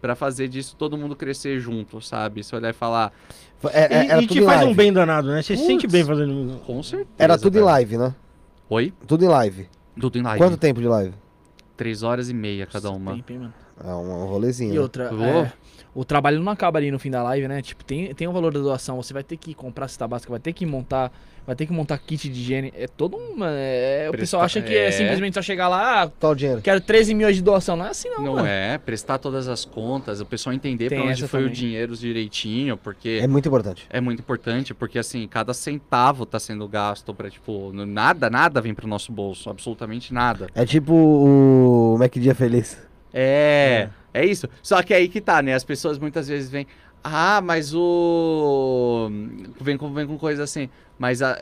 pra 0.00 0.14
fazer 0.14 0.48
disso 0.48 0.74
todo 0.76 0.98
mundo 0.98 1.14
crescer 1.16 1.58
junto, 1.60 2.00
sabe? 2.00 2.42
Se 2.44 2.54
olhar 2.54 2.70
e 2.70 2.72
falar, 2.74 3.12
É, 3.72 3.80
é, 3.94 4.04
E, 4.04 4.08
era 4.10 4.22
e 4.22 4.26
tudo 4.26 4.34
te 4.36 4.42
em 4.42 4.44
faz 4.44 4.56
live. 4.58 4.72
um 4.72 4.74
bem 4.76 4.92
danado, 4.92 5.28
né? 5.28 5.40
Você 5.42 5.56
se 5.56 5.64
sente 5.64 5.86
bem 5.86 6.04
fazendo. 6.04 6.60
com 6.66 6.82
certeza. 6.82 7.08
Era 7.18 7.38
tudo 7.38 7.56
em 7.58 7.62
live, 7.62 7.96
né? 7.96 8.14
Oi? 8.68 8.92
Tudo 9.06 9.24
em 9.24 9.28
live. 9.28 9.68
Tudo 9.98 10.18
em 10.18 10.22
live. 10.22 10.38
Quanto 10.38 10.56
tempo 10.58 10.80
de 10.82 10.88
live? 10.88 11.14
Três 11.76 12.02
horas 12.02 12.28
e 12.28 12.34
meia 12.34 12.66
cada 12.66 12.90
uma. 12.90 13.14
Tempo, 13.14 13.32
hein, 13.32 13.38
mano? 13.38 13.54
É 13.82 13.88
um, 13.88 14.22
um 14.22 14.26
rolezinho. 14.26 14.72
E 14.72 14.74
né? 14.76 14.80
outra, 14.80 15.04
é, 15.12 15.52
o 15.94 16.04
trabalho 16.04 16.40
não 16.40 16.52
acaba 16.52 16.78
ali 16.78 16.90
no 16.90 16.98
fim 16.98 17.10
da 17.10 17.22
live, 17.22 17.48
né? 17.48 17.62
Tipo, 17.62 17.84
tem, 17.84 18.12
tem 18.14 18.26
o 18.28 18.32
valor 18.32 18.52
da 18.52 18.60
doação, 18.60 18.96
você 18.96 19.12
vai 19.12 19.22
ter 19.24 19.36
que 19.36 19.54
comprar 19.54 19.88
cesta 19.88 20.06
básica, 20.06 20.30
vai 20.30 20.40
ter 20.40 20.52
que 20.52 20.64
montar, 20.66 21.12
vai 21.46 21.54
ter 21.56 21.66
que 21.66 21.72
montar 21.72 21.98
kit 21.98 22.28
de 22.28 22.40
higiene. 22.40 22.72
É 22.76 22.86
todo 22.86 23.16
uma. 23.16 23.48
É, 23.50 24.06
o 24.08 24.10
Presta- 24.12 24.18
pessoal 24.22 24.42
acha 24.44 24.60
que 24.62 24.74
é. 24.74 24.86
é. 24.86 24.90
simplesmente 24.92 25.34
só 25.34 25.42
chegar 25.42 25.68
lá, 25.68 26.02
ah, 26.04 26.10
Qual 26.20 26.32
o 26.32 26.34
dinheiro? 26.36 26.60
quero 26.62 26.80
13 26.80 27.14
milhões 27.14 27.36
de 27.36 27.42
doação. 27.42 27.76
Não 27.76 27.86
é 27.86 27.90
assim, 27.90 28.08
não, 28.10 28.22
Não 28.22 28.32
mano. 28.34 28.46
é, 28.46 28.78
prestar 28.78 29.18
todas 29.18 29.46
as 29.48 29.64
contas, 29.64 30.20
o 30.20 30.26
pessoal 30.26 30.54
entender 30.54 30.88
Tem 30.88 31.00
pra 31.00 31.08
onde 31.10 31.26
foi 31.28 31.40
o 31.40 31.42
também. 31.44 31.54
dinheiro 31.56 31.96
direitinho, 31.96 32.76
porque 32.76 33.18
É 33.22 33.26
muito 33.26 33.46
importante. 33.48 33.86
é 33.90 34.00
muito 34.00 34.20
importante, 34.20 34.72
porque 34.74 34.98
assim, 34.98 35.26
cada 35.28 35.52
centavo 35.54 36.24
tá 36.26 36.38
sendo 36.40 36.66
gasto 36.68 37.12
pra, 37.14 37.28
tipo, 37.30 37.72
nada, 37.72 38.28
nada 38.30 38.60
vem 38.60 38.72
pro 38.74 38.86
nosso 38.88 39.12
bolso, 39.12 39.50
absolutamente 39.50 40.12
nada. 40.14 40.46
É 40.54 40.64
tipo 40.64 40.92
o 40.94 41.96
Mac 41.98 42.12
Dia 42.16 42.34
Feliz. 42.34 42.76
É, 43.14 43.88
é 44.12 44.26
isso. 44.26 44.48
Só 44.62 44.82
que 44.82 44.92
aí 44.92 45.08
que 45.08 45.20
tá, 45.20 45.40
né? 45.40 45.54
As 45.54 45.62
pessoas 45.64 45.98
muitas 45.98 46.26
vezes 46.28 46.50
vêm, 46.50 46.66
ah, 47.02 47.40
mas 47.40 47.72
o. 47.74 49.08
Vem 49.60 49.76
com, 49.76 49.92
vem 49.92 50.06
com 50.06 50.18
coisa 50.18 50.42
assim, 50.42 50.68
mas 50.98 51.22
a. 51.22 51.38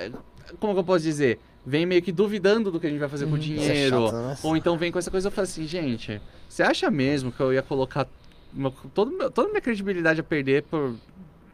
Como 0.60 0.74
que 0.74 0.80
eu 0.80 0.84
posso 0.84 1.02
dizer? 1.02 1.38
Vem 1.64 1.86
meio 1.86 2.02
que 2.02 2.10
duvidando 2.12 2.70
do 2.70 2.78
que 2.80 2.86
a 2.86 2.90
gente 2.90 2.98
vai 2.98 3.08
fazer 3.08 3.26
com 3.26 3.34
o 3.34 3.38
Isso 3.38 3.52
é 3.52 3.56
dinheiro. 3.72 4.06
chato, 4.06 4.12
né? 4.16 4.36
Ou 4.42 4.56
então 4.56 4.76
vem 4.76 4.90
com 4.92 4.98
essa 4.98 5.10
coisa 5.10 5.28
e 5.28 5.30
falo 5.30 5.44
assim, 5.44 5.64
gente, 5.66 6.20
você 6.48 6.62
acha 6.62 6.90
mesmo 6.90 7.30
que 7.30 7.40
eu 7.40 7.52
ia 7.52 7.62
colocar 7.62 8.06
uma- 8.52 8.72
todo 8.92 9.30
toda 9.30 9.48
a 9.48 9.50
minha 9.50 9.60
credibilidade 9.60 10.18
a 10.20 10.24
perder 10.24 10.64
por, 10.64 10.96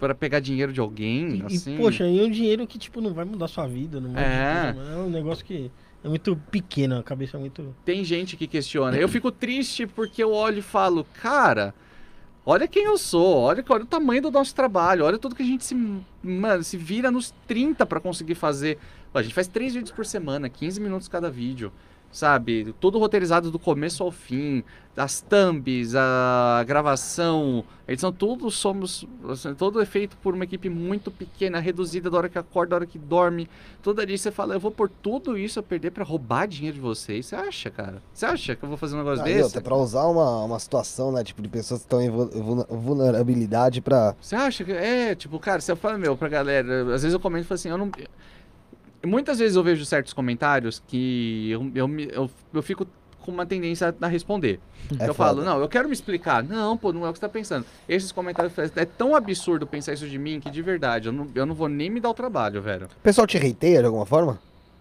para 0.00 0.14
pegar 0.14 0.40
dinheiro 0.40 0.72
de 0.72 0.80
alguém? 0.80 1.34
E, 1.36 1.52
e, 1.52 1.56
assim? 1.56 1.76
poxa, 1.76 2.06
e 2.08 2.22
um 2.22 2.30
dinheiro 2.30 2.66
que, 2.66 2.78
tipo, 2.78 3.02
não 3.02 3.12
vai 3.12 3.26
mudar 3.26 3.48
sua 3.48 3.66
vida. 3.68 4.00
Não 4.00 4.18
É. 4.18 4.74
é 4.94 4.96
um 4.96 5.10
negócio 5.10 5.44
que 5.44 5.70
é 6.02 6.08
muito 6.08 6.36
pequeno, 6.50 6.98
a 6.98 7.02
cabeça 7.02 7.36
é 7.36 7.40
muito. 7.40 7.74
Tem 7.84 8.04
gente 8.04 8.36
que 8.36 8.46
questiona. 8.46 8.96
Eu 8.96 9.08
fico 9.08 9.32
triste 9.32 9.86
porque 9.86 10.22
eu 10.22 10.32
olho 10.32 10.58
e 10.58 10.62
falo, 10.62 11.04
cara, 11.20 11.74
olha 12.46 12.68
quem 12.68 12.84
eu 12.84 12.96
sou, 12.96 13.38
olha, 13.38 13.64
olha 13.68 13.82
o 13.82 13.86
tamanho 13.86 14.22
do 14.22 14.30
nosso 14.30 14.54
trabalho, 14.54 15.04
olha 15.04 15.18
tudo 15.18 15.34
que 15.34 15.42
a 15.42 15.46
gente 15.46 15.64
se, 15.64 15.74
mano, 16.22 16.62
se 16.62 16.76
vira 16.76 17.10
nos 17.10 17.34
30 17.46 17.84
para 17.84 18.00
conseguir 18.00 18.36
fazer. 18.36 18.78
A 19.12 19.22
gente 19.22 19.34
faz 19.34 19.48
três 19.48 19.74
vídeos 19.74 19.90
por 19.90 20.06
semana, 20.06 20.48
15 20.48 20.80
minutos 20.80 21.08
cada 21.08 21.30
vídeo. 21.30 21.72
Sabe? 22.10 22.74
Tudo 22.80 22.98
roteirizado 22.98 23.50
do 23.50 23.58
começo 23.58 24.02
ao 24.02 24.10
fim. 24.10 24.64
As 24.96 25.20
thumbs, 25.20 25.94
a 25.94 26.64
gravação, 26.66 27.62
a 27.86 27.92
edição, 27.92 28.10
tudo 28.12 28.50
somos. 28.50 29.06
assim, 29.28 29.54
todo 29.54 29.80
é 29.80 29.86
feito 29.86 30.16
por 30.16 30.34
uma 30.34 30.42
equipe 30.42 30.68
muito 30.68 31.08
pequena, 31.08 31.60
reduzida 31.60 32.10
da 32.10 32.16
hora 32.18 32.28
que 32.28 32.36
acorda, 32.36 32.70
da 32.70 32.76
hora 32.76 32.86
que 32.86 32.98
dorme. 32.98 33.48
Toda 33.80 34.04
dia 34.04 34.18
você 34.18 34.32
fala, 34.32 34.54
eu 34.54 34.60
vou 34.60 34.72
por 34.72 34.88
tudo 34.88 35.38
isso 35.38 35.60
a 35.60 35.62
perder 35.62 35.92
pra 35.92 36.02
roubar 36.02 36.48
dinheiro 36.48 36.74
de 36.74 36.80
vocês. 36.80 37.26
Você 37.26 37.36
acha, 37.36 37.70
cara? 37.70 38.02
Você 38.12 38.26
acha 38.26 38.56
que 38.56 38.64
eu 38.64 38.68
vou 38.68 38.76
fazer 38.76 38.96
um 38.96 38.98
negócio 38.98 39.24
Aí, 39.24 39.34
desse? 39.34 39.44
outra, 39.44 39.60
pra 39.60 39.76
usar 39.76 40.04
uma, 40.06 40.42
uma 40.42 40.58
situação, 40.58 41.12
né? 41.12 41.22
Tipo, 41.22 41.42
de 41.42 41.48
pessoas 41.48 41.80
que 41.80 41.86
estão 41.86 42.02
em 42.02 42.10
vulnerabilidade 42.10 43.80
pra. 43.80 44.16
Você 44.20 44.34
acha 44.34 44.64
que. 44.64 44.72
É, 44.72 45.14
tipo, 45.14 45.38
cara, 45.38 45.60
você 45.60 45.76
fala, 45.76 45.96
meu, 45.96 46.16
pra 46.16 46.28
galera. 46.28 46.82
Às 46.92 47.02
vezes 47.02 47.12
eu 47.12 47.20
comento 47.20 47.44
e 47.44 47.46
falo 47.46 47.54
assim, 47.54 47.68
eu 47.68 47.78
não. 47.78 47.92
Muitas 49.04 49.38
vezes 49.38 49.56
eu 49.56 49.62
vejo 49.62 49.84
certos 49.84 50.12
comentários 50.12 50.82
que 50.86 51.50
eu, 51.50 51.70
eu, 51.74 52.00
eu, 52.00 52.30
eu 52.52 52.62
fico 52.62 52.86
com 53.20 53.30
uma 53.30 53.44
tendência 53.44 53.94
a 54.00 54.06
responder. 54.06 54.58
É 54.98 55.04
eu 55.08 55.14
foda. 55.14 55.14
falo, 55.14 55.44
não, 55.44 55.60
eu 55.60 55.68
quero 55.68 55.86
me 55.86 55.92
explicar. 55.92 56.42
Não, 56.42 56.76
pô, 56.76 56.92
não 56.92 57.06
é 57.06 57.10
o 57.10 57.12
que 57.12 57.18
você 57.18 57.26
tá 57.26 57.28
pensando. 57.28 57.66
Esses 57.88 58.10
comentários 58.10 58.52
é 58.74 58.84
tão 58.84 59.14
absurdo 59.14 59.66
pensar 59.66 59.92
isso 59.92 60.08
de 60.08 60.18
mim 60.18 60.40
que 60.40 60.50
de 60.50 60.62
verdade, 60.62 61.08
eu 61.08 61.12
não, 61.12 61.28
eu 61.34 61.44
não 61.44 61.54
vou 61.54 61.68
nem 61.68 61.90
me 61.90 62.00
dar 62.00 62.10
o 62.10 62.14
trabalho, 62.14 62.62
velho. 62.62 62.86
O 62.86 63.02
pessoal 63.02 63.26
te 63.26 63.36
hateia 63.36 63.80
de 63.80 63.86
alguma 63.86 64.06
forma? 64.06 64.40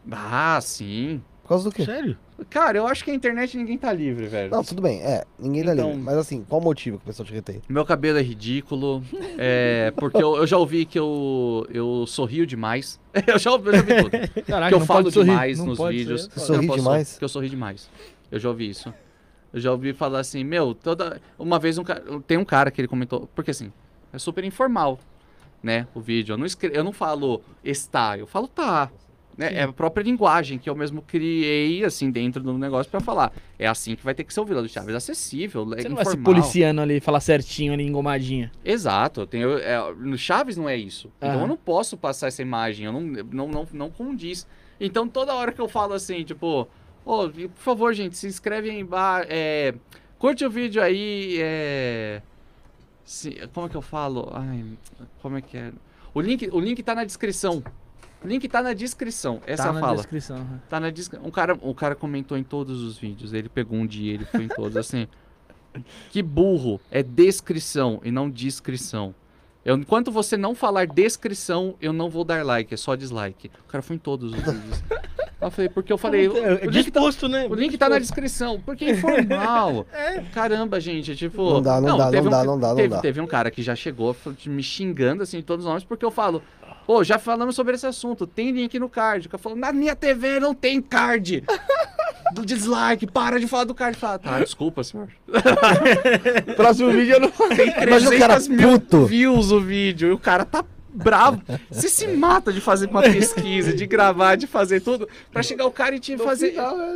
Ah, 0.09 0.59
sim. 0.61 1.21
Por 1.43 1.49
causa 1.49 1.65
do 1.65 1.75
quê? 1.75 1.85
Sério? 1.85 2.17
Cara, 2.49 2.77
eu 2.77 2.85
acho 2.87 3.03
que 3.03 3.09
a 3.11 3.13
internet 3.13 3.57
ninguém 3.57 3.77
tá 3.77 3.91
livre, 3.91 4.27
velho. 4.27 4.51
Não, 4.51 4.63
tudo 4.63 4.81
bem, 4.81 5.01
é, 5.01 5.23
ninguém 5.39 5.63
tá 5.63 5.73
Então- 5.73 5.87
livre. 5.89 6.03
Mas 6.03 6.17
assim, 6.17 6.43
qual 6.47 6.61
o 6.61 6.63
motivo 6.63 6.97
que 6.97 7.03
o 7.03 7.07
pessoal 7.07 7.25
te 7.27 7.35
hateia? 7.35 7.61
Meu 7.67 7.83
cabelo 7.85 8.19
é 8.19 8.21
ridículo. 8.21 9.03
É, 9.37 9.91
porque 9.97 10.17
eu, 10.21 10.35
eu 10.37 10.45
já 10.47 10.57
ouvi 10.57 10.85
que 10.85 10.97
eu, 10.99 11.65
eu 11.71 12.05
sorrio 12.07 12.45
demais. 12.45 12.99
Eu 13.27 13.39
já, 13.39 13.51
ouvi- 13.51 13.69
eu 13.69 13.73
já 13.73 13.79
ouvi 13.81 14.03
tudo. 14.03 14.45
Caraca, 14.45 14.69
que 14.69 14.75
eu 14.75 14.79
não 14.79 14.85
falo 14.85 15.09
demais 15.11 15.57
não 15.57 15.65
nos 15.67 15.77
pode 15.77 15.97
vídeos. 15.97 16.29
é 16.35 16.39
sorri 16.39 16.65
Eu 16.65 16.67
posso- 16.67 16.79
demais? 16.83 17.17
Que 17.17 17.23
eu 17.23 17.29
sorri 17.29 17.49
demais. 17.49 17.89
Eu 18.31 18.39
já 18.39 18.49
ouvi 18.49 18.69
isso. 18.69 18.93
Eu 19.51 19.59
já 19.59 19.71
ouvi 19.71 19.91
falar 19.93 20.19
assim, 20.19 20.43
meu, 20.43 20.75
toda. 20.75 21.19
Uma 21.39 21.57
vez 21.57 21.77
um 21.79 21.83
cara. 21.83 22.03
Tem 22.27 22.37
um 22.37 22.45
cara 22.45 22.69
que 22.69 22.79
ele 22.79 22.87
comentou. 22.87 23.27
Porque 23.33 23.49
assim, 23.51 23.71
é 24.13 24.19
super 24.19 24.43
informal, 24.43 24.99
né? 25.63 25.87
O 25.95 25.99
vídeo. 25.99 26.33
Eu 26.33 26.37
não, 26.37 26.45
escre... 26.45 26.69
eu 26.73 26.83
não 26.83 26.93
falo 26.93 27.41
está, 27.63 28.17
eu 28.17 28.27
falo 28.27 28.47
tá. 28.47 28.91
Né? 29.37 29.53
É 29.53 29.63
a 29.63 29.71
própria 29.71 30.01
linguagem 30.03 30.57
que 30.57 30.67
eu 30.67 30.75
mesmo 30.75 31.01
criei, 31.03 31.83
assim, 31.85 32.09
dentro 32.09 32.41
do 32.41 32.57
negócio 32.57 32.89
pra 32.89 32.99
falar. 32.99 33.31
É 33.59 33.67
assim 33.67 33.95
que 33.95 34.03
vai 34.03 34.15
ter 34.15 34.23
que 34.23 34.33
ser 34.33 34.39
o 34.41 34.45
Vila 34.45 34.63
do 34.63 34.67
Chaves. 34.67 34.95
Acessível, 34.95 35.61
é 35.75 35.81
Você 35.81 35.89
não 35.89 35.95
vai 35.95 36.05
se 36.05 36.11
informal. 36.17 36.33
policiando 36.41 36.81
ali, 36.81 36.99
falar 36.99 37.19
certinho 37.19 37.71
ali, 37.71 37.85
engomadinha. 37.85 38.51
Exato, 38.65 39.21
eu 39.21 39.27
tenho, 39.27 39.57
é, 39.59 39.93
no 39.93 40.17
Chaves 40.17 40.57
não 40.57 40.67
é 40.67 40.75
isso. 40.75 41.11
Então 41.19 41.29
Aham. 41.33 41.41
eu 41.41 41.47
não 41.47 41.57
posso 41.57 41.95
passar 41.95 42.27
essa 42.27 42.41
imagem, 42.41 42.87
eu 42.87 42.91
não, 42.91 43.01
não, 43.01 43.47
não, 43.47 43.67
não 43.71 43.89
condiz. 43.91 44.47
Então 44.81 45.07
toda 45.07 45.35
hora 45.35 45.51
que 45.51 45.61
eu 45.61 45.67
falo 45.67 45.93
assim, 45.93 46.23
tipo, 46.23 46.67
ô, 47.05 47.29
por 47.29 47.49
favor, 47.57 47.93
gente, 47.93 48.17
se 48.17 48.25
inscreve 48.25 48.71
aí 48.71 48.79
embaixo, 48.79 49.27
é, 49.29 49.75
curte 50.17 50.43
o 50.43 50.49
vídeo 50.49 50.81
aí, 50.81 51.37
é, 51.39 52.21
se- 53.05 53.47
como 53.53 53.67
é 53.67 53.69
que 53.69 53.77
eu 53.77 53.81
falo? 53.83 54.31
Ai, 54.33 54.65
como 55.21 55.37
é 55.37 55.41
que 55.41 55.57
é? 55.57 55.71
O 56.13 56.21
link, 56.21 56.49
o 56.51 56.59
link 56.59 56.81
tá 56.81 56.95
na 56.95 57.03
descrição. 57.03 57.63
O 58.23 58.27
link 58.27 58.47
tá 58.47 58.61
na 58.61 58.73
descrição, 58.73 59.41
essa 59.45 59.63
tá 59.63 59.69
é 59.69 59.73
na 59.73 59.79
fala. 59.79 59.95
descrição. 59.97 60.37
né? 60.37 60.59
Tá 60.69 60.79
na 60.79 60.89
descrição. 60.89 61.25
Um 61.27 61.31
cara, 61.31 61.57
um 61.61 61.73
cara 61.73 61.95
comentou 61.95 62.37
em 62.37 62.43
todos 62.43 62.81
os 62.81 62.97
vídeos. 62.97 63.33
Ele 63.33 63.47
pegou 63.47 63.77
um 63.77 63.85
dia, 63.85 64.13
ele 64.13 64.25
foi 64.25 64.43
em 64.43 64.47
todos 64.47 64.75
assim. 64.77 65.07
Que 66.09 66.23
burro, 66.23 66.81
é 66.89 67.03
descrição 67.03 68.01
e 68.03 68.09
não 68.09 68.27
descrição. 68.31 69.13
Eu, 69.67 69.75
enquanto 69.75 70.09
você 70.13 70.37
não 70.37 70.55
falar 70.55 70.87
descrição, 70.87 71.75
eu 71.81 71.91
não 71.91 72.09
vou 72.09 72.23
dar 72.23 72.45
like, 72.45 72.73
é 72.73 72.77
só 72.77 72.95
dislike. 72.95 73.51
O 73.65 73.69
cara 73.69 73.81
foi 73.81 73.97
em 73.97 73.99
todos 73.99 74.31
os 74.31 74.39
vídeos. 74.39 74.83
Eu 75.39 75.51
falei, 75.51 75.69
porque 75.69 75.93
eu 75.93 75.99
falei. 75.99 76.25
É, 76.25 76.65
o 76.65 76.71
link 76.71 76.89
tá- 76.89 76.99
disposto, 76.99 77.29
né? 77.29 77.45
O 77.47 77.53
link 77.53 77.77
tá 77.77 77.87
na 77.87 77.99
descrição, 77.99 78.59
porque 78.59 78.85
é 78.85 78.89
informal. 78.93 79.85
Caramba, 80.33 80.79
gente, 80.81 81.15
tipo. 81.15 81.51
Não 81.51 81.61
dá, 81.61 81.79
não 81.79 81.95
dá, 81.95 82.09
teve 82.09 82.21
não 82.23 82.27
um 82.27 82.31
dá, 82.31 82.43
não 82.43 82.59
dá, 82.59 82.67
não 82.69 82.75
teve, 82.75 82.87
dá. 82.87 83.01
Teve 83.01 83.21
um 83.21 83.27
cara 83.27 83.51
que 83.51 83.61
já 83.61 83.75
chegou 83.75 84.15
me 84.47 84.63
xingando, 84.63 85.21
assim, 85.21 85.39
todos 85.43 85.63
os 85.63 85.69
nomes, 85.69 85.83
porque 85.83 86.03
eu 86.03 86.09
falo. 86.09 86.41
Pô, 86.87 87.03
já 87.03 87.19
falamos 87.19 87.55
sobre 87.55 87.75
esse 87.75 87.85
assunto, 87.85 88.25
tem 88.25 88.49
link 88.49 88.79
no 88.79 88.89
card. 88.89 89.27
O 89.27 89.29
cara 89.29 89.37
falou, 89.43 89.55
na 89.55 89.71
minha 89.71 89.95
TV 89.95 90.39
não 90.39 90.55
tem 90.55 90.81
card. 90.81 91.43
Do 92.33 92.45
dislike, 92.45 93.07
para 93.07 93.39
de 93.39 93.47
falar 93.47 93.63
do 93.63 93.73
card. 93.73 93.97
Fala, 93.97 94.19
tá, 94.19 94.39
desculpa, 94.39 94.83
senhor. 94.83 95.07
Próximo 96.55 96.91
vídeo 96.91 97.13
eu 97.15 97.19
não. 97.21 97.29
Tem 97.31 97.73
Mas 97.89 98.05
o 98.05 98.17
cara 98.17 98.35
300 98.35 98.47
mil 98.47 98.79
puto. 98.79 99.05
views 99.05 99.51
o 99.51 99.61
vídeo 99.61 100.09
e 100.09 100.11
o 100.11 100.19
cara 100.19 100.45
tá 100.45 100.63
bravo. 100.91 101.41
Você 101.69 101.87
se 101.89 102.07
mata 102.07 102.51
de 102.51 102.59
fazer 102.59 102.89
uma 102.89 103.01
pesquisa, 103.01 103.73
de 103.73 103.85
gravar, 103.85 104.35
de 104.35 104.47
fazer 104.47 104.81
tudo, 104.81 105.07
pra 105.31 105.43
chegar 105.43 105.65
o 105.65 105.71
cara 105.71 105.95
e 105.95 105.99
te 105.99 106.17
fazer. 106.17 106.53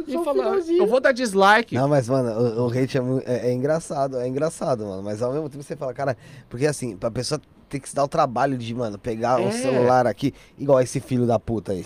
e 0.08 0.24
falar, 0.24 0.58
eu 0.68 0.88
vou 0.88 0.99
dar 0.99 1.12
dislike. 1.12 1.76
Não, 1.76 1.88
mas, 1.88 2.10
mano, 2.10 2.32
o, 2.62 2.68
o 2.68 2.70
hate 2.72 2.98
é, 2.98 3.02
é- 3.26 3.49
é 3.49 3.53
engraçado, 3.53 4.18
é 4.18 4.28
engraçado, 4.28 4.86
mano. 4.86 5.03
Mas 5.03 5.22
ao 5.22 5.32
mesmo 5.32 5.49
tempo 5.49 5.64
você 5.64 5.76
fala, 5.76 5.94
cara, 5.94 6.18
porque 6.49 6.66
assim, 6.66 6.95
pra 6.98 7.12
pessoa 7.12 7.40
ter 7.72 7.80
que 7.80 7.88
se 7.89 7.95
dar 7.95 8.03
o 8.03 8.07
trabalho 8.07 8.57
de, 8.57 8.76
mano, 8.76 8.98
pegar 8.99 9.39
o 9.39 9.48
É. 9.48 9.52
celular 9.52 10.06
aqui, 10.06 10.34
igual 10.60 10.81
esse 10.81 10.99
filho 10.99 11.26
da 11.26 11.39
puta 11.39 11.72
aí. 11.72 11.85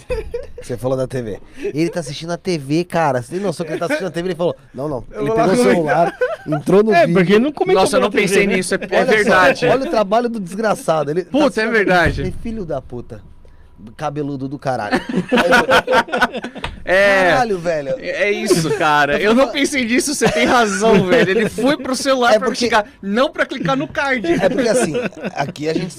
você 0.62 0.76
falou 0.76 0.98
da 0.98 1.08
TV. 1.08 1.40
Ele 1.58 1.90
tá 1.90 2.00
assistindo 2.00 2.32
a 2.32 2.38
TV, 2.38 2.84
cara. 2.84 3.22
Você 3.22 3.36
tem 3.36 3.40
noção 3.40 3.66
que 3.66 3.72
ele 3.72 3.80
tá 3.80 3.86
assistindo 3.86 4.08
a 4.08 4.12
TV? 4.12 4.30
Ele 4.30 4.36
falou, 4.36 4.56
não, 4.74 4.90
não. 4.90 5.04
Ele 5.12 5.30
pegou 5.32 5.54
o 5.54 5.56
celular, 5.56 6.18
entrou 6.48 6.84
no 6.84 6.92
É, 6.94 7.02
vídeo. 7.06 7.14
porque 7.14 7.40
não 7.40 7.52
comentou 7.52 7.84
Nossa, 7.84 7.98
eu 7.98 8.02
não 8.02 8.10
pela 8.10 8.22
TV, 8.24 8.34
pensei 8.34 8.48
né? 8.48 8.56
nisso, 8.56 8.74
é, 8.76 8.78
é 8.78 8.98
Olha 8.98 9.06
só, 9.06 9.12
verdade. 9.12 9.66
olha 9.68 9.86
o 9.86 9.90
trabalho 9.90 10.28
do 10.30 10.40
desgraçado. 10.40 11.12
Ele 11.12 11.24
tá 11.24 11.32
Puta, 11.32 11.46
assistindo 11.46 11.70
é 11.70 11.72
verdade. 11.72 12.24
TV. 12.24 12.34
Filho 12.42 12.66
da 12.66 12.82
puta. 12.82 13.22
Cabeludo 13.98 14.48
do 14.48 14.58
caralho. 14.60 15.00
É. 16.88 17.32
Caralho, 17.32 17.58
velho. 17.58 17.96
É 17.98 18.30
isso, 18.32 18.70
cara. 18.78 19.20
Eu 19.20 19.34
não 19.34 19.48
pensei 19.50 19.84
nisso, 19.86 20.14
você 20.14 20.30
tem 20.30 20.46
razão, 20.46 21.06
velho. 21.10 21.32
Ele 21.32 21.50
foi 21.50 21.76
pro 21.78 21.96
celular 21.96 22.34
É 22.36 22.38
pra 22.38 22.48
porque- 22.50 22.60
clicar, 22.68 22.86
não 23.02 23.32
pra 23.32 23.44
clicar 23.44 23.76
no 23.76 23.88
card. 23.88 24.32
É 24.34 24.48
porque 24.48 24.70
assim, 24.70 24.94
aqui 25.34 25.68
a 25.68 25.74
gente, 25.74 25.96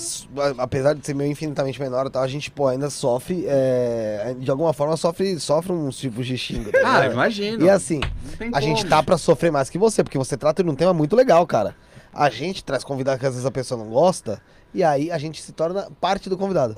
apesar 0.58 0.94
de 0.94 1.04
ser 1.04 1.12
meio 1.14 1.28
infinitamente 1.32 1.80
menor 1.80 2.06
e 2.06 2.10
tal, 2.10 2.22
a 2.22 2.28
gente, 2.28 2.52
pô, 2.52 2.68
ainda 2.68 2.88
sofre, 2.88 3.44
é, 3.48 4.36
de 4.38 4.48
alguma 4.48 4.72
forma, 4.72 4.96
sofre, 4.96 5.40
sofre 5.40 5.72
uns 5.72 5.96
tipos 5.98 6.24
de 6.24 6.38
xingo. 6.38 6.70
tá 6.70 7.00
Ah, 7.00 7.06
imagino. 7.06 7.64
E 7.64 7.68
assim, 7.68 8.00
a 8.52 8.60
gente 8.60 8.86
tá 8.86 9.02
pra 9.02 9.18
sofrer 9.18 9.50
mais 9.50 9.68
que 9.68 9.78
você, 9.78 10.04
porque 10.04 10.16
você 10.18 10.36
trata 10.36 10.62
de 10.62 10.70
um 10.70 10.74
tema 10.76 10.94
muito 10.94 11.16
legal, 11.16 11.44
cara. 11.48 11.74
A 12.14 12.30
gente 12.30 12.62
traz 12.64 12.84
convidado 12.84 13.18
que 13.18 13.26
às 13.26 13.32
vezes 13.32 13.44
a 13.44 13.50
pessoa 13.50 13.82
não 13.82 13.90
gosta, 13.90 14.40
e 14.76 14.84
aí 14.84 15.10
a 15.10 15.18
gente 15.18 15.42
se 15.42 15.52
torna 15.52 15.88
parte 16.00 16.28
do 16.28 16.36
convidado. 16.38 16.74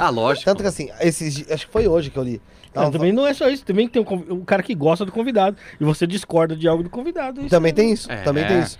Ah, 0.00 0.08
lógico. 0.10 0.44
Tanto 0.44 0.62
que 0.62 0.68
assim, 0.68 0.88
esses, 1.00 1.50
acho 1.50 1.66
que 1.66 1.72
foi 1.72 1.86
hoje 1.88 2.08
que 2.10 2.18
eu 2.18 2.22
li. 2.22 2.40
Não, 2.74 2.82
Tava- 2.84 2.92
também 2.92 3.12
não 3.12 3.26
é 3.26 3.34
só 3.34 3.48
isso, 3.48 3.64
também 3.64 3.88
tem 3.88 4.00
um, 4.00 4.04
conv- 4.04 4.30
um 4.30 4.44
cara 4.44 4.62
que 4.62 4.74
gosta 4.74 5.04
do 5.04 5.10
convidado 5.10 5.56
e 5.80 5.84
você 5.84 6.06
discorda 6.06 6.54
de 6.54 6.68
algo 6.68 6.82
do 6.84 6.88
convidado. 6.90 7.40
isso 7.40 7.50
Também 7.50 7.70
é- 7.70 7.74
tem 7.74 7.90
isso, 7.92 8.10
É. 8.10 8.22
também 8.22 8.46
tem 8.46 8.60
isso. 8.60 8.78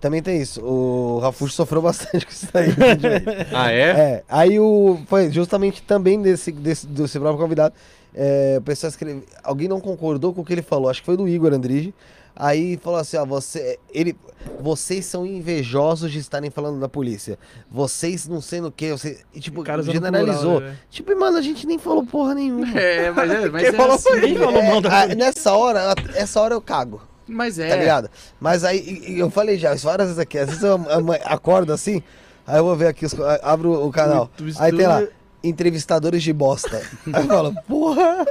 Também 0.00 0.22
tem 0.22 0.40
isso. 0.40 0.62
O 0.64 1.18
Rafuxo 1.20 1.54
sofreu 1.54 1.80
bastante 1.82 2.24
com 2.26 2.32
isso 2.32 2.48
daí. 2.52 2.68
Ah, 3.52 3.72
é? 3.72 3.82
É, 3.90 4.24
aí 4.28 4.58
o. 4.60 4.98
Foi 5.06 5.30
justamente 5.30 5.82
também 5.82 6.20
desse, 6.20 6.52
desse, 6.52 6.86
desse 6.86 7.18
próprio 7.18 7.42
convidado. 7.42 7.74
É, 8.14 8.56
o 8.58 8.62
pessoal 8.62 8.90
escreveu. 8.90 9.22
Alguém 9.42 9.68
não 9.68 9.80
concordou 9.80 10.32
com 10.34 10.40
o 10.40 10.44
que 10.44 10.52
ele 10.52 10.62
falou, 10.62 10.88
acho 10.90 11.00
que 11.00 11.06
foi 11.06 11.16
do 11.16 11.26
Igor 11.28 11.52
Andrige. 11.52 11.94
Aí 12.34 12.76
falou 12.78 12.98
assim, 12.98 13.16
ó, 13.16 13.24
você. 13.24 13.78
Ele. 13.92 14.14
Vocês 14.60 15.04
são 15.04 15.26
invejosos 15.26 16.10
de 16.10 16.18
estarem 16.18 16.50
falando 16.50 16.80
da 16.80 16.88
polícia. 16.88 17.38
Vocês 17.70 18.28
não 18.28 18.40
sei 18.40 18.60
no 18.60 18.70
que. 18.70 18.90
Você, 18.92 19.20
e, 19.34 19.40
tipo, 19.40 19.64
generalizou. 19.82 20.56
plural, 20.56 20.60
né? 20.60 20.76
Tipo, 20.90 21.18
mano, 21.18 21.36
a 21.36 21.42
gente 21.42 21.66
nem 21.66 21.78
falou 21.78 22.04
porra 22.06 22.34
nenhuma. 22.34 22.68
É, 22.78 23.10
mas 23.10 23.30
é, 23.30 23.48
mas 23.50 23.62
Quem 23.62 23.70
é 23.70 23.72
falou 23.72 23.94
assim. 23.94 24.08
foi 24.08 24.34
falou 24.36 24.62
mal 24.62 24.80
da 24.80 25.04
É, 25.04 25.14
nessa 25.14 25.52
hora, 25.54 25.94
essa 26.14 26.40
hora 26.40 26.54
eu 26.54 26.60
cago. 26.60 27.00
Mas 27.26 27.58
é. 27.58 27.68
Tá 27.68 27.76
ligado? 27.76 28.10
Mas 28.40 28.64
aí, 28.64 29.18
eu 29.18 29.30
falei 29.30 29.58
já, 29.58 29.74
várias 29.74 30.08
vezes 30.08 30.18
aqui. 30.18 30.38
Às 30.38 30.48
vezes 30.48 30.62
eu 30.62 30.80
acordo 31.24 31.72
assim, 31.72 32.02
aí 32.46 32.58
eu 32.58 32.64
vou 32.64 32.76
ver 32.76 32.88
aqui, 32.88 33.04
os, 33.04 33.14
abro 33.42 33.84
o 33.86 33.90
canal. 33.90 34.30
Aí 34.58 34.72
tem 34.74 34.86
lá. 34.86 35.02
Entrevistadores 35.48 36.22
de 36.22 36.32
bosta. 36.32 36.82
Aí 37.12 37.22
eu 37.22 37.28
falo, 37.28 37.54
porra, 37.66 38.26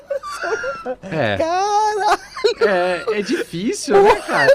É, 1.04 1.38
cara. 1.38 2.20
é, 2.62 3.20
é 3.20 3.22
difícil, 3.22 4.02
né, 4.02 4.16
cara? 4.22 4.52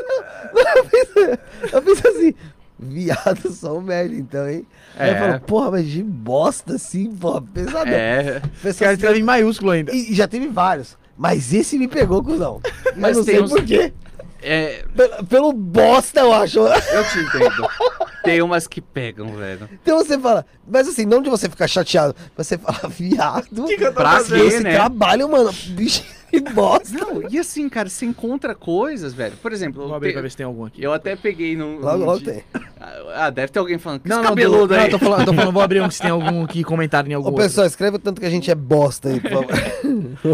Eu 1.72 1.82
pensei 1.82 2.10
assim, 2.10 2.34
viado, 2.78 3.52
só 3.52 3.76
o 3.76 3.82
merda 3.82 4.14
então, 4.14 4.48
hein? 4.48 4.66
Aí 4.96 5.10
eu 5.10 5.14
É. 5.16 5.18
falo, 5.18 5.40
porra, 5.40 5.70
mas 5.72 5.86
de 5.86 6.02
bosta 6.02 6.74
assim, 6.74 7.14
porra, 7.14 7.42
pesadão. 7.42 7.92
É. 7.92 8.40
Pessoa 8.62 8.70
Os 8.72 8.78
caras 8.78 8.94
escrevem 8.98 9.20
em 9.20 9.24
maiúsculo 9.24 9.70
ainda. 9.70 9.92
E 9.94 10.12
e 10.12 10.14
já 10.14 10.26
teve 10.28 10.48
vários. 10.48 10.96
Mas 11.16 11.52
esse 11.52 11.76
me 11.78 11.86
pegou, 11.86 12.22
cuzão. 12.24 12.60
Mas 12.62 12.96
Mas 12.96 13.16
não 13.18 13.24
tem 13.24 13.34
sei 13.34 13.44
uns- 13.44 13.50
por 13.50 13.62
quê. 13.64 13.92
É, 14.42 14.84
Pelo, 14.96 15.24
pelo 15.26 15.52
bosta, 15.52 16.20
eu 16.20 16.32
acho. 16.32 16.58
eu 16.58 17.04
te 17.08 17.18
entendo. 17.18 17.68
Tem 18.24 18.42
umas 18.42 18.66
que 18.66 18.80
pegam, 18.80 19.34
velho. 19.36 19.68
Então 19.82 19.98
você 19.98 20.18
fala, 20.18 20.44
mas 20.66 20.88
assim, 20.88 21.04
não 21.04 21.22
de 21.22 21.30
você 21.30 21.48
ficar 21.48 21.66
chateado, 21.68 22.14
você 22.36 22.56
fala, 22.58 22.80
viado. 22.88 23.66
Pra 23.94 24.22
quê, 24.24 24.34
esse 24.36 24.60
né? 24.60 24.74
trabalho, 24.74 25.28
mano, 25.28 25.52
bicho 25.68 26.02
de 26.40 26.40
bosta. 26.40 26.96
Não, 26.98 27.22
e 27.28 27.38
assim, 27.38 27.68
cara, 27.68 27.88
você 27.88 28.06
encontra 28.06 28.54
coisas, 28.54 29.12
velho. 29.12 29.36
Por 29.36 29.52
exemplo, 29.52 29.82
Vou 29.82 29.90
eu, 29.90 29.94
abrir 29.96 30.12
pra 30.12 30.22
ver 30.22 30.30
se 30.30 30.36
tem 30.36 30.46
algum 30.46 30.64
aqui. 30.64 30.82
eu 30.82 30.92
até 30.92 31.16
peguei 31.16 31.56
num. 31.56 31.78
Logo, 31.80 32.04
logo 32.04 32.20
tem. 32.20 32.42
Ah, 33.14 33.28
deve 33.30 33.52
ter 33.52 33.58
alguém 33.58 33.78
falando 33.78 34.00
que 34.00 34.08
Não, 34.08 34.18
não, 34.18 34.30
cabeludo 34.30 34.68
do, 34.68 34.74
não, 34.74 34.80
aí. 34.80 34.86
eu 34.86 34.90
tô 34.90 34.98
falando, 34.98 35.20
eu 35.20 35.26
tô 35.26 35.34
falando, 35.34 35.52
vou 35.52 35.62
abrir 35.62 35.82
um 35.82 35.90
se 35.90 36.00
tem 36.00 36.10
algum 36.10 36.46
que 36.48 36.64
comentário 36.64 37.10
em 37.10 37.14
algum 37.14 37.28
Ô, 37.28 37.32
outro. 37.32 37.44
pessoal, 37.44 37.66
escreve 37.66 37.96
o 37.96 37.98
tanto 37.98 38.20
que 38.20 38.26
a 38.26 38.30
gente 38.30 38.50
é 38.50 38.54
bosta 38.54 39.08
aí, 39.10 39.20
por 39.20 39.30
favor. 39.30 39.48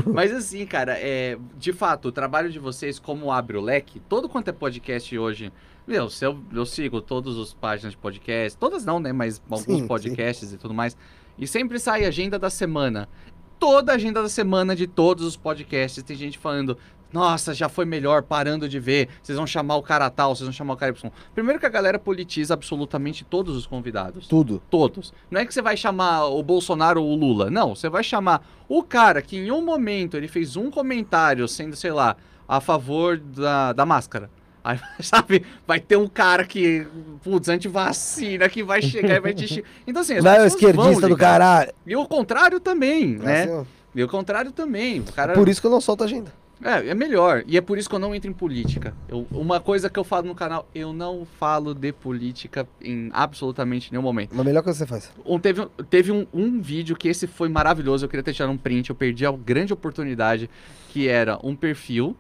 Mas 0.15 0.33
assim, 0.33 0.65
cara, 0.67 0.97
é, 0.99 1.37
de 1.59 1.73
fato, 1.73 2.09
o 2.09 2.13
trabalho 2.13 2.51
de 2.51 2.59
vocês, 2.59 2.99
como 2.99 3.33
abre 3.33 3.57
o 3.57 3.61
leque, 3.61 4.01
todo 4.09 4.29
quanto 4.29 4.49
é 4.49 4.53
podcast 4.53 5.19
hoje. 5.19 5.53
Meu, 5.87 6.11
se 6.11 6.25
eu, 6.25 6.39
eu 6.53 6.67
sigo 6.67 7.01
todas 7.01 7.37
as 7.39 7.53
páginas 7.55 7.93
de 7.93 7.99
podcast, 7.99 8.59
todas 8.59 8.85
não, 8.85 8.99
né? 8.99 9.13
Mas 9.13 9.41
alguns 9.49 9.65
Sim, 9.65 9.87
podcasts 9.87 10.53
e 10.53 10.57
tudo 10.57 10.75
mais. 10.75 10.97
E 11.39 11.47
sempre 11.47 11.79
sai 11.79 12.05
a 12.05 12.09
agenda 12.09 12.39
da 12.39 12.51
semana. 12.51 13.09
Toda 13.59 13.93
a 13.93 13.95
agenda 13.95 14.23
da 14.23 14.29
semana 14.29 14.77
de 14.77 14.87
todos 14.87 15.25
os 15.25 15.37
podcasts. 15.37 16.03
Tem 16.03 16.17
gente 16.17 16.39
falando, 16.39 16.77
nossa, 17.13 17.55
já 17.55 17.69
foi 17.69 17.85
melhor, 17.85 18.23
parando 18.23 18.69
de 18.69 18.79
ver. 18.79 19.09
Vocês 19.23 19.37
vão 19.37 19.47
chamar 19.47 19.77
o 19.77 19.83
cara 19.83 20.11
tal, 20.11 20.35
vocês 20.35 20.47
vão 20.47 20.53
chamar 20.53 20.75
o 20.75 20.77
cara 20.77 20.93
Y. 20.93 21.11
Primeiro 21.35 21.59
que 21.59 21.67
a 21.67 21.71
galera 21.71 21.99
politiza 21.99 22.55
absolutamente 22.55 23.25
todos 23.25 23.57
os 23.57 23.67
convidados. 23.67 24.27
Tudo. 24.27 24.63
Todos. 24.71 25.15
Não 25.31 25.41
é 25.41 25.47
que 25.47 25.55
você 25.55 25.63
vai 25.63 25.77
chamar 25.77 26.27
o 26.27 26.43
Bolsonaro 26.43 27.03
ou 27.03 27.13
o 27.13 27.17
Lula. 27.17 27.49
Não, 27.49 27.75
você 27.75 27.89
vai 27.89 28.05
chamar 28.05 28.47
o 28.69 28.83
cara 28.83 29.23
que 29.23 29.37
em 29.37 29.51
um 29.51 29.65
momento 29.65 30.17
ele 30.17 30.29
fez 30.29 30.57
um 30.57 30.71
comentário 30.71 31.47
sendo, 31.49 31.77
sei 31.77 31.93
lá, 31.93 32.17
a 32.49 32.61
favor 32.61 33.19
da, 33.19 33.73
da 33.73 33.87
máscara. 33.87 34.31
Aí, 34.67 34.81
sabe, 35.01 35.45
vai 35.65 35.79
ter 35.79 35.97
um 35.97 36.09
cara 36.09 36.45
que, 36.45 36.85
putz, 37.23 37.49
antivacina, 37.49 38.49
que 38.49 38.65
vai 38.65 38.83
chegar 38.83 39.15
e 39.15 39.21
vai 39.21 39.33
te. 39.33 39.65
Então, 39.87 40.03
assim, 40.03 40.15
as 40.15 40.25
Vai 40.25 40.41
o 40.41 40.43
pessoas 40.43 40.61
vão 40.61 40.71
esquerdista 40.91 41.09
do 41.09 41.17
caralho. 41.17 41.73
E 41.87 41.95
o 41.95 42.05
contrário 42.05 42.59
também, 42.59 43.17
né? 43.17 43.45
Assim. 43.45 43.67
E 43.95 44.03
o 44.03 44.09
contrário 44.09 44.51
também. 44.51 45.01
O 45.01 45.13
cara... 45.13 45.35
Por 45.35 45.49
isso 45.49 45.61
que 45.61 45.69
eu 45.69 45.71
não 45.71 45.81
solto 45.81 46.03
agenda. 46.03 46.33
É, 46.63 46.89
é 46.89 46.95
melhor. 46.95 47.45
E 47.47 47.57
é 47.57 47.61
por 47.61 47.79
isso 47.79 47.89
que 47.89 47.95
eu 47.95 47.99
não 47.99 48.13
entro 48.15 48.29
em 48.29 48.33
política. 48.33 48.93
Eu- 49.09 49.27
uma 49.31 49.61
coisa 49.61 49.89
que 49.89 49.99
eu 49.99 50.05
falo 50.05 50.27
no 50.27 50.35
canal, 50.35 50.67
eu 50.75 50.93
não 50.93 51.27
falo 51.39 51.73
de 51.73 51.93
política 51.93 52.67
em 52.83 53.09
absolutamente 53.13 53.93
nenhum 53.93 54.03
momento. 54.03 54.31
Mas 54.35 54.45
melhor 54.45 54.63
coisa 54.63 54.79
que 54.85 54.85
você 54.85 54.89
faz. 54.89 55.13
Um- 55.25 55.39
teve 55.39 55.67
teve 55.89 56.11
um, 56.11 56.27
um 56.33 56.61
vídeo 56.61 56.97
que 56.97 57.09
esse 57.09 57.27
foi 57.27 57.49
maravilhoso, 57.49 58.05
eu 58.05 58.09
queria 58.09 58.23
ter 58.23 58.33
tirado 58.33 58.51
um 58.51 58.57
print, 58.57 58.91
eu 58.91 58.97
perdi 58.97 59.25
a 59.25 59.31
grande 59.33 59.73
oportunidade, 59.73 60.51
que 60.89 61.07
era 61.09 61.39
um 61.43 61.55
perfil 61.55 62.17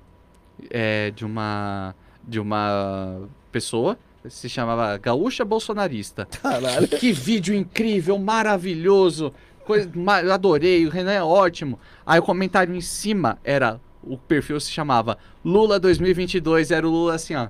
é, 0.70 1.10
de 1.10 1.24
uma 1.24 1.94
de 2.27 2.40
uma 2.40 3.28
pessoa, 3.53 3.98
se 4.28 4.48
chamava 4.48 4.97
Gaúcha 4.98 5.44
Bolsonarista. 5.44 6.27
Caralho. 6.43 6.89
Que 6.89 7.12
vídeo 7.12 7.55
incrível, 7.55 8.19
maravilhoso, 8.19 9.32
coisa, 9.65 9.90
eu 10.24 10.32
adorei, 10.32 10.86
o 10.86 10.90
Renan 10.90 11.12
é 11.12 11.23
ótimo. 11.23 11.78
Aí 12.05 12.19
o 12.19 12.23
comentário 12.23 12.74
em 12.74 12.81
cima 12.81 13.39
era, 13.44 13.81
o 14.03 14.16
perfil 14.16 14.59
se 14.61 14.70
chamava 14.70 15.19
Lula 15.44 15.78
2022, 15.78 16.70
era 16.70 16.86
o 16.86 16.90
Lula 16.90 17.15
assim, 17.15 17.35
ó. 17.35 17.48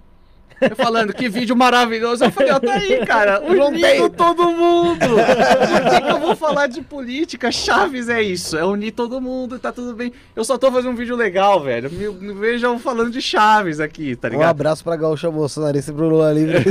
Eu 0.61 0.75
falando, 0.77 1.13
que 1.13 1.29
vídeo 1.29 1.55
maravilhoso. 1.57 2.25
Eu 2.25 2.31
falei, 2.33 2.53
ó, 2.53 2.59
tá 2.59 2.73
aí, 2.75 3.05
cara. 3.07 3.41
Unindo 3.45 4.09
todo 4.11 4.51
mundo. 4.51 4.99
Por 5.01 5.91
que, 5.91 6.01
que 6.01 6.11
eu 6.11 6.19
vou 6.21 6.35
falar 6.37 6.67
de 6.67 6.81
política? 6.83 7.51
Chaves 7.53 8.09
é 8.09 8.23
isso. 8.23 8.57
É 8.57 8.65
unir 8.65 8.93
todo 8.93 9.21
mundo, 9.21 9.59
tá 9.59 9.71
tudo 9.73 9.95
bem. 9.95 10.13
Eu 10.35 10.45
só 10.45 10.57
tô 10.57 10.71
fazendo 10.73 10.93
um 10.93 10.97
vídeo 10.97 11.15
legal, 11.17 11.61
velho. 11.63 11.91
Me, 11.91 12.09
me 12.09 12.33
vejam 12.35 12.79
falando 12.79 13.11
de 13.11 13.21
Chaves 13.21 13.81
aqui, 13.81 14.17
tá 14.17 14.29
Um 14.29 14.33
ligado? 14.33 14.49
abraço 14.51 14.83
pra 14.83 14.97
Gaúcha 14.97 15.31
Bolsonarista 15.31 15.91
e 15.91 15.95
pro 15.95 16.09
Lula 16.09 16.33
Livre. 16.33 16.59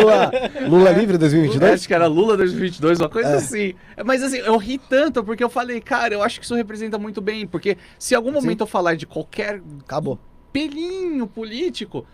Lula, 0.00 0.30
Lula 0.68 0.90
Livre 0.90 1.16
2022? 1.18 1.72
Acho 1.72 1.88
que 1.88 1.94
era 1.94 2.06
Lula 2.06 2.36
2022, 2.36 3.00
uma 3.00 3.08
coisa 3.08 3.30
É. 3.30 3.34
assim. 3.36 3.74
Mas 4.04 4.22
assim, 4.22 4.38
eu 4.38 4.56
ri 4.56 4.78
tanto 4.78 5.24
porque 5.24 5.42
eu 5.42 5.48
falei, 5.50 5.80
cara, 5.80 6.12
eu 6.14 6.22
acho 6.22 6.38
que 6.38 6.44
isso 6.44 6.54
representa 6.54 6.98
muito 6.98 7.20
bem. 7.20 7.46
Porque 7.46 7.76
se 7.98 8.14
em 8.14 8.16
algum 8.16 8.30
momento 8.32 8.60
eu 8.60 8.66
falar 8.66 8.94
de 8.94 9.06
qualquer 9.06 9.60
Acabou. 9.84 10.18
pelinho 10.52 11.26
político, 11.26 12.04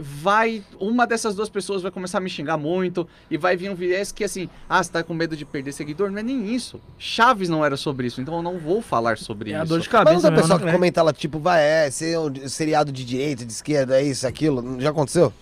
vai. 0.00 0.62
Uma 0.78 1.06
dessas 1.06 1.34
duas 1.34 1.48
pessoas 1.48 1.82
vai 1.82 1.90
começar 1.90 2.18
a 2.18 2.20
me 2.20 2.30
xingar 2.30 2.56
muito 2.56 3.06
e 3.30 3.36
vai 3.36 3.56
vir 3.56 3.70
um 3.70 3.74
viés 3.74 4.12
que 4.12 4.24
assim, 4.24 4.48
ah, 4.68 4.82
você 4.82 4.90
tá 4.92 5.02
com 5.02 5.14
medo 5.14 5.36
de 5.36 5.44
perder 5.44 5.72
seguidor? 5.72 6.10
Não 6.10 6.18
é 6.18 6.22
nem 6.22 6.54
isso. 6.54 6.80
Chaves 6.98 7.48
não 7.48 7.64
era 7.64 7.76
sobre 7.76 8.06
isso, 8.06 8.20
então 8.20 8.34
eu 8.36 8.42
não 8.42 8.58
vou 8.58 8.80
falar 8.82 9.18
sobre 9.18 9.52
É 9.52 9.56
a 9.56 9.58
isso. 9.64 9.68
dor 9.68 9.80
de 9.80 9.88
Mas 9.88 9.92
não 9.92 10.04
cabeça 10.04 10.22
tem 10.22 10.30
mesmo, 10.30 10.42
pessoal 10.42 10.58
né? 10.60 10.66
que 10.66 10.72
comenta 10.72 11.02
lá, 11.02 11.12
tipo, 11.12 11.38
vai, 11.38 11.62
é, 11.62 11.90
ser 11.90 12.18
um 12.18 12.48
seriado 12.48 12.90
de 12.92 13.04
direita, 13.04 13.44
de 13.44 13.52
esquerda, 13.52 14.00
é 14.00 14.04
isso, 14.04 14.26
aquilo. 14.26 14.80
Já 14.80 14.90
aconteceu? 14.90 15.32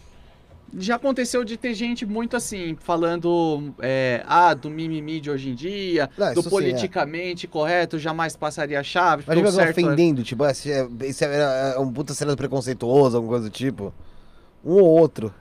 Já 0.79 0.97
aconteceu 0.97 1.45
de 1.45 1.57
ter 1.57 1.75
gente 1.75 2.05
muito 2.05 2.37
assim, 2.37 2.77
falando 2.81 3.73
é, 3.81 4.23
ah, 4.27 4.53
do 4.53 4.69
mimimi 4.69 5.21
de 5.21 5.31
hoje 5.31 5.51
em 5.51 5.55
dia, 5.55 6.11
Não, 6.19 6.27
do 6.35 6.41
isso 6.41 6.43
sim, 6.43 6.49
é. 6.49 6.51
politicamente 6.51 7.47
correto, 7.47 7.99
jamais 8.01 8.35
passaria 8.35 8.81
a 8.81 8.83
chave. 8.83 9.23
Mas 9.27 9.37
porque 9.37 9.41
o 9.43 9.47
alguém 9.47 9.53
certo 9.65 9.79
é- 9.79 9.85
ofendendo, 9.85 10.25
tipo, 10.25 10.45
esse 10.45 10.71
é, 10.73 10.81
é, 11.25 11.75
é 11.77 11.79
um 11.79 11.91
puta 11.93 12.13
seriado 12.13 12.37
preconceituoso, 12.37 13.17
alguma 13.17 13.35
coisa 13.35 13.49
do 13.49 13.53
tipo. 13.53 13.95
Um 14.65 14.73
ou 14.75 14.85
outro. 14.85 15.33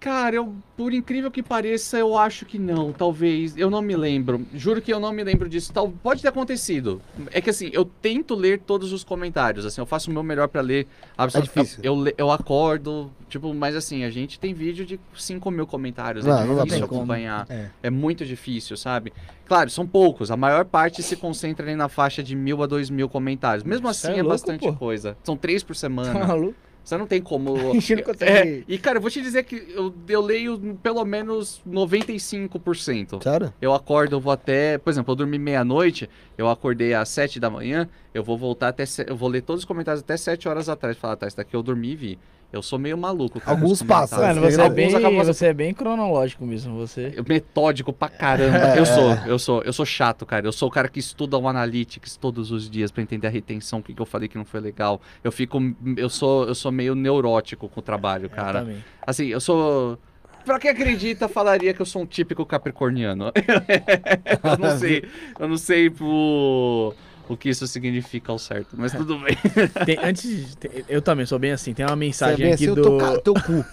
Cara, 0.00 0.34
eu, 0.34 0.52
por 0.76 0.92
incrível 0.92 1.30
que 1.30 1.44
pareça, 1.44 1.96
eu 1.96 2.18
acho 2.18 2.44
que 2.44 2.58
não, 2.58 2.90
talvez. 2.92 3.56
Eu 3.56 3.70
não 3.70 3.80
me 3.80 3.94
lembro. 3.94 4.44
Juro 4.52 4.82
que 4.82 4.92
eu 4.92 4.98
não 4.98 5.12
me 5.12 5.22
lembro 5.22 5.48
disso. 5.48 5.72
Tal, 5.72 5.88
pode 6.02 6.20
ter 6.22 6.26
acontecido. 6.26 7.00
É 7.30 7.40
que 7.40 7.50
assim, 7.50 7.70
eu 7.72 7.84
tento 7.84 8.34
ler 8.34 8.58
todos 8.58 8.92
os 8.92 9.04
comentários. 9.04 9.64
Assim, 9.64 9.80
eu 9.80 9.86
faço 9.86 10.10
o 10.10 10.12
meu 10.12 10.24
melhor 10.24 10.48
pra 10.48 10.60
ler. 10.60 10.88
É 11.16 11.40
difícil. 11.40 11.78
Eu, 11.84 12.04
eu, 12.08 12.14
eu 12.18 12.30
acordo, 12.32 13.12
tipo, 13.28 13.54
mas 13.54 13.76
assim, 13.76 14.02
a 14.02 14.10
gente 14.10 14.40
tem 14.40 14.52
vídeo 14.52 14.84
de 14.84 14.98
5 15.14 15.48
mil 15.52 15.68
comentários. 15.68 16.24
Não, 16.24 16.36
é 16.36 16.44
não 16.46 16.56
dá 16.56 16.64
difícil 16.64 16.88
pra- 16.88 16.96
acompanhar. 16.96 17.46
É. 17.48 17.68
É 17.84 17.88
muito 17.90 18.26
difícil, 18.26 18.76
sabe? 18.76 19.12
Claro, 19.46 19.70
são 19.70 19.86
poucos. 19.86 20.32
A 20.32 20.36
maior 20.36 20.64
parte 20.64 21.00
se 21.00 21.14
concentra 21.14 21.64
ali 21.64 21.76
na 21.76 21.88
faixa 21.88 22.24
de 22.24 22.34
mil 22.34 22.60
a 22.60 22.66
dois 22.66 22.90
mil 22.90 23.08
comentários. 23.08 23.62
Mesmo 23.62 23.86
assim, 23.86 24.08
é 24.08 24.10
é, 24.14 24.14
louco, 24.16 24.30
bastante 24.30 24.66
pô. 24.66 24.72
coisa. 24.72 25.16
São 25.22 25.36
três 25.36 25.62
por 25.62 25.74
Tá 25.76 25.80
semana. 25.80 26.26
maluco? 26.26 26.56
Você 26.84 26.96
não 26.96 27.06
tem 27.06 27.22
como. 27.22 27.56
Gente 27.80 27.96
não 27.96 28.02
consegue- 28.04 28.30
É, 28.30 28.64
e 28.66 28.78
cara, 28.78 28.98
eu 28.98 29.00
vou 29.02 29.10
te 29.10 29.20
dizer 29.22 29.44
que 29.44 29.56
eu, 29.74 29.94
eu 30.08 30.20
leio 30.20 30.58
pelo 30.82 31.04
menos 31.04 31.60
95%. 31.66 33.22
Sério? 33.22 33.52
Eu 33.60 33.72
acordo, 33.74 34.16
eu 34.16 34.20
vou 34.20 34.32
até. 34.32 34.78
Por 34.78 34.90
exemplo, 34.90 35.12
eu 35.12 35.16
dormi 35.16 35.38
meia-noite, 35.38 36.08
eu 36.36 36.48
acordei 36.48 36.94
às 36.94 37.08
7 37.08 37.38
da 37.40 37.50
manhã, 37.50 37.88
eu 38.14 38.22
vou 38.22 38.36
voltar 38.36 38.68
até. 38.68 38.84
Eu 39.06 39.16
vou 39.16 39.28
ler 39.28 39.42
todos 39.42 39.62
os 39.62 39.64
comentários 39.66 40.02
até 40.02 40.16
7 40.16 40.48
horas 40.48 40.68
atrás. 40.68 40.96
Falar, 40.96 41.16
tá, 41.16 41.26
isso 41.26 41.36
daqui 41.36 41.54
eu 41.54 41.62
dormi 41.62 41.92
e 41.92 41.96
vi. 41.96 42.18
Eu 42.52 42.60
sou 42.62 42.78
meio 42.78 42.98
maluco. 42.98 43.40
cara, 43.40 43.50
Alguns 43.52 43.82
passam, 43.82 44.20
Mano, 44.20 44.42
você 44.42 44.60
é, 44.60 44.68
bem, 44.68 44.94
acabam- 44.94 45.24
você 45.24 45.46
é 45.46 45.54
bem 45.54 45.72
cronológico 45.72 46.44
mesmo, 46.44 46.76
você. 46.76 47.12
Eu- 47.16 47.24
Metódico 47.26 47.92
pra 47.92 48.08
caramba. 48.10 48.76
Eu 48.76 48.84
sou, 48.84 49.10
eu 49.26 49.38
sou, 49.38 49.62
eu 49.62 49.72
sou 49.72 49.86
chato, 49.86 50.26
cara. 50.26 50.46
Eu 50.46 50.52
sou 50.52 50.68
o 50.68 50.70
cara 50.70 50.86
que 50.88 51.00
estuda 51.00 51.38
o 51.38 51.48
Analytics 51.48 52.16
todos 52.16 52.50
os 52.50 52.68
dias 52.68 52.90
pra 52.90 53.02
entender 53.02 53.26
a 53.26 53.30
retenção, 53.30 53.78
o 53.78 53.82
que, 53.82 53.94
que 53.94 54.02
eu 54.02 54.06
falei 54.06 54.28
que 54.28 54.36
não 54.36 54.44
foi 54.44 54.60
legal. 54.60 55.00
Eu 55.24 55.32
fico. 55.32 55.58
Eu 55.96 56.10
sou, 56.10 56.46
eu 56.46 56.54
sou 56.54 56.70
meio 56.70 56.94
neurótico 56.94 57.68
com 57.68 57.80
o 57.80 57.82
trabalho, 57.82 58.28
cara. 58.28 58.58
Eu 58.60 58.64
também. 58.66 58.84
Assim, 59.06 59.26
eu 59.28 59.40
sou. 59.40 59.98
Pra 60.44 60.58
quem 60.58 60.70
acredita, 60.72 61.28
falaria 61.28 61.72
que 61.72 61.80
eu 61.80 61.86
sou 61.86 62.02
um 62.02 62.06
típico 62.06 62.44
capricorniano. 62.44 63.26
eu 64.44 64.58
não 64.58 64.76
sei. 64.78 65.04
Eu 65.38 65.48
não 65.48 65.56
sei 65.56 65.88
o, 66.00 66.92
o 67.32 67.36
que 67.36 67.48
isso 67.48 67.66
significa 67.66 68.30
ao 68.32 68.38
certo, 68.38 68.76
mas 68.76 68.92
tudo 68.92 69.18
bem. 69.18 69.36
Tem- 69.86 69.98
antes, 70.02 70.50
de- 70.50 70.56
tem- 70.56 70.84
eu 70.88 71.00
também 71.02 71.26
sou 71.26 71.38
bem 71.38 71.52
assim. 71.52 71.72
Tem 71.74 71.84
uma 71.84 71.92
é 71.92 71.96
mensagem 71.96 72.44
bem 72.44 72.52
aqui 72.54 72.64
assim, 72.64 72.72
o 72.72 72.74
do. 72.74 73.20
teu 73.20 73.34
cu. 73.34 73.64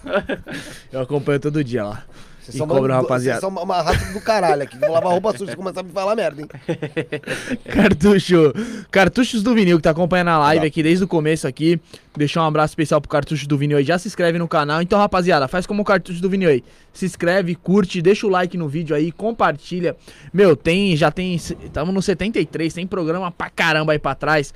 Eu 0.92 1.02
acompanho 1.02 1.40
todo 1.40 1.64
dia 1.64 1.84
lá. 1.84 2.04
Vocês 2.52 2.56
E 2.56 2.58
são 2.58 2.68
cobra, 2.68 2.94
uma- 2.94 3.02
rapaziada. 3.02 3.40
Vocês 3.40 3.54
são 3.54 3.64
uma, 3.64 3.82
raça 3.82 4.12
do 4.14 4.22
caralho 4.22 4.64
aqui. 4.64 4.78
Vou 4.78 4.92
lavar 4.92 5.12
roupa 5.12 5.38
suja 5.38 5.52
e 5.54 5.56
começar 5.56 5.82
a 5.82 5.84
me 5.84 5.92
falar 5.92 6.16
merda, 6.16 6.42
hein? 6.42 6.48
Cartucho. 7.66 8.54
Cartuchos 8.92 9.44
do 9.44 9.54
Vinil, 9.54 9.78
que 9.78 9.84
tá 9.84 9.92
acompanhando 9.92 10.30
a 10.30 10.38
live 10.40 10.66
aqui 10.66 10.82
desde 10.84 11.04
o 11.04 11.08
começo 11.08 11.48
aqui. 11.48 11.80
Deixar 12.18 12.44
um 12.44 12.48
abraço 12.48 12.72
especial 12.72 13.00
pro 13.00 13.10
Cartucho 13.10 13.48
do 13.48 13.58
Vinil 13.58 13.78
aí. 13.78 13.84
Já 13.84 13.98
se 13.98 14.08
inscreve 14.08 14.38
no 14.40 14.48
canal. 14.48 14.82
Então, 14.82 14.98
rapaziada, 15.00 15.48
faz 15.48 15.66
como 15.66 15.82
o 15.82 15.86
Cartucho 15.86 16.22
do 16.22 16.30
Vinil 16.30 16.50
aí. 16.50 16.64
Se 16.92 17.06
inscreve, 17.06 17.56
curte, 17.56 18.02
deixa 18.02 18.26
o 18.26 18.30
like 18.30 18.58
no 18.58 18.68
vídeo 18.68 18.96
aí, 18.96 19.12
compartilha. 19.12 19.96
Meu, 20.34 20.56
tem, 20.56 20.96
já 20.98 21.12
tem, 21.12 21.36
estamos 21.36 21.94
no 21.94 22.02
73, 22.02 22.74
tem 22.74 22.88
programa 22.88 23.32
pra 23.32 23.50
caramba 23.50 23.92
aí 23.94 24.00
pra 24.00 24.16
trás. 24.16 24.54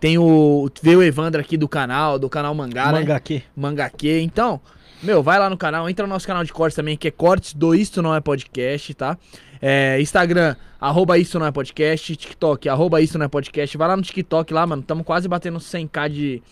Tem 0.00 0.18
o, 0.18 0.68
veio 0.82 0.98
o 0.98 1.02
Evandro 1.02 1.40
aqui 1.40 1.56
do 1.56 1.66
canal, 1.68 2.18
do 2.18 2.28
canal 2.28 2.54
Mangá, 2.54 2.92
né? 2.92 3.00
Manga 3.00 3.16
aqui. 3.16 3.42
Mangaque. 3.56 4.10
Então, 4.20 4.60
meu, 5.04 5.22
vai 5.22 5.38
lá 5.38 5.50
no 5.50 5.56
canal, 5.56 5.88
entra 5.88 6.06
no 6.06 6.12
nosso 6.12 6.26
canal 6.26 6.42
de 6.42 6.52
cortes 6.52 6.74
também, 6.74 6.96
que 6.96 7.08
é 7.08 7.10
cortes 7.10 7.52
do 7.52 7.74
Isto 7.74 8.00
Não 8.00 8.14
É 8.14 8.20
Podcast, 8.20 8.94
tá? 8.94 9.18
É, 9.60 10.00
Instagram, 10.00 10.56
arroba 10.80 11.18
Isto 11.18 11.38
Não 11.38 11.46
É 11.46 11.52
Podcast, 11.52 12.16
TikTok, 12.16 12.68
arroba 12.68 13.02
Isto 13.02 13.18
Não 13.18 13.26
É 13.26 13.28
Podcast. 13.28 13.76
Vai 13.76 13.88
lá 13.88 13.96
no 13.96 14.02
TikTok 14.02 14.52
lá, 14.52 14.66
mano, 14.66 14.80
estamos 14.80 15.04
quase 15.04 15.28
batendo 15.28 15.58
100k 15.58 16.08
de 16.08 16.42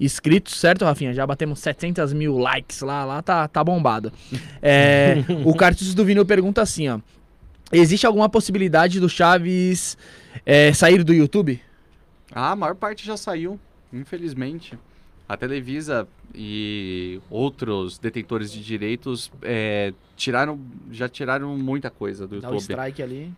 inscritos, 0.00 0.58
certo, 0.58 0.84
Rafinha? 0.84 1.14
Já 1.14 1.24
batemos 1.24 1.60
700 1.60 2.12
mil 2.12 2.36
likes 2.38 2.80
lá, 2.80 3.04
lá 3.04 3.22
tá, 3.22 3.46
tá 3.46 3.62
bombado. 3.62 4.12
É, 4.60 5.24
o 5.44 5.54
Cartucho 5.54 5.94
do 5.94 6.04
Vinil 6.04 6.24
pergunta 6.26 6.62
assim, 6.62 6.88
ó. 6.88 6.98
Existe 7.72 8.06
alguma 8.06 8.28
possibilidade 8.28 9.00
do 9.00 9.08
Chaves 9.08 9.96
é, 10.44 10.72
sair 10.72 11.02
do 11.02 11.12
YouTube? 11.12 11.60
Ah, 12.32 12.52
a 12.52 12.56
maior 12.56 12.74
parte 12.74 13.04
já 13.04 13.16
saiu, 13.16 13.58
infelizmente. 13.92 14.78
A 15.32 15.36
Televisa 15.38 16.06
e 16.34 17.18
outros 17.30 17.98
detentores 17.98 18.52
de 18.52 18.62
direitos 18.62 19.32
é, 19.40 19.94
tiraram, 20.14 20.60
já 20.90 21.08
tiraram 21.08 21.56
muita 21.56 21.88
coisa 21.88 22.26
do 22.26 22.38
Dá 22.38 22.48
YouTube. 22.48 22.60
strike 22.60 23.02
ali. 23.02 23.32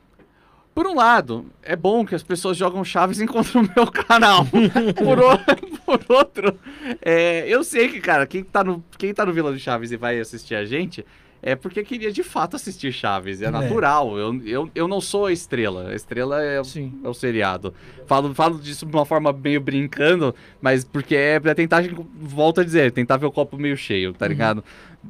Por 0.75 0.89
um 0.89 0.97
lado, 0.97 1.47
é 1.63 1.77
bom 1.77 2.05
que 2.05 2.17
as 2.17 2.23
pessoas 2.25 2.57
jogam 2.57 2.85
Chaves 2.85 3.21
e 3.21 3.23
encontram 3.25 3.63
o 3.63 3.69
meu 3.77 3.87
canal. 3.87 4.45
por, 4.99 5.19
o- 5.21 5.79
por 5.87 6.01
outro, 6.09 6.59
é, 7.01 7.45
eu 7.49 7.63
sei 7.63 7.89
que, 7.89 8.01
cara, 8.01 8.27
quem 8.27 8.43
tá, 8.43 8.65
no, 8.65 8.83
quem 8.99 9.15
tá 9.15 9.25
no 9.25 9.33
Vila 9.33 9.53
do 9.53 9.59
Chaves 9.61 9.93
e 9.93 9.97
vai 9.97 10.19
assistir 10.19 10.57
a 10.57 10.65
gente 10.65 11.07
é 11.47 11.55
porque 11.55 11.85
queria 11.85 12.11
de 12.11 12.23
fato 12.23 12.57
assistir 12.57 12.91
Chaves. 12.91 13.43
É 13.43 13.51
natural. 13.51 14.17
Eu, 14.19 14.41
eu, 14.47 14.71
eu 14.75 14.89
não 14.89 14.99
sou 15.01 15.27
a 15.27 15.33
estrela. 15.33 15.91
A 15.91 15.95
estrela 15.95 16.43
é, 16.43 16.59
o- 16.59 16.65
Sim. 16.65 16.93
é 17.05 17.09
o 17.09 17.13
seriado. 17.13 17.75
Falo, 18.07 18.35
falo 18.35 18.59
disso 18.59 18.87
de 18.87 18.93
uma 18.97 19.05
forma 19.05 19.31
meio 19.33 19.61
brincando, 19.61 20.35
mas 20.61 20.85
porque 20.85 21.15
é 21.15 21.39
pra 21.39 21.55
tentar, 21.55 21.83
volto 22.17 22.63
a 22.63 22.65
dizer, 22.65 22.91
tentar 22.93 23.19
ver 23.19 23.27
o 23.27 23.31
copo 23.33 23.59
meio 23.59 23.77
cheio, 23.77 24.15
tá 24.15 24.27
ligado? 24.27 24.65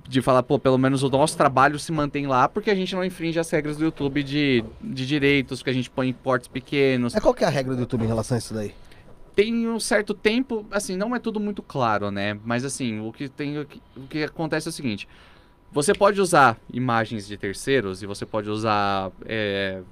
De 0.09 0.21
falar, 0.21 0.43
pô, 0.43 0.59
pelo 0.59 0.77
menos 0.77 1.05
o 1.05 1.09
nosso 1.09 1.37
trabalho 1.37 1.79
se 1.79 1.93
mantém 1.93 2.27
lá, 2.27 2.49
porque 2.49 2.69
a 2.69 2.75
gente 2.75 2.95
não 2.97 3.05
infringe 3.05 3.39
as 3.39 3.49
regras 3.49 3.77
do 3.77 3.85
YouTube 3.85 4.25
de, 4.25 4.65
de 4.83 5.07
direitos, 5.07 5.63
que 5.63 5.71
a 5.71 5.73
gente 5.73 5.89
põe 5.89 6.09
em 6.09 6.13
portes 6.13 6.49
pequenos. 6.49 7.15
Mas 7.15 7.23
qual 7.23 7.33
que 7.33 7.45
é 7.45 7.47
a 7.47 7.51
regra 7.51 7.75
do 7.77 7.81
YouTube 7.83 8.03
em 8.05 8.09
relação 8.09 8.35
a 8.35 8.39
isso 8.39 8.53
daí? 8.53 8.75
Tem 9.37 9.69
um 9.69 9.79
certo 9.81 10.15
tempo, 10.15 10.65
assim, 10.71 10.97
não 10.97 11.15
é 11.15 11.19
tudo 11.21 11.39
muito 11.39 11.63
claro, 11.63 12.11
né? 12.11 12.37
Mas 12.45 12.65
assim, 12.65 13.01
o 13.01 13.13
que 13.13 13.29
tem, 13.29 13.59
o 13.59 13.65
que, 13.65 13.81
o 13.97 14.01
que 14.09 14.23
acontece 14.25 14.69
é 14.69 14.71
o 14.71 14.73
seguinte: 14.73 15.09
você 15.75 15.93
pode 15.93 16.21
usar 16.21 16.57
imagens 16.73 17.27
de 17.27 17.37
terceiros 17.37 18.01
e 18.01 18.07
você 18.07 18.25
pode 18.25 18.49
usar 18.49 19.11
é, 19.27 19.83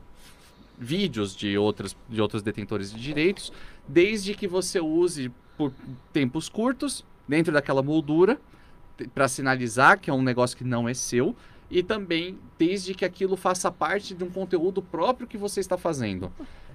vídeos 0.79 1.35
de 1.35 1.59
outros, 1.59 1.97
de 2.09 2.23
outros 2.23 2.41
detentores 2.41 2.93
de 2.93 3.01
direitos, 3.01 3.53
desde 3.87 4.33
que 4.33 4.47
você 4.47 4.79
use 4.79 5.33
por 5.59 5.73
tempos 6.13 6.49
curtos, 6.49 7.05
dentro 7.27 7.53
daquela 7.53 7.83
moldura, 7.83 8.41
para 9.13 9.27
sinalizar 9.27 9.99
que 9.99 10.09
é 10.09 10.13
um 10.13 10.23
negócio 10.23 10.57
que 10.57 10.63
não 10.63 10.89
é 10.89 10.95
seu, 10.95 11.35
e 11.69 11.83
também 11.83 12.39
desde 12.57 12.95
que 12.95 13.05
aquilo 13.05 13.37
faça 13.37 13.71
parte 13.71 14.15
de 14.15 14.23
um 14.23 14.31
conteúdo 14.31 14.81
próprio 14.81 15.27
que 15.27 15.37
você 15.37 15.59
está 15.59 15.77
fazendo. 15.77 16.31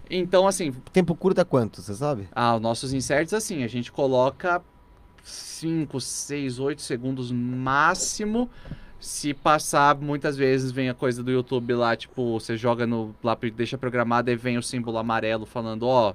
Então, 0.09 0.45
assim, 0.45 0.73
Tempo 0.91 1.15
curto 1.15 1.39
é 1.39 1.45
quanto, 1.45 1.81
você 1.81 1.93
sabe? 1.93 2.27
ah, 2.33 2.55
os 2.55 2.61
nossos 2.61 2.91
inserts, 2.91 3.33
assim, 3.33 3.63
a 3.63 3.67
gente 3.67 3.89
coloca 3.89 4.61
5, 5.23 6.01
6, 6.01 6.59
8 6.59 6.81
segundos 6.81 7.31
máximo. 7.31 8.49
Se 8.99 9.33
passar, 9.33 9.95
muitas 9.95 10.35
vezes 10.35 10.71
vem 10.71 10.89
a 10.89 10.93
coisa 10.93 11.21
do 11.23 11.31
YouTube 11.31 11.73
lá, 11.75 11.95
tipo, 11.95 12.39
você 12.39 12.57
joga 12.57 12.87
no. 12.87 13.13
lá 13.23 13.37
deixa 13.55 13.77
programado 13.77 14.31
e 14.31 14.35
vem 14.35 14.57
o 14.57 14.63
símbolo 14.63 14.97
amarelo 14.97 15.45
falando, 15.45 15.83
ó, 15.83 16.13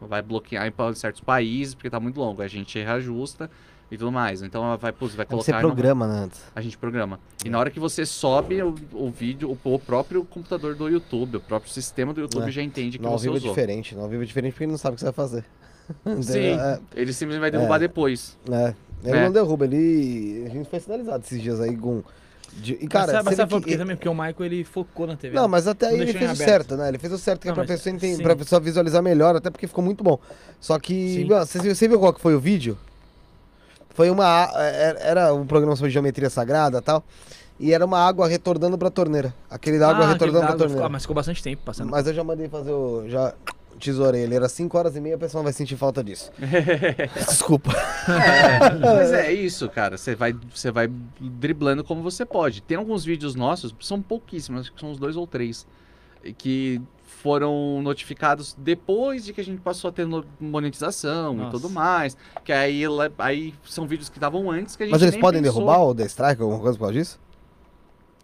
vai 0.00 0.20
bloquear 0.20 0.66
em 0.66 0.94
certos 0.94 1.20
países, 1.20 1.74
porque 1.74 1.88
tá 1.88 2.00
muito 2.00 2.18
longo. 2.18 2.42
A 2.42 2.48
gente 2.48 2.76
reajusta 2.78 3.48
e 3.90 3.96
tudo 3.96 4.10
mais. 4.10 4.42
Então 4.42 4.64
ela 4.64 4.76
vai, 4.76 4.90
putz, 4.90 5.14
vai 5.14 5.24
Você 5.26 5.30
colocar. 5.52 5.62
no- 5.62 5.68
programa, 5.72 6.08
né, 6.08 6.18
antes. 6.24 6.42
a 6.56 6.60
gente 6.60 6.76
programa. 6.76 7.20
E 7.44 7.48
na 7.48 7.58
hora 7.58 7.70
que 7.70 7.78
você 7.78 8.04
sobe 8.04 8.60
o, 8.62 8.74
o 8.92 9.10
vídeo, 9.10 9.56
o, 9.64 9.74
o 9.74 9.78
próprio 9.78 10.24
computador 10.24 10.74
do 10.74 10.88
YouTube, 10.88 11.36
o 11.36 11.40
próprio 11.40 11.70
sistema 11.72 12.12
do 12.12 12.20
YouTube 12.20 12.48
É. 12.48 12.50
já 12.50 12.62
entende 12.62 12.98
que 12.98 13.04
No 13.04 13.10
ao 13.10 13.18
você 13.18 13.26
vivo 13.26 13.36
é 13.36 13.38
usou. 13.38 13.50
diferente. 13.50 13.94
No 13.94 14.02
ao 14.02 14.08
vivo 14.08 14.22
é 14.24 14.26
diferente 14.26 14.52
porque 14.54 14.64
ele 14.64 14.72
não 14.72 14.78
sabe 14.78 14.94
o 14.94 14.96
que 14.96 15.00
você 15.02 15.06
vai 15.06 15.12
fazer. 15.14 15.44
Sim, 16.22 16.38
É, 16.58 16.80
ele 16.96 17.12
simplesmente 17.12 17.40
vai 17.42 17.50
derrubar 17.52 17.76
É. 17.76 17.80
depois. 17.80 18.36
é. 18.50 18.74
Ele 19.04 19.18
É. 19.18 19.24
não 19.26 19.32
derruba, 19.32 19.66
ele. 19.66 20.44
A 20.46 20.48
gente 20.48 20.68
foi 20.70 20.80
sinalizado 20.80 21.22
esses 21.22 21.40
dias 21.40 21.60
aí 21.60 21.76
com. 21.76 22.02
De- 22.56 22.74
E, 22.80 22.86
cara, 22.88 23.22
mas 23.22 23.36
sabe, 23.36 23.50
sabe 23.52 23.64
que- 23.64 23.70
quê 23.72 23.76
também? 23.78 23.96
Porque 23.96 24.08
o 24.08 24.14
Michael 24.14 24.34
ele 24.40 24.64
focou 24.64 25.06
na 25.06 25.16
TV. 25.16 25.34
Não, 25.36 25.46
mas 25.48 25.66
até 25.68 25.88
aí 25.88 26.00
ele 26.00 26.12
fez 26.12 26.30
o 26.32 26.36
certo, 26.36 26.76
né? 26.76 26.88
Ele 26.88 26.98
fez 26.98 27.12
o 27.12 27.18
certo 27.18 27.42
que 27.42 27.48
é 27.48 27.50
Não, 27.50 27.54
pra 27.54 27.64
mas- 27.64 27.72
pessoa, 27.72 27.94
entender, 27.94 28.16
sim. 28.16 28.22
pra 28.22 28.36
pessoa 28.36 28.60
visualizar 28.60 29.02
melhor, 29.02 29.36
até 29.36 29.50
porque 29.50 29.66
ficou 29.66 29.82
muito 29.84 30.02
bom. 30.04 30.18
Só 30.60 30.78
que, 30.78 31.24
mano, 31.28 31.44
você, 31.46 31.58
viu- 31.58 31.74
você 31.74 31.88
viu 31.88 31.98
qual 31.98 32.12
que 32.14 32.20
foi 32.20 32.34
o 32.34 32.40
vídeo? 32.40 32.78
Foi 33.90 34.10
uma. 34.10 34.24
a- 34.44 34.62
Era, 35.00 35.32
um 35.34 35.46
programa 35.46 35.76
sobre 35.76 35.90
geometria 35.90 36.28
sagrada 36.30 36.78
e 36.78 36.82
tal. 36.82 37.04
E 37.60 37.72
era 37.72 37.84
uma 37.84 37.98
água 38.00 38.26
retornando 38.26 38.76
pra 38.76 38.90
torneira. 38.90 39.32
Aquele 39.48 39.78
da 39.78 39.88
água 39.90 40.04
Ah, 40.06 40.08
retornando 40.12 40.38
pra 40.40 40.48
água 40.48 40.58
torneira. 40.58 40.80
ficou- 40.80 40.90
mas 40.90 41.02
ficou 41.02 41.14
bastante 41.14 41.40
tempo 41.42 41.62
passando. 41.64 41.88
Mas 41.90 42.04
eu 42.06 42.12
já 42.14 42.24
mandei 42.24 42.48
fazer 42.48 42.72
o. 42.72 43.04
Já, 43.08 43.32
Tesoureleira, 43.78 44.48
5 44.48 44.76
horas 44.78 44.96
e 44.96 45.00
meia, 45.00 45.16
a 45.16 45.18
pessoa 45.18 45.40
não 45.40 45.44
vai 45.44 45.52
sentir 45.52 45.76
falta 45.76 46.02
disso. 46.02 46.30
Desculpa. 47.28 47.72
É, 48.08 48.74
mas 48.78 49.12
é 49.12 49.32
isso, 49.32 49.68
cara. 49.68 49.96
Você 49.96 50.14
vai, 50.14 50.32
você 50.32 50.70
vai 50.70 50.88
driblando 51.20 51.82
como 51.84 52.02
você 52.02 52.24
pode. 52.24 52.62
Tem 52.62 52.76
alguns 52.76 53.04
vídeos 53.04 53.34
nossos, 53.34 53.74
são 53.80 54.00
pouquíssimos, 54.00 54.62
acho 54.62 54.72
que 54.72 54.80
são 54.80 54.90
uns 54.90 54.98
dois 54.98 55.16
ou 55.16 55.26
três, 55.26 55.66
que 56.38 56.80
foram 57.22 57.80
notificados 57.82 58.54
depois 58.58 59.24
de 59.24 59.32
que 59.32 59.40
a 59.40 59.44
gente 59.44 59.60
passou 59.60 59.88
a 59.88 59.92
ter 59.92 60.06
monetização 60.38 61.34
Nossa. 61.34 61.48
e 61.48 61.50
tudo 61.52 61.70
mais. 61.70 62.16
Que 62.44 62.52
aí, 62.52 62.86
lá- 62.86 63.10
aí 63.18 63.54
são 63.64 63.86
vídeos 63.86 64.08
que 64.10 64.18
estavam 64.18 64.50
antes 64.50 64.76
que 64.76 64.82
a 64.82 64.86
gente 64.86 64.92
Mas 64.92 65.02
eles 65.02 65.14
nem 65.14 65.20
podem 65.20 65.42
pensou. 65.42 65.62
derrubar 65.64 65.82
o 65.84 65.94
The 65.94 66.04
Strike, 66.06 66.42
alguma 66.42 66.60
coisa 66.60 66.76
por 66.78 66.84
causa 66.84 66.98
disso? 66.98 67.18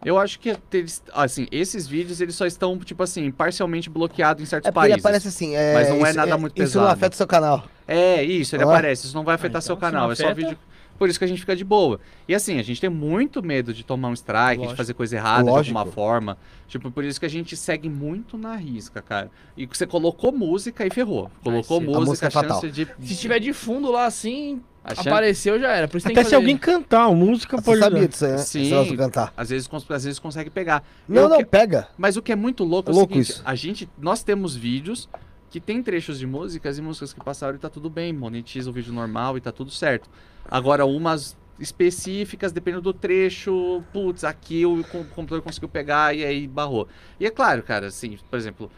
Eu 0.05 0.19
acho 0.19 0.39
que 0.41 0.57
eles, 0.73 1.03
assim, 1.13 1.47
esses 1.53 1.87
vídeos 1.87 2.21
eles 2.21 2.35
só 2.35 2.47
estão, 2.47 2.79
tipo 2.79 3.03
assim, 3.03 3.31
parcialmente 3.31 3.91
bloqueados 3.91 4.43
em 4.43 4.47
certos 4.47 4.69
É 4.69 4.73
porque 4.73 4.87
ele 4.87 4.93
países. 4.95 5.05
aparece 5.05 5.29
assim. 5.29 5.55
É, 5.55 5.75
Mas 5.75 5.89
não 5.91 6.05
é 6.07 6.09
isso- 6.09 6.17
nada 6.17 6.39
muito 6.39 6.53
Isso 6.63 6.79
não 6.79 6.85
pesado. 6.85 6.97
afeta 6.99 7.15
o 7.15 7.17
seu 7.17 7.27
canal. 7.27 7.65
É, 7.87 8.23
isso, 8.23 8.57
ele 8.57 8.63
Ah. 8.63 8.67
aparece. 8.67 9.07
Isso 9.07 9.15
não 9.15 9.25
vai 9.25 9.35
afetar 9.35 9.51
então, 9.51 9.61
seu 9.61 9.75
se 9.77 9.81
canal, 9.81 10.11
é 10.11 10.15
só 10.15 10.33
vídeo. 10.33 10.57
Por 10.99 11.09
isso 11.09 11.19
que 11.19 11.25
a 11.25 11.29
gente 11.29 11.41
fica 11.41 11.57
de 11.57 11.65
boa. 11.65 11.99
E 12.29 12.35
assim, 12.35 12.59
a 12.59 12.63
gente 12.63 12.79
tem 12.79 12.91
muito 12.91 13.43
medo 13.43 13.73
de 13.73 13.83
tomar 13.83 14.09
um 14.09 14.13
strike, 14.13 14.59
Lógico. 14.59 14.69
de 14.73 14.77
fazer 14.77 14.93
coisa 14.95 15.17
errada 15.17 15.45
Lógico. 15.51 15.73
de 15.73 15.79
alguma 15.79 15.93
forma. 15.95 16.37
Tipo, 16.69 16.91
por 16.91 17.03
isso 17.05 17.19
que 17.19 17.25
a 17.25 17.31
gente 17.31 17.57
segue 17.57 17.89
muito 17.89 18.37
na 18.37 18.55
risca, 18.55 19.01
cara. 19.01 19.31
E 19.57 19.65
você 19.67 19.87
colocou 19.87 20.31
música 20.31 20.87
e 20.87 20.91
ferrou. 20.91 21.31
Colocou 21.43 21.79
sim. 21.81 21.85
A 21.85 21.87
música 21.87 22.05
música, 22.07 22.27
é 22.27 22.29
a 22.29 22.31
chance 22.31 22.49
fatal. 22.49 22.71
de. 22.71 22.85
Se 23.07 23.13
estiver 23.15 23.39
de 23.39 23.53
fundo 23.55 23.91
lá 23.91 24.05
assim, 24.05 24.61
a 24.85 24.95
chance- 24.95 25.09
apareceu 25.09 25.59
já 25.61 25.73
era. 25.73 25.87
Por 25.89 25.99
isso 25.99 26.07
tem 26.07 26.15
Até 26.15 26.23
que 26.25 26.29
se 26.31 26.35
alguém 26.35 26.57
cantar, 26.57 27.05
a 27.05 27.11
música 27.15 27.57
Você 27.57 27.63
pode. 27.65 27.81
sabia 27.81 28.09
disso 28.09 28.25
aí, 28.25 28.33
né? 28.33 28.39
Sim. 28.39 28.97
Cantar. 28.97 29.33
Às 29.37 29.51
vezes, 29.51 29.69
às 29.91 30.05
vezes 30.05 30.19
consegue 30.19 30.51
pegar. 30.51 30.83
Não, 31.09 31.23
Eu 31.23 31.29
não, 31.29 31.39
que- 31.39 31.45
pega. 31.45 31.89
Mas 31.99 32.17
o 32.17 32.23
que 32.23 32.33
é 32.33 32.37
muito 32.37 32.65
louco 32.65 32.91
é, 32.91 32.93
É 32.93 32.95
o 32.95 32.97
louco 32.99 33.13
seguinte, 33.15 33.31
isso. 33.31 33.43
a 33.45 33.55
gente, 33.55 33.89
nós 33.99 34.23
temos 34.23 34.57
vídeos 34.57 35.09
que 35.51 35.61
tem 35.61 35.83
trechos 35.83 36.19
de 36.19 36.27
músicas 36.27 36.79
e 36.79 36.83
músicas 36.83 37.13
que 37.13 37.23
passaram 37.25 37.57
e 37.57 37.59
tá 37.59 37.69
tudo 37.69 37.91
bem, 37.91 38.13
monetiza 38.13 38.71
o 38.71 38.73
vídeo 38.73 38.93
normal 38.93 39.37
e 39.37 39.41
tá 39.41 39.51
tudo 39.51 39.71
certo. 39.71 40.09
Agora, 40.49 40.87
umas 40.87 41.37
específicas, 41.59 42.53
dependendo 42.53 42.83
do 42.83 42.93
trecho, 42.93 43.83
putz, 43.93 44.25
aqui 44.25 44.65
o 44.65 44.83
com- 44.85 45.05
computador 45.05 45.43
conseguiu 45.43 45.69
pegar 45.69 46.15
e 46.17 46.25
aí 46.25 46.47
barrou. 46.47 46.89
E 47.19 47.27
é 47.27 47.31
claro, 47.31 47.63
cara, 47.63 47.89
assim, 47.89 48.19
por 48.31 48.39
exemplo, 48.39 48.71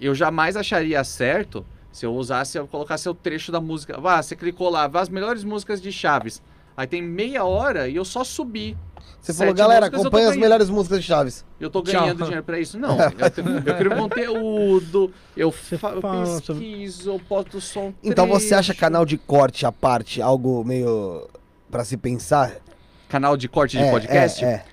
eu 0.00 0.14
jamais 0.14 0.56
acharia 0.56 1.02
certo 1.04 1.64
se 1.92 2.04
eu 2.06 2.14
usasse, 2.14 2.58
eu 2.58 2.66
colocasse 2.66 3.08
o 3.08 3.14
trecho 3.14 3.52
da 3.52 3.60
música. 3.60 4.00
Vá, 4.00 4.20
você 4.22 4.34
clicou 4.34 4.68
lá, 4.70 4.88
vá 4.88 5.00
as 5.02 5.08
melhores 5.08 5.44
músicas 5.44 5.80
de 5.80 5.92
Chaves. 5.92 6.42
Aí 6.76 6.86
tem 6.86 7.02
meia 7.02 7.44
hora 7.44 7.86
e 7.88 7.96
eu 7.96 8.04
só 8.04 8.24
subi. 8.24 8.76
Você 9.20 9.34
falou, 9.34 9.52
galera, 9.54 9.82
músicas, 9.86 10.00
acompanha 10.00 10.28
as 10.30 10.36
melhores 10.36 10.70
músicas 10.70 11.00
de 11.00 11.06
Chaves. 11.06 11.44
Eu 11.60 11.68
tô 11.70 11.82
Tchau. 11.82 12.00
ganhando 12.00 12.22
dinheiro 12.24 12.42
pra 12.42 12.58
isso? 12.58 12.78
Não. 12.78 12.96
Eu, 13.66 13.76
crio 13.76 13.94
conteúdo, 13.96 15.12
eu, 15.36 15.52
fa- 15.52 15.90
eu 15.90 16.00
pesquiso, 16.00 17.10
eu 17.10 17.20
boto 17.28 17.60
som. 17.60 17.92
Então 18.02 18.26
você 18.26 18.54
acha 18.54 18.74
canal 18.74 19.04
de 19.04 19.16
corte 19.18 19.64
à 19.66 19.70
parte 19.70 20.20
algo 20.22 20.64
meio 20.64 21.28
pra 21.70 21.84
se 21.84 21.96
pensar? 21.96 22.56
Canal 23.08 23.36
de 23.36 23.48
corte 23.48 23.76
de 23.76 23.82
É, 23.84 23.90
podcast? 23.90 24.42
É, 24.44 24.48
é. 24.48 24.64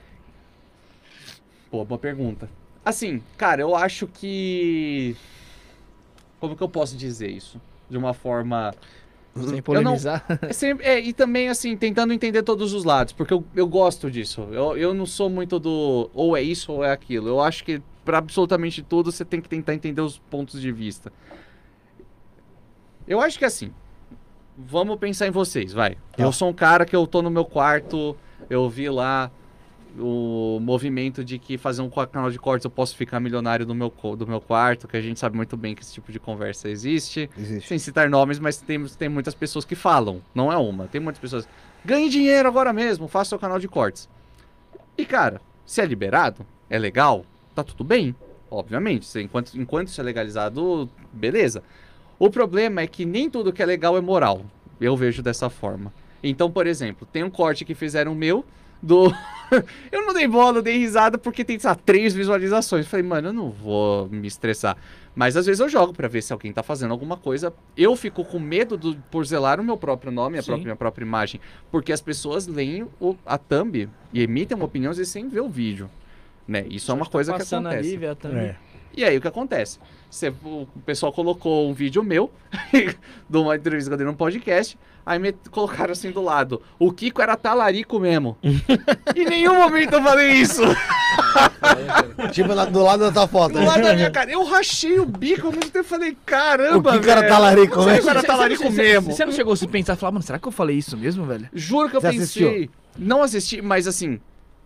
Pô, 1.70 1.84
boa 1.86 2.00
pergunta. 2.00 2.50
Assim, 2.84 3.22
cara, 3.38 3.62
eu 3.62 3.76
acho 3.76 4.08
que. 4.08 5.16
Como 6.40 6.56
que 6.56 6.64
eu 6.64 6.70
posso 6.70 6.96
dizer 6.96 7.30
isso? 7.30 7.60
De 7.90 7.98
uma 7.98 8.14
forma. 8.14 8.74
Sem 9.36 9.62
polemizar. 9.62 10.26
É 10.42 10.54
sempre- 10.54 10.86
é, 10.86 11.00
e 11.00 11.14
também, 11.14 11.50
assim, 11.50 11.78
tentando 11.78 12.12
entender 12.14 12.44
todos 12.44 12.74
os 12.74 12.84
lados, 12.84 13.14
porque 13.14 13.34
eu, 13.34 13.44
eu 13.56 13.68
gosto 13.68 14.10
disso. 14.10 14.42
Eu, 14.52 14.76
eu 14.78 14.94
não 14.94 15.06
sou 15.06 15.30
muito 15.30 15.60
do 15.60 16.10
ou 16.14 16.36
é 16.36 16.42
isso 16.42 16.72
ou 16.72 16.84
é 16.84 16.92
aquilo. 16.92 17.28
Eu 17.28 17.40
acho 17.42 17.64
que 17.64 17.82
pra 18.04 18.18
absolutamente 18.18 18.82
tudo 18.82 19.12
você 19.12 19.24
tem 19.24 19.40
que 19.40 19.48
tentar 19.48 19.74
entender 19.74 20.02
os 20.02 20.18
pontos 20.18 20.60
de 20.60 20.72
vista. 20.72 21.12
Eu 23.08 23.20
acho 23.22 23.38
que 23.40 23.46
assim, 23.46 23.72
vamos 24.58 24.98
pensar 24.98 25.28
em 25.28 25.32
vocês, 25.32 25.74
vai. 25.74 25.96
Tá. 26.16 26.24
Eu 26.24 26.32
sou 26.32 26.50
um 26.50 26.54
cara 26.54 26.86
que 26.86 26.96
eu 26.96 27.06
tô 27.08 27.22
no 27.22 27.30
meu 27.30 27.46
quarto, 27.46 28.16
eu 28.50 28.70
vi 28.70 28.90
lá 28.90 29.32
o 29.98 30.60
movimento 30.62 31.24
de 31.24 31.40
que 31.40 31.58
fazer 31.58 31.82
um 31.82 31.90
canal 31.90 32.30
de 32.30 32.38
cortes 32.38 32.66
eu 32.66 32.72
posso 32.72 32.96
ficar 32.96 33.20
milionário 33.20 33.66
do 33.66 33.74
meu, 33.74 33.92
do 34.16 34.28
meu 34.28 34.40
quarto, 34.40 34.88
que 34.88 34.98
a 34.98 35.02
gente 35.02 35.20
sabe 35.20 35.36
muito 35.36 35.58
bem 35.58 35.74
que 35.74 35.82
esse 35.82 35.94
tipo 35.94 36.12
de 36.12 36.20
conversa 36.20 36.70
existe 36.70 37.30
Existe. 37.38 37.68
sem 37.68 37.80
citar 37.80 38.10
nomes, 38.10 38.40
mas 38.40 38.58
tem, 38.58 38.84
tem 38.86 39.10
muitas 39.10 39.34
pessoas 39.34 39.66
que 39.66 39.76
falam, 39.76 40.22
não 40.34 40.52
é 40.52 40.58
uma. 40.58 40.88
Tem 40.88 41.02
muitas 41.02 41.20
pessoas. 41.20 41.48
Ganhe 41.84 42.10
dinheiro 42.10 42.48
agora 42.48 42.72
mesmo, 42.72 43.08
faça 43.08 43.30
seu 43.30 43.40
canal 43.40 43.60
de 43.60 43.68
cortes. 43.68 44.08
E 44.98 45.06
cara, 45.06 45.42
se 45.66 45.82
é 45.82 45.86
liberado, 45.86 46.46
é 46.70 46.78
legal, 46.78 47.26
tá 47.56 47.64
tudo 47.64 47.84
bem. 47.84 48.16
Obviamente, 48.52 49.08
enquanto, 49.20 49.56
enquanto 49.56 49.88
isso 49.90 50.02
é 50.02 50.04
legalizado, 50.04 50.90
beleza. 51.14 51.64
O 52.18 52.30
problema 52.30 52.82
é 52.82 52.88
que 52.88 53.06
nem 53.06 53.30
tudo 53.30 53.54
que 53.54 53.62
é 53.62 53.66
legal 53.66 53.96
é 53.96 54.02
moral. 54.02 54.44
Eu 54.82 54.98
vejo 54.98 55.22
dessa 55.22 55.50
forma. 55.50 55.94
Então, 56.22 56.52
por 56.52 56.68
exemplo, 56.68 57.08
tem 57.12 57.24
um 57.24 57.30
corte 57.30 57.64
que 57.64 57.76
fizeram 57.76 58.14
meu 58.16 58.44
do. 58.82 59.14
eu 59.92 60.06
não 60.06 60.14
dei 60.14 60.28
bola, 60.28 60.60
eu 60.60 60.62
dei 60.62 60.78
risada 60.78 61.18
porque 61.18 61.44
tem, 61.44 61.58
sei 61.60 61.70
lá, 61.70 61.76
três 61.76 62.14
visualizações. 62.14 62.88
Falei, 62.88 63.06
mano, 63.06 63.30
eu 63.30 63.34
não 63.34 63.50
vou 63.50 64.08
me 64.10 64.28
estressar. 64.28 64.78
Mas 65.16 65.36
às 65.36 65.46
vezes 65.46 65.60
eu 65.60 65.68
jogo 65.68 65.92
pra 65.94 66.08
ver 66.08 66.22
se 66.22 66.32
alguém 66.32 66.54
tá 66.54 66.64
fazendo 66.64 66.92
alguma 66.92 67.18
coisa. 67.18 67.52
Eu 67.76 67.96
fico 67.96 68.24
com 68.24 68.40
medo 68.40 68.78
do, 68.78 68.96
por 69.12 69.26
zelar 69.26 69.60
o 69.60 69.64
meu 69.64 69.76
próprio 69.76 70.12
nome, 70.12 70.38
a 70.38 70.44
própria, 70.44 70.64
minha 70.64 70.76
própria 70.76 71.04
imagem. 71.04 71.42
Porque 71.72 71.92
as 71.92 72.00
pessoas 72.00 72.48
leem 72.48 72.88
o- 73.02 73.16
a 73.26 73.38
thumb 73.38 73.90
e 74.14 74.22
emitem 74.22 74.56
uma 74.56 74.66
opinião 74.66 74.92
às 74.92 74.98
vezes 74.98 75.12
sem 75.12 75.28
ver 75.28 75.42
o 75.42 75.50
vídeo. 75.50 75.90
Né? 76.48 76.66
Isso 76.70 76.92
é 76.92 76.94
uma 76.96 77.06
coisa 77.06 77.34
que 77.34 77.40
Passando 77.40 77.68
acontece. 77.68 77.90
ali, 77.90 77.98
vê 77.98 78.08
a 78.08 78.16
thumb. 78.16 78.36
É. 78.38 78.56
E 78.96 79.04
aí 79.04 79.18
o 79.18 79.22
que 79.22 79.28
acontece? 79.28 79.78
Você- 80.10 80.30
o 80.44 80.68
pessoal 80.86 81.12
colocou 81.12 81.70
um 81.70 81.74
vídeo 81.74 82.04
meu, 82.04 82.32
de 83.30 83.38
uma 83.38 83.56
entrevista 83.56 83.90
que 83.90 83.94
eu 83.94 83.98
dei 83.98 84.06
num 84.08 84.14
podcast, 84.16 84.78
aí 85.06 85.18
me 85.20 85.32
colocaram 85.52 85.92
assim 85.92 86.12
do 86.12 86.22
lado. 86.22 86.62
O 86.78 86.92
Kiko 86.92 87.22
era 87.22 87.36
talarico 87.36 88.00
mesmo. 88.00 88.38
em 89.16 89.26
nenhum 89.26 89.56
momento 89.56 89.94
eu 89.94 90.04
falei 90.04 90.32
isso. 90.34 90.62
Tipo 92.32 92.54
lá- 92.54 92.66
do 92.66 92.84
lado 92.84 93.00
da 93.06 93.12
tua 93.12 93.28
foto. 93.28 93.54
Do 93.54 93.64
lado 93.66 93.82
da 93.82 93.94
minha 93.96 94.12
cara. 94.12 94.32
Eu 94.32 94.44
rachei 94.44 95.00
o 95.00 95.06
bico 95.06 95.48
ao 95.48 95.54
mesmo 95.54 95.70
tempo 95.72 95.86
e 95.86 95.90
falei, 95.90 96.18
caramba, 96.26 96.92
O 96.92 96.94
Kiko 97.00 97.10
era 97.10 97.22
velho. 97.22 97.34
talarico 97.34 97.80
O 97.82 97.86
mesmo. 97.86 97.98
Kiko 98.00 98.10
era 98.10 98.24
talarico 98.24 98.64
Você- 98.64 98.82
mesmo. 98.82 99.12
Você 99.12 99.26
não 99.26 99.32
chegou 99.34 99.54
a 99.54 99.58
se 99.58 99.68
pensar 99.68 99.94
e 99.94 99.98
falar, 99.98 100.12
mano, 100.12 100.24
será 100.24 100.38
que 100.40 100.48
eu 100.48 100.52
falei 100.52 100.78
isso 100.78 100.96
mesmo, 100.98 101.26
velho? 101.26 101.48
Juro 101.54 101.90
que 101.90 101.96
eu 101.98 102.02
Você 102.02 102.10
pensei. 102.12 102.48
assistiu? 102.48 102.70
Não 102.98 103.22
assisti, 103.24 103.62
mas 103.62 103.88
assim, 103.88 104.20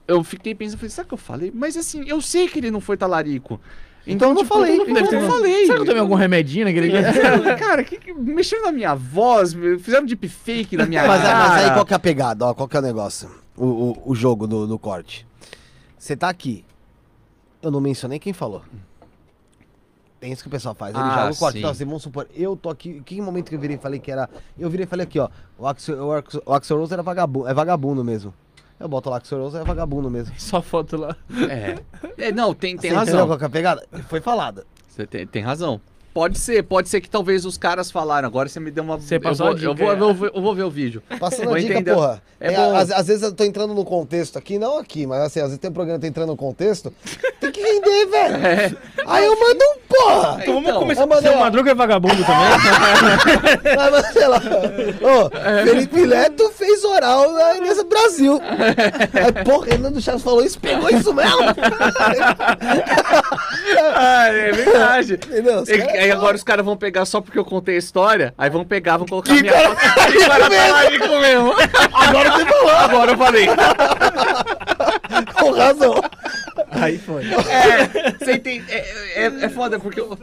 eu 0.08 0.24
fiquei 0.24 0.56
pensando, 0.56 0.80
falei, 0.80 0.90
será 0.90 1.08
que 1.08 1.14
eu 1.14 1.18
falei? 1.18 1.52
Mas 1.54 1.78
assim, 1.78 2.04
eu 2.08 2.22
sei 2.22 2.48
que 2.48 2.60
ele 2.60 2.72
não 2.72 2.82
foi 2.82 2.98
talarico. 2.98 3.60
Então 4.06 4.30
eu 4.30 4.36
não 4.36 4.46
falei. 4.46 4.76
Então 4.76 5.06
eu 5.06 5.22
não 5.22 5.30
falei. 5.30 5.66
Será 5.66 5.76
que 5.76 5.82
eu 5.82 5.86
tomei 5.86 6.02
algum 6.02 6.16
remedinho 6.16 6.66
naquele 6.66 6.90
dia? 6.90 7.04
Cara, 7.58 7.84
que, 7.84 7.98
que, 7.98 8.14
mexeram 8.14 8.66
na 8.66 8.72
minha 8.72 8.94
voz, 8.94 9.54
fizeram 9.80 10.06
deepfake 10.06 10.76
na 10.76 10.86
minha 10.86 11.08
Mas, 11.08 11.22
cara. 11.22 11.50
mas 11.50 11.64
aí 11.64 11.74
qual 11.74 11.86
que 11.86 11.94
é 11.94 11.96
a 11.96 12.00
pegada? 12.00 12.46
Ó, 12.46 12.54
qual 12.54 12.68
que 12.68 12.76
é 12.76 12.80
o 12.80 12.84
negócio? 12.84 13.30
O, 13.56 13.66
o, 13.66 14.04
o 14.08 14.16
jogo 14.16 14.46
do, 14.46 14.68
do 14.68 14.78
corte. 14.78 15.26
Você 15.98 16.18
tá 16.18 16.28
aqui. 16.28 16.66
Eu 17.62 17.72
não 17.72 17.80
mencionei 17.80 18.20
quem 18.20 18.34
falou. 18.34 18.62
Tem 20.20 20.32
isso 20.32 20.42
que 20.42 20.48
o 20.48 20.52
pessoal 20.52 20.76
faz. 20.76 20.94
Ele 20.94 21.04
Ah, 21.04 21.24
joga 21.24 21.34
o 21.34 21.38
corte. 21.38 21.58
Então, 21.60 21.72
assim, 21.72 21.86
vamos 21.86 22.04
supor, 22.04 22.28
eu 22.34 22.56
tô 22.56 22.70
aqui. 22.70 23.02
Que 23.06 23.22
momento 23.22 23.50
que 23.50 23.56
eu 23.56 23.60
virei 23.60 23.76
e 23.78 23.80
falei 23.80 24.00
que 24.00 24.12
era. 24.12 24.30
Eu 24.58 24.70
virei 24.70 24.86
e 24.86 24.88
falei 24.88 25.06
aqui, 25.06 25.20
ó. 25.20 25.30
O 25.58 25.68
Axel, 25.68 25.98
o 26.06 26.14
Axel, 26.14 26.44
o 26.46 26.54
Axel 26.54 26.78
Rose 26.78 26.94
era 26.94 27.04
vagabundo. 27.04 27.48
É 27.48 27.54
vagabundo 27.54 28.04
mesmo. 28.04 28.34
Eu 28.84 28.90
boto 28.90 29.10
lá 29.10 29.16
Axel 29.16 29.40
Rose 29.40 29.56
é 29.56 29.64
vagabundo 29.64 30.12
mesmo. 30.12 30.36
Só 30.38 30.62
foto 30.62 30.98
lá. 30.98 31.16
É. 31.50 31.80
É, 32.18 32.32
não, 32.34 32.54
tem, 32.54 32.76
tem 32.76 32.92
Você 32.92 32.98
entendeu 32.98 33.14
razão. 33.14 33.28
qual 33.28 33.38
que 33.38 33.44
é 33.46 33.48
a 33.48 33.50
pegada? 33.50 33.88
Foi 34.10 34.20
falada. 34.20 34.66
Você 34.90 35.08
tem, 35.08 35.26
tem 35.26 35.42
razão. 35.42 35.80
Pode 36.14 36.38
ser, 36.38 36.62
pode 36.64 36.90
ser 36.90 37.02
que 37.02 37.10
talvez 37.10 37.44
os 37.44 37.58
caras 37.58 37.90
falaram. 37.90 38.28
Agora 38.28 38.48
você 38.48 38.60
me 38.60 38.70
deu 38.70 38.84
uma. 38.84 38.98
Você 39.00 39.16
eu, 39.16 39.22
passou 39.22 39.48
vou, 39.48 39.56
a 39.56 39.58
dica, 39.58 39.72
eu, 39.72 39.76
vou, 39.76 39.90
é. 39.90 39.94
eu, 39.94 39.98
vou, 39.98 40.14
ver- 40.14 40.32
eu 40.36 40.42
vou 40.42 40.54
ver 40.56 40.64
o 40.64 40.70
vídeo. 40.70 41.02
Passando 41.20 41.46
Vou 41.46 41.56
a 41.56 41.60
dica, 41.60 41.74
entender. 41.74 41.94
porra. 41.96 42.22
É 42.40 42.54
É, 42.54 42.56
às, 42.56 42.92
às 42.92 43.08
vezes 43.08 43.24
eu 43.24 43.34
tô 43.34 43.44
entrando 43.44 43.74
no 43.74 43.84
contexto 43.86 44.38
aqui, 44.38 44.60
não 44.60 44.78
aqui, 44.78 45.08
mas 45.08 45.22
assim, 45.24 45.40
às 45.40 45.46
vezes 45.48 45.60
tem 45.60 45.72
um 45.72 45.74
programa 45.74 45.98
que 45.98 46.02
tá 46.04 46.08
entrando 46.10 46.28
no 46.28 46.38
contexto. 46.38 46.94
Tem 47.40 47.52
que 47.52 47.62
render, 47.62 48.06
velho. 48.08 48.78
Aí 49.08 49.26
eu 49.26 49.40
mando 49.40 49.60
um 49.64 49.78
porra. 49.88 50.38
Então 50.42 50.54
vamos 50.56 50.70
Então, 50.70 50.80
começar. 50.82 51.02
eu 51.02 51.08
mandei, 51.08 51.32
Seu 51.32 51.40
ó. 51.40 51.42
Madruga 51.42 51.72
é 51.72 51.76
vagabundo 51.76 52.16
também? 52.24 52.44
Mas, 53.76 53.92
mas, 53.92 54.06
sei 54.14 54.28
lá. 54.28 54.38
Ô, 54.38 55.64
Felipe 55.66 56.06
Neto 56.06 56.50
fez 56.52 56.84
oral 56.84 57.32
na 57.32 57.56
Inês 57.58 57.82
Brasil. 57.84 58.40
Aí, 59.14 59.44
porra, 59.44 59.66
Renan 59.68 59.92
do 59.92 60.02
Chaves 60.02 60.22
falou 60.22 60.44
isso, 60.44 60.60
pegou 60.60 60.90
isso 60.90 61.14
mesmo. 61.14 61.40
Ah, 63.96 64.28
é 64.28 64.52
verdade. 64.52 65.14
Entendeu? 65.14 65.64
Aí 66.04 66.12
agora 66.12 66.36
os 66.36 66.44
caras 66.44 66.66
vão 66.66 66.76
pegar 66.78 67.06
só 67.06 67.22
porque 67.22 67.40
eu 67.40 67.46
contei 67.46 67.76
a 67.76 67.80
história, 67.80 68.34
aí 68.38 68.50
vão 68.50 68.66
pegar, 68.66 68.98
vão 68.98 69.08
colocar 69.08 69.34
minha 69.34 69.54
foto. 69.54 70.12
Que 70.12 70.26
cara 70.26 70.50
talarico 70.50 71.08
mesmo. 71.08 71.54
Agora 71.94 72.32
você 72.32 72.46
falou, 72.46 72.70
Agora 72.70 73.12
eu 73.12 73.18
falei. 73.18 73.48
com 75.40 75.52
razão. 75.52 75.96
Aí 76.72 76.98
foi. 76.98 77.24
É, 77.26 78.12
você 78.20 78.34
entende? 78.34 78.66
É, 78.70 79.26
é, 79.26 79.46
é 79.46 79.50
foda 79.50 79.80
porque 79.80 80.00
eu. 80.00 80.18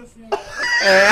É 0.82 1.10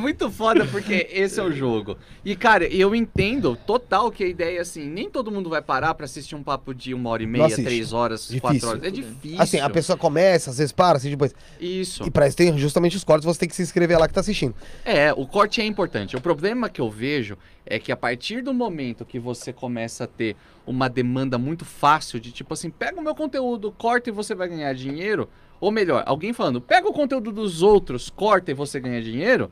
muito 0.00 0.30
foda 0.30 0.66
porque 0.66 1.08
esse 1.10 1.38
é 1.40 1.42
o 1.42 1.52
jogo. 1.52 1.96
E, 2.24 2.34
cara, 2.36 2.64
eu 2.66 2.94
entendo 2.94 3.56
total 3.66 4.10
que 4.10 4.24
a 4.24 4.26
ideia 4.26 4.58
é 4.58 4.60
assim, 4.60 4.86
nem 4.86 5.08
todo 5.10 5.30
mundo 5.30 5.48
vai 5.48 5.62
parar 5.62 5.94
pra 5.94 6.04
assistir 6.04 6.34
um 6.34 6.42
papo 6.42 6.74
de 6.74 6.92
uma 6.94 7.10
hora 7.10 7.22
e 7.22 7.26
meia, 7.26 7.48
três 7.54 7.92
horas, 7.92 8.22
Difícil. 8.22 8.40
quatro 8.40 8.68
horas. 8.68 8.82
É 8.82 8.90
difícil. 8.90 9.40
Assim, 9.40 9.60
a 9.60 9.70
pessoa 9.70 9.96
começa, 9.96 10.50
às 10.50 10.58
vezes 10.58 10.72
para, 10.72 10.98
assim, 10.98 11.10
depois. 11.10 11.34
Isso. 11.60 12.04
E 12.04 12.10
pra 12.10 12.26
isso 12.26 12.36
tem 12.36 12.56
justamente 12.58 12.96
os 12.96 13.04
cortes, 13.04 13.24
você 13.24 13.40
tem 13.40 13.48
que 13.48 13.56
se 13.56 13.62
inscrever 13.62 13.98
lá 13.98 14.08
que 14.08 14.14
tá 14.14 14.20
assistindo. 14.20 14.54
É, 14.84 15.12
o 15.12 15.26
corte 15.26 15.60
é 15.60 15.64
importante. 15.64 16.16
O 16.16 16.20
problema 16.20 16.68
que 16.68 16.80
eu 16.80 16.90
vejo 16.90 17.36
é 17.64 17.78
que 17.78 17.90
a 17.90 17.96
partir 17.96 18.42
do 18.42 18.54
momento 18.54 19.04
que 19.04 19.18
você 19.18 19.52
começa 19.52 20.04
a 20.04 20.06
ter 20.06 20.36
uma 20.66 20.88
demanda 20.88 21.36
muito 21.38 21.64
fácil 21.64 22.20
de 22.20 22.30
tipo 22.32 22.54
assim, 22.54 22.70
pega 22.70 23.00
o 23.00 23.02
meu 23.02 23.14
conteúdo, 23.14 23.72
corta 23.72 24.10
e 24.10 24.12
você 24.12 24.34
vai 24.34 24.48
ganhar 24.48 24.72
dinheiro, 24.72 25.28
ou 25.60 25.70
melhor, 25.70 26.02
alguém 26.06 26.32
falando, 26.32 26.60
pega 26.60 26.88
o 26.88 26.92
conteúdo 26.92 27.32
dos 27.32 27.62
outros, 27.62 28.10
corta 28.10 28.50
e 28.50 28.54
você 28.54 28.78
ganha 28.80 29.02
dinheiro. 29.02 29.50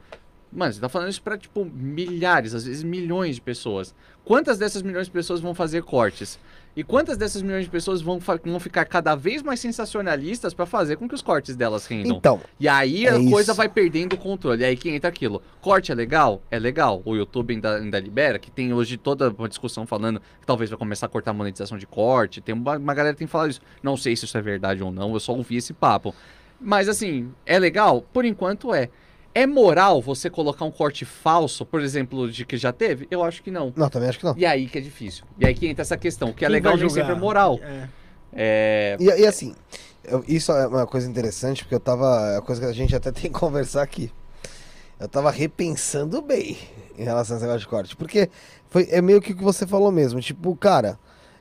Mano, 0.53 0.73
você 0.73 0.81
tá 0.81 0.89
falando 0.89 1.11
isso 1.11 1.23
pra, 1.23 1.37
tipo, 1.37 1.65
milhares, 1.65 2.55
às 2.55 2.65
vezes 2.65 2.85
milhões 2.85 3.37
de 3.37 3.41
pessoas. 3.41 3.95
Quantas 4.25 4.57
dessas 4.57 4.83
milhões 4.83 5.07
de 5.07 5.13
pessoas 5.13 5.41
vão 5.41 5.55
fazer 5.55 5.83
cortes? 5.83 6.39
E 6.77 6.83
quantas 6.83 7.17
dessas 7.17 7.41
milhões 7.41 7.65
de 7.65 7.71
pessoas 7.71 8.03
vão, 8.03 8.19
vão 8.19 8.59
ficar 8.59 8.85
cada 8.85 9.15
vez 9.15 9.43
mais 9.43 9.61
sensacionalistas 9.61 10.53
pra 10.53 10.67
fazer 10.67 10.97
com 10.97 11.09
que 11.09 11.15
os 11.15 11.23
cortes 11.23 11.55
delas 11.55 11.87
rendam? 11.87 12.17
Então, 12.17 12.41
E 12.59 12.67
aí 12.69 13.07
É 13.07 13.11
a 13.11 13.31
coisa 13.31 13.53
isso. 13.53 13.55
vai 13.55 13.69
perdendo 13.69 14.15
o 14.15 14.17
controle. 14.19 14.63
E 14.63 14.65
aí 14.65 14.77
que 14.77 14.91
entra 14.91 15.09
aquilo. 15.09 15.41
Corte 15.61 15.93
é 15.93 15.95
legal? 15.95 16.43
É 16.51 16.59
legal. 16.59 17.01
O 17.05 17.15
YouTube 17.15 17.55
ainda, 17.55 17.77
ainda 17.77 18.01
libera, 18.01 18.39
que 18.41 18.51
tem 18.51 18.73
hoje 18.73 18.97
toda 18.97 19.31
uma 19.31 19.49
discussão 19.49 19.87
falando 19.87 20.21
que 20.41 20.47
talvez 20.47 20.69
vai 20.69 20.79
começar 20.79 21.07
a 21.07 21.09
cortar 21.09 21.31
a 21.31 21.35
monetização 21.35 21.79
de 21.79 21.87
corte. 21.87 22.41
Tem 22.41 22.53
uma, 22.55 22.77
uma 22.77 22.95
galera 22.95 23.15
que 23.15 23.19
tem 23.21 23.29
falado 23.29 23.51
isso. 23.51 23.61
Não 23.81 23.97
sei 23.97 24.17
se 24.17 24.25
isso 24.25 24.37
é 24.37 24.43
verdade 24.43 24.83
ou 24.83 24.91
não, 24.91 25.13
eu 25.15 25.21
só 25.21 25.33
ouvi 25.33 25.57
esse 25.57 25.73
papo. 25.73 26.13
Mas 26.61 26.89
assim, 26.89 27.31
é 27.47 27.59
legal? 27.59 28.03
Por 28.13 28.25
enquanto 28.25 28.75
é. 28.75 28.89
É 29.35 29.47
moral 29.47 30.01
você 30.01 30.31
colocar 30.31 30.65
um 30.65 30.71
corte 30.71 31.05
falso, 31.05 31.67
por 31.67 31.81
exemplo, 31.83 32.31
de 32.31 32.45
que 32.45 32.57
já 32.57 32.73
teve? 32.73 33.09
Eu 33.11 33.25
acho 33.25 33.43
que 33.43 33.51
não. 33.51 33.73
não, 33.75 33.89
também 33.91 34.09
acho 34.09 34.19
que 34.21 34.25
não. 34.25 34.35
E 34.37 34.47
aí 34.47 34.69
que 34.69 34.79
é 34.79 34.81
difícil. 34.81 35.25
E 35.39 35.45
aí 35.45 35.53
que 35.55 35.67
entra 35.67 35.83
essa 35.83 35.97
questão, 35.97 36.33
que 36.33 36.45
é 36.45 36.49
Quem 36.49 36.53
legal 36.55 36.77
nem 36.77 36.89
sempre 36.89 37.13
é 37.13 37.17
moral. 37.17 37.59
É. 37.63 37.89
É. 38.33 38.97
E, 39.01 39.05
e 39.05 39.27
assim, 39.27 39.55
eu- 40.05 40.25
isso 40.29 40.53
é 40.53 40.67
uma 40.67 40.87
coisa 40.87 41.09
interessante, 41.11 41.65
porque 41.65 41.75
eu 41.75 41.81
tava. 41.81 42.07
É 42.31 42.35
uma 42.37 42.43
coisa 42.43 42.61
que 42.61 42.67
a 42.69 42.73
gente 42.73 42.95
até 42.95 43.11
tem 43.13 43.31
que 43.33 43.39
conversar 43.39 43.83
aqui. 43.83 44.11
Eu 45.01 45.09
tava 45.09 45.31
repensando 45.31 46.23
bem 46.23 46.57
em 46.97 47.03
relação 47.03 47.35
a 47.35 47.39
esse 47.39 47.45
negócio 47.45 47.61
de 47.61 47.69
corte. 47.69 47.97
Porque 47.97 48.31
foi, 48.71 48.87
é 48.91 49.03
meio 49.03 49.21
que 49.21 49.33
o 49.33 49.37
que 49.37 49.43
você 49.43 49.67
falou 49.67 49.91
mesmo. 49.91 50.21
Tipo, 50.21 50.55
cara, 50.55 50.97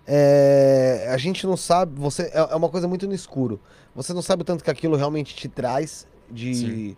é, 0.08 1.08
a 1.12 1.18
gente 1.18 1.46
não 1.46 1.56
sabe. 1.56 2.00
Você, 2.00 2.24
é, 2.24 2.48
é 2.52 2.56
uma 2.56 2.70
coisa 2.70 2.88
muito 2.88 3.08
no 3.08 3.14
escuro. 3.14 3.60
Você 3.96 4.14
não 4.14 4.22
sabe 4.24 4.42
o 4.42 4.46
tanto 4.46 4.64
que 4.64 4.72
aquilo 4.72 4.96
realmente 4.96 5.36
te 5.36 5.48
traz 5.48 6.08
de, 6.30 6.56
Sim. 6.56 6.98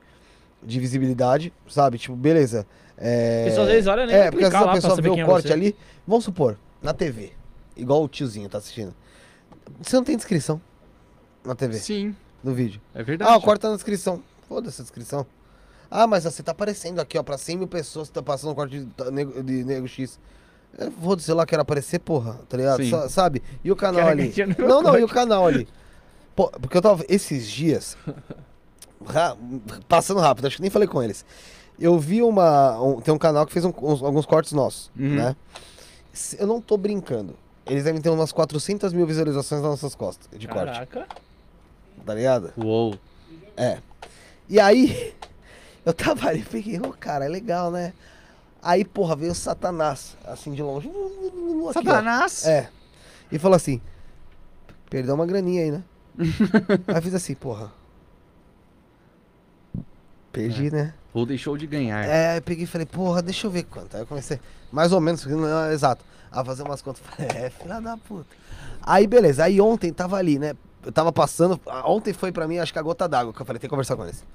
De 0.65 0.79
visibilidade, 0.79 1.53
sabe? 1.67 1.97
Tipo, 1.97 2.15
beleza. 2.15 2.65
É, 2.97 3.45
Pessoas 3.45 3.67
às 3.67 3.73
vezes 3.73 3.87
olham 3.87 4.05
nem 4.05 4.15
é, 4.15 4.21
pra 4.23 4.31
porque 4.31 4.45
às 4.45 4.51
vezes 4.51 4.67
a 4.67 4.71
pessoa 4.73 4.95
vê 5.01 5.09
o 5.09 5.19
é 5.19 5.25
corte 5.25 5.47
você. 5.47 5.53
ali. 5.53 5.75
Vamos 6.07 6.23
supor, 6.25 6.57
na 6.81 6.93
TV. 6.93 7.33
Igual 7.75 8.03
o 8.03 8.07
tiozinho 8.07 8.47
tá 8.49 8.57
assistindo. 8.57 8.93
Você 9.81 9.95
não 9.95 10.03
tem 10.03 10.15
descrição 10.15 10.61
na 11.43 11.55
TV, 11.55 11.77
Sim, 11.77 12.15
no 12.43 12.53
vídeo. 12.53 12.79
é 12.93 13.03
verdade. 13.03 13.31
Ah, 13.31 13.35
o 13.37 13.41
corte 13.41 13.61
tá 13.61 13.69
na 13.69 13.75
descrição. 13.75 14.21
Foda-se 14.47 14.81
a 14.81 14.83
descrição. 14.83 15.25
Ah, 15.91 16.07
mas 16.07 16.23
você 16.23 16.41
tá 16.41 16.51
aparecendo 16.51 16.99
aqui, 16.99 17.17
ó, 17.17 17.23
pra 17.23 17.37
100 17.37 17.57
mil 17.57 17.67
pessoas, 17.67 18.09
tá 18.09 18.21
passando 18.23 18.51
o 18.51 18.55
corte 18.55 18.79
de, 18.79 19.11
nego, 19.11 19.43
de 19.43 19.63
nego 19.63 19.87
X. 19.87 20.19
É, 20.77 20.89
Foda-se 20.89 21.31
lá, 21.33 21.45
quero 21.45 21.61
aparecer, 21.61 21.99
porra, 21.99 22.39
tá 22.49 22.57
ligado? 22.57 22.83
Sim. 22.83 22.89
Sa- 22.89 23.09
sabe? 23.09 23.41
E 23.63 23.71
o 23.71 23.75
canal 23.75 24.07
Quero 24.07 24.11
ali? 24.11 24.33
Não, 24.59 24.81
não, 24.81 24.97
e 24.97 25.03
o 25.03 25.07
canal 25.07 25.45
ali? 25.47 25.67
Pô, 26.35 26.49
porque 26.49 26.75
eu 26.77 26.81
tava, 26.81 27.03
esses 27.07 27.47
dias, 27.49 27.97
ra- 29.05 29.37
passando 29.87 30.19
rápido, 30.19 30.45
acho 30.47 30.55
que 30.57 30.61
nem 30.61 30.71
falei 30.71 30.87
com 30.87 31.01
eles. 31.01 31.25
Eu 31.79 31.99
vi 31.99 32.21
uma, 32.21 32.81
um- 32.81 33.01
tem 33.01 33.13
um 33.13 33.17
canal 33.17 33.45
que 33.45 33.51
fez 33.53 33.65
um- 33.65 33.73
uns- 33.81 34.01
alguns 34.03 34.25
cortes 34.25 34.51
nossos, 34.53 34.89
Uhum. 34.97 35.15
né? 35.15 35.35
Eu 36.39 36.47
não 36.47 36.61
tô 36.61 36.77
brincando. 36.77 37.35
Eles 37.65 37.83
devem 37.83 37.99
ter 38.01 38.09
umas 38.09 38.31
400 38.31 38.93
mil 38.93 39.05
visualizações 39.07 39.61
nas 39.61 39.71
nossas 39.71 39.95
costas, 39.95 40.27
de 40.39 40.47
corte, 40.47 40.71
Caraca. 40.71 41.07
tá 42.05 42.13
ligado? 42.13 42.53
Uou. 42.57 42.97
É. 43.57 43.79
E 44.47 44.59
aí, 44.59 45.13
eu 45.85 45.93
tava 45.93 46.27
ali, 46.29 46.43
peguei, 46.43 46.79
ô 46.79 46.91
cara, 46.93 47.25
é 47.25 47.27
legal, 47.27 47.71
né? 47.71 47.91
Aí, 48.61 48.85
porra, 48.85 49.15
veio 49.15 49.31
o 49.31 49.35
Satanás, 49.35 50.15
assim 50.25 50.53
de 50.53 50.61
longe. 50.63 50.87
aqui, 50.89 50.97
ó. 51.65 51.73
Satanás? 51.73 52.45
É. 52.47 52.69
E 53.31 53.37
falou 53.37 53.55
assim: 53.55 53.81
perdeu 54.89 55.13
uma 55.15 55.25
graninha 55.25 55.63
aí, 55.63 55.71
né? 55.71 55.83
aí 56.87 57.01
fiz 57.01 57.13
assim, 57.13 57.35
porra. 57.35 57.71
Perdi, 60.35 60.69
né? 60.69 60.93
Ou 61.13 61.25
deixou 61.25 61.57
de 61.57 61.65
ganhar. 61.65 62.03
É, 62.05 62.37
eu 62.37 62.41
peguei 62.41 62.65
e 62.65 62.67
falei, 62.67 62.85
porra, 62.85 63.21
deixa 63.21 63.47
eu 63.47 63.51
ver 63.51 63.63
quanto. 63.63 63.95
Aí 63.95 64.01
eu 64.01 64.05
comecei, 64.05 64.37
mais 64.69 64.91
ou 64.91 64.99
menos, 64.99 65.25
não 65.25 65.47
é 65.63 65.73
exato, 65.73 66.03
a 66.29 66.43
fazer 66.43 66.63
umas 66.63 66.81
contas. 66.81 67.01
Falei, 67.07 67.31
é, 67.45 67.49
filha 67.49 67.79
da 67.79 67.95
puta. 67.95 68.25
Aí, 68.81 69.07
beleza, 69.07 69.45
aí 69.45 69.61
ontem 69.61 69.93
tava 69.93 70.17
ali, 70.17 70.37
né? 70.37 70.53
Eu 70.85 70.91
tava 70.91 71.13
passando, 71.13 71.57
ontem 71.85 72.11
foi 72.11 72.33
pra 72.33 72.47
mim, 72.49 72.57
acho 72.57 72.73
que 72.73 72.77
a 72.77 72.81
gota 72.81 73.07
d'água, 73.07 73.33
que 73.33 73.41
eu 73.41 73.45
falei, 73.45 73.59
tem 73.61 73.69
que 73.69 73.71
conversar 73.71 73.95
com 73.95 74.03
eles. 74.03 74.25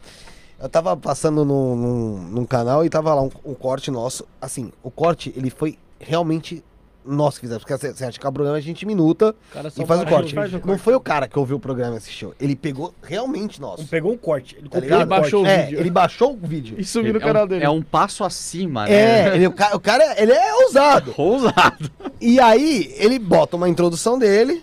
Eu 0.58 0.70
tava 0.70 0.96
passando 0.96 1.44
num, 1.44 1.76
num, 1.76 2.18
num 2.30 2.46
canal 2.46 2.82
e 2.82 2.88
tava 2.88 3.14
lá 3.14 3.22
um, 3.22 3.30
um 3.44 3.54
corte 3.54 3.90
nosso. 3.90 4.26
Assim, 4.40 4.72
o 4.82 4.90
corte, 4.90 5.32
ele 5.36 5.50
foi 5.50 5.78
realmente 5.98 6.64
nós 7.04 7.34
que 7.36 7.40
fizemos. 7.42 7.64
Porque 7.64 7.76
você 7.92 8.04
acha 8.04 8.18
que 8.18 8.26
o 8.26 8.32
programa 8.32 8.56
a 8.58 8.60
gente 8.60 8.84
minuta 8.86 9.34
cara 9.52 9.68
e 9.68 9.86
faz 9.86 10.00
o 10.02 10.06
corte. 10.06 10.34
faz 10.34 10.52
Não 10.52 10.60
corte. 10.60 10.80
foi 10.82 10.94
o 10.94 11.00
cara 11.00 11.26
que 11.26 11.38
ouviu 11.38 11.56
o 11.56 11.60
programa 11.60 11.94
e 11.94 11.98
assistiu. 11.98 12.34
Ele 12.40 12.54
pegou 12.54 12.94
realmente 13.02 13.60
nosso. 13.60 13.86
Pegou 13.86 14.12
um 14.12 14.16
corte. 14.18 14.56
Ele 14.56 14.68
Tá 14.68 14.80
ligado? 14.80 15.04
o 15.04 15.06
corte. 15.08 15.20
baixou 15.22 15.42
o 15.42 15.46
É, 15.46 15.62
vídeo. 15.64 15.80
ele 15.80 15.90
baixou 15.90 16.32
o 16.34 16.36
vídeo. 16.36 16.76
E 16.78 16.84
subiu 16.84 17.12
no 17.12 17.18
é 17.18 17.22
canal 17.22 17.44
um, 17.44 17.48
dele. 17.48 17.64
É 17.64 17.70
um 17.70 17.82
passo 17.82 18.22
acima, 18.24 18.86
né? 18.86 18.92
É, 19.30 19.34
ele- 19.36 19.46
o, 19.46 19.52
ca- 19.52 19.74
o 19.74 19.80
cara, 19.80 20.20
ele 20.20 20.32
é 20.32 20.54
ousado. 20.64 21.14
Ousado. 21.18 21.90
E 22.20 22.38
aí, 22.38 22.92
ele 22.96 23.18
bota 23.18 23.56
uma 23.56 23.68
introdução 23.68 24.18
dele. 24.18 24.62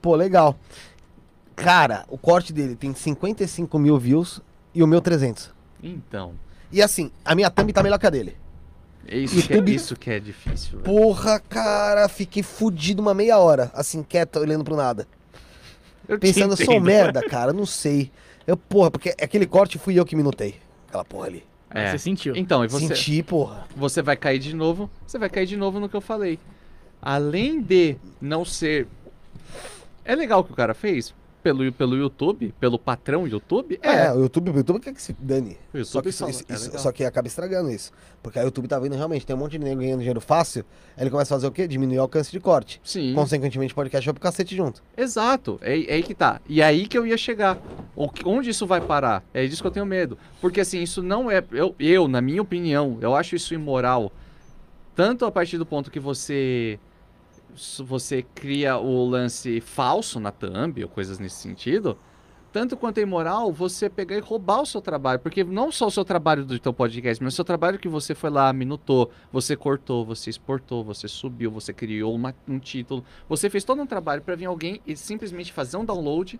Pô, 0.00 0.14
legal. 0.16 0.56
Cara, 1.56 2.04
o 2.08 2.18
corte 2.18 2.52
dele 2.52 2.74
tem 2.74 2.94
55 2.94 3.78
mil 3.78 3.96
views 3.98 4.40
e 4.74 4.82
o 4.82 4.86
meu 4.86 5.00
300. 5.00 5.50
Então, 5.82 6.32
E 6.72 6.82
assim, 6.82 7.10
a 7.24 7.34
minha 7.34 7.48
thumb 7.50 7.72
tá 7.72 7.82
melhor 7.82 7.98
que 7.98 8.06
a 8.06 8.10
dele. 8.10 8.36
É 9.06 9.18
isso, 9.18 9.34
que 9.46 9.52
é, 9.52 9.56
YouTube- 9.56 9.74
isso 9.74 9.96
que 9.96 10.10
é 10.10 10.20
difícil. 10.20 10.80
velho. 10.80 10.82
Porra, 10.84 11.40
cara, 11.40 12.08
fiquei 12.08 12.42
fudido 12.42 13.02
uma 13.02 13.14
meia 13.14 13.38
hora, 13.38 13.70
assim, 13.74 14.02
quieto, 14.02 14.36
olhando 14.38 14.64
pro 14.64 14.76
nada. 14.76 15.06
Eu 16.08 16.18
Pensando, 16.18 16.52
eu 16.52 16.64
sou 16.64 16.80
merda, 16.80 17.22
cara, 17.28 17.52
não 17.52 17.64
sei. 17.66 18.10
Eu, 18.46 18.56
porra, 18.56 18.90
porque 18.90 19.10
aquele 19.20 19.46
corte 19.46 19.78
fui 19.78 19.98
eu 19.98 20.04
que 20.04 20.14
minutei. 20.14 20.56
Aquela 20.88 21.04
porra 21.04 21.26
ali. 21.28 21.44
É. 21.70 21.90
Você 21.90 21.98
sentiu. 21.98 22.36
Então, 22.36 22.64
e 22.64 22.68
você, 22.68 22.88
Senti, 22.88 23.22
porra. 23.22 23.66
você 23.74 24.00
vai 24.02 24.16
cair 24.16 24.38
de 24.38 24.54
novo, 24.54 24.88
você 25.06 25.18
vai 25.18 25.28
cair 25.28 25.46
de 25.46 25.56
novo 25.56 25.80
no 25.80 25.88
que 25.88 25.96
eu 25.96 26.00
falei. 26.00 26.38
Além 27.02 27.60
de 27.60 27.96
não 28.20 28.44
ser... 28.44 28.86
É 30.04 30.14
legal 30.14 30.40
o 30.40 30.44
que 30.44 30.52
o 30.52 30.54
cara 30.56 30.74
fez 30.74 31.14
pelo, 31.44 31.70
pelo 31.72 31.94
YouTube, 31.96 32.52
pelo 32.58 32.78
patrão 32.78 33.28
YouTube. 33.28 33.78
É, 33.82 34.06
É, 34.06 34.12
o 34.12 34.20
YouTube, 34.22 34.50
o 34.50 34.56
YouTube 34.56 34.80
quer 34.80 34.92
que 34.94 35.00
se 35.02 35.12
dane. 35.12 35.56
O 35.72 35.78
YouTube 35.78 35.84
só, 35.84 36.02
que 36.02 36.10
fala, 36.12 36.30
isso- 36.30 36.44
é 36.48 36.54
isso- 36.54 36.78
só 36.78 36.90
que 36.90 37.04
acaba 37.04 37.28
estragando 37.28 37.70
isso. 37.70 37.92
Porque 38.22 38.38
a 38.38 38.42
YouTube 38.42 38.66
tá 38.66 38.78
vendo 38.78 38.96
realmente, 38.96 39.26
tem 39.26 39.36
um 39.36 39.38
monte 39.38 39.52
de 39.52 39.58
nego 39.58 39.80
ganhando 39.80 39.98
dinheiro 39.98 40.20
fácil. 40.20 40.64
Aí 40.96 41.02
ele 41.04 41.10
começa 41.10 41.34
a 41.34 41.36
fazer 41.36 41.46
o 41.46 41.52
quê? 41.52 41.68
Diminuir 41.68 41.98
o 41.98 42.00
alcance 42.02 42.32
de 42.32 42.40
corte. 42.40 42.80
sim. 42.82 43.12
Consequentemente, 43.14 43.72
o 43.72 43.76
podcast 43.76 44.04
vai 44.06 44.14
pro 44.14 44.22
cacete 44.22 44.56
junto. 44.56 44.82
Exato, 44.96 45.58
é, 45.62 45.78
é 45.78 45.94
aí 45.94 46.02
que 46.02 46.14
tá. 46.14 46.40
E 46.48 46.62
é 46.62 46.64
aí 46.64 46.86
que 46.88 46.96
eu 46.96 47.06
ia 47.06 47.18
chegar. 47.18 47.58
O 47.94 48.08
onde 48.24 48.48
isso 48.50 48.66
vai 48.66 48.80
parar? 48.80 49.22
É 49.34 49.46
disso 49.46 49.62
que 49.62 49.66
eu 49.66 49.70
tenho 49.70 49.84
medo. 49.86 50.16
Porque 50.40 50.60
assim, 50.62 50.82
isso 50.82 51.02
não 51.02 51.30
é. 51.30 51.44
Eu, 51.52 51.74
eu, 51.78 52.08
na 52.08 52.20
minha 52.22 52.40
opinião, 52.40 52.96
eu 53.02 53.14
acho 53.14 53.36
isso 53.36 53.52
imoral. 53.52 54.10
Tanto 54.96 55.24
a 55.26 55.30
partir 55.30 55.58
do 55.58 55.66
ponto 55.66 55.90
que 55.90 56.00
você. 56.00 56.78
Você 57.84 58.22
cria 58.34 58.76
o 58.78 59.04
lance 59.08 59.60
falso 59.60 60.18
na 60.18 60.30
thumb, 60.32 60.82
ou 60.82 60.88
coisas 60.88 61.18
nesse 61.18 61.36
sentido. 61.36 61.96
Tanto 62.52 62.76
quanto 62.76 62.98
é 62.98 63.02
imoral 63.02 63.52
você 63.52 63.90
pegar 63.90 64.16
e 64.16 64.20
roubar 64.20 64.60
o 64.62 64.66
seu 64.66 64.80
trabalho. 64.80 65.18
Porque 65.18 65.42
não 65.42 65.72
só 65.72 65.88
o 65.88 65.90
seu 65.90 66.04
trabalho 66.04 66.44
do 66.44 66.56
teu 66.58 66.72
podcast, 66.72 67.22
mas 67.22 67.32
o 67.32 67.36
seu 67.36 67.44
trabalho 67.44 67.78
que 67.80 67.88
você 67.88 68.14
foi 68.14 68.30
lá, 68.30 68.52
minutou, 68.52 69.10
você 69.32 69.56
cortou, 69.56 70.04
você 70.04 70.30
exportou, 70.30 70.84
você 70.84 71.08
subiu, 71.08 71.50
você 71.50 71.72
criou 71.72 72.14
uma- 72.14 72.34
um 72.48 72.58
título. 72.60 73.04
Você 73.28 73.50
fez 73.50 73.64
todo 73.64 73.82
um 73.82 73.86
trabalho 73.86 74.22
para 74.22 74.36
vir 74.36 74.46
alguém 74.46 74.80
e 74.86 74.96
simplesmente 74.96 75.52
fazer 75.52 75.76
um 75.76 75.84
download 75.84 76.38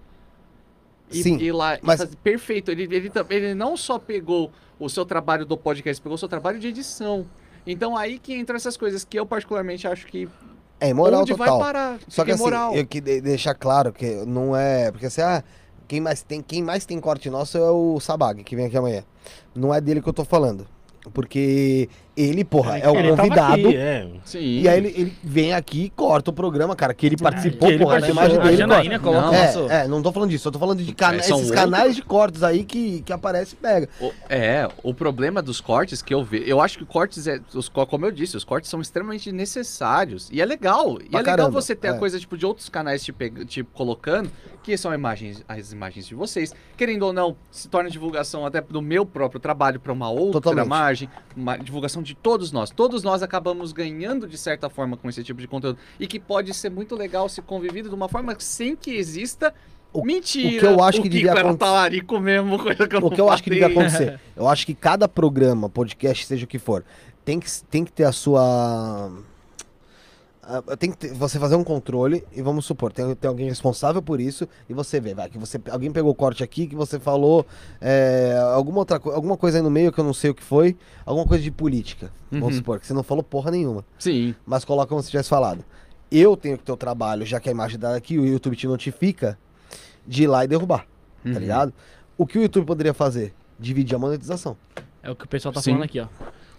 e 1.10 1.22
Sim, 1.22 1.36
ir 1.38 1.50
lá 1.52 1.74
e 1.76 1.80
mas- 1.82 1.98
fazer- 2.00 2.16
perfeito. 2.18 2.70
Ele, 2.70 2.84
ele, 2.84 3.10
ele 3.30 3.54
não 3.54 3.76
só 3.76 3.98
pegou 3.98 4.52
o 4.78 4.88
seu 4.88 5.04
trabalho 5.04 5.44
do 5.44 5.56
podcast, 5.56 6.00
pegou 6.00 6.14
o 6.14 6.18
seu 6.18 6.28
trabalho 6.28 6.60
de 6.60 6.68
edição. 6.68 7.26
Então 7.66 7.96
aí 7.96 8.20
que 8.20 8.34
entram 8.36 8.54
essas 8.56 8.76
coisas 8.76 9.04
que 9.04 9.18
eu 9.18 9.26
particularmente 9.26 9.88
acho 9.88 10.06
que 10.06 10.28
É 10.80 10.88
imoral 10.88 11.22
onde 11.22 11.32
total. 11.32 11.58
vai 11.58 11.66
parar? 11.72 11.98
Só 12.08 12.22
Fica 12.22 12.24
que 12.24 12.30
assim, 12.32 12.42
imoral. 12.42 12.74
eu 12.74 12.86
que 12.86 13.00
de- 13.00 13.20
deixar 13.20 13.54
claro 13.54 13.92
que 13.92 14.24
não 14.26 14.54
é. 14.56 14.90
Porque 14.90 15.06
assim, 15.06 15.20
ah, 15.22 15.42
quem 15.88 16.00
mais 16.00 16.22
tem, 16.22 16.42
quem 16.42 16.62
mais 16.62 16.84
tem 16.84 16.98
corte 17.00 17.30
nosso 17.30 17.56
é 17.58 17.70
o 17.70 17.98
Sabag, 18.00 18.42
que 18.44 18.54
vem 18.56 18.66
aqui 18.66 18.76
amanhã. 18.76 19.04
Não 19.54 19.72
é 19.72 19.80
dele 19.80 20.02
que 20.02 20.08
eu 20.08 20.12
tô 20.12 20.24
falando. 20.24 20.66
Porque 21.12 21.88
Ele, 22.16 22.44
porra, 22.44 22.78
é 22.78 22.88
o 22.88 22.94
Ele 22.96 23.08
tava 23.10 23.22
convidado. 23.22 23.52
aqui, 23.68 23.76
é. 23.76 24.06
Sim. 24.24 24.38
E 24.60 24.68
aí 24.68 24.78
ele, 24.78 24.88
ele 24.96 25.16
vem 25.22 25.52
aqui 25.52 25.84
e 25.86 25.90
corta 25.90 26.30
o 26.30 26.32
programa, 26.32 26.76
cara, 26.76 26.94
que 26.94 27.04
ele 27.06 27.16
participou, 27.16 27.66
que 27.68 27.74
ele 27.74 27.82
porra, 27.82 27.94
participou. 28.00 28.22
a 28.22 28.26
imagem 28.26 28.40
A 28.40 28.44
dele. 28.44 28.56
Janaína 28.56 28.98
corta. 29.00 29.20
coloca 29.20 29.52
Não, 29.58 29.70
É, 29.70 29.84
é, 29.84 29.88
não 29.88 30.00
tô 30.00 30.12
falando 30.12 30.30
disso, 30.30 30.46
eu 30.46 30.52
tô 30.52 30.58
falando 30.60 30.80
de 30.82 30.94
cana 30.94 31.18
É, 31.18 31.22
são 31.22 31.38
esses 31.38 31.50
outros- 31.50 31.64
canais 31.64 31.96
de 31.96 32.02
cortes 32.02 32.42
aí 32.44 32.62
que, 32.62 33.00
que 33.02 33.12
aparece 33.12 33.54
e 33.54 33.56
pega. 33.56 33.88
O- 34.00 34.12
é, 34.28 34.68
o 34.84 34.94
problema 34.94 35.42
dos 35.42 35.60
cortes 35.60 36.02
que 36.02 36.14
eu 36.14 36.22
vejo. 36.22 36.44
Eu 36.44 36.60
acho 36.60 36.78
que 36.78 36.84
cortes, 36.84 37.26
é, 37.26 37.40
os, 37.52 37.68
co- 37.68 37.84
como 37.86 38.06
eu 38.06 38.12
disse, 38.12 38.36
os 38.36 38.44
cortes 38.44 38.70
são 38.70 38.80
extremamente 38.80 39.32
necessários. 39.32 40.28
E 40.32 40.40
é 40.40 40.44
legal. 40.44 40.98
E 41.00 41.08
Pra 41.08 41.18
é 41.18 41.22
legal 41.22 41.36
caramba, 41.36 41.50
você 41.50 41.74
ter 41.74 41.88
é. 41.88 41.90
a 41.90 41.94
coisa 41.98 42.18
tipo, 42.20 42.36
de 42.36 42.46
outros 42.46 42.68
canais 42.68 43.02
te, 43.02 43.12
te 43.46 43.64
colocando, 43.64 44.30
que 44.62 44.76
são 44.76 44.94
imagens, 44.94 45.44
as 45.48 45.72
imagens 45.72 46.06
de 46.06 46.14
vocês. 46.14 46.54
Querendo 46.76 47.02
ou 47.04 47.12
não, 47.12 47.36
se 47.50 47.68
torna 47.68 47.90
divulgação 47.90 48.46
até 48.46 48.60
do 48.60 48.80
meu 48.80 49.04
próprio 49.04 49.40
trabalho 49.40 49.78
para 49.80 49.92
uma 49.92 50.08
outra 50.10 50.40
Totalmente. 50.40 50.68
margem, 50.68 51.08
uma 51.36 51.56
divulgação 51.56 52.02
de 52.04 52.14
todos 52.14 52.52
nós. 52.52 52.70
Todos 52.70 53.02
nós 53.02 53.22
acabamos 53.22 53.72
ganhando 53.72 54.28
de 54.28 54.38
certa 54.38 54.68
forma 54.70 54.96
com 54.96 55.08
esse 55.08 55.24
tipo 55.24 55.40
de 55.40 55.48
conteúdo. 55.48 55.78
E 55.98 56.06
que 56.06 56.20
pode 56.20 56.52
ser 56.54 56.70
muito 56.70 56.94
legal 56.94 57.28
se 57.28 57.42
convivido 57.42 57.88
de 57.88 57.94
uma 57.94 58.08
forma 58.08 58.36
sem 58.38 58.76
que 58.76 58.92
exista. 58.92 59.52
O- 59.92 60.04
Mentira! 60.04 60.56
o 60.56 60.60
que 60.74 60.80
eu 60.80 60.84
acho 60.84 61.02
que 61.02 61.08
devia 61.08 61.30
era 61.30 61.40
acontecer- 61.40 62.20
mesmo, 62.20 62.58
coisa 62.58 62.86
que 62.86 62.94
eu 62.96 63.00
O 63.04 63.10
que 63.10 63.20
eu 63.20 63.30
acho 63.30 63.42
que 63.42 63.50
devia 63.50 63.66
acontecer? 63.68 64.20
Eu 64.36 64.46
acho 64.48 64.66
que 64.66 64.74
cada 64.74 65.08
programa, 65.08 65.68
podcast, 65.68 66.26
seja 66.26 66.44
o 66.44 66.48
que 66.48 66.58
for, 66.58 66.84
tem 67.24 67.40
que, 67.40 67.48
tem 67.70 67.84
que 67.84 67.92
ter 67.92 68.04
a 68.04 68.12
sua. 68.12 69.10
Ah, 70.48 70.76
Tem 70.76 70.90
que 70.90 70.96
ter- 70.96 71.12
você 71.14 71.38
fazer 71.38 71.54
um 71.56 71.64
controle 71.64 72.24
e 72.32 72.40
vamos 72.42 72.64
supor, 72.64 72.92
tem, 72.92 73.14
tem 73.14 73.28
alguém 73.28 73.48
responsável 73.48 74.00
por 74.02 74.20
isso 74.20 74.48
e 74.68 74.74
você 74.74 75.00
vê, 75.00 75.14
vai, 75.14 75.28
que 75.28 75.38
você 75.38 75.60
alguém 75.70 75.90
pegou 75.90 76.10
o 76.10 76.14
corte 76.14 76.42
aqui 76.44 76.66
que 76.66 76.74
você 76.76 76.98
falou 76.98 77.46
é, 77.80 78.36
alguma 78.54 78.78
outra 78.78 79.00
alguma 79.12 79.36
coisa 79.36 79.58
aí 79.58 79.62
no 79.62 79.70
meio 79.70 79.90
que 79.92 79.98
eu 79.98 80.04
não 80.04 80.14
sei 80.14 80.30
o 80.30 80.34
que 80.34 80.42
foi, 80.42 80.76
alguma 81.04 81.26
coisa 81.26 81.42
de 81.42 81.50
política, 81.50 82.10
vamos 82.30 82.48
Uhum. 82.48 82.54
supor, 82.56 82.80
que 82.80 82.86
você 82.86 82.94
não 82.94 83.02
falou 83.02 83.22
porra 83.22 83.50
nenhuma, 83.50 83.84
Sim. 83.98 84.34
mas 84.46 84.64
coloca 84.64 84.88
como 84.88 85.02
se 85.02 85.10
tivesse 85.10 85.28
falado. 85.28 85.64
Eu 86.10 86.36
tenho 86.36 86.56
que 86.58 86.64
ter 86.64 86.72
o 86.72 86.76
trabalho, 86.76 87.24
já 87.26 87.40
que 87.40 87.48
a 87.48 87.52
imagem 87.52 87.78
dá 87.78 87.96
aqui, 87.96 88.18
o 88.18 88.24
YouTube 88.26 88.54
te 88.56 88.66
notifica, 88.66 89.36
de 90.06 90.24
ir 90.24 90.26
lá 90.26 90.44
e 90.44 90.48
derrubar, 90.48 90.80
tá 91.22 91.30
Uhum. 91.30 91.38
ligado? 91.38 91.72
O 92.16 92.26
que 92.26 92.38
o 92.38 92.42
YouTube 92.42 92.66
poderia 92.66 92.94
fazer? 92.94 93.32
Dividir 93.58 93.96
a 93.96 93.98
monetização. 93.98 94.56
É 95.02 95.10
o 95.10 95.16
que 95.16 95.24
o 95.24 95.28
pessoal 95.28 95.52
tá 95.52 95.60
Sim. 95.60 95.72
falando 95.72 95.84
aqui, 95.84 96.00
ó. 96.00 96.06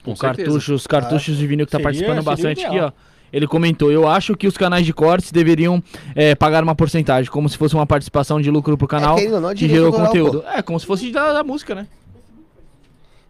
Com 0.03 0.11
O 0.11 0.15
certeza. 0.17 0.47
cartucho, 0.49 0.73
os 0.73 0.85
cartuchos 0.85 1.35
de 1.37 1.47
vinil 1.47 1.65
que 1.65 1.71
tá 1.71 1.77
Seria- 1.77 1.83
participando 1.83 2.15
seria 2.17 2.23
bastante 2.23 2.65
aqui, 2.65 2.79
ó. 2.79 2.91
Ele 3.35 3.47
comentou, 3.47 3.91
eu 3.91 4.07
acho 4.07 4.33
que 4.37 4.47
os 4.47 4.55
canais 4.55 4.85
de 4.85 4.93
cortes 4.93 5.29
deveriam 5.29 5.83
é, 6.15 6.33
pagar 6.33 6.63
uma 6.63 6.73
porcentagem, 6.73 7.29
como 7.29 7.49
se 7.49 7.57
fosse 7.57 7.75
uma 7.75 7.85
participação 7.85 8.39
de 8.39 8.49
lucro 8.49 8.77
pro 8.77 8.87
canal 8.87 9.15
É, 9.15 9.17
querendo 9.17 9.33
ou 9.33 9.41
não, 9.41 9.49
é 9.49 9.55
que 9.55 9.67
gerou 9.67 9.91
conteúdo. 9.91 10.41
É, 10.47 10.61
como 10.61 10.79
se 10.79 10.85
fosse 10.85 11.11
da, 11.11 11.33
da 11.33 11.43
música, 11.43 11.75
né? 11.75 11.85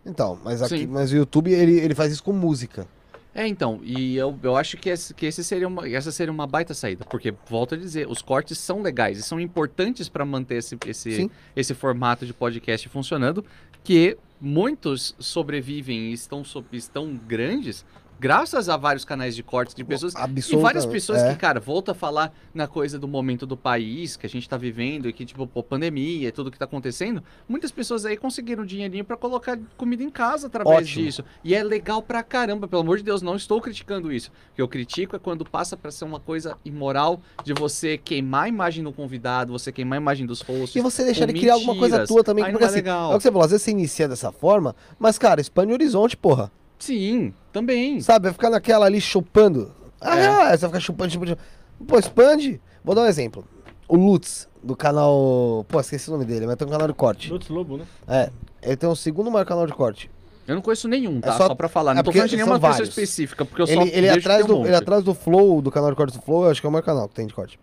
Então, 0.05 0.37
mas 0.45 0.61
aqui, 0.61 0.81
Sim. 0.81 0.85
mas 0.85 1.11
o 1.11 1.15
YouTube 1.15 1.51
ele, 1.51 1.79
ele 1.79 1.95
faz 1.95 2.11
isso 2.11 2.23
com 2.23 2.31
música. 2.31 2.87
É, 3.33 3.47
então, 3.47 3.79
e 3.81 4.15
eu, 4.15 4.37
eu 4.43 4.55
acho 4.55 4.77
que, 4.77 4.89
esse, 4.89 5.11
que 5.11 5.25
esse 5.25 5.43
seria 5.43 5.67
uma, 5.67 5.89
essa 5.89 6.11
seria 6.11 6.31
uma 6.31 6.45
baita 6.45 6.75
saída, 6.75 7.03
porque, 7.09 7.33
volto 7.49 7.73
a 7.73 7.77
dizer, 7.77 8.07
os 8.07 8.21
cortes 8.21 8.59
são 8.59 8.83
legais 8.83 9.17
e 9.17 9.23
são 9.23 9.39
importantes 9.39 10.07
para 10.07 10.23
manter 10.23 10.57
esse, 10.57 10.77
esse, 10.85 11.15
Sim. 11.15 11.31
esse 11.55 11.73
formato 11.73 12.27
de 12.27 12.33
podcast 12.33 12.87
funcionando, 12.89 13.43
que 13.83 14.15
muitos 14.39 15.15
sobrevivem 15.17 16.11
e 16.11 16.13
estão, 16.13 16.43
estão 16.71 17.19
grandes 17.27 17.83
graças 18.19 18.69
a 18.69 18.77
vários 18.77 19.03
canais 19.05 19.35
de 19.35 19.43
cortes 19.43 19.75
de 19.75 19.83
pessoas 19.83 20.13
E 20.13 20.17
Absoluta- 20.17 20.63
várias 20.63 20.85
pessoas 20.85 21.21
é. 21.21 21.31
que, 21.33 21.39
cara, 21.39 21.59
volta 21.59 21.91
a 21.91 21.95
falar 21.95 22.33
na 22.53 22.67
coisa 22.67 22.97
do 22.97 23.07
momento 23.07 23.45
do 23.45 23.55
país 23.57 24.15
que 24.17 24.25
a 24.25 24.29
gente 24.29 24.47
tá 24.47 24.57
vivendo 24.57 25.07
e 25.09 25.13
que, 25.13 25.25
tipo, 25.25 25.45
pô, 25.47 25.61
pandemia 25.61 26.27
e 26.27 26.31
tudo 26.31 26.49
que 26.51 26.57
tá 26.57 26.65
acontecendo. 26.65 27.23
Muitas 27.47 27.71
pessoas 27.71 28.05
aí 28.05 28.17
conseguiram 28.17 28.65
dinheirinho 28.65 29.03
pra 29.05 29.17
colocar 29.17 29.57
comida 29.77 30.03
em 30.03 30.09
casa 30.09 30.47
através 30.47 30.79
Ótimo. 30.87 31.05
disso. 31.05 31.23
E 31.43 31.53
é 31.53 31.63
legal 31.63 32.01
pra 32.01 32.23
caramba, 32.23 32.67
pelo 32.67 32.81
amor 32.81 32.97
de 32.97 33.03
Deus, 33.03 33.21
não 33.21 33.35
estou 33.35 33.61
criticando 33.61 34.11
isso. 34.11 34.31
O 34.51 34.55
que 34.55 34.61
eu 34.61 34.67
critico 34.67 35.15
é 35.15 35.19
quando 35.19 35.43
passa 35.45 35.75
pra 35.77 35.91
ser 35.91 36.05
uma 36.05 36.19
coisa 36.19 36.57
imoral 36.65 37.19
de 37.43 37.53
você 37.53 37.97
queimar 37.97 38.43
a 38.43 38.47
imagem 38.49 38.83
do 38.83 38.91
convidado, 38.93 39.51
você 39.51 39.71
queimar 39.71 39.97
a 39.99 40.01
imagem 40.01 40.25
dos 40.25 40.41
hosts. 40.41 40.75
E 40.75 40.81
você 40.81 41.03
deixar 41.03 41.25
de 41.25 41.33
criar 41.33 41.53
alguma 41.55 41.73
coisa 41.75 41.97
mentiras. 41.97 42.07
tua 42.09 42.23
também. 42.23 42.43
Aí 42.45 42.51
Porque 42.51 42.63
é 42.63 42.67
assim, 42.67 42.75
legal. 42.77 43.11
é 43.11 43.15
o 43.15 43.17
que 43.17 43.23
você 43.23 43.29
falou, 43.31 43.43
às 43.45 43.51
vezes 43.51 43.63
você 43.63 43.71
inicia 43.71 44.07
dessa 44.07 44.31
forma, 44.31 44.75
mas, 44.97 45.17
cara, 45.17 45.41
expande 45.41 45.71
o 45.71 45.73
horizonte, 45.75 46.15
porra. 46.15 46.51
Sim, 46.85 47.33
também. 47.51 47.99
Sabe? 48.01 48.23
Vai 48.25 48.33
ficar 48.33 48.49
naquela 48.49 48.85
ali 48.85 49.01
chupando. 49.01 49.71
Ah, 49.99 50.17
É. 50.19 50.23
é. 50.23 50.57
você 50.57 50.67
vai 50.67 50.69
ficar 50.69 50.79
chupando, 50.79 51.11
chupando, 51.11 51.31
chupando. 51.31 51.47
Pô, 51.87 51.97
expande. 51.99 52.61
Vou 52.83 52.93
dar 52.93 53.01
um 53.01 53.05
exemplo. 53.07 53.43
O 53.87 53.95
Lutz, 53.95 54.47
do 54.63 54.75
canal. 54.75 55.65
Pô, 55.67 55.79
esqueci 55.79 56.09
o 56.09 56.13
nome 56.13 56.25
dele, 56.25 56.45
mas 56.45 56.55
tem 56.55 56.67
um 56.67 56.71
canal 56.71 56.87
de 56.87 56.93
corte. 56.93 57.31
Lutz 57.31 57.49
Lobo, 57.49 57.77
né? 57.77 57.85
É. 58.07 58.29
Ele 58.61 58.75
tem 58.75 58.89
o 58.89 58.95
segundo 58.95 59.29
maior 59.31 59.45
canal 59.45 59.65
de 59.65 59.73
corte. 59.73 60.09
Eu 60.47 60.53
não 60.55 60.61
conheço 60.61 60.87
nenhum, 60.87 61.19
tá? 61.19 61.29
É 61.29 61.31
só- 61.37 61.47
só, 61.47 61.55
pra 61.55 61.67
falar. 61.67 61.93
é 61.93 61.95
Não 61.95 62.03
tô 62.03 62.11
falando 62.11 62.29
de 62.29 62.35
nenhuma 62.35 62.55
pessoa 62.59 62.71
vários. 62.73 62.89
específica, 62.89 63.43
porque 63.45 63.63
eu 63.63 63.67
só 63.67 63.73
Ele, 63.73 63.81
ele, 63.91 64.05
é 64.07 64.09
vejo 64.13 64.13
que 64.13 64.19
atrás 64.19 64.45
tem 64.45 64.55
um 64.55 64.61
do, 64.61 64.67
ele 64.67 64.75
atrás 64.75 65.03
do 65.03 65.13
Flow, 65.15 65.59
do 65.61 65.71
canal 65.71 65.89
de 65.89 65.95
corte 65.95 66.15
do 66.15 66.21
Flow, 66.21 66.43
eu 66.45 66.51
acho 66.51 66.61
que 66.61 66.67
é 66.67 66.69
o 66.69 66.71
maior 66.71 66.83
canal 66.83 67.07
que 67.07 67.15
tem 67.15 67.25
de 67.25 67.33
corte. 67.33 67.59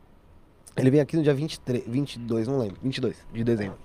Ele 0.77 0.91
vem 0.91 1.01
aqui 1.01 1.17
no 1.17 1.23
dia 1.23 1.33
23, 1.35 1.85
22, 1.87 2.49
não 2.49 2.59
lembro, 2.59 2.77
22 2.83 3.17
de 3.33 3.45
dezembro. 3.45 3.77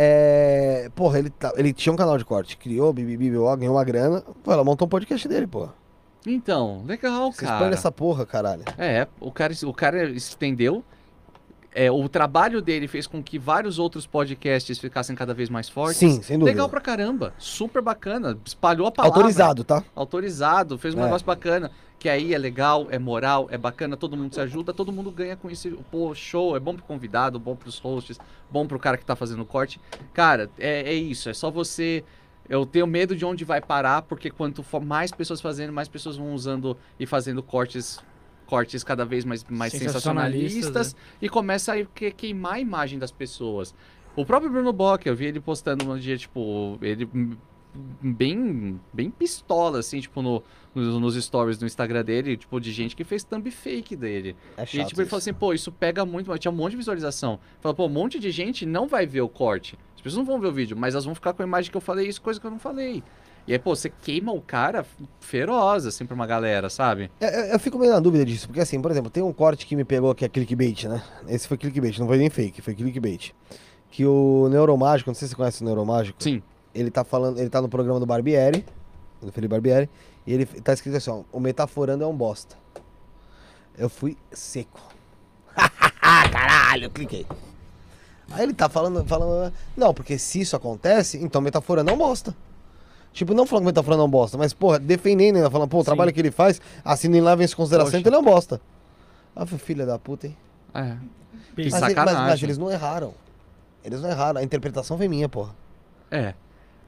É, 0.00 0.88
porra, 0.94 1.18
ele, 1.18 1.28
tá- 1.28 1.52
ele 1.56 1.72
tinha 1.72 1.92
um 1.92 1.96
canal 1.96 2.16
de 2.16 2.24
corte, 2.24 2.56
criou, 2.56 2.92
bibibi, 2.92 3.30
ganhou 3.30 3.74
uma 3.74 3.82
grana, 3.84 4.22
pô, 4.44 4.52
ela 4.52 4.62
montou 4.62 4.86
um 4.86 4.88
podcast 4.88 5.26
dele, 5.26 5.44
porra. 5.48 5.74
Então, 6.24 6.84
legal, 6.86 7.32
Você 7.32 7.44
cara. 7.44 7.56
expande 7.56 7.74
essa 7.74 7.90
porra, 7.90 8.24
caralho. 8.24 8.62
É, 8.78 9.08
o 9.20 9.32
cara, 9.32 9.52
o 9.64 9.74
cara 9.74 10.04
estendeu. 10.10 10.84
É, 11.74 11.90
o 11.90 12.08
trabalho 12.08 12.62
dele 12.62 12.86
fez 12.86 13.06
com 13.08 13.22
que 13.22 13.38
vários 13.38 13.78
outros 13.78 14.06
podcasts 14.06 14.78
ficassem 14.78 15.14
cada 15.16 15.34
vez 15.34 15.48
mais 15.50 15.68
fortes. 15.68 15.98
Sim, 15.98 16.22
sem 16.22 16.38
dúvida. 16.38 16.52
Legal 16.54 16.68
pra 16.68 16.80
caramba. 16.80 17.34
Super 17.38 17.82
bacana. 17.82 18.38
Espalhou 18.44 18.86
a 18.86 18.90
palavra. 18.92 19.16
Autorizado, 19.16 19.64
tá? 19.64 19.82
Autorizado. 19.96 20.78
Fez 20.78 20.94
um 20.94 21.00
É. 21.00 21.04
negócio 21.04 21.26
bacana. 21.26 21.70
Que 21.98 22.08
aí 22.08 22.32
é 22.32 22.38
legal, 22.38 22.86
é 22.90 22.98
moral, 22.98 23.48
é 23.50 23.58
bacana, 23.58 23.96
todo 23.96 24.16
mundo 24.16 24.32
se 24.32 24.40
ajuda, 24.40 24.72
todo 24.72 24.92
mundo 24.92 25.10
ganha 25.10 25.36
com 25.36 25.50
isso. 25.50 25.68
Pô, 25.90 26.14
show, 26.14 26.56
é 26.56 26.60
bom 26.60 26.74
pro 26.74 26.84
convidado, 26.84 27.38
bom 27.40 27.56
pros 27.56 27.78
hosts, 27.78 28.18
bom 28.50 28.66
pro 28.66 28.78
cara 28.78 28.96
que 28.96 29.04
tá 29.04 29.16
fazendo 29.16 29.42
o 29.42 29.46
corte. 29.46 29.80
Cara, 30.14 30.48
é, 30.58 30.90
é 30.90 30.94
isso, 30.94 31.28
é 31.28 31.34
só 31.34 31.50
você. 31.50 32.04
Eu 32.48 32.64
tenho 32.64 32.86
medo 32.86 33.16
de 33.16 33.24
onde 33.24 33.44
vai 33.44 33.60
parar, 33.60 34.02
porque 34.02 34.30
quanto 34.30 34.62
for 34.62 34.80
mais 34.82 35.10
pessoas 35.10 35.40
fazendo, 35.40 35.72
mais 35.72 35.88
pessoas 35.88 36.16
vão 36.16 36.32
usando 36.34 36.76
e 37.00 37.04
fazendo 37.06 37.42
cortes 37.42 37.98
cortes 38.46 38.82
cada 38.82 39.04
vez 39.04 39.26
mais, 39.26 39.44
mais 39.44 39.72
Sensacionalistas, 39.72 40.54
sensacionalistas 40.54 40.96
e 41.20 41.28
começa 41.28 41.74
a 41.74 41.84
que- 41.84 42.10
queimar 42.10 42.54
a 42.54 42.58
imagem 42.60 42.98
das 42.98 43.10
pessoas. 43.10 43.74
O 44.16 44.24
próprio 44.24 44.50
Bruno 44.50 44.72
Bock, 44.72 45.06
eu 45.06 45.14
vi 45.14 45.26
ele 45.26 45.38
postando 45.38 45.84
um 45.92 45.98
dia, 45.98 46.16
tipo, 46.16 46.78
ele 46.80 47.06
bem, 48.02 48.80
bem 48.92 49.10
pistola, 49.10 49.78
assim, 49.78 50.00
tipo, 50.00 50.22
no, 50.22 50.42
nos, 50.74 51.00
nos 51.00 51.24
stories 51.24 51.58
do 51.58 51.66
Instagram 51.66 52.04
dele, 52.04 52.36
tipo, 52.36 52.60
de 52.60 52.72
gente 52.72 52.96
que 52.96 53.04
fez 53.04 53.24
thumb 53.24 53.50
fake 53.50 53.96
dele. 53.96 54.36
É 54.56 54.62
E 54.62 54.66
chato. 54.66 54.88
tipo, 54.88 55.00
ele 55.00 55.08
falou 55.08 55.18
assim, 55.18 55.32
pô, 55.32 55.52
isso 55.52 55.70
pega 55.72 56.04
muito, 56.04 56.28
mas 56.30 56.40
tinha 56.40 56.50
um 56.52 56.54
monte 56.54 56.72
de 56.72 56.76
visualização. 56.78 57.38
Falou, 57.60 57.74
pô, 57.74 57.86
um 57.86 57.90
monte 57.90 58.18
de 58.18 58.30
gente 58.30 58.64
não 58.66 58.86
vai 58.88 59.06
ver 59.06 59.20
o 59.20 59.28
corte. 59.28 59.78
As 59.94 60.00
pessoas 60.00 60.18
não 60.18 60.24
vão 60.24 60.40
ver 60.40 60.48
o 60.48 60.52
vídeo, 60.52 60.76
mas 60.76 60.94
elas 60.94 61.04
vão 61.04 61.14
ficar 61.14 61.32
com 61.32 61.42
a 61.42 61.46
imagem 61.46 61.70
que 61.70 61.76
eu 61.76 61.80
falei 61.80 62.08
isso, 62.08 62.20
coisa 62.22 62.40
que 62.40 62.46
eu 62.46 62.50
não 62.50 62.58
falei. 62.58 63.02
E 63.46 63.52
aí, 63.52 63.58
pô, 63.58 63.74
você 63.74 63.88
queima 63.88 64.30
o 64.30 64.42
cara 64.42 64.84
feroz, 65.20 65.86
assim, 65.86 66.04
pra 66.04 66.14
uma 66.14 66.26
galera, 66.26 66.68
sabe? 66.68 67.10
É, 67.18 67.50
é, 67.50 67.54
eu 67.54 67.58
fico 67.58 67.78
meio 67.78 67.92
na 67.92 67.98
dúvida 67.98 68.22
disso, 68.24 68.46
porque 68.46 68.60
assim, 68.60 68.80
por 68.80 68.90
exemplo, 68.90 69.10
tem 69.10 69.22
um 69.22 69.32
corte 69.32 69.64
que 69.66 69.74
me 69.74 69.84
pegou 69.84 70.14
que 70.14 70.22
é 70.24 70.28
clickbait, 70.28 70.84
né? 70.84 71.02
Esse 71.26 71.48
foi 71.48 71.56
clickbait, 71.56 71.98
não 71.98 72.06
foi 72.06 72.18
nem 72.18 72.28
fake, 72.28 72.60
foi 72.60 72.74
clickbait. 72.74 73.32
Que 73.90 74.04
o 74.04 74.48
Neuromágico, 74.50 75.08
não 75.08 75.14
sei 75.14 75.26
se 75.26 75.30
você 75.30 75.36
conhece 75.36 75.62
o 75.62 75.64
Neuromágico. 75.64 76.22
Sim. 76.22 76.42
Ele 76.78 76.90
tá 76.90 77.02
falando, 77.04 77.38
ele 77.38 77.50
tá 77.50 77.60
no 77.60 77.68
programa 77.68 77.98
do 77.98 78.06
Barbieri, 78.06 78.64
do 79.20 79.32
Felipe 79.32 79.50
Barbieri, 79.50 79.90
e 80.26 80.32
ele 80.32 80.46
tá 80.46 80.72
escrito 80.72 80.96
assim, 80.96 81.10
ó, 81.10 81.22
o 81.32 81.40
metaforando 81.40 82.04
é 82.04 82.06
um 82.06 82.16
bosta. 82.16 82.56
Eu 83.76 83.88
fui 83.88 84.16
seco. 84.30 84.80
Caralho, 86.00 86.90
cliquei. 86.90 87.26
Aí 88.30 88.42
ele 88.42 88.52
tá 88.54 88.68
falando, 88.68 89.04
falando, 89.06 89.52
não, 89.76 89.92
porque 89.94 90.18
se 90.18 90.40
isso 90.40 90.54
acontece, 90.54 91.16
então 91.18 91.40
metaforando 91.40 91.90
é 91.90 91.94
um 91.94 91.98
bosta. 91.98 92.36
Tipo, 93.12 93.32
não 93.34 93.46
falando 93.46 93.62
que 93.64 93.66
metaforando 93.68 94.02
é 94.02 94.06
um 94.06 94.10
bosta, 94.10 94.36
mas, 94.38 94.52
porra, 94.52 94.78
defendendo 94.78 95.36
ainda, 95.36 95.50
falando, 95.50 95.68
pô, 95.68 95.78
o 95.78 95.80
Sim. 95.80 95.86
trabalho 95.86 96.12
que 96.12 96.20
ele 96.20 96.30
faz, 96.30 96.60
assim, 96.84 97.08
nem 97.08 97.20
leva 97.20 97.42
em 97.42 97.48
consideração, 97.48 97.90
Poxa. 97.90 97.98
então 97.98 98.10
ele 98.10 98.16
é 98.16 98.20
um 98.20 98.24
bosta. 98.34 98.60
Ah, 99.34 99.46
filha 99.46 99.86
da 99.86 99.98
puta, 99.98 100.26
hein? 100.26 100.36
É. 100.74 100.96
Que 101.56 101.70
Mas, 101.70 101.80
mas- 101.94 102.12
mas 102.14 102.42
eles 102.42 102.58
não 102.58 102.70
erraram. 102.70 103.14
Eles 103.82 104.00
não 104.02 104.10
erraram, 104.10 104.40
a 104.40 104.44
interpretação 104.44 104.96
foi 104.98 105.08
minha, 105.08 105.28
porra. 105.28 105.54
É. 106.10 106.34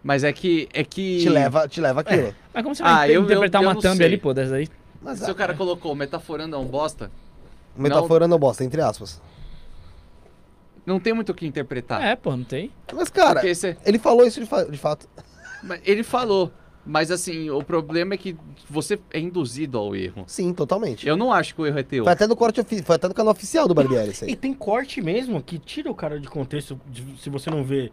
Mas 0.02 0.24
é 0.24 0.32
que. 0.32 0.68
É 0.72 0.82
que. 0.82 1.18
Te 1.20 1.28
leva, 1.28 1.68
te 1.68 1.80
leva 1.80 2.00
aquilo. 2.00 2.34
Mas 2.54 2.62
como 2.62 2.74
você 2.74 2.82
Ah, 2.82 2.96
vai 2.98 3.14
eu- 3.16 3.22
interpretar 3.22 3.60
eu- 3.62 3.66
eu 3.68 3.74
uma 3.74 3.80
thumb 3.82 3.96
sei. 3.96 4.06
ali, 4.06 4.16
pô, 4.18 4.32
dessa 4.32 4.54
aí? 4.54 4.68
Mas 5.02 5.18
Se 5.20 5.30
o 5.30 5.34
cara 5.34 5.54
colocou 5.54 5.94
metaforando 5.94 6.56
é 6.56 6.58
um 6.58 6.64
bosta, 6.66 7.10
metaforando 7.76 8.34
é 8.34 8.36
um 8.36 8.40
bosta, 8.40 8.64
entre 8.64 8.80
aspas. 8.80 9.20
não 10.84 10.98
tem 10.98 11.12
muito 11.12 11.30
o 11.30 11.34
que 11.34 11.46
interpretar. 11.46 12.02
É, 12.02 12.16
pô, 12.16 12.34
não 12.36 12.44
tem. 12.44 12.70
Mas, 12.92 13.08
cara, 13.08 13.40
você- 13.42 13.76
ele 13.84 13.98
falou 13.98 14.26
isso 14.26 14.40
de, 14.40 14.46
fa- 14.46 14.64
de 14.64 14.78
fato. 14.78 15.06
mas 15.62 15.80
ele 15.84 16.02
falou. 16.02 16.50
Mas 16.84 17.10
assim, 17.10 17.50
o 17.50 17.62
problema 17.62 18.14
é 18.14 18.16
que 18.16 18.34
você 18.68 18.98
é 19.12 19.20
induzido 19.20 19.76
ao 19.76 19.94
erro. 19.94 20.24
Sim, 20.26 20.52
totalmente. 20.54 21.06
Eu 21.06 21.14
não 21.14 21.30
acho 21.30 21.54
que 21.54 21.60
o 21.60 21.66
erro 21.66 21.78
é 21.78 21.82
teu. 21.82 22.04
Foi 22.04 22.12
até 22.14 22.26
no 22.26 22.34
corte 22.34 22.58
ofi- 22.58 22.82
foi 22.82 22.96
até 22.96 23.06
no 23.06 23.12
canal 23.14 23.32
oficial 23.32 23.68
do 23.68 23.74
Barbieri 23.74 24.10
isso 24.10 24.24
E 24.24 24.28
aí. 24.30 24.36
tem 24.36 24.54
corte 24.54 25.00
mesmo 25.02 25.42
que 25.42 25.58
tira 25.58 25.90
o 25.90 25.94
cara 25.94 26.18
de 26.18 26.26
contexto 26.26 26.80
de- 26.86 27.20
se 27.20 27.28
você 27.28 27.50
não 27.50 27.62
vê 27.62 27.92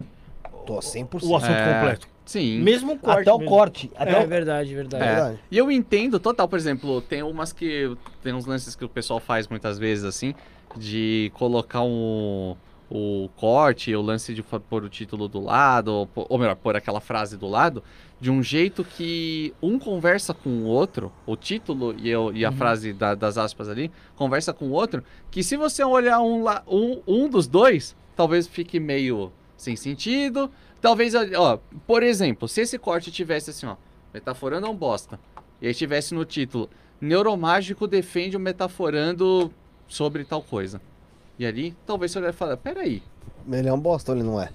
Tô 0.67 0.79
100%. 0.79 1.23
o 1.23 1.35
assunto 1.35 1.51
É. 1.51 1.73
completo. 1.73 2.07
Sim. 2.25 2.59
Mesmo 2.59 2.93
o 2.93 2.99
corte. 2.99 3.21
Até 3.21 3.31
o 3.33 3.37
mesmo. 3.39 3.49
corte. 3.51 3.91
Até 3.95 4.11
É 4.19 4.23
o... 4.23 4.27
verdade, 4.27 4.75
verdade. 4.75 5.03
É. 5.03 5.07
verdade. 5.15 5.39
E 5.49 5.57
eu 5.57 5.71
entendo 5.71 6.19
total, 6.19 6.47
por 6.47 6.59
exemplo, 6.59 7.01
tem 7.01 7.23
umas 7.23 7.53
que. 7.53 7.95
Tem 8.21 8.33
uns 8.33 8.45
lances 8.45 8.75
que 8.75 8.83
o 8.83 8.89
pessoal 8.89 9.19
faz 9.19 9.47
muitas 9.47 9.79
vezes 9.79 10.03
assim, 10.03 10.35
de 10.75 11.31
colocar 11.35 11.81
um. 11.81 12.55
O 12.89 13.29
corte, 13.35 13.93
o 13.93 14.01
lance 14.01 14.33
de 14.33 14.41
pôr 14.41 14.81
o 14.85 14.87
título 14.89 15.27
do 15.27 15.41
lado, 15.41 15.89
ou, 15.93 16.09
ou 16.15 16.37
melhor, 16.37 16.55
pôr 16.55 16.73
aquela 16.73 17.01
frase 17.01 17.35
do 17.35 17.45
lado, 17.45 17.83
de 18.17 18.31
um 18.31 18.41
jeito 18.41 18.81
que 18.81 19.53
um 19.61 19.77
conversa 19.77 20.33
com 20.33 20.49
o 20.49 20.63
outro, 20.63 21.11
o 21.25 21.35
título 21.35 21.93
e, 21.99 22.09
eu- 22.09 22.31
e 22.33 22.45
a 22.45 22.51
frase 22.53 22.93
da- 22.93 23.13
das 23.13 23.37
aspas 23.37 23.67
ali, 23.67 23.91
conversa 24.15 24.53
com 24.53 24.67
o 24.67 24.71
outro, 24.71 25.03
que 25.29 25.43
se 25.43 25.57
você 25.57 25.83
olhar 25.83 26.21
um, 26.21 26.45
um, 26.65 27.01
um 27.05 27.27
dos 27.27 27.45
dois, 27.45 27.93
talvez 28.15 28.47
fique 28.47 28.79
meio 28.79 29.33
sem 29.57 29.75
sentido. 29.75 30.49
Talvez, 30.79 31.13
ó, 31.15 31.59
por 31.85 32.03
exemplo, 32.03 32.47
se 32.47 32.61
esse 32.61 32.77
corte 32.77 33.11
tivesse 33.11 33.49
assim, 33.49 33.65
ó, 33.65 33.75
metaforando 34.13 34.67
é 34.67 34.69
um 34.69 34.75
bosta, 34.75 35.19
e 35.61 35.67
aí 35.67 35.73
tivesse 35.73 36.13
no 36.13 36.23
título, 36.23 36.69
Neuromágico 37.01 37.87
defende 37.87 38.37
o 38.37 38.39
metaforando 38.39 39.51
sobre 39.87 40.23
tal 40.23 40.41
coisa. 40.41 40.79
E 41.37 41.45
ali, 41.45 41.75
talvez 41.85 42.11
você 42.11 42.19
olhar 42.19 42.29
e 42.29 42.33
falar, 42.33 42.57
peraí, 42.57 43.03
Ele 43.51 43.67
é 43.67 43.73
um 43.73 43.79
bosta 43.79 44.11
ou 44.11 44.17
ele 44.17 44.25
não 44.25 44.41
é? 44.41 44.49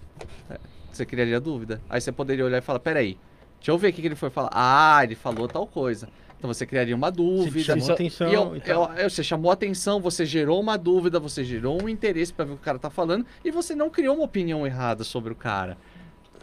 você 0.92 1.06
criaria 1.06 1.40
dúvida. 1.40 1.80
Aí 1.88 2.00
você 2.00 2.12
poderia 2.12 2.44
olhar 2.44 2.58
e 2.58 2.60
falar, 2.60 2.78
peraí, 2.80 3.18
deixa 3.58 3.70
eu 3.70 3.78
ver 3.78 3.88
o 3.88 3.92
que, 3.92 4.00
que 4.02 4.08
ele 4.08 4.14
foi 4.14 4.30
falar. 4.30 4.50
Ah, 4.52 5.00
ele 5.02 5.14
falou 5.14 5.48
tal 5.48 5.66
coisa. 5.66 6.08
Então 6.42 6.52
você 6.52 6.66
criaria 6.66 6.96
uma 6.96 7.06
Você 7.08 7.16
dúvida. 7.16 7.64
chamou 7.64 7.82
Isso- 7.84 7.92
atenção. 7.92 8.28
E 8.28 8.34
eu- 8.34 8.56
e 8.56 8.60
tal. 8.60 8.90
eu- 8.96 9.04
eu- 9.04 9.10
você 9.10 9.22
chamou 9.22 9.52
atenção, 9.52 10.00
você 10.00 10.26
gerou 10.26 10.60
uma 10.60 10.76
dúvida, 10.76 11.20
você 11.20 11.44
gerou 11.44 11.80
um 11.80 11.88
interesse 11.88 12.32
pra 12.32 12.44
ver 12.44 12.50
o 12.50 12.56
que 12.56 12.62
o 12.62 12.64
cara 12.64 12.80
tá 12.80 12.90
falando 12.90 13.24
e 13.44 13.52
você 13.52 13.76
não 13.76 13.88
criou 13.88 14.16
uma 14.16 14.24
opinião 14.24 14.66
errada 14.66 15.04
sobre 15.04 15.32
o 15.32 15.36
cara. 15.36 15.78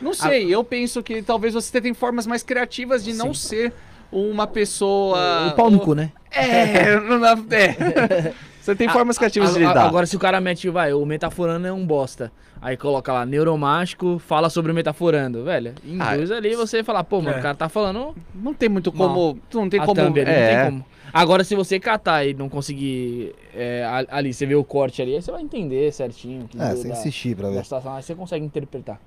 Não 0.01 0.13
sei, 0.13 0.47
eu 0.55 0.63
penso 0.63 1.03
que 1.03 1.21
talvez 1.21 1.53
você 1.53 1.81
tenha 1.81 1.93
formas 1.93 2.25
mais 2.25 2.43
criativas 2.43 3.03
de 3.03 3.11
não 3.11 3.33
ser 3.33 3.73
uma 4.09 4.47
pessoa. 4.47 5.47
o 5.49 5.51
pau 5.57 5.69
no 5.69 5.81
cu, 5.81 5.93
né? 5.93 6.13
É, 6.31 6.97
não 6.97 7.19
dá- 7.19 7.37
é. 7.51 8.33
Você 8.61 8.75
tem 8.75 8.87
formas 8.89 9.17
criativas 9.17 9.53
de 9.55 9.63
A- 9.63 9.67
a- 9.67 9.69
lidar. 9.73 9.85
Agora, 9.87 10.05
se 10.05 10.15
o 10.15 10.19
cara 10.19 10.39
mete, 10.39 10.69
vai, 10.69 10.93
o 10.93 11.03
metaforando 11.05 11.65
é 11.67 11.73
um 11.73 11.85
bosta. 11.85 12.31
Aí 12.61 12.75
coloca 12.75 13.13
lá, 13.13 13.25
neuromágico, 13.25 14.19
fala 14.19 14.49
sobre 14.49 14.71
o 14.71 14.75
metaforando, 14.75 15.43
velho. 15.45 15.73
Ah, 15.99 16.15
Induz 16.15 16.29
ali 16.31 16.55
você 16.55 16.83
falar, 16.83 17.03
pô, 17.05 17.21
mano, 17.21 17.37
É. 17.37 17.39
o 17.39 17.41
cara 17.41 17.55
tá 17.55 17.69
falando 17.69 18.13
Não 18.35 18.53
tem 18.53 18.67
muito 18.67 18.91
como. 18.91 19.37
Não 19.53 19.69
tem 19.69 19.79
a 19.79 19.85
como. 19.85 19.95
thumb 20.01 20.19
é. 20.19 20.25
não 20.25 20.63
tem 20.63 20.71
como. 20.71 20.85
Agora, 21.11 21.43
se 21.43 21.55
você 21.55 21.79
catar 21.79 22.23
e 22.25 22.35
não 22.35 22.47
conseguir 22.49 23.33
é, 23.55 23.83
ali, 24.11 24.31
você 24.31 24.45
vê 24.45 24.53
o 24.53 24.63
corte 24.63 25.01
ali, 25.01 25.15
aí 25.15 25.21
você 25.21 25.31
vai 25.31 25.41
entender 25.41 25.91
certinho. 25.91 26.47
Que 26.47 26.55
É, 26.61 26.75
da- 26.75 26.89
insistir 26.89 27.35
pra 27.35 27.49
ver. 27.49 27.63
situação, 27.63 27.93
aí 27.95 28.03
você 28.03 28.13
consegue 28.13 28.45
interpretar. 28.45 28.99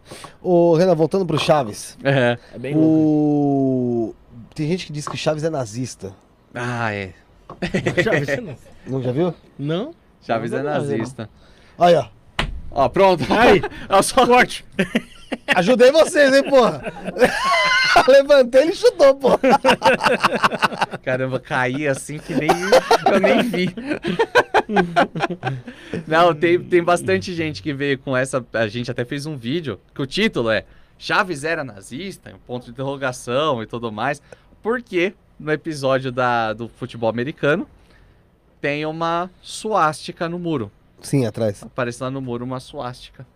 Ô, 0.42 0.74
Renan, 0.74 0.94
voltando 0.96 1.24
pro 1.24 1.38
Chaves. 1.38 1.96
É. 2.02 2.36
É 2.54 2.58
bem 2.58 2.74
louco. 2.74 2.88
O... 2.88 4.14
Tem 4.54 4.66
gente 4.66 4.86
que 4.86 4.92
diz 4.92 5.06
que 5.06 5.16
Chaves 5.16 5.44
é 5.44 5.50
nazista. 5.50 6.12
Ah, 6.54 6.92
é. 6.92 7.12
Chaves, 8.02 8.26
você 8.28 8.40
não. 8.40 8.56
Não 8.86 9.02
já 9.02 9.12
viu? 9.12 9.32
Não? 9.58 9.94
Chaves 10.22 10.50
Não, 10.50 10.58
é 10.58 10.62
não, 10.62 10.70
não, 10.72 10.80
não. 10.80 10.88
nazista. 10.88 11.30
Aí, 11.78 11.94
ó. 11.94 12.06
Ó, 12.74 12.88
pronto. 12.88 13.24
Aí. 13.32 13.62
É 13.88 14.02
só 14.02 14.26
corte. 14.26 14.64
Ajudei 15.54 15.90
vocês, 15.90 16.32
hein, 16.34 16.42
porra? 16.48 16.82
Levantei 18.08 18.68
e 18.68 18.74
chutou, 18.74 19.14
porra. 19.14 19.38
Caramba, 21.02 21.40
caí 21.40 21.86
assim 21.86 22.18
que 22.18 22.34
nem 22.34 22.48
eu 22.50 23.20
nem 23.20 23.42
vi. 23.42 23.74
Não, 26.06 26.34
tem, 26.34 26.58
tem 26.62 26.82
bastante 26.82 27.34
gente 27.34 27.62
que 27.62 27.72
veio 27.72 27.98
com 27.98 28.16
essa. 28.16 28.44
A 28.52 28.66
gente 28.68 28.90
até 28.90 29.04
fez 29.04 29.26
um 29.26 29.36
vídeo 29.36 29.80
que 29.94 30.02
o 30.02 30.06
título 30.06 30.50
é 30.50 30.64
Chaves 30.98 31.44
era 31.44 31.64
nazista, 31.64 32.30
um 32.34 32.38
ponto 32.38 32.66
de 32.66 32.70
interrogação 32.70 33.62
e 33.62 33.66
tudo 33.66 33.90
mais. 33.90 34.22
Porque 34.62 35.14
no 35.38 35.50
episódio 35.50 36.12
da, 36.12 36.52
do 36.52 36.68
futebol 36.68 37.10
americano 37.10 37.66
tem 38.60 38.86
uma 38.86 39.30
suástica 39.42 40.28
no 40.28 40.38
muro. 40.38 40.70
Sim, 41.02 41.26
atrás. 41.26 41.62
Aparece 41.62 42.02
lá 42.02 42.10
no 42.10 42.20
muro 42.20 42.44
uma 42.44 42.60
suástica. 42.60 43.26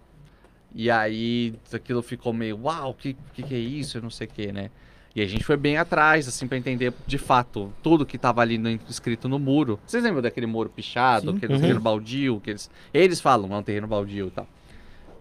E 0.74 0.90
aí 0.90 1.54
aquilo 1.72 2.02
ficou 2.02 2.32
meio, 2.32 2.60
uau, 2.62 2.90
o 2.90 2.94
que, 2.94 3.16
que, 3.32 3.42
que 3.42 3.54
é 3.54 3.58
isso? 3.58 3.98
Eu 3.98 4.02
não 4.02 4.10
sei 4.10 4.26
o 4.26 4.30
que, 4.30 4.52
né? 4.52 4.70
E 5.14 5.22
a 5.22 5.26
gente 5.26 5.42
foi 5.44 5.56
bem 5.56 5.78
atrás, 5.78 6.28
assim, 6.28 6.46
pra 6.46 6.58
entender 6.58 6.92
de 7.06 7.16
fato 7.16 7.72
tudo 7.82 8.04
que 8.04 8.18
tava 8.18 8.42
ali 8.42 8.58
no- 8.58 8.68
escrito 8.88 9.28
no 9.30 9.38
muro. 9.38 9.80
Vocês 9.86 10.04
lembram 10.04 10.20
daquele 10.20 10.44
muro 10.46 10.68
pichado, 10.68 11.30
Sim. 11.30 11.36
aquele 11.38 11.54
Uhum. 11.54 11.60
terreno 11.60 11.80
baldio, 11.80 12.38
que 12.40 12.50
eles, 12.50 12.70
eles 12.92 13.18
falam, 13.20 13.50
é 13.54 13.56
um 13.56 13.62
terreno 13.62 13.86
baldio 13.86 14.26
e 14.26 14.30
tal. 14.30 14.46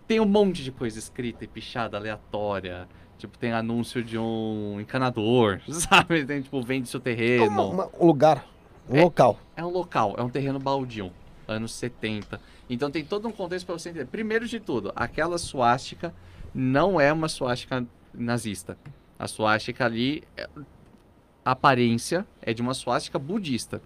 Tem 0.05 0.19
um 0.19 0.25
monte 0.25 0.61
de 0.63 0.71
coisa 0.71 0.99
escrita 0.99 1.45
e 1.45 1.47
pichada 1.47 1.95
aleatória. 1.97 2.87
Tipo, 3.17 3.37
tem 3.37 3.53
anúncio 3.53 4.03
de 4.03 4.17
um 4.17 4.77
encanador, 4.81 5.61
sabe? 5.71 6.25
Tem, 6.25 6.41
tipo, 6.41 6.61
vende 6.61 6.89
seu 6.89 6.99
terreno. 6.99 7.45
Uma- 7.69 7.85
uma- 7.85 7.89
um 7.97 8.05
lugar, 8.07 8.45
um 8.89 8.97
É. 8.97 9.01
local. 9.03 9.39
É 9.55 9.63
um 9.63 9.69
local, 9.69 10.13
é 10.17 10.21
um 10.21 10.29
terreno 10.29 10.59
baldio, 10.59 11.09
anos 11.47 11.73
70. 11.73 12.39
Então 12.69 12.89
tem 12.91 13.03
todo 13.03 13.27
um 13.27 13.31
contexto 13.31 13.65
para 13.65 13.77
você 13.77 13.89
entender. 13.89 14.05
Primeiro 14.05 14.47
de 14.47 14.59
tudo, 14.59 14.91
aquela 14.95 15.37
suástica 15.37 16.13
não 16.53 16.99
é 16.99 17.11
uma 17.13 17.27
suástica 17.27 17.85
nazista. 18.13 18.77
A 19.19 19.27
suástica 19.27 19.85
ali, 19.85 20.23
é- 20.35 20.47
a 21.43 21.51
aparência 21.51 22.25
é 22.41 22.53
de 22.53 22.61
uma 22.61 22.73
suástica 22.73 23.19
budista. 23.19 23.81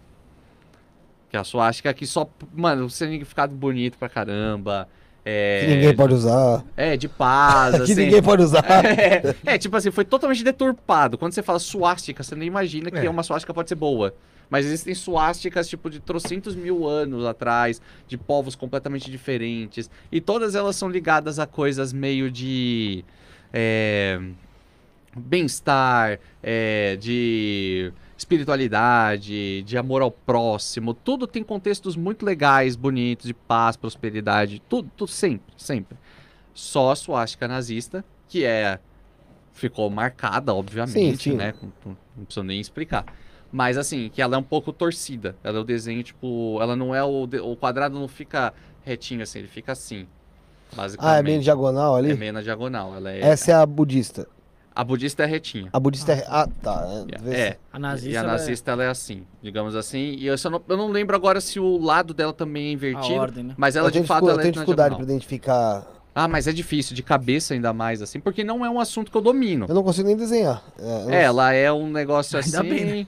Que 1.30 1.38
é 1.38 1.40
a 1.40 1.44
suástica 1.44 1.94
que 1.94 2.08
só, 2.08 2.28
mano, 2.54 2.86
o 2.86 2.90
significado 2.90 3.54
bonito 3.54 3.98
pra 3.98 4.10
caramba. 4.10 4.88
É, 5.24 5.62
Que 5.66 5.76
ninguém 5.76 5.96
pode 5.96 6.14
usar. 6.14 6.64
é 6.76 6.98
de 6.98 7.08
paz, 7.08 7.76
Que 7.86 7.92
assim. 7.92 7.96
ninguém 7.96 8.24
pode 8.24 8.42
usar. 8.42 8.64
É, 9.46 9.54
é, 9.54 9.58
tipo 9.58 9.76
assim, 9.78 9.92
foi 9.92 10.06
totalmente 10.06 10.44
deturpado. 10.44 11.18
Quando 11.18 11.34
você 11.34 11.44
fala 11.44 11.60
suástica, 11.60 12.24
você 12.24 12.34
nem 12.36 12.48
imagina 12.48 12.90
que 12.90 12.98
É. 13.06 13.10
uma 13.10 13.22
suástica 13.22 13.54
pode 13.54 13.70
ser 13.70 13.76
boa. 13.76 14.16
Mas 14.50 14.66
existem 14.66 14.96
suásticas, 14.96 15.70
tipo, 15.70 15.90
de 15.90 16.00
trocentos 16.00 16.56
mil 16.56 16.88
anos 16.88 17.26
atrás, 17.26 17.82
de 18.08 18.18
povos 18.18 18.56
completamente 18.56 19.12
diferentes. 19.12 19.90
E 20.12 20.20
todas 20.20 20.56
elas 20.56 20.76
são 20.76 20.90
ligadas 20.90 21.38
a 21.38 21.46
coisas 21.46 21.94
meio 21.94 22.32
de. 22.32 23.06
é, 23.54 24.20
bem-estar, 25.16 26.20
é, 26.42 26.96
de 26.96 27.92
espiritualidade, 28.18 29.64
de 29.64 29.78
amor 29.78 30.02
ao 30.02 30.12
próximo. 30.12 30.94
Tudo 30.94 31.26
tem 31.26 31.44
contextos 31.44 31.96
muito 31.96 32.26
legais, 32.26 32.76
bonitos, 32.76 33.28
de 33.28 33.34
paz, 33.34 33.78
prosperidade. 33.78 34.62
Tudo, 34.68 34.90
tudo 34.96 35.10
sempre, 35.10 35.54
sempre. 35.58 35.98
Só 36.54 36.92
a 36.92 36.96
suástica 36.96 37.48
nazista, 37.48 38.04
que 38.28 38.44
é. 38.44 38.80
Ficou 39.52 39.90
marcada, 39.90 40.54
obviamente, 40.54 41.24
Sim, 41.24 41.32
sim. 41.32 41.36
né? 41.36 41.54
Não, 41.62 41.98
não 42.16 42.26
preciso 42.26 42.44
nem 42.44 42.62
explicar. 42.62 43.06
Mas 43.52 43.78
assim, 43.78 44.10
que 44.14 44.22
ela 44.22 44.36
é 44.36 44.38
um 44.40 44.44
pouco 44.44 44.72
torcida. 44.72 45.36
Ela 45.44 45.58
é 45.58 45.62
o 45.62 45.64
desenho, 45.64 46.04
tipo. 46.04 46.58
Ela 46.62 46.76
não 46.76 46.94
é 46.94 47.04
o. 47.04 47.26
de- 47.26 47.40
O 47.40 47.56
quadrado 47.56 47.98
não 48.00 48.08
fica 48.08 48.54
retinho 48.84 49.24
assim, 49.24 49.40
ele 49.40 49.48
fica 49.48 49.72
assim. 49.72 50.08
Basicamente. 50.76 51.16
Ah, 51.16 51.20
é 51.20 51.24
meio 51.24 51.42
diagonal 51.42 51.96
ali? 51.96 52.12
É 52.12 52.16
meio 52.16 52.34
na 52.34 52.42
diagonal. 52.42 52.94
Ela 52.96 53.12
é, 53.12 53.22
Essa 53.22 53.52
é 53.52 53.56
a 53.56 53.66
budista. 53.66 54.28
A 54.76 54.84
budista 54.84 55.24
é 55.24 55.26
retinha. 55.26 55.68
A 55.74 55.80
budista 55.80 56.14
é. 56.14 56.26
Ah, 56.30 56.48
tá. 56.62 56.88
É, 57.12 57.18
vê 57.22 57.32
se- 57.32 57.38
É. 57.42 57.58
A 57.74 57.80
nazista, 57.80 58.10
e 58.10 58.16
a 58.16 58.20
ela 58.20 58.30
é- 58.30 58.32
nazista 58.34 58.72
ela 58.72 58.84
é 58.84 58.88
assim, 58.88 59.24
digamos 59.42 59.76
assim. 59.76 60.16
E 60.18 60.28
eu, 60.28 60.38
só 60.38 60.50
não, 60.50 60.62
eu 60.70 60.78
não 60.78 60.90
lembro 60.90 61.16
agora 61.16 61.42
se 61.42 61.60
o 61.60 61.78
lado 61.84 62.14
dela 62.14 62.32
também 62.32 62.68
é 62.68 62.70
a 62.70 62.74
invertido. 62.74 63.16
ordem, 63.16 63.44
né? 63.46 63.56
Mas 63.58 63.76
ela 63.76 63.88
eu 63.88 63.92
tenho, 63.92 64.04
de 64.04 64.08
fato 64.08 64.24
ela 64.30 64.34
eu 64.34 64.40
é 64.40 64.42
tenho 64.44 64.52
na 64.54 64.60
dificuldade 64.62 64.90
pra 64.90 64.98
diagonal. 64.98 65.16
identificar. 65.16 65.88
Ah, 66.16 66.28
mas 66.28 66.48
é 66.48 66.52
difícil, 66.54 66.96
de 66.96 67.02
cabeça 67.04 67.54
ainda 67.54 67.74
mais, 67.74 68.02
assim, 68.02 68.20
porque 68.20 68.44
não 68.44 68.64
é 68.66 68.70
um 68.70 68.80
assunto 68.80 69.12
que 69.12 69.18
eu 69.18 69.22
domino. 69.22 69.66
Eu 69.68 69.76
não 69.76 69.84
consigo 69.84 70.08
nem 70.08 70.16
desenhar. 70.18 70.64
É, 70.78 71.04
eu 71.06 71.10
É, 71.10 71.24
ela 71.24 71.52
é 71.54 71.72
um 71.72 71.90
negócio 71.90 72.38
Ainda 72.38 72.60
assim. 72.60 72.70
bem, 72.70 72.86
né? 72.86 73.08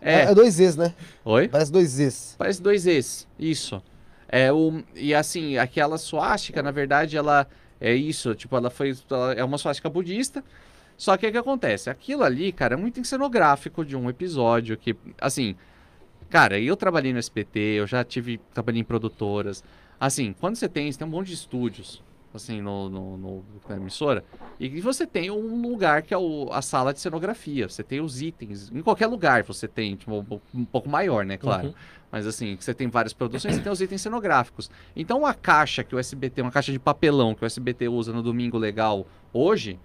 É, 0.00 0.12
É. 0.12 0.22
é 0.22 0.34
dois 0.34 0.54
Zs, 0.54 0.76
né? 0.76 0.94
Oi? 1.24 1.48
Parece 1.48 1.72
dois 1.72 1.88
Zs. 1.90 2.34
Parece 2.38 2.62
dois 2.62 2.86
Es, 2.86 3.26
isso. 3.38 3.82
É 4.28 4.52
o 4.52 4.82
e 4.94 5.14
assim, 5.14 5.56
aquela 5.56 5.96
suástica, 5.98 6.62
na 6.62 6.70
verdade, 6.70 7.16
ela 7.16 7.46
é 7.80 7.94
isso, 7.94 8.34
tipo, 8.34 8.56
ela 8.56 8.70
foi 8.70 8.94
ela 9.10 9.32
é 9.32 9.44
uma 9.44 9.56
suástica 9.58 9.88
budista. 9.88 10.44
Só 10.96 11.16
que 11.16 11.26
o 11.26 11.32
que 11.32 11.38
acontece? 11.38 11.88
Aquilo 11.88 12.24
ali, 12.24 12.50
cara, 12.52 12.74
é 12.74 12.76
muito 12.76 13.02
cenográfico 13.04 13.84
de 13.84 13.96
um 13.96 14.10
episódio 14.10 14.76
que, 14.76 14.96
assim, 15.20 15.54
cara, 16.28 16.58
eu 16.58 16.76
trabalhei 16.76 17.12
no 17.12 17.18
SBT, 17.20 17.58
eu 17.58 17.86
já 17.86 18.02
tive 18.04 18.38
trabalhei 18.52 18.80
em 18.80 18.84
produtoras. 18.84 19.62
Assim, 20.00 20.34
quando 20.38 20.56
você 20.56 20.68
tem, 20.68 20.90
você 20.90 20.98
tem 20.98 21.06
um 21.06 21.10
monte 21.10 21.28
de 21.28 21.34
estúdios, 21.34 22.02
assim, 22.38 22.60
no, 22.62 22.88
no, 22.88 23.16
no- 23.18 23.44
na 23.68 23.76
emissora, 23.76 24.24
e 24.58 24.80
você 24.80 25.06
tem 25.06 25.30
um 25.30 25.60
lugar 25.68 26.00
que 26.02 26.14
é 26.14 26.18
o- 26.18 26.48
a 26.50 26.62
sala 26.62 26.92
de 26.94 27.00
cenografia, 27.00 27.68
você 27.68 27.82
tem 27.82 28.00
os 28.00 28.22
itens, 28.22 28.70
em 28.74 28.80
qualquer 28.80 29.06
lugar 29.06 29.42
você 29.42 29.68
tem, 29.68 29.94
tipo, 29.94 30.24
um 30.54 30.64
pouco 30.64 30.88
maior, 30.88 31.24
né, 31.24 31.36
claro. 31.36 31.68
Uhum. 31.68 31.74
Mas 32.10 32.26
assim, 32.26 32.56
você 32.58 32.72
tem 32.72 32.88
várias 32.88 33.12
produções, 33.12 33.56
você 33.56 33.60
tem 33.60 33.70
os 33.70 33.82
itens 33.82 34.00
cenográficos. 34.00 34.70
Então 34.96 35.26
a 35.26 35.34
caixa 35.34 35.84
que 35.84 35.94
o 35.94 35.98
SBT, 35.98 36.40
uma 36.40 36.50
caixa 36.50 36.72
de 36.72 36.78
papelão 36.78 37.34
que 37.34 37.44
o 37.44 37.46
SBT 37.46 37.86
usa 37.88 38.12
no 38.14 38.22
Domingo 38.22 38.56
Legal 38.56 39.06
hoje, 39.30 39.78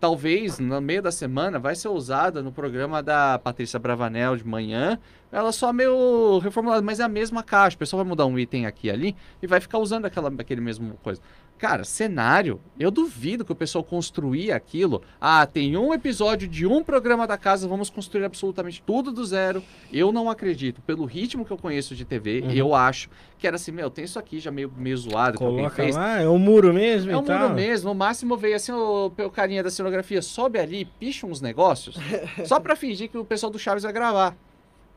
talvez 0.00 0.58
no 0.58 0.80
meio 0.80 1.02
da 1.02 1.12
semana 1.12 1.58
vai 1.58 1.74
ser 1.76 1.88
usada 1.88 2.42
no 2.42 2.50
programa 2.50 3.02
da 3.02 3.38
Patrícia 3.38 3.78
Bravanel 3.78 4.36
de 4.36 4.44
manhã. 4.46 4.98
Ela 5.30 5.52
só 5.52 5.72
meio 5.72 6.38
reformulada, 6.38 6.82
mas 6.82 6.98
é 7.00 7.04
a 7.04 7.08
mesma 7.08 7.42
caixa. 7.42 7.76
O 7.76 7.78
pessoal 7.78 8.02
vai 8.02 8.08
mudar 8.08 8.26
um 8.26 8.38
item 8.38 8.66
aqui 8.66 8.88
e 8.88 8.90
ali 8.90 9.16
e 9.42 9.46
vai 9.46 9.60
ficar 9.60 9.78
usando 9.78 10.06
aquela, 10.06 10.28
aquele 10.38 10.60
mesmo 10.60 10.94
coisa. 11.02 11.20
Cara, 11.60 11.84
cenário, 11.84 12.58
eu 12.78 12.90
duvido 12.90 13.44
que 13.44 13.52
o 13.52 13.54
pessoal 13.54 13.84
construía 13.84 14.56
aquilo. 14.56 15.02
Ah, 15.20 15.44
tem 15.44 15.76
um 15.76 15.92
episódio 15.92 16.48
de 16.48 16.66
um 16.66 16.82
programa 16.82 17.26
da 17.26 17.36
casa, 17.36 17.68
vamos 17.68 17.90
construir 17.90 18.24
absolutamente 18.24 18.82
tudo 18.86 19.12
do 19.12 19.22
zero. 19.26 19.62
Eu 19.92 20.10
não 20.10 20.30
acredito. 20.30 20.80
Pelo 20.80 21.04
ritmo 21.04 21.44
que 21.44 21.50
eu 21.50 21.58
conheço 21.58 21.94
de 21.94 22.06
TV, 22.06 22.40
Uhum. 22.40 22.50
eu 22.52 22.74
acho 22.74 23.10
que 23.38 23.46
era 23.46 23.56
assim, 23.56 23.72
meu, 23.72 23.90
tem 23.90 24.06
isso 24.06 24.18
aqui 24.18 24.40
já 24.40 24.50
meio, 24.50 24.72
meio 24.74 24.96
zoado 24.96 25.36
que 25.36 25.44
alguém 25.44 25.58
Coloca 25.64 25.76
fez. 25.82 25.94
lá, 25.94 26.18
é 26.22 26.26
o 26.26 26.38
muro 26.38 26.72
mesmo 26.72 27.10
É 27.10 27.16
um 27.18 27.20
muro 27.20 27.50
mesmo, 27.50 27.90
no 27.90 27.94
máximo 27.94 28.38
veio 28.38 28.56
assim 28.56 28.72
o, 28.72 29.06
o 29.18 29.30
carinha 29.30 29.62
da 29.62 29.70
cenografia, 29.70 30.22
sobe 30.22 30.58
ali, 30.58 30.86
picha 30.86 31.26
uns 31.26 31.42
negócios, 31.42 31.94
só 32.46 32.58
pra 32.58 32.74
fingir 32.74 33.10
que 33.10 33.18
o 33.18 33.24
pessoal 33.24 33.52
do 33.52 33.58
Chaves 33.58 33.82
vai 33.82 33.92
gravar. 33.92 34.34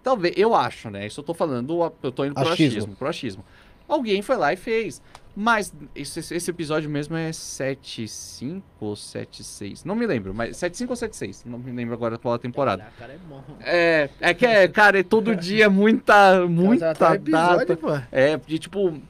Talvez, 0.01 0.33
eu 0.37 0.53
acho, 0.53 0.89
né? 0.89 1.07
Isso 1.07 1.21
eu 1.21 1.23
tô 1.23 1.33
falando, 1.33 1.79
eu 2.03 2.11
tô 2.11 2.25
indo 2.25 2.33
pro 2.35 2.43
Achismo. 2.49 2.77
achismo, 2.77 2.95
pro 2.97 3.07
achismo. 3.07 3.45
Alguém 3.93 4.21
foi 4.21 4.35
lá 4.37 4.51
e 4.53 4.55
fez. 4.55 5.01
Mas 5.35 5.73
esse, 5.95 6.19
esse 6.19 6.49
episódio 6.51 6.87
mesmo 6.89 7.15
é 7.17 7.31
7.5 7.31 8.61
ou 8.79 8.93
7.6, 8.93 9.81
não 9.83 9.95
me 9.95 10.05
lembro, 10.05 10.31
mas 10.33 10.57
7.5 10.57 10.89
ou 10.91 10.95
7.6, 10.95 11.41
não 11.45 11.57
me 11.57 11.71
lembro 11.71 11.95
agora 11.95 12.19
qual 12.19 12.35
a 12.35 12.37
temporada. 12.39 12.85
Cara, 12.99 13.13
é 13.13 13.17
bom. 13.17 13.43
É, 13.61 14.09
é 14.21 14.33
que 14.35 14.45
é, 14.45 14.67
cara, 14.67 14.99
é 14.99 15.03
todo 15.03 15.33
dia 15.35 15.69
muita, 15.71 16.45
muita 16.47 16.93
Cara, 16.93 17.17
data. 17.17 17.73
episódio. 17.73 18.03
É, 18.11 18.37
porque, 18.37 18.59
tipo, 18.59 19.01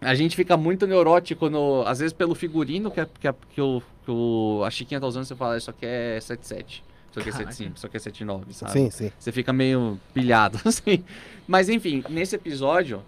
a 0.00 0.14
gente 0.14 0.36
fica 0.36 0.56
muito 0.56 0.86
neurótico, 0.86 1.50
no, 1.50 1.82
às 1.82 1.98
vezes 1.98 2.12
pelo 2.12 2.34
figurino 2.36 2.88
que, 2.90 3.00
a- 3.00 3.06
que, 3.18 3.26
a- 3.26 3.34
que, 3.50 3.60
o, 3.60 3.82
que 4.04 4.10
o, 4.12 4.62
a 4.64 4.70
Chiquinha 4.70 5.00
tá 5.00 5.06
usando, 5.08 5.24
você 5.24 5.34
fala, 5.34 5.58
isso 5.58 5.68
aqui 5.70 5.84
é 5.84 6.20
77, 6.20 6.84
isso 7.10 7.18
aqui 7.18 7.28
é 7.28 7.32
Caraca. 7.32 7.50
75, 7.52 7.76
isso 7.76 7.86
aqui 7.86 7.96
é 7.96 8.00
79, 8.00 8.54
sabe? 8.54 8.70
Sim, 8.72 8.90
sim. 8.90 9.10
Você 9.18 9.32
fica 9.32 9.52
meio 9.52 9.98
pilhado, 10.14 10.60
assim. 10.64 11.02
Mas, 11.44 11.68
enfim, 11.68 12.04
nesse 12.08 12.36
episódio, 12.36 13.02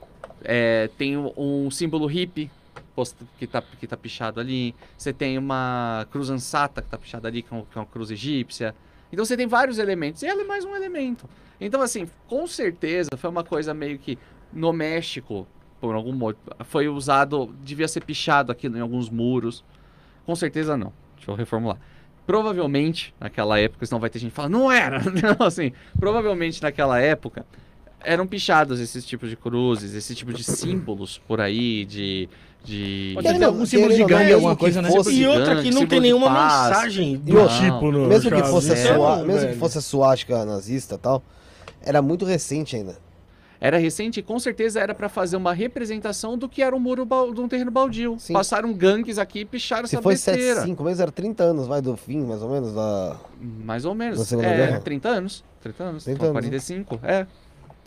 é, 0.44 0.88
tem 0.98 1.16
um, 1.16 1.70
símbolo 1.70 2.06
hippie 2.06 2.50
que 3.38 3.46
tá, 3.46 3.62
que 3.62 3.86
tá 3.86 3.96
pichado 3.96 4.40
ali, 4.40 4.74
você 4.96 5.12
tem 5.12 5.38
uma 5.38 6.06
cruz 6.10 6.28
ansata 6.28 6.82
que 6.82 6.88
tá 6.88 6.98
pichada 6.98 7.28
ali, 7.28 7.42
que 7.42 7.52
é 7.52 7.56
um- 7.56 7.64
é 7.74 7.78
uma 7.78 7.86
cruz 7.86 8.10
egípcia. 8.10 8.74
Então 9.12 9.24
você 9.24 9.36
tem 9.36 9.46
vários 9.46 9.78
elementos, 9.78 10.22
e 10.22 10.26
ela 10.26 10.42
é 10.42 10.44
mais 10.44 10.64
um 10.64 10.74
elemento. 10.76 11.28
Então, 11.60 11.80
assim, 11.82 12.08
com 12.28 12.46
certeza 12.46 13.10
foi 13.16 13.28
uma 13.30 13.42
coisa 13.44 13.72
meio 13.74 13.98
que 13.98 14.18
no 14.52 14.72
México, 14.72 15.46
por 15.80 15.94
algum 15.94 16.12
modo, 16.12 16.36
foi 16.64 16.88
usado, 16.88 17.54
devia 17.62 17.88
ser 17.88 18.04
pichado 18.04 18.52
aqui 18.52 18.66
em 18.66 18.80
alguns 18.80 19.08
muros. 19.08 19.64
Com 20.26 20.36
certeza 20.36 20.76
não. 20.76 20.92
Deixa 21.16 21.30
eu 21.30 21.34
reformular. 21.34 21.78
Provavelmente, 22.26 23.14
naquela 23.18 23.58
época, 23.58 23.84
senão 23.86 23.98
vai 24.00 24.08
ter 24.08 24.18
gente 24.18 24.30
que 24.30 24.36
fala, 24.36 24.48
não 24.48 24.70
era! 24.70 25.00
Não, 25.10 25.44
assim, 25.46 25.72
provavelmente 25.98 26.62
naquela 26.62 27.00
época 27.00 27.44
eram 28.04 28.26
pichados 28.26 28.80
esses 28.80 29.04
tipos 29.04 29.28
de 29.30 29.36
cruzes, 29.36 29.94
esse 29.94 30.14
tipo 30.14 30.32
de 30.32 30.42
símbolos 30.44 31.18
por 31.28 31.40
aí, 31.40 31.84
de. 31.84 32.28
de... 32.64 33.12
Pode 33.14 33.38
ter 33.38 33.44
algum 33.44 33.66
símbolo 33.66 33.92
de 33.92 34.00
não, 34.00 34.06
gangue, 34.06 34.32
alguma 34.32 34.54
que 34.54 34.60
coisa, 34.60 34.82
né? 34.82 34.90
fosse- 34.90 35.12
E 35.14 35.26
outra 35.26 35.62
que 35.62 35.70
não 35.70 35.86
tem 35.86 36.00
nenhuma 36.00 36.28
paz. 36.28 36.68
mensagem 36.70 37.16
do 37.16 37.32
Não. 37.34 37.48
tipo 37.48 37.90
no 37.92 38.06
Mesmo 38.08 38.30
que 38.30 38.42
fosse 38.44 38.72
a 38.72 38.76
É, 38.76 38.94
sua, 38.94 39.16
mesmo 39.18 39.32
que 39.40 39.46
velho. 39.46 39.58
fosse 39.58 39.78
a 39.78 39.80
suástica 39.80 40.44
nazista 40.44 40.94
e 40.94 40.98
tal, 40.98 41.22
era 41.82 42.00
muito 42.02 42.24
recente 42.24 42.76
ainda. 42.76 42.96
Era 43.62 43.76
recente 43.76 44.20
e 44.20 44.22
com 44.22 44.38
certeza 44.38 44.80
era 44.80 44.94
pra 44.94 45.06
fazer 45.10 45.36
uma 45.36 45.52
representação 45.52 46.38
do 46.38 46.48
que 46.48 46.62
era 46.62 46.74
um 46.74 46.78
muro 46.78 47.06
de 47.34 47.40
um 47.42 47.46
terreno 47.46 47.70
baldio. 47.70 48.16
Sim. 48.18 48.32
Passaram 48.32 48.72
gangues 48.72 49.18
aqui 49.18 49.40
e 49.40 49.44
picharam 49.44 49.86
Se 49.86 49.96
essa 49.96 50.02
foi 50.02 50.14
besteira. 50.14 50.40
75, 50.54 50.82
mesmo 50.82 51.02
era 51.02 51.12
30 51.12 51.44
anos, 51.44 51.66
vai, 51.66 51.82
do 51.82 51.94
fim, 51.94 52.20
mais 52.24 52.40
ou 52.40 52.48
menos, 52.50 52.72
da... 52.74 53.16
Mais 53.38 53.84
ou 53.84 53.94
menos. 53.94 54.18
Da 54.18 54.24
Segunda 54.24 54.48
é, 54.48 54.56
Guerra? 54.56 54.80
30 54.80 55.08
anos. 55.10 55.44
30 55.60 55.84
anos. 55.84 56.04
30 56.04 56.16
Então, 56.16 56.30
anos, 56.30 56.42
né? 56.42 56.48
45. 56.50 57.00
É. 57.02 57.26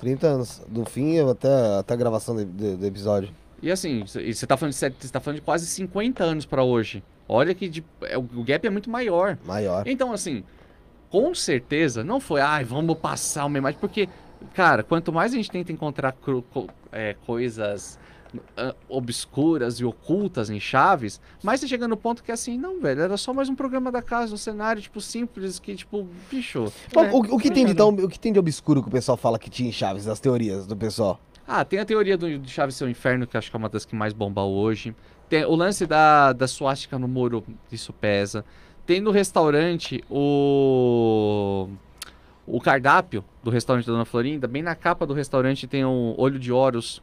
30 0.04 0.28
anos. 0.28 0.62
Do 0.68 0.86
fim 0.86 1.20
até, 1.30 1.78
até 1.80 1.94
a 1.94 1.98
gravação 1.98 2.36
do, 2.36 2.46
do- 2.46 2.78
do 2.78 2.86
episódio. 2.86 3.30
E 3.62 3.72
assim, 3.72 4.04
você 4.06 4.46
tá 4.46 4.58
falando 4.58 4.74
de, 4.74 5.12
tá 5.12 5.20
falando 5.20 5.36
de 5.40 5.42
quase 5.42 5.66
50 5.66 6.24
anos 6.24 6.46
pra 6.46 6.64
hoje. 6.64 7.02
Olha 7.28 7.56
que 7.56 7.70
de- 7.70 7.84
é, 8.02 8.18
o 8.18 8.24
gap 8.44 8.66
é 8.68 8.70
muito 8.70 8.90
maior. 8.90 9.38
Maior. 9.46 9.88
Então, 9.88 10.12
assim, 10.12 10.44
com 11.10 11.34
certeza 11.34 12.04
não 12.04 12.20
foi, 12.20 12.42
ai, 12.42 12.64
vamos 12.66 12.98
passar 12.98 13.46
uma 13.46 13.58
imagem, 13.58 13.80
porque, 13.80 14.10
cara, 14.54 14.84
quanto 14.84 15.14
mais 15.14 15.32
a 15.32 15.38
gente 15.38 15.50
tenta 15.50 15.72
encontrar 15.72 16.14
é, 16.92 17.16
coisas 17.26 17.98
ah, 18.58 18.76
obscuras 18.90 19.80
e 19.80 19.86
ocultas 19.86 20.50
em 20.50 20.60
Chaves, 20.60 21.20
mais 21.44 21.60
você 21.60 21.68
chega 21.68 21.88
no 21.88 21.98
ponto 21.98 22.24
que 22.24 22.32
assim, 22.32 22.58
não, 22.58 22.80
velho, 22.80 23.02
era 23.02 23.18
só 23.18 23.34
mais 23.34 23.50
um 23.50 23.56
programa 23.56 23.92
da 23.92 24.02
casa, 24.02 24.34
um 24.34 24.38
cenário, 24.38 24.82
tipo, 24.82 25.00
simples, 25.02 25.60
que, 25.60 25.76
tipo, 25.76 26.08
bicho. 26.30 26.72
Bom, 26.94 27.06
é. 27.06 27.12
o, 27.12 27.18
o 27.36 27.38
que 27.38 27.52
tem 27.52 27.66
de 27.66 27.74
tão, 27.74 27.90
o 27.90 28.10
que 28.10 28.20
tem 28.20 28.34
de 28.34 28.40
obscuro 28.40 28.82
que 28.82 28.90
o 28.90 28.92
pessoal 28.92 29.18
fala 29.18 29.38
que 29.38 29.50
tinha 29.50 29.70
em 29.70 29.72
Chaves, 29.72 30.08
as 30.08 30.20
teorias 30.20 30.66
do 30.66 30.76
pessoal? 30.76 31.20
Ah, 31.48 31.66
tem 31.66 31.80
a 31.80 31.86
teoria 31.86 32.18
do, 32.18 32.40
do 32.40 32.50
Chaves 32.50 32.76
ser 32.76 32.86
o 32.86 32.90
inferno, 32.90 33.28
que 33.28 33.38
acho 33.38 33.50
que 33.50 33.56
é 33.56 33.60
uma 33.60 33.70
das 33.70 33.86
que 33.86 33.96
mais 33.96 34.14
bomba 34.14 34.44
hoje. 34.44 34.96
Tem 35.28 35.46
o 35.46 35.56
lance 35.56 35.86
da, 35.86 36.32
da 36.32 36.48
suástica 36.48 36.98
no 36.98 37.08
muro, 37.08 37.44
isso 37.72 37.92
pesa. 37.92 38.46
Tem 38.86 39.02
no 39.02 39.12
restaurante 39.12 40.04
o. 40.10 41.68
O 42.46 42.60
cardápio 42.60 43.24
do 43.42 43.50
restaurante 43.50 43.86
da 43.86 43.94
Dona 43.94 44.04
Florinda, 44.04 44.50
bem 44.50 44.62
na 44.62 44.76
capa 44.76 45.06
do 45.06 45.14
restaurante 45.14 45.66
tem 45.66 45.86
um 45.86 46.14
olho 46.18 46.38
de 46.38 46.52
Horus. 46.52 47.02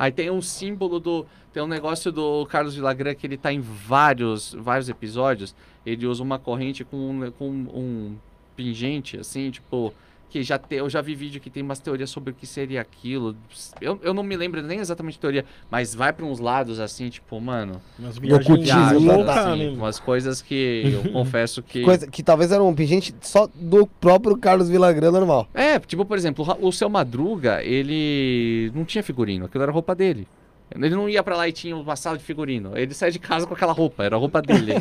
Aí 0.00 0.10
tem 0.10 0.30
um 0.30 0.40
símbolo 0.40 0.98
do. 0.98 1.26
Tem 1.52 1.62
um 1.62 1.66
negócio 1.66 2.10
do 2.10 2.46
Carlos 2.46 2.74
Villagrán 2.74 3.14
que 3.14 3.26
ele 3.26 3.36
tá 3.36 3.52
em 3.52 3.60
vários, 3.60 4.54
vários 4.54 4.88
episódios. 4.88 5.54
Ele 5.84 6.06
usa 6.06 6.22
uma 6.22 6.38
corrente 6.38 6.84
com, 6.86 7.30
com 7.38 7.50
um 7.50 8.16
pingente, 8.56 9.18
assim, 9.18 9.50
tipo. 9.50 9.92
Que 10.30 10.42
já 10.42 10.58
te, 10.58 10.76
eu 10.76 10.88
já 10.88 11.00
vi 11.00 11.14
vídeo 11.14 11.40
que 11.40 11.50
tem 11.50 11.62
umas 11.62 11.80
teorias 11.80 12.08
sobre 12.08 12.30
o 12.30 12.34
que 12.34 12.46
seria 12.46 12.80
aquilo. 12.80 13.36
Eu, 13.80 13.98
eu 14.02 14.14
não 14.14 14.22
me 14.22 14.36
lembro 14.36 14.62
nem 14.62 14.78
exatamente 14.78 15.18
teoria, 15.18 15.44
mas 15.70 15.94
vai 15.94 16.12
pra 16.12 16.24
uns 16.24 16.38
lados 16.38 16.78
assim, 16.78 17.08
tipo, 17.08 17.40
mano. 17.40 17.82
Umas 17.98 18.16
viagens 18.16 19.02
loucas, 19.02 19.36
assim, 19.36 19.58
né? 19.58 19.70
umas 19.70 19.98
coisas 20.00 20.40
que 20.40 20.82
eu 21.04 21.10
confesso 21.12 21.62
que. 21.62 21.82
Coisa 21.82 22.06
que 22.06 22.22
talvez 22.22 22.52
era 22.52 22.62
um 22.62 22.74
pingente 22.74 23.14
só 23.20 23.48
do 23.54 23.86
próprio 23.86 24.36
Carlos 24.36 24.68
Villagrán 24.68 25.10
normal. 25.10 25.48
É, 25.52 25.78
tipo, 25.80 26.04
por 26.04 26.16
exemplo, 26.16 26.46
o 26.60 26.72
seu 26.72 26.88
Madruga, 26.88 27.62
ele 27.64 28.70
não 28.74 28.84
tinha 28.84 29.02
figurino, 29.02 29.46
aquilo 29.46 29.62
era 29.62 29.72
roupa 29.72 29.94
dele. 29.94 30.26
Ele 30.72 30.90
não 30.94 31.08
ia 31.08 31.22
pra 31.22 31.36
lá 31.36 31.48
e 31.48 31.52
tinha 31.52 31.76
uma 31.76 31.96
sala 31.96 32.16
de 32.16 32.22
figurino. 32.24 32.76
Ele 32.78 32.94
saía 32.94 33.10
de 33.10 33.18
casa 33.18 33.46
com 33.46 33.54
aquela 33.54 33.72
roupa, 33.72 34.04
era 34.04 34.14
a 34.14 34.18
roupa 34.18 34.40
dele. 34.42 34.74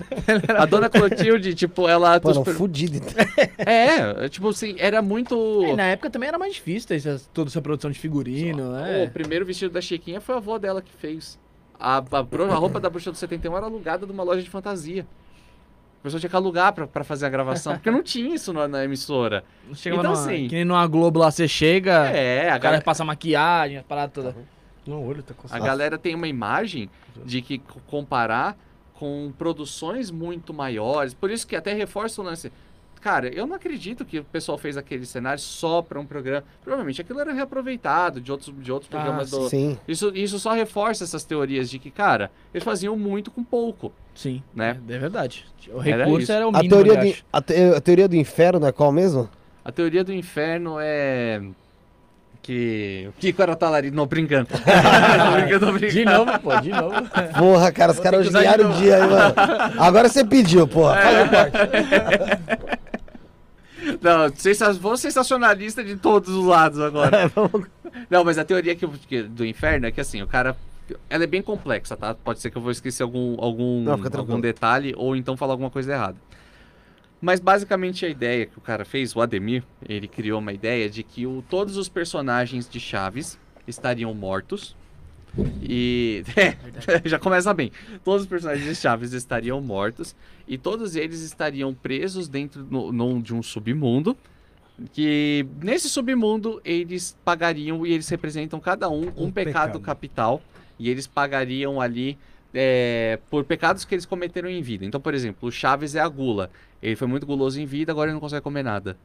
a 0.58 0.66
dona 0.66 0.88
Clotilde, 0.90 1.56
tipo, 1.56 1.88
ela. 1.88 2.20
Mano, 2.24 2.36
super- 2.36 2.54
fudido. 2.54 3.00
É, 3.58 4.30
tipo 4.30 4.50
assim, 4.50 4.76
era 4.78 5.02
muito. 5.02 5.64
É, 5.66 5.76
na 5.76 5.84
época 5.88 6.10
também 6.10 6.30
era 6.30 6.38
mais 6.38 6.54
difícil 6.54 6.88
ter 6.88 6.96
essa- 6.96 7.22
toda 7.34 7.50
essa 7.50 7.62
produção 7.62 7.90
de 7.92 7.98
figurino, 8.00 8.70
O 8.70 8.72
né? 8.74 9.08
primeiro 9.12 9.46
vestido 9.46 9.72
da 9.74 9.82
Chiquinha 9.82 10.22
foi 10.22 10.36
a 10.36 10.38
avó 10.38 10.58
dela 10.58 10.82
que 10.82 10.92
fez. 10.94 11.40
A, 11.80 11.98
a, 11.98 12.02
a 12.02 12.56
roupa 12.56 12.80
da 12.80 12.90
bruxa 12.90 13.12
do 13.12 13.18
71 13.18 13.56
era 13.58 13.66
alugada 13.66 14.06
de 14.06 14.12
uma 14.12 14.24
loja 14.24 14.42
de 14.44 14.50
fantasia. 14.50 15.06
A 16.00 16.04
pessoa 16.04 16.20
tinha 16.20 16.30
que 16.30 16.36
alugar 16.36 16.72
pra, 16.74 16.88
pra 16.88 17.04
fazer 17.04 17.26
a 17.26 17.30
gravação, 17.30 17.74
porque 17.74 17.92
não 17.92 18.02
tinha 18.04 18.34
isso 18.36 18.54
na, 18.54 18.68
na 18.68 18.84
emissora. 18.86 19.44
Chegava 19.74 20.02
então, 20.02 20.14
numa, 20.14 20.24
assim- 20.24 20.48
Que 20.48 20.56
nem 20.56 20.66
numa 20.66 20.86
Globo 20.88 21.20
lá, 21.20 21.30
você 21.32 21.48
chega, 21.48 22.10
É, 22.10 22.44
a 22.44 22.44
o 22.44 22.48
cara 22.52 22.60
galera, 22.60 22.82
passa 22.84 23.04
maquiagem, 23.04 23.78
a 23.80 23.84
parada 23.84 24.12
toda. 24.14 24.36
Não, 24.86 25.06
olho 25.06 25.22
tá 25.24 25.34
a 25.50 25.60
galera 25.60 25.98
tem 25.98 26.16
uma 26.16 26.28
imagem 26.28 26.90
de 27.26 27.42
que 27.42 27.60
co- 27.60 27.80
comparar 27.88 28.58
com 28.94 29.32
produções 29.38 30.12
muito 30.12 30.54
maiores. 30.54 31.14
Por 31.14 31.30
isso 31.32 31.46
que 31.48 31.56
até 31.56 31.74
reforça 31.74 32.22
o 32.22 32.24
lance. 32.24 32.52
Cara, 33.02 33.30
eu 33.30 33.48
não 33.48 33.56
acredito 33.56 34.04
que 34.04 34.20
o 34.20 34.26
pessoal 34.26 34.58
fez 34.58 34.76
aquele 34.76 35.06
cenário 35.06 35.40
só 35.42 35.82
pra 35.82 35.98
um 35.98 36.06
programa. 36.06 36.44
Provavelmente 36.62 37.00
aquilo 37.00 37.22
era 37.22 37.32
reaproveitado 37.32 38.20
de 38.20 38.30
outros, 38.30 38.54
de 38.62 38.70
outros 38.70 38.90
Ah, 38.92 38.96
programas 38.98 39.30
do. 39.32 39.48
Sim. 39.48 39.78
Isso, 39.88 40.12
isso 40.14 40.38
só 40.38 40.52
reforça 40.52 41.06
essas 41.06 41.24
teorias 41.24 41.70
de 41.70 41.80
que, 41.80 41.90
cara, 41.90 42.30
eles 42.54 42.62
faziam 42.64 42.98
muito 42.98 43.32
com 43.32 43.42
pouco. 43.42 43.94
Sim, 44.14 44.44
Né? 44.54 44.78
é, 44.90 44.94
é 44.96 44.98
verdade. 44.98 45.46
O 45.70 45.82
Era 45.82 46.04
recurso 46.04 46.24
isso. 46.24 46.32
era, 46.34 46.46
o 46.46 46.50
A 46.50 46.62
mínimo, 46.62 46.70
teoria, 46.70 46.94
eu 46.94 47.14
do, 47.14 47.18
a, 47.32 47.42
te- 47.42 47.54
a 47.78 47.80
teoria 47.80 48.08
do 48.10 48.16
inferno 48.18 48.66
é 48.68 48.72
qual 48.74 48.92
mesmo? 48.92 49.30
A 49.64 49.72
teoria 49.72 50.04
do 50.04 50.12
inferno 50.12 50.76
é. 50.78 51.42
Que. 52.42 53.06
O 53.10 53.14
Kiko 53.20 53.42
era 53.42 53.56
talarido. 53.56 53.96
Não, 53.96 54.06
brincando. 54.08 54.48
Tô 54.56 55.32
brincando, 55.32 55.66
tô 55.66 55.72
brincando. 55.74 55.92
De 55.92 56.06
novo, 56.06 56.40
pô, 56.40 56.60
de 56.62 56.70
novo. 56.70 56.96
Porra, 57.38 57.72
cara, 57.72 57.92
os 57.92 58.00
caras 58.00 58.28
odiaram 58.28 58.72
de 58.72 58.76
o 58.78 58.82
dia 58.82 58.96
aí, 58.96 59.10
mano. 59.10 59.34
Agora 59.78 60.10
você 60.10 60.24
pediu, 60.26 60.68
porra. 60.68 60.96
Faz 61.02 61.28
o 61.28 61.30
corte. 61.30 62.80
Não, 64.02 64.30
sensa- 64.36 64.74
vou 64.74 64.98
sensacionalista 64.98 65.84
de 65.84 65.96
todos 65.96 66.30
os 66.34 66.46
lados 66.46 66.80
agora. 66.80 67.32
Não, 68.10 68.24
mas 68.24 68.38
a 68.38 68.44
teoria 68.46 68.76
que, 68.76 68.86
eu- 68.86 68.94
que- 69.08 69.24
do 69.24 69.46
inferno 69.46 69.88
é 69.88 69.92
que 69.92 70.02
assim, 70.02 70.22
o 70.22 70.28
cara. 70.28 70.56
Ela 71.10 71.24
é 71.24 71.28
bem 71.28 71.42
complexa, 71.42 71.96
tá? 71.96 72.16
Pode 72.16 72.40
ser 72.40 72.50
que 72.50 72.58
eu 72.58 72.62
vou 72.64 72.72
esquecer 72.72 73.04
algum, 73.04 73.36
algum, 73.40 73.84
Não, 73.84 73.94
algum 74.18 74.40
detalhe 74.40 74.94
ou 74.98 75.16
então 75.16 75.38
falar 75.38 75.54
alguma 75.54 75.70
coisa 75.70 75.94
errada. 75.94 76.16
Mas 77.22 77.40
basicamente 77.40 78.06
a 78.06 78.10
ideia 78.10 78.46
que 78.46 78.58
o 78.58 78.62
cara 78.62 78.86
fez, 78.86 79.16
o 79.16 79.22
Ademir, 79.22 79.64
ele 79.88 80.08
criou 80.08 80.40
uma 80.40 80.54
ideia 80.54 80.90
de 80.90 81.04
que 81.04 81.28
o- 81.28 81.44
todos 81.50 81.76
os 81.78 81.90
personagens 81.90 82.68
de 82.70 82.80
Chaves 82.80 83.38
estariam 83.68 84.14
mortos. 84.14 84.76
E. 85.62 86.24
já 87.06 87.20
começa 87.20 87.54
bem. 87.54 87.72
Todos 88.04 88.24
os 88.24 88.28
personagens 88.28 88.66
de 88.68 88.76
Chaves 88.76 89.14
estariam 89.14 89.60
mortos. 89.62 90.16
E 90.48 90.58
todos 90.58 90.96
eles 90.96 91.22
estariam 91.22 91.74
presos 91.74 92.28
dentro 92.28 92.66
no, 92.70 92.92
num- 92.92 93.22
de 93.22 93.34
um 93.34 93.44
submundo. 93.44 94.18
Que 94.94 95.46
nesse 95.62 95.90
submundo 95.90 96.62
eles 96.64 97.18
pagariam 97.26 97.86
e 97.86 97.92
eles 97.92 98.08
representam 98.08 98.60
cada 98.62 98.90
um 98.90 99.12
um, 99.18 99.26
Um 99.26 99.32
pecado, 99.32 99.74
pecado. 99.74 99.80
capital 99.82 100.42
e 100.80 100.90
eles 100.90 101.06
pagariam 101.06 101.82
ali 101.82 102.18
é, 102.54 103.20
por 103.30 103.44
pecados 103.44 103.86
que 103.86 103.96
eles 103.96 104.06
cometeram 104.06 104.50
em 104.50 104.62
vida. 104.62 104.86
Então, 104.86 105.00
por 105.00 105.14
exemplo, 105.14 105.50
o 105.50 105.52
Chaves 105.52 105.96
é 105.96 106.00
a 106.00 106.08
gula. 106.08 106.50
Ele 106.82 106.96
foi 106.96 107.08
muito 107.08 107.26
guloso 107.26 107.60
em 107.60 107.66
vida, 107.66 107.92
agora 107.92 108.10
ele 108.10 108.14
não 108.14 108.20
consegue 108.20 108.42
comer 108.42 108.64
nada. 108.64 108.98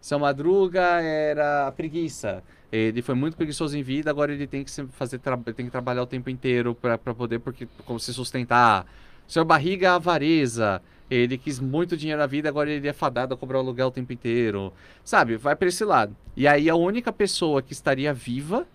Seu 0.00 0.18
Madruga 0.18 1.00
era 1.00 1.66
a 1.66 1.72
preguiça. 1.72 2.42
Ele 2.70 3.00
foi 3.02 3.14
muito 3.14 3.36
preguiçoso 3.36 3.76
em 3.78 3.82
vida, 3.82 4.10
agora 4.10 4.32
ele 4.32 4.46
tem 4.46 4.64
que 4.64 4.70
fazer 4.90 5.18
tem 5.56 5.64
que 5.66 5.70
trabalhar 5.70 6.02
o 6.02 6.06
tempo 6.06 6.28
inteiro 6.28 6.74
para 6.74 6.98
poder 6.98 7.38
porque 7.38 7.66
como 7.86 7.98
se 7.98 8.12
sustentar. 8.12 8.86
Seu 9.26 9.44
Barriga 9.44 9.86
é 9.86 9.90
a 9.90 9.94
avareza. 9.94 10.82
Ele 11.10 11.38
quis 11.38 11.60
muito 11.60 11.96
dinheiro 11.96 12.20
na 12.20 12.26
vida, 12.26 12.48
agora 12.48 12.70
ele 12.70 12.88
é 12.88 12.92
fadado 12.92 13.34
a 13.34 13.36
cobrar 13.36 13.58
o 13.58 13.60
aluguel 13.60 13.88
o 13.88 13.90
tempo 13.90 14.12
inteiro. 14.12 14.72
Sabe? 15.04 15.36
Vai 15.36 15.54
para 15.54 15.68
esse 15.68 15.84
lado. 15.84 16.16
E 16.36 16.46
aí 16.46 16.68
a 16.68 16.74
única 16.74 17.12
pessoa 17.12 17.62
que 17.62 17.72
estaria 17.72 18.12
viva 18.12 18.66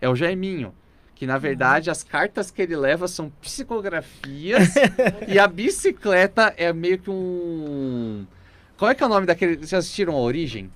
é 0.00 0.08
o 0.08 0.14
Jaiminho. 0.14 0.72
Que 1.18 1.26
na 1.26 1.36
verdade 1.36 1.90
as 1.90 2.04
cartas 2.04 2.48
que 2.50 2.62
ele 2.62 2.76
leva 2.76 3.08
são 3.08 3.28
psicografias 3.42 4.68
e 5.26 5.38
a 5.38 5.48
bicicleta 5.48 6.54
é 6.56 6.72
meio 6.72 6.98
que 6.98 7.10
um. 7.10 8.24
Qual 8.76 8.88
é 8.90 8.94
que 8.94 9.02
é 9.02 9.06
o 9.06 9.08
nome 9.08 9.26
daquele. 9.26 9.56
Vocês 9.56 9.74
assistiram 9.74 10.14
a 10.14 10.20
Origem? 10.20 10.70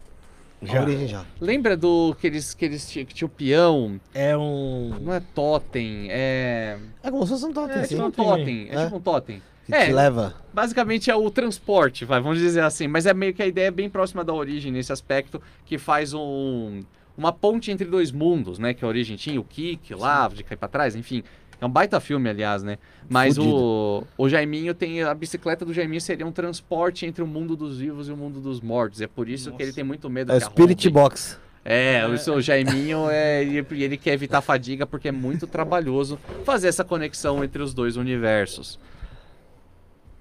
A 0.69 0.81
origem 0.81 1.09
já. 1.09 1.25
Lembra 1.41 1.77
do 1.77 2.15
que 2.21 2.27
eles, 2.27 2.55
que 2.55 2.65
eles 2.65 2.89
tinham, 2.89 3.05
que 3.07 3.15
tinha 3.15 3.27
o 3.27 3.29
peão? 3.29 4.01
É 4.15 4.37
um. 4.37 4.97
Não 5.01 5.13
é 5.13 5.21
totem, 5.35 6.07
é. 6.11 6.79
É 7.03 7.11
como 7.11 7.25
se 7.25 7.31
fosse 7.33 7.45
um 7.47 7.53
totem, 7.53 7.79
É 7.79 7.83
sim. 7.85 7.95
tipo 7.97 8.07
um 8.07 8.11
totem, 8.13 8.35
totem. 8.37 8.69
É 8.71 8.75
É. 8.81 8.85
tipo 8.85 8.97
um 8.97 9.01
totem. 9.01 9.43
Que 9.67 9.75
É. 9.75 9.87
te 9.87 9.93
leva. 9.93 10.35
Basicamente 10.53 11.11
é 11.11 11.15
o 11.17 11.31
transporte, 11.31 12.05
vai, 12.05 12.21
vamos 12.21 12.39
dizer 12.39 12.63
assim. 12.63 12.87
Mas 12.89 13.07
é 13.07 13.15
meio 13.15 13.33
que 13.35 13.43
a 13.43 13.47
ideia 13.47 13.67
é 13.69 13.71
bem 13.73 13.89
próxima 13.91 14.25
da 14.25 14.33
origem 14.33 14.71
nesse 14.73 14.93
aspecto, 14.93 15.41
que 15.65 15.79
faz 15.79 16.13
um, 16.15 16.83
uma 17.17 17.33
ponte 17.33 17.71
entre 17.71 17.87
dois 17.87 18.11
mundos, 18.11 18.59
né? 18.59 18.73
Que 18.75 18.85
a 18.85 18.89
origem 18.89 19.17
tinha 19.17 19.41
o 19.41 19.45
Kik 19.45 19.95
lá, 19.95 20.29
de 20.29 20.43
cair 20.43 20.57
pra 20.57 20.69
trás, 20.69 20.95
enfim. 20.97 21.23
É 21.61 21.67
um 21.67 21.71
baita 21.71 22.01
filme, 22.01 22.29
aliás, 22.29 22.63
né? 22.65 22.77
Mas 23.09 23.39
o, 23.39 24.03
o 24.19 24.29
Jaiminho 24.29 24.75
tem. 24.75 25.03
A 25.03 25.15
bicicleta 25.15 25.65
do 25.65 25.73
Jaiminho 25.73 26.01
seria 26.01 26.27
um 26.27 26.33
transporte 26.33 27.07
entre 27.07 27.23
o 27.23 27.27
mundo 27.27 27.55
dos 27.55 27.79
vivos 27.79 28.09
e 28.09 28.13
o 28.13 28.17
mundo 28.17 28.41
dos 28.41 28.61
mortos. 28.61 29.01
É 29.01 29.07
por 29.07 29.29
isso 29.29 29.53
que 29.53 29.63
ele 29.63 29.73
tem 29.73 29.85
muito 29.85 30.11
medo 30.11 30.33
É 30.33 30.41
Spirit. 30.41 30.91
Box. 30.91 31.39
É, 31.65 32.05
o 32.09 32.19
seu 32.19 32.41
Jaiminho 32.41 33.09
é, 33.09 33.45
e 33.45 33.65
e 33.71 33.85
ele 33.85 33.97
quer 33.97 34.15
evitar 34.15 34.39
a 34.39 34.41
fadiga 34.43 34.85
porque 34.85 35.07
é 35.09 35.13
muito 35.13 35.47
trabalhoso 35.47 36.19
fazer 36.45 36.67
essa 36.67 36.83
conexão 36.83 37.45
entre 37.45 37.63
os 37.63 37.73
dois 37.73 37.97
universos. 37.97 38.77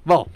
Bom, 0.05 0.27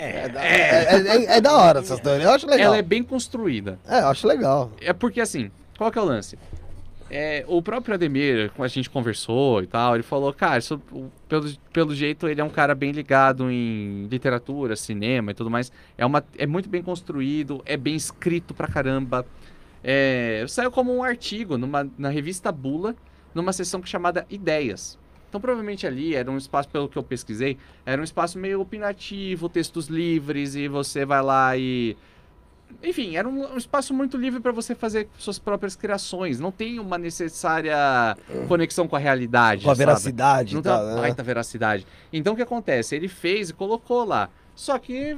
É, 0.00 0.28
da- 0.28 0.44
é- 0.44 0.94
é- 0.94 1.36
é 1.38 1.40
da 1.40 1.56
hora 1.56 1.80
essa 1.80 1.94
história. 1.94 2.22
Eu 2.22 2.30
acho 2.30 2.46
legal. 2.46 2.66
ela 2.66 2.76
é 2.76 2.82
bem 2.82 3.02
construída. 3.02 3.80
É, 3.88 3.98
eu 4.02 4.06
acho 4.06 4.28
legal. 4.28 4.70
É 4.80 4.92
porque 4.92 5.20
assim, 5.20 5.50
qual 5.78 5.90
que 5.90 5.98
é 5.98 6.02
o 6.02 6.04
lance? 6.04 6.36
É, 7.10 7.42
o 7.48 7.62
próprio 7.62 7.94
Ademir, 7.94 8.50
com 8.54 8.62
a 8.62 8.68
gente 8.68 8.90
conversou 8.90 9.62
e 9.62 9.66
tal, 9.66 9.94
ele 9.94 10.02
falou, 10.02 10.30
cara, 10.34 10.58
isso, 10.58 10.78
pelo, 11.26 11.50
pelo 11.72 11.94
jeito 11.94 12.28
ele 12.28 12.40
é 12.40 12.44
um 12.44 12.50
cara 12.50 12.74
bem 12.74 12.90
ligado 12.92 13.50
em 13.50 14.06
literatura, 14.10 14.76
cinema 14.76 15.30
e 15.30 15.34
tudo 15.34 15.48
mais. 15.48 15.72
É, 15.96 16.04
uma, 16.04 16.22
é 16.36 16.46
muito 16.46 16.68
bem 16.68 16.82
construído, 16.82 17.62
é 17.64 17.78
bem 17.78 17.96
escrito 17.96 18.52
pra 18.52 18.68
caramba. 18.68 19.24
É, 19.82 20.44
saiu 20.48 20.70
como 20.70 20.94
um 20.94 21.02
artigo 21.02 21.56
numa, 21.56 21.88
na 21.96 22.10
revista 22.10 22.52
Bula, 22.52 22.94
numa 23.34 23.54
sessão 23.54 23.80
é 23.82 23.86
chamada 23.86 24.26
Ideias. 24.28 24.98
Então, 25.28 25.40
provavelmente 25.40 25.86
ali 25.86 26.14
era 26.14 26.30
um 26.30 26.36
espaço, 26.36 26.68
pelo 26.68 26.88
que 26.88 26.96
eu 26.96 27.02
pesquisei, 27.02 27.56
era 27.86 28.00
um 28.00 28.04
espaço 28.04 28.38
meio 28.38 28.60
opinativo, 28.60 29.48
textos 29.48 29.86
livres, 29.86 30.54
e 30.54 30.68
você 30.68 31.04
vai 31.04 31.22
lá 31.22 31.56
e 31.56 31.96
enfim, 32.82 33.16
era 33.16 33.28
um, 33.28 33.54
um 33.54 33.56
espaço 33.56 33.92
muito 33.92 34.16
livre 34.16 34.40
para 34.40 34.52
você 34.52 34.74
fazer 34.74 35.08
suas 35.18 35.38
próprias 35.38 35.74
criações. 35.74 36.38
Não 36.38 36.52
tem 36.52 36.78
uma 36.78 36.96
necessária 36.96 38.16
conexão 38.46 38.86
com 38.86 38.94
a 38.94 38.98
realidade. 38.98 39.64
Com 39.64 39.70
a 39.70 39.74
sabe? 39.74 39.86
veracidade 39.86 40.54
Não 40.54 40.60
e 40.60 40.62
tem 40.62 40.72
uma 40.72 40.94
né? 40.94 41.00
baita 41.00 41.22
veracidade. 41.22 41.86
Então 42.12 42.34
o 42.34 42.36
que 42.36 42.42
acontece? 42.42 42.94
Ele 42.94 43.08
fez 43.08 43.50
e 43.50 43.52
colocou 43.52 44.04
lá. 44.04 44.28
Só 44.54 44.78
que 44.78 45.16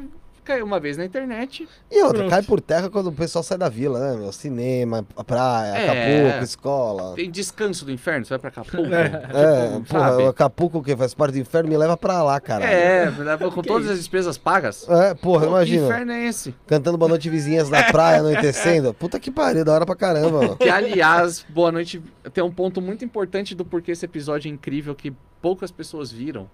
caiu 0.50 0.64
uma 0.64 0.80
vez 0.80 0.96
na 0.96 1.04
internet. 1.04 1.68
E 1.90 2.02
outra, 2.02 2.18
Pronto. 2.18 2.30
cai 2.30 2.42
por 2.42 2.60
terra 2.60 2.90
quando 2.90 3.06
o 3.06 3.12
pessoal 3.12 3.42
sai 3.42 3.56
da 3.56 3.68
vila, 3.68 3.98
né, 4.00 4.16
meu? 4.16 4.32
Cinema, 4.32 5.04
praia, 5.26 5.76
É. 5.76 5.84
Acapulco, 5.88 6.44
escola. 6.44 7.14
Tem 7.14 7.30
descanso 7.30 7.84
do 7.84 7.92
inferno, 7.92 8.24
você 8.24 8.30
vai 8.30 8.38
pra 8.38 8.48
Acapulco. 8.48 8.92
É, 8.92 9.68
tipo, 9.74 9.84
porra, 9.84 10.10
sabe? 10.10 10.22
o 10.22 10.28
Acapulco, 10.28 10.82
que 10.82 10.96
faz 10.96 11.14
parte 11.14 11.34
do 11.34 11.38
inferno, 11.38 11.68
me 11.68 11.76
leva 11.76 11.96
pra 11.96 12.22
lá, 12.22 12.40
cara. 12.40 12.64
É, 12.64 13.10
me 13.10 13.22
leva 13.22 13.50
com 13.50 13.62
todas 13.62 13.88
as 13.88 13.98
despesas 13.98 14.36
pagas. 14.36 14.88
É, 14.88 15.14
porra, 15.14 15.46
Pô, 15.46 15.52
imagina. 15.52 15.86
Que 15.86 15.92
inferno 15.92 16.12
é 16.12 16.26
esse? 16.26 16.54
Cantando 16.66 16.98
Boa 16.98 17.08
Noite 17.10 17.30
Vizinhas 17.30 17.70
na 17.70 17.84
praia, 17.84 18.20
anoitecendo. 18.20 18.92
Puta 18.98 19.20
que 19.20 19.30
pariu, 19.30 19.64
da 19.64 19.72
hora 19.72 19.86
pra 19.86 19.94
caramba, 19.94 20.40
mano. 20.40 20.56
Que, 20.56 20.68
aliás, 20.68 21.44
boa 21.48 21.70
noite. 21.70 22.02
Tem 22.32 22.42
um 22.42 22.50
ponto 22.50 22.80
muito 22.80 23.04
importante 23.04 23.54
do 23.54 23.64
porquê 23.64 23.92
esse 23.92 24.04
episódio 24.04 24.48
é 24.48 24.52
incrível 24.52 24.94
que 24.94 25.12
poucas 25.40 25.70
pessoas 25.70 26.10
viram. 26.10 26.48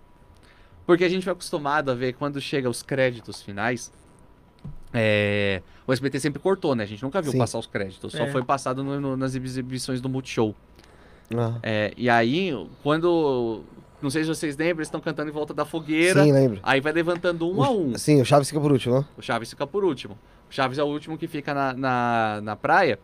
Porque 0.86 1.04
a 1.04 1.08
gente 1.08 1.24
foi 1.24 1.32
acostumado 1.32 1.90
a 1.90 1.94
ver 1.94 2.12
quando 2.14 2.40
chega 2.40 2.68
os 2.70 2.82
créditos 2.82 3.42
finais. 3.42 3.92
é, 4.94 5.60
O 5.86 5.92
SBT 5.92 6.18
sempre 6.20 6.40
cortou, 6.40 6.74
né? 6.74 6.84
A 6.84 6.86
gente 6.86 7.02
nunca 7.02 7.20
viu 7.22 7.30
Sim. 7.32 7.38
passar 7.38 7.58
os 7.58 7.66
créditos. 7.66 8.12
Só 8.12 8.24
É. 8.24 8.30
foi 8.32 8.42
passado 8.42 8.82
no- 8.82 9.00
no- 9.00 9.16
nas 9.16 9.34
exibições 9.34 10.00
do 10.00 10.08
Multishow. 10.08 10.54
Ah, 11.36 11.58
É, 11.62 11.92
e 11.96 12.08
aí, 12.08 12.52
quando. 12.82 13.62
Não 14.02 14.10
sei 14.10 14.22
se 14.22 14.28
vocês 14.28 14.56
lembram, 14.56 14.78
eles 14.78 14.88
estão 14.88 15.00
cantando 15.00 15.30
em 15.30 15.32
volta 15.32 15.52
da 15.54 15.64
fogueira. 15.64 16.22
Sim, 16.22 16.30
lembro. 16.32 16.60
Aí 16.62 16.80
vai 16.80 16.92
levantando 16.92 17.48
um 17.50 17.62
a 17.62 17.70
um. 17.70 17.96
Sim, 17.98 18.20
o 18.20 18.24
Chaves 18.24 18.48
fica 18.48 18.60
por 18.60 18.70
último, 18.72 18.98
né? 19.00 19.04
O 19.16 19.22
Chaves 19.22 19.50
fica 19.50 19.66
por 19.66 19.84
último. 19.84 20.16
O 20.50 20.52
Chaves 20.54 20.78
é 20.78 20.82
o 20.82 20.86
último 20.86 21.16
que 21.18 21.26
fica 21.26 21.52
na, 21.54 21.72
na, 21.72 22.40
na 22.42 22.56
praia. 22.56 22.98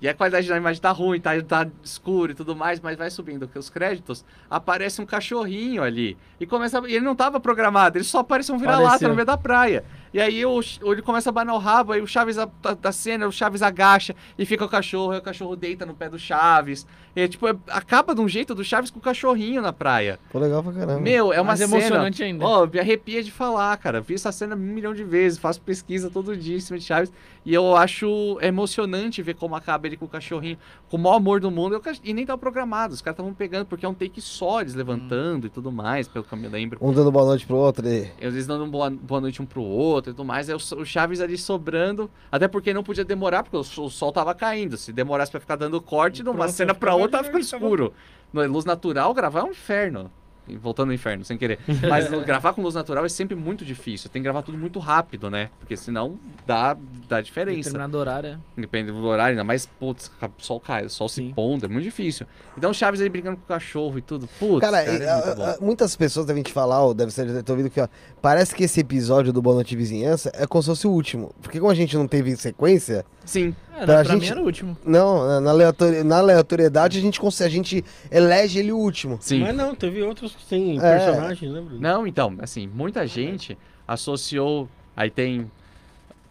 E 0.00 0.08
a 0.08 0.14
qualidade 0.14 0.48
da 0.48 0.56
imagem 0.56 0.80
tá 0.80 0.90
ruim, 0.90 1.20
tá, 1.20 1.30
tá 1.42 1.66
escuro 1.84 2.32
e 2.32 2.34
tudo 2.34 2.56
mais, 2.56 2.80
mas 2.80 2.96
vai 2.96 3.10
subindo 3.10 3.46
que 3.46 3.58
os 3.58 3.68
créditos, 3.68 4.24
aparece 4.48 5.00
um 5.02 5.06
cachorrinho 5.06 5.82
ali. 5.82 6.16
E 6.38 6.46
começa. 6.46 6.80
E 6.88 6.94
ele 6.94 7.04
não 7.04 7.14
tava 7.14 7.38
programado, 7.38 7.98
ele 7.98 8.04
só 8.04 8.20
aparece 8.20 8.50
um 8.50 8.56
vira-lata 8.56 8.86
Apareceu. 8.86 9.08
no 9.10 9.14
meio 9.14 9.26
da 9.26 9.36
praia. 9.36 9.84
E 10.12 10.20
aí 10.20 10.44
o, 10.44 10.60
ele 10.82 11.02
começa 11.02 11.28
a 11.30 11.32
banar 11.32 11.54
o 11.54 11.58
rabo, 11.58 11.92
aí 11.92 12.00
o 12.00 12.06
Chaves 12.06 12.36
a- 12.36 12.48
da, 12.60 12.74
da 12.74 12.90
cena, 12.92 13.28
o 13.28 13.32
Chaves 13.32 13.62
agacha 13.62 14.14
e 14.38 14.44
fica 14.44 14.64
o 14.64 14.68
cachorro, 14.68 15.12
aí 15.12 15.18
o 15.18 15.22
cachorro 15.22 15.54
deita 15.54 15.86
no 15.86 15.94
pé 15.94 16.08
do 16.08 16.18
Chaves. 16.18 16.86
E 17.14 17.26
tipo, 17.28 17.46
é- 17.48 17.56
acaba 17.68 18.14
de 18.14 18.20
um 18.20 18.28
jeito 18.28 18.54
do 18.54 18.64
Chaves 18.64 18.90
com 18.90 18.98
o 18.98 19.02
cachorrinho 19.02 19.60
na 19.62 19.72
praia. 19.72 20.18
Pô, 20.32 20.38
legal 20.38 20.62
pra 20.62 20.72
caramba. 20.72 21.00
Meu, 21.00 21.32
é 21.32 21.40
uma 21.40 21.48
Mais 21.48 21.60
cena. 21.60 21.76
emocionante 21.76 22.22
ainda. 22.22 22.44
Ó, 22.44 22.66
me 22.66 22.78
arrepia 22.78 23.22
de 23.22 23.30
falar, 23.30 23.76
cara. 23.78 24.00
Vi 24.00 24.14
essa 24.14 24.32
cena 24.32 24.54
um 24.56 24.58
milhão 24.58 24.94
de 24.94 25.04
vezes, 25.04 25.38
faço 25.38 25.60
pesquisa 25.60 26.10
todo 26.10 26.36
dia 26.36 26.56
em 26.56 26.60
cima 26.60 26.78
de 26.78 26.84
Chaves. 26.84 27.12
E 27.46 27.54
eu 27.54 27.74
acho 27.76 28.38
emocionante 28.42 29.22
ver 29.22 29.34
como 29.34 29.54
acaba 29.56 29.86
ele 29.86 29.96
com 29.96 30.04
o 30.04 30.08
cachorrinho, 30.08 30.58
com 30.90 30.96
o 30.96 31.00
maior 31.00 31.16
amor 31.16 31.40
do 31.40 31.50
mundo. 31.50 31.76
e 31.76 31.80
cach- 31.80 32.00
E 32.04 32.12
nem 32.12 32.26
tava 32.26 32.36
programado, 32.38 32.92
os 32.94 33.00
caras 33.00 33.14
estavam 33.14 33.32
pegando, 33.32 33.66
porque 33.66 33.86
é 33.86 33.88
um 33.88 33.94
take 33.94 34.20
só, 34.20 34.60
eles 34.60 34.74
levantando 34.74 35.46
e 35.46 35.50
tudo 35.50 35.70
mais, 35.72 36.06
pelo 36.08 36.24
que 36.24 36.32
eu 36.32 36.38
me 36.38 36.48
lembro. 36.48 36.78
Um 36.82 36.92
dando 36.92 37.10
boa 37.10 37.24
noite 37.24 37.46
pro 37.46 37.56
outro 37.56 37.88
e... 37.88 38.10
Eles 38.20 38.46
dando 38.46 38.66
boa, 38.66 38.90
boa 38.90 39.20
noite 39.20 39.40
um 39.40 39.46
pro 39.46 39.62
outro 39.62 39.99
e 40.08 40.12
tudo 40.12 40.24
mais. 40.24 40.48
Aí 40.48 40.54
o, 40.54 40.80
Chaves 40.86 41.20
ali 41.20 41.36
sobrando. 41.36 42.10
Até 42.32 42.48
porque 42.48 42.72
não 42.72 42.82
podia 42.82 43.04
demorar, 43.04 43.42
porque 43.42 43.56
o, 43.56 43.62
sol- 43.64 43.90
tava 44.12 44.34
caindo. 44.34 44.76
Se 44.76 44.92
demorasse 44.92 45.30
pra 45.30 45.40
ficar 45.40 45.56
dando 45.56 45.80
corte, 45.80 46.22
de 46.22 46.28
uma 46.28 46.48
cena 46.48 46.72
pra 46.74 46.92
ficava 46.92 47.02
outra, 47.02 47.18
tava 47.18 47.24
ficando 47.24 47.46
tava- 47.50 47.62
escuro. 47.64 47.92
No 48.32 48.46
luz 48.46 48.64
natural, 48.64 49.12
gravar 49.12 49.40
é 49.40 49.44
um 49.44 49.50
inferno. 49.50 50.10
Voltando 50.56 50.88
ao 50.88 50.94
inferno, 50.94 51.24
sem 51.24 51.36
querer. 51.38 51.58
Mas 51.88 52.08
gravar 52.24 52.52
com 52.52 52.62
luz 52.62 52.74
natural 52.74 53.04
é 53.04 53.08
sempre 53.08 53.34
muito 53.34 53.64
difícil. 53.64 54.10
Tem 54.10 54.20
que 54.20 54.24
gravar 54.24 54.42
tudo 54.42 54.56
muito 54.58 54.78
rápido, 54.78 55.30
né? 55.30 55.50
Porque 55.58 55.76
senão 55.76 56.18
dá, 56.46 56.76
dá 57.08 57.20
diferença. 57.20 57.56
Determinado 57.70 57.98
horário. 57.98 58.30
é. 58.56 58.60
Depende 58.60 58.90
do 58.92 59.04
horário, 59.04 59.32
ainda 59.32 59.44
mais, 59.44 59.66
putz, 59.66 60.10
o 60.20 60.42
sol 60.42 60.60
cai, 60.60 60.84
o 60.86 60.90
sol 60.90 61.08
se 61.08 61.22
pondo, 61.34 61.66
é 61.66 61.68
muito 61.68 61.84
difícil. 61.84 62.26
Então 62.56 62.70
o 62.70 62.74
Chaves 62.74 63.00
aí 63.00 63.08
brincando 63.08 63.36
com 63.36 63.44
o 63.44 63.46
cachorro 63.46 63.98
e 63.98 64.02
tudo. 64.02 64.28
Putz, 64.38 64.60
Cara, 64.60 64.84
cara, 64.84 64.96
é 64.96 65.14
muito 65.14 65.28
a- 65.30 65.34
bom. 65.34 65.44
a- 65.44 65.56
muitas 65.60 65.96
pessoas 65.96 66.26
devem 66.26 66.42
te 66.42 66.52
falar, 66.52 66.82
ou 66.84 66.92
deve 66.94 67.10
ser 67.10 67.42
ter 67.42 67.52
ouvido 67.52 67.70
que 67.70 67.80
ó, 67.80 67.88
parece 68.20 68.54
que 68.54 68.64
esse 68.64 68.80
episódio 68.80 69.32
do 69.32 69.40
Boa 69.42 69.54
Noite 69.56 69.74
Vizinhança 69.76 70.30
é 70.34 70.46
como 70.46 70.62
se 70.62 70.68
fosse 70.68 70.86
o 70.86 70.90
último. 70.90 71.34
Porque 71.42 71.58
como 71.58 71.70
a 71.70 71.74
gente 71.74 71.96
não 71.96 72.06
teve 72.06 72.36
sequência, 72.36 73.04
Sim. 73.30 73.54
É, 73.76 73.84
Pra 73.84 74.02
pra, 74.02 74.02
gente- 74.04 74.22
mim 74.22 74.26
era 74.28 74.40
o 74.40 74.44
último. 74.44 74.76
não, 74.84 75.24
na- 75.26 75.40
na, 75.40 75.50
aleatori- 75.50 76.02
na 76.02 76.18
aleatoriedade 76.18 76.98
a 76.98 77.00
gente 77.00 77.20
consegue, 77.20 77.48
a 77.48 77.56
gente 77.56 77.84
elege 78.10 78.58
ele 78.58 78.72
o 78.72 78.76
último. 78.76 79.18
Sim. 79.20 79.40
Mas 79.42 79.54
não, 79.54 79.72
teve 79.72 80.02
outros 80.02 80.34
que 80.34 80.44
tem 80.46 80.76
É. 80.78 80.80
personagens, 80.80 81.52
né, 81.52 81.60
Bruno? 81.60 81.80
Não, 81.80 82.06
então, 82.08 82.34
assim, 82.40 82.66
muita 82.66 83.06
gente 83.06 83.56
associou. 83.86 84.68
Aí 84.96 85.10
tem. 85.10 85.48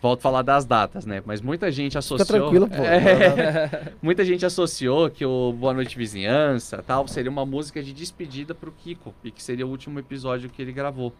Volto 0.01 0.19
a 0.19 0.21
falar 0.23 0.41
das 0.41 0.65
datas, 0.65 1.05
né? 1.05 1.21
Mas 1.25 1.41
muita 1.41 1.71
gente 1.71 1.97
associou. 1.97 2.25
tranquilo, 2.27 2.67
pô. 2.67 2.75
É, 2.83 3.93
muita 4.01 4.23
gente 4.25 4.45
associou 4.45 5.09
que 5.09 5.25
o 5.25 5.53
Boa 5.53 5.73
Noite 5.73 5.97
Vizinhança 5.97 6.83
tal 6.85 7.07
seria 7.07 7.31
uma 7.31 7.45
música 7.45 7.81
de 7.81 7.93
despedida 7.93 8.53
pro 8.53 8.71
Kiko. 8.73 9.13
E 9.23 9.31
que 9.31 9.41
seria 9.41 9.65
o 9.65 9.69
último 9.69 9.99
episódio 9.99 10.49
que 10.49 10.61
ele 10.61 10.71
gravou 10.73 11.13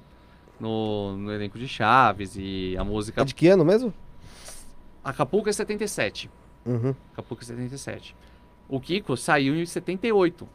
no, 0.60 1.16
no 1.18 1.32
elenco 1.34 1.58
de 1.58 1.68
Chaves. 1.68 2.36
E 2.38 2.76
a 2.78 2.84
música. 2.84 3.22
É 3.22 3.26
de 3.26 3.34
que 3.34 3.48
ano 3.48 3.64
mesmo? 3.66 3.94
Acapulco 5.04 5.50
é 5.50 5.54
77. 5.54 6.30
Uhum. 6.66 6.96
Acapulco 7.14 7.44
é 7.44 7.46
77. 7.46 8.16
O 8.68 8.80
Kiko 8.80 9.18
saiu 9.18 9.56
em 9.56 9.66
78. 9.66 10.48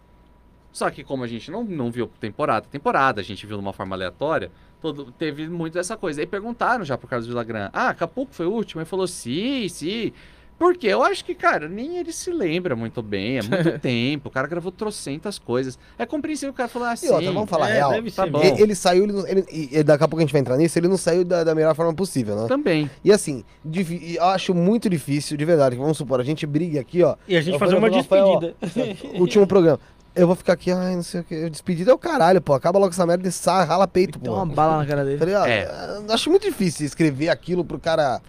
Só 0.72 0.90
que 0.90 1.04
como 1.04 1.22
a 1.22 1.26
gente 1.26 1.50
não, 1.50 1.62
não 1.62 1.90
viu 1.90 2.08
temporada, 2.18 2.66
temporada, 2.68 3.20
a 3.20 3.24
gente 3.24 3.46
viu 3.46 3.56
de 3.56 3.62
uma 3.62 3.72
forma 3.72 3.94
aleatória, 3.94 4.50
todo, 4.80 5.12
teve 5.12 5.48
muito 5.48 5.74
dessa 5.74 5.96
coisa. 5.96 6.20
Aí 6.20 6.26
perguntaram 6.26 6.84
já 6.84 6.98
pro 6.98 7.06
Carlos 7.06 7.28
Villagrán, 7.28 7.70
ah, 7.72 7.90
Acapulco 7.90 8.34
foi 8.34 8.46
o 8.46 8.50
último? 8.50 8.80
Ele 8.80 8.86
falou, 8.86 9.06
sim, 9.06 9.68
sim. 9.68 10.12
Porque 10.58 10.86
eu 10.86 11.02
acho 11.02 11.24
que, 11.24 11.34
cara, 11.34 11.68
nem 11.68 11.96
ele 11.98 12.12
se 12.12 12.30
lembra 12.30 12.76
muito 12.76 13.02
bem, 13.02 13.38
é 13.38 13.42
muito 13.42 13.78
tempo. 13.80 14.28
O 14.28 14.30
cara 14.32 14.46
gravou 14.46 14.70
trocentas 14.70 15.38
coisas. 15.38 15.78
É 15.98 16.06
compreensível 16.06 16.50
o 16.50 16.54
cara 16.54 16.68
falar 16.68 16.92
assim. 16.92 17.06
E 17.08 17.10
outra, 17.10 17.32
vamos 17.32 17.50
falar 17.50 17.70
É, 17.70 17.74
real. 17.74 17.90
deve 17.90 18.10
tá 18.10 18.22
ser 18.24 18.30
bom. 18.30 18.40
Ele, 18.42 18.62
ele 18.62 18.74
saiu, 18.74 19.04
ele, 19.04 19.12
não- 19.12 19.26
ele- 19.26 19.44
e 19.50 19.82
daqui 19.82 20.04
a 20.04 20.08
pouco 20.08 20.20
a 20.20 20.24
gente 20.24 20.32
vai 20.32 20.40
entrar 20.40 20.56
nisso, 20.56 20.78
ele 20.78 20.86
não 20.88 20.96
saiu 20.96 21.24
da, 21.24 21.42
da 21.42 21.54
melhor 21.54 21.74
forma 21.74 21.92
possível, 21.92 22.36
né? 22.36 22.46
Também. 22.46 22.88
E 23.04 23.10
assim, 23.12 23.42
difi- 23.64 24.00
e 24.02 24.16
eu 24.16 24.24
acho 24.26 24.54
muito 24.54 24.88
difícil, 24.88 25.36
de 25.36 25.44
verdade, 25.44 25.74
que 25.76 25.82
vamos 25.82 25.98
supor, 25.98 26.20
a 26.20 26.24
gente 26.24 26.46
briga 26.46 26.80
aqui, 26.80 27.02
ó, 27.02 27.16
E 27.26 27.36
a 27.36 27.40
gente 27.40 27.58
fazer 27.58 27.74
uma 27.74 27.88
pro 27.88 27.96
Rafael, 27.96 28.26
ó, 28.28 28.38
despedida. 28.38 29.08
último 29.20 29.46
programa. 29.46 29.80
Eu 30.14 30.28
vou 30.28 30.36
ficar 30.36 30.52
aqui, 30.52 30.70
ai, 30.70 30.94
não 30.94 31.02
sei 31.02 31.22
o 31.22 31.24
que, 31.24 31.50
despedida 31.50 31.90
é 31.90 31.94
o 31.94 31.98
caralho, 31.98 32.40
pô, 32.40 32.54
acaba 32.54 32.78
logo 32.78 32.92
essa 32.92 33.04
merda 33.04 33.26
e 33.26 33.32
sai, 33.32 33.66
rala 33.66 33.88
peito, 33.88 34.20
Tem 34.20 34.30
pô. 34.30 34.36
uma 34.36 34.46
bala 34.46 34.78
na 34.78 34.86
cara 34.86 35.04
dele. 35.04 35.18
Falei, 35.18 35.34
ó, 35.34 35.44
É. 35.44 35.68
acho 36.10 36.30
muito 36.30 36.46
difícil 36.48 36.86
escrever 36.86 37.28
aquilo 37.30 37.64
pro 37.64 37.80
cara. 37.80 38.20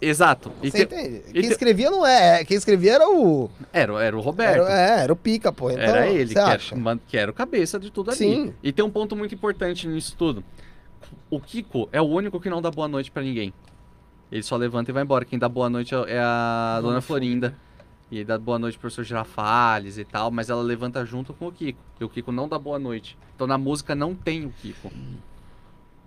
Exato. 0.00 0.52
E 0.62 0.70
Você 0.70 0.86
te- 0.86 0.94
entende? 0.94 1.20
Quem 1.32 1.42
te- 1.42 1.48
escrevia 1.48 1.90
não 1.90 2.06
é, 2.06 2.44
quem 2.44 2.56
escrevia 2.56 2.94
era 2.94 3.08
o. 3.08 3.50
Era, 3.72 4.02
era 4.02 4.16
o 4.16 4.20
Roberto. 4.20 4.62
Era, 4.62 4.72
é, 4.72 5.02
era 5.02 5.12
o 5.12 5.16
pica, 5.16 5.52
pô. 5.52 5.70
Então, 5.70 5.82
Era 5.82 6.06
ele 6.08 6.32
que 6.32 6.38
era, 6.38 6.98
que 7.08 7.16
era 7.16 7.30
o 7.30 7.34
cabeça 7.34 7.78
de 7.80 7.90
tudo 7.90 8.10
ali. 8.10 8.18
Sim. 8.18 8.54
E 8.62 8.72
tem 8.72 8.84
um 8.84 8.90
ponto 8.90 9.16
muito 9.16 9.34
importante 9.34 9.86
nisso 9.88 10.14
tudo. 10.16 10.44
O 11.30 11.40
Kiko 11.40 11.88
é 11.92 12.00
o 12.00 12.04
único 12.04 12.40
que 12.40 12.48
não 12.48 12.62
dá 12.62 12.70
boa 12.70 12.86
noite 12.88 13.10
pra 13.10 13.22
ninguém. 13.22 13.52
Ele 14.30 14.42
só 14.42 14.56
levanta 14.56 14.90
e 14.90 14.94
vai 14.94 15.02
embora. 15.02 15.24
Quem 15.24 15.38
dá 15.38 15.48
boa 15.48 15.68
noite 15.68 15.94
é 15.94 15.98
é 16.14 16.20
a 16.20 16.78
Dona 16.82 17.00
Florinda. 17.00 17.54
E 18.10 18.16
ele 18.16 18.24
dá 18.24 18.38
boa 18.38 18.58
noite 18.58 18.74
pro 18.74 18.82
professor 18.82 19.04
Girafales 19.04 19.98
e 19.98 20.04
tal, 20.04 20.30
mas 20.30 20.48
ela 20.48 20.62
levanta 20.62 21.04
junto 21.04 21.34
com 21.34 21.48
o 21.48 21.52
Kiko. 21.52 21.78
E 22.00 22.04
o 22.04 22.08
Kiko 22.08 22.30
não 22.32 22.48
dá 22.48 22.58
boa 22.58 22.78
noite. 22.78 23.18
Então 23.34 23.46
na 23.46 23.58
música 23.58 23.94
não 23.94 24.14
tem 24.14 24.46
o 24.46 24.50
Kiko. 24.50 24.90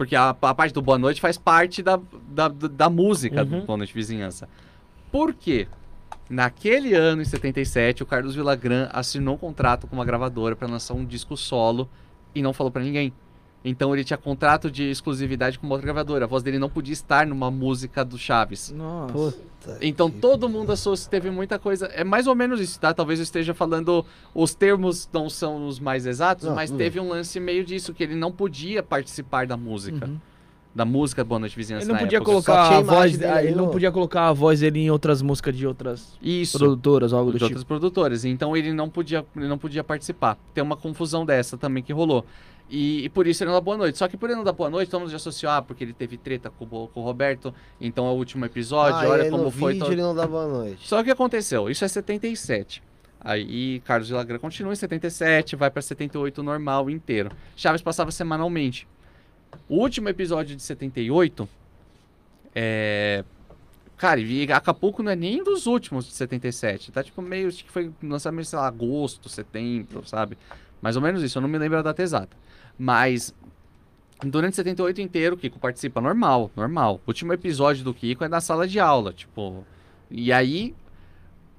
Porque 0.01 0.15
a, 0.15 0.29
a 0.31 0.55
parte 0.55 0.73
do 0.73 0.81
boa 0.81 0.97
noite 0.97 1.21
faz 1.21 1.37
parte 1.37 1.83
da, 1.83 1.99
da, 2.27 2.47
da- 2.47 2.89
música 2.89 3.45
do 3.45 3.57
Uhum. 3.57 3.65
Boa 3.67 3.77
Noite 3.77 3.93
Vizinhança. 3.93 4.49
Por 5.11 5.31
quê? 5.31 5.67
Naquele 6.27 6.95
ano, 6.95 7.21
em 7.21 7.25
77, 7.25 8.01
o 8.01 8.05
Carlos 8.07 8.33
Villagrán 8.33 8.89
assinou 8.91 9.35
um 9.35 9.37
contrato 9.37 9.85
com 9.85 9.95
uma 9.95 10.03
gravadora 10.03 10.55
para 10.55 10.67
lançar 10.67 10.95
um 10.95 11.05
disco 11.05 11.37
solo 11.37 11.87
e 12.33 12.41
não 12.41 12.51
falou 12.51 12.71
para 12.71 12.81
ninguém. 12.81 13.13
Então 13.63 13.93
ele 13.93 14.03
tinha 14.03 14.17
contrato 14.17 14.71
de 14.71 14.89
exclusividade 14.89 15.59
com 15.59 15.67
uma 15.67 15.75
outra 15.75 15.85
gravadora. 15.85 16.25
A 16.25 16.27
voz 16.27 16.41
dele 16.41 16.57
não 16.57 16.69
podia 16.69 16.93
estar 16.93 17.27
numa 17.27 17.51
música 17.51 18.03
do 18.03 18.17
Chaves. 18.17 18.71
Nossa. 18.71 19.13
Puta 19.13 19.77
Então 19.81 20.09
todo 20.09 20.49
mundo 20.49 20.71
associa, 20.71 21.09
teve 21.09 21.29
muita 21.29 21.59
coisa. 21.59 21.85
É 21.87 22.03
mais 22.03 22.25
ou 22.25 22.33
menos 22.33 22.59
isso, 22.59 22.79
tá? 22.79 22.91
Talvez 22.93 23.19
eu 23.19 23.23
esteja 23.23 23.53
falando. 23.53 24.03
Os 24.33 24.55
termos 24.55 25.07
não 25.13 25.29
são 25.29 25.67
os 25.67 25.79
mais 25.79 26.07
exatos, 26.07 26.47
Não, 26.47 26.55
mas 26.55 26.71
teve 26.71 26.99
um 26.99 27.09
lance 27.09 27.39
meio 27.39 27.63
disso, 27.63 27.93
que 27.93 28.03
ele 28.03 28.15
não 28.15 28.31
podia 28.31 28.81
participar 28.81 29.45
da 29.45 29.55
música. 29.55 30.07
Uhum. 30.07 30.17
Da 30.73 30.85
música 30.85 31.21
Boa 31.21 31.37
Noite 31.37 31.53
Vizinhança. 31.55 31.83
Ele 31.85 31.91
não 31.91 31.99
podia 31.99 32.17
época. 32.17 32.31
colocar 32.31 32.53
a 32.53 32.77
a 32.77 32.81
voz, 32.81 33.17
dele 33.17 33.47
ele 33.49 33.55
não 33.55 33.67
podia 33.67 33.91
colocar 33.91 34.29
a 34.29 34.33
voz 34.33 34.61
dele 34.61 34.79
em 34.79 34.89
outras 34.89 35.21
músicas 35.21 35.53
de 35.53 35.67
outras 35.67 36.17
Isso. 36.21 36.57
produtoras, 36.57 37.11
algo 37.11 37.29
do 37.29 37.33
de 37.33 37.39
tipo. 37.39 37.45
outras 37.47 37.63
produtoras. 37.65 38.23
Então 38.23 38.55
ele 38.55 38.71
não 38.71 38.89
podia, 38.89 39.25
ele 39.35 39.49
não 39.49 39.57
podia 39.57 39.83
participar. 39.83 40.37
Tem 40.53 40.63
uma 40.63 40.77
confusão 40.77 41.25
dessa 41.25 41.57
também 41.57 41.83
que 41.83 41.91
rolou. 41.91 42.25
E, 42.73 43.03
e 43.03 43.09
por 43.09 43.27
isso 43.27 43.43
ele 43.43 43.49
não 43.49 43.57
dá 43.57 43.61
boa 43.61 43.75
noite. 43.75 43.97
Só 43.97 44.07
que 44.07 44.15
por 44.15 44.29
ele 44.29 44.37
não 44.37 44.45
dar 44.45 44.53
boa 44.53 44.69
noite, 44.69 44.89
todo 44.89 45.01
mundo 45.01 45.09
já 45.09 45.17
associou, 45.17 45.51
ah, 45.51 45.61
porque 45.61 45.83
ele 45.83 45.91
teve 45.91 46.15
treta 46.17 46.49
com, 46.49 46.65
com 46.65 46.99
o 47.01 47.03
Roberto, 47.03 47.53
então 47.81 48.07
é 48.07 48.09
o 48.11 48.13
último 48.13 48.45
episódio, 48.45 48.95
Ah, 49.07 49.09
olha 49.11 49.23
aí 49.23 49.29
como 49.29 49.51
foi. 49.51 49.73
vídeo 49.73 49.83
todo- 49.85 49.93
ele 49.93 50.01
não 50.01 50.15
dá 50.15 50.25
boa 50.25 50.47
noite. 50.47 50.87
Só 50.87 50.95
que 50.97 51.01
o 51.01 51.05
que 51.05 51.11
aconteceu? 51.11 51.69
Isso 51.69 51.83
é 51.83 51.87
77. 51.89 52.81
Aí 53.19 53.81
Carlos 53.81 54.07
de 54.07 54.13
Lagrã 54.13 54.39
continua 54.39 54.71
em 54.71 54.75
77, 54.77 55.55
vai 55.57 55.69
pra 55.69 55.81
78 55.81 56.41
normal 56.41 56.89
inteiro. 56.89 57.29
Chaves 57.57 57.81
passava 57.81 58.09
semanalmente. 58.09 58.87
O 59.67 59.75
último 59.79 60.07
episódio 60.07 60.55
de 60.55 60.61
78 60.63 61.47
é. 62.55 63.23
Cara, 63.97 64.19
e 64.19 64.51
Acapulco 64.51 65.03
não 65.03 65.11
é 65.11 65.15
nem 65.15 65.43
dos 65.43 65.67
últimos 65.67 66.05
de 66.07 66.13
77. 66.13 66.91
Tá 66.91 67.03
tipo 67.03 67.21
meio. 67.21 67.49
Acho 67.49 67.63
que 67.63 67.69
foi 67.71 67.91
lançamento, 68.01 68.45
sei 68.45 68.57
lá, 68.57 68.65
agosto, 68.67 69.29
setembro, 69.29 70.03
sabe? 70.07 70.37
Mais 70.81 70.95
ou 70.95 71.01
menos 71.01 71.21
isso, 71.21 71.37
eu 71.37 71.41
não 71.43 71.49
me 71.49 71.59
lembro 71.59 71.77
a 71.77 71.81
data 71.83 72.01
exata. 72.01 72.35
Mas. 72.77 73.33
Durante 74.23 74.55
78 74.55 75.01
inteiro, 75.01 75.35
o 75.35 75.37
Kiko 75.37 75.57
participa 75.57 75.99
normal, 75.99 76.51
normal. 76.55 77.01
O 77.05 77.09
último 77.09 77.33
episódio 77.33 77.83
do 77.83 77.91
Kiko 77.91 78.23
é 78.23 78.27
na 78.27 78.39
sala 78.39 78.67
de 78.67 78.79
aula, 78.79 79.11
tipo. 79.11 79.65
E 80.11 80.31
aí, 80.31 80.75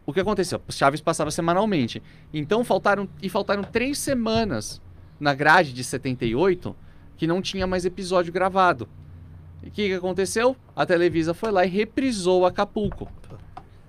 o 0.06 0.12
que 0.12 0.20
aconteceu? 0.20 0.60
Chaves 0.68 1.00
passava 1.00 1.30
semanalmente. 1.30 2.02
Então 2.32 2.64
faltaram 2.64 3.08
e 3.20 3.28
faltaram 3.28 3.62
três 3.64 3.98
semanas 3.98 4.80
na 5.18 5.34
grade 5.34 5.72
de 5.72 5.82
78 5.82 6.74
que 7.16 7.26
não 7.26 7.40
tinha 7.40 7.66
mais 7.66 7.84
episódio 7.84 8.32
gravado. 8.32 8.88
E 9.62 9.68
o 9.68 9.70
que, 9.70 9.88
que 9.88 9.94
aconteceu? 9.94 10.56
A 10.74 10.84
Televisa 10.84 11.32
foi 11.32 11.52
lá 11.52 11.64
e 11.64 11.68
reprisou 11.68 12.44
Acapulco. 12.44 13.08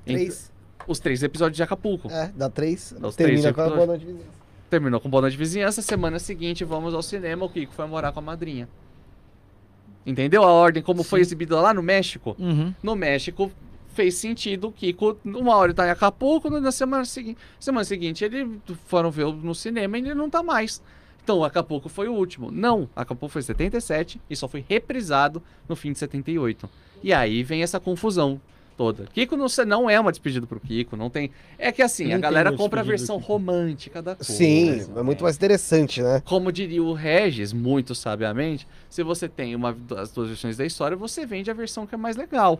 Três. 0.05 0.51
Os 0.87 0.99
três 0.99 1.23
episódios 1.23 1.57
de 1.57 1.63
Acapulco. 1.63 2.11
É, 2.11 2.31
dá 2.35 2.49
três. 2.49 2.93
Dá 2.99 3.07
os 3.07 3.15
termina 3.15 3.41
três 3.41 3.55
com 3.55 3.61
a 3.61 3.69
boa 3.69 3.85
noite. 3.87 4.05
Terminou 4.73 4.99
com 4.99 5.07
Boa 5.07 5.21
Noite 5.21 5.37
Vizinhança. 5.37 5.83
Semana 5.83 6.17
seguinte, 6.17 6.63
vamos 6.63 6.95
ao 6.95 7.03
cinema. 7.03 7.45
O 7.45 7.49
Kiko 7.49 7.71
foi 7.71 7.85
morar 7.85 8.11
com 8.11 8.17
a 8.17 8.23
madrinha. 8.23 8.67
Entendeu 10.03 10.43
a 10.43 10.47
ordem? 10.47 10.81
Como 10.81 11.03
foi 11.03 11.19
Sim. 11.19 11.27
exibido 11.27 11.55
lá 11.55 11.75
no 11.75 11.83
México? 11.83 12.35
Uhum. 12.39 12.73
no 12.81 12.95
México 12.95 13.51
fez 13.89 14.15
sentido 14.15 14.69
o 14.69 14.71
Kiko, 14.71 15.15
uma 15.23 15.55
hora 15.55 15.67
ele 15.67 15.75
tá 15.75 15.85
em 15.85 15.91
Acapulco, 15.91 16.49
na 16.49 16.71
semana 16.71 17.05
seguinte, 17.05 17.37
semana 17.59 17.83
seguinte 17.83 18.25
ele 18.25 18.59
foram 18.87 19.11
ver 19.11 19.27
no 19.27 19.53
cinema 19.53 19.95
e 19.95 20.01
ele 20.01 20.15
não 20.15 20.27
tá 20.27 20.41
mais. 20.41 20.81
Então 21.23 21.43
Acapulco 21.43 21.87
foi 21.87 22.07
o 22.07 22.13
último. 22.13 22.49
Não, 22.49 22.89
Acapulco 22.95 23.31
foi 23.31 23.43
77 23.43 24.19
e 24.27 24.35
só 24.35 24.47
foi 24.47 24.65
reprisado 24.67 25.39
no 25.69 25.75
fim 25.75 25.91
de 25.91 25.99
78. 25.99 26.67
E 27.03 27.13
aí 27.13 27.43
vem 27.43 27.61
essa 27.61 27.79
confusão 27.79 28.41
toda. 28.75 29.05
Kiko 29.13 29.35
não, 29.37 29.47
não 29.65 29.89
é 29.89 29.99
uma 29.99 30.11
despedida 30.11 30.45
pro 30.45 30.59
Kiko, 30.59 30.95
não 30.95 31.09
tem. 31.09 31.31
É 31.57 31.71
que 31.71 31.81
assim, 31.81 32.07
Não 32.07 32.15
a 32.15 32.19
galera 32.19 32.51
uma 32.51 32.57
compra 32.57 32.81
a 32.81 32.83
versão 32.83 33.17
romântica 33.17 34.01
da 34.01 34.15
coisa. 34.15 34.31
Sim, 34.31 34.85
é 34.95 35.01
muito 35.01 35.23
mais 35.23 35.35
interessante, 35.35 36.01
né? 36.01 36.21
Como 36.25 36.51
diria 36.51 36.83
o 36.83 36.93
Regis, 36.93 37.53
muito 37.53 37.93
sabiamente, 37.95 38.67
se 38.89 39.03
você 39.03 39.27
tem 39.29 39.55
uma, 39.55 39.75
as 39.97 40.11
duas 40.11 40.27
versões 40.29 40.57
da 40.57 40.65
história, 40.65 40.97
você 40.97 41.25
vende 41.25 41.49
a 41.49 41.53
versão 41.53 41.85
que 41.87 41.95
é 41.95 41.97
mais 41.97 42.15
legal. 42.15 42.59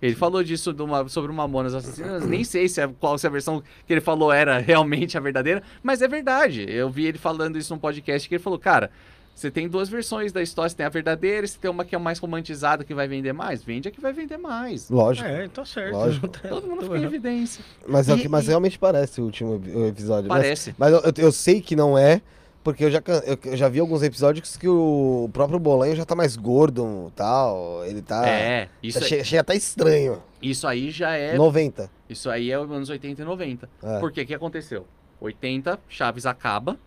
Ele 0.00 0.16
falou 0.16 0.42
disso 0.42 0.72
de 0.72 0.82
uma- 0.82 1.08
sobre 1.08 1.30
o 1.30 1.34
Mamonas 1.34 1.74
Assassinas, 1.76 2.26
nem 2.26 2.42
sei 2.42 2.68
se 2.68 2.80
é, 2.80 2.88
qual 2.88 3.16
se 3.16 3.24
a 3.24 3.30
versão 3.30 3.62
que 3.86 3.92
ele 3.92 4.00
falou 4.00 4.32
era 4.32 4.58
realmente 4.60 5.16
a 5.16 5.20
verdadeira, 5.20 5.62
mas 5.80 6.02
é 6.02 6.08
verdade. 6.08 6.66
Eu 6.68 6.90
vi 6.90 7.06
ele 7.06 7.18
falando 7.18 7.56
isso 7.56 7.72
num 7.72 7.78
podcast 7.78 8.28
que 8.28 8.34
ele 8.34 8.42
falou, 8.42 8.58
cara, 8.58 8.90
você 9.34 9.50
tem 9.50 9.68
duas 9.68 9.88
versões 9.88 10.30
da 10.32 10.40
história, 10.42 10.68
você 10.70 10.76
tem 10.76 10.86
a 10.86 10.88
verdadeira 10.88 11.44
e 11.44 11.48
você 11.48 11.58
tem 11.58 11.70
uma 11.70 11.84
que 11.84 11.94
é 11.94 11.98
mais 11.98 12.18
romantizada 12.18 12.84
que 12.84 12.94
vai 12.94 13.08
vender 13.08 13.32
mais. 13.32 13.62
Vende 13.64 13.88
a 13.88 13.90
que 13.90 14.00
vai 14.00 14.12
vender 14.12 14.36
mais. 14.36 14.88
Lógico. 14.90 15.26
É, 15.28 15.48
tá 15.48 15.64
certo. 15.64 15.92
Lógico. 15.94 16.28
Todo 16.48 16.66
mundo 16.66 16.82
fica 16.82 16.98
em 16.98 17.04
evidência. 17.04 17.64
Mas, 17.86 18.08
é 18.08 18.14
o 18.14 18.16
E- 18.16 18.20
que, 18.20 18.28
mas 18.28 18.44
e- 18.44 18.48
realmente 18.48 18.78
parece 18.78 19.20
o 19.20 19.24
último 19.24 19.56
epi- 19.56 19.70
o 19.70 19.86
episódio. 19.88 20.28
Mas- 20.28 20.42
Parece. 20.42 20.74
Mas, 20.78 20.92
eu, 20.92 21.00
eu- 21.00 21.12
eu 21.16 21.32
sei 21.32 21.60
que 21.60 21.74
não 21.74 21.96
é, 21.98 22.20
porque 22.62 22.84
eu 22.84 22.90
já, 22.92 23.02
eu, 23.26 23.38
eu 23.50 23.56
já 23.56 23.68
vi 23.68 23.80
alguns 23.80 24.02
episódios 24.04 24.56
que 24.56 24.68
o 24.68 25.28
próprio 25.32 25.58
Bolanho 25.58 25.96
já 25.96 26.04
tá 26.04 26.14
mais 26.14 26.36
gordo 26.36 27.06
e 27.08 27.10
tal. 27.16 27.84
Ele 27.86 28.00
tá. 28.02 28.28
é, 28.28 28.68
isso, 28.82 29.00
tá 29.00 29.04
aí- 29.06 29.08
che- 29.08 29.24
chega 29.24 29.42
tá 29.42 29.54
estranho. 29.54 30.22
isso 30.40 30.66
aí 30.68 30.90
já 30.92 31.16
é 31.16 31.36
90. 31.36 31.90
Isso 32.08 32.30
aí 32.30 32.50
é 32.52 32.58
os 32.60 32.70
anos 32.70 32.88
80 32.90 33.22
e 33.22 33.24
90. 33.24 33.68
É. 33.82 33.98
Por 33.98 34.12
que 34.12 34.24
que 34.24 34.34
aconteceu? 34.34 34.86
80, 35.20 35.80
Chaves 35.88 36.26
acaba 36.26 36.78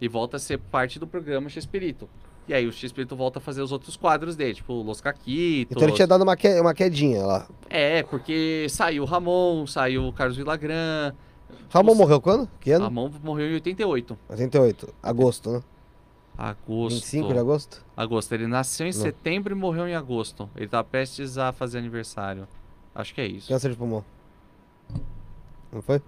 e 0.00 0.08
volta 0.08 0.36
a 0.36 0.40
ser 0.40 0.58
parte 0.58 0.98
do 0.98 1.06
programa 1.06 1.48
X-Espírito. 1.48 2.08
E 2.46 2.52
aí 2.52 2.66
o 2.66 2.72
X-Espírito 2.72 3.16
volta 3.16 3.38
a 3.38 3.42
fazer 3.42 3.62
os 3.62 3.72
outros 3.72 3.96
quadros 3.96 4.36
dele, 4.36 4.54
tipo 4.54 4.72
Los 4.74 5.00
Caquitos. 5.00 5.70
Então 5.74 5.82
ele 5.82 5.92
tinha 5.92 6.06
dado 6.06 6.22
uma, 6.22 6.36
que- 6.36 6.60
uma 6.60 6.74
quedinha 6.74 7.24
lá. 7.24 7.48
É, 7.70 8.02
porque 8.02 8.66
saiu 8.68 9.02
o 9.02 9.06
Ramon, 9.06 9.66
saiu 9.66 10.06
o 10.06 10.12
Carlos 10.12 10.36
Villagrán. 10.36 11.12
Ramon 11.70 11.92
Os- 11.92 11.98
morreu 11.98 12.20
quando? 12.20 12.48
Que 12.60 12.72
ano? 12.72 12.84
Ramon 12.84 13.10
morreu 13.22 13.48
em 13.50 13.54
88. 13.54 14.18
88. 14.28 14.92
Agosto, 15.02 15.50
né? 15.52 15.62
Agosto. 16.36 16.96
25 16.96 17.32
de 17.32 17.38
agosto? 17.38 17.84
Agosto. 17.96 18.32
Ele 18.32 18.46
nasceu 18.46 18.86
em 18.86 18.92
Não. 18.92 19.00
setembro 19.00 19.54
e 19.54 19.56
morreu 19.58 19.88
em 19.88 19.94
agosto. 19.94 20.50
Ele 20.56 20.68
tá 20.68 20.82
prestes 20.84 21.38
a 21.38 21.52
fazer 21.52 21.78
aniversário. 21.78 22.46
Acho 22.94 23.14
que 23.14 23.20
é 23.20 23.26
isso. 23.26 23.48
Câncer 23.48 23.70
de 23.70 23.76
pulmão. 23.76 24.04
Não 25.72 25.80
foi? 25.80 26.02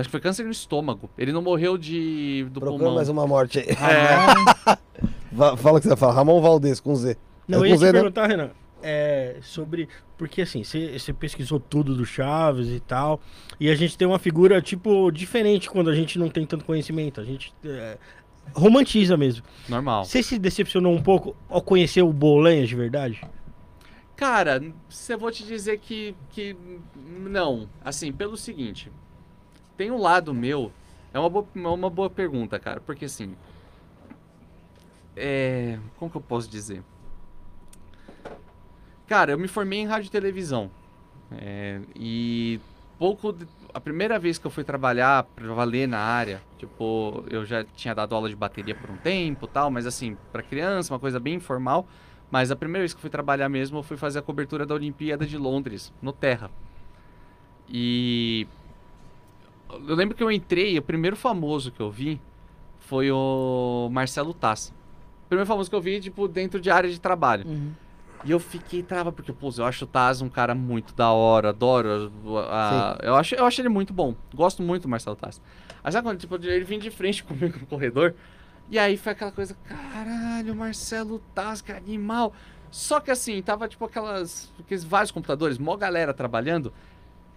Acho 0.00 0.08
que 0.08 0.12
foi 0.12 0.20
câncer 0.20 0.44
no 0.44 0.50
estômago. 0.50 1.08
Ele 1.16 1.32
não 1.32 1.42
morreu 1.42 1.76
de 1.78 2.44
do 2.50 2.60
Procura 2.60 2.78
pulmão. 2.78 2.94
mais 2.96 3.08
uma 3.08 3.26
morte 3.26 3.58
aí. 3.60 3.66
É, 3.70 4.76
Fala 5.56 5.78
o 5.78 5.80
que 5.80 5.82
você 5.84 5.88
vai 5.88 5.96
falar. 5.96 6.12
Ramon 6.14 6.40
Valdez, 6.40 6.80
com 6.80 6.94
Z. 6.94 7.16
Não, 7.46 7.58
É 7.58 7.62
eu 7.62 7.66
ia 7.66 7.74
te 7.74 7.80
Z, 7.80 7.86
né? 7.86 7.92
perguntar, 7.92 8.26
Renan, 8.26 8.50
é, 8.82 9.36
sobre. 9.42 9.88
Porque 10.16 10.42
assim, 10.42 10.62
você 10.64 11.12
pesquisou 11.12 11.60
tudo 11.60 11.94
do 11.94 12.04
Chaves 12.06 12.68
e 12.68 12.80
tal. 12.80 13.20
E 13.60 13.68
a 13.68 13.74
gente 13.74 13.96
tem 13.98 14.06
uma 14.08 14.18
figura, 14.18 14.60
tipo, 14.62 15.10
diferente 15.10 15.68
quando 15.70 15.90
a 15.90 15.94
gente 15.94 16.18
não 16.18 16.28
tem 16.30 16.46
tanto 16.46 16.64
conhecimento. 16.64 17.20
A 17.20 17.24
gente 17.24 17.52
é, 17.64 17.98
romantiza 18.54 19.16
mesmo. 19.16 19.44
normal. 19.68 20.04
Você 20.04 20.22
se 20.22 20.38
decepcionou 20.38 20.92
um 20.94 21.02
pouco 21.02 21.36
ao 21.48 21.60
conhecer 21.60 22.02
o 22.02 22.12
Bolanhas 22.12 22.68
de 22.68 22.76
verdade? 22.76 23.20
Cara, 24.16 24.62
eu 25.10 25.18
vou 25.18 25.30
te 25.30 25.44
dizer 25.44 25.78
que, 25.78 26.14
que 26.30 26.56
não. 27.28 27.68
Assim, 27.84 28.10
pelo 28.10 28.36
seguinte, 28.36 28.90
tem 29.76 29.90
um 29.90 29.98
lado 30.00 30.32
meu. 30.34 30.72
É 31.12 31.18
uma 31.18 31.30
boa, 31.30 31.46
uma 31.54 31.90
boa 31.90 32.10
pergunta, 32.10 32.58
cara, 32.58 32.80
porque 32.80 33.04
assim. 33.06 33.34
É. 35.16 35.78
Como 35.98 36.10
que 36.10 36.16
eu 36.16 36.20
posso 36.20 36.48
dizer? 36.48 36.82
Cara, 39.06 39.32
eu 39.32 39.38
me 39.38 39.48
formei 39.48 39.78
em 39.80 39.86
rádio 39.86 40.08
e 40.08 40.10
televisão. 40.10 40.70
É, 41.32 41.80
e 41.94 42.60
pouco. 42.98 43.32
de- 43.32 43.46
A 43.74 43.80
primeira 43.80 44.18
vez 44.18 44.38
que 44.38 44.46
eu 44.46 44.50
fui 44.50 44.64
trabalhar 44.64 45.24
pra 45.24 45.52
valer 45.52 45.86
na 45.86 45.98
área, 45.98 46.40
tipo, 46.58 47.22
eu 47.28 47.44
já 47.44 47.62
tinha 47.62 47.94
dado 47.94 48.14
aula 48.14 48.26
de 48.28 48.34
bateria 48.34 48.74
por 48.74 48.90
um 48.90 48.96
tempo 48.96 49.46
tal, 49.46 49.70
mas 49.70 49.86
assim, 49.86 50.16
pra 50.32 50.42
criança, 50.42 50.94
uma 50.94 50.98
coisa 51.00 51.20
bem 51.20 51.34
informal. 51.34 51.86
Mas 52.30 52.50
a 52.50 52.56
primeira 52.56 52.80
vez 52.82 52.92
que 52.94 52.98
eu 52.98 53.02
fui 53.02 53.10
trabalhar 53.10 53.48
mesmo, 53.50 53.78
eu 53.78 53.82
fui 53.82 53.96
fazer 53.98 54.18
a 54.18 54.22
cobertura 54.22 54.64
da 54.66 54.74
Olimpíada 54.74 55.26
de 55.26 55.36
Londres, 55.38 55.92
no 56.02 56.10
Terra. 56.12 56.50
E. 57.68 58.46
Eu 59.88 59.94
lembro 59.94 60.16
que 60.16 60.22
eu 60.22 60.30
entrei, 60.30 60.78
o 60.78 60.82
primeiro 60.82 61.16
famoso 61.16 61.70
que 61.70 61.80
eu 61.80 61.90
vi 61.90 62.20
foi 62.80 63.10
o 63.10 63.88
Marcelo 63.90 64.32
Tass. 64.32 64.72
O 65.24 65.28
primeiro 65.28 65.46
famoso 65.46 65.68
que 65.68 65.74
eu 65.76 65.80
vi, 65.80 66.00
tipo, 66.00 66.28
dentro 66.28 66.60
de 66.60 66.70
área 66.70 66.88
de 66.88 67.00
trabalho. 67.00 67.46
Uhum. 67.46 67.72
E 68.24 68.30
eu 68.30 68.40
fiquei 68.40 68.82
trava, 68.82 69.12
porque, 69.12 69.32
pô, 69.32 69.50
eu 69.58 69.64
acho 69.64 69.84
o 69.84 69.88
Taz 69.88 70.20
um 70.22 70.28
cara 70.28 70.54
muito 70.54 70.94
da 70.94 71.10
hora, 71.12 71.50
adoro. 71.50 72.10
a- 72.50 72.98
eu, 73.02 73.14
acho, 73.14 73.34
eu 73.34 73.44
acho 73.44 73.60
ele 73.60 73.68
muito 73.68 73.92
bom. 73.92 74.14
Gosto 74.34 74.62
muito 74.62 74.82
do 74.84 74.88
Marcelo 74.88 75.16
Taz. 75.16 75.40
Aí 75.84 75.92
sabe 75.92 76.06
quando 76.08 76.18
tipo, 76.18 76.34
ele 76.36 76.64
vinha 76.64 76.80
de 76.80 76.90
frente 76.90 77.22
comigo 77.24 77.58
no 77.60 77.66
corredor? 77.66 78.14
E 78.68 78.78
aí 78.78 78.96
foi 78.96 79.12
aquela 79.12 79.30
coisa, 79.30 79.56
caralho, 79.64 80.54
Marcelo 80.56 81.20
Taz, 81.34 81.60
que 81.60 81.70
animal. 81.70 82.32
Só 82.70 82.98
que 82.98 83.10
assim, 83.12 83.40
tava 83.42 83.68
tipo 83.68 83.84
aquelas. 83.84 84.52
Aqueles 84.58 84.82
vários 84.82 85.12
computadores, 85.12 85.56
mó 85.58 85.76
galera 85.76 86.12
trabalhando. 86.12 86.72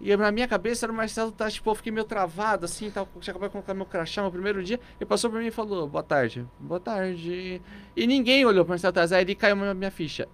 E 0.01 0.15
na 0.15 0.31
minha 0.31 0.47
cabeça 0.47 0.85
era 0.85 0.93
o 0.93 0.95
Marcelo 0.95 1.31
Taz, 1.31 1.55
tipo, 1.55 1.69
eu 1.69 1.75
fiquei 1.75 1.91
meio 1.91 2.05
travado, 2.05 2.65
assim, 2.65 2.89
tal, 2.89 3.07
tinha 3.19 3.31
acabado 3.31 3.49
de 3.49 3.53
colocar 3.53 3.73
meu 3.73 3.85
crachá 3.85 4.23
no 4.23 4.31
primeiro 4.31 4.63
dia. 4.63 4.79
Ele 4.99 5.05
passou 5.05 5.29
por 5.29 5.39
mim 5.39 5.47
e 5.47 5.51
falou, 5.51 5.87
boa 5.87 6.03
tarde, 6.03 6.45
boa 6.59 6.79
tarde. 6.79 7.61
E 7.95 8.07
ninguém 8.07 8.45
olhou 8.45 8.63
pro 8.63 8.71
Marcelo 8.71 8.93
Taz, 8.93 9.11
aí 9.11 9.21
ele 9.23 9.35
caiu 9.35 9.55
na 9.55 9.73
minha 9.73 9.91
ficha 9.91 10.27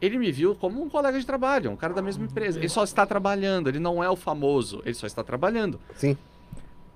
ele 0.00 0.16
me 0.18 0.30
viu 0.30 0.54
como 0.54 0.82
um 0.82 0.88
colega 0.88 1.18
de 1.18 1.26
trabalho, 1.26 1.70
um 1.70 1.76
cara 1.76 1.92
da 1.92 2.02
mesma 2.02 2.24
empresa. 2.24 2.58
Ele 2.58 2.68
só 2.68 2.84
está 2.84 3.04
trabalhando, 3.04 3.68
ele 3.68 3.80
não 3.80 4.02
é 4.02 4.08
o 4.08 4.16
famoso, 4.16 4.80
ele 4.84 4.94
só 4.94 5.06
está 5.06 5.24
trabalhando. 5.24 5.80
Sim. 5.94 6.16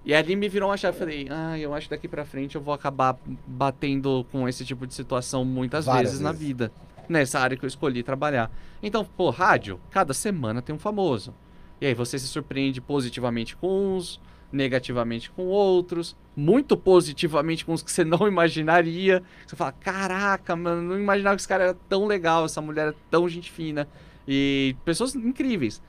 E 0.05 0.13
ali 0.15 0.35
me 0.35 0.49
virou 0.49 0.69
uma 0.69 0.77
chave, 0.77 0.99
falei, 0.99 1.29
ah, 1.31 1.59
eu 1.59 1.73
acho 1.75 1.87
que 1.87 1.95
daqui 1.95 2.09
pra 2.09 2.25
frente 2.25 2.57
eu 2.57 2.61
vou 2.61 2.75
acabar 2.75 3.17
batendo 3.47 4.27
com 4.33 4.49
esse 4.49 4.65
tipo 4.65 4.87
de 4.87 4.95
situação 4.95 5.45
muitas 5.45 5.85
Várias 5.85 6.11
vezes, 6.11 6.21
na 6.21 6.33
vezes. 6.33 6.47
vida. 6.47 6.73
Nessa 7.09 7.39
área 7.41 7.57
que 7.57 7.65
eu 7.65 7.69
escolhi 7.69 8.03
trabalhar. 8.03 8.51
Então, 8.83 9.05
pô, 9.05 9.31
rádio, 9.31 9.81
cada 9.91 10.15
semana 10.15 10.63
tem 10.63 10.75
um 10.75 10.79
famoso. 10.79 11.35
E 11.83 11.87
aí 11.87 11.95
você 11.95 12.17
se 12.17 12.29
surpreende 12.29 12.81
positivamente 12.81 13.57
com 13.57 13.97
uns, 13.97 14.21
negativamente 14.53 15.29
com 15.33 15.47
outros, 15.47 16.17
muito 16.37 16.77
positivamente 16.77 17.65
com 17.65 17.73
os 17.73 17.83
que 17.83 17.91
você 17.91 18.05
não 18.05 18.25
imaginaria. 18.29 19.21
Você 19.45 19.57
fala, 19.57 19.73
caraca, 19.73 20.55
mano, 20.55 20.81
não 20.81 20.97
imaginava 20.97 21.35
que 21.35 21.41
esse 21.41 21.49
cara 21.49 21.65
era 21.65 21.77
tão 21.89 22.07
legal, 22.07 22.45
essa 22.45 22.63
mulher 22.63 22.91
é 22.91 22.95
tão 23.11 23.29
gente 23.29 23.51
fina. 23.51 23.89
E 24.29 24.77
pessoas 24.85 25.17
incríveis. 25.17 25.83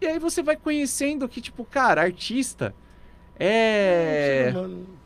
E 0.00 0.08
aí 0.08 0.18
você 0.18 0.42
vai 0.42 0.56
conhecendo 0.56 1.28
que, 1.28 1.40
tipo, 1.40 1.64
cara, 1.64 2.02
artista 2.02 2.74
é. 3.38 4.52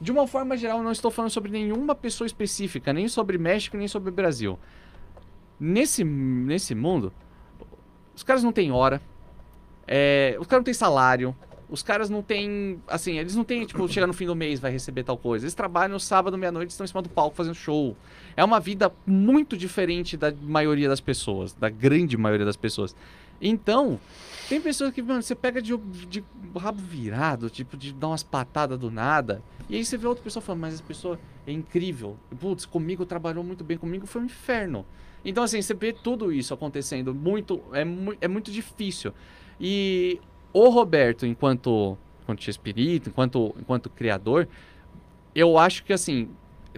De 0.00 0.10
uma 0.10 0.26
forma 0.26 0.56
geral, 0.56 0.82
não 0.82 0.92
estou 0.92 1.10
falando 1.10 1.30
sobre 1.30 1.50
nenhuma 1.50 1.94
pessoa 1.94 2.26
específica, 2.26 2.90
nem 2.90 3.06
sobre 3.06 3.36
México, 3.36 3.76
nem 3.76 3.86
sobre 3.86 4.10
Brasil. 4.10 4.58
Nesse, 5.60 6.04
nesse 6.04 6.74
mundo, 6.74 7.12
os 8.16 8.22
caras 8.22 8.42
não 8.42 8.50
têm 8.50 8.72
hora, 8.72 9.02
é, 9.88 10.36
os 10.38 10.46
caras 10.46 10.60
não 10.60 10.64
têm 10.64 10.74
salário, 10.74 11.36
os 11.68 11.82
caras 11.82 12.10
não 12.10 12.22
têm. 12.22 12.80
Assim, 12.86 13.18
eles 13.18 13.34
não 13.34 13.44
têm, 13.44 13.64
tipo, 13.64 13.88
chega 13.88 14.06
no 14.06 14.12
fim 14.12 14.26
do 14.26 14.36
mês, 14.36 14.60
vai 14.60 14.70
receber 14.70 15.02
tal 15.02 15.16
coisa. 15.16 15.44
Eles 15.44 15.54
trabalham 15.54 15.98
sábado, 15.98 16.36
meia-noite, 16.36 16.70
estão 16.70 16.84
em 16.84 16.88
cima 16.88 17.02
do 17.02 17.08
palco 17.08 17.34
fazendo 17.34 17.54
show. 17.54 17.96
É 18.36 18.44
uma 18.44 18.60
vida 18.60 18.92
muito 19.06 19.56
diferente 19.56 20.16
da 20.16 20.32
maioria 20.42 20.88
das 20.88 21.00
pessoas, 21.00 21.54
da 21.54 21.68
grande 21.68 22.16
maioria 22.16 22.46
das 22.46 22.56
pessoas. 22.56 22.94
Então, 23.40 23.98
tem 24.48 24.60
pessoas 24.60 24.92
que, 24.92 25.02
mano, 25.02 25.22
você 25.22 25.34
pega 25.34 25.62
de, 25.62 25.76
de 25.76 26.24
rabo 26.56 26.80
virado, 26.80 27.48
tipo, 27.48 27.76
de 27.76 27.92
dar 27.92 28.08
umas 28.08 28.22
patadas 28.22 28.78
do 28.78 28.90
nada. 28.90 29.42
E 29.68 29.76
aí 29.76 29.84
você 29.84 29.96
vê 29.96 30.06
outra 30.06 30.24
pessoa 30.24 30.42
falando, 30.42 30.62
mas 30.62 30.74
essa 30.74 30.82
pessoa 30.82 31.18
é 31.46 31.52
incrível. 31.52 32.16
Putz, 32.40 32.64
comigo 32.64 33.04
trabalhou 33.04 33.44
muito 33.44 33.62
bem, 33.62 33.76
comigo 33.76 34.06
foi 34.06 34.22
um 34.22 34.24
inferno. 34.24 34.84
Então, 35.24 35.44
assim, 35.44 35.60
você 35.60 35.74
vê 35.74 35.92
tudo 35.92 36.32
isso 36.32 36.54
acontecendo 36.54 37.14
muito. 37.14 37.60
É, 37.72 37.82
é 38.24 38.28
muito 38.28 38.50
difícil. 38.50 39.12
E 39.60 40.20
o 40.52 40.68
Roberto, 40.68 41.26
enquanto, 41.26 41.96
enquanto 42.22 42.48
espírito, 42.48 43.10
enquanto, 43.10 43.54
enquanto 43.60 43.90
criador, 43.90 44.48
eu 45.34 45.58
acho 45.58 45.84
que, 45.84 45.92
assim, 45.92 46.28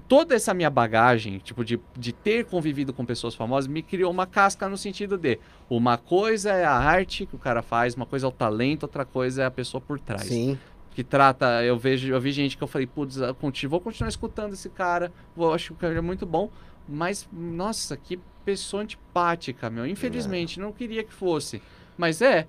toda 0.09 0.35
essa 0.35 0.55
minha 0.55 0.71
bagagem, 0.71 1.39
tipo, 1.39 1.65
de, 1.65 1.81
de 1.97 2.13
ter 2.13 2.45
convivido 2.47 2.93
com 2.93 3.05
pessoas 3.05 3.35
famosas, 3.35 3.69
me 3.69 3.83
criou 3.83 4.11
uma 4.11 4.27
casca 4.27 4.69
no 4.69 4.77
sentido 4.77 5.17
de 5.19 5.39
uma 5.69 5.97
coisa 5.97 6.51
é 6.51 6.65
a 6.65 6.75
arte 6.75 7.27
que 7.27 7.35
o 7.35 7.39
cara 7.39 7.63
faz, 7.63 7.95
uma 7.95 8.07
coisa 8.07 8.27
é 8.27 8.29
o 8.29 8.33
talento, 8.33 8.85
outra 8.85 9.05
coisa 9.05 9.43
é 9.43 9.47
a 9.47 9.51
pessoa 9.51 9.81
por 9.81 9.99
trás. 9.99 10.23
Sim. 10.23 10.59
Que 10.93 11.05
trata, 11.05 11.63
eu 11.63 11.79
vejo, 11.79 12.13
eu 12.13 12.21
vi 12.21 12.33
gente 12.33 12.57
que 12.57 12.63
eu 12.63 12.69
falei, 12.69 12.87
putz, 12.87 13.17
eu 13.17 13.37
vou 13.69 13.81
continuar 13.81 14.09
escutando 14.09 14.53
esse 14.53 14.69
cara, 14.69 15.13
vou, 15.37 15.55
acho 15.55 15.75
que 15.75 15.87
ele 15.87 15.99
é 15.99 16.03
muito 16.03 16.27
bom, 16.27 16.51
mas, 16.89 17.29
nossa, 17.33 17.97
que 17.97 18.19
pessoa 18.45 18.83
antipática, 18.83 19.71
meu. 19.71 19.87
Infelizmente, 19.87 20.59
não 20.59 20.73
queria 20.73 21.05
que 21.05 21.13
fosse. 21.13 21.63
Mas 21.97 22.21
é, 22.21 22.49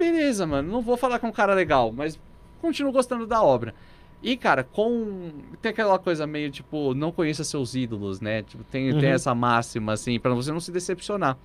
beleza, 0.00 0.46
mano, 0.46 0.72
não 0.72 0.80
vou 0.80 0.96
falar 0.96 1.18
com 1.18 1.28
um 1.28 1.32
cara 1.32 1.54
legal, 1.54 1.92
mas 1.92 2.18
continuo 2.60 2.90
gostando 2.92 3.26
da 3.26 3.42
obra. 3.42 3.74
E, 4.22 4.36
cara, 4.36 4.64
com. 4.64 5.30
Tem 5.62 5.70
aquela 5.70 5.98
coisa 5.98 6.26
meio 6.26 6.50
tipo, 6.50 6.92
não 6.94 7.10
conheça 7.12 7.42
seus 7.44 7.74
ídolos, 7.74 8.20
né? 8.20 8.42
Tipo, 8.42 8.64
tem, 8.64 8.90
tem 8.90 9.08
Uhum. 9.08 9.14
essa 9.14 9.34
máxima, 9.34 9.92
assim, 9.92 10.18
pra 10.18 10.34
você 10.34 10.50
não 10.52 10.60
se 10.60 10.70
decepcionar. 10.72 11.38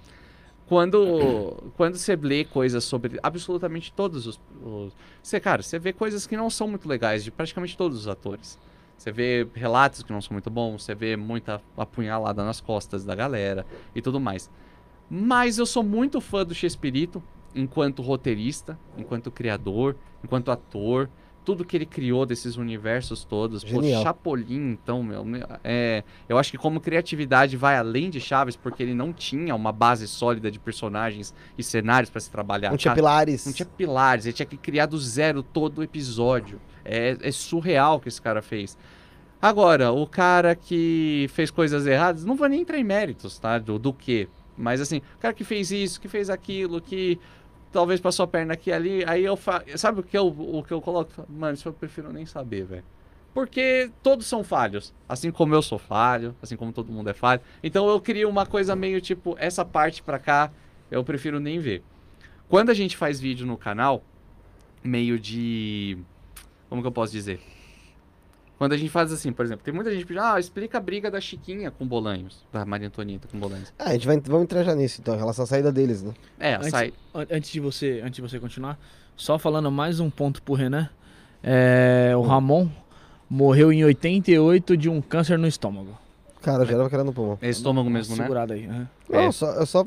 Quando, 0.67 1.71
quando 1.77 1.95
você 1.95 2.15
lê 2.15 2.43
coisas 2.43 2.83
sobre 2.83 3.19
absolutamente 3.21 3.93
todos 3.93 4.25
os, 4.25 4.39
os. 4.63 4.93
Você, 5.21 5.39
cara, 5.39 5.61
você 5.61 5.77
vê 5.77 5.93
coisas 5.93 6.25
que 6.25 6.35
não 6.35 6.49
são 6.49 6.67
muito 6.67 6.89
legais 6.89 7.23
de 7.23 7.31
praticamente 7.31 7.77
todos 7.77 7.99
os 7.99 8.07
atores. 8.07 8.57
Você 8.97 9.11
vê 9.11 9.47
relatos 9.53 10.01
que 10.03 10.11
não 10.11 10.21
são 10.21 10.33
muito 10.33 10.49
bons, 10.49 10.83
você 10.83 10.95
vê 10.95 11.15
muita 11.15 11.61
apunhalada 11.77 12.43
nas 12.43 12.59
costas 12.59 13.05
da 13.05 13.13
galera 13.13 13.65
e 13.93 14.01
tudo 14.01 14.19
mais. 14.19 14.49
Mas 15.09 15.59
eu 15.59 15.65
sou 15.67 15.83
muito 15.83 16.19
fã 16.19 16.43
do 16.43 16.55
Chespirito, 16.55 17.21
enquanto 17.55 18.01
roteirista, 18.01 18.77
enquanto 18.97 19.31
criador, 19.31 19.95
enquanto 20.23 20.51
ator. 20.51 21.09
Tudo 21.43 21.63
que 21.63 21.77
ele 21.77 21.85
criou 21.85 22.25
desses 22.25 22.57
universos 22.57 23.23
todos. 23.23 23.63
Pô, 23.63 23.69
Genial. 23.83 24.01
Chapolin, 24.01 24.71
então, 24.71 25.03
meu. 25.03 25.23
me- 25.23 25.43
É, 25.63 26.03
eu 26.27 26.39
acho 26.39 26.49
que 26.49 26.57
como 26.57 26.79
criatividade 26.79 27.55
vai 27.55 27.77
além 27.77 28.09
de 28.09 28.19
Chaves, 28.19 28.55
porque 28.55 28.81
ele 28.81 28.95
não 28.95 29.13
tinha 29.13 29.53
uma 29.53 29.71
base 29.71 30.07
sólida 30.07 30.49
de 30.49 30.57
personagens 30.57 31.35
e 31.55 31.61
cenários 31.61 32.09
para 32.09 32.19
se 32.19 32.31
trabalhar. 32.31 32.71
Não 32.71 32.77
tinha 32.77 32.95
pilares. 32.95 33.45
não 33.45 33.53
tinha 33.53 33.67
pilares, 33.67 34.25
ele 34.25 34.33
tinha 34.33 34.45
que 34.47 34.57
criar 34.57 34.87
do 34.87 34.97
zero 34.97 35.43
todo 35.43 35.77
o 35.79 35.83
episódio. 35.83 36.59
É, 36.83 37.15
é 37.21 37.31
surreal 37.31 37.97
o 37.97 37.99
que 37.99 38.07
esse 38.09 38.19
cara 38.21 38.41
fez. 38.41 38.75
Agora, 39.39 39.91
o 39.91 40.07
cara 40.07 40.55
que 40.55 41.27
fez 41.31 41.51
coisas 41.51 41.85
erradas, 41.85 42.25
não 42.25 42.35
vou 42.35 42.49
nem 42.49 42.61
entrar 42.61 42.79
em 42.79 42.83
méritos, 42.83 43.37
tá? 43.37 43.59
Do, 43.59 43.77
do 43.77 43.93
que. 43.93 44.27
Mas 44.57 44.81
assim, 44.81 44.97
o 45.15 45.19
cara 45.19 45.33
que 45.33 45.43
fez 45.43 45.69
isso, 45.69 46.01
que 46.01 46.07
fez 46.07 46.29
aquilo, 46.29 46.81
que 46.81 47.19
talvez 47.75 47.99
passou 47.99 48.23
a 48.23 48.27
perna 48.27 48.53
aqui 48.53 48.71
ali, 48.71 49.03
aí 49.05 49.25
eu 49.25 49.35
fa... 49.35 49.61
Sabe 49.75 49.99
o 49.99 50.03
que 50.03 50.17
eu, 50.17 50.27
o 50.27 50.63
que 50.63 50.71
eu 50.71 50.79
coloco? 50.79 51.11
Mano, 51.27 51.55
isso 51.55 51.67
eu 51.67 51.73
prefiro 51.73 52.11
nem 52.13 52.25
saber, 52.25 52.63
velho. 52.63 52.85
Porque 53.33 53.91
todos 54.01 54.25
são 54.25 54.45
falhos. 54.45 54.93
Assim 55.09 55.29
como 55.29 55.53
eu 55.53 55.61
sou 55.61 55.77
falho, 55.77 56.33
assim 56.41 56.55
como 56.55 56.71
todo 56.71 56.89
mundo 56.89 57.09
é 57.09 57.13
falho. 57.13 57.41
Então 57.61 57.89
eu 57.89 57.99
queria 57.99 58.29
uma 58.29 58.45
coisa 58.45 58.77
meio 58.77 59.01
tipo, 59.01 59.35
essa 59.37 59.65
parte 59.65 60.01
pra 60.01 60.17
cá, 60.17 60.53
eu 60.89 61.03
prefiro 61.03 61.37
nem 61.37 61.59
ver. 61.59 61.83
Quando 62.47 62.69
a 62.69 62.73
gente 62.73 62.95
faz 62.95 63.19
vídeo 63.19 63.45
no 63.45 63.57
canal, 63.57 64.01
meio 64.81 65.19
de. 65.19 65.97
Como 66.69 66.81
que 66.81 66.87
eu 66.87 66.93
posso 66.93 67.11
dizer? 67.11 67.41
Quando 68.57 68.71
a 68.73 68.77
gente 68.77 68.89
faz 68.89 69.11
assim, 69.11 69.33
por 69.33 69.43
exemplo, 69.45 69.65
tem 69.65 69.73
muita 69.73 69.91
gente 69.91 70.05
pedindo, 70.05 70.23
ah, 70.23 70.39
explica 70.39 70.77
a 70.77 70.81
briga 70.81 71.11
da 71.11 71.19
Chiquinha 71.19 71.69
com 71.71 71.85
Bolanhos, 71.85 72.45
da 72.53 72.65
Maria 72.65 72.87
Antonieta 72.87 73.27
com 73.29 73.37
Bolanhos. 73.37 73.73
Ah, 73.77 73.89
a 73.89 73.93
gente 73.93 74.07
vai, 74.07 74.17
vamos 74.19 74.43
entrar 74.43 74.63
já 74.63 74.73
nisso, 74.73 75.01
então, 75.01 75.13
em 75.13 75.17
relação 75.17 75.43
à 75.43 75.47
saída 75.47 75.71
deles, 75.73 76.01
né? 76.01 76.13
É, 76.39 76.55
Antes- 76.55 76.69
sai. 76.69 76.93
An- 77.13 77.27
Antes 77.31 77.49
de 77.51 77.59
você, 77.59 78.01
antes 78.03 78.15
de 78.15 78.21
você 78.21 78.39
continuar, 78.39 78.79
só 79.15 79.37
falando 79.37 79.69
mais 79.69 79.99
um 79.99 80.09
ponto 80.09 80.41
pro 80.41 80.53
Renan. 80.53 80.89
É, 81.43 82.13
o 82.15 82.21
Ramon 82.21 82.69
morreu 83.29 83.71
em 83.73 83.83
88 83.83 84.77
de 84.77 84.89
um 84.89 85.01
câncer 85.01 85.37
no 85.37 85.47
estômago. 85.47 85.97
Cara, 86.41 86.63
eu 86.63 86.67
já 86.67 86.73
era 86.75 86.89
querendo 86.89 87.07
no 87.07 87.13
pulmão. 87.13 87.37
É 87.41 87.49
estômago 87.49 87.89
mesmo, 87.89 88.15
né? 88.15 88.23
Segurada 88.23 88.53
aí. 88.53 88.65
aham. 88.67 88.87
Não, 89.09 89.19
É. 89.19 89.31
só, 89.31 89.51
eu 89.51 89.65
só. 89.65 89.85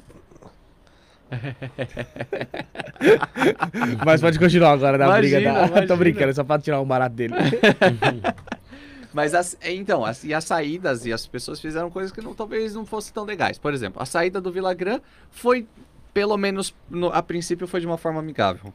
Mas 4.04 4.20
pode 4.20 4.38
continuar 4.38 4.72
agora 4.72 4.98
da 4.98 5.06
Imagina, 5.06 5.36
briga 5.38 5.52
da. 5.52 5.58
imagina. 5.66 5.86
Tô 5.86 5.96
brincando, 5.96 6.34
só 6.34 6.44
pra 6.44 6.58
tirar 6.58 6.80
um 6.80 6.86
barato 6.86 7.14
dele. 7.14 7.34
Mas 9.12 9.34
as, 9.34 9.56
é, 9.60 9.72
então, 9.72 10.04
as, 10.04 10.22
e 10.22 10.34
as 10.34 10.44
saídas 10.44 11.06
e 11.06 11.12
as 11.12 11.26
pessoas 11.26 11.60
fizeram 11.60 11.90
coisas 11.90 12.12
que 12.12 12.20
não, 12.20 12.34
talvez 12.34 12.74
não 12.74 12.84
fossem 12.84 13.12
tão 13.12 13.24
legais. 13.24 13.58
Por 13.58 13.72
exemplo, 13.72 14.02
a 14.02 14.06
saída 14.06 14.40
do 14.40 14.52
Villagrán 14.52 15.00
foi, 15.30 15.66
pelo 16.12 16.36
menos 16.36 16.74
no- 16.90 17.08
a 17.08 17.22
princípio, 17.22 17.66
foi 17.66 17.80
de 17.80 17.86
uma 17.86 17.96
forma 17.96 18.20
amigável. 18.20 18.72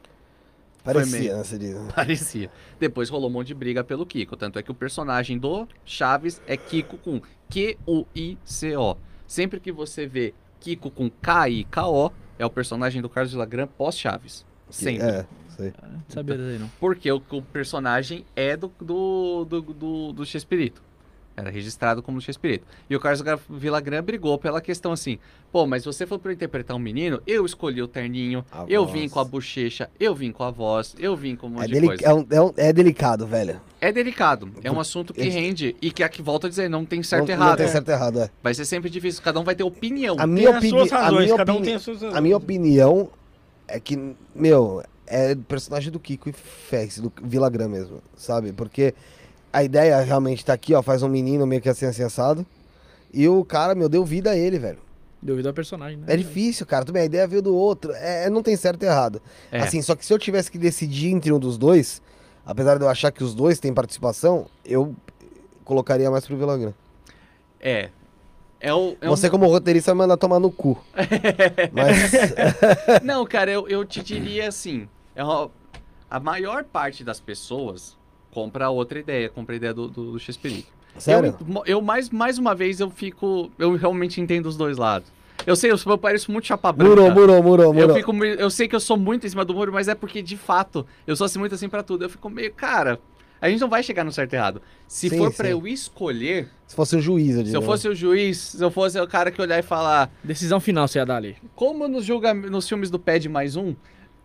Parecia, 0.82 1.18
meio. 1.18 1.36
né? 1.36 1.42
Diz. 1.44 1.74
né? 1.74 1.88
Parecia. 1.94 2.50
Depois 2.78 3.08
rolou 3.08 3.30
um 3.30 3.32
monte 3.32 3.46
de 3.48 3.54
briga 3.54 3.82
pelo 3.82 4.04
Kiko. 4.04 4.36
Tanto 4.36 4.58
é 4.58 4.62
que 4.62 4.70
o 4.70 4.74
personagem 4.74 5.38
do 5.38 5.66
Chaves 5.84 6.42
é 6.46 6.56
Kiko 6.58 6.98
com 6.98 7.22
Q-U-I-C-O. 7.48 8.96
Sempre 9.26 9.60
que 9.60 9.72
você 9.72 10.06
vê 10.06 10.34
Kiko 10.60 10.90
com 10.90 11.08
K-I-K-O, 11.08 12.12
é 12.38 12.46
o 12.46 12.50
personagem 12.50 13.00
do 13.00 13.08
Carlos 13.08 13.32
Villagrán 13.32 13.66
pós-Chaves. 13.66 14.44
Sempre. 14.70 15.06
É, 15.06 15.26
sei. 15.56 15.72
Não 15.82 16.02
sabia 16.08 16.36
disso 16.36 16.48
aí, 16.48 16.58
não. 16.58 16.70
Porque 16.80 17.10
o, 17.10 17.22
o 17.30 17.42
personagem 17.42 18.24
é 18.34 18.56
do, 18.56 18.72
do, 18.80 19.44
do, 19.44 19.60
do, 19.60 20.12
do 20.12 20.26
Chespirito. 20.26 20.82
Era 21.36 21.50
registrado 21.50 22.00
como 22.00 22.20
Chespirito. 22.20 22.64
E 22.88 22.94
o 22.94 23.00
Carlos 23.00 23.20
Villagrán 23.50 24.02
brigou 24.04 24.38
pela 24.38 24.60
questão 24.60 24.92
assim: 24.92 25.18
pô, 25.50 25.66
mas 25.66 25.84
você 25.84 26.06
foi 26.06 26.16
pra 26.16 26.30
eu 26.30 26.34
interpretar 26.34 26.76
um 26.76 26.80
menino, 26.80 27.20
eu 27.26 27.44
escolhi 27.44 27.82
o 27.82 27.88
terninho, 27.88 28.44
A 28.52 28.64
eu 28.68 28.86
voz. 28.86 28.92
vim 29.00 29.08
com 29.08 29.18
a 29.18 29.24
bochecha, 29.24 29.90
eu 29.98 30.14
vim 30.14 30.30
com 30.30 30.44
a 30.44 30.50
voz, 30.52 30.94
eu 30.96 31.16
vim 31.16 31.34
com 31.34 31.48
um 31.48 31.50
monte 31.50 31.64
É, 31.76 31.80
de 31.80 31.86
coisa. 31.86 32.04
é, 32.04 32.14
um- 32.14 32.26
é 32.30 32.40
um- 32.40 32.52
é 32.56 32.72
delicado, 32.72 33.26
velho. 33.26 33.60
É 33.80 33.90
delicado. 33.90 34.48
É 34.62 34.70
um 34.70 34.78
assunto 34.78 35.12
que 35.12 35.28
rende 35.28 35.74
e 35.82 35.90
que 35.90 36.04
aqui 36.04 36.22
volta 36.22 36.46
a 36.46 36.50
dizer, 36.50 36.70
não 36.70 36.84
tem 36.84 37.02
certo 37.02 37.28
e 37.28 37.32
errado. 37.32 37.48
Não 37.50 37.56
tem 37.56 37.68
certo 37.68 37.88
e 37.88 37.92
errado, 37.92 38.20
é. 38.20 38.30
Vai 38.40 38.54
ser 38.54 38.64
sempre 38.64 38.88
difícil, 38.88 39.20
cada 39.20 39.40
um 39.40 39.44
vai 39.44 39.56
ter 39.56 39.64
opinião. 39.64 40.14
A 40.14 40.18
Tem 40.24 40.26
minha, 40.28 40.50
as 40.50 40.56
opini 40.58 40.70
suas 40.70 40.92
a 40.92 40.98
razões, 41.02 41.24
minha 41.24 41.36
cada 41.36 41.52
um 41.52 41.54
opini- 41.56 41.66
tem 41.66 41.74
as 41.74 41.82
suas 41.82 41.96
razões. 42.00 42.16
a 42.16 42.20
minha 42.20 42.36
opinião 42.36 43.10
é 43.66 43.80
que, 43.80 44.14
meu, 44.34 44.84
é 45.06 45.34
personagem 45.34 45.90
do 45.90 45.98
Kiko 45.98 46.28
e 46.28 46.32
Fex, 46.32 47.00
do 47.00 47.12
Villagrán 47.22 47.68
mesmo, 47.68 48.00
sabe? 48.16 48.52
Porque 48.52 48.94
a 49.54 49.62
ideia 49.62 50.00
realmente 50.00 50.44
tá 50.44 50.52
aqui, 50.52 50.74
ó, 50.74 50.82
faz 50.82 51.02
um 51.02 51.08
menino 51.08 51.46
meio 51.46 51.62
que 51.62 51.68
assim, 51.68 51.86
assim, 51.86 52.02
assado. 52.02 52.44
E 53.12 53.28
o 53.28 53.44
cara, 53.44 53.74
meu, 53.74 53.88
deu 53.88 54.04
vida 54.04 54.30
a 54.32 54.36
ele, 54.36 54.58
velho. 54.58 54.78
Deu 55.22 55.36
vida 55.36 55.48
ao 55.48 55.54
personagem, 55.54 55.96
né? 55.96 56.04
É 56.08 56.16
difícil, 56.16 56.66
cara. 56.66 56.84
Também 56.84 57.02
a 57.02 57.04
ideia 57.06 57.26
veio 57.26 57.40
do 57.40 57.54
outro. 57.54 57.92
É, 57.92 58.28
não 58.28 58.42
tem 58.42 58.56
certo 58.56 58.82
e 58.82 58.86
errado. 58.86 59.22
É. 59.52 59.60
Assim, 59.60 59.80
só 59.80 59.94
que 59.94 60.04
se 60.04 60.12
eu 60.12 60.18
tivesse 60.18 60.50
que 60.50 60.58
decidir 60.58 61.10
entre 61.12 61.32
um 61.32 61.38
dos 61.38 61.56
dois, 61.56 62.02
apesar 62.44 62.76
de 62.76 62.84
eu 62.84 62.88
achar 62.88 63.10
que 63.12 63.22
os 63.22 63.34
dois 63.34 63.58
têm 63.60 63.72
participação, 63.72 64.46
eu 64.64 64.94
colocaria 65.64 66.10
mais 66.10 66.26
pro 66.26 66.36
Villagrán. 66.36 66.72
É. 67.60 67.88
É 68.60 68.74
o, 68.74 68.96
é 69.00 69.06
Você, 69.08 69.28
um- 69.28 69.30
como 69.30 69.46
roteirista, 69.46 69.92
vai 69.92 69.98
mandar 69.98 70.16
tomar 70.16 70.40
no 70.40 70.50
cu. 70.50 70.76
Mas. 71.72 73.02
Não, 73.02 73.24
cara, 73.24 73.50
eu, 73.50 73.68
eu 73.68 73.84
te 73.84 74.02
diria 74.02 74.48
assim: 74.48 74.88
é 75.14 75.22
uma- 75.22 75.50
a 76.10 76.18
maior 76.20 76.64
parte 76.64 77.04
das 77.04 77.20
pessoas 77.20 77.96
compra 78.34 78.68
outra 78.68 78.98
ideia, 78.98 79.28
compra 79.30 79.54
a 79.54 79.56
ideia 79.56 79.72
do, 79.72 79.88
do, 79.88 80.12
do 80.12 80.18
Chespirito. 80.18 80.68
Sério? 80.98 81.36
Eu, 81.48 81.62
eu 81.66 81.80
mais, 81.80 82.10
mais 82.10 82.36
uma 82.38 82.54
vez, 82.54 82.80
eu 82.80 82.90
fico. 82.90 83.50
Eu 83.58 83.74
realmente 83.76 84.20
entendo 84.20 84.46
os 84.46 84.56
dois 84.56 84.76
lados. 84.76 85.08
Eu 85.46 85.56
sei, 85.56 85.70
eu, 85.70 85.76
eu 85.86 85.98
pareço 85.98 86.30
muito 86.32 86.46
chapa 86.46 86.72
branca. 86.72 86.90
Murou, 86.90 87.10
murou, 87.12 87.42
murou, 87.42 87.66
Eu, 87.66 87.72
murou. 87.74 87.96
fico, 87.96 88.12
meio- 88.12 88.34
eu 88.34 88.48
sei 88.50 88.66
que 88.68 88.74
eu 88.74 88.80
sou 88.80 88.96
muito 88.96 89.26
em 89.26 89.30
cima 89.30 89.44
do 89.44 89.52
muro, 89.54 89.72
mas 89.72 89.88
é 89.88 89.94
porque, 89.94 90.22
de 90.22 90.36
fato, 90.36 90.86
eu 91.06 91.14
sou 91.16 91.24
assim 91.24 91.38
muito 91.38 91.54
assim 91.54 91.68
pra 91.68 91.82
tudo. 91.82 92.04
Eu 92.04 92.08
fico 92.10 92.30
meio, 92.30 92.52
cara, 92.52 92.98
a 93.40 93.50
gente 93.50 93.60
não 93.60 93.68
vai 93.68 93.82
chegar 93.82 94.04
no 94.04 94.12
certo 94.12 94.32
e 94.32 94.36
errado. 94.36 94.62
Se 94.86 95.10
Sim, 95.10 95.18
for 95.18 95.32
pra 95.34 95.46
sim. 95.46 95.52
eu 95.52 95.66
escolher, 95.66 96.48
Se 96.66 96.74
fosse 96.76 96.96
um 96.96 97.00
juiz, 97.00 97.36
eu 97.36 97.44
se 97.46 97.54
eu 97.56 97.60
fosse 97.62 97.88
o 97.88 97.94
juiz, 97.94 98.38
se 98.38 98.62
eu 98.64 98.70
fosse 98.70 98.98
o 98.98 99.06
cara 99.08 99.30
que 99.30 99.42
olhar 99.42 99.58
e 99.58 99.62
falar, 99.62 100.10
Decisão 100.22 100.60
final 100.60 100.86
você 100.88 100.98
ia 100.98 101.04
dar 101.04 101.16
ali. 101.16 101.36
como 101.56 101.88
nos, 101.88 102.04
julga, 102.04 102.32
nos 102.32 102.66
filmes 102.68 102.88
do 102.88 102.98
Pad 102.98 103.28
mais 103.28 103.56
um, 103.56 103.74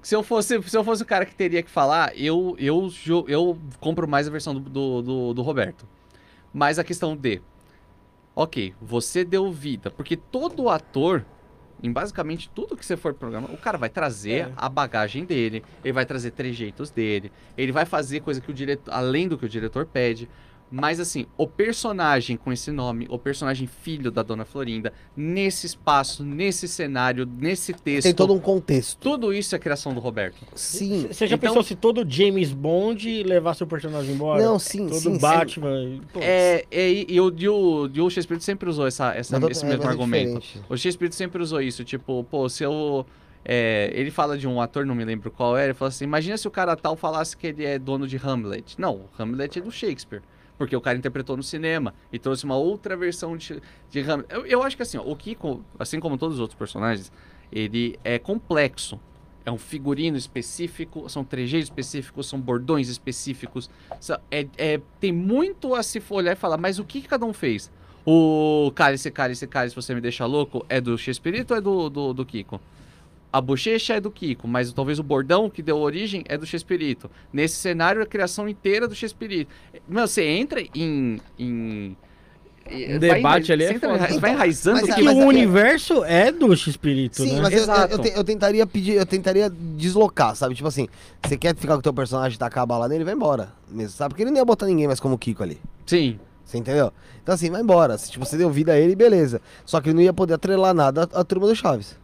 se 0.01 0.15
eu 0.15 0.23
fosse, 0.23 0.61
se 0.63 0.77
eu 0.77 0.83
fosse 0.83 1.03
o 1.03 1.05
cara 1.05 1.25
que 1.25 1.35
teria 1.35 1.61
que 1.61 1.69
falar, 1.69 2.17
eu, 2.17 2.55
eu, 2.57 2.89
eu 3.27 3.57
compro 3.79 4.07
mais 4.07 4.27
a 4.27 4.31
versão 4.31 4.53
do, 4.53 4.59
do, 4.61 5.01
do- 5.01 5.33
do 5.33 5.41
Roberto. 5.41 5.85
Mas 6.53 6.79
a 6.79 6.83
questão 6.83 7.15
de, 7.15 7.41
ok, 8.35 8.73
você 8.81 9.23
deu 9.23 9.51
vida, 9.51 9.91
porque 9.91 10.15
todo 10.15 10.69
ator, 10.69 11.25
em 11.83 11.91
basicamente 11.91 12.49
tudo 12.55 12.75
que 12.75 12.85
você 12.85 12.95
for 12.97 13.13
programar, 13.13 13.51
o 13.51 13.57
cara 13.57 13.77
vai 13.77 13.89
trazer 13.89 14.47
É. 14.47 14.53
a 14.55 14.67
bagagem 14.69 15.25
dele, 15.25 15.63
ele 15.83 15.93
vai 15.93 16.05
trazer 16.05 16.31
trejeitos 16.31 16.89
dele, 16.89 17.31
ele 17.57 17.71
vai 17.71 17.85
fazer 17.85 18.21
coisa 18.21 18.39
que 18.41 18.49
o 18.49 18.53
diretor, 18.53 18.91
além 18.93 19.27
do 19.27 19.37
que 19.37 19.45
o 19.45 19.49
diretor 19.49 19.85
pede. 19.85 20.29
Mas 20.71 20.99
assim, 20.99 21.25
o 21.35 21.47
personagem 21.47 22.37
com 22.37 22.51
esse 22.53 22.71
nome, 22.71 23.07
o 23.09 23.17
personagem 23.17 23.65
filho 23.67 24.11
da 24.11 24.21
Dona 24.21 24.45
Florinda, 24.45 24.93
nesse 25.17 25.65
espaço, 25.65 26.23
nesse 26.23 26.67
cenário, 26.67 27.25
nesse 27.25 27.73
texto. 27.73 28.03
Tem 28.05 28.13
todo 28.13 28.33
um 28.33 28.39
contexto. 28.39 28.99
Tudo 28.99 29.33
isso 29.33 29.55
é 29.55 29.59
criação 29.59 29.93
do 29.93 29.99
Roberto. 29.99 30.37
Sim. 30.53 31.07
Você 31.11 31.25
já 31.25 31.35
Então- 31.35 31.49
pensou 31.49 31.63
se 31.63 31.75
todo 31.75 32.05
James 32.07 32.53
Bond 32.53 33.23
levasse 33.23 33.63
o 33.63 33.67
personagem 33.67 34.13
embora? 34.13 34.43
Não, 34.43 34.59
sim, 34.59 34.85
todo 34.87 34.99
sim. 34.99 35.13
sim. 35.15 35.19
Batman. 35.19 36.01
pô, 36.13 36.19
É, 36.21 36.63
é, 36.69 36.89
e, 36.89 37.05
e 37.09 37.19
o, 37.19 37.33
e 37.35 37.49
o, 37.49 37.89
e 37.93 38.01
o 38.01 38.09
Shakespeare 38.09 38.39
sempre 38.41 38.69
usou 38.69 38.85
essa, 38.85 39.13
essa- 39.15 39.39
tô- 39.39 39.49
esse 39.49 39.65
é, 39.65 39.69
mesmo 39.69 39.83
é 39.83 39.87
argumento. 39.87 40.39
diferente. 40.39 40.65
O 40.69 40.77
Shakespeare 40.77 41.11
sempre 41.11 41.41
usou 41.41 41.61
isso, 41.61 41.83
tipo, 41.83 42.23
pô, 42.25 42.47
se 42.47 42.63
eu. 42.63 43.05
é, 43.43 43.89
ele 43.95 44.11
fala 44.11 44.37
de 44.37 44.47
um 44.47 44.61
ator, 44.61 44.85
não 44.85 44.93
me 44.93 45.03
lembro 45.03 45.31
qual 45.31 45.57
era, 45.57 45.67
ele 45.67 45.73
fala 45.73 45.89
assim: 45.89 46.03
imagina 46.03 46.37
se 46.37 46.47
o 46.47 46.51
cara 46.51 46.75
tal 46.75 46.95
falasse 46.95 47.35
que 47.35 47.47
ele 47.47 47.65
é 47.65 47.79
dono 47.79 48.07
de 48.07 48.17
Hamlet. 48.17 48.75
Não, 48.79 49.05
Hamlet 49.17 49.57
é 49.57 49.61
do 49.61 49.71
Shakespeare. 49.71 50.21
Porque 50.59 50.75
o 50.75 50.81
cara 50.81 50.97
interpretou 50.97 51.37
no 51.37 51.41
cinema 51.41 51.93
e 52.13 52.19
trouxe 52.19 52.43
uma 52.43 52.57
outra 52.57 52.95
versão 52.97 53.35
de, 53.37 53.61
de 53.89 53.99
Hamlet. 54.01 54.27
Eu, 54.29 54.45
eu 54.45 54.61
acho 54.61 54.75
que 54.75 54.83
assim, 54.83 54.97
ó, 54.97 55.01
o 55.01 55.15
Kiko, 55.15 55.63
assim 55.79 56.01
como 56.01 56.17
todos 56.17 56.35
os 56.35 56.41
outros 56.41 56.59
personagens, 56.59 57.11
ele 57.51 57.97
é 58.03 58.19
complexo. 58.19 58.99
É 59.45 59.51
um 59.51 59.57
figurino 59.57 60.17
específico, 60.17 61.09
são 61.09 61.23
trejeitos 61.23 61.69
específicos, 61.69 62.27
são 62.27 62.39
bordões 62.39 62.89
específicos. 62.89 63.69
É, 64.29 64.45
é- 64.57 64.81
tem 64.99 65.13
muito 65.13 65.73
a 65.73 65.81
se 65.81 66.03
olhar 66.09 66.33
e 66.33 66.35
falar, 66.35 66.57
mas 66.57 66.77
o 66.77 66.83
que, 66.83 67.01
que 67.01 67.07
cada 67.07 67.25
um 67.25 67.31
fez? 67.33 67.71
O 68.05 68.71
cálice, 68.75 69.09
cálice, 69.09 69.47
cálice, 69.47 69.73
você 69.75 69.95
me 69.95 70.01
deixa 70.01 70.25
louco, 70.25 70.65
é 70.67 70.81
do 70.81 70.97
Chespirito 70.97 71.53
ou 71.53 71.57
é 71.57 71.61
do, 71.61 71.89
do, 71.89 72.13
do 72.13 72.25
Kiko? 72.25 72.59
A 73.31 73.39
bochecha 73.39 73.93
é 73.93 73.99
do 74.01 74.09
Kiko, 74.09 74.47
mas 74.47 74.73
talvez 74.73 74.97
o 74.97 75.03
bordão 75.03 75.49
que 75.49 75.61
deu 75.61 75.77
origem 75.77 76.23
é 76.27 76.35
do 76.37 76.45
Chespirito. 76.47 77.09
Nesse 77.31 77.55
cenário, 77.57 78.01
a 78.01 78.05
criação 78.05 78.49
inteira 78.49 78.87
do 78.87 78.95
Chespirito. 78.95 79.51
Meu, 79.87 80.07
você 80.07 80.23
entra 80.25 80.59
em... 80.73 81.19
em 81.37 81.95
Um 82.71 82.97
debate 82.99 83.51
ali 83.51 83.63
é 83.65 83.67
você 83.67 83.73
entra. 83.75 83.97
Você 84.07 84.19
vai 84.19 84.31
enraizando 84.31 84.77
Mas 84.81 84.89
que 84.89 84.95
que 84.95 85.01
mas 85.03 85.15
o 85.15 85.21
é- 85.21 85.25
universo 85.25 86.03
é 86.05 86.31
do 86.31 86.51
Espírito, 86.53 87.21
Sim, 87.23 87.35
né? 87.35 87.41
mas 87.41 87.53
eu, 87.53 87.65
eu, 87.65 87.87
eu 87.87 87.99
te- 87.99 88.13
eu 88.17 88.23
tentaria 88.23 88.65
pedir, 88.65 88.93
eu 88.93 89.05
tentaria 89.05 89.49
deslocar, 89.49 90.35
sabe? 90.35 90.55
Tipo 90.55 90.67
assim, 90.67 90.87
você 91.23 91.37
quer 91.37 91.55
ficar 91.55 91.73
com 91.73 91.79
o 91.79 91.83
teu 91.83 91.93
personagem 91.93 92.35
e 92.35 92.39
tacar 92.39 92.63
a 92.63 92.65
bala 92.65 92.87
nele, 92.87 93.03
vai 93.03 93.13
embora. 93.13 93.51
Mesmo, 93.69 93.91
sabe? 93.95 94.09
Porque 94.13 94.23
ele 94.23 94.31
não 94.31 94.37
ia 94.37 94.45
botar 94.45 94.65
ninguém 94.65 94.87
mais 94.87 94.99
como 94.99 95.13
o 95.15 95.17
Kiko 95.19 95.43
ali. 95.43 95.59
Sim, 95.85 96.19
Você 96.43 96.57
entendeu? 96.57 96.91
Então 97.21 97.35
assim, 97.35 97.51
vai 97.51 97.61
embora. 97.61 97.95
Se 97.95 98.09
tipo, 98.11 98.25
você 98.25 98.37
deu 98.37 98.49
vida 98.49 98.73
a 98.73 98.79
ele, 98.79 98.95
beleza. 98.95 99.39
Só 99.65 99.79
que 99.79 99.89
ele 99.89 99.95
não 99.95 100.01
ia 100.01 100.13
poder 100.13 100.33
atrelar 100.33 100.73
nada 100.73 101.07
à, 101.13 101.19
à 101.19 101.23
turma 101.23 101.45
do 101.47 101.55
Chaves. 101.55 101.95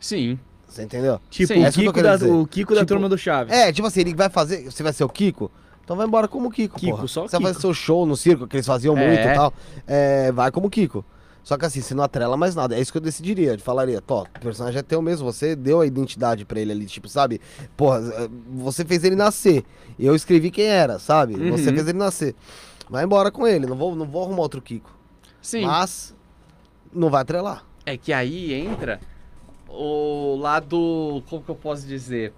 sim. 0.00 0.36
Você 0.68 0.82
entendeu? 0.82 1.20
Tipo, 1.30 1.54
Sim, 1.54 1.60
o, 1.62 1.66
é 1.66 1.72
Kiko 1.72 2.02
da, 2.02 2.16
o 2.16 2.46
Kiko 2.46 2.74
da 2.74 2.80
Tipo, 2.80 2.88
turma 2.88 3.08
do 3.08 3.16
Chaves. 3.16 3.52
É, 3.52 3.72
tipo 3.72 3.86
assim, 3.86 4.00
ele 4.00 4.14
vai 4.14 4.28
fazer. 4.28 4.64
Você 4.70 4.82
vai 4.82 4.92
ser 4.92 5.04
o 5.04 5.08
Kiko? 5.08 5.50
Então 5.84 5.96
vai 5.96 6.06
embora 6.06 6.26
como 6.26 6.50
Kiko, 6.50 6.78
Kiko, 6.78 6.96
porra. 6.96 7.08
só 7.08 7.22
Você 7.22 7.32
vai 7.32 7.38
Kiko. 7.40 7.48
fazer 7.48 7.60
seu 7.60 7.72
show 7.74 8.04
no 8.04 8.16
circo, 8.16 8.46
que 8.46 8.56
eles 8.56 8.66
faziam 8.66 8.96
É. 8.98 9.06
muito 9.06 9.20
e 9.20 9.34
tal. 9.34 9.54
É, 9.86 10.32
vai 10.32 10.50
como 10.50 10.68
Kiko. 10.68 11.04
Só 11.44 11.56
que 11.56 11.64
assim, 11.64 11.80
você 11.80 11.94
não 11.94 12.02
atrela 12.02 12.36
mais 12.36 12.56
nada. 12.56 12.74
É 12.76 12.80
isso 12.80 12.90
que 12.90 12.98
eu 12.98 13.02
decidiria. 13.02 13.52
Eu 13.52 13.58
falaria, 13.60 14.00
Tó, 14.00 14.22
o 14.36 14.40
personagem 14.40 14.80
é 14.80 14.82
teu 14.82 15.00
mesmo. 15.00 15.32
Você 15.32 15.54
deu 15.54 15.80
a 15.80 15.86
identidade 15.86 16.44
pra 16.44 16.58
ele 16.58 16.72
ali, 16.72 16.86
tipo, 16.86 17.08
sabe? 17.08 17.40
Porra, 17.76 18.00
eh, 18.00 18.28
você 18.50 18.84
fez 18.84 19.04
ele 19.04 19.14
nascer. 19.14 19.64
Eu 19.96 20.16
escrevi 20.16 20.50
quem 20.50 20.66
era, 20.66 20.98
sabe? 20.98 21.34
Uhum. 21.34 21.52
Você 21.52 21.72
fez 21.72 21.86
ele 21.86 21.98
nascer. 21.98 22.34
Vai 22.90 23.04
embora 23.04 23.30
com 23.30 23.46
ele. 23.46 23.64
Não 23.64 23.76
vou, 23.76 23.94
não 23.94 24.06
vou 24.06 24.24
arrumar 24.24 24.42
outro 24.42 24.60
Kiko. 24.60 24.90
Sim. 25.40 25.64
Mas 25.64 26.12
não 26.92 27.08
vai 27.10 27.22
atrelar. 27.22 27.64
É 27.84 27.96
que 27.96 28.12
aí 28.12 28.52
entra 28.52 28.98
o 29.76 30.36
lado. 30.36 31.22
Como 31.28 31.42
que 31.42 31.50
eu 31.50 31.54
posso 31.54 31.86
dizer? 31.86 32.32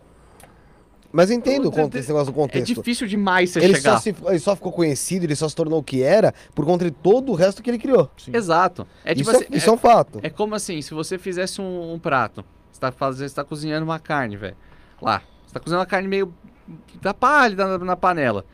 Mas 1.11 1.31
eu 1.31 1.37
entendo 1.37 1.71
conte- 1.73 1.97
esse 1.99 2.09
negócio 2.09 2.31
do 2.33 2.39
É 2.39 2.43
contexto. 2.43 2.75
difícil 2.75 3.07
demais 3.07 3.49
você 3.51 3.61
ele 3.61 3.75
chegar. 3.77 3.93
só, 3.95 3.99
se- 3.99 4.15
ele 4.27 4.39
só 4.39 4.55
ficou 4.55 4.71
conhecido, 4.71 5.25
ele 5.25 5.35
só 5.35 5.49
se 5.49 5.57
tornou 5.57 5.79
o 5.79 5.83
que 5.83 6.03
era 6.03 6.35
por 6.55 6.67
conta 6.67 6.85
de 6.85 6.91
todo 6.91 7.33
o 7.33 7.35
resto 7.35 7.63
que 7.63 7.71
ele 7.71 7.79
criou. 7.79 8.11
Exato. 8.31 8.87
É 9.05 9.15
tipo 9.15 9.31
isso, 9.31 9.39
assim. 9.41 9.47
é, 9.51 9.57
isso 9.57 9.71
é 9.71 9.73
um 9.73 9.79
fato. 9.79 10.21
É 10.23 10.29
como 10.29 10.55
assim, 10.55 10.83
se 10.83 10.93
você 10.93 11.17
fizesse 11.17 11.63
um, 11.63 11.95
um 11.95 11.99
prato, 11.99 12.45
você 12.71 12.79
tá, 12.79 12.93
fazendo, 12.93 13.27
você 13.29 13.35
tá 13.35 13.43
cozinhando 13.45 13.85
uma 13.85 13.99
carne, 13.99 14.37
velho. 14.37 14.57
Lá. 15.01 15.23
Você 15.47 15.55
tá 15.55 15.61
cozinhando 15.61 15.81
uma 15.81 15.87
carne 15.87 16.09
meio 16.09 16.35
da 17.01 17.15
pálida 17.15 17.67
na, 17.67 17.79
na 17.79 17.97
panela. 17.97 18.45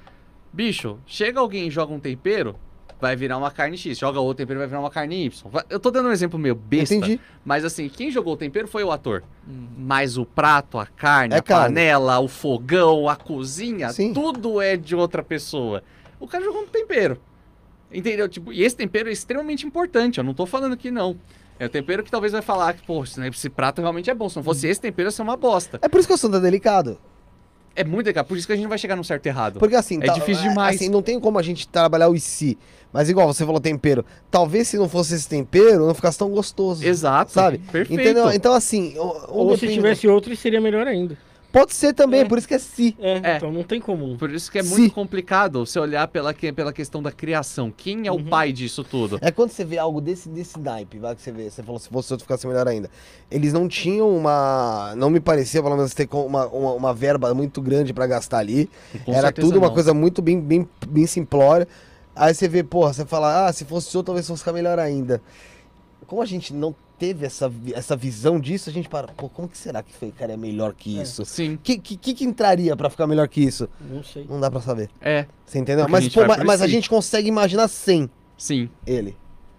Bicho, 0.52 1.00
chega 1.06 1.40
alguém 1.40 1.66
e 1.66 1.70
joga 1.72 1.92
um 1.92 1.98
tempero, 1.98 2.54
vai 3.00 3.14
virar 3.16 3.36
uma 3.38 3.50
carne 3.50 3.76
X. 3.76 3.98
Joga 3.98 4.20
outro 4.20 4.38
tempero, 4.38 4.58
vai 4.58 4.68
virar 4.68 4.80
uma 4.80 4.90
carne 4.90 5.26
Y. 5.26 5.50
Eu 5.68 5.78
tô 5.80 5.90
dando 5.90 6.08
um 6.08 6.12
exemplo 6.12 6.38
meio 6.38 6.54
besta. 6.54 6.94
Entendi. 6.94 7.20
Mas 7.44 7.64
assim, 7.64 7.88
quem 7.88 8.10
jogou 8.10 8.34
o 8.34 8.36
tempero 8.36 8.66
foi 8.68 8.82
o 8.84 8.90
ator. 8.90 9.22
Mas 9.76 10.16
o 10.16 10.24
prato, 10.24 10.78
a 10.78 10.86
carne, 10.86 11.34
É 11.34 11.38
a 11.38 11.42
carne. 11.42 11.74
panela, 11.74 12.18
o 12.20 12.28
fogão, 12.28 13.08
a 13.08 13.16
cozinha, 13.16 13.90
Sim. 13.90 14.12
tudo 14.12 14.60
é 14.60 14.76
de 14.76 14.94
outra 14.96 15.22
pessoa. 15.22 15.82
O 16.18 16.26
cara 16.26 16.42
jogou 16.44 16.62
um 16.62 16.66
tempero. 16.66 17.20
Entendeu? 17.92 18.28
Tipo, 18.28 18.52
e 18.52 18.62
esse 18.62 18.74
tempero 18.76 19.08
é 19.08 19.12
extremamente 19.12 19.66
importante. 19.66 20.18
Eu 20.18 20.24
não 20.24 20.34
tô 20.34 20.46
falando 20.46 20.76
que 20.76 20.90
não. 20.90 21.16
É 21.58 21.66
o 21.66 21.68
tempero 21.68 22.02
que 22.02 22.10
talvez 22.10 22.32
vai 22.32 22.42
falar 22.42 22.72
que, 22.74 22.82
pô, 22.84 23.04
esse 23.04 23.20
esse 23.28 23.48
prato 23.48 23.80
realmente 23.80 24.10
é 24.10 24.14
bom. 24.14 24.28
Se 24.28 24.34
não 24.36 24.42
fosse 24.42 24.66
esse 24.66 24.80
tempero, 24.80 25.06
ia 25.06 25.12
ser 25.12 25.22
uma 25.22 25.36
bosta. 25.36 25.78
É 25.80 25.88
por 25.88 25.98
isso 26.00 26.08
que 26.08 26.14
assunto 26.14 26.36
é 26.36 26.40
delicado. 26.40 26.98
É 27.76 27.82
muito 27.84 28.06
legal. 28.06 28.24
Por 28.24 28.36
isso 28.36 28.46
que 28.46 28.52
a 28.52 28.56
gente 28.56 28.66
vai 28.68 28.78
chegar 28.78 28.94
no 28.96 29.02
certo 29.04 29.26
e 29.26 29.28
errado. 29.28 29.58
Porque 29.58 29.74
assim, 29.74 29.98
É 30.02 30.08
difícil 30.12 30.48
demais. 30.48 30.76
Assim, 30.76 30.88
não 30.88 31.02
tem 31.02 31.18
como 31.18 31.38
a 31.38 31.42
gente 31.42 31.66
trabalhar 31.68 32.08
o 32.08 32.18
se. 32.18 32.56
Mas 32.92 33.08
igual 33.08 33.26
você 33.26 33.44
falou 33.44 33.60
tempero. 33.60 34.04
Talvez 34.30 34.68
se 34.68 34.76
não 34.76 34.88
fosse 34.88 35.14
esse 35.14 35.28
tempero, 35.28 35.84
não 35.86 35.94
ficasse 35.94 36.16
tão 36.16 36.30
gostoso. 36.30 36.86
Exato. 36.86 37.32
Sabe? 37.32 37.58
Perfeito. 37.58 38.00
Entendeu? 38.00 38.30
Então 38.32 38.52
assim, 38.54 38.94
o- 38.96 39.24
Ou 39.28 39.54
se 39.54 39.62
depende- 39.62 39.74
tivesse 39.74 40.06
outro, 40.06 40.36
seria 40.36 40.60
melhor 40.60 40.86
ainda. 40.86 41.18
Pode 41.54 41.72
ser 41.72 41.92
também, 41.94 42.20
É. 42.22 42.24
por 42.24 42.36
isso 42.36 42.48
que 42.48 42.54
é 42.54 42.58
si. 42.58 42.96
É, 42.98 43.12
É. 43.22 43.36
então 43.36 43.52
não 43.52 43.62
tem 43.62 43.80
como. 43.80 44.16
Por 44.18 44.28
isso 44.30 44.50
que 44.50 44.58
é 44.58 44.62
Se- 44.64 44.68
muito 44.70 44.92
complicado 44.92 45.64
você 45.64 45.78
olhar 45.78 46.08
pela, 46.08 46.34
pela 46.34 46.72
questão 46.72 47.00
da 47.00 47.12
criação. 47.12 47.70
Quem 47.74 48.08
é 48.08 48.10
o 48.10 48.16
Uhum. 48.16 48.24
pai 48.24 48.52
disso 48.52 48.82
tudo? 48.82 49.18
É 49.22 49.30
quando 49.30 49.50
você 49.50 49.64
vê 49.64 49.78
algo 49.78 50.00
desse, 50.00 50.28
desse 50.28 50.58
naipe, 50.58 50.98
vai 50.98 51.14
que 51.14 51.22
você 51.22 51.30
vê, 51.30 51.48
você 51.48 51.62
falou 51.62 51.78
se 51.78 51.88
fosse 51.88 52.12
outro 52.12 52.24
ficasse 52.24 52.44
melhor 52.46 52.66
ainda. 52.66 52.90
Eles 53.30 53.52
não 53.52 53.68
tinham 53.68 54.10
uma. 54.14 54.94
Não 54.96 55.08
me 55.08 55.20
parecia, 55.20 55.62
pelo 55.62 55.76
menos, 55.76 55.94
ter 55.94 56.08
uma, 56.12 56.46
uma, 56.48 56.72
uma 56.72 56.92
verba 56.92 57.32
muito 57.32 57.62
grande 57.62 57.92
pra 57.94 58.06
gastar 58.08 58.38
ali. 58.38 58.68
Com 59.04 59.14
Era 59.14 59.30
tudo 59.30 59.56
uma 59.58 59.68
não. 59.68 59.74
coisa 59.74 59.94
muito 59.94 60.20
bem, 60.20 60.40
bem, 60.40 60.68
bem 60.88 61.06
simplória. 61.06 61.68
Aí 62.16 62.34
você 62.34 62.48
vê, 62.48 62.64
porra, 62.64 62.92
você 62.92 63.04
fala, 63.06 63.46
ah, 63.46 63.52
se 63.52 63.64
fosse 63.64 63.96
outro, 63.96 64.06
talvez 64.08 64.26
fosse 64.26 64.40
ficar 64.40 64.52
melhor 64.52 64.78
ainda. 64.80 65.22
Como 66.06 66.20
a 66.20 66.26
gente 66.26 66.52
não 66.52 66.74
teve 66.98 67.26
essa, 67.26 67.50
essa 67.74 67.96
visão 67.96 68.38
disso, 68.40 68.70
a 68.70 68.72
gente 68.72 68.88
para, 68.88 69.08
pô, 69.08 69.28
como 69.28 69.48
que 69.48 69.56
será 69.58 69.82
que 69.82 69.92
ficaria 69.92 70.36
melhor 70.36 70.74
que 70.74 70.98
É. 70.98 71.02
isso? 71.02 71.24
Sim, 71.24 71.54
O 71.54 71.58
que, 71.58 71.78
que, 71.78 71.96
que 72.14 72.24
entraria 72.24 72.76
pra 72.76 72.88
ficar 72.90 73.06
melhor 73.06 73.28
que 73.28 73.40
isso? 73.42 73.68
Não 73.80 74.02
sei. 74.02 74.26
Não 74.28 74.40
dá 74.40 74.50
pra 74.50 74.60
saber. 74.60 74.88
é, 75.00 75.26
Você 75.44 75.58
entendeu? 75.58 75.84
Porque 75.84 75.92
a 75.92 75.96
Mas, 75.96 76.04
gente 76.04 76.14
pô, 76.14 76.20
vai 76.20 76.28
ma- 76.28 76.36
por 76.36 76.44
mas 76.46 76.62
a 76.62 76.66
gente 76.66 76.88
consegue 76.88 77.28
imaginar 77.28 77.68
sem 77.68 78.08
sim. 78.36 78.68
ele. 78.86 79.16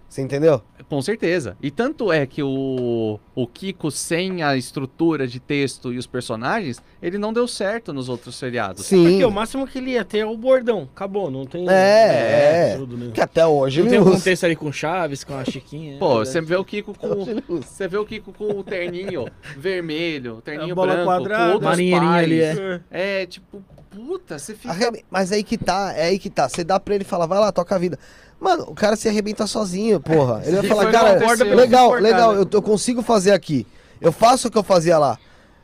Você 0.08 0.22
entendeu? 0.22 0.62
Com 0.88 1.02
certeza. 1.02 1.58
E 1.62 1.72
tanto 1.72 2.12
é 2.12 2.26
que 2.26 2.42
o, 2.44 3.20
o 3.34 3.48
Kiko, 3.48 3.90
sem 3.90 4.44
a 4.44 4.56
estrutura 4.56 5.28
de 5.28 5.40
texto 5.40 5.92
e 5.92 5.98
os 5.98 6.06
personagens, 6.06 6.82
ele 7.02 7.18
não 7.18 7.34
deu 7.34 7.48
certo 7.48 7.92
nos 7.92 8.08
outros 8.08 8.36
seriados. 8.36 8.86
Sim. 8.86 9.04
Porque 9.04 9.26
o 9.26 9.32
máximo 9.32 9.68
que 9.68 9.80
ele 9.80 9.92
ia 9.92 10.06
ter 10.06 10.20
é 10.20 10.26
o 10.26 10.38
bordão. 10.38 10.88
Acabou, 10.96 11.32
não 11.32 11.46
tem. 11.46 11.68
É, 11.70 12.72
é. 12.72 12.78
tudo, 12.78 12.96
né? 12.98 13.12
Que 13.14 13.22
até 13.22 13.46
hoje 13.46 13.82
Não 13.82 13.90
tem 13.90 14.00
um 14.00 14.04
contexto 14.06 14.44
ali 14.46 14.56
com 14.56 14.72
Chaves, 14.72 15.24
com 15.24 15.36
a 15.36 15.44
Chiquinha. 15.44 15.98
Pô, 15.98 16.20
né? 16.20 16.26
você 16.26 16.40
vê 16.40 16.56
o 16.56 16.64
Kiko 16.64 16.94
com. 16.94 17.26
Você 17.62 17.88
vê 17.88 17.98
o 17.98 18.06
Kiko 18.06 18.32
com 18.32 18.60
o 18.60 18.64
terninho 18.64 19.28
vermelho, 19.58 20.42
terninho 20.42 20.72
A 20.72 20.76
bola 20.76 20.94
branco, 20.94 21.06
quadrada. 21.06 21.60
com 21.60 21.68
ali, 21.68 22.42
é. 22.42 22.82
É, 22.92 23.26
tipo, 23.26 23.62
puta, 23.90 24.38
você 24.38 24.54
fica. 24.54 24.76
Mas 25.10 25.32
aí 25.32 25.44
que 25.44 25.58
tá, 25.58 25.94
é 25.96 26.08
aí 26.08 26.20
que 26.20 26.30
tá. 26.30 26.48
Você 26.50 26.64
dá 26.64 26.80
pra 26.80 26.96
ele 26.96 27.04
falar, 27.04 27.26
vai 27.26 27.40
lá, 27.40 27.52
toca 27.52 27.76
a 27.76 27.78
vida. 27.80 27.98
Mano, 28.40 28.66
o 28.68 28.76
cara 28.76 28.96
se 28.96 29.08
arrebenta 29.08 29.48
sozinho, 29.48 30.00
porra. 30.00 30.42
Ele 30.46 30.58
vai 30.58 30.68
falar, 30.68 30.92
cara, 30.92 31.56
legal, 31.56 31.94
legal, 31.94 32.36
eu, 32.36 32.48
eu 32.52 32.62
consigo 32.62 33.02
fazer 33.02 33.32
aqui. 33.32 33.66
Eu 34.00 34.12
faço 34.12 34.48
o 34.48 34.52
que 34.52 34.58
eu 34.58 34.64
fazia 34.64 34.98
lá. 34.98 35.18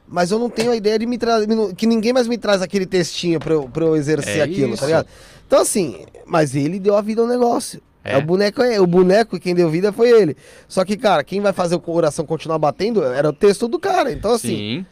Mas 0.07 0.31
eu 0.31 0.39
não 0.39 0.49
tenho 0.49 0.71
a 0.71 0.75
ideia 0.75 0.99
de 0.99 1.05
me 1.05 1.17
trazer. 1.17 1.47
Que 1.75 1.85
ninguém 1.85 2.11
mais 2.11 2.27
me 2.27 2.37
traz 2.37 2.61
aquele 2.61 2.85
textinho 2.85 3.39
pra 3.39 3.53
eu, 3.53 3.69
pra 3.69 3.85
eu 3.85 3.95
exercer 3.95 4.39
É 4.39 4.41
aquilo, 4.41 4.73
isso. 4.73 4.81
tá 4.81 4.85
ligado? 4.85 5.07
Então 5.47 5.61
assim, 5.61 6.05
mas 6.25 6.55
ele 6.55 6.79
deu 6.79 6.95
a 6.95 7.01
vida 7.01 7.21
ao 7.21 7.27
negócio. 7.27 7.81
É. 8.03 8.13
É. 8.13 8.17
o 8.17 8.21
boneco 8.21 8.63
é 8.63 8.81
o 8.81 8.87
boneco 8.87 9.35
e 9.35 9.39
quem 9.39 9.53
deu 9.53 9.69
vida 9.69 9.93
foi 9.93 10.09
ele. 10.09 10.35
Só 10.67 10.83
que, 10.83 10.97
cara, 10.97 11.23
quem 11.23 11.39
vai 11.39 11.53
fazer 11.53 11.75
o 11.75 11.79
coração 11.79 12.25
continuar 12.25 12.57
batendo 12.57 13.03
era 13.03 13.29
o 13.29 13.33
texto 13.33 13.67
do 13.67 13.77
cara. 13.77 14.11
Então, 14.11 14.31
assim, 14.31 14.47
Sim. 14.57 14.85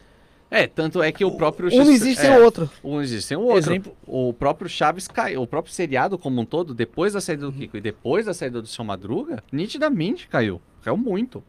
É, 0.50 0.66
tanto 0.66 1.00
é 1.02 1.12
que 1.12 1.24
o 1.24 1.30
próprio. 1.36 1.68
um 1.72 1.84
não 1.84 1.92
existe 1.92 2.20
sem 2.22 2.30
é, 2.30 2.38
o 2.38 2.42
outro. 2.42 2.68
Um 2.82 3.00
existe 3.00 3.28
sem 3.28 3.36
o 3.36 3.42
outro. 3.42 3.58
Exemplo- 3.72 3.96
O 4.04 4.32
próprio 4.32 4.68
Chaves 4.68 5.06
caiu. 5.06 5.42
O 5.42 5.46
próprio 5.46 5.72
seriado 5.72 6.18
como 6.18 6.40
um 6.40 6.44
todo, 6.44 6.74
depois 6.74 7.12
da 7.12 7.20
saída 7.20 7.46
do 7.46 7.52
Kiko 7.52 7.76
e 7.76 7.80
depois 7.80 8.26
da 8.26 8.34
saída 8.34 8.60
do 8.60 8.66
Seu 8.66 8.84
Madruga, 8.84 9.44
nitidamente 9.52 10.26
caiu. 10.26 10.60
Caiu 10.82 10.96
muito. 10.96 11.42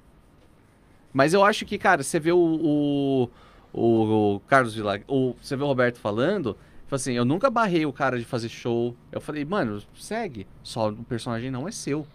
Mas 1.12 1.34
eu 1.34 1.44
acho 1.44 1.66
que, 1.66 1.78
cara, 1.78 2.04
você 2.04 2.20
vê 2.20 2.32
o, 2.32 2.38
o, 2.38 3.30
o, 3.74 4.36
o 4.36 4.40
Carlos 4.42 4.76
Vilag, 4.76 5.04
o, 5.08 5.36
você 5.42 5.56
vê 5.56 5.64
o 5.64 5.68
Roberto 5.68 5.98
falando, 5.98 6.56
fala 6.88 6.96
assim, 6.98 7.14
eu 7.14 7.26
nunca 7.26 7.50
barrei 7.50 7.86
o 7.86 7.92
cara 7.92 8.18
de 8.20 8.24
fazer 8.24 8.50
show. 8.50 8.96
Eu 9.12 9.20
falei, 9.20 9.44
mano, 9.44 9.82
segue. 9.96 10.46
Só 10.64 10.90
o 10.90 11.04
personagem 11.04 11.50
não 11.52 11.68
é 11.68 11.72
seu. 11.72 12.06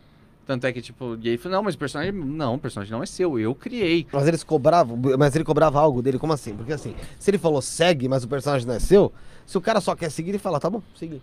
Tanto 0.46 0.64
é 0.64 0.72
que, 0.72 0.80
tipo, 0.80 1.18
e 1.20 1.28
ele 1.28 1.38
falou, 1.38 1.58
não, 1.58 1.64
mas 1.64 1.74
o 1.74 1.78
personagem. 1.78 2.12
Não, 2.12 2.54
o 2.54 2.58
personagem 2.58 2.92
não 2.92 3.02
é 3.02 3.06
seu, 3.06 3.38
eu 3.38 3.54
criei. 3.54 4.06
Mas 4.12 4.28
eles 4.28 4.44
cobravam, 4.44 4.96
mas 5.18 5.34
ele 5.34 5.44
cobrava 5.44 5.80
algo 5.80 6.00
dele, 6.00 6.18
como 6.18 6.32
assim? 6.32 6.54
Porque 6.54 6.72
assim, 6.72 6.94
se 7.18 7.30
ele 7.30 7.38
falou 7.38 7.60
segue, 7.60 8.08
mas 8.08 8.22
o 8.22 8.28
personagem 8.28 8.66
não 8.66 8.74
é 8.74 8.78
seu, 8.78 9.12
se 9.44 9.58
o 9.58 9.60
cara 9.60 9.80
só 9.80 9.96
quer 9.96 10.08
seguir, 10.08 10.30
ele 10.30 10.38
fala, 10.38 10.60
tá 10.60 10.70
bom, 10.70 10.80
segue. 10.94 11.20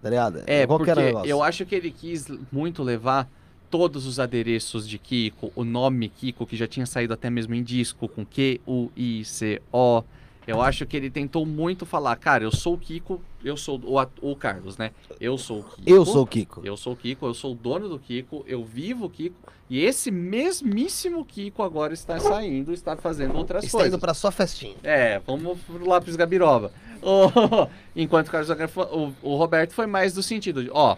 Tá 0.00 0.10
ligado? 0.10 0.42
É, 0.46 0.66
Qual 0.66 0.78
que 0.78 0.84
porque 0.84 1.28
eu 1.28 1.42
acho 1.42 1.66
que 1.66 1.74
ele 1.74 1.90
quis 1.90 2.28
muito 2.52 2.82
levar 2.82 3.28
todos 3.70 4.06
os 4.06 4.20
adereços 4.20 4.88
de 4.88 4.98
Kiko, 4.98 5.50
o 5.56 5.64
nome 5.64 6.08
Kiko, 6.08 6.46
que 6.46 6.56
já 6.56 6.68
tinha 6.68 6.86
saído 6.86 7.12
até 7.12 7.28
mesmo 7.28 7.56
em 7.56 7.62
disco, 7.62 8.06
com 8.06 8.24
Q-U-I-C-O. 8.24 10.04
Eu 10.46 10.60
acho 10.60 10.84
que 10.84 10.96
ele 10.96 11.08
tentou 11.10 11.46
muito 11.46 11.86
falar, 11.86 12.14
cara, 12.16 12.44
eu 12.44 12.52
sou 12.52 12.74
o 12.74 12.78
Kiko, 12.78 13.20
eu 13.42 13.56
sou 13.56 13.80
o, 13.82 14.30
o 14.30 14.36
Carlos, 14.36 14.76
né? 14.76 14.90
Eu 15.20 15.38
sou 15.38 15.60
o 15.60 15.62
Kiko. 15.64 15.82
Eu 15.90 16.04
sou 16.04 16.22
o 16.22 16.26
Kiko. 16.26 16.60
Eu 16.64 16.76
sou 16.76 16.92
o 16.92 16.96
Kiko, 16.96 17.26
eu 17.26 17.34
sou 17.34 17.52
o 17.52 17.54
dono 17.54 17.88
do 17.88 17.98
Kiko, 17.98 18.44
eu 18.46 18.62
vivo 18.64 19.06
o 19.06 19.10
Kiko. 19.10 19.36
E 19.70 19.80
esse 19.82 20.10
mesmíssimo 20.10 21.24
Kiko 21.24 21.62
agora 21.62 21.94
está 21.94 22.18
saindo, 22.20 22.72
está 22.72 22.94
fazendo 22.96 23.34
outras 23.36 23.64
Está 23.64 23.78
coisas. 23.78 23.92
indo 23.94 24.00
pra 24.00 24.12
sua 24.12 24.30
festinha. 24.30 24.76
É, 24.82 25.18
vamos 25.26 25.58
lá 25.80 26.00
pros 26.00 26.16
Gabiroba. 26.16 26.70
O- 27.06 27.68
Enquanto 27.94 28.28
o 28.28 28.30
Carlos 28.30 28.48
o, 28.50 29.12
o 29.22 29.36
Roberto 29.36 29.72
foi 29.72 29.86
mais 29.86 30.14
do 30.14 30.22
sentido 30.22 30.62
de, 30.64 30.70
ó, 30.72 30.96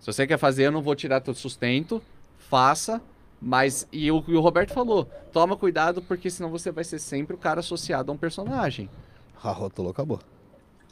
se 0.00 0.06
você 0.06 0.26
quer 0.26 0.38
fazer, 0.38 0.64
eu 0.66 0.72
não 0.72 0.80
vou 0.80 0.94
tirar 0.94 1.20
teu 1.20 1.34
sustento, 1.34 2.02
faça, 2.48 2.98
mas. 3.42 3.86
E 3.92 4.10
o, 4.12 4.22
e 4.28 4.34
o 4.36 4.40
Roberto 4.40 4.72
falou: 4.72 5.04
toma 5.32 5.56
cuidado, 5.56 6.00
porque 6.00 6.30
senão 6.30 6.48
você 6.50 6.70
vai 6.70 6.84
ser 6.84 6.98
sempre 7.00 7.34
o 7.34 7.38
cara 7.38 7.60
associado 7.60 8.10
a 8.10 8.14
um 8.14 8.18
personagem. 8.18 8.88
A 9.42 9.50
rotulou, 9.50 9.90
acabou. 9.90 10.20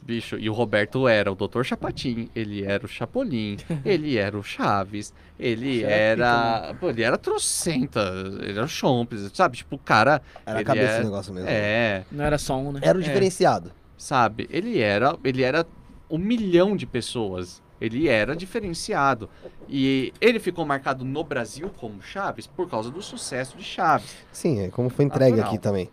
Bicho, 0.03 0.35
e 0.37 0.49
o 0.49 0.53
Roberto 0.53 1.07
era 1.07 1.31
o 1.31 1.35
Dr. 1.35 1.61
Chapatin, 1.63 2.27
ele 2.35 2.63
era 2.65 2.83
o 2.83 2.87
Chapolin, 2.87 3.55
ele 3.85 4.17
era 4.17 4.35
o 4.37 4.41
Chaves, 4.43 5.13
ele 5.39 5.83
era. 5.83 6.75
Pô, 6.79 6.89
ele 6.89 7.03
era 7.03 7.17
trocenta, 7.19 8.11
ele 8.41 8.53
era 8.57 8.63
o 8.65 8.67
Chompes, 8.67 9.29
sabe? 9.33 9.57
Tipo, 9.57 9.75
o 9.75 9.79
cara. 9.79 10.19
Era 10.45 10.59
a 10.59 10.63
cabeça 10.63 10.93
é- 10.95 10.97
do 10.99 11.03
negócio 11.05 11.31
mesmo. 11.33 11.47
É, 11.49 12.03
Não 12.11 12.25
era 12.25 12.37
só 12.39 12.57
um, 12.57 12.71
né? 12.73 12.79
Era 12.83 12.97
o 12.97 13.01
É. 13.01 13.03
diferenciado. 13.05 13.71
sabe? 13.95 14.47
Ele 14.51 14.79
era, 14.79 15.15
ele 15.23 15.43
era 15.43 15.65
um 16.09 16.17
milhão 16.17 16.75
de 16.75 16.87
pessoas. 16.87 17.61
Ele 17.81 18.07
era 18.07 18.35
diferenciado. 18.35 19.27
E 19.67 20.13
ele 20.21 20.39
ficou 20.39 20.65
marcado 20.65 21.03
no 21.03 21.23
Brasil 21.23 21.69
como 21.77 22.01
Chaves 22.01 22.45
por 22.47 22.69
causa 22.69 22.91
do 22.91 23.01
sucesso 23.01 23.57
de 23.57 23.63
Chaves. 23.63 24.15
Sim, 24.31 24.61
é 24.61 24.69
como 24.69 24.89
foi 24.89 25.05
entregue 25.05 25.31
Natural. 25.37 25.49
aqui 25.49 25.57
também. 25.61 25.89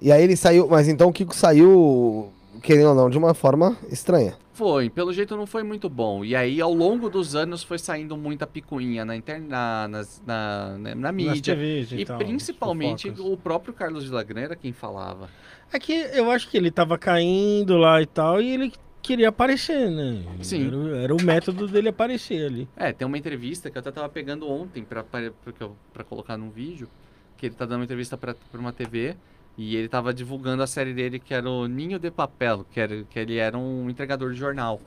E 0.00 0.10
aí 0.10 0.22
ele 0.24 0.34
saiu, 0.36 0.66
mas 0.68 0.88
então 0.88 1.08
o 1.08 1.12
Kiko 1.12 1.34
saiu, 1.36 2.32
querendo 2.62 2.88
ou 2.88 2.94
não, 2.94 3.10
de 3.10 3.18
uma 3.18 3.34
forma 3.34 3.76
estranha. 3.90 4.36
Foi, 4.54 4.90
pelo 4.90 5.12
jeito 5.12 5.36
não 5.36 5.46
foi 5.46 5.62
muito 5.62 5.88
bom. 5.88 6.24
E 6.24 6.36
aí, 6.36 6.60
ao 6.60 6.74
longo 6.74 7.08
dos 7.08 7.34
anos, 7.34 7.62
foi 7.62 7.78
saindo 7.78 8.16
muita 8.16 8.46
picuinha 8.46 9.02
na 9.04 9.16
internet, 9.16 9.48
na, 9.48 9.88
nas- 9.88 10.22
na, 10.26 10.76
na, 10.78 10.94
na 10.94 10.94
Nas 10.94 11.14
mídia. 11.14 11.54
TVs 11.54 11.92
E 11.92 12.04
tal, 12.04 12.18
principalmente 12.18 13.08
fofocas. 13.10 13.32
o 13.32 13.36
próprio 13.36 13.72
Carlos 13.72 14.04
Villagrán 14.04 14.42
era 14.42 14.56
quem 14.56 14.72
falava. 14.72 15.28
É 15.72 15.78
que 15.78 15.92
eu 15.92 16.30
acho 16.30 16.50
que 16.50 16.56
ele 16.58 16.70
tava 16.70 16.98
caindo 16.98 17.78
lá 17.78 18.02
e 18.02 18.06
tal, 18.06 18.42
e 18.42 18.50
ele 18.52 18.72
queria 19.02 19.28
aparecer, 19.28 19.90
né? 19.90 20.22
Sim. 20.42 20.66
Era, 20.68 20.76
o- 20.76 20.94
era 20.94 21.14
o 21.14 21.22
método 21.22 21.66
dele 21.66 21.88
aparecer 21.88 22.46
ali. 22.46 22.68
É, 22.76 22.92
tem 22.92 23.06
uma 23.06 23.18
entrevista 23.18 23.70
que 23.70 23.76
eu 23.76 23.80
até 23.80 23.90
tava 23.90 24.08
pegando 24.08 24.48
ontem 24.48 24.84
pra, 24.84 25.02
pra, 25.02 25.30
pra, 25.30 25.68
pra 25.92 26.04
colocar 26.04 26.36
num 26.36 26.50
vídeo, 26.50 26.88
que 27.36 27.46
ele 27.46 27.54
tá 27.54 27.64
dando 27.66 27.80
uma 27.80 27.84
entrevista 27.84 28.16
pra, 28.16 28.34
pra 28.34 28.60
uma 28.60 28.72
TV, 28.72 29.16
e 29.58 29.76
ele 29.76 29.88
tava 29.88 30.14
divulgando 30.14 30.62
a 30.62 30.66
série 30.66 30.94
dele 30.94 31.18
que 31.18 31.34
era 31.34 31.48
o 31.50 31.66
Ninho 31.66 31.98
de 31.98 32.10
Papel, 32.10 32.64
que, 32.70 32.80
era, 32.80 33.02
que 33.04 33.18
ele 33.18 33.36
era 33.36 33.58
um 33.58 33.90
entregador 33.90 34.32
de 34.32 34.38
jornal. 34.38 34.80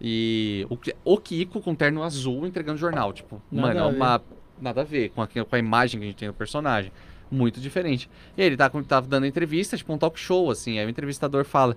E 0.00 0.66
o, 0.68 0.76
que- 0.76 0.94
o 1.04 1.16
Kiko 1.16 1.60
com 1.60 1.74
terno 1.74 2.02
azul 2.02 2.46
entregando 2.46 2.78
jornal, 2.78 3.12
tipo, 3.12 3.40
Nada 3.50 3.68
mano, 3.68 3.80
a 3.80 3.92
é 3.92 3.96
uma... 3.96 4.22
Nada 4.60 4.82
a 4.82 4.84
ver 4.84 5.08
com 5.10 5.20
a, 5.22 5.26
com 5.26 5.56
a 5.56 5.58
imagem 5.58 5.98
que 6.00 6.04
a 6.06 6.08
gente 6.10 6.18
tem 6.18 6.28
do 6.28 6.34
personagem. 6.34 6.92
Muito 7.30 7.60
diferente. 7.60 8.08
E 8.36 8.42
ele 8.42 8.56
tá, 8.56 8.68
tava 8.86 9.06
dando 9.06 9.26
entrevista, 9.26 9.76
tipo 9.76 9.92
um 9.92 9.98
talk 9.98 10.18
show, 10.18 10.50
assim, 10.50 10.78
aí 10.78 10.86
o 10.86 10.90
entrevistador 10.90 11.44
fala... 11.44 11.76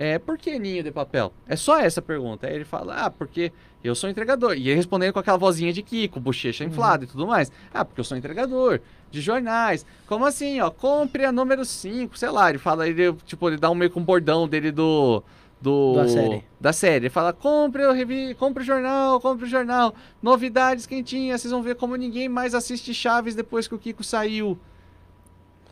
É, 0.00 0.16
por 0.16 0.38
que 0.38 0.56
ninho 0.60 0.80
de 0.84 0.92
papel? 0.92 1.32
É 1.48 1.56
só 1.56 1.80
essa 1.80 2.00
pergunta. 2.00 2.46
Aí 2.46 2.54
ele 2.54 2.64
fala, 2.64 3.06
ah, 3.06 3.10
porque 3.10 3.52
eu 3.82 3.96
sou 3.96 4.08
entregador. 4.08 4.52
E 4.54 4.68
ele 4.68 4.76
respondendo 4.76 5.12
com 5.12 5.18
aquela 5.18 5.36
vozinha 5.36 5.72
de 5.72 5.82
Kiko, 5.82 6.20
bochecha 6.20 6.62
inflada 6.62 7.02
e 7.02 7.08
tudo 7.08 7.26
mais. 7.26 7.50
Ah, 7.74 7.84
porque 7.84 8.00
eu 8.00 8.04
sou 8.04 8.16
entregador 8.16 8.80
de 9.10 9.20
jornais. 9.20 9.84
Como 10.06 10.24
assim, 10.24 10.60
ó? 10.60 10.70
Compre 10.70 11.24
a 11.24 11.32
número 11.32 11.64
5, 11.64 12.16
sei 12.16 12.30
lá. 12.30 12.48
Ele 12.48 12.58
fala, 12.58 12.88
ele, 12.88 13.12
tipo, 13.26 13.48
ele 13.48 13.56
dá 13.56 13.68
um 13.70 13.74
meio 13.74 13.90
com 13.90 13.98
um 13.98 14.04
bordão 14.04 14.46
dele 14.46 14.70
do. 14.70 15.20
Do, 15.60 15.94
Da 15.96 16.08
série. 16.08 16.44
Da 16.60 16.72
série. 16.72 17.06
Ele 17.06 17.10
fala, 17.10 17.32
compre 17.32 17.84
o, 17.84 17.92
revi... 17.92 18.32
compre 18.34 18.62
o 18.62 18.66
jornal, 18.66 19.20
compre 19.20 19.46
o 19.46 19.48
jornal. 19.48 19.92
Novidades 20.22 20.86
quentinhas, 20.86 21.40
vocês 21.40 21.50
vão 21.50 21.60
ver 21.60 21.74
como 21.74 21.96
ninguém 21.96 22.28
mais 22.28 22.54
assiste 22.54 22.94
Chaves 22.94 23.34
depois 23.34 23.66
que 23.66 23.74
o 23.74 23.78
Kiko 23.78 24.04
saiu. 24.04 24.56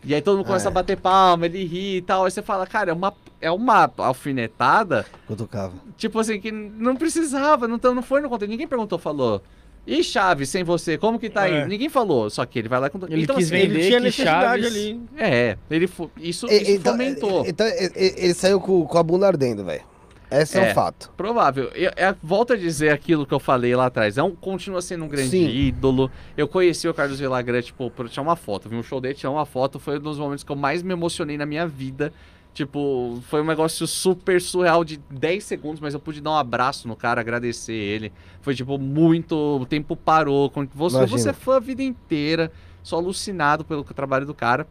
E 0.07 0.15
aí 0.15 0.23
todo 0.23 0.37
mundo 0.39 0.47
começa 0.47 0.69
É. 0.69 0.71
a 0.71 0.73
bater 0.73 0.97
palma, 0.97 1.47
ele 1.47 1.65
ri 1.65 1.97
e 1.97 2.01
tal. 2.03 2.25
Aí 2.25 2.31
você 2.31 2.41
fala, 2.41 2.65
cara, 2.67 2.91
é 2.91 2.95
uma, 2.95 3.13
é 3.41 3.51
uma 3.51 3.91
alfinetada 3.99 5.05
Cutucava. 5.27 5.73
Tipo 5.97 6.21
assim, 6.21 6.41
que 6.41 6.53
não 6.53 6.95
precisava, 6.97 7.67
não, 7.67 7.79
não 7.83 8.03
foi 8.03 8.21
no 8.21 8.29
conteúdo. 8.29 8.51
Ninguém 8.51 8.69
perguntou, 8.69 8.99
falou. 8.99 9.43
E 9.87 10.03
Chaves, 10.03 10.49
sem 10.49 10.65
você, 10.65 10.99
como 10.99 11.17
que 11.19 11.31
tá 11.31 11.49
É. 11.49 11.63
aí? 11.63 11.69
Ninguém 11.69 11.89
falou, 11.89 12.29
só 12.29 12.45
que 12.45 12.59
ele 12.59 12.69
vai 12.69 12.81
lá 12.81 12.91
com. 12.91 12.99
Ele 13.07 13.23
então, 13.23 13.37
quis 13.37 13.47
assim, 13.47 13.57
vender 13.57 13.79
Ele 13.79 13.87
tinha 13.89 14.01
necessidade 14.01 14.63
Chaves- 14.65 14.67
ali. 14.67 15.01
É, 15.17 15.57
ele 15.71 15.87
fo- 15.87 16.11
isso, 16.17 16.47
E- 16.49 16.61
isso 16.63 16.71
então, 16.73 16.93
fomentou. 16.93 17.45
Então 17.47 17.67
ele 17.95 18.35
saiu 18.35 18.61
com, 18.61 18.85
com 18.85 18.99
a 18.99 19.03
bunda 19.03 19.27
ardendo, 19.29 19.65
velho. 19.65 19.83
Esse 20.31 20.59
é, 20.59 20.69
É. 20.69 20.71
um 20.71 20.75
fato. 20.75 21.11
Provável. 21.17 21.65
Eu, 21.75 21.91
eu 21.97 22.17
volto 22.23 22.53
a 22.53 22.57
dizer 22.57 22.91
aquilo 22.91 23.25
que 23.25 23.33
eu 23.33 23.39
falei 23.39 23.75
lá 23.77 23.87
atrás. 23.87 24.19
É 24.19 24.23
um, 24.23 24.35
continua 24.35 24.83
sendo 24.83 25.05
um 25.05 25.09
grande 25.09 25.31
Sim. 25.31 25.49
ídolo. 25.49 26.11
Eu 26.37 26.49
conheci 26.49 26.89
o 26.89 26.95
Carlos 26.95 27.19
Villagrán, 27.21 27.63
tipo, 27.63 27.91
por 27.91 28.09
tirar 28.09 28.23
uma 28.23 28.37
foto. 28.37 28.69
Vi 28.69 28.77
um 28.77 28.83
show 28.83 29.01
dele, 29.01 29.15
tirar 29.15 29.31
uma 29.31 29.47
foto. 29.47 29.79
Foi 29.79 29.99
um 29.99 30.03
dos 30.03 30.19
momentos 30.19 30.43
que 30.43 30.51
eu 30.51 30.57
mais 30.57 30.83
me 30.83 30.93
emocionei 30.93 31.37
na 31.39 31.47
minha 31.47 31.67
vida. 31.67 32.13
Tipo, 32.53 33.23
foi 33.29 33.43
um 33.43 33.45
negócio 33.45 33.87
super 33.87 34.41
surreal 34.41 34.83
de 34.83 34.97
10 35.11 35.45
segundos, 35.45 35.79
mas 35.79 35.93
eu 35.93 36.01
pude 36.01 36.23
dar 36.23 36.31
um 36.31 36.37
abraço 36.37 36.89
no 36.89 36.97
cara, 36.97 37.21
agradecer 37.21 37.75
ele. 37.75 38.11
Foi, 38.41 38.55
tipo, 38.55 38.79
muito. 38.79 39.37
O 39.61 39.67
tempo 39.67 39.95
parou. 39.95 40.51
Você, 40.75 41.07
você 41.07 41.29
é 41.29 41.33
fã 41.35 41.57
a 41.57 41.61
vida 41.61 41.83
inteira, 41.83 42.51
só 42.83 42.97
alucinado 42.97 43.63
pelo 43.65 43.85
trabalho 43.85 44.25
do 44.25 44.33
cara. 44.33 44.67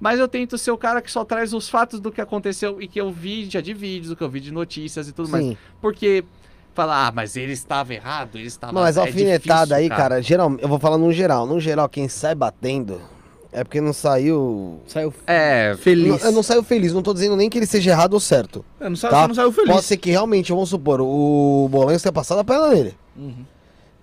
Mas 0.00 0.20
eu 0.20 0.28
tento 0.28 0.56
ser 0.56 0.70
o 0.70 0.78
cara 0.78 1.02
que 1.02 1.10
só 1.10 1.24
traz 1.24 1.52
os 1.52 1.68
fatos 1.68 1.98
do 2.00 2.12
que 2.12 2.20
aconteceu 2.20 2.80
e 2.80 2.86
que 2.86 3.00
eu 3.00 3.10
vi 3.10 3.48
já 3.50 3.60
de 3.60 3.74
vídeos, 3.74 4.08
do 4.10 4.16
que 4.16 4.22
eu 4.22 4.28
vi 4.30 4.40
de 4.40 4.52
notícias 4.52 5.08
e 5.08 5.12
tudo 5.12 5.28
mais. 5.28 5.44
Sim. 5.44 5.56
Porque 5.80 6.24
falar, 6.74 7.08
ah, 7.08 7.12
mas 7.12 7.36
ele 7.36 7.52
estava 7.52 7.92
errado, 7.92 8.36
ele 8.38 8.46
estava 8.46 8.72
Mas 8.72 8.96
a 8.96 9.02
é 9.02 9.06
alfinetada 9.06 9.74
aí, 9.74 9.88
cara, 9.88 10.22
geral, 10.22 10.54
eu 10.60 10.68
vou 10.68 10.78
falar 10.78 10.96
no 10.96 11.12
geral. 11.12 11.44
No 11.46 11.58
geral, 11.58 11.88
quem 11.88 12.08
sai 12.08 12.36
batendo 12.36 13.00
é 13.50 13.64
porque 13.64 13.80
não 13.80 13.92
saiu. 13.92 14.80
Saiu 14.86 15.12
É, 15.26 15.74
feliz. 15.80 16.08
Não, 16.08 16.18
eu 16.18 16.32
não 16.32 16.42
saiu 16.42 16.62
feliz, 16.62 16.92
não 16.92 17.02
tô 17.02 17.12
dizendo 17.12 17.34
nem 17.34 17.50
que 17.50 17.58
ele 17.58 17.66
seja 17.66 17.90
errado 17.90 18.14
ou 18.14 18.20
certo. 18.20 18.64
É, 18.78 18.88
não, 18.88 18.94
saiu, 18.94 19.10
Tá? 19.10 19.26
não 19.26 19.34
saiu 19.34 19.50
feliz. 19.50 19.72
Pode 19.72 19.84
ser 19.86 19.96
que 19.96 20.10
realmente, 20.10 20.52
vamos 20.52 20.68
supor, 20.68 21.00
o 21.00 21.68
Bolanhos 21.68 22.02
tenha 22.02 22.12
passado 22.12 22.38
a 22.38 22.44
perna 22.44 22.68
nele. 22.68 22.94
Uhum. 23.16 23.44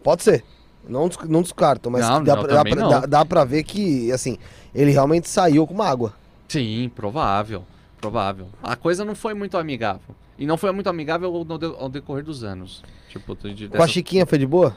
Pode 0.03 0.23
ser. 0.23 0.43
Não, 0.87 1.09
não 1.27 1.41
descarto, 1.41 1.89
mas 1.89 2.01
Não, 2.07 2.23
dá, 2.23 2.35
não, 2.35 2.43
pra, 2.43 2.53
dá, 2.53 2.63
pra, 2.63 2.87
dá- 2.87 3.05
dá 3.05 3.25
pra 3.25 3.43
ver 3.43 3.63
que, 3.63 4.11
assim, 4.11 4.37
ele 4.73 4.91
realmente 4.91 5.27
saiu 5.29 5.65
com 5.65 5.73
uma 5.73 5.87
água. 5.87 6.13
sim, 6.47 6.89
provável. 6.95 7.63
Provável. 7.99 8.47
A 8.61 8.75
coisa 8.75 9.03
não 9.03 9.15
foi 9.15 9.33
muito 9.33 9.57
amigável. 9.57 10.15
E 10.37 10.45
não 10.45 10.57
foi 10.57 10.71
muito 10.71 10.87
amigável 10.87 11.33
ao, 11.35 11.45
ao 11.81 11.89
decorrer 11.89 12.23
dos 12.23 12.43
anos. 12.43 12.83
Tipo, 13.09 13.33
de, 13.35 13.67
Com 13.67 13.75
a 13.77 13.79
dessa- 13.79 13.87
Chiquinha 13.93 14.25
foi 14.25 14.37
de 14.37 14.45
boa? 14.45 14.75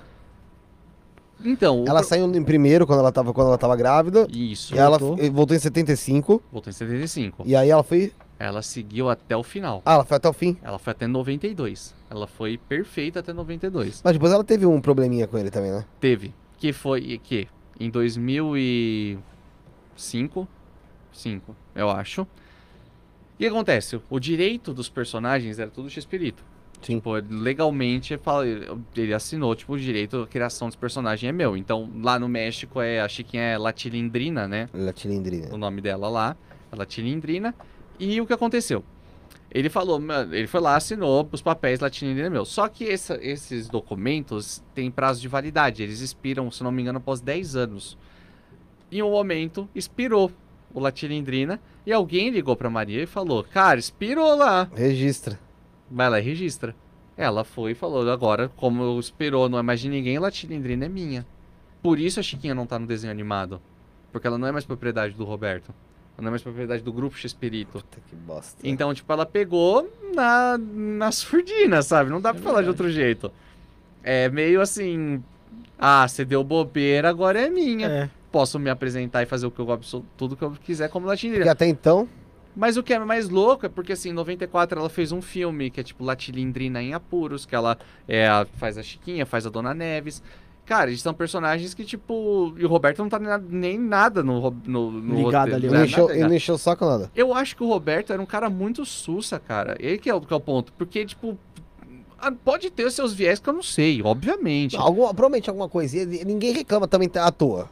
Então, 1.44 1.84
Ela 1.86 2.00
pro- 2.00 2.08
saiu 2.08 2.32
em 2.34 2.42
primeiro 2.42 2.86
quando 2.86 2.98
ela 3.00 3.12
tava, 3.12 3.32
quando 3.32 3.48
ela 3.48 3.58
tava 3.58 3.76
grávida. 3.76 4.26
Isso. 4.30 4.74
E 4.74 4.78
ela 4.78 4.98
Voltou. 4.98 5.18
f- 5.18 5.30
voltou 5.30 5.56
em 5.56 5.60
75. 5.60 6.42
Voltou 6.52 6.70
em 6.70 6.74
75. 6.74 7.42
E 7.46 7.54
aí 7.54 7.70
ela 7.70 7.82
foi. 7.82 8.12
Ela 8.38 8.62
seguiu 8.62 9.10
até 9.10 9.36
o 9.36 9.42
final. 9.42 9.82
Ah, 9.84 9.94
ela 9.94 10.04
foi 10.04 10.16
até 10.16 10.28
o 10.28 10.32
fim. 10.32 10.56
Ela 10.62 10.78
foi 10.78 10.92
até 10.92 11.06
92. 11.06 11.94
Ela 12.08 12.26
foi 12.26 12.56
perfeita 12.56 13.20
até 13.20 13.32
92. 13.32 14.00
Mas 14.04 14.12
depois 14.12 14.32
ela 14.32 14.44
teve 14.44 14.64
um 14.64 14.80
probleminha 14.80 15.26
com 15.26 15.36
ele 15.36 15.50
também, 15.50 15.72
né? 15.72 15.84
Teve. 16.00 16.32
Que 16.56 16.72
foi 16.72 17.20
que 17.22 17.48
em 17.80 17.90
2005, 17.90 20.48
5, 21.12 21.56
eu 21.74 21.90
acho. 21.90 22.22
O 22.22 22.28
que 23.38 23.46
acontece? 23.46 24.00
O 24.08 24.20
direito 24.20 24.72
dos 24.72 24.88
personagens 24.88 25.58
era 25.58 25.70
tudo 25.70 25.90
X-Espírito. 25.90 26.44
Sim. 26.82 26.96
Tipo, 26.96 27.12
legalmente 27.28 28.18
ele 28.96 29.12
assinou, 29.12 29.54
tipo, 29.54 29.72
o 29.72 29.78
direito, 29.78 30.22
a 30.22 30.26
criação 30.26 30.68
dos 30.68 30.76
personagens 30.76 31.28
é 31.28 31.32
meu. 31.32 31.56
Então, 31.56 31.90
lá 32.02 32.18
no 32.18 32.28
México, 32.28 32.80
é 32.80 33.00
a 33.00 33.08
Chiquinha 33.08 33.42
é 33.42 33.58
Latilindrina, 33.58 34.46
né? 34.46 34.68
Ela 34.72 34.94
cilindrina. 34.96 35.52
o 35.52 35.58
nome 35.58 35.80
dela 35.80 36.08
lá, 36.08 36.36
ela 36.70 36.86
Tilindrina. 36.86 37.54
E 37.98 38.20
o 38.20 38.26
que 38.26 38.32
aconteceu? 38.32 38.84
Ele 39.50 39.70
falou, 39.70 39.98
ele 40.30 40.46
foi 40.46 40.60
lá, 40.60 40.76
assinou 40.76 41.26
os 41.32 41.40
papéis 41.40 41.80
Latilindrina 41.80 42.28
meu. 42.28 42.44
Só 42.44 42.68
que 42.68 42.86
essa- 42.88 43.18
esses 43.22 43.66
documentos 43.68 44.62
têm 44.74 44.90
prazo 44.90 45.20
de 45.22 45.28
validade, 45.28 45.82
eles 45.82 46.00
expiram, 46.00 46.50
se 46.50 46.62
não 46.62 46.70
me 46.70 46.82
engano, 46.82 46.98
após 46.98 47.20
10 47.20 47.56
anos. 47.56 47.96
Em 48.92 49.02
um 49.02 49.10
momento, 49.10 49.68
expirou 49.74 50.30
o 50.72 50.80
Latilindrina 50.80 51.58
e 51.86 51.92
alguém 51.92 52.28
ligou 52.30 52.54
pra 52.56 52.68
Maria 52.70 53.02
e 53.02 53.06
falou: 53.06 53.42
Cara, 53.42 53.78
expirou 53.80 54.34
lá. 54.36 54.68
Registra. 54.74 55.38
Vai 55.90 56.10
lá 56.10 56.18
e 56.20 56.22
registra. 56.22 56.76
Ela 57.16 57.42
foi 57.42 57.72
e 57.72 57.74
falou: 57.74 58.08
Agora, 58.10 58.50
como 58.54 58.98
expirou, 59.00 59.48
não 59.48 59.58
é 59.58 59.62
mais 59.62 59.80
de 59.80 59.88
ninguém, 59.88 60.18
Latilindrina 60.18 60.84
é 60.84 60.88
minha. 60.88 61.26
Por 61.82 61.98
isso 61.98 62.20
a 62.20 62.22
Chiquinha 62.22 62.54
não 62.54 62.66
tá 62.66 62.78
no 62.78 62.86
desenho 62.86 63.10
animado. 63.12 63.60
Porque 64.12 64.26
ela 64.26 64.36
não 64.38 64.46
é 64.48 64.52
mais 64.52 64.64
propriedade 64.66 65.14
do 65.14 65.24
Roberto. 65.24 65.72
Não 66.18 66.28
é 66.28 66.30
mais 66.30 66.42
propriedade 66.42 66.82
do 66.82 66.92
grupo 66.92 67.16
X-Espírito. 67.16 67.72
Puta 67.72 67.98
que 68.08 68.16
bosta. 68.16 68.56
Então, 68.64 68.92
tipo, 68.92 69.12
ela 69.12 69.24
pegou 69.24 69.88
na, 70.14 70.58
na 70.58 71.12
surdina, 71.12 71.80
sabe? 71.80 72.10
Não 72.10 72.20
dá 72.20 72.34
pra 72.34 72.42
falar 72.42 72.62
de 72.62 72.68
outro 72.68 72.90
jeito. 72.90 73.30
É 74.02 74.28
meio 74.28 74.60
assim. 74.60 75.22
Ah, 75.78 76.06
você 76.08 76.24
deu 76.24 76.42
bobeira, 76.42 77.08
agora 77.08 77.40
é 77.40 77.48
minha. 77.48 77.86
É. 77.86 78.10
Posso 78.32 78.58
me 78.58 78.68
apresentar 78.68 79.22
e 79.22 79.26
fazer 79.26 79.46
o 79.46 79.50
que 79.50 79.60
eu 79.60 79.66
gosto, 79.66 80.04
tudo 80.16 80.36
que 80.36 80.42
eu 80.42 80.50
quiser 80.50 80.90
como 80.90 81.06
Latilindrina. 81.06 81.44
Porque 81.44 81.64
até 81.64 81.66
então. 81.68 82.08
Mas 82.54 82.76
o 82.76 82.82
que 82.82 82.92
é 82.92 82.98
mais 82.98 83.28
louco 83.28 83.66
é 83.66 83.68
porque, 83.68 83.92
assim, 83.92 84.10
em 84.10 84.12
94 84.12 84.80
ela 84.80 84.90
fez 84.90 85.12
um 85.12 85.22
filme 85.22 85.70
que 85.70 85.78
é 85.78 85.82
tipo 85.84 86.02
Latilindrina 86.02 86.82
em 86.82 86.92
Apuros, 86.92 87.46
que 87.46 87.54
ela 87.54 87.78
é, 88.08 88.28
faz 88.56 88.76
a 88.76 88.82
Chiquinha, 88.82 89.24
faz 89.24 89.46
a 89.46 89.50
Dona 89.50 89.72
Neves. 89.72 90.20
Cara, 90.68 90.90
eles 90.90 91.00
são 91.00 91.14
personagens 91.14 91.72
que, 91.72 91.82
tipo. 91.82 92.52
E 92.58 92.64
o 92.66 92.68
Roberto 92.68 92.98
não 92.98 93.08
tá 93.08 93.18
nem 93.48 93.78
nada 93.78 94.22
no. 94.22 94.50
no, 94.66 94.90
no 94.90 95.16
Ligado 95.16 95.52
roteiro, 95.52 95.54
ali, 95.56 95.66
Ele 95.66 95.72
né? 95.72 95.78
não 95.78 95.84
encheu, 95.86 96.02
Nada 96.06 96.18
ele 96.18 96.28
não 96.28 96.34
encheu 96.34 96.54
o 96.56 96.58
saco 96.58 96.84
nada. 96.84 97.10
Eu 97.16 97.32
acho 97.32 97.56
que 97.56 97.62
o 97.64 97.66
Roberto 97.66 98.12
era 98.12 98.20
um 98.20 98.26
cara 98.26 98.50
muito 98.50 98.84
sussa, 98.84 99.38
cara. 99.40 99.78
Ele 99.80 99.96
que 99.96 100.10
é 100.10 100.14
o, 100.14 100.20
que 100.20 100.30
é 100.30 100.36
o 100.36 100.40
ponto. 100.40 100.70
Porque, 100.74 101.06
tipo. 101.06 101.38
Pode 102.44 102.68
ter 102.68 102.84
os 102.84 102.92
seus 102.92 103.14
viés 103.14 103.38
que 103.38 103.48
eu 103.48 103.54
não 103.54 103.62
sei, 103.62 104.02
obviamente. 104.02 104.76
Algum, 104.76 105.06
provavelmente 105.06 105.48
alguma 105.48 105.70
coisinha. 105.70 106.04
Ninguém 106.04 106.52
reclama 106.52 106.86
também 106.86 107.08
à 107.14 107.32
toa. 107.32 107.70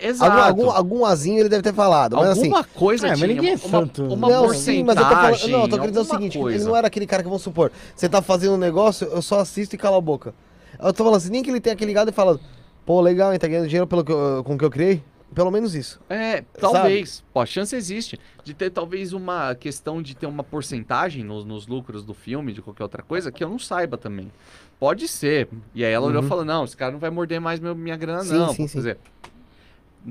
Exato. 0.00 0.32
Algum, 0.32 0.64
algum, 0.64 0.70
algum 0.70 1.04
azinho 1.04 1.40
ele 1.40 1.50
deve 1.50 1.62
ter 1.62 1.74
falado. 1.74 2.16
Mas 2.16 2.30
assim. 2.30 2.44
Alguma 2.44 2.64
coisa 2.64 3.08
É, 3.08 3.10
mas 3.10 3.20
ninguém 3.20 3.50
é 3.50 3.56
uma, 3.56 3.58
santo. 3.58 4.02
uma 4.04 4.28
não, 4.30 4.44
porcentagem. 4.44 4.80
sim, 4.80 4.84
mas 4.84 4.96
eu 4.96 5.02
tô 5.02 5.10
falando. 5.10 5.48
Não, 5.48 5.60
eu 5.62 5.68
tô 5.68 5.76
querendo 5.76 5.90
dizer 5.90 6.00
o 6.00 6.04
seguinte: 6.04 6.38
coisa. 6.38 6.56
ele 6.56 6.64
não 6.64 6.74
era 6.74 6.86
aquele 6.86 7.06
cara 7.06 7.22
que, 7.22 7.28
vamos 7.28 7.42
supor, 7.42 7.70
você 7.94 8.08
tá 8.08 8.22
fazendo 8.22 8.54
um 8.54 8.58
negócio, 8.58 9.06
eu 9.08 9.20
só 9.20 9.40
assisto 9.40 9.74
e 9.74 9.78
calo 9.78 9.96
a 9.96 10.00
boca. 10.00 10.32
Eu 10.80 10.92
tô 10.92 11.04
falando 11.04 11.16
assim, 11.16 11.30
nem 11.30 11.42
que 11.42 11.50
ele 11.50 11.60
tenha 11.60 11.74
aquele 11.74 11.90
ligado 11.90 12.08
e 12.10 12.12
falando, 12.12 12.40
pô, 12.86 13.00
legal, 13.00 13.32
hein, 13.32 13.38
tá 13.38 13.48
ganhando 13.48 13.66
dinheiro 13.66 13.86
pelo 13.86 14.04
que 14.04 14.12
eu- 14.12 14.42
com 14.44 14.54
o 14.54 14.58
que 14.58 14.64
eu 14.64 14.70
criei? 14.70 15.02
Pelo 15.34 15.50
menos 15.50 15.74
isso. 15.74 16.00
É, 16.08 16.42
talvez. 16.58 17.22
Pô, 17.34 17.40
a 17.40 17.46
chance 17.46 17.76
existe 17.76 18.18
de 18.42 18.54
ter 18.54 18.70
talvez 18.70 19.12
uma 19.12 19.54
questão 19.54 20.00
de 20.00 20.16
ter 20.16 20.24
uma 20.26 20.42
porcentagem 20.42 21.22
nos, 21.22 21.44
nos 21.44 21.66
lucros 21.66 22.02
do 22.02 22.14
filme, 22.14 22.52
de 22.52 22.62
qualquer 22.62 22.82
outra 22.84 23.02
coisa, 23.02 23.30
que 23.30 23.44
eu 23.44 23.48
não 23.48 23.58
saiba 23.58 23.98
também. 23.98 24.32
Pode 24.80 25.06
ser. 25.06 25.48
E 25.74 25.84
aí 25.84 25.92
ela 25.92 26.06
olhou 26.06 26.22
e 26.22 26.24
Uhum. 26.24 26.28
falou: 26.30 26.44
não, 26.46 26.64
esse 26.64 26.74
cara 26.76 26.92
não 26.92 26.98
vai 26.98 27.10
morder 27.10 27.40
mais 27.40 27.60
meu- 27.60 27.74
minha 27.74 27.96
grana, 27.96 28.24
Sim, 28.24 28.38
não. 28.38 28.54
sim, 28.54 28.66
Quer 28.68 28.76
dizer, 28.78 28.98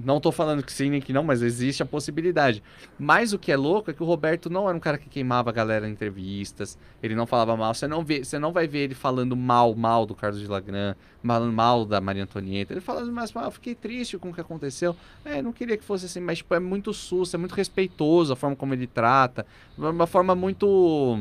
não 0.06 0.20
tô 0.20 0.32
falando 0.32 0.64
que 0.64 0.72
sim 0.72 0.90
nem 0.90 1.02
que 1.02 1.12
não, 1.12 1.24
mas 1.24 1.42
existe 1.42 1.82
a 1.82 1.86
possibilidade. 1.86 2.62
Mas 3.00 3.34
o 3.34 3.40
que 3.40 3.52
é 3.52 3.58
louco 3.58 3.90
é 3.90 3.94
que 3.94 4.04
o 4.04 4.06
Roberto 4.06 4.50
não 4.50 4.68
era 4.68 4.78
um 4.78 4.80
cara 4.80 4.98
que 4.98 5.10
queimava 5.10 5.50
a 5.50 5.54
galera 5.54 5.88
em 5.88 5.92
entrevistas, 5.92 6.78
ele 7.02 7.16
não 7.16 7.26
falava 7.26 7.58
mal. 7.58 7.74
Você 7.74 7.88
não, 7.88 8.04
vê, 8.04 8.24
você 8.24 8.38
não 8.38 8.52
vai 8.52 8.68
ver 8.68 8.80
ele 8.80 8.96
falando 8.96 9.36
mal, 9.36 9.74
mal 9.76 10.06
do 10.06 10.14
Carlos 10.14 10.40
de 10.40 10.48
Lagran, 10.48 10.96
falando 11.24 11.52
mal 11.52 11.86
da 11.86 12.00
Maria 12.00 12.24
Antonieta. 12.24 12.74
Ele 12.74 12.82
falando 12.82 13.12
mais 13.12 13.32
mal, 13.34 13.46
eu 13.46 13.52
fiquei 13.52 13.74
triste 13.74 14.18
com 14.18 14.30
o 14.30 14.34
que 14.34 14.42
aconteceu. 14.42 14.96
É, 15.26 15.42
não 15.42 15.52
queria 15.52 15.78
que 15.78 15.84
fosse 15.84 16.06
assim, 16.06 16.20
mas 16.20 16.40
tipo, 16.40 16.54
é 16.54 16.60
muito 16.60 16.94
susto, 16.94 17.36
é 17.36 17.38
muito 17.38 17.56
respeitoso 17.56 18.34
a 18.34 18.36
forma 18.36 18.56
como 18.56 18.74
ele 18.74 18.88
trata. 18.88 19.46
Uma 19.78 20.08
forma 20.08 20.36
muito. 20.36 21.20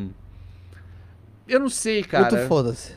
Eu 1.49 1.61
não 1.61 1.69
sei, 1.69 2.03
cara. 2.03 2.31
Muito 2.31 2.49
foda-se. 2.49 2.95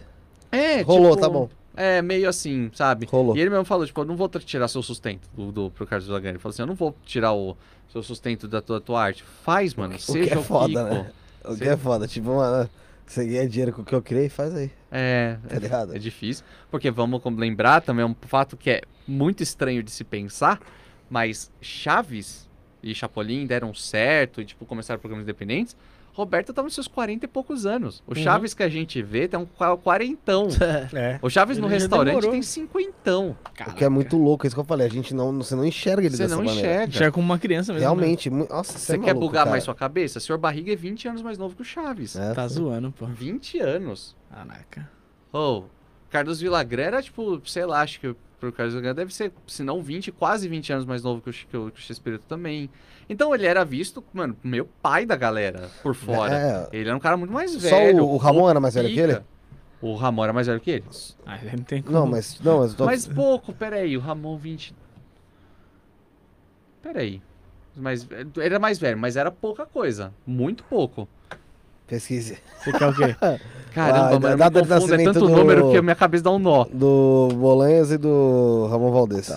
É, 0.52 0.82
Rolou, 0.82 1.12
tipo, 1.12 1.22
tá 1.22 1.30
bom. 1.30 1.50
É, 1.82 2.02
meio 2.02 2.28
assim, 2.28 2.70
sabe? 2.74 3.06
Rolou. 3.10 3.38
E 3.38 3.40
ele 3.40 3.50
mesmo 3.50 3.64
falou, 3.64 3.86
tipo, 3.86 4.02
eu 4.02 4.06
não 4.06 4.18
vou 4.18 4.28
tirar 4.28 4.68
seu 4.68 4.84
sustento 4.84 5.30
do, 5.34 5.50
do, 5.52 5.72
pro 5.72 5.88
Carlos 5.88 6.10
Lagan. 6.10 6.30
Ele 6.32 6.38
falou 6.40 6.52
assim, 6.54 6.62
eu 6.62 6.68
não 6.68 6.76
vou 6.76 6.94
tirar 7.06 7.32
o 7.34 7.56
seu 7.90 8.04
sustento 8.04 8.48
da 8.50 8.62
tua, 8.62 8.82
tua 8.82 9.02
arte. 9.02 9.24
Faz, 9.44 9.74
mano, 9.74 9.94
O 9.94 9.98
que 9.98 10.04
seja 10.04 10.36
é 10.36 10.38
o 10.38 10.44
foda, 10.44 10.68
Kiko. 10.84 10.94
né? 10.96 11.12
O 11.46 11.50
que 11.56 11.64
Sim. 11.64 11.70
é 11.70 11.78
foda, 11.78 12.06
tipo, 12.06 12.36
mano, 12.36 12.70
você 13.06 13.26
ganha 13.26 13.48
dinheiro 13.48 13.72
com 13.72 13.82
o 13.82 13.86
que 13.86 13.96
eu 13.96 14.02
criei, 14.02 14.28
faz 14.28 14.54
aí, 14.54 14.70
É, 14.92 15.38
tá 15.48 15.58
ligado? 15.58 15.96
é 15.96 16.00
difícil. 16.00 16.44
Porque 16.70 16.92
vamos 16.92 17.22
lembrar 17.38 17.82
também 17.82 18.04
um 18.04 18.14
fato 18.24 18.58
que 18.58 18.70
é 18.70 18.82
muito 19.08 19.42
estranho 19.42 19.82
de 19.82 19.90
se 19.90 20.04
pensar, 20.04 20.60
mas 21.10 21.50
Chaves 21.62 22.48
e 22.84 22.94
Chapolin 22.94 23.46
deram 23.48 23.74
certo 23.74 24.42
e, 24.42 24.46
tipo, 24.46 24.66
começaram 24.66 25.00
programas 25.00 25.24
independentes. 25.24 25.76
Roberto 26.20 26.54
tava 26.54 26.66
nos 26.66 26.74
seus 26.76 26.88
40 26.88 27.26
e 27.26 27.28
poucos 27.28 27.66
anos. 27.66 28.04
O 28.06 28.12
Uhum. 28.16 28.22
Chaves 28.24 28.54
que 28.54 28.62
a 28.62 28.70
gente 28.70 29.02
vê 29.02 29.28
tem 29.28 29.40
um 29.40 29.46
qua- 29.46 29.76
quarentão. 29.78 30.48
É. 30.94 31.18
O 31.22 31.30
Chaves 31.30 31.58
no 31.58 31.66
Ele 31.68 31.76
já 31.76 31.80
restaurante 31.80 32.08
demorou. 32.16 32.32
tem 32.32 32.42
cinquentão. 32.42 33.38
O 33.68 33.74
que 33.74 33.84
é 33.84 33.90
muito 33.90 34.18
louco, 34.18 34.46
é 34.46 34.48
isso 34.48 34.56
que 34.56 34.60
eu 34.60 34.66
falei, 34.66 34.86
a 34.88 34.90
gente 34.90 35.14
não, 35.14 35.36
você 35.38 35.56
não 35.56 35.66
enxerga 35.66 36.02
ele 36.06 36.16
Você 36.16 36.24
dessa 36.24 36.36
não 36.36 36.44
maneira. 36.44 36.68
enxerga. 36.68 36.92
Já 36.94 37.06
é 37.06 37.12
como 37.12 37.26
uma 37.26 37.40
criança 37.40 37.72
mesmo. 37.74 37.82
Realmente, 37.84 38.30
mu- 38.30 38.48
nossa, 38.50 38.78
Você 38.78 38.94
é 38.94 38.98
quer 38.98 39.08
maluco, 39.08 39.26
bugar 39.28 39.42
cara. 39.42 39.52
mais 39.52 39.64
sua 39.64 39.76
cabeça? 39.76 40.20
Senhor 40.20 40.38
Barriga 40.38 40.72
é 40.74 40.76
20 40.76 41.08
anos 41.08 41.22
mais 41.22 41.38
novo 41.38 41.56
que 41.56 41.62
o 41.62 41.66
Chaves. 41.66 42.16
É, 42.16 42.20
Né? 42.30 42.34
Tá 42.34 42.48
sim. 42.48 42.56
zoando, 42.56 42.92
pô. 42.92 43.06
20 43.06 43.60
anos. 43.60 44.16
Caraca. 44.30 44.90
Oh, 45.32 45.64
Carlos 46.10 46.40
Villagrán 46.42 46.84
era 46.84 47.02
tipo, 47.02 47.42
sei 47.46 47.66
lá, 47.66 47.82
acho 47.82 48.00
que 48.00 48.16
pro 48.40 48.52
Carlos 48.54 48.74
Villagrán 48.74 48.96
deve 48.96 49.14
ser, 49.14 49.32
se 49.48 49.64
não 49.64 49.82
20, 49.82 50.12
quase 50.12 50.48
20 50.48 50.72
anos 50.74 50.86
mais 50.86 51.04
novo 51.04 51.22
que 51.22 51.30
o, 51.30 51.34
que 51.34 51.58
o, 51.58 51.72
que 51.72 51.80
o 51.80 51.82
X-Espírito 51.82 52.26
também. 52.28 52.70
Então 53.10 53.34
ele 53.34 53.46
era 53.46 53.66
visto, 53.66 54.04
mano, 54.14 54.36
meu 54.44 54.66
pai 54.82 55.06
da 55.06 55.16
galera 55.16 55.70
por 55.84 55.94
fora. 55.96 56.36
É, 56.72 56.78
Ele 56.78 56.88
era 56.90 56.96
um 56.98 57.00
cara 57.00 57.18
muito 57.18 57.34
mais 57.34 57.52
Só 57.52 57.60
velho. 57.60 58.06
o- 58.06 58.14
o 58.14 58.18
Ramon 58.18 58.50
era 58.50 58.60
mais 58.60 58.74
velho 58.76 58.88
que 58.90 58.96
pica. 58.96 59.04
ele? 59.14 59.22
O 59.82 59.96
Ramon 59.96 60.24
era 60.26 60.34
mais 60.34 60.48
velho 60.48 60.60
que 60.60 60.72
ele. 60.72 60.84
Ah, 61.26 61.38
não 61.56 61.64
tem 61.64 61.82
como. 61.82 61.98
não, 61.98 62.06
mas, 62.08 62.40
não, 62.42 62.60
mas, 62.60 62.72
eu 62.72 62.78
tô- 62.78 62.86
Mas 62.86 63.08
pouco, 63.08 63.52
peraí, 63.54 63.96
o 63.98 64.00
Ramon 64.00 64.38
20. 64.38 64.76
Peraí. 66.82 67.22
Mas 67.76 68.08
ele 68.12 68.32
era 68.46 68.60
mais 68.60 68.78
velho, 68.78 68.98
mas 68.98 69.16
era 69.16 69.32
pouca 69.32 69.66
coisa. 69.66 70.14
Muito 70.26 70.64
pouco. 70.64 71.08
pesquise. 71.88 72.38
Você 72.60 72.72
quer 72.74 72.88
o 72.88 72.94
quê? 72.96 73.16
Caramba, 73.74 74.32
Ah, 74.32 74.36
data 74.36 74.60
me 74.60 74.66
de 74.66 74.70
confundo, 74.70 74.94
é 74.94 74.98
nascimento 74.98 75.14
tanto 75.14 75.28
do- 75.28 75.36
número 75.36 75.72
que 75.72 75.78
a 75.78 75.82
minha 75.82 75.96
cabeça 75.96 76.24
dá 76.24 76.32
um 76.32 76.40
nó. 76.40 76.66
Do 76.66 77.30
Bolanhas 77.36 77.92
e 77.92 77.98
do 77.98 78.68
Ramon 78.70 78.92
Valdez. 78.92 79.32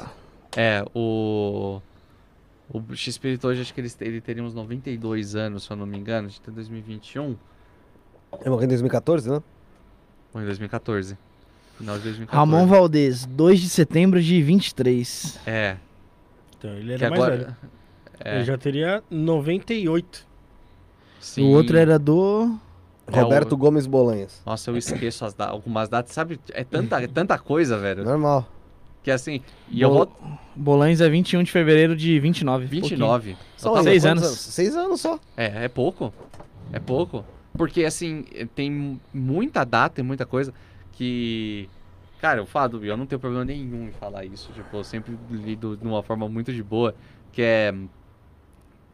É, 0.57 0.85
o. 0.95 1.81
O 2.75 2.83
X-Espírito 2.97 3.47
hoje, 3.47 3.61
acho 3.61 3.75
que 3.75 3.81
ele, 3.83 3.93
ele 4.01 4.21
teria 4.23 4.43
uns 4.43 4.55
92 4.55 5.37
anos, 5.37 5.65
se 5.65 5.71
eu 5.71 5.77
não 5.77 5.85
me 5.85 5.99
engano. 5.99 6.29
A 6.29 6.31
gente 6.31 6.41
tá 6.41 6.51
em 6.51 6.55
2021 6.55 7.37
Ele 8.41 8.49
morreu 8.51 8.65
em 8.65 8.69
2014, 8.69 9.29
né? 9.31 9.43
ou 10.33 10.41
em 10.41 10.45
2014. 10.47 11.19
Final 11.77 11.97
de 11.99 12.05
2014. 12.05 12.35
Ramon 12.35 12.67
Valdez, 12.67 13.27
2 13.27 13.61
de 13.61 13.69
setembro 13.69 14.23
de 14.23 14.41
23. 14.43 15.39
É, 15.47 15.77
Então, 16.59 16.71
ele 16.71 16.97
que 16.97 17.05
era 17.05 17.11
mais 17.11 17.23
velho. 17.23 17.43
agora... 17.43 17.59
É, 18.25 18.37
Ele 18.37 18.45
já 18.45 18.57
teria 18.57 19.03
98. 19.11 20.27
sim. 21.21 21.43
O 21.45 21.49
outro 21.57 21.77
era 21.77 21.99
do. 21.99 22.57
É, 23.07 23.21
Roberto 23.21 23.53
o- 23.53 23.57
Gomes 23.57 23.87
Bolanhas. 23.87 24.41
Nossa, 24.47 24.71
eu 24.71 24.77
esqueço 24.77 25.25
as 25.25 25.35
da- 25.35 25.49
algumas 25.49 25.89
datas, 25.89 26.13
sabe? 26.13 26.39
É 26.53 26.63
tanta, 26.65 27.03
é 27.03 27.07
tanta 27.07 27.39
coisa, 27.39 27.77
velho. 27.79 28.05
Normal. 28.05 28.47
Que 29.03 29.11
assim, 29.11 29.41
e 29.69 29.83
eu 29.83 29.89
Bol- 29.91 29.99
vou... 30.21 30.39
Bolães 30.55 31.01
é 31.01 31.09
21 31.09 31.43
de 31.43 31.51
fevereiro 31.51 31.97
de 31.97 32.21
29. 32.21 32.65
pouquinho. 32.67 32.83
29. 32.91 33.37
Só 33.57 33.71
Eu 33.71 33.73
tava- 33.75 33.85
seis 33.85 34.03
quantos 34.05 34.23
anos. 34.25 34.39
Seis 34.39 34.77
anos 34.77 35.01
só. 35.01 35.19
É, 35.37 35.65
é 35.65 35.69
pouco. 35.69 36.13
É 36.73 36.79
pouco. 36.79 37.25
Porque, 37.57 37.85
assim, 37.85 38.25
tem 38.55 38.99
muita 39.13 39.65
data 39.65 40.01
e 40.01 40.05
muita 40.05 40.25
coisa 40.25 40.55
que. 40.93 41.69
Cara, 42.21 42.39
eu 42.41 42.47
falo, 42.47 42.85
eu 42.85 42.97
não 42.97 43.05
tenho 43.05 43.19
problema 43.21 43.45
nenhum 43.45 43.89
em 43.89 43.93
falar 43.93 44.25
isso. 44.25 44.53
Tipo, 44.53 44.77
eu 44.77 44.85
sempre 44.85 45.19
lido 45.29 45.77
de 45.77 45.85
uma 45.87 46.03
forma 46.05 46.29
muito 46.29 46.53
de 46.53 46.63
boa. 46.63 46.95
Que 47.33 47.43
é. 47.43 47.75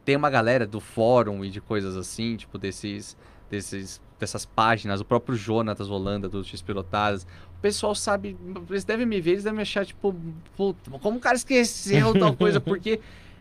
Tem 0.04 0.16
uma 0.16 0.30
galera 0.30 0.66
do 0.66 0.80
fórum 0.80 1.44
e 1.44 1.50
de 1.50 1.60
coisas 1.60 1.96
assim, 1.96 2.36
tipo, 2.36 2.56
desses. 2.56 3.14
Desses 3.50 4.00
dessas 4.18 4.44
páginas, 4.44 5.00
o 5.00 5.04
próprio 5.04 5.36
Jonatas 5.36 5.88
Holanda 5.88 6.28
do 6.28 6.42
X 6.42 6.60
Pilotadas. 6.60 7.24
O 7.56 7.60
pessoal 7.60 7.94
sabe, 7.94 8.36
eles 8.68 8.84
devem 8.84 9.06
me 9.06 9.20
ver, 9.20 9.32
eles 9.32 9.44
devem 9.44 9.58
me 9.58 9.62
achar, 9.62 9.86
tipo, 9.86 10.14
puta, 10.56 10.90
como 10.98 11.18
o 11.18 11.20
cara 11.20 11.36
esqueceu 11.36 12.18
tal 12.18 12.34
coisa, 12.34 12.58
porque 12.60 13.00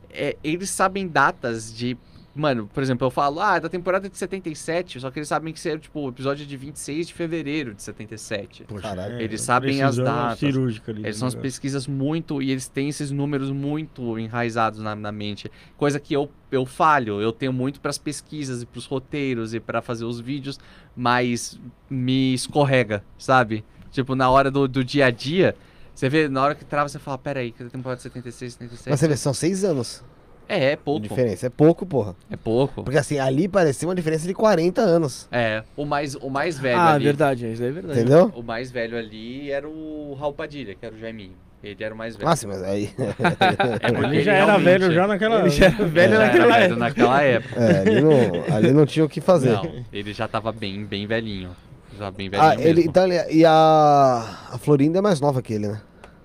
é, 0.09 0.37
eles 0.43 0.69
sabem 0.69 1.07
datas 1.07 1.75
de 1.75 1.97
Mano, 2.37 2.69
por 2.71 2.83
exemplo, 2.83 3.07
eu 3.07 3.09
falo, 3.09 3.39
ah, 3.39 3.57
da 3.57 3.67
temporada 3.67 4.07
de 4.07 4.15
77, 4.15 4.99
só 4.99 5.09
que 5.09 5.17
eles 5.17 5.27
sabem 5.27 5.51
que 5.51 5.57
isso 5.57 5.67
é, 5.67 5.75
tipo, 5.75 5.99
o 6.01 6.09
episódio 6.09 6.45
de 6.45 6.55
26 6.55 7.07
de 7.07 7.13
fevereiro 7.13 7.73
de 7.73 7.81
77. 7.81 8.65
Poxa, 8.65 8.83
Caralho. 8.83 9.19
Eles 9.19 9.41
sabem 9.41 9.81
as 9.81 9.95
precisão 9.95 10.05
datas. 10.05 10.39
cirúrgica 10.39 10.91
ali. 10.91 11.01
Eles 11.01 11.15
do 11.15 11.19
são 11.19 11.27
as 11.27 11.33
pesquisas 11.33 11.87
muito, 11.87 12.39
e 12.39 12.51
eles 12.51 12.67
têm 12.67 12.89
esses 12.89 13.09
números 13.09 13.49
muito 13.49 14.19
enraizados 14.19 14.79
na, 14.79 14.95
na 14.95 15.11
mente. 15.11 15.51
Coisa 15.75 15.99
que 15.99 16.13
eu, 16.13 16.29
eu 16.51 16.63
falho, 16.63 17.19
eu 17.19 17.31
tenho 17.31 17.51
muito 17.51 17.81
pras 17.81 17.97
pesquisas 17.97 18.61
e 18.61 18.67
pros 18.67 18.85
roteiros 18.85 19.55
e 19.55 19.59
pra 19.59 19.81
fazer 19.81 20.05
os 20.05 20.19
vídeos, 20.19 20.59
mas 20.95 21.59
me 21.89 22.35
escorrega, 22.35 23.03
sabe? 23.17 23.65
Tipo, 23.89 24.13
na 24.13 24.29
hora 24.29 24.51
do, 24.51 24.67
do 24.67 24.83
dia 24.83 25.07
a 25.07 25.09
dia, 25.09 25.55
você 25.95 26.07
vê, 26.07 26.29
na 26.29 26.43
hora 26.43 26.53
que 26.53 26.63
trava, 26.63 26.87
você 26.87 26.99
fala, 26.99 27.17
peraí, 27.17 27.51
que 27.51 27.63
é 27.63 27.65
a 27.65 27.69
temporada 27.71 27.97
de 27.97 28.03
76, 28.03 28.53
77... 28.53 28.89
Mas 28.91 28.99
você 28.99 29.07
vê, 29.07 29.17
são 29.17 29.33
seis 29.33 29.63
anos 29.63 30.03
É, 30.49 30.71
é 30.71 30.75
pouco, 30.75 31.01
diferença. 31.01 31.47
É 31.47 31.49
pouco, 31.49 31.85
porra. 31.85 32.15
é 32.31 32.35
pouco. 32.37 32.83
Porque 32.83 32.97
assim, 32.97 33.19
ali 33.19 33.47
parecia 33.47 33.87
uma 33.87 33.93
diferença 33.95 34.25
de 34.27 34.33
40 34.33 34.81
anos. 34.81 35.27
É, 35.31 35.63
o 35.75 35.85
mais, 35.85 36.15
o 36.15 36.29
mais 36.29 36.57
velho 36.57 36.79
Ah, 36.79 36.93
ali... 36.93 37.03
verdade, 37.05 37.51
isso 37.51 37.61
aí 37.61 37.69
é 37.69 37.71
verdade. 37.71 37.99
Entendeu? 37.99 38.31
O 38.35 38.41
mais 38.41 38.71
velho 38.71 38.97
ali 38.97 39.51
era 39.51 39.67
o 39.67 40.15
Raul 40.19 40.33
Padilha, 40.33 40.73
que 40.75 40.85
era 40.85 40.95
o 40.95 40.97
Jaiminho. 40.99 41.33
Ele 41.63 41.83
era 41.83 41.93
o 41.93 41.97
mais 41.97 42.15
velho. 42.15 42.29
Ah, 42.29 42.35
sim, 42.35 42.47
mas 42.47 42.61
aí. 42.63 42.91
É 43.81 43.89
Ele 44.05 44.21
já 44.23 44.33
era 44.33 44.57
velho 44.57 44.91
já 44.93 45.07
naquela. 45.07 45.39
Ele 45.41 45.49
já 45.49 45.65
era 45.65 45.85
velho 45.85 46.13
era 46.13 46.25
naquela 46.25 46.45
velho 46.53 46.63
época. 46.63 46.75
naquela 46.79 47.21
época. 47.23 47.59
É, 47.59 47.79
ali 47.81 48.01
não, 48.01 48.55
ali 48.55 48.71
não 48.71 48.85
tinha 48.85 49.03
o 49.05 49.09
que 49.09 49.19
fazer. 49.19 49.49
Não, 49.53 49.83
ele 49.91 50.13
já 50.13 50.27
tava 50.27 50.51
bem, 50.51 50.85
bem 50.85 51.05
velhinho. 51.07 51.49
Já 51.97 52.11
bem 52.11 52.29
velhinho 52.29 52.49
Ah, 52.49 52.53
ele, 52.55 52.75
mesmo. 52.75 52.89
então, 52.89 53.03
ele- 53.11 53.33
e 53.33 53.43
a, 53.43 54.49
a 54.51 54.57
Florinda 54.59 54.99
é 54.99 55.01
mais 55.01 55.19
nova 55.19 55.41
que 55.41 55.53
ele, 55.53 55.67
né? 55.67 55.81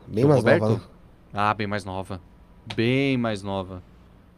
Bem 0.06 0.24
O 0.24 0.28
mais 0.28 0.40
Roberto? 0.40 0.60
nova. 0.62 0.74
né? 0.74 0.80
Ah, 1.32 1.54
bem 1.54 1.66
mais 1.66 1.84
nova. 1.84 2.20
Bem 2.76 3.16
mais 3.16 3.42
nova. 3.42 3.82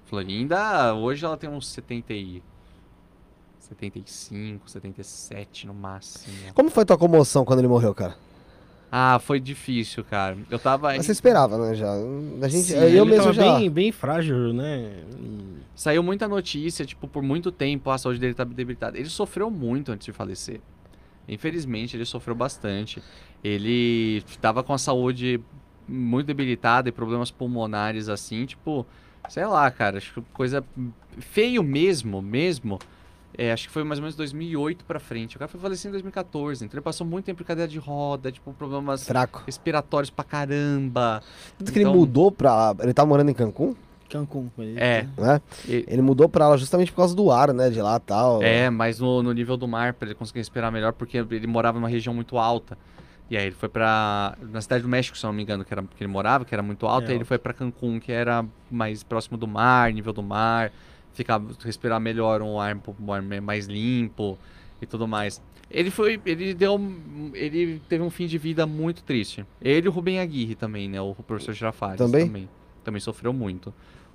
Florinda, 0.06 0.94
hoje 0.94 1.24
ela 1.24 1.36
tem 1.36 1.48
uns 1.48 1.68
70 1.68 2.12
e... 2.12 2.42
75, 3.60 4.70
77 4.70 5.66
no 5.66 5.74
máximo. 5.74 6.52
Como 6.54 6.70
foi 6.70 6.84
tua 6.84 6.98
comoção 6.98 7.44
quando 7.44 7.60
ele 7.60 7.68
morreu, 7.68 7.94
cara? 7.94 8.14
Ah, 8.92 9.18
foi 9.18 9.40
difícil, 9.40 10.04
cara. 10.04 10.36
Eu 10.50 10.58
tava... 10.58 10.88
Mas 10.88 11.06
você 11.06 11.12
esperava, 11.12 11.58
né? 11.58 11.74
Já. 11.74 11.90
A 12.42 12.48
gente, 12.48 12.66
Sim, 12.66 12.74
eu 12.74 13.02
ele 13.02 13.04
mesmo 13.06 13.24
tava 13.24 13.32
já. 13.32 13.58
bem, 13.58 13.70
bem 13.70 13.90
frágil, 13.90 14.52
né? 14.52 15.02
Saiu 15.74 16.02
muita 16.02 16.28
notícia, 16.28 16.84
tipo, 16.84 17.08
por 17.08 17.22
muito 17.22 17.50
tempo 17.50 17.90
a 17.90 17.98
saúde 17.98 18.20
dele 18.20 18.34
tá 18.34 18.44
debilitada. 18.44 18.96
Ele 18.96 19.08
sofreu 19.08 19.50
muito 19.50 19.90
antes 19.90 20.04
de 20.04 20.12
falecer. 20.12 20.60
Infelizmente, 21.26 21.96
ele 21.96 22.04
sofreu 22.04 22.34
bastante. 22.36 23.02
Ele 23.42 24.22
tava 24.40 24.62
com 24.62 24.72
a 24.72 24.78
saúde 24.78 25.40
muito 25.88 26.26
debilitada 26.26 26.88
e 26.88 26.92
problemas 26.92 27.30
pulmonares 27.30 28.08
assim, 28.08 28.46
tipo, 28.46 28.86
sei 29.28 29.46
lá, 29.46 29.70
cara, 29.70 29.98
acho 29.98 30.14
que 30.14 30.20
coisa 30.32 30.64
feio 31.18 31.62
mesmo, 31.62 32.20
mesmo. 32.22 32.78
É, 33.36 33.50
acho 33.52 33.66
que 33.66 33.72
foi 33.72 33.82
mais 33.82 33.98
ou 33.98 34.02
menos 34.02 34.14
2008 34.14 34.84
pra 34.84 35.00
frente. 35.00 35.34
O 35.34 35.38
cara 35.40 35.48
foi 35.48 35.60
falecer 35.60 35.88
em 35.88 35.92
2014, 35.92 36.64
então 36.64 36.76
ele 36.76 36.84
passou 36.84 37.04
muito 37.04 37.24
tempo 37.24 37.42
em 37.42 37.44
cadeira 37.44 37.68
de 37.68 37.78
roda, 37.78 38.30
tipo, 38.30 38.52
problemas 38.52 39.04
Fraco. 39.06 39.42
respiratórios 39.44 40.08
pra 40.08 40.24
caramba. 40.24 41.20
Tanto 41.58 41.72
que 41.72 41.78
ele 41.78 41.84
Então- 41.88 41.96
mudou 41.98 42.30
pra. 42.30 42.74
Ele 42.80 42.94
tá 42.94 43.04
morando 43.04 43.30
em 43.30 43.34
Cancún, 43.34 43.74
Cancún. 44.08 44.48
ele- 44.56 44.78
É, 44.78 45.08
né? 45.18 45.40
e- 45.66 45.84
Ele 45.88 46.00
mudou 46.00 46.28
pra 46.28 46.48
lá 46.48 46.56
justamente 46.56 46.92
por 46.92 46.98
causa 46.98 47.16
do 47.16 47.28
ar, 47.32 47.52
né? 47.52 47.70
De 47.70 47.82
lá 47.82 47.96
e 47.96 48.00
tal. 48.00 48.40
É, 48.40 48.70
mas 48.70 49.00
no, 49.00 49.20
no 49.20 49.32
nível 49.32 49.56
do 49.56 49.66
mar, 49.66 49.94
pra 49.94 50.06
ele 50.06 50.14
conseguir 50.14 50.38
respirar 50.38 50.70
melhor, 50.70 50.92
porque 50.92 51.16
ele 51.18 51.46
morava 51.48 51.76
numa 51.80 51.88
região 51.88 52.14
muito 52.14 52.38
alta. 52.38 52.78
E 53.30 53.36
aí 53.36 53.46
ele 53.46 53.54
foi 53.54 53.68
pra. 53.68 54.36
Na 54.52 54.60
cidade 54.60 54.82
do 54.82 54.88
México, 54.88 55.16
se 55.16 55.24
não 55.24 55.32
me 55.32 55.42
engano, 55.42 55.64
que, 55.64 55.72
era, 55.72 55.82
que 55.82 56.02
ele 56.04 56.12
morava, 56.12 56.44
que 56.44 56.54
era 56.54 56.62
muito 56.62 56.86
alta, 56.86 57.06
É, 57.06 57.08
e 57.08 57.10
aí 57.10 57.14
ele 57.16 57.20
alto. 57.22 57.28
foi 57.28 57.38
pra 57.38 57.52
Cancún, 57.54 57.98
que 57.98 58.12
era 58.12 58.44
mais 58.70 59.02
próximo 59.02 59.38
do 59.38 59.46
mar, 59.46 59.90
nível 59.92 60.12
do 60.12 60.22
mar, 60.22 60.70
ficar, 61.14 61.40
respirar 61.64 61.98
melhor, 61.98 62.42
um 62.42 62.60
ar, 62.60 62.74
um 62.76 62.80
pouco 62.80 63.02
mais- 63.02 63.66
limpo 63.66 64.38
e 64.80 64.86
tudo 64.86 65.08
mais. 65.08 65.40
Ele 65.70 65.90
foi. 65.90 66.20
Ele 66.26 66.52
deu. 66.52 66.78
Ele 67.32 67.80
teve 67.88 68.04
um 68.04 68.10
fim 68.10 68.26
de 68.26 68.36
vida 68.36 68.66
muito 68.66 69.02
triste. 69.02 69.44
Ele 69.60 69.86
e 69.86 69.88
o 69.88 69.92
Rubem 69.92 70.20
Aguirre 70.20 70.54
também, 70.54 70.88
né? 70.88 71.00
O 71.00 71.14
professor 71.14 71.54
Girafares 71.54 71.96
Também? 71.98 72.26
também. 72.26 72.48
Também 72.84 73.00
sofreu 73.00 73.32
muito. 73.32 73.68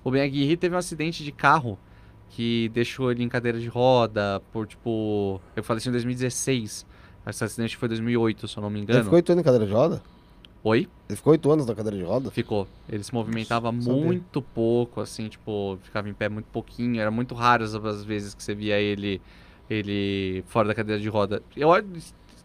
O 0.03 0.05
Rubem 0.05 0.21
Aguirre 0.21 0.55
teve 0.55 0.75
um 0.75 0.77
acidente 0.77 1.23
de 1.23 1.31
carro 1.31 1.77
que 2.29 2.69
deixou 2.69 3.11
ele 3.11 3.23
em 3.23 3.27
cadeira 3.27 3.59
de 3.59 3.67
roda 3.67 4.39
por, 4.53 4.67
tipo... 4.67 5.41
Eu 5.55 5.63
faleceu 5.63 5.89
em 5.89 5.93
2016. 5.93 6.85
Esse 7.29 7.43
acidente 7.43 7.77
foi 7.77 7.87
em 7.87 7.89
2008, 7.89 8.47
se 8.47 8.57
eu 8.57 8.61
não 8.61 8.69
me 8.69 8.77
Ele 8.77 8.83
engano. 8.83 9.03
ficou 9.03 9.15
oito 9.17 9.31
anos 9.31 9.43
na 9.43 9.51
cadeira 9.51 9.65
de 9.65 9.73
roda? 9.73 10.01
Oi? 10.63 10.87
Ele 11.07 11.15
ficou 11.15 11.31
oito 11.31 11.51
anos 11.51 11.65
na 11.65 11.73
cadeira 11.75 11.97
de 11.97 12.03
roda? 12.03 12.31
Ficou. 12.31 12.67
Ele 12.89 13.03
se 13.03 13.13
movimentava 13.13 13.71
muito 13.71 14.41
pouco, 14.41 14.99
assim, 14.99 15.29
tipo, 15.29 15.77
ficava 15.83 16.09
em 16.09 16.13
pé 16.13 16.27
muito 16.27 16.47
pouquinho. 16.47 16.99
Era 16.99 17.09
muito 17.09 17.33
raro 17.33 17.63
as, 17.63 18.03
vezes 18.03 18.33
que 18.33 18.43
você 18.43 18.53
via 18.53 18.77
ele, 18.77 19.21
ele 19.69 20.43
fora 20.47 20.67
da 20.67 20.75
cadeira 20.75 21.01
de 21.01 21.07
roda. 21.07 21.41
Eu 21.55 21.71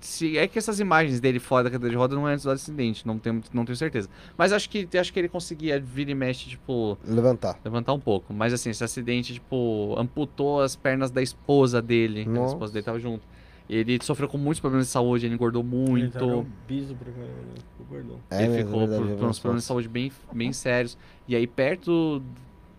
se 0.04 0.36
é 0.36 0.46
que 0.46 0.58
essas 0.58 0.80
imagens 0.80 1.18
dele 1.18 1.40
fora 1.40 1.64
da 1.64 1.70
cadeira 1.70 1.90
de 1.90 1.96
roda 1.96 2.14
não 2.14 2.28
é 2.28 2.34
antes 2.34 2.44
do 2.44 2.50
acidente, 2.50 3.06
não 3.06 3.18
tenho, 3.18 3.42
não 3.54 3.64
tenho 3.64 3.74
certeza. 3.76 4.08
Mas 4.36 4.52
acho 4.52 4.68
que 4.68 4.86
acho 4.98 5.10
que 5.12 5.18
ele 5.18 5.30
conseguia 5.30 5.80
vir 5.80 6.08
e 6.10 6.14
mexe, 6.14 6.50
tipo, 6.50 6.98
Levantar. 7.06 7.58
levantar 7.64 7.94
um 7.94 8.00
pouco. 8.00 8.32
Mas 8.34 8.52
assim, 8.52 8.68
esse 8.68 8.84
acidente, 8.84 9.32
tipo, 9.34 9.94
amputou 9.98 10.60
as 10.60 10.76
pernas 10.76 11.10
da 11.10 11.22
esposa 11.22 11.80
dele. 11.80 12.28
A 12.28 12.46
esposa 12.46 12.72
dele 12.74 12.84
tava 12.84 13.00
junto. 13.00 13.26
Ele 13.68 13.98
sofreu 14.02 14.28
com 14.28 14.36
muitos 14.36 14.60
problemas 14.60 14.86
de 14.86 14.92
saúde, 14.92 15.24
ele 15.26 15.34
engordou 15.34 15.62
muito. 15.64 16.18
Ele 16.18 16.32
obeso 16.32 16.94
né? 16.94 18.18
É, 18.30 18.44
ele 18.44 18.62
ficou 18.64 18.80
verdade, 18.80 19.02
por, 19.02 19.08
por 19.08 19.16
uns 19.16 19.20
umas 19.22 19.38
problemas 19.38 19.62
de 19.62 19.66
saúde 19.68 19.88
bem, 19.88 20.12
bem 20.32 20.52
sérios. 20.52 20.98
E 21.26 21.34
aí, 21.34 21.46
perto, 21.46 22.22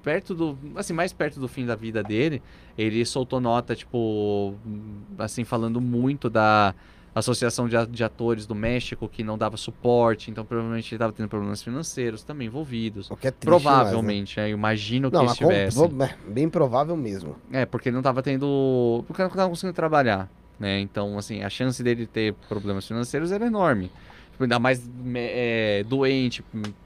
perto 0.03 0.35
do. 0.35 0.57
Assim, 0.75 0.93
mais 0.93 1.11
perto 1.11 1.39
do 1.39 1.47
fim 1.47 1.65
da 1.65 1.75
vida 1.75 2.03
dele, 2.03 2.41
ele 2.77 3.03
soltou 3.05 3.39
nota, 3.41 3.75
tipo, 3.75 4.53
assim, 5.17 5.43
falando 5.43 5.81
muito 5.81 6.29
da 6.29 6.75
Associação 7.15 7.67
de, 7.69 7.77
a- 7.77 7.85
de 7.85 8.03
Atores 8.03 8.45
do 8.45 8.53
México, 8.53 9.07
que 9.07 9.23
não 9.23 9.37
dava 9.37 9.55
suporte. 9.57 10.29
Então, 10.29 10.43
provavelmente, 10.45 10.89
ele 10.93 10.97
estava 10.97 11.13
tendo 11.13 11.29
problemas 11.29 11.63
financeiros 11.63 12.23
também 12.23 12.47
envolvidos. 12.47 13.09
O 13.09 13.15
que 13.15 13.27
é 13.27 13.31
triste 13.31 13.39
né? 13.39 13.49
Provavelmente, 13.49 14.37
né? 14.37 14.47
Eu 14.51 14.57
imagino 14.57 15.09
que 15.09 15.15
Não, 15.17 15.25
com- 15.25 15.31
estivesse. 15.31 15.77
vou- 15.77 16.03
é, 16.03 16.15
bem 16.29 16.49
provável 16.49 16.95
mesmo. 16.97 17.37
É, 17.51 17.65
porque 17.65 17.87
ele 17.89 17.95
não 17.95 18.03
tava 18.03 18.21
tendo. 18.21 19.03
Porque 19.07 19.21
ele 19.21 19.29
não 19.29 19.35
tava 19.35 19.49
conseguindo 19.49 19.73
trabalhar, 19.73 20.29
né? 20.59 20.79
Então, 20.79 21.17
assim, 21.17 21.43
a 21.43 21.49
chance 21.49 21.81
dele 21.83 22.05
ter 22.05 22.33
problemas 22.49 22.87
financeiros 22.87 23.31
era 23.31 23.45
enorme. 23.45 23.91
Tipo, 24.31 24.43
ainda 24.43 24.59
mais 24.59 24.87
é, 25.15 25.83
doente, 25.87 26.43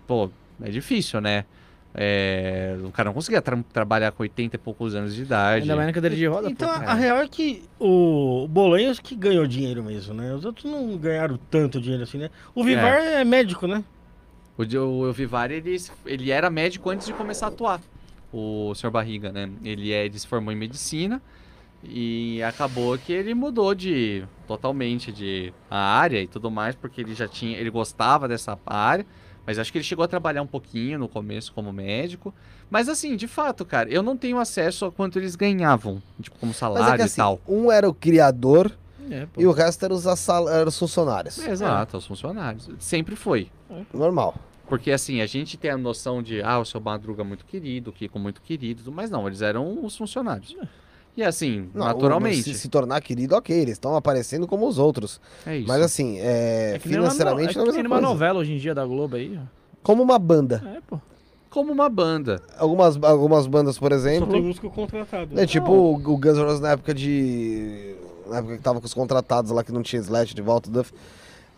pô, 0.08 0.30
é 0.62 0.70
difícil, 0.70 1.20
né? 1.22 1.46
É, 1.94 2.78
o 2.84 2.92
cara 2.92 3.10
não 3.10 3.14
conseguia 3.16 3.42
tra- 3.42 3.64
trabalhar 3.74 4.12
com 4.12 4.22
80 4.22 4.56
e 4.56 4.60
poucos 4.60 4.94
anos 4.94 5.16
de 5.16 5.24
idade. 5.24 5.64
Ainda 5.64 5.76
mais 5.76 5.88
na 5.88 5.94
cadeira 5.94 6.16
de 6.16 6.26
roda, 6.28 6.50
Então, 6.50 6.68
pô. 6.68 6.74
a, 6.86 6.92
a 6.92 6.94
real 6.94 7.18
é 7.18 7.28
que 7.28 7.64
o 7.80 8.48
Bolanhos 8.48 9.00
que 9.00 9.16
ganhou 9.16 9.48
dinheiro 9.48 9.84
mesmo, 9.84 10.14
né? 10.14 10.32
Os 10.34 10.46
outros 10.46 10.66
não 10.72 10.96
ganharam 10.98 11.40
tanto 11.50 11.82
dinheiro 11.82 12.04
assim, 12.04 12.20
né? 12.20 12.30
O 12.54 12.64
Vivar 12.64 13.02
é, 13.02 13.24
médico, 13.24 13.66
né? 13.66 13.84
O, 14.58 14.62
o 14.64 15.08
El 15.08 15.14
Vivar, 15.14 15.50
ele, 15.50 15.78
ele 16.06 16.30
era 16.32 16.50
médico 16.50 16.90
antes 16.92 17.08
de 17.08 17.14
começar 17.14 17.48
a 17.48 17.50
atuar. 17.50 17.82
O 18.32 18.72
Sr. 18.76 18.92
Barriga, 18.92 19.32
né? 19.32 19.50
Ele, 19.64 19.92
é, 19.92 20.06
ele 20.06 20.20
se 20.20 20.28
formou 20.28 20.54
em 20.54 20.56
medicina 20.56 21.20
e 21.84 22.42
acabou 22.44 22.98
que 22.98 23.14
ele 23.14 23.34
mudou 23.34 23.74
de 23.74 24.24
totalmente 24.48 25.12
de 25.12 25.54
área 25.70 26.22
e 26.22 26.28
tudo 26.28 26.52
mais, 26.52 26.76
porque 26.76 27.02
ele 27.02 27.14
já 27.14 27.28
tinha, 27.28 27.58
ele 27.58 27.70
gostava 27.70 28.28
dessa 28.28 28.58
área, 28.66 29.06
Mas 29.46 29.58
acho 29.58 29.72
que 29.72 29.78
ele 29.80 29.86
chegou 29.86 30.04
a 30.04 30.08
trabalhar 30.08 30.42
um 30.44 30.48
pouquinho 30.48 31.00
no 31.00 31.08
começo 31.08 31.52
como 31.54 31.72
médico. 31.74 32.34
Mas 32.70 32.88
assim, 32.88 33.16
de 33.16 33.28
fato, 33.28 33.66
cara, 33.66 33.90
eu 33.90 34.04
não 34.04 34.16
tenho 34.16 34.38
acesso 34.38 34.86
a 34.86 34.92
quanto 34.92 35.18
eles 35.18 35.36
ganhavam, 35.36 36.02
tipo, 36.22 36.38
como 36.38 36.54
salário 36.54 36.94
é 36.94 36.96
que 36.98 37.02
e 37.02 37.06
assim, 37.06 37.16
tal. 37.22 37.40
um 37.48 37.72
era 37.72 37.90
o 37.90 37.94
criador 37.94 38.72
É, 39.10 39.26
e 39.38 39.48
o 39.48 39.52
resto 39.52 39.86
eram 39.86 39.96
os, 39.96 40.06
assal- 40.06 40.48
eram 40.50 40.68
os 40.68 40.78
funcionários. 40.78 41.40
É, 41.40 41.50
Exato, 41.50 41.98
os 41.98 42.06
funcionários. 42.06 42.70
Sempre 42.78 43.16
foi. 43.16 43.50
Normal. 43.92 44.36
Porque 44.68 44.92
assim, 44.92 45.20
a 45.22 45.26
gente 45.26 45.58
tem 45.58 45.72
a 45.72 45.78
noção 45.78 46.22
de, 46.22 46.44
ah, 46.44 46.60
o 46.60 46.66
seu 46.66 46.80
Madruga 46.80 47.24
é 47.24 47.26
muito 47.26 47.44
querido, 47.44 47.90
o 47.90 47.94
Kiko 47.94 48.20
muito 48.20 48.40
querido, 48.44 48.92
mas 48.92 49.10
não, 49.10 49.26
eles 49.26 49.42
eram 49.42 49.84
os 49.84 49.98
funcionários. 49.98 50.56
E 51.20 51.24
assim, 51.24 51.70
Não, 51.74 51.86
naturalmente. 51.86 52.44
Se, 52.44 52.54
se 52.54 52.70
tornar 52.70 53.02
querido, 53.02 53.36
ok, 53.36 53.54
eles 53.54 53.74
estão 53.74 53.94
aparecendo 53.94 54.48
como 54.48 54.66
os 54.66 54.78
outros. 54.78 55.20
É 55.46 55.58
isso. 55.58 55.68
Mas 55.68 55.82
assim, 55.82 56.18
é, 56.18 56.70
É 56.70 56.74
uma, 56.76 56.80
financeiramente 56.80 57.58
é 57.58 57.60
não 57.60 57.66
é 57.68 57.70
a 57.70 57.74
que 57.74 57.80
uma 57.82 57.90
coisa. 57.90 58.02
novela 58.02 58.40
hoje 58.40 58.54
em 58.54 58.58
dia 58.58 58.74
da 58.74 58.86
Globo 58.86 59.18
aí. 59.18 59.38
Como 59.84 60.02
uma 60.02 60.18
banda. 60.18 60.64
É, 60.78 60.80
pô. 60.88 60.98
Como 61.50 61.74
uma 61.74 61.90
banda. 61.90 62.42
Algumas, 62.58 62.98
algumas 63.04 63.48
bandas, 63.48 63.78
por 63.78 63.92
Só 63.92 63.98
exemplo. 63.98 64.32
tem 64.32 64.42
músico 64.42 64.70
contratado. 64.70 65.38
É 65.38 65.46
tipo 65.46 65.70
o, 65.70 65.96
o 65.96 66.18
Guns 66.18 66.38
N' 66.38 66.44
Roses 66.46 66.62
na 66.62 66.72
época 66.72 66.94
de. 66.94 67.96
Na 68.30 68.38
época 68.38 68.56
que 68.56 68.64
tava 68.64 68.80
com 68.80 68.86
os 68.86 68.94
contratados 68.94 69.52
lá 69.52 69.62
que 69.62 69.74
não 69.74 69.84
tinha 69.84 70.02
Slash 70.02 70.34
de 70.34 70.42
volta. 70.42 70.72
Duff. 70.72 70.94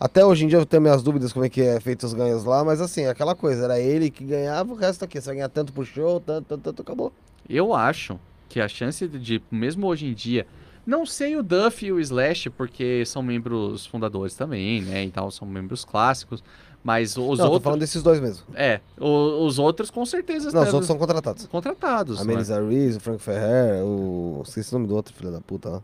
Até 0.00 0.26
hoje 0.26 0.44
em 0.44 0.48
dia 0.48 0.58
eu 0.58 0.66
tenho 0.66 0.82
minhas 0.82 1.04
dúvidas 1.04 1.32
como 1.32 1.44
é 1.44 1.48
que 1.48 1.62
é 1.62 1.78
feito 1.78 2.04
os 2.04 2.14
ganhos 2.14 2.42
lá, 2.44 2.64
mas 2.64 2.80
assim, 2.80 3.06
aquela 3.06 3.36
coisa, 3.36 3.62
era 3.66 3.78
ele 3.78 4.10
que 4.10 4.24
ganhava, 4.24 4.72
o 4.72 4.74
resto 4.74 5.04
aqui. 5.04 5.20
Você 5.20 5.26
vai 5.26 5.36
ganhar 5.36 5.48
tanto 5.50 5.72
pro 5.72 5.84
show, 5.84 6.18
tanto, 6.18 6.46
tanto, 6.48 6.62
tanto, 6.62 6.82
acabou. 6.82 7.12
Eu 7.48 7.72
acho 7.72 8.18
que 8.52 8.60
a 8.60 8.68
chance 8.68 9.08
de, 9.08 9.42
mesmo 9.50 9.86
hoje 9.86 10.04
em 10.06 10.12
dia, 10.12 10.46
não 10.86 11.06
sei 11.06 11.36
o 11.36 11.42
Duff 11.42 11.86
e 11.86 11.90
o 11.90 11.98
Slash, 11.98 12.50
porque 12.50 13.02
são 13.06 13.22
membros 13.22 13.86
fundadores 13.86 14.34
também, 14.34 14.82
né? 14.82 15.04
E 15.06 15.10
tal, 15.10 15.30
são 15.30 15.48
membros 15.48 15.84
clássicos. 15.86 16.44
Mas 16.84 17.16
os 17.16 17.38
não, 17.38 17.46
tô 17.46 17.52
outros. 17.52 17.62
falando 17.62 17.80
desses 17.80 18.02
dois 18.02 18.20
mesmo. 18.20 18.44
É, 18.54 18.80
o- 19.00 19.46
os 19.46 19.58
outros 19.58 19.88
com 19.90 20.04
certeza 20.04 20.46
Não, 20.50 20.60
os 20.60 20.64
devem- 20.66 20.74
outros 20.74 20.86
são 20.88 20.98
contratados. 20.98 21.46
contratados. 21.46 22.20
A 22.20 22.24
né? 22.24 22.34
Melissa 22.34 22.60
Reese, 22.60 22.98
o 22.98 23.00
Frank 23.00 23.22
Ferrer, 23.22 23.82
o. 23.84 24.42
Esqueci 24.44 24.70
o 24.74 24.78
nome 24.78 24.88
do 24.88 24.94
outro 24.96 25.14
filho 25.14 25.30
da 25.30 25.40
puta 25.40 25.68
lá. 25.70 25.82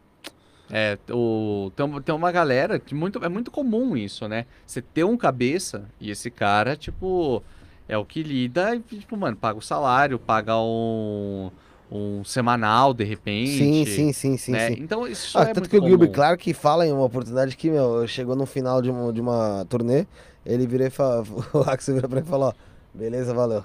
É, 0.70 0.98
o, 1.10 1.70
tem, 1.74 2.02
tem 2.02 2.14
uma 2.14 2.30
galera 2.30 2.78
que 2.78 2.94
muito, 2.94 3.24
é 3.24 3.28
muito 3.30 3.50
comum 3.50 3.96
isso, 3.96 4.28
né? 4.28 4.44
Você 4.66 4.82
ter 4.82 5.04
um 5.04 5.16
cabeça 5.16 5.84
e 6.00 6.10
esse 6.10 6.30
cara, 6.30 6.76
tipo, 6.76 7.42
é 7.88 7.96
o 7.96 8.04
que 8.04 8.22
lida 8.22 8.74
e, 8.74 8.80
tipo, 8.80 9.16
mano, 9.16 9.36
paga 9.36 9.58
o 9.58 9.62
salário, 9.62 10.18
paga 10.18 10.58
um, 10.58 11.50
um 11.90 12.22
semanal, 12.24 12.92
de 12.92 13.04
repente. 13.04 13.50
Sim, 13.50 13.84
sim, 13.86 14.12
sim, 14.12 14.36
sim, 14.36 14.52
né? 14.52 14.68
sim. 14.68 14.76
Então, 14.80 15.06
isso 15.06 15.38
Ah, 15.38 15.44
é 15.44 15.54
tanto 15.54 15.68
que 15.68 15.78
o 15.78 15.86
Gilbert. 15.86 16.12
Clark 16.12 16.52
fala 16.54 16.86
em 16.86 16.92
uma 16.92 17.04
oportunidade 17.04 17.56
que, 17.56 17.70
meu, 17.70 18.06
chegou 18.06 18.36
no 18.36 18.46
final 18.46 18.82
de 18.82 18.90
uma, 18.90 19.12
de 19.12 19.20
uma 19.20 19.64
turnê, 19.68 20.06
ele 20.44 20.66
vira 20.66 20.86
e 20.86 20.90
fala, 20.90 21.24
o 21.52 21.58
Axel 21.60 21.94
vira 21.94 22.08
pra 22.08 22.18
ele 22.18 22.26
e 22.26 22.30
fala, 22.30 22.48
ó, 22.48 22.52
beleza, 22.92 23.32
valeu. 23.32 23.64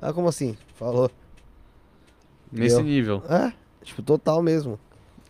Ah, 0.00 0.12
como 0.12 0.28
assim? 0.28 0.56
Falou. 0.76 1.10
Nesse 2.52 2.82
nível. 2.82 3.22
É, 3.28 3.52
tipo, 3.82 4.02
total 4.02 4.40
mesmo. 4.42 4.78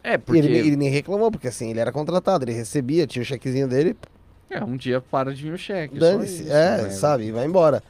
É, 0.02 0.18
porque 0.18 0.39
ele, 0.39 0.58
ele 0.58 0.76
nem 0.76 0.90
reclamou, 0.90 1.31
porque 1.31 1.48
assim, 1.48 1.70
ele 1.70 1.81
era 1.81 1.90
contratado, 1.90 2.44
ele 2.44 2.52
recebia, 2.52 3.06
tinha 3.06 3.23
o 3.23 3.24
chequezinho 3.24 3.66
dele, 3.66 3.97
é, 4.50 4.62
um 4.62 4.76
dia 4.76 5.00
para 5.00 5.34
de 5.34 5.42
vir 5.42 5.52
o 5.55 5.58
cheque. 5.58 5.98
dane-se, 5.98 6.48
é, 6.48 6.82
né? 6.82 6.90
sabe, 6.90 7.32
vai 7.32 7.47
embora. 7.47 7.82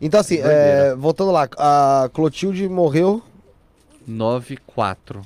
Então 0.00 0.20
assim, 0.20 0.38
é, 0.42 0.94
voltando 0.94 1.30
lá, 1.30 1.48
a 1.56 2.10
Clotilde 2.12 2.68
morreu 2.68 3.22
94. 4.10 5.22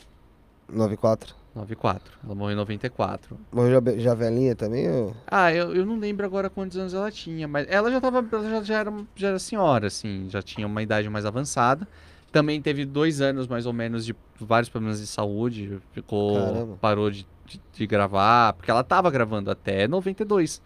94. 0.69 1.35
94. 1.55 2.13
Ela 2.25 2.35
morreu 2.35 2.53
em 2.55 2.57
94. 2.57 3.39
Morreu 3.53 3.81
já, 3.85 3.99
já 3.99 4.15
velhinha 4.15 4.55
também? 4.57 4.91
ou- 4.91 5.15
Ah, 5.27 5.53
eu, 5.53 5.75
eu 5.75 5.87
não 5.87 5.99
lembro 5.99 6.25
agora 6.27 6.51
quantos 6.51 6.77
anos 6.77 6.95
ela 6.95 7.11
tinha, 7.11 7.47
mas 7.47 7.67
ela 7.69 7.91
já 7.91 8.01
tava. 8.01 8.25
Ela 8.31 8.51
já, 8.51 8.63
já, 8.63 8.79
era, 8.81 8.93
já 9.15 9.29
era 9.29 9.39
senhora, 9.39 9.87
assim, 9.87 10.27
já 10.29 10.43
tinha 10.43 10.67
uma 10.67 10.83
idade 10.83 11.09
mais 11.09 11.25
avançada. 11.25 11.87
Também 12.33 12.61
teve 12.61 12.85
dois 12.85 13.21
anos, 13.21 13.47
mais 13.47 13.65
ou 13.67 13.73
menos, 13.73 14.05
de 14.05 14.15
vários 14.41 14.69
problemas 14.69 15.01
de 15.01 15.07
saúde. 15.07 15.79
Ficou. 15.93 16.35
Caramba. 16.35 16.77
Parou 16.81 17.11
de, 17.11 17.25
de, 17.47 17.61
de 17.73 17.87
gravar. 17.87 18.53
Porque 18.55 18.71
ela 18.71 18.83
tava 18.83 19.11
gravando 19.11 19.51
até 19.51 19.87
92 19.87 20.61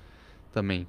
também. 0.53 0.87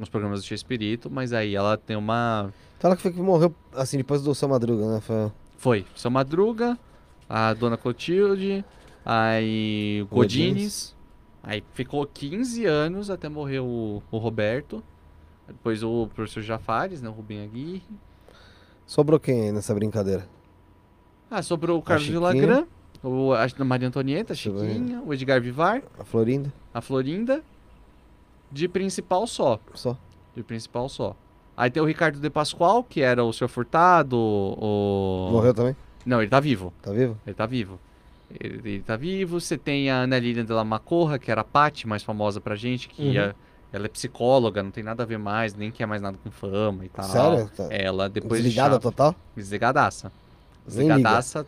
Os 0.00 0.08
programas 0.08 0.40
do 0.40 0.44
Tia 0.46 0.54
Espírito, 0.54 1.10
mas 1.10 1.32
aí 1.32 1.56
ela 1.56 1.76
tem 1.76 1.96
uma. 1.96 2.52
Então 2.78 2.88
ela 2.90 2.96
que 2.96 3.02
foi 3.02 3.12
que 3.12 3.20
morreu, 3.20 3.52
assim, 3.74 3.96
depois 3.96 4.22
do 4.22 4.32
Seu 4.34 4.48
Madruga, 4.48 4.86
né? 4.86 5.00
Foi... 5.00 5.32
Foi, 5.56 5.86
São 5.94 6.10
Madruga, 6.10 6.78
a 7.28 7.52
Dona 7.54 7.76
Clotilde, 7.76 8.64
aí 9.04 10.02
o 10.10 10.14
Godines. 10.14 10.94
Aí 11.42 11.62
ficou 11.74 12.04
15 12.06 12.66
anos 12.66 13.08
até 13.08 13.28
morrer 13.28 13.60
o, 13.60 14.02
o 14.10 14.18
Roberto. 14.18 14.82
Depois 15.46 15.82
o 15.82 16.08
professor 16.08 16.42
Jafares, 16.42 17.00
né? 17.00 17.08
O 17.08 17.12
Rubem 17.12 17.40
Aguirre. 17.42 17.82
Sobrou 18.84 19.18
quem 19.18 19.52
nessa 19.52 19.72
brincadeira? 19.72 20.28
Ah, 21.30 21.42
sobrou 21.42 21.78
o 21.78 21.82
Carlos. 21.82 22.06
Villagrán, 22.06 22.66
o, 23.02 23.32
a 23.32 23.64
Maria 23.64 23.86
Antonieta, 23.88 24.32
a. 24.32 24.36
Chiquinha, 24.36 25.00
o 25.04 25.14
Edgar 25.14 25.40
Vivar, 25.40 25.82
A 25.98 26.04
Florinda? 26.04 26.52
a 26.74 26.80
Florinda. 26.80 27.42
De 28.50 28.68
principal 28.68 29.26
só. 29.26 29.58
Só. 29.74 29.96
De 30.34 30.42
principal 30.42 30.88
só. 30.88 31.16
Aí 31.56 31.70
tem 31.70 31.82
o 31.82 31.86
Ricardo 31.86 32.18
de 32.20 32.28
Pascoal, 32.28 32.84
que 32.84 33.00
era 33.00 33.24
o 33.24 33.32
Sr. 33.32 33.48
Furtado, 33.48 34.16
o... 34.16 35.28
Morreu 35.32 35.54
também? 35.54 35.76
Não, 36.04 36.20
ele 36.20 36.30
tá 36.30 36.38
vivo. 36.38 36.72
Tá 36.82 36.92
vivo? 36.92 37.16
Ele 37.26 37.34
tá 37.34 37.46
vivo. 37.46 37.80
Ele, 38.38 38.60
ele 38.64 38.82
tá 38.82 38.96
vivo. 38.96 39.40
Você 39.40 39.56
tem 39.56 39.90
a 39.90 39.96
Ana 40.02 40.18
Lilian 40.18 40.44
de 40.44 40.52
la 40.52 40.64
Macorra, 40.64 41.18
que 41.18 41.30
era 41.30 41.40
a 41.40 41.44
Paty, 41.44 41.86
mais 41.88 42.02
famosa 42.02 42.40
pra 42.40 42.54
gente, 42.56 42.88
que 42.88 43.02
Uhum. 43.02 43.12
ia- 43.12 43.36
ela 43.72 43.86
é 43.86 43.88
psicóloga, 43.88 44.62
não 44.62 44.70
tem 44.70 44.84
nada 44.84 45.02
a 45.02 45.06
ver 45.06 45.18
mais, 45.18 45.54
nem 45.54 45.70
quer 45.70 45.86
mais 45.86 46.00
nada 46.02 46.16
com 46.22 46.30
fama 46.30 46.84
e 46.84 46.88
tal. 46.88 47.04
Sério? 47.04 47.50
Tá. 47.56 47.68
Ela 47.70 48.08
depois 48.08 48.40
de 48.42 48.48
Desligada 48.48 48.70
Chaves- 48.74 48.82
total? 48.82 49.14
Desligadaça. 49.36 50.12
Desligadaça. 50.66 51.46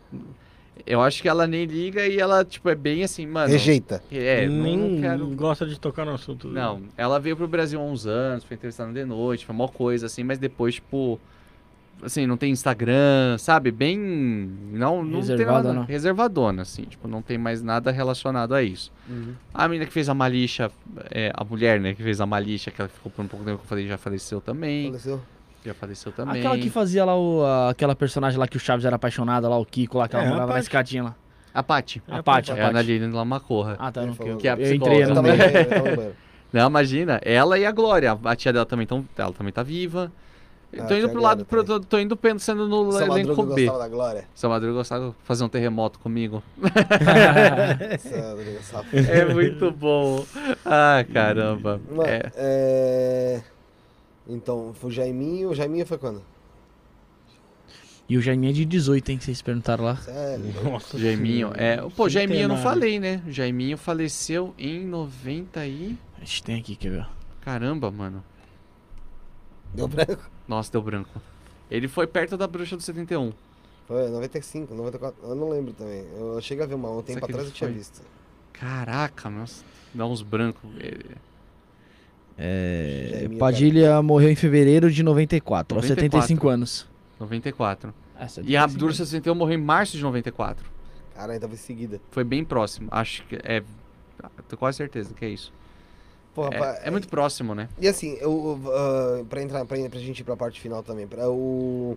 Eu 0.86 1.00
acho 1.02 1.20
que 1.20 1.28
ela 1.28 1.46
nem 1.46 1.64
liga 1.64 2.06
e 2.06 2.18
ela, 2.18 2.44
tipo, 2.44 2.68
é 2.68 2.74
bem 2.74 3.02
assim, 3.04 3.26
mano. 3.26 3.50
Rejeita. 3.50 4.02
É, 4.10 4.46
não, 4.46 4.62
Nem 4.62 4.76
não 4.78 5.00
quero. 5.00 5.26
gosta 5.28 5.66
de 5.66 5.78
tocar 5.78 6.04
no 6.04 6.12
assunto. 6.12 6.48
Não, 6.48 6.82
ela 6.96 7.18
veio 7.18 7.36
pro 7.36 7.46
Brasil 7.48 7.80
há 7.80 7.84
uns 7.84 8.06
anos, 8.06 8.44
foi 8.44 8.54
entrevistar 8.56 8.86
no 8.86 8.94
The 8.94 9.04
Noite, 9.04 9.44
foi 9.44 9.54
uma 9.54 9.68
coisa 9.68 10.06
assim, 10.06 10.22
mas 10.24 10.38
depois, 10.38 10.76
tipo. 10.76 11.18
Assim, 12.00 12.28
não 12.28 12.36
tem 12.36 12.52
Instagram, 12.52 13.36
sabe? 13.38 13.72
Bem. 13.72 13.98
Não, 13.98 15.02
não 15.02 15.20
tem 15.20 15.30
Reservada, 15.30 15.68
nada. 15.68 15.72
não. 15.80 15.82
Reservadona, 15.84 16.62
assim. 16.62 16.82
Tipo, 16.84 17.08
não 17.08 17.20
tem 17.20 17.36
mais 17.36 17.60
nada 17.60 17.90
relacionado 17.90 18.54
a 18.54 18.62
isso. 18.62 18.92
A 19.52 19.66
menina 19.66 19.84
que 19.84 19.92
fez 19.92 20.08
a 20.08 20.14
Malixa, 20.14 20.70
é, 21.10 21.32
a 21.34 21.42
mulher, 21.44 21.80
né, 21.80 21.94
que 21.94 22.02
fez 22.02 22.20
a 22.20 22.26
Malixa, 22.26 22.70
que 22.70 22.80
ela 22.80 22.88
ficou 22.88 23.10
por 23.10 23.24
um 23.24 23.26
pouco 23.26 23.44
tempo 23.44 23.58
que 23.58 23.64
eu 23.64 23.68
falei, 23.68 23.88
já 23.88 23.98
faleceu 23.98 24.40
também. 24.40 24.86
Faleceu? 24.86 25.20
Já 25.64 25.74
faleceu 25.74 26.12
também. 26.12 26.38
Aquela 26.40 26.56
que 26.58 26.70
fazia 26.70 27.04
lá 27.04 27.16
o, 27.18 27.44
a- 27.44 27.70
aquela 27.70 27.94
personagem 27.94 28.38
lá 28.38 28.46
que 28.46 28.56
o 28.56 28.60
Chaves 28.60 28.84
era 28.84 28.96
apaixonado, 28.96 29.48
lá 29.48 29.58
o 29.58 29.64
Kiko, 29.66 29.98
lá 29.98 30.08
que 30.08 30.14
ela 30.16 30.24
É, 30.24 30.28
a 30.28 30.30
morava 30.30 30.52
na 30.52 30.58
escadinha 30.60 31.02
lá. 31.02 31.14
A 31.52 31.62
Paty. 31.62 32.02
É 32.06 32.14
a 32.14 32.18
a 32.18 32.22
Paty, 32.22 32.52
a 32.52 32.56
É 32.56 32.64
a 32.64 32.70
Paty. 32.72 32.86
Lilian 32.86 33.10
Lamacorra. 33.12 33.76
Ah, 33.78 33.90
tá, 33.90 34.02
não, 34.06 34.14
que. 34.14 34.36
Que 34.36 34.48
é 34.48 34.52
a 34.52 34.56
eu 34.56 34.74
entrei 34.74 35.06
no 35.06 35.22
meio. 35.22 35.36
Não, 36.52 36.66
imagina, 36.68 37.20
ela 37.24 37.58
e 37.58 37.66
a 37.66 37.72
Glória. 37.72 38.18
A 38.24 38.34
tia 38.36 38.50
dela 38.52 38.64
também, 38.64 38.86
tão, 38.86 39.04
ela 39.18 39.32
também 39.32 39.52
tá 39.52 39.62
viva. 39.62 40.10
Ah, 40.78 40.84
tô 40.84 40.94
indo 40.94 41.08
pro 41.10 41.22
lado, 41.22 41.44
pro, 41.46 41.64
tô, 41.64 41.80
tô 41.80 41.98
indo 41.98 42.16
pensando 42.16 42.66
no 42.68 42.88
Essa 42.90 43.04
elenco 43.04 43.28
madruga 43.28 43.54
B. 43.54 43.62
gostava 43.66 43.78
da 43.84 43.88
glória. 43.88 44.24
Seu 44.34 44.48
Madruga 44.50 44.72
gostava 44.74 45.08
de 45.08 45.14
fazer 45.24 45.44
um 45.44 45.48
terremoto 45.48 45.98
comigo. 45.98 46.42
É 49.08 49.24
muito 49.32 49.70
bom. 49.70 50.24
Ah, 50.64 51.04
caramba. 51.12 51.80
Mano, 51.90 52.02
É, 52.08 52.30
é... 52.36 53.40
Então, 54.28 54.74
foi 54.74 54.90
o 54.90 54.92
Jaiminho. 54.92 55.50
O 55.50 55.54
Jaiminho 55.54 55.86
foi 55.86 55.98
quando? 55.98 56.22
E 58.08 58.16
o 58.16 58.22
Jaiminho 58.22 58.50
é 58.50 58.54
de 58.54 58.64
18, 58.64 59.10
hein, 59.10 59.18
que 59.18 59.24
vocês 59.24 59.42
perguntaram 59.42 59.84
lá. 59.84 59.96
Sério? 59.96 60.44
Nossa 60.64 60.96
Jaiminho. 60.98 61.52
É, 61.54 61.76
pô, 61.94 62.08
Jaiminho 62.08 62.42
eu 62.42 62.48
não 62.48 62.56
falei, 62.58 62.98
né? 62.98 63.22
Jaiminho 63.28 63.76
faleceu 63.76 64.54
em 64.58 64.86
90 64.86 65.66
e... 65.66 65.98
A 66.16 66.20
gente 66.20 66.42
tem 66.42 66.58
aqui, 66.58 66.74
quer 66.74 66.90
ver? 66.90 67.06
Caramba, 67.42 67.90
mano. 67.90 68.24
Deu 69.74 69.86
branco? 69.86 70.30
Nossa, 70.46 70.72
deu 70.72 70.82
branco. 70.82 71.20
Ele 71.70 71.86
foi 71.86 72.06
perto 72.06 72.36
da 72.36 72.46
bruxa 72.46 72.76
do 72.76 72.82
71. 72.82 73.32
Foi 73.86 74.08
95, 74.08 74.74
94. 74.74 75.22
Eu 75.22 75.34
não 75.34 75.50
lembro 75.50 75.72
também. 75.72 76.06
Eu 76.16 76.40
cheguei 76.40 76.64
a 76.64 76.66
ver 76.66 76.74
uma. 76.74 76.90
Um 76.90 77.02
que 77.02 77.12
atrás 77.12 77.34
ele 77.34 77.48
eu 77.48 77.52
tinha 77.52 77.70
visto. 77.70 78.02
Caraca, 78.52 79.30
nossa. 79.30 79.64
Dá 79.94 80.06
uns 80.06 80.22
brancos. 80.22 80.68
É, 82.38 83.08
Jaiminho, 83.12 83.38
Padilha 83.38 84.00
morreu 84.02 84.30
em 84.30 84.36
fevereiro 84.36 84.90
de 84.90 85.02
94, 85.02 85.76
aos 85.76 85.84
94. 85.84 86.20
75 86.28 86.48
anos. 86.48 86.86
94. 87.18 87.94
É, 88.18 88.24
E 88.24 88.28
75 88.28 88.56
a 88.58 88.62
anos. 88.62 88.76
bruxa 88.76 89.02
do 89.02 89.06
71 89.06 89.34
morreu 89.34 89.58
em 89.58 89.62
março 89.62 89.96
de 89.96 90.02
94. 90.02 90.64
Caralho, 91.14 91.40
tava 91.40 91.54
em 91.54 91.56
seguida. 91.56 92.00
Foi 92.12 92.22
bem 92.22 92.44
próximo. 92.44 92.88
Acho 92.92 93.24
que 93.24 93.36
é... 93.42 93.62
Tô 94.48 94.56
quase 94.56 94.76
certeza 94.78 95.12
que 95.14 95.24
é 95.24 95.28
isso. 95.28 95.52
Pô, 96.34 96.42
rapaz, 96.44 96.78
É, 96.84 96.88
é 96.88 96.90
muito 96.90 97.08
próximo, 97.08 97.54
né? 97.54 97.68
E 97.80 97.88
assim, 97.88 98.16
eu, 98.20 98.30
uh, 98.32 99.24
pra 99.26 99.42
entrar, 99.42 99.64
pra, 99.64 99.76
pra 99.88 99.98
gente 99.98 100.20
ir 100.20 100.24
pra 100.24 100.36
parte 100.36 100.60
final 100.60 100.82
também, 100.82 101.06
pra 101.06 101.28
o. 101.28 101.96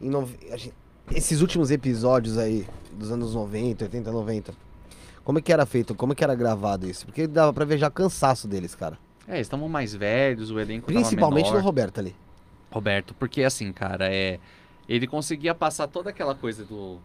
Em 0.00 0.08
nove- 0.08 0.36
a 0.52 0.56
gente- 0.56 0.74
esses 1.12 1.40
últimos 1.40 1.70
episódios 1.72 2.38
aí, 2.38 2.64
dos 2.92 3.10
anos 3.10 3.34
90, 3.34 3.84
80, 3.84 4.12
90, 4.12 4.52
como 5.24 5.38
é 5.38 5.42
que 5.42 5.52
era 5.52 5.66
feito? 5.66 5.94
Como 5.94 6.12
é 6.12 6.16
que 6.16 6.22
era 6.22 6.34
gravado 6.36 6.88
isso? 6.88 7.04
Porque 7.06 7.26
dava 7.26 7.52
pra 7.52 7.64
ver 7.64 7.78
já 7.78 7.90
cansaço 7.90 8.46
deles, 8.46 8.74
cara. 8.76 8.96
É, 9.28 9.34
eles 9.36 9.46
estavam 9.46 9.68
mais 9.68 9.94
velhos, 9.94 10.50
o 10.50 10.58
elenco 10.58 10.86
tava 10.88 11.00
Principalmente 11.00 11.46
menor. 11.46 11.58
do 11.60 11.64
Roberto 11.64 11.98
ali. 12.00 12.14
Roberto, 12.70 13.14
porque 13.14 13.42
assim, 13.42 13.72
cara, 13.72 14.12
é. 14.12 14.38
Ele 14.88 15.06
conseguia 15.06 15.54
passar 15.54 15.86
toda 15.86 16.10
aquela 16.10 16.34
coisa 16.34 16.64
do, 16.64 16.98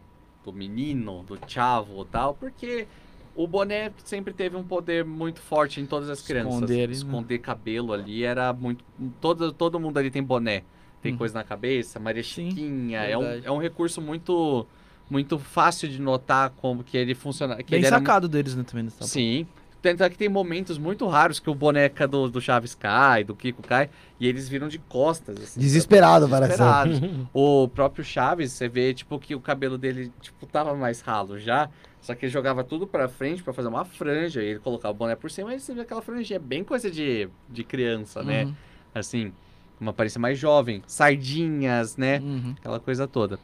do 0.44 0.52
menino, 0.52 1.24
do 1.24 1.38
chavo 1.48 2.02
e 2.02 2.06
tal, 2.06 2.34
porque 2.34 2.88
o 3.36 3.46
boné 3.48 3.92
sempre 4.04 4.34
teve 4.34 4.56
um 4.56 4.64
poder 4.64 5.06
muito 5.06 5.40
forte 5.40 5.80
em 5.80 5.86
todas 5.86 6.10
as 6.10 6.22
crianças. 6.22 6.54
Esconder, 6.54 6.88
né? 6.88 6.94
Esconder 6.94 7.38
cabelo 7.40 7.94
ali 7.94 8.24
era 8.24 8.52
muito. 8.54 8.84
Todo, 9.22 9.52
todo 9.52 9.80
mundo 9.80 9.98
ali 9.98 10.10
tem 10.10 10.24
boné. 10.24 10.64
Tem 11.02 11.12
Uhum. 11.12 11.18
coisa 11.20 11.36
na 11.36 11.44
cabeça, 11.44 12.00
Maria 12.00 12.24
Sim, 12.24 12.50
Chiquinha. 12.50 13.00
É 13.02 13.16
um, 13.16 13.24
é 13.44 13.52
um 13.52 13.58
recurso 13.60 14.02
muito. 14.02 14.66
Muito 15.08 15.38
fácil 15.38 15.88
de 15.88 16.02
notar 16.02 16.50
como 16.58 16.84
que 16.84 16.98
ele 16.98 17.14
funciona. 17.14 17.58
Que 17.58 17.70
Bem 17.72 17.78
ele 17.80 17.86
era 17.86 17.98
sacado 18.00 18.28
deles, 18.28 18.56
né, 18.56 18.64
também. 18.64 18.86
nessa 18.86 19.04
Sim. 19.04 19.46
Tanto 19.86 20.04
é 20.04 20.10
que 20.10 20.18
tem 20.18 20.28
momentos 20.28 20.80
muito 20.80 21.06
raros 21.08 21.40
que 21.40 21.48
o 21.48 21.54
boneca 21.54 22.08
do, 22.08 22.28
do 22.28 22.42
Chaves 22.42 22.74
cai, 22.74 23.24
do 23.24 23.36
Kiko 23.36 23.62
cai, 23.62 23.88
e 24.20 24.28
eles 24.28 24.50
viram 24.50 24.68
de 24.68 24.80
costas. 24.80 25.40
assim, 25.40 25.60
Desesperado, 25.60 26.28
parece. 26.28 26.58
Desesperados. 26.58 27.28
o 27.32 27.68
próprio 27.68 28.04
Chaves, 28.04 28.52
você 28.52 28.68
vê, 28.68 28.96
tipo, 28.96 29.20
que 29.20 29.36
o 29.36 29.40
cabelo 29.40 29.78
dele, 29.78 30.12
tipo, 30.20 30.48
tava 30.48 30.74
mais 30.74 31.02
ralo 31.02 31.38
já, 31.38 31.70
só 32.02 32.16
que 32.16 32.26
ele 32.26 32.32
jogava 32.32 32.64
tudo 32.64 32.88
pra 32.88 33.08
frente 33.08 33.44
pra 33.44 33.54
fazer 33.54 33.68
uma 33.68 33.86
franja, 33.86 34.42
e 34.42 34.48
ele 34.48 34.60
colocava 34.60 34.92
o 34.92 34.98
boné 34.98 35.16
por 35.16 35.30
cima, 35.30 35.54
e 35.54 35.60
você 35.60 35.72
vê 35.72 35.82
aquela 35.82 36.02
franjinha, 36.02 36.40
bem 36.40 36.64
coisa 36.64 36.90
de, 36.90 37.30
de 37.48 37.64
criança, 37.64 38.24
né? 38.24 38.46
Uhum, 38.46 38.56
Assim, 38.96 39.32
uma 39.80 39.92
aparência 39.92 40.20
mais 40.20 40.40
jovem, 40.40 40.82
sardinhas, 40.88 41.96
né? 41.96 42.18
uhum. 42.22 42.56
aquela 42.58 42.80
coisa 42.80 43.08
toda. 43.08 43.38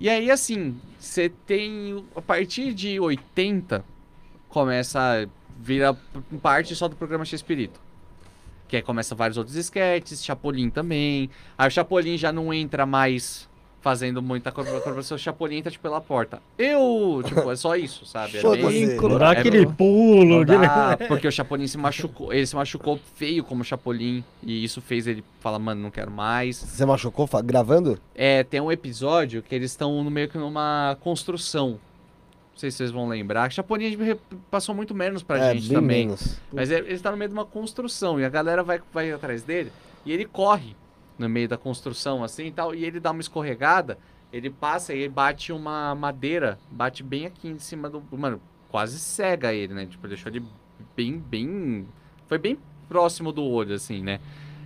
E 0.00 0.08
aí, 0.08 0.30
assim, 0.30 0.80
você 0.98 1.28
tem. 1.28 2.02
A 2.16 2.22
partir 2.22 2.72
de 2.72 2.98
80, 2.98 3.84
começa 4.48 5.28
a 5.60 5.64
virar 5.64 5.96
parte 6.42 6.74
só 6.74 6.88
do 6.88 6.96
programa 6.96 7.24
X-Espírito. 7.24 7.80
Que 8.68 8.76
aí 8.76 8.82
começa 8.82 9.14
vários 9.14 9.36
outros 9.36 9.56
esquetes, 9.56 10.24
Chapolin 10.24 10.70
também. 10.70 11.28
Aí 11.58 11.66
o 11.66 11.70
Chapolin 11.70 12.16
já 12.16 12.30
não 12.32 12.54
entra 12.54 12.86
mais 12.86 13.48
fazendo 13.80 14.22
muita 14.22 14.52
coisa. 14.52 15.14
O 15.14 15.18
Chapolin 15.18 15.56
entra, 15.56 15.70
tipo, 15.72 15.82
pela 15.82 16.00
porta. 16.00 16.40
Eu! 16.56 17.22
Tipo, 17.24 17.50
é 17.50 17.56
só 17.56 17.74
isso, 17.74 18.04
sabe? 18.06 18.36
É 18.36 18.40
bem-. 18.42 18.96
Dá 19.18 19.34
É 19.34 19.38
aquele 19.38 19.66
bom. 19.66 19.72
pulo. 19.72 20.44
dá, 20.44 20.96
porque 21.08 21.26
o 21.26 21.32
Chapolin 21.32 21.66
se 21.66 21.78
machucou. 21.78 22.32
Ele 22.32 22.46
se 22.46 22.54
machucou 22.54 23.00
feio 23.16 23.42
como 23.42 23.64
Chapolin. 23.64 24.22
E 24.42 24.62
isso 24.62 24.80
fez 24.80 25.06
ele 25.06 25.24
falar, 25.40 25.58
mano, 25.58 25.80
não 25.82 25.90
quero 25.90 26.10
mais. 26.10 26.56
Você 26.56 26.84
machucou 26.86 27.28
gravando? 27.42 27.98
É, 28.14 28.44
tem 28.44 28.60
um 28.60 28.70
episódio 28.70 29.42
que 29.42 29.54
eles 29.54 29.70
estão 29.72 30.04
no 30.04 30.10
meio 30.10 30.28
que 30.28 30.38
numa 30.38 30.96
construção. 31.00 31.80
Não 32.60 32.62
sei 32.62 32.70
se 32.70 32.76
vocês 32.76 32.90
vão 32.90 33.08
lembrar. 33.08 33.50
Chapolin 33.50 33.86
a 33.86 33.88
gente 33.90 34.02
re- 34.02 34.18
passou 34.50 34.74
muito 34.74 34.94
menos 34.94 35.22
pra 35.22 35.38
é, 35.38 35.54
gente 35.54 35.72
também. 35.72 36.04
menos. 36.08 36.38
Mas 36.52 36.70
ele 36.70 36.92
está 36.92 37.10
no 37.10 37.16
meio 37.16 37.30
de 37.30 37.34
uma 37.34 37.46
construção 37.46 38.20
e 38.20 38.24
a 38.24 38.28
galera 38.28 38.62
vai, 38.62 38.82
vai 38.92 39.10
atrás 39.10 39.42
dele 39.42 39.72
e 40.04 40.12
ele 40.12 40.26
corre 40.26 40.76
no 41.18 41.26
meio 41.26 41.48
da 41.48 41.56
construção 41.56 42.22
assim 42.22 42.48
e 42.48 42.52
tal. 42.52 42.74
E 42.74 42.84
ele 42.84 43.00
dá 43.00 43.12
uma 43.12 43.22
escorregada, 43.22 43.96
ele 44.30 44.50
passa 44.50 44.92
e 44.92 45.08
bate 45.08 45.54
uma 45.54 45.94
madeira, 45.94 46.58
bate 46.70 47.02
bem 47.02 47.24
aqui 47.24 47.48
em 47.48 47.58
cima 47.58 47.88
do. 47.88 48.02
Mano, 48.12 48.38
quase 48.68 48.98
cega 48.98 49.54
ele, 49.54 49.72
né? 49.72 49.86
Tipo, 49.86 50.06
deixou 50.06 50.30
ele 50.30 50.44
bem, 50.94 51.18
bem. 51.18 51.88
Foi 52.26 52.36
bem 52.36 52.58
próximo 52.90 53.32
do 53.32 53.42
olho, 53.42 53.74
assim, 53.74 54.02
né? 54.02 54.20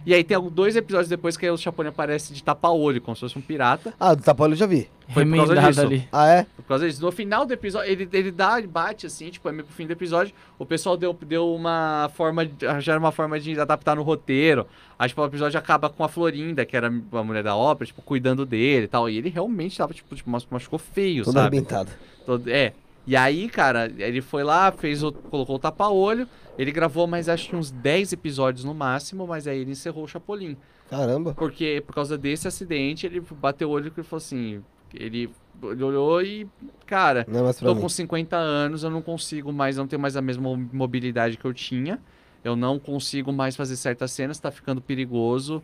E 0.06 0.12
aí 0.12 0.22
tem 0.22 0.34
alguns- 0.36 0.52
dois 0.52 0.76
episódios 0.76 1.08
depois 1.08 1.36
que 1.36 1.46
aí 1.46 1.50
o 1.52 1.56
Chapolin 1.56 1.88
aparece 1.88 2.32
de 2.34 2.42
tapa-olho, 2.42 3.00
como 3.00 3.14
se 3.16 3.20
fosse 3.20 3.38
um 3.38 3.40
pirata. 3.40 3.94
Ah, 3.98 4.14
do 4.14 4.22
Tapolho 4.22 4.52
eu 4.52 4.56
já 4.56 4.66
vi. 4.66 4.88
Foi 5.12 5.24
por 5.24 5.36
causa 5.36 5.54
disso. 5.56 5.80
ali. 5.80 6.08
Ah, 6.12 6.28
é? 6.28 6.46
Por 6.56 6.64
causa 6.64 6.86
disso. 6.88 7.02
No 7.02 7.10
final 7.12 7.44
do 7.46 7.52
episódio, 7.52 7.90
ele, 7.90 8.08
ele 8.12 8.30
dá, 8.30 8.60
bate 8.62 9.06
assim, 9.06 9.30
tipo, 9.30 9.48
é 9.48 9.52
meio 9.52 9.64
pro 9.64 9.74
fim 9.74 9.86
do 9.86 9.92
episódio. 9.92 10.34
O 10.58 10.64
pessoal 10.66 10.96
deu, 10.96 11.16
deu 11.22 11.54
uma 11.54 12.10
forma, 12.14 12.44
de- 12.46 12.66
já 12.80 12.92
era 12.92 12.98
uma 13.00 13.12
forma 13.12 13.38
de 13.40 13.58
adaptar 13.58 13.96
no 13.96 14.02
roteiro. 14.02 14.66
Aí, 14.98 15.08
tipo, 15.08 15.20
o 15.22 15.26
episódio 15.26 15.58
acaba 15.58 15.88
com 15.90 16.04
a 16.04 16.08
Florinda, 16.08 16.64
que 16.64 16.76
era 16.76 16.88
a 16.88 17.22
mulher 17.22 17.42
da 17.42 17.56
ópera, 17.56 17.86
tipo, 17.86 18.00
cuidando 18.02 18.44
dele 18.46 18.84
e 18.84 18.88
tal. 18.88 19.08
E 19.08 19.16
ele 19.18 19.28
realmente 19.30 19.76
tava, 19.76 19.92
tipo, 19.92 20.14
tipo 20.14 20.28
mas- 20.30 20.46
machucou 20.50 20.78
feio, 20.78 21.24
Todo 21.24 21.34
sabe? 21.34 21.46
arrebentado. 21.56 21.90
Todo- 22.24 22.48
é. 22.50 22.72
E 23.06 23.14
aí, 23.16 23.48
cara, 23.48 23.92
ele 23.98 24.20
foi 24.22 24.42
lá, 24.42 24.72
fez 24.72 25.02
o, 25.02 25.12
colocou 25.12 25.56
o 25.56 25.58
tapa-olho. 25.58 26.26
Ele 26.56 26.72
gravou 26.72 27.06
mais, 27.06 27.28
acho 27.28 27.50
que 27.50 27.56
uns 27.56 27.70
10 27.70 28.12
episódios 28.14 28.64
no 28.64 28.74
máximo, 28.74 29.26
mas 29.26 29.46
aí 29.46 29.58
ele 29.58 29.72
encerrou 29.72 30.04
o 30.04 30.08
Chapolin. 30.08 30.56
Caramba. 30.88 31.34
Porque 31.34 31.82
por 31.86 31.94
causa 31.94 32.16
desse 32.16 32.48
acidente, 32.48 33.06
ele 33.06 33.20
bateu 33.20 33.68
o 33.68 33.72
olho 33.72 33.92
e 33.96 34.02
falou 34.02 34.18
assim. 34.18 34.62
Ele, 34.92 35.28
ele 35.64 35.82
olhou 35.82 36.22
e, 36.22 36.46
cara, 36.86 37.26
Não 37.28 37.48
é 37.48 37.52
tô 37.52 37.74
mim. 37.74 37.80
com 37.80 37.88
50 37.88 38.36
anos, 38.36 38.84
eu 38.84 38.90
não 38.90 39.02
consigo 39.02 39.52
mais, 39.52 39.76
não 39.76 39.88
tenho 39.88 40.00
mais 40.00 40.16
a 40.16 40.22
mesma 40.22 40.56
mobilidade 40.72 41.36
que 41.36 41.44
eu 41.44 41.52
tinha. 41.52 42.00
Eu 42.44 42.54
não 42.54 42.78
consigo 42.78 43.32
mais 43.32 43.56
fazer 43.56 43.76
certas 43.76 44.12
cenas, 44.12 44.38
tá 44.38 44.50
ficando 44.50 44.80
perigoso. 44.80 45.62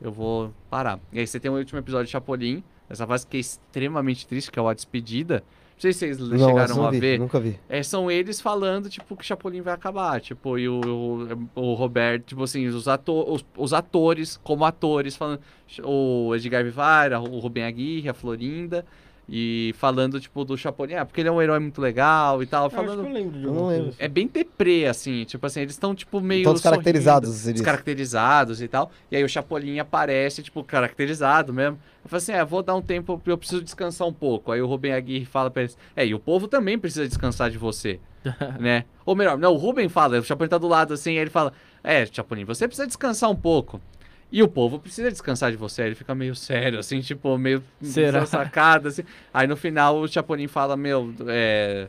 Eu 0.00 0.12
vou 0.12 0.52
parar. 0.70 1.00
E 1.12 1.18
aí 1.18 1.26
você 1.26 1.40
tem 1.40 1.50
o 1.50 1.56
último 1.56 1.78
episódio 1.80 2.06
de 2.06 2.12
Chapolin, 2.12 2.62
essa 2.88 3.06
fase 3.06 3.26
que 3.26 3.36
é 3.36 3.40
extremamente 3.40 4.26
triste, 4.28 4.50
que 4.50 4.58
é 4.58 4.62
o 4.62 4.68
A 4.68 4.74
Despedida. 4.74 5.42
Não 5.78 5.82
sei 5.82 5.92
se 5.92 6.14
vocês 6.14 6.18
Não, 6.40 6.48
chegaram 6.48 6.74
não 6.76 6.86
a 6.86 6.90
vi, 6.90 6.98
ver. 6.98 7.18
nunca 7.20 7.38
vi. 7.38 7.56
É, 7.68 7.80
são 7.84 8.10
eles 8.10 8.40
falando, 8.40 8.88
tipo, 8.88 9.16
que 9.16 9.24
Chapolin 9.24 9.60
vai 9.60 9.72
acabar. 9.72 10.20
Tipo, 10.20 10.58
e 10.58 10.68
o, 10.68 10.80
o, 11.54 11.60
o 11.70 11.74
Roberto, 11.74 12.24
tipo 12.26 12.42
assim, 12.42 12.66
os, 12.66 12.88
ato 12.88 13.12
os, 13.32 13.44
os 13.56 13.72
atores, 13.72 14.40
como 14.42 14.64
atores, 14.64 15.14
falando. 15.14 15.40
O 15.84 16.34
Edgar 16.34 16.64
Vivara, 16.64 17.20
o 17.20 17.38
Rubem 17.38 17.62
Aguirre, 17.62 18.08
a 18.08 18.14
Florinda. 18.14 18.84
E 19.30 19.74
falando, 19.76 20.18
tipo, 20.18 20.42
do 20.42 20.56
Chapolin. 20.56 20.94
Ah, 20.94 21.04
porque 21.04 21.20
ele 21.20 21.28
é 21.28 21.32
um 21.32 21.42
herói 21.42 21.58
muito 21.58 21.80
legal 21.82 22.42
e 22.42 22.46
tal. 22.46 22.62
Eu 22.62 22.66
Acho 22.68 22.76
que 22.76 22.82
Falando. 22.82 23.06
eu 23.06 23.12
lembro 23.12 23.38
de 23.38 23.44
Eu 23.44 23.52
não 23.52 23.66
lembro. 23.66 23.94
É 23.98 24.08
bem 24.08 24.26
deprê, 24.26 24.86
assim. 24.86 25.24
Tipo 25.24 25.46
assim, 25.46 25.60
eles 25.60 25.74
estão, 25.74 25.94
tipo, 25.94 26.18
meio. 26.20 26.44
Todos 26.44 26.62
caracterizados, 26.62 27.34
disse. 27.34 27.52
Descaracterizados 27.52 28.62
e 28.62 28.68
tal. 28.68 28.90
E 29.10 29.16
aí 29.16 29.22
o 29.24 29.28
Chapolin 29.28 29.78
aparece, 29.78 30.42
tipo, 30.42 30.64
caracterizado 30.64 31.52
mesmo. 31.52 31.78
Eu 32.02 32.08
falei 32.08 32.22
assim, 32.22 32.32
é, 32.32 32.42
vou 32.42 32.62
dar 32.62 32.74
um 32.74 32.80
tempo, 32.80 33.20
eu 33.26 33.36
preciso 33.36 33.62
descansar 33.62 34.08
um 34.08 34.12
pouco. 34.12 34.50
Aí 34.50 34.62
o 34.62 34.66
Rubem 34.66 34.94
Aguirre 34.94 35.26
fala 35.26 35.50
pra 35.50 35.62
eles, 35.62 35.76
é, 35.94 36.06
e 36.06 36.14
o 36.14 36.18
povo 36.18 36.48
também 36.48 36.78
precisa 36.78 37.06
descansar 37.06 37.50
de 37.50 37.58
você, 37.58 38.00
né? 38.58 38.84
Ou 39.04 39.14
melhor, 39.14 39.36
não, 39.36 39.52
o 39.52 39.56
Rubem 39.56 39.90
fala, 39.90 40.18
o 40.18 40.22
Chapolin 40.22 40.48
tá 40.48 40.56
do 40.56 40.68
lado 40.68 40.94
assim, 40.94 41.10
aí 41.10 41.18
ele 41.18 41.30
fala, 41.30 41.52
é, 41.84 42.06
Chapolin, 42.06 42.44
você 42.44 42.66
precisa 42.66 42.86
descansar 42.86 43.30
um 43.30 43.36
pouco. 43.36 43.78
E 44.30 44.42
o 44.42 44.48
povo 44.48 44.78
precisa 44.78 45.10
descansar 45.10 45.50
de 45.50 45.56
você. 45.56 45.82
Ele 45.82 45.94
fica 45.94 46.14
meio 46.14 46.34
sério, 46.34 46.78
assim, 46.78 47.00
tipo, 47.00 47.36
meio 47.38 47.62
Será? 47.80 48.26
sacada, 48.26 48.88
assim. 48.88 49.02
Aí 49.32 49.46
no 49.46 49.56
final 49.56 49.98
o 49.98 50.08
Chapolin 50.08 50.46
fala, 50.46 50.76
meu, 50.76 51.14
é... 51.26 51.88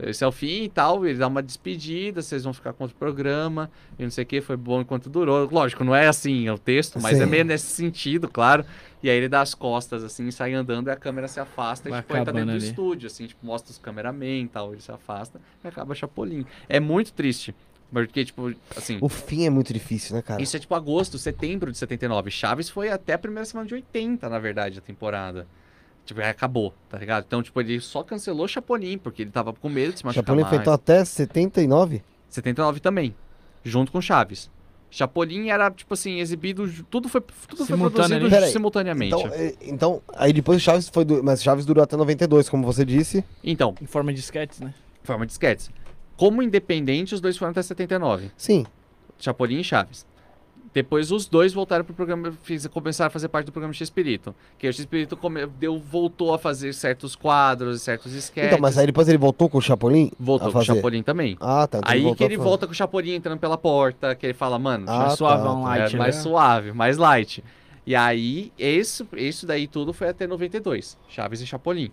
Esse 0.00 0.22
é 0.22 0.26
o 0.26 0.30
fim 0.30 0.62
e 0.62 0.68
tal, 0.68 1.04
ele 1.04 1.18
dá 1.18 1.26
uma 1.26 1.42
despedida, 1.42 2.22
vocês 2.22 2.44
vão 2.44 2.52
ficar 2.52 2.72
com 2.72 2.84
outro 2.84 2.96
programa, 2.96 3.68
e 3.98 4.04
não 4.04 4.10
sei 4.12 4.22
o 4.22 4.26
que, 4.28 4.40
foi 4.40 4.56
bom 4.56 4.80
enquanto 4.80 5.10
durou. 5.10 5.48
Lógico, 5.50 5.82
não 5.82 5.92
é 5.92 6.06
assim 6.06 6.46
é 6.46 6.52
o 6.52 6.58
texto, 6.58 7.00
mas 7.02 7.16
Sim. 7.16 7.24
é 7.24 7.26
meio 7.26 7.44
nesse 7.44 7.66
sentido, 7.66 8.28
claro. 8.28 8.64
E 9.02 9.10
aí 9.10 9.16
ele 9.16 9.28
dá 9.28 9.40
as 9.40 9.54
costas, 9.54 10.04
assim, 10.04 10.30
sai 10.30 10.54
andando 10.54 10.86
e 10.86 10.92
a 10.92 10.96
câmera 10.96 11.26
se 11.26 11.40
afasta, 11.40 11.90
Vai 11.90 11.98
e 11.98 12.02
tipo, 12.02 12.14
ele 12.14 12.24
tá 12.24 12.30
dentro 12.30 12.42
acabando 12.42 12.58
do 12.58 12.62
ali. 12.62 12.70
estúdio, 12.70 13.06
assim, 13.08 13.26
tipo, 13.26 13.44
mostra 13.44 13.72
os 13.72 13.78
cameramen 13.78 14.44
e 14.44 14.48
tal, 14.48 14.72
ele 14.72 14.80
se 14.80 14.92
afasta 14.92 15.40
e 15.64 15.66
acaba 15.66 15.96
Chapolin. 15.96 16.46
É 16.68 16.78
muito 16.78 17.12
triste, 17.12 17.52
porque, 17.92 18.24
tipo, 18.24 18.54
assim... 18.76 18.98
O 19.00 19.08
fim 19.08 19.46
é 19.46 19.50
muito 19.50 19.72
difícil, 19.72 20.14
né, 20.14 20.22
cara? 20.22 20.42
Isso 20.42 20.56
é 20.56 20.60
tipo 20.60 20.74
agosto, 20.74 21.18
setembro 21.18 21.72
de 21.72 21.78
79. 21.78 22.30
Chaves 22.30 22.68
foi 22.68 22.90
até 22.90 23.14
a 23.14 23.18
primeira 23.18 23.44
semana 23.44 23.66
de 23.66 23.74
80, 23.74 24.28
na 24.28 24.38
verdade, 24.38 24.78
a 24.78 24.82
temporada. 24.82 25.46
Tipo, 26.04 26.20
aí 26.20 26.28
acabou, 26.28 26.74
tá 26.88 26.98
ligado? 26.98 27.24
Então, 27.26 27.42
tipo, 27.42 27.60
ele 27.60 27.80
só 27.80 28.02
cancelou 28.02 28.48
Chapolin, 28.48 28.98
porque 28.98 29.22
ele 29.22 29.30
tava 29.30 29.52
com 29.52 29.68
medo 29.68 29.92
de 29.92 29.98
se 29.98 30.06
machucar 30.06 30.24
Chapolin 30.24 30.42
mais. 30.42 30.52
enfrentou 30.52 30.72
até 30.72 31.04
79? 31.04 32.02
79 32.28 32.80
também, 32.80 33.14
junto 33.64 33.92
com 33.92 34.00
Chaves. 34.00 34.50
Chapolin 34.90 35.48
era, 35.50 35.70
tipo 35.70 35.92
assim, 35.92 36.18
exibido, 36.18 36.66
tudo 36.90 37.08
foi, 37.10 37.20
tudo 37.46 37.66
foi 37.66 37.76
produzido? 37.78 38.30
Peraí, 38.30 38.50
simultaneamente. 38.50 39.14
Então, 39.14 39.30
é, 39.34 39.54
então, 39.62 40.02
aí 40.14 40.32
depois 40.32 40.56
o 40.56 40.60
Chaves 40.60 40.88
foi. 40.88 41.04
Mas 41.22 41.42
Chaves 41.42 41.66
durou 41.66 41.84
até 41.84 41.94
92, 41.94 42.48
como 42.48 42.64
você 42.64 42.86
disse. 42.86 43.22
Então, 43.44 43.74
Em 43.82 43.86
forma 43.86 44.12
de 44.12 44.20
sketches, 44.20 44.60
né? 44.60 44.72
forma 45.04 45.26
de 45.26 45.32
sketches. 45.32 45.70
Como 46.18 46.42
independente, 46.42 47.14
os 47.14 47.20
dois 47.22 47.38
foram 47.38 47.52
até 47.52 47.62
79. 47.62 48.30
Sim. 48.36 48.66
Chapolin 49.18 49.60
e 49.60 49.64
Chaves. 49.64 50.06
Depois 50.74 51.10
os 51.10 51.26
dois 51.26 51.52
voltaram 51.54 51.82
pro 51.84 51.94
programa, 51.94 52.30
fiz, 52.42 52.66
começaram 52.66 53.06
a 53.06 53.10
fazer 53.10 53.28
parte 53.28 53.46
do 53.46 53.52
programa 53.52 53.72
X-Espírito. 53.72 54.34
Que 54.58 54.66
o 54.68 54.70
X-Espírito 54.72 55.16
come- 55.16 55.46
deu, 55.46 55.78
voltou 55.78 56.34
a 56.34 56.38
fazer 56.38 56.74
certos 56.74 57.16
quadros, 57.16 57.80
certos 57.80 58.12
sketches. 58.12 58.52
Então, 58.52 58.60
mas 58.60 58.76
aí 58.76 58.86
depois 58.86 59.08
ele 59.08 59.16
voltou 59.16 59.48
com 59.48 59.56
o 59.58 59.62
Chapolin? 59.62 60.10
Voltou 60.20 60.48
a 60.50 60.52
com 60.52 60.58
o. 60.58 60.62
Chapolin 60.62 61.02
também. 61.02 61.36
Ah, 61.40 61.66
tá. 61.66 61.78
então 61.78 61.90
Aí 61.90 62.02
voltou 62.02 62.16
que 62.16 62.24
ele 62.24 62.36
volta 62.36 62.66
com 62.66 62.72
o 62.72 62.76
Chapolin 62.76 63.14
entrando 63.14 63.38
pela 63.38 63.56
porta, 63.56 64.14
que 64.14 64.26
ele 64.26 64.34
fala, 64.34 64.58
mano, 64.58 64.84
Ah, 64.88 64.98
mais 64.98 65.10
tá, 65.12 65.16
suavão, 65.16 65.62
tá. 65.62 65.68
light, 65.68 65.88
é 65.88 65.92
né? 65.94 65.98
mais 65.98 66.16
suave, 66.16 66.72
mais 66.72 66.98
light. 66.98 67.42
E 67.86 67.96
aí, 67.96 68.52
isso, 68.58 69.08
isso 69.16 69.46
daí 69.46 69.66
tudo 69.66 69.94
foi 69.94 70.08
até 70.10 70.26
92. 70.26 70.98
Chaves 71.08 71.40
e 71.40 71.46
Chapolin. 71.46 71.90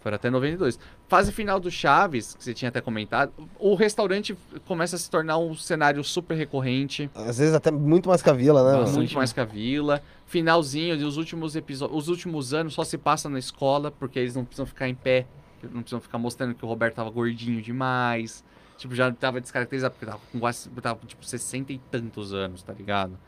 Foram 0.00 0.16
até 0.16 0.30
92. 0.30 0.78
Fase 1.08 1.32
final 1.32 1.58
do 1.58 1.70
Chaves, 1.70 2.34
que 2.34 2.44
você 2.44 2.54
tinha 2.54 2.68
até 2.68 2.80
comentado, 2.80 3.32
o 3.58 3.74
restaurante 3.74 4.36
começa 4.66 4.96
a 4.96 4.98
se 4.98 5.10
tornar 5.10 5.38
um 5.38 5.54
cenário 5.54 6.02
super 6.04 6.36
recorrente. 6.36 7.10
Às 7.14 7.38
vezes 7.38 7.54
até 7.54 7.70
muito 7.70 8.08
mais 8.08 8.22
que 8.22 8.30
a 8.30 8.32
vila, 8.32 8.84
né? 8.84 8.90
Muito 8.92 9.14
mais 9.14 9.32
que 9.32 9.40
a 9.40 9.44
vila. 9.44 10.02
Finalzinho, 10.26 10.94
os 11.06 11.16
últimos 11.16 11.56
episódios, 11.56 11.98
os 11.98 12.08
últimos 12.08 12.54
anos 12.54 12.74
só 12.74 12.84
se 12.84 12.98
passa 12.98 13.28
na 13.28 13.38
escola, 13.38 13.90
porque 13.90 14.18
eles 14.18 14.34
não 14.36 14.44
precisam 14.44 14.66
ficar 14.66 14.88
em 14.88 14.94
pé, 14.94 15.26
não 15.62 15.80
precisam 15.80 16.00
ficar 16.00 16.18
mostrando 16.18 16.54
que 16.54 16.64
o 16.64 16.68
Roberto 16.68 16.94
tava 16.94 17.10
gordinho 17.10 17.60
demais. 17.60 18.44
Tipo, 18.76 18.94
já 18.94 19.10
tava 19.10 19.40
descaracterizado, 19.40 19.94
porque 19.94 20.06
tava 20.06 20.20
com 20.30 20.38
quase, 20.38 20.68
tava 20.70 21.00
com, 21.00 21.06
tipo 21.06 21.24
60 21.24 21.72
e 21.72 21.78
tantos 21.90 22.32
anos, 22.32 22.62
tá 22.62 22.72
ligado? 22.72 23.18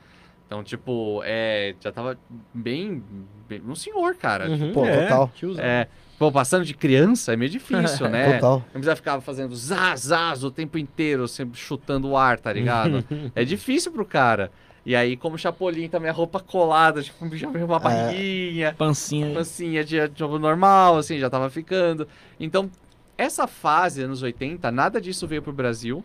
Então, 0.47 0.63
tipo, 0.63 1.23
é, 1.25 1.75
já 1.81 1.91
tava 1.93 2.19
bem, 2.53 3.03
bem 3.49 3.63
um 3.67 3.75
senhor, 3.75 4.15
cara. 4.17 4.49
Uhum, 4.49 4.73
Pô, 4.73 4.85
é, 4.85 5.03
total. 5.03 5.31
É, 5.59 5.89
pô, 6.21 6.31
passando 6.31 6.67
de 6.67 6.75
criança 6.75 7.33
é 7.33 7.37
meio 7.37 7.51
difícil, 7.51 8.07
né? 8.13 8.35
Total. 8.35 8.59
Não 8.59 8.73
precisa 8.73 8.95
ficar 8.95 9.21
fazendo 9.23 9.57
zaz, 9.57 10.01
zaz 10.03 10.45
o 10.45 10.51
tempo 10.51 10.77
inteiro, 10.77 11.27
sempre 11.27 11.59
chutando 11.59 12.11
o 12.11 12.17
ar, 12.17 12.39
tá 12.39 12.53
ligado? 12.53 13.03
é 13.35 13.43
difícil 13.43 13.91
pro 13.91 14.05
cara. 14.05 14.53
E 14.85 14.95
aí, 14.95 15.17
como 15.17 15.39
Chapolin, 15.39 15.89
também 15.89 16.11
a 16.11 16.13
roupa 16.13 16.39
colada, 16.39 17.03
tipo, 17.03 17.27
já 17.35 17.49
veio 17.49 17.65
uma 17.65 17.77
É. 17.77 17.81
barriguinha, 17.81 18.75
Pancinha. 18.77 19.33
pancinha 19.35 19.83
de 19.83 19.97
jogo 20.15 20.39
normal, 20.39 20.99
assim, 20.99 21.19
já 21.19 21.31
tava 21.31 21.49
ficando. 21.49 22.07
Então, 22.39 22.71
essa 23.17 23.47
fase, 23.47 24.03
anos 24.03 24.23
80, 24.23 24.71
nada 24.71 25.01
disso 25.01 25.27
veio 25.27 25.41
pro 25.43 25.53
Brasil. 25.55 26.05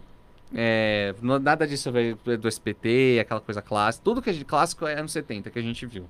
É, 0.54 1.14
nada 1.42 1.68
disso 1.68 1.92
veio 1.92 2.18
do 2.40 2.48
SPT, 2.48 3.20
aquela 3.20 3.42
coisa 3.42 3.62
clássica. 3.62 4.04
Tudo 4.06 4.22
que 4.22 4.30
é 4.30 4.34
de 4.34 4.46
clássico 4.46 4.86
é 4.88 4.98
anos 4.98 5.12
70 5.12 5.50
que 5.50 5.60
a 5.60 5.62
gente 5.62 5.86
viu. 5.86 6.06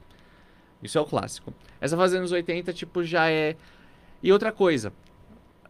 Isso 0.84 0.98
é 0.98 1.02
o 1.02 1.06
clássico. 1.06 1.52
Essa 1.82 1.96
fase 1.98 2.18
anos 2.18 2.32
80, 2.32 2.72
tipo, 2.74 3.04
já 3.04 3.30
é. 3.32 3.56
E 4.26 4.32
outra 4.32 4.52
coisa. 4.52 4.92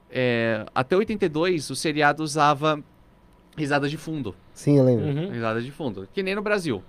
é, 0.09 0.65
até 0.73 0.95
82, 0.95 1.69
o 1.69 1.75
seriado 1.75 2.23
usava 2.23 2.81
risada 3.57 3.89
de 3.89 3.97
fundo. 3.97 4.33
Sim, 4.53 4.77
eu 4.77 4.85
lembro. 4.85 5.05
Uhum. 5.05 5.29
Risada 5.31 5.61
de 5.61 5.71
fundo. 5.71 6.07
Que 6.13 6.23
nem 6.23 6.33
no 6.35 6.41
Brasil. 6.41 6.81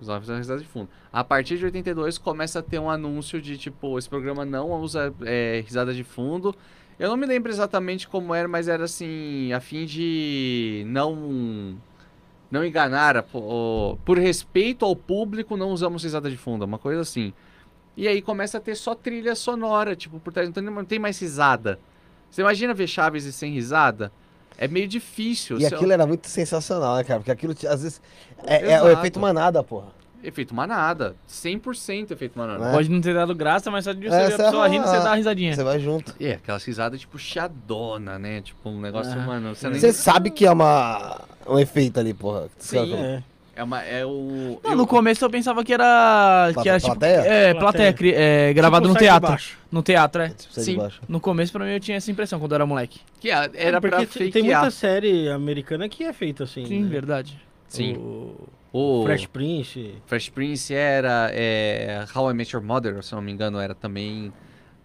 Usava 0.00 0.34
risada 0.36 0.60
de 0.60 0.66
fundo. 0.66 0.88
A 1.10 1.24
partir 1.24 1.56
de 1.56 1.64
82 1.64 2.18
começa 2.18 2.58
a 2.58 2.62
ter 2.62 2.78
um 2.78 2.90
anúncio 2.90 3.40
de 3.40 3.56
tipo, 3.56 3.98
esse 3.98 4.08
programa 4.08 4.44
não 4.44 4.70
usa 4.72 5.14
é, 5.22 5.62
risada 5.64 5.94
de 5.94 6.04
fundo. 6.04 6.54
Eu 6.98 7.08
não 7.08 7.16
me 7.16 7.24
lembro 7.26 7.50
exatamente 7.50 8.06
como 8.06 8.34
era, 8.34 8.46
mas 8.46 8.68
era 8.68 8.84
assim, 8.84 9.52
a 9.54 9.60
fim 9.60 9.86
de 9.86 10.84
não 10.86 11.76
não 12.50 12.64
enganar, 12.64 13.16
a 13.16 13.22
po- 13.22 13.38
o- 13.40 13.96
por 14.04 14.18
respeito 14.18 14.84
ao 14.84 14.94
público, 14.94 15.56
não 15.56 15.70
usamos 15.70 16.04
risada 16.04 16.30
de 16.30 16.36
fundo, 16.36 16.64
uma 16.64 16.78
coisa 16.78 17.00
assim. 17.00 17.32
E 17.96 18.06
aí 18.06 18.20
começa 18.20 18.58
a 18.58 18.60
ter 18.60 18.74
só 18.74 18.94
trilha 18.94 19.34
sonora, 19.34 19.96
tipo, 19.96 20.20
por 20.20 20.32
trás, 20.32 20.48
então 20.48 20.62
não 20.62 20.84
tem 20.84 20.98
mais 20.98 21.18
risada. 21.18 21.78
Você 22.30 22.42
imagina 22.42 22.74
ver 22.74 22.86
Chaves 22.86 23.24
e 23.24 23.32
sem 23.32 23.52
risada? 23.52 24.12
É 24.58 24.68
meio 24.68 24.86
difícil. 24.88 25.58
E 25.58 25.62
Você- 25.62 25.74
aquilo 25.74 25.92
era 25.92 26.06
muito 26.06 26.28
sensacional, 26.28 26.96
né, 26.96 27.04
cara? 27.04 27.20
Porque 27.20 27.30
aquilo, 27.30 27.52
às 27.52 27.82
vezes, 27.82 28.00
é, 28.44 28.72
é 28.72 28.82
o 28.82 28.88
efeito 28.90 29.18
manada, 29.20 29.62
porra. 29.62 29.88
Efeito 30.22 30.54
manada. 30.54 31.14
100% 31.28 32.10
efeito 32.10 32.38
manada. 32.38 32.68
É. 32.68 32.72
Pode 32.72 32.90
não 32.90 33.00
ter 33.00 33.14
dado 33.14 33.34
graça, 33.34 33.70
mas 33.70 33.84
só 33.84 33.92
de 33.92 34.08
você 34.08 34.14
É, 34.14 34.26
ver 34.28 34.34
a 34.34 34.36
pessoa 34.36 34.66
rindo, 34.66 34.84
você 34.86 34.96
dá 34.98 35.04
uma 35.10 35.14
risadinha. 35.16 35.54
Você 35.54 35.62
vai 35.62 35.78
junto. 35.78 36.14
É, 36.18 36.32
aquelas 36.32 36.64
risadas 36.64 37.00
tipo 37.00 37.18
chiadona, 37.18 38.18
né? 38.18 38.40
Tipo 38.40 38.68
um 38.70 38.80
negócio, 38.80 39.12
Ah. 39.12 39.16
mano. 39.26 39.54
Você 39.54 39.68
nem... 39.70 39.78
Você 39.78 39.92
sabe 39.92 40.30
que 40.30 40.44
é 40.46 40.50
uma, 40.50 41.20
um 41.46 41.58
efeito 41.58 42.00
ali, 42.00 42.12
porra. 42.12 42.48
Sim. 42.58 42.94
É. 42.94 43.22
É, 43.56 43.64
uma, 43.64 43.82
é 43.82 44.04
o. 44.04 44.60
Não, 44.62 44.72
eu- 44.72 44.76
no 44.76 44.86
começo 44.86 45.24
eu 45.24 45.30
pensava 45.30 45.64
que 45.64 45.72
era. 45.72 46.50
Plate- 46.52 46.62
que 46.62 46.68
era 46.68 46.78
tipo. 46.78 46.92
plateia? 46.92 47.16
É, 47.20 47.54
plateia, 47.54 47.92
Plateia. 47.94 48.14
é, 48.16 48.52
gravado 48.52 48.82
Tipo, 48.86 48.92
no 48.94 48.98
teatro. 49.00 49.44
No 49.72 49.82
teatro, 49.82 50.22
é. 50.22 50.28
Tipo, 50.28 50.60
Sim. 50.60 50.78
No 51.08 51.18
começo, 51.20 51.50
pra 51.52 51.64
mim, 51.64 51.72
eu 51.72 51.80
tinha 51.80 51.96
essa 51.96 52.10
impressão 52.10 52.38
quando 52.38 52.52
eu 52.52 52.56
era 52.56 52.66
moleque. 52.66 53.00
Que 53.18 53.30
a- 53.30 53.50
era 53.54 53.80
pra 53.80 53.90
Porque 53.98 54.06
tem- 54.06 54.26
fakear. 54.28 54.32
tem 54.32 54.42
muita 54.42 54.70
série 54.70 55.28
americana 55.30 55.88
que 55.88 56.04
é 56.04 56.12
feita 56.12 56.44
assim. 56.44 56.66
Sim, 56.66 56.82
né? 56.82 56.88
verdade. 56.90 57.40
Sim. 57.66 57.96
O 57.96 58.48
O 58.72 59.04
Fresh 59.06 59.24
Prince. 59.26 59.94
Fresh 60.06 60.28
Prince 60.28 60.74
era. 60.74 61.30
É, 61.32 62.04
How 62.14 62.30
I 62.30 62.34
Met 62.34 62.54
Your 62.54 62.62
Mother, 62.62 63.02
se 63.02 63.14
eu 63.14 63.16
não 63.16 63.22
me 63.22 63.32
engano, 63.32 63.58
era 63.58 63.74
também. 63.74 64.30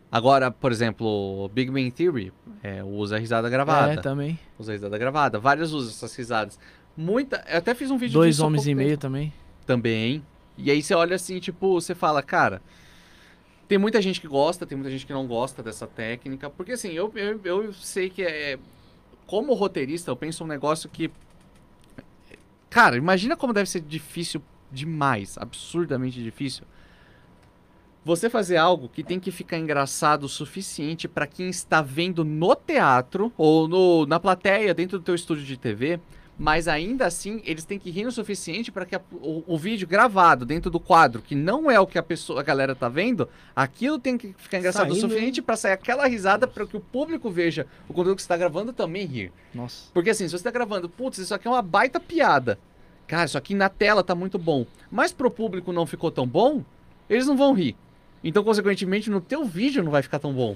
Agora, 0.10 0.50
por 0.50 0.72
exemplo, 0.72 1.50
Big 1.54 1.70
Bang 1.72 1.90
Theory 1.92 2.32
é, 2.64 2.82
usa 2.84 3.18
risada 3.18 3.50
gravada. 3.50 3.94
É, 3.94 3.98
também. 3.98 4.40
Usa 4.58 4.72
risada 4.74 4.98
gravada. 4.98 5.40
Vários 5.40 5.74
usam 5.74 5.90
essas 5.90 6.16
risadas. 6.16 6.58
Muita. 6.96 7.44
Eu 7.48 7.58
até 7.58 7.74
fiz 7.74 7.90
um 7.90 7.98
vídeo 7.98 8.14
Dois 8.14 8.40
homens 8.40 8.68
e 8.68 8.76
meio 8.76 8.98
também. 8.98 9.34
também. 9.66 10.24
E 10.58 10.70
aí 10.70 10.82
você 10.82 10.94
olha 10.94 11.16
assim, 11.16 11.40
tipo, 11.40 11.74
você 11.74 11.96
fala, 11.96 12.22
cara, 12.22 12.62
tem 13.68 13.78
muita 13.78 14.02
gente 14.02 14.20
que 14.20 14.28
gosta, 14.28 14.66
tem 14.66 14.78
muita 14.78 14.92
gente 14.92 15.06
que 15.06 15.14
não 15.14 15.26
gosta 15.26 15.64
dessa 15.64 15.88
técnica, 15.88 16.50
porque 16.50 16.74
assim, 16.74 16.92
eu, 16.92 17.12
eu, 17.16 17.40
eu 17.44 17.74
sei 17.74 18.10
que 18.10 18.22
é. 18.24 18.60
Como 19.26 19.54
roteirista, 19.54 20.12
eu 20.12 20.16
penso 20.16 20.44
um 20.44 20.48
negócio 20.48 20.90
que. 20.90 21.10
Cara, 22.70 22.98
imagina 22.98 23.36
como 23.38 23.54
deve 23.54 23.70
ser 23.70 23.82
difícil 23.82 24.42
demais, 24.72 25.38
absurdamente 25.38 26.22
difícil. 26.22 26.66
Você 28.04 28.30
fazer 28.30 28.58
algo 28.58 28.90
que 28.90 29.04
tem 29.04 29.20
que 29.20 29.30
ficar 29.30 29.58
engraçado 29.58 30.24
o 30.24 30.30
suficiente 30.30 31.08
para 31.08 31.28
quem 31.28 31.50
está 31.50 31.82
vendo 31.82 32.26
no 32.26 32.56
teatro 32.56 33.32
ou 33.38 33.68
no, 33.68 34.06
na 34.08 34.20
plateia 34.20 34.74
dentro 34.74 34.98
do 34.98 35.04
teu 35.04 35.14
estúdio 35.14 35.46
de 35.46 35.56
TV, 35.56 36.00
mas 36.44 36.68
ainda 36.68 37.06
assim 37.06 37.40
eles 37.46 37.64
têm 37.64 37.78
que 37.78 37.92
rir 37.92 38.08
o 38.08 38.12
suficiente 38.12 38.72
para 38.72 38.84
que 38.84 38.96
a- 38.96 39.02
o, 39.12 39.44
o 39.46 39.58
vídeo 39.60 39.88
gravado 39.88 40.44
dentro 40.44 40.72
do 40.72 40.80
quadro, 40.80 41.22
que 41.22 41.36
não 41.36 41.70
é 41.70 41.80
o 41.80 41.86
que 41.86 42.00
a 42.00 42.04
pessoa, 42.04 42.40
a 42.40 42.44
galera 42.44 42.74
tá 42.74 42.90
vendo, 42.90 43.30
aquilo 43.56 44.00
tem 44.00 44.18
que 44.18 44.34
ficar 44.40 44.58
engraçado 44.58 44.90
o 44.90 44.96
Saindo- 44.96 45.08
suficiente 45.08 45.40
para 45.40 45.56
sair 45.56 45.74
aquela 45.74 46.08
risada 46.08 46.48
para 46.48 46.66
que 46.66 46.76
o 46.76 46.80
público 46.80 47.30
veja 47.30 47.68
o 47.88 47.94
conteúdo 47.94 48.16
que 48.16 48.24
você 48.24 48.26
está 48.26 48.38
gravando 48.38 48.74
também 48.74 49.06
rir. 49.06 49.32
Nossa. 49.54 49.92
Porque 49.94 50.10
assim, 50.10 50.28
se 50.28 50.32
você 50.36 50.44
tá 50.44 50.50
gravando, 50.50 50.90
putz, 50.90 51.20
isso 51.20 51.36
aqui 51.36 51.48
é 51.48 51.52
uma 51.52 51.62
baita 51.62 52.00
piada. 52.00 52.58
Cara, 53.06 53.26
isso 53.26 53.38
aqui 53.38 53.54
na 53.54 53.70
tela 53.70 54.04
tá 54.04 54.16
muito 54.16 54.40
bom. 54.40 54.66
Mas 54.90 55.12
pro 55.12 55.30
público 55.30 55.72
não 55.72 55.86
ficou 55.86 56.10
tão 56.10 56.26
bom, 56.26 56.64
eles 57.08 57.28
não 57.28 57.38
vão 57.38 57.54
rir. 57.54 57.76
Então, 58.24 58.44
consequentemente, 58.44 59.12
no 59.12 59.22
teu 59.22 59.46
vídeo 59.46 59.84
não 59.84 59.92
vai 59.92 60.02
ficar 60.02 60.18
tão 60.18 60.34
bom. 60.34 60.56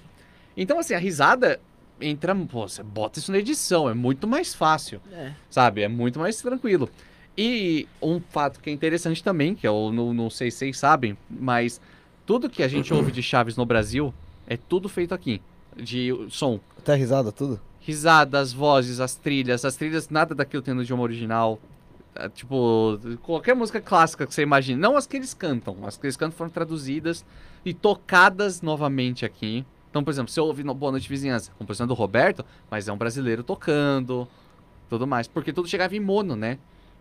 Então, 0.57 0.79
assim, 0.79 0.95
a 0.95 0.97
risada 0.97 1.59
entra. 1.99 2.35
Pô, 2.35 2.67
você 2.67 2.83
bota 2.83 3.19
isso 3.19 3.31
na 3.31 3.37
edição, 3.37 3.89
é 3.89 3.93
muito 3.93 4.27
mais 4.27 4.53
fácil. 4.53 5.01
É. 5.11 5.33
Sabe? 5.49 5.81
É 5.81 5.87
muito 5.87 6.19
mais 6.19 6.37
tranquilo. 6.41 6.89
E 7.37 7.87
um 8.01 8.19
fato 8.19 8.59
que 8.59 8.69
é 8.69 8.73
interessante 8.73 9.23
também, 9.23 9.53
que 9.55 9.67
eu 9.67 9.91
não, 9.91 10.13
não 10.13 10.29
sei 10.29 10.49
se 10.49 10.59
vocês 10.59 10.77
sabem, 10.77 11.17
mas 11.29 11.81
tudo 12.25 12.49
que 12.49 12.63
a 12.63 12.67
gente 12.67 12.93
ouve 12.93 13.11
de 13.11 13.21
Chaves 13.21 13.57
no 13.57 13.65
Brasil 13.65 14.13
é 14.47 14.55
tudo 14.55 14.87
feito 14.87 15.13
aqui. 15.13 15.41
De 15.75 16.11
som. 16.29 16.59
Até 16.77 16.95
risada, 16.95 17.31
tudo. 17.31 17.59
Risadas, 17.81 18.53
vozes, 18.53 19.01
as 19.01 19.15
trilhas. 19.15 19.65
As 19.65 19.75
trilhas, 19.75 20.09
nada 20.09 20.33
daquilo 20.33 20.63
tem 20.63 20.73
no 20.73 20.81
idioma 20.81 21.03
original. 21.03 21.59
É, 22.15 22.29
Tipo, 22.29 22.97
qualquer 23.21 23.53
música 23.53 23.81
clássica 23.81 24.25
que 24.25 24.33
você 24.33 24.43
imagine. 24.43 24.79
Não 24.79 24.95
as 24.95 25.05
que 25.05 25.17
eles 25.17 25.33
cantam. 25.33 25.77
As 25.85 25.97
que 25.97 26.05
eles 26.05 26.15
cantam 26.15 26.37
foram 26.37 26.49
traduzidas 26.49 27.25
e 27.65 27.73
tocadas 27.73 28.61
novamente 28.61 29.25
aqui. 29.25 29.65
Então, 29.95 30.03
por 30.03 30.11
exemplo, 30.11 30.29
se 30.29 30.37
eu 30.37 30.43
ouvir 30.43 30.65
no 30.65 30.73
Boa 30.73 30.91
Noite 30.91 31.07
Vizinhança, 31.07 31.53
composição 31.57 31.87
do 31.87 31.93
Roberto, 31.93 32.43
mas 32.69 32.85
é 32.85 32.91
um 32.91 32.97
brasileiro 32.97 33.43
tocando, 33.43 34.27
tudo 34.89 35.07
mais. 35.07 35.25
Porque 35.25 35.53
tudo 35.53 35.69
chegava 35.69 35.95
em 35.95 36.01
mono, 36.01 36.35
né? 36.35 36.59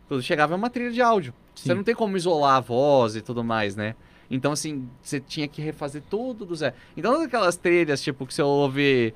Tudo 0.08 0.22
chegava 0.22 0.54
em 0.54 0.56
uma 0.56 0.70
trilha 0.70 0.92
de 0.92 1.02
áudio. 1.02 1.34
Sim. 1.56 1.64
Você 1.64 1.74
não 1.74 1.82
tem 1.82 1.92
como 1.92 2.16
isolar 2.16 2.54
a 2.54 2.60
voz 2.60 3.16
e 3.16 3.20
tudo 3.20 3.42
mais, 3.42 3.74
né? 3.74 3.96
Então, 4.30 4.52
assim, 4.52 4.88
você 5.02 5.18
tinha 5.18 5.48
que 5.48 5.60
refazer 5.60 6.04
tudo 6.08 6.46
do 6.46 6.54
zero. 6.54 6.72
Então, 6.96 7.20
aquelas 7.20 7.56
trilhas, 7.56 8.00
tipo, 8.00 8.24
que 8.24 8.32
você 8.32 8.42
ouve. 8.42 9.12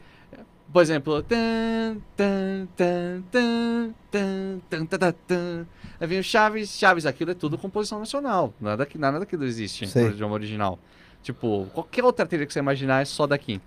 Por 0.73 0.83
exemplo. 0.83 1.25
Aí 6.01 6.07
vem 6.09 6.19
o 6.19 6.25
Chaves, 6.25 6.77
Chaves, 6.77 7.07
aquilo 7.07 7.31
é 7.31 7.35
tudo 7.35 7.57
composição 7.57 8.01
nacional. 8.01 8.53
Nada, 8.61 8.89
nada 8.97 9.21
daquilo 9.21 9.45
existe 9.45 9.85
em 9.85 10.17
no 10.19 10.33
original. 10.33 10.81
Tipo, 11.23 11.67
qualquer 11.75 12.05
outra 12.05 12.25
trilha 12.27 12.47
que 12.47 12.53
você 12.53 12.59
imaginar 12.59 13.03
é 13.03 13.05
só 13.05 13.27
daqui. 13.27 13.61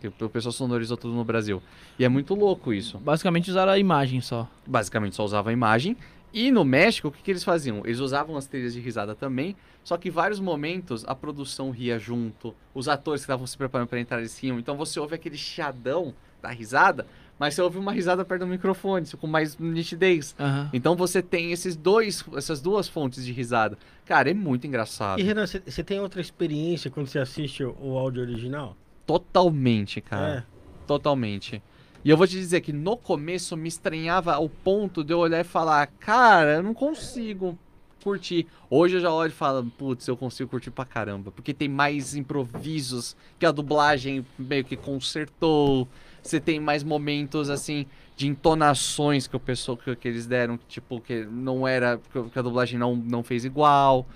Que 0.00 0.06
o 0.06 0.28
pessoal 0.28 0.52
sonorizou 0.52 0.96
tudo 0.96 1.14
no 1.14 1.24
Brasil. 1.24 1.60
E 1.98 2.04
é 2.04 2.08
muito 2.08 2.34
louco 2.34 2.72
isso. 2.72 2.98
Basicamente 2.98 3.50
usaram 3.50 3.72
a 3.72 3.78
imagem 3.78 4.20
só. 4.20 4.48
Basicamente 4.64 5.16
só 5.16 5.24
usava 5.24 5.50
a 5.50 5.52
imagem. 5.52 5.96
E 6.32 6.50
no 6.50 6.64
México, 6.64 7.08
o 7.08 7.10
que, 7.10 7.22
que 7.22 7.30
eles 7.30 7.42
faziam? 7.42 7.82
Eles 7.84 8.00
usavam 8.00 8.36
as 8.36 8.46
trilhas 8.46 8.74
de 8.74 8.80
risada 8.80 9.14
também, 9.14 9.56
só 9.82 9.96
que 9.96 10.08
em 10.08 10.10
vários 10.10 10.38
momentos 10.38 11.04
a 11.06 11.14
produção 11.14 11.70
ria 11.70 11.98
junto, 11.98 12.54
os 12.74 12.86
atores 12.86 13.22
que 13.22 13.24
estavam 13.24 13.46
se 13.46 13.56
preparando 13.56 13.88
para 13.88 13.98
entrar 13.98 14.18
eles 14.18 14.38
riam. 14.38 14.58
Então 14.58 14.76
você 14.76 15.00
ouve 15.00 15.14
aquele 15.14 15.38
chiadão 15.38 16.14
da 16.42 16.50
risada, 16.50 17.06
mas 17.38 17.54
você 17.54 17.62
ouve 17.62 17.78
uma 17.78 17.92
risada 17.92 18.24
perto 18.24 18.40
do 18.40 18.46
microfone, 18.46 19.06
com 19.18 19.26
mais 19.26 19.56
nitidez. 19.58 20.34
Aham. 20.38 20.70
Então 20.72 20.96
você 20.96 21.22
tem 21.22 21.52
esses 21.52 21.76
dois, 21.76 22.24
essas 22.36 22.60
duas 22.60 22.88
fontes 22.88 23.24
de 23.24 23.32
risada. 23.32 23.78
Cara, 24.04 24.30
é 24.30 24.34
muito 24.34 24.66
engraçado. 24.66 25.20
E 25.20 25.22
Renan, 25.22 25.46
você- 25.46 25.62
você 25.66 25.84
tem 25.84 26.00
outra 26.00 26.20
experiência 26.20 26.90
quando 26.90 27.06
você 27.06 27.18
assiste 27.18 27.62
o, 27.62 27.76
o 27.80 27.96
áudio 27.98 28.22
original? 28.22 28.76
Totalmente, 29.06 30.00
cara. 30.00 30.46
É. 30.46 30.58
Totalmente. 30.86 31.62
E 32.04 32.10
eu 32.10 32.16
vou 32.16 32.26
te 32.26 32.34
dizer 32.34 32.60
que 32.60 32.72
no 32.72 32.96
começo 32.96 33.56
me 33.56 33.68
estranhava 33.68 34.32
ao 34.34 34.48
ponto 34.48 35.02
de 35.02 35.12
eu 35.12 35.18
olhar 35.18 35.40
e 35.40 35.44
falar, 35.44 35.86
cara, 35.86 36.54
eu 36.56 36.62
não 36.62 36.72
consigo 36.72 37.58
curtir. 38.02 38.46
Hoje 38.70 38.96
eu 38.96 39.00
já 39.00 39.12
olho 39.12 39.30
e 39.30 39.34
falo, 39.34 39.64
putz, 39.76 40.06
eu 40.06 40.16
consigo 40.16 40.48
curtir 40.48 40.70
pra 40.70 40.84
caramba. 40.84 41.30
Porque 41.32 41.52
tem 41.52 41.68
mais 41.68 42.14
improvisos 42.14 43.16
que 43.38 43.44
a 43.44 43.50
dublagem 43.50 44.24
meio 44.38 44.64
que 44.64 44.76
consertou. 44.76 45.88
Você 46.28 46.40
tem 46.40 46.60
mais 46.60 46.82
momentos, 46.82 47.50
assim, 47.50 47.86
de 48.16 48.26
entonações 48.28 49.26
que 49.26 49.36
o 49.36 49.40
pessoal 49.40 49.76
que, 49.76 49.94
que 49.96 50.08
eles 50.08 50.26
deram, 50.26 50.56
que, 50.58 50.66
tipo, 50.66 51.00
que 51.00 51.24
não 51.24 51.66
era. 51.66 52.00
que 52.32 52.38
a 52.38 52.42
dublagem 52.42 52.78
não, 52.78 52.94
não 52.94 53.22
fez 53.22 53.44
igual. 53.44 54.06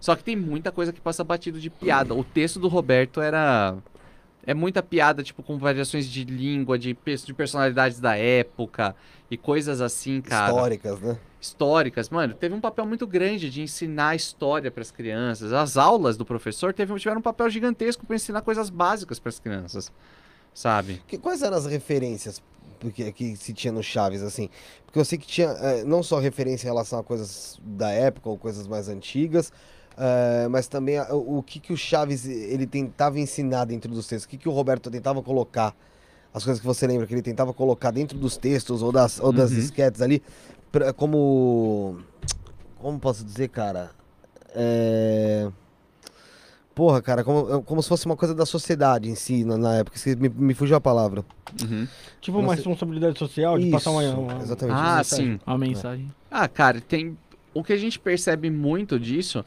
Só 0.00 0.16
que 0.16 0.24
tem 0.24 0.36
muita 0.36 0.72
coisa 0.72 0.92
que 0.92 1.00
passa 1.00 1.22
batido 1.22 1.60
de 1.60 1.70
piada. 1.70 2.14
O 2.14 2.24
texto 2.24 2.58
do 2.58 2.68
Roberto 2.68 3.20
era. 3.20 3.76
É 4.44 4.52
muita 4.52 4.82
piada, 4.82 5.22
tipo, 5.22 5.42
com 5.42 5.56
variações 5.56 6.08
de 6.08 6.24
língua, 6.24 6.76
de, 6.76 6.96
de 7.24 7.34
personalidades 7.34 8.00
da 8.00 8.16
época 8.16 8.96
e 9.30 9.36
coisas 9.36 9.80
assim, 9.80 10.20
cara. 10.20 10.50
Históricas, 10.52 11.00
né? 11.00 11.18
históricas, 11.42 12.08
mano, 12.08 12.34
teve 12.34 12.54
um 12.54 12.60
papel 12.60 12.86
muito 12.86 13.04
grande 13.04 13.50
de 13.50 13.62
ensinar 13.62 14.10
a 14.10 14.14
história 14.14 14.70
para 14.70 14.80
as 14.80 14.92
crianças. 14.92 15.52
As 15.52 15.76
aulas 15.76 16.16
do 16.16 16.24
professor 16.24 16.72
teve, 16.72 16.94
tiveram 16.94 17.18
um 17.18 17.22
papel 17.22 17.50
gigantesco 17.50 18.06
para 18.06 18.14
ensinar 18.14 18.42
coisas 18.42 18.70
básicas 18.70 19.18
para 19.18 19.28
as 19.28 19.40
crianças, 19.40 19.92
sabe? 20.54 21.02
Que- 21.06 21.18
quais 21.18 21.42
eram 21.42 21.56
as 21.56 21.66
referências 21.66 22.42
porque, 22.80 23.12
que 23.12 23.36
se 23.36 23.52
tinha 23.52 23.72
no 23.72 23.82
Chaves, 23.82 24.22
assim? 24.22 24.48
Porque 24.84 24.98
eu 24.98 25.04
sei 25.04 25.16
que 25.16 25.26
tinha 25.26 25.48
eh, 25.48 25.84
não 25.84 26.02
só 26.02 26.18
referência 26.18 26.66
em 26.66 26.70
relação 26.70 26.98
a 26.98 27.02
coisas 27.04 27.58
da 27.62 27.90
época 27.90 28.28
ou 28.28 28.36
coisas 28.36 28.66
mais 28.66 28.88
antigas, 28.88 29.52
eh, 29.96 30.48
mas 30.50 30.66
também 30.66 30.98
a- 30.98 31.14
o, 31.14 31.38
o 31.38 31.42
que, 31.44 31.60
que 31.60 31.72
o 31.72 31.76
Chaves 31.76 32.26
ele 32.26 32.66
tentava 32.66 33.20
ensinar 33.20 33.66
dentro 33.66 33.88
dos 33.90 34.06
textos, 34.08 34.24
o 34.26 34.28
que, 34.28 34.36
que 34.36 34.48
o 34.48 34.52
Roberto 34.52 34.90
tentava 34.90 35.22
colocar, 35.22 35.76
as 36.34 36.42
coisas 36.42 36.60
que 36.60 36.66
você 36.66 36.86
lembra 36.86 37.06
que 37.06 37.14
ele 37.14 37.22
tentava 37.22 37.52
colocar 37.54 37.90
dentro 37.92 38.18
dos 38.18 38.36
textos 38.36 38.82
ou 38.82 38.90
das, 38.90 39.20
ou 39.20 39.32
das 39.32 39.52
Uhum. 39.52 39.58
esquetes 39.58 40.02
ali, 40.02 40.20
pra- 40.72 40.92
como. 40.92 42.00
Como 42.80 42.98
posso 42.98 43.22
dizer, 43.24 43.48
cara? 43.48 43.92
É. 44.56 45.48
Porra, 46.74 47.02
cara, 47.02 47.22
como, 47.22 47.62
como 47.64 47.82
se 47.82 47.88
fosse 47.88 48.06
uma 48.06 48.16
coisa 48.16 48.34
da 48.34 48.46
sociedade 48.46 49.08
em 49.10 49.14
si, 49.14 49.44
na, 49.44 49.58
na 49.58 49.74
época. 49.76 49.98
Me, 50.18 50.28
me 50.28 50.54
fugiu 50.54 50.74
a 50.76 50.80
palavra. 50.80 51.22
Uhum. 51.62 51.86
Tipo 52.20 52.38
uma 52.38 52.54
responsabilidade 52.54 53.18
social 53.18 53.58
de 53.58 53.70
passar 53.70 53.90
uma. 53.90 54.02
Isso, 54.04 54.16
uma- 54.18 54.38
Exatamente. 54.42 54.76
Ah, 54.80 55.00
isso. 55.02 55.16
sim. 55.16 55.40
Uma 55.46 55.58
mensagem. 55.58 56.10
Ah, 56.30 56.48
cara, 56.48 56.80
tem. 56.80 57.16
O 57.52 57.62
que 57.62 57.74
a 57.74 57.76
gente 57.76 57.98
percebe 57.98 58.48
muito 58.50 58.98
disso 58.98 59.44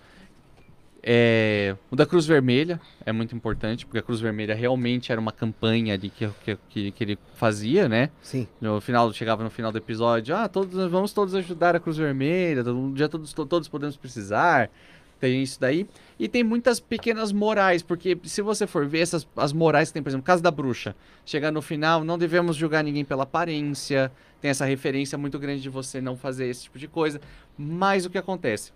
é. 1.03 1.75
O 1.91 1.95
da 1.95 2.05
Cruz 2.05 2.25
Vermelha 2.25 2.79
é 3.05 3.11
muito 3.11 3.35
importante, 3.35 3.85
porque 3.85 3.99
a 3.99 4.01
Cruz 4.03 4.19
Vermelha 4.19 4.53
realmente 4.55 5.11
era 5.11 5.19
uma 5.21 5.31
campanha 5.31 5.93
ali 5.93 6.09
que, 6.09 6.27
que, 6.43 6.57
que, 6.69 6.91
que 6.91 7.03
ele 7.03 7.17
fazia, 7.35 7.87
né? 7.89 8.09
Sim. 8.21 8.47
No 8.61 8.79
final, 8.81 9.11
chegava 9.13 9.43
no 9.43 9.49
final 9.49 9.71
do 9.71 9.77
episódio, 9.77 10.35
ah, 10.35 10.47
todos, 10.47 10.73
vamos 10.91 11.13
todos 11.13 11.33
ajudar 11.35 11.75
a 11.75 11.79
Cruz 11.79 11.97
Vermelha, 11.97 12.63
um 12.71 12.93
dia 12.93 13.09
todos, 13.09 13.33
to- 13.33 13.45
todos 13.45 13.67
podemos 13.67 13.95
precisar. 13.97 14.69
Tem 15.19 15.41
isso 15.41 15.59
daí. 15.59 15.87
E 16.19 16.27
tem 16.27 16.43
muitas 16.43 16.79
pequenas 16.79 17.31
morais, 17.31 17.81
porque 17.81 18.17
se 18.23 18.41
você 18.41 18.67
for 18.67 18.85
ver 18.85 18.99
essas 18.99 19.27
as 19.35 19.53
morais 19.53 19.89
que 19.89 19.93
tem, 19.93 20.03
por 20.03 20.09
exemplo, 20.09 20.25
Casa 20.25 20.41
da 20.41 20.51
Bruxa. 20.51 20.95
Chegar 21.25 21.51
no 21.51 21.61
final, 21.61 22.03
não 22.03 22.17
devemos 22.17 22.55
julgar 22.55 22.83
ninguém 22.83 23.05
pela 23.05 23.23
aparência. 23.23 24.11
Tem 24.41 24.51
essa 24.51 24.65
referência 24.65 25.17
muito 25.17 25.39
grande 25.39 25.61
de 25.61 25.69
você 25.69 25.99
não 26.01 26.15
fazer 26.15 26.47
esse 26.47 26.63
tipo 26.63 26.77
de 26.77 26.87
coisa. 26.87 27.19
Mas 27.57 28.05
o 28.05 28.09
que 28.09 28.17
acontece? 28.17 28.71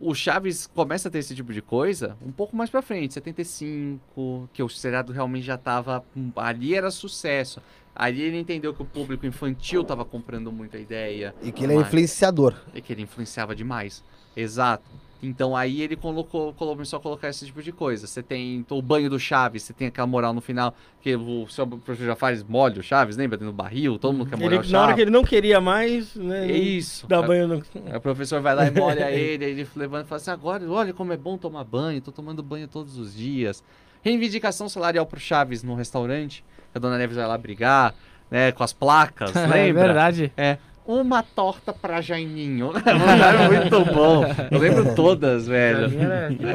O 0.00 0.14
Chaves 0.14 0.66
começa 0.66 1.08
a 1.08 1.10
ter 1.10 1.18
esse 1.18 1.34
tipo 1.34 1.52
de 1.52 1.62
coisa 1.62 2.16
um 2.24 2.32
pouco 2.32 2.56
mais 2.56 2.68
pra 2.68 2.82
frente, 2.82 3.14
75, 3.14 4.48
que 4.52 4.62
o 4.62 4.68
seriado 4.68 5.12
realmente 5.12 5.44
já 5.44 5.56
tava. 5.56 6.04
Ali 6.36 6.74
era 6.74 6.90
sucesso. 6.90 7.60
Ali 7.94 8.22
ele 8.22 8.38
entendeu 8.38 8.74
que 8.74 8.82
o 8.82 8.84
público 8.84 9.24
infantil 9.24 9.84
tava 9.84 10.04
comprando 10.04 10.50
muito 10.50 10.76
a 10.76 10.80
ideia. 10.80 11.34
E 11.42 11.52
que 11.52 11.62
ele 11.64 11.74
é 11.74 11.76
influenciador. 11.76 12.54
e 12.74 12.80
que 12.80 12.92
ele 12.92 13.02
influenciava 13.02 13.54
demais. 13.54 14.02
Exato. 14.36 14.84
Então 15.26 15.56
aí 15.56 15.82
ele 15.82 15.96
colocou, 15.96 16.52
colo- 16.54 16.72
começou 16.72 16.98
a 16.98 17.02
colocar 17.02 17.28
esse 17.28 17.46
tipo 17.46 17.62
de 17.62 17.72
coisa. 17.72 18.06
Você 18.06 18.22
tem 18.22 18.64
o 18.70 18.82
banho 18.82 19.08
do 19.10 19.18
Chaves, 19.18 19.62
você 19.62 19.72
tem 19.72 19.88
aquela 19.88 20.06
moral 20.06 20.32
no 20.32 20.40
final, 20.40 20.74
que 21.00 21.14
o 21.16 21.46
seu 21.48 21.66
professor 21.66 22.04
já 22.06 22.16
faz 22.16 22.42
molha 22.42 22.80
o 22.80 22.82
Chaves, 22.82 23.16
lembra? 23.16 23.38
No 23.38 23.52
barril, 23.52 23.98
todo 23.98 24.12
mundo 24.16 24.28
quer 24.28 24.36
molhar 24.36 24.60
Ele, 24.60 24.68
o 24.68 24.70
na 24.72 24.78
hora 24.80 24.86
que 24.88 24.92
Chaves. 24.92 25.02
ele 25.02 25.10
não 25.10 25.24
queria 25.24 25.60
mais, 25.60 26.14
né? 26.16 26.50
É 26.50 26.56
isso. 26.56 27.06
Dá 27.06 27.22
banho 27.22 27.48
no. 27.48 27.62
Aí 27.86 27.96
o 27.96 28.00
professor 28.00 28.40
vai 28.40 28.54
lá 28.54 28.66
e 28.66 28.70
molha 28.70 29.10
ele, 29.12 29.44
aí 29.44 29.50
ele 29.52 29.68
levanta 29.76 30.04
e 30.06 30.08
fala 30.08 30.20
assim, 30.20 30.30
agora, 30.30 30.68
olha 30.70 30.92
como 30.92 31.12
é 31.12 31.16
bom 31.16 31.36
tomar 31.38 31.64
banho, 31.64 32.00
tô 32.00 32.12
tomando 32.12 32.42
banho 32.42 32.68
todos 32.68 32.98
os 32.98 33.14
dias. 33.14 33.62
Reivindicação 34.02 34.68
salarial 34.68 35.06
pro 35.06 35.18
Chaves 35.18 35.62
no 35.62 35.74
restaurante, 35.74 36.44
a 36.74 36.78
dona 36.78 36.98
Neves 36.98 37.16
vai 37.16 37.26
lá 37.26 37.38
brigar, 37.38 37.94
né, 38.30 38.52
com 38.52 38.62
as 38.62 38.72
placas, 38.72 39.34
É 39.36 39.46
lembra? 39.46 39.84
verdade. 39.84 40.32
É. 40.36 40.58
Uma 40.86 41.22
torta 41.22 41.72
pra 41.72 42.00
Jaiminho. 42.00 42.72
é 42.84 43.48
muito 43.48 43.84
bom. 43.92 44.24
Eu 44.50 44.58
lembro 44.58 44.94
todas, 44.96 45.46
velho. 45.46 45.90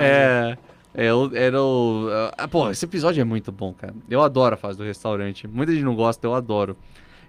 É. 0.02 0.58
é, 0.94 1.14
o- 1.14 1.36
era 1.36 1.62
o. 1.62 2.08
Ah, 2.38 2.48
pô, 2.48 2.70
esse 2.70 2.86
episódio 2.86 3.22
é 3.22 3.24
muito 3.24 3.52
bom, 3.52 3.74
cara. 3.74 3.94
Eu 4.10 4.22
adoro 4.22 4.54
a 4.54 4.58
fase 4.58 4.78
do 4.78 4.84
restaurante. 4.84 5.48
Muita 5.48 5.72
gente 5.74 5.84
não 5.84 5.96
gosta, 5.96 6.26
eu 6.28 6.36
adoro. 6.36 6.78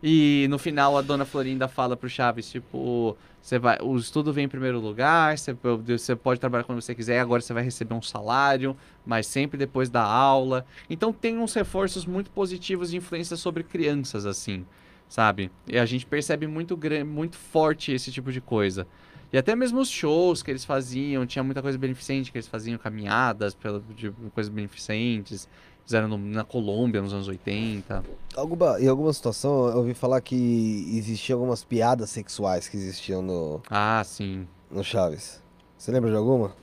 E 0.03 0.47
no 0.49 0.59
final 0.59 0.97
a 0.97 1.03
dona 1.03 1.25
Florinda 1.27 1.69
fala 1.69 1.95
pro 1.95 2.09
Chaves, 2.09 2.51
tipo, 2.51 3.15
você 3.41 3.59
vai, 3.59 3.77
o 3.83 3.97
estudo 3.99 4.33
vem 4.33 4.47
em 4.47 4.49
primeiro 4.49 4.81
lugar, 4.81 5.37
você, 5.37 5.55
você 5.87 6.17
pode 6.17 6.41
trabalhar 6.41 6.65
quando 6.65 6.81
você 6.81 6.95
quiser, 6.95 7.21
agora 7.21 7.43
você 7.43 7.53
vai 7.53 7.63
receber 7.63 7.93
um 7.93 8.01
salário, 8.01 8.75
mas 9.05 9.27
sempre 9.27 9.59
depois 9.59 9.91
da 9.91 10.03
aula. 10.03 10.65
Então 10.89 11.13
tem 11.13 11.37
uns 11.37 11.53
reforços 11.53 12.07
muito 12.07 12.31
positivos 12.31 12.91
de 12.91 12.97
influência 12.97 13.37
sobre 13.37 13.63
crianças, 13.63 14.25
assim, 14.25 14.65
sabe? 15.11 15.51
E 15.67 15.77
a 15.79 15.85
gente 15.85 16.07
percebe 16.07 16.47
muito, 16.47 16.79
muito 17.05 17.37
forte 17.37 17.93
esse 17.93 18.11
tipo 18.11 18.33
de 18.33 18.41
coisa. 18.41 18.87
E 19.33 19.37
até 19.37 19.55
mesmo 19.55 19.79
os 19.81 19.89
shows 19.91 20.43
que 20.43 20.51
eles 20.51 20.65
faziam, 20.65 21.27
tinha 21.27 21.43
muita 21.45 21.61
coisa 21.61 21.77
beneficente 21.77 22.33
que 22.33 22.39
eles 22.39 22.49
faziam, 22.49 22.79
caminhadas, 22.79 23.55
pela, 23.55 23.83
de 23.95 24.11
coisas 24.35 24.51
beneficentes. 24.53 25.47
Fizeram 25.85 26.09
no- 26.09 26.19
na 26.19 26.45
Colômbia 26.45 27.03
nos 27.03 27.13
anos 27.13 27.27
80. 27.29 28.03
Alguma, 28.37 28.81
em 28.81 28.87
alguma 28.89 29.13
situação 29.13 29.69
eu 29.69 29.79
ouvi 29.79 29.93
falar 29.95 30.21
que 30.21 30.87
existiam 30.97 31.39
algumas 31.39 31.65
piadas 31.65 32.11
sexuais 32.11 32.69
que 32.69 32.77
existiam 32.77 33.21
no, 33.23 33.61
Ah, 33.69 34.03
sim. 34.05 34.47
no 34.71 34.83
Chaves. 34.85 35.43
Você 35.77 35.91
lembra 35.91 36.11
de 36.11 36.17
alguma? 36.17 36.55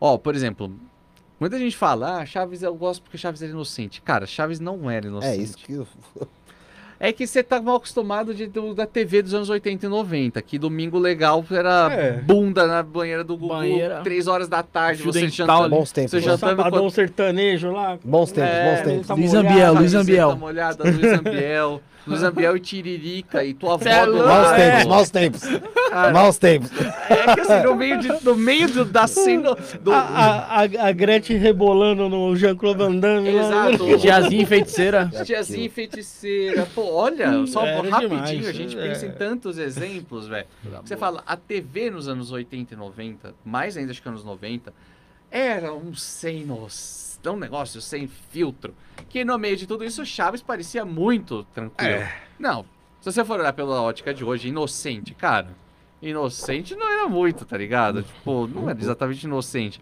Ó, 0.00 0.16
por 0.16 0.34
exemplo, 0.34 0.74
muita 1.38 1.58
gente 1.58 1.76
fala, 1.76 2.18
ah, 2.20 2.26
Chaves 2.26 2.62
eu 2.62 2.74
gosto 2.74 3.02
porque 3.02 3.18
Chaves 3.18 3.42
era 3.42 3.50
inocente. 3.52 4.00
Cara, 4.02 4.26
Chaves 4.26 4.60
não 4.60 4.90
era 4.90 5.06
inocente. 5.06 5.32
É 5.32 5.36
isso 5.42 5.56
que. 5.58 5.72
eu- 5.72 5.86
É 6.98 7.12
que 7.12 7.26
você 7.26 7.42
tá 7.42 7.60
mal 7.60 7.76
acostumado 7.76 8.32
de, 8.34 8.46
do- 8.46 8.74
da 8.74 8.86
TV 8.86 9.20
dos 9.22 9.34
anos 9.34 9.50
80 9.50 9.86
e 9.86 9.88
90, 9.88 10.40
que 10.42 10.58
domingo 10.58 10.98
legal 10.98 11.44
era 11.50 11.92
É. 11.92 12.12
bunda 12.12 12.66
na 12.66 12.82
banheira 12.82 13.24
do 13.24 13.36
Gugu, 13.36 13.52
Banheira. 13.54 14.00
3 14.04 14.26
horas 14.28 14.48
da 14.48 14.62
tarde, 14.62 15.02
Fio 15.02 15.12
você 15.12 15.28
jantando. 15.28 15.68
Bons 15.70 15.90
tempos. 15.92 16.10
Você 16.12 16.16
né? 16.18 16.22
jantando 16.22 16.56
Sabadão 16.56 16.82
com- 16.84 16.90
sertanejo 16.90 17.72
lá. 17.72 17.98
Bons 18.04 18.30
tempos, 18.32 18.50
É, 18.50 18.70
bons 18.76 18.84
tempos. 18.88 19.06
tá 19.08 19.14
Luiz. 19.14 19.34
Ambiel, 19.34 19.74
Luiz 19.74 19.94
Ambiel. 19.94 20.36
molhada, 20.36 20.84
Luiz 20.84 21.12
Ambiel. 21.18 21.80
Luiz 22.06 22.22
Ambiel 22.22 22.56
e 22.56 22.60
Tiririca 22.60 23.42
e 23.44 23.54
tua 23.54 23.74
avó 23.74 23.82
Cê 23.82 23.88
é 23.88 24.06
do. 24.06 24.16
Maus 24.26 24.50
tempos, 24.52 24.86
maus 24.86 25.10
tempos. 25.10 25.42
Maus 26.12 26.38
tempos. 26.38 26.70
É 27.08 27.34
que 27.34 27.40
assim, 27.40 27.62
no 27.66 27.74
meio, 27.76 27.98
de, 27.98 28.24
no 28.24 28.34
meio 28.34 28.68
do- 28.68 28.84
da 28.84 29.06
cena 29.06 29.54
do... 29.80 29.92
A, 29.92 29.98
a, 29.98 30.60
a, 30.60 30.88
a 30.88 30.92
Gretchen 30.92 31.38
rebolando 31.38 32.08
no 32.08 32.34
Jean-Claude 32.36 32.78
Van 32.78 32.96
Damme 32.96 33.30
lá. 33.30 33.70
Exato. 33.70 33.98
Tiazinha 33.98 34.46
feiticeira. 34.46 35.10
Tiazinha 35.24 35.70
feiticeira. 35.70 36.66
Pô, 36.74 36.92
olha, 36.92 37.46
só 37.46 37.64
Era 37.64 37.88
rapidinho, 37.88 38.18
demais, 38.20 38.46
a 38.48 38.52
gente 38.52 38.78
é. 38.78 38.88
pensa 38.88 39.06
em 39.06 39.12
tantos 39.12 39.56
exemplos, 39.56 40.26
velho. 40.26 40.46
Você 40.84 40.96
fala, 40.96 41.22
a 41.26 41.36
TV 41.36 41.90
nos 41.90 42.08
anos 42.08 42.32
80 42.32 42.74
e 42.74 42.76
90, 42.76 43.34
mais 43.44 43.76
ainda 43.76 43.92
acho 43.92 44.02
que 44.02 44.08
anos 44.08 44.24
90, 44.24 44.72
era 45.30 45.72
um 45.72 45.94
sem 45.94 46.44
noção, 46.44 47.34
um 47.34 47.38
negócio 47.38 47.80
sem 47.80 48.08
filtro. 48.30 48.74
Que 49.14 49.24
no 49.24 49.38
meio 49.38 49.56
de 49.56 49.64
tudo 49.64 49.84
isso, 49.84 50.04
Chaves 50.04 50.42
parecia 50.42 50.84
muito 50.84 51.44
tranquilo. 51.54 52.02
Não, 52.36 52.64
se 53.00 53.12
você 53.12 53.24
for 53.24 53.38
olhar 53.38 53.52
pela 53.52 53.80
ótica 53.80 54.12
de 54.12 54.24
hoje, 54.24 54.48
inocente, 54.48 55.14
cara. 55.14 55.56
Inocente 56.02 56.74
não 56.74 56.92
era 56.92 57.08
muito, 57.08 57.44
tá 57.44 57.56
ligado? 57.56 58.02
Tipo, 58.02 58.48
não 58.48 58.68
era 58.68 58.76
exatamente 58.76 59.22
inocente. 59.22 59.80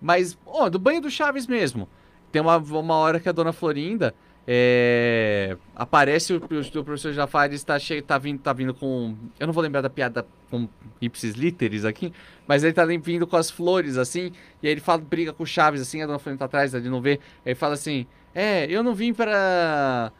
Mas, 0.00 0.38
ó, 0.46 0.70
do 0.70 0.78
banho 0.78 1.02
do 1.02 1.10
Chaves 1.10 1.46
mesmo. 1.46 1.86
Tem 2.32 2.40
uma, 2.40 2.56
uma 2.56 2.94
hora 2.94 3.20
que 3.20 3.28
a 3.28 3.32
dona 3.32 3.52
Florinda 3.52 4.14
é, 4.46 5.56
aparece 5.74 6.32
o, 6.34 6.36
o, 6.38 6.78
o 6.80 6.84
professor 6.84 7.12
Jafares 7.12 7.62
tá, 7.64 7.78
che- 7.78 8.02
tá, 8.02 8.18
vindo, 8.18 8.38
tá 8.40 8.52
vindo 8.52 8.74
com. 8.74 9.14
Eu 9.38 9.46
não 9.46 9.54
vou 9.54 9.62
lembrar 9.62 9.80
da 9.80 9.90
piada 9.90 10.26
com 10.50 10.68
ipsis 11.00 11.34
literis 11.34 11.84
aqui, 11.84 12.12
mas 12.46 12.62
ele 12.62 12.72
tá 12.72 12.84
vindo 12.84 13.26
com 13.26 13.36
as 13.36 13.50
flores 13.50 13.96
assim, 13.96 14.32
e 14.62 14.66
aí 14.66 14.72
ele 14.72 14.80
fala, 14.80 14.98
briga 15.00 15.32
com 15.32 15.42
o 15.42 15.46
Chaves 15.46 15.80
assim, 15.80 16.02
a 16.02 16.06
dona 16.06 16.18
Florinda 16.18 16.38
tá 16.40 16.44
atrás, 16.44 16.74
ele 16.74 16.88
não 16.88 17.00
vê. 17.00 17.18
Ele 17.44 17.54
fala 17.54 17.74
assim: 17.74 18.06
É, 18.34 18.66
eu 18.70 18.82
não 18.82 18.94
vim 18.94 19.12
para. 19.12 20.12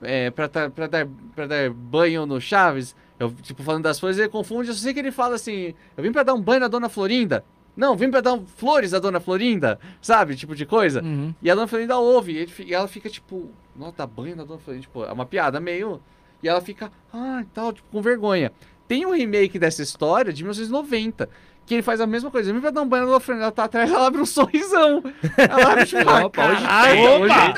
É, 0.00 0.30
pra, 0.30 0.48
pra, 0.48 0.86
dar, 0.88 1.06
pra 1.34 1.46
dar 1.46 1.70
banho 1.70 2.26
no 2.26 2.40
Chaves. 2.40 2.94
Eu, 3.20 3.30
tipo, 3.40 3.62
falando 3.62 3.84
das 3.84 4.00
flores, 4.00 4.18
ele 4.18 4.28
confunde. 4.28 4.68
Eu 4.70 4.74
só 4.74 4.80
sei 4.82 4.92
que 4.94 4.98
ele 5.00 5.12
fala 5.12 5.34
assim: 5.36 5.74
Eu 5.96 6.02
vim 6.02 6.10
pra 6.12 6.22
dar 6.22 6.34
um 6.34 6.40
banho 6.40 6.60
na 6.60 6.68
dona 6.68 6.88
Florinda. 6.88 7.44
Não, 7.76 7.96
vim 7.96 8.10
pra 8.10 8.20
dar 8.20 8.34
um- 8.34 8.44
flores 8.44 8.92
à 8.92 8.98
dona 8.98 9.18
Florinda, 9.18 9.78
sabe? 10.00 10.36
Tipo 10.36 10.54
de 10.54 10.66
coisa. 10.66 11.02
Uhum. 11.02 11.32
E 11.40 11.50
a 11.50 11.54
dona 11.54 11.66
Florinda 11.66 11.96
ouve, 11.98 12.32
e 12.32 12.36
ele 12.38 12.52
e 12.66 12.74
ela 12.74 12.86
fica 12.88 13.08
tipo, 13.08 13.50
nossa, 13.76 13.94
dá 13.98 14.06
banho 14.06 14.36
na 14.36 14.44
dona 14.44 14.58
Florinda, 14.58 14.82
tipo, 14.82 15.04
é 15.04 15.12
uma 15.12 15.26
piada 15.26 15.60
meio. 15.60 16.00
E 16.42 16.48
ela 16.48 16.60
fica, 16.60 16.90
ah, 17.12 17.44
tal, 17.54 17.72
tipo, 17.72 17.88
com 17.90 18.02
vergonha. 18.02 18.52
Tem 18.88 19.06
um 19.06 19.12
remake 19.14 19.58
dessa 19.58 19.82
história 19.82 20.32
de 20.32 20.42
1990, 20.42 21.28
que 21.64 21.74
ele 21.74 21.82
faz 21.82 22.00
a 22.00 22.06
mesma 22.06 22.30
coisa. 22.30 22.50
Ele 22.50 22.58
vai 22.58 22.72
dar 22.72 22.82
um 22.82 22.88
banho 22.88 23.04
na 23.04 23.08
dona 23.08 23.20
Florinda, 23.20 23.44
ela 23.44 23.52
tá 23.52 23.64
atrás, 23.64 23.90
ela 23.90 24.06
abre 24.06 24.20
um 24.20 24.26
sorrisão. 24.26 25.02
Ela 25.36 25.72
abre, 25.72 25.86
tipo, 25.86 26.08
ah, 26.08 26.26
Opa, 26.26 26.46
hoje 26.48 26.66
tem, 26.90 27.08
hoje 27.08 27.34
opa. 27.34 27.52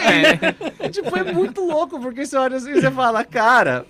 tem. 0.79 0.91
tipo, 0.91 1.17
é 1.17 1.33
muito 1.33 1.65
louco, 1.65 1.99
porque 2.01 2.27
você 2.27 2.37
olha 2.37 2.57
assim 2.59 2.73
e 2.73 2.81
você 2.81 2.91
fala, 2.91 3.25
cara, 3.25 3.87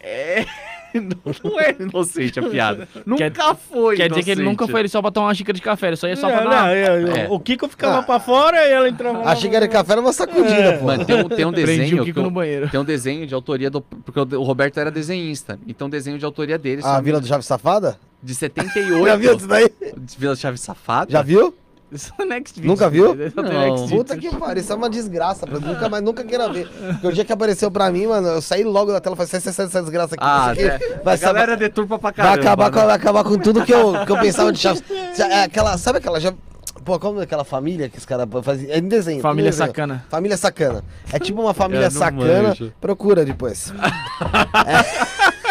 é. 0.00 0.46
não, 1.00 1.50
não 1.52 1.60
é 1.60 1.74
inocente 1.78 2.38
a 2.38 2.42
piada. 2.48 2.88
Nunca 3.06 3.30
Quer- 3.30 3.54
foi 3.56 3.96
Quer 3.96 4.08
dizer 4.08 4.22
que 4.22 4.30
ele 4.30 4.42
nunca 4.42 4.64
inocente. 4.64 4.70
foi 4.70 4.80
ali 4.80 4.88
só 4.88 5.00
pra 5.02 5.10
tomar 5.10 5.26
uma 5.28 5.34
xícara 5.34 5.54
de 5.56 5.62
café, 5.62 5.86
ele 5.88 5.96
só 5.96 6.08
ia 6.08 6.16
só 6.16 6.28
pra 6.28 6.40
É, 6.40 6.44
dar 6.44 6.50
não, 6.50 6.66
é, 6.68 7.20
É. 7.24 7.26
O 7.30 7.38
Kiko 7.40 7.68
ficava 7.68 7.98
Ah. 7.98 8.02
pra 8.02 8.20
fora 8.20 8.56
e 8.66 8.70
ela 8.72 8.88
entrava 8.88 9.18
lá. 9.18 9.32
A 9.32 9.36
xícara 9.36 9.66
de 9.66 9.72
café 9.72 9.92
era 9.92 10.00
uma 10.00 10.12
sacudida, 10.12 10.52
É. 10.54 10.76
pô. 10.78 10.86
Mano, 10.86 11.04
tem 11.04 11.16
um, 11.16 11.28
tem 11.28 11.44
um 11.44 11.52
Prendi 11.52 11.66
desenho. 11.78 11.96
o 11.96 12.04
que 12.04 12.10
Kiko 12.10 12.20
eu- 12.20 12.24
no 12.24 12.30
banheiro. 12.30 12.68
tem 12.68 12.80
um 12.80 12.84
desenho 12.84 13.26
de 13.26 13.34
autoria 13.34 13.70
do. 13.70 13.80
Porque 13.80 14.20
o 14.36 14.42
Roberto 14.42 14.78
era 14.78 14.90
desenhista. 14.90 15.58
Então, 15.66 15.88
desenho 15.90 16.18
de 16.18 16.24
autoria 16.24 16.58
dele. 16.58 16.80
A 16.84 16.96
só 16.96 17.02
Vila 17.02 17.20
do 17.20 17.26
Chave 17.26 17.42
Safada? 17.44 17.98
De 18.22 18.34
78. 18.34 19.04
Já 19.06 19.16
viu 19.16 19.36
isso 19.36 19.46
daí? 19.48 19.68
De 19.96 20.16
Vila 20.16 20.36
Chave 20.36 20.56
Safada? 20.58 21.10
Já 21.10 21.22
viu? 21.22 21.52
Isso 21.92 22.12
é 22.18 22.24
Next 22.24 22.54
Videos, 22.60 22.78
Nunca 22.78 22.88
viu? 22.90 23.08
Só 23.34 23.42
Não. 23.42 23.50
Next 23.52 23.88
Puta 23.94 24.16
que 24.16 24.34
pariu, 24.36 24.62
isso 24.62 24.72
é 24.72 24.76
uma 24.76 24.88
desgraça. 24.88 25.46
pra- 25.46 25.60
Nunca 25.60 25.88
mais, 25.88 26.02
nunca 26.02 26.24
queira 26.24 26.50
ver. 26.52 26.66
Porque 26.68 27.06
o 27.06 27.12
dia 27.12 27.24
que 27.24 27.32
apareceu 27.32 27.70
pra 27.70 27.90
mim, 27.90 28.06
mano, 28.06 28.28
eu 28.28 28.42
saí 28.42 28.64
logo 28.64 28.90
da 28.92 29.00
tela 29.00 29.14
e 29.14 29.16
falei, 29.16 29.28
sai, 29.30 29.40
sai, 29.40 29.52
sai 29.52 29.66
dessa 29.66 29.80
desgraça 29.82 30.14
aqui. 30.14 30.24
Ah, 30.24 30.50
aqui 30.50 30.62
é. 30.62 31.00
vai, 31.04 31.14
a 31.14 31.18
galera 31.18 31.46
vai, 31.48 31.56
deturpa 31.56 31.98
pra 31.98 32.10
vai, 32.10 32.12
caramba. 32.14 32.40
acabar 32.40 32.70
com, 32.70 32.78
né? 32.80 32.86
vai 32.86 32.94
acabar 32.96 33.24
com 33.24 33.38
tudo 33.38 33.64
que 33.64 33.72
eu, 33.74 34.04
que 34.06 34.12
eu 34.12 34.18
pensava 34.20 34.52
de 34.52 34.58
Chaves. 34.58 34.82
É 35.18 35.42
Aquela, 35.44 35.76
sabe 35.76 35.98
aquela... 35.98 36.18
Já, 36.18 36.32
pô, 36.84 36.98
como 36.98 37.20
é 37.20 37.24
aquela 37.24 37.44
família 37.44 37.88
que 37.88 37.98
os 37.98 38.06
caras 38.06 38.26
faziam? 38.42 38.72
É 38.72 38.78
em 38.78 38.88
desenho. 38.88 39.20
Família 39.20 39.50
desenho. 39.50 39.68
sacana. 39.68 40.04
Família 40.08 40.36
sacana. 40.36 40.82
É 41.12 41.18
tipo 41.18 41.40
uma 41.42 41.52
família 41.54 41.90
sacana. 41.90 42.48
manjo. 42.48 42.72
Procura 42.80 43.24
depois. 43.24 43.72
É, 44.64 45.41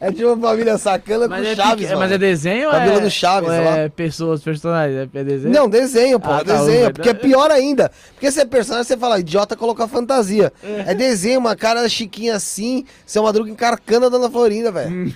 é 0.00 0.10
tipo 0.12 0.32
uma 0.32 0.48
família 0.48 0.78
sacana 0.78 1.28
Mas 1.28 1.42
com 1.42 1.48
é, 1.48 1.56
Chaves, 1.56 1.86
mano. 1.88 1.98
mas 2.00 2.12
é 2.12 2.18
desenho 2.18 2.66
ou 2.66 2.72
Família 2.72 2.98
é... 2.98 3.00
do 3.00 3.10
Chaves, 3.10 3.50
é 3.50 3.88
pessoas, 3.88 4.42
personagens? 4.42 5.08
É, 5.14 5.18
é 5.18 5.24
desenho? 5.24 5.54
Não, 5.54 5.68
desenho, 5.68 6.20
pô, 6.20 6.30
Ah, 6.30 6.44
tá, 6.44 6.58
desenho. 6.58 6.88
o 6.88 6.92
porque 6.92 7.08
é 7.08 7.14
pior 7.14 7.50
ainda. 7.50 7.90
Porque 8.14 8.30
se 8.30 8.40
é 8.40 8.44
personagem, 8.44 8.86
você 8.86 8.96
fala, 8.96 9.18
idiota 9.18 9.56
colocar 9.56 9.86
fantasia. 9.88 10.52
É 10.62 10.94
desenho, 10.94 11.40
uma 11.40 11.56
cara 11.56 11.88
chiquinha 11.88 12.36
assim, 12.36 12.84
seu 13.06 13.22
madruga 13.22 13.50
encarcando 13.50 14.06
a 14.06 14.08
dona 14.08 14.30
Florinda, 14.30 14.70
velho. 14.72 15.14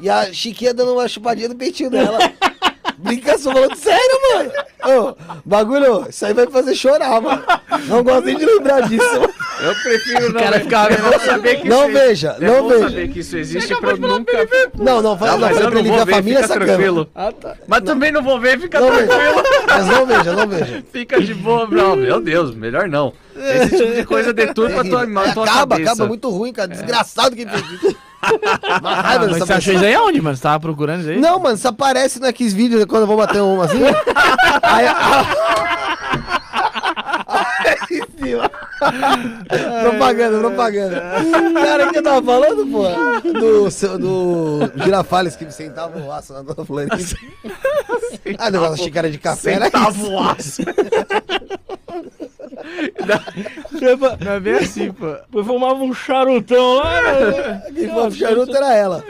e 0.00 0.08
a 0.08 0.32
Chiquinha 0.32 0.72
dando 0.72 0.92
uma 0.94 1.06
chupadinha 1.08 1.48
no 1.48 1.54
peitinho 1.54 1.90
dela. 1.90 2.18
Brinca, 3.02 3.36
só 3.38 3.52
falando 3.52 3.76
sério, 3.76 4.18
mano. 4.34 4.50
Ô, 4.84 5.16
bagulho, 5.44 6.06
isso 6.08 6.24
aí 6.24 6.32
vai 6.32 6.46
me 6.46 6.52
fazer 6.52 6.74
chorar, 6.74 7.20
mano. 7.20 7.42
Não 7.86 8.02
gosto 8.02 8.24
nem 8.26 8.36
de 8.36 8.46
lembrar 8.46 8.88
disso. 8.88 9.04
mano. 9.20 9.32
Eu 9.62 9.74
prefiro 9.82 10.32
não. 10.32 10.40
cara 10.68 10.94
é 10.94 10.96
bom 10.98 11.18
saber 11.20 11.56
que 11.60 11.68
Não 11.68 11.84
isso 11.88 11.92
veja, 11.98 12.36
é 12.40 12.46
não 12.46 12.68
veja. 12.68 12.88
saber 12.88 13.08
que 13.08 13.20
isso 13.20 13.36
existe 13.36 13.76
pra 13.76 13.90
eu 13.90 13.96
nunca. 13.96 14.48
Não, 14.74 15.00
não, 15.02 15.16
fala, 15.18 15.32
Não, 15.32 15.38
não, 15.38 15.48
mas 15.48 15.60
eu 15.60 15.70
pra 15.70 15.82
não 15.82 15.88
vou 15.96 16.04
ver, 16.06 16.14
família 16.14 16.42
fica 16.42 16.54
tranquilo. 16.60 17.08
Ah, 17.14 17.32
tá. 17.32 17.56
Mas 17.68 17.80
também 17.82 18.10
não 18.10 18.22
vou 18.22 18.40
ver, 18.40 18.58
fica 18.60 18.80
Não 18.80 18.90
veja. 18.90 19.06
tranquilo. 19.06 19.42
Mas 19.68 19.86
não 19.86 20.06
veja, 20.06 20.32
não 20.32 20.48
veja. 20.48 20.84
Fica 20.92 21.20
de 21.20 21.34
boa, 21.34 21.66
não. 21.70 21.96
Meu 21.96 22.20
Deus, 22.20 22.54
melhor 22.54 22.88
não. 22.88 23.12
Esse 23.36 23.76
tipo 23.76 23.94
de 23.94 24.04
coisa 24.04 24.32
deturpa 24.32 24.84
tua, 24.84 25.02
É, 25.04 25.32
tua 25.32 25.44
acaba, 25.44 25.74
cabeça. 25.76 25.92
acaba 25.92 26.08
muito 26.08 26.28
ruim, 26.30 26.52
cara. 26.52 26.68
Desgraçado 26.68 27.34
que 27.36 27.46
fez 27.46 27.70
isso. 27.70 27.96
Uma 28.80 28.90
Ah, 28.90 29.00
raiva 29.00 29.24
mas 29.24 29.32
dessa 29.34 29.46
você 29.46 29.52
achou 29.54 29.74
isso 29.74 29.84
aí 29.84 29.94
aonde, 29.94 30.20
mano? 30.20 30.36
Você 30.36 30.42
tava 30.42 30.60
procurando 30.60 31.00
isso 31.00 31.10
aí? 31.10 31.18
Não, 31.20 31.38
mano, 31.40 31.56
isso 31.56 31.66
aparece 31.66 32.20
no 32.20 32.26
Xvideos 32.28 32.84
quando 32.84 33.02
eu 33.02 33.06
vou 33.06 33.16
bater 33.16 33.42
uma 33.42 33.64
assim. 33.64 33.78
aí, 34.62 34.86
cima. 34.86 36.42
Propaganda, 39.90 40.38
propaganda. 40.38 41.02
Cara, 41.54 41.88
o 41.88 41.92
que 41.92 41.98
eu 41.98 42.02
tava 42.02 42.22
falando, 42.24 42.66
pô? 42.66 43.32
Do, 43.32 43.70
seu- 43.70 43.98
do 43.98 44.60
Girafales 44.84 45.36
que 45.36 45.50
sentava 45.50 45.98
o 45.98 46.12
aço 46.12 46.32
na 46.32 46.42
dona 46.42 46.64
Florinda. 46.64 46.96
ah, 48.38 48.50
negócio 48.50 48.76
da 48.76 48.82
xícara 48.84 49.10
de 49.10 49.18
café 49.18 49.52
era 49.54 49.66
isso. 49.68 49.76
Centavo 49.76 50.18
aço. 50.18 50.62
Não 54.24 54.32
é 54.32 54.40
bem 54.40 54.54
assim, 54.54 54.92
pô. 54.92 55.16
Eu 55.34 55.44
fumava 55.44 55.82
um 55.82 55.92
charutão 55.94 56.74
lá. 56.76 57.00
né? 57.02 57.62
Quem 57.74 57.88
pro 57.88 58.10
charuto 58.12 58.56
era 58.56 58.74
ela. 58.74 59.04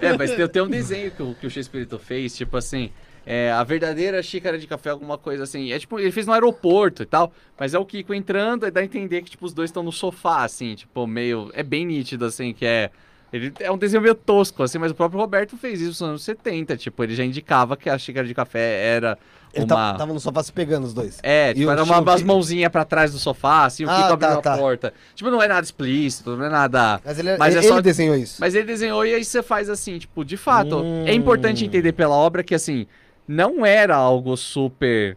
É, 0.00 0.16
mas 0.16 0.32
tem, 0.32 0.48
tem 0.48 0.62
um 0.62 0.68
desenho 0.68 1.10
que 1.10 1.22
o, 1.22 1.34
que 1.34 1.46
o 1.46 1.50
X-Espírito 1.50 1.98
fez, 1.98 2.34
tipo 2.36 2.56
assim, 2.56 2.90
é, 3.26 3.50
a 3.50 3.62
verdadeira 3.64 4.22
xícara 4.22 4.56
de 4.56 4.66
café, 4.68 4.90
alguma 4.90 5.18
coisa 5.18 5.42
assim. 5.42 5.72
É 5.72 5.78
tipo, 5.78 5.98
ele 5.98 6.12
fez 6.12 6.26
no 6.26 6.32
aeroporto 6.32 7.02
e 7.02 7.06
tal, 7.06 7.32
mas 7.58 7.74
é 7.74 7.78
o 7.78 7.84
Kiko 7.84 8.14
entrando 8.14 8.66
e 8.66 8.70
dá 8.70 8.80
a 8.80 8.84
entender 8.84 9.22
que, 9.22 9.30
tipo, 9.30 9.44
os 9.44 9.52
dois 9.52 9.68
estão 9.70 9.82
no 9.82 9.90
sofá, 9.92 10.44
assim, 10.44 10.76
tipo, 10.76 11.06
meio. 11.06 11.50
É 11.52 11.62
bem 11.64 11.84
nítido, 11.84 12.24
assim, 12.24 12.52
que 12.54 12.64
é. 12.64 12.90
Ele 13.32 13.52
é 13.58 13.70
um 13.72 13.76
desenho 13.76 14.00
meio 14.00 14.14
tosco, 14.14 14.62
assim, 14.62 14.78
mas 14.78 14.92
o 14.92 14.94
próprio 14.94 15.20
Roberto 15.20 15.56
fez 15.56 15.80
isso 15.80 15.88
nos 16.04 16.10
anos 16.10 16.22
70. 16.22 16.76
Tipo, 16.76 17.02
ele 17.02 17.14
já 17.14 17.24
indicava 17.24 17.76
que 17.76 17.90
a 17.90 17.98
xícara 17.98 18.24
de 18.24 18.32
café 18.32 18.86
era 18.94 19.18
Ele 19.52 19.64
uma. 19.64 19.68
tava, 19.74 19.98
tava 19.98 20.12
no 20.14 20.20
sofá 20.20 20.44
se 20.44 20.52
pegando 20.52 20.84
os 20.84 20.94
dois. 20.94 21.18
É, 21.24 21.52
tipo, 21.52 21.68
era 21.68 21.82
uma, 21.82 21.98
umas 22.00 22.22
mãozinhas 22.22 22.70
pra 22.70 22.84
trás 22.84 23.10
do 23.12 23.18
sofá, 23.18 23.64
assim, 23.66 23.84
o 23.84 23.90
Ah, 23.90 23.96
Kiko 23.96 24.12
abriu 24.12 24.28
tá, 24.30 24.38
a 24.38 24.42
tá. 24.42 24.56
porta. 24.56 24.94
Tipo, 25.16 25.28
não 25.28 25.42
é 25.42 25.48
nada 25.48 25.64
explícito, 25.64 26.36
não 26.36 26.44
é 26.44 26.48
nada. 26.48 27.00
Mas 27.04 27.18
ele, 27.18 27.36
Mas 27.36 27.56
ele, 27.56 27.64
é 27.66 27.68
só- 27.68 27.74
ele 27.74 27.82
desenhou 27.82 28.14
isso. 28.14 28.36
Mas 28.40 28.54
ele 28.54 28.64
desenhou 28.64 29.04
e 29.04 29.12
aí 29.12 29.24
você 29.24 29.42
faz 29.42 29.68
assim, 29.68 29.98
tipo, 29.98 30.24
de 30.24 30.36
fato, 30.36 30.76
Hum. 30.76 31.04
é 31.04 31.12
importante 31.12 31.64
entender 31.64 31.92
pela 31.92 32.14
obra 32.14 32.44
que, 32.44 32.54
assim, 32.54 32.86
não 33.26 33.64
era 33.64 33.96
algo 33.96 34.36
super. 34.36 35.16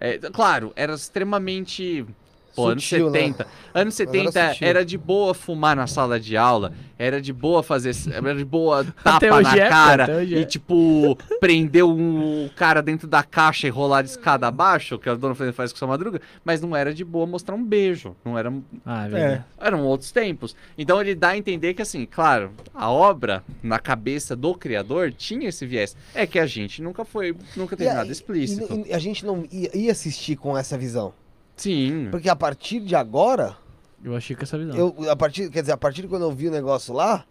é, 0.00 0.18
claro, 0.18 0.72
era 0.76 0.94
extremamente. 0.94 2.06
Pô, 2.54 2.68
anos 2.68 2.82
Sutil, 2.82 3.10
né? 3.10 3.20
70. 3.20 3.46
Anos 3.72 4.00
era 4.00 4.10
70 4.10 4.48
sutil. 4.52 4.68
era 4.68 4.84
de 4.84 4.98
boa 4.98 5.34
fumar 5.34 5.76
na 5.76 5.86
sala 5.86 6.18
de 6.18 6.36
aula, 6.36 6.72
era 6.98 7.20
de 7.20 7.32
boa 7.32 7.62
fazer. 7.62 7.94
Era 8.12 8.34
de 8.34 8.44
boa 8.44 8.84
tapa 9.02 9.40
na 9.40 9.56
é, 9.56 9.68
cara 9.68 10.16
hoje 10.16 10.34
é. 10.34 10.40
e, 10.40 10.44
tipo, 10.44 11.16
prender 11.38 11.84
um 11.84 12.50
cara 12.56 12.82
dentro 12.82 13.06
da 13.06 13.22
caixa 13.22 13.66
e 13.66 13.70
rolar 13.70 14.02
de 14.02 14.10
escada 14.10 14.48
abaixo, 14.48 14.98
que 14.98 15.08
a 15.08 15.14
dona 15.14 15.34
Fernanda 15.34 15.56
faz 15.56 15.72
com 15.72 15.78
sua 15.78 15.88
madruga, 15.88 16.20
mas 16.44 16.60
não 16.60 16.74
era 16.74 16.92
de 16.92 17.04
boa 17.04 17.26
mostrar 17.26 17.54
um 17.54 17.64
beijo. 17.64 18.16
Não 18.24 18.36
era 18.36 18.52
Ah, 18.84 19.08
é 19.08 19.20
É. 19.20 19.44
eram 19.58 19.84
outros 19.84 20.10
tempos. 20.10 20.56
Então 20.76 21.00
ele 21.00 21.14
dá 21.14 21.30
a 21.30 21.36
entender 21.38 21.74
que, 21.74 21.82
assim, 21.82 22.04
claro, 22.04 22.50
a 22.74 22.90
obra, 22.90 23.44
na 23.62 23.78
cabeça 23.78 24.34
do 24.34 24.54
criador, 24.54 25.12
tinha 25.12 25.48
esse 25.48 25.64
viés. 25.64 25.96
É 26.14 26.26
que 26.26 26.38
a 26.38 26.46
gente 26.46 26.82
nunca 26.82 27.04
foi, 27.04 27.36
nunca 27.56 27.76
teve 27.76 27.90
E 27.90 27.94
nada 27.94 28.10
explícito. 28.10 28.84
E, 28.86 28.90
e 28.90 28.92
a 28.92 28.98
gente 28.98 29.24
não 29.24 29.44
ia 29.50 29.92
assistir 29.92 30.36
com 30.36 30.56
essa 30.56 30.76
visão. 30.76 31.12
Sim. 31.60 32.08
Porque 32.10 32.28
a 32.28 32.34
partir 32.36 32.80
de 32.80 32.96
agora, 32.96 33.54
Eu 34.02 34.16
achei 34.16 34.34
que 34.34 34.44
essa 34.44 34.56
visão. 34.56 34.74
eu, 34.74 35.10
a 35.10 35.14
partir, 35.14 35.50
quer 35.50 35.60
dizer, 35.60 35.72
a 35.72 35.76
partir 35.76 36.02
de 36.02 36.08
quando 36.08 36.22
eu 36.22 36.32
vi 36.32 36.48
o 36.48 36.50
negócio 36.50 36.94
lá, 36.94 37.24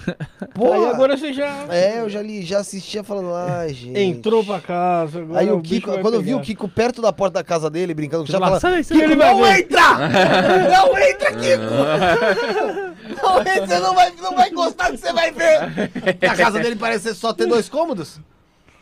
pô, 0.54 0.72
Aí 0.72 0.84
agora 0.86 1.16
você 1.16 1.32
já 1.32 1.66
é, 1.70 2.00
eu 2.00 2.08
já 2.10 2.20
li, 2.20 2.42
já 2.42 2.58
assistia 2.58 3.02
falando, 3.02 3.34
ai, 3.34 3.72
gente. 3.72 3.98
entrou 3.98 4.44
pra 4.44 4.60
casa. 4.60 5.20
Agora 5.20 5.40
Aí 5.40 5.50
o 5.50 5.58
bicho 5.58 5.74
Kiko, 5.76 5.90
vai 5.92 6.00
quando 6.02 6.14
eu 6.14 6.22
vi 6.22 6.34
o. 6.34 6.40
Kiko 6.40 6.68
perto 6.68 7.00
da 7.00 7.10
porta 7.12 7.34
da 7.34 7.44
casa 7.44 7.70
dele, 7.70 7.94
brincando 7.94 8.24
com 8.24 8.30
o 8.36 8.60
sai, 8.60 8.82
sai, 8.82 8.98
Kiko, 8.98 9.00
ele 9.00 9.16
vai 9.16 9.32
não 9.32 9.42
ver." 9.42 9.60
entra! 9.60 9.98
não 10.68 10.98
entra, 10.98 11.32
Kiko! 11.32 13.16
não 13.22 13.40
entra, 13.40 13.66
você 13.66 13.78
não 13.78 13.94
vai, 13.94 14.12
não 14.12 14.34
vai 14.34 14.50
gostar 14.50 14.90
que 14.90 14.98
você 14.98 15.12
vai 15.12 15.30
ver! 15.32 16.28
a 16.28 16.36
casa 16.36 16.58
dele 16.60 16.76
parece 16.76 17.14
só 17.14 17.32
ter 17.32 17.46
dois 17.46 17.68
cômodos. 17.68 18.20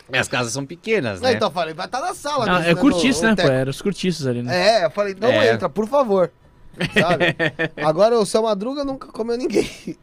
Minhas 0.09 0.27
casas 0.27 0.51
são 0.53 0.65
pequenas, 0.65 1.21
Não, 1.21 1.29
né? 1.29 1.35
então 1.35 1.47
eu 1.47 1.51
falei, 1.53 1.73
vai 1.73 1.85
estar 1.85 2.01
na 2.01 2.13
sala. 2.13 2.45
Mesmo, 2.45 2.63
é 2.69 2.73
no- 2.73 2.79
curtiço, 2.81 3.21
no 3.23 3.29
né, 3.29 3.35
pô? 3.35 3.47
Era 3.47 3.69
os 3.69 3.81
curtiços 3.81 4.25
ali, 4.27 4.41
né? 4.41 4.79
É, 4.81 4.85
eu 4.85 4.89
falei, 4.91 5.15
não 5.19 5.29
É. 5.29 5.51
entra, 5.53 5.69
por 5.69 5.87
favor. 5.87 6.31
Sabe? 6.93 7.35
Agora 7.85 8.17
o 8.17 8.25
seu 8.25 8.41
Madruga 8.43 8.83
nunca 8.83 9.07
comeu 9.07 9.37
ninguém. 9.37 9.69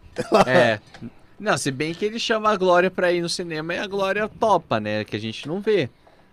É. 0.47 0.81
Não, 1.39 1.59
se 1.59 1.71
bem 1.71 1.93
que 1.93 2.03
ele 2.03 2.19
chama 2.19 2.51
a 2.51 2.57
Glória 2.57 2.91
pra 2.91 3.13
ir 3.13 3.21
no 3.21 3.29
cinema 3.29 3.75
e 3.75 3.79
a 3.79 3.87
Glória 3.87 4.27
topa, 4.41 4.81
né? 4.81 5.05
Que 5.05 5.15
a 5.17 5.21
gente 5.21 5.47
não 5.47 5.61
vê. 5.61 5.91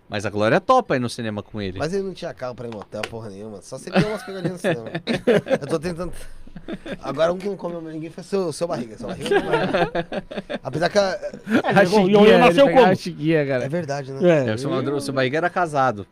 Mas 0.08 0.24
a 0.24 0.30
Glória 0.30 0.58
topa 0.58 0.96
ir 0.96 0.98
no 1.00 1.10
cinema 1.10 1.42
com 1.42 1.60
ele. 1.60 1.78
Mas 1.78 1.92
ele 1.92 2.02
não 2.02 2.14
tinha 2.14 2.32
carro 2.32 2.54
pra 2.54 2.66
ir 2.66 2.70
em 2.70 2.74
motel, 2.74 3.02
porra 3.02 3.28
nenhuma. 3.28 3.60
Só 3.60 3.76
se 3.76 3.90
ele 3.90 3.98
deu 4.00 4.08
umas 4.08 4.22
pegadinhas 4.22 4.52
no 4.54 4.58
cinema. 4.58 4.90
Eu 5.60 5.66
tô 5.66 5.78
tentando. 5.78 6.12
Agora 7.02 7.32
um 7.32 7.38
que 7.38 7.48
não 7.48 7.56
comeu 7.56 7.80
ninguém 7.82 8.10
foi 8.10 8.22
seu, 8.24 8.52
seu 8.52 8.66
barriga. 8.66 8.96
Seu 8.96 9.08
barriga 9.08 9.28
não 9.40 10.58
Apesar 10.62 10.88
que. 10.88 10.98
a- 10.98 11.18
A 11.64 11.82
Ion 11.82 11.86
Chiquinha, 11.90 12.28
ele 12.28 12.38
nasceu 12.38 12.68
como? 12.70 12.84
a 12.86 12.94
Chiquinha, 12.94 13.38
É 13.40 13.46
cara. 13.46 13.68
verdade, 13.68 14.12
né? 14.12 14.20
É, 14.46 14.50
É, 14.50 14.54
o 14.54 14.58
seu, 14.58 14.70
Madru- 14.70 14.96
o 14.96 15.00
seu 15.00 15.12
Barriga 15.14 15.36
era 15.38 15.50
casado. 15.50 16.06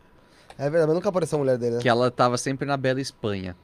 É 0.57 0.63
verdade, 0.63 0.87
mas 0.87 0.95
nunca 0.95 1.09
apareceu 1.09 1.37
a 1.37 1.41
mulher 1.41 1.57
dele, 1.57 1.75
né? 1.75 1.81
Que 1.81 1.89
ela 1.89 2.11
tava 2.11 2.37
sempre 2.37 2.65
na 2.67 2.77
Bela 2.77 3.01
Espanha. 3.01 3.55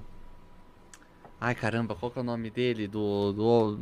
Ai 1.40 1.54
caramba, 1.54 1.94
qual 1.94 2.12
que 2.12 2.18
é 2.18 2.20
o 2.20 2.24
nome 2.24 2.50
dele? 2.50 2.86
Do. 2.86 3.32
do... 3.32 3.78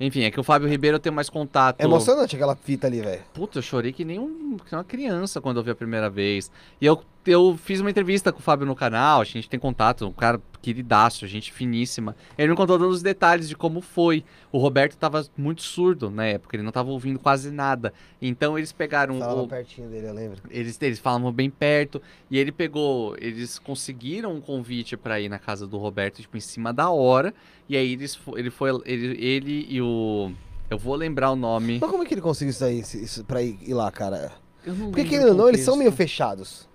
Enfim, 0.00 0.22
é 0.22 0.30
que 0.32 0.40
o 0.40 0.42
Fábio 0.42 0.68
Ribeiro 0.68 0.96
eu 0.96 1.00
tenho 1.00 1.14
mais 1.14 1.30
contato. 1.30 1.80
É 1.80 1.84
emocionante 1.84 2.34
aquela 2.34 2.56
fita 2.56 2.88
ali, 2.88 3.00
velho. 3.00 3.22
Puta, 3.32 3.58
eu 3.58 3.62
chorei 3.62 3.92
que 3.92 4.04
nem, 4.04 4.18
um, 4.18 4.56
que 4.56 4.72
nem 4.72 4.78
uma 4.78 4.84
criança 4.84 5.40
quando 5.40 5.58
eu 5.58 5.62
vi 5.62 5.70
a 5.70 5.76
primeira 5.76 6.10
vez. 6.10 6.50
E 6.80 6.86
eu 6.86 7.02
eu 7.26 7.58
fiz 7.62 7.80
uma 7.80 7.90
entrevista 7.90 8.32
com 8.32 8.38
o 8.38 8.42
Fábio 8.42 8.66
no 8.66 8.74
canal, 8.74 9.20
a 9.20 9.24
gente 9.24 9.48
tem 9.48 9.58
contato, 9.60 10.06
um 10.06 10.12
cara 10.12 10.40
queridaço, 10.62 11.26
gente 11.26 11.52
finíssima. 11.52 12.16
Ele 12.36 12.48
me 12.50 12.56
contou 12.56 12.78
todos 12.78 12.96
os 12.96 13.02
detalhes 13.02 13.48
de 13.48 13.54
como 13.56 13.80
foi. 13.80 14.24
O 14.50 14.58
Roberto 14.58 14.96
tava 14.96 15.24
muito 15.36 15.62
surdo 15.62 16.10
na 16.10 16.24
época, 16.26 16.56
ele 16.56 16.62
não 16.62 16.72
tava 16.72 16.90
ouvindo 16.90 17.18
quase 17.18 17.50
nada. 17.50 17.92
Então 18.20 18.56
eles 18.58 18.72
pegaram 18.72 19.18
Falava 19.18 19.42
o, 19.42 19.48
pertinho 19.48 19.88
dele, 19.88 20.08
eu 20.08 20.14
lembro. 20.14 20.40
eles, 20.50 20.78
eles 20.80 20.98
falavam 20.98 21.30
bem 21.32 21.48
perto. 21.50 22.00
E 22.30 22.38
ele 22.38 22.50
pegou. 22.50 23.14
Eles 23.20 23.58
conseguiram 23.58 24.34
um 24.34 24.40
convite 24.40 24.96
pra 24.96 25.20
ir 25.20 25.28
na 25.28 25.38
casa 25.38 25.66
do 25.66 25.78
Roberto, 25.78 26.20
tipo, 26.20 26.36
em 26.36 26.40
cima 26.40 26.72
da 26.72 26.90
hora. 26.90 27.32
E 27.68 27.76
aí 27.76 27.92
eles, 27.92 28.18
ele 28.36 28.50
foi. 28.50 28.70
Ele, 28.84 29.24
ele 29.24 29.66
e 29.68 29.80
o. 29.80 30.32
Eu 30.68 30.76
vou 30.76 30.94
lembrar 30.96 31.30
o 31.30 31.36
nome. 31.36 31.78
Mas 31.80 31.90
como 31.90 32.02
é 32.02 32.06
que 32.06 32.12
ele 32.14 32.20
conseguiu 32.20 32.50
isso 32.50 32.64
aí, 32.64 32.80
isso- 32.80 33.24
pra 33.24 33.42
ir, 33.42 33.58
ir 33.62 33.74
lá, 33.74 33.90
cara? 33.90 34.32
Porque 34.64 35.04
querendo 35.04 35.28
ou 35.28 35.34
não, 35.34 35.48
eles 35.48 35.62
são 35.62 35.76
meio 35.76 35.90
fechados. 35.92 36.67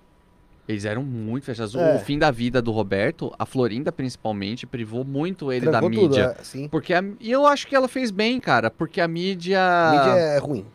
Eles 0.67 0.85
eram 0.85 1.03
muito 1.03 1.43
fechados. 1.45 1.75
É. 1.75 1.95
O 1.95 1.99
fim 1.99 2.17
da 2.17 2.31
vida 2.31 2.61
do 2.61 2.71
Roberto, 2.71 3.33
a 3.37 3.45
Florinda 3.45 3.91
principalmente, 3.91 4.65
privou 4.65 5.03
muito 5.03 5.51
ele 5.51 5.65
da 5.65 5.71
Trancou 5.73 5.91
tudo, 5.91 6.01
mídia. 6.09 6.35
é, 6.39 6.43
sim. 6.43 6.67
Porque 6.69 6.93
a, 6.93 7.03
e 7.19 7.29
eu 7.31 7.45
acho 7.45 7.67
que 7.67 7.75
ela 7.75 7.87
fez 7.89 8.11
bem, 8.11 8.39
cara, 8.39 8.71
porque 8.71 9.01
a 9.01 9.07
mídia. 9.07 9.59
A 9.61 9.91
mídia 9.91 10.19
é 10.19 10.37
ruim. 10.37 10.65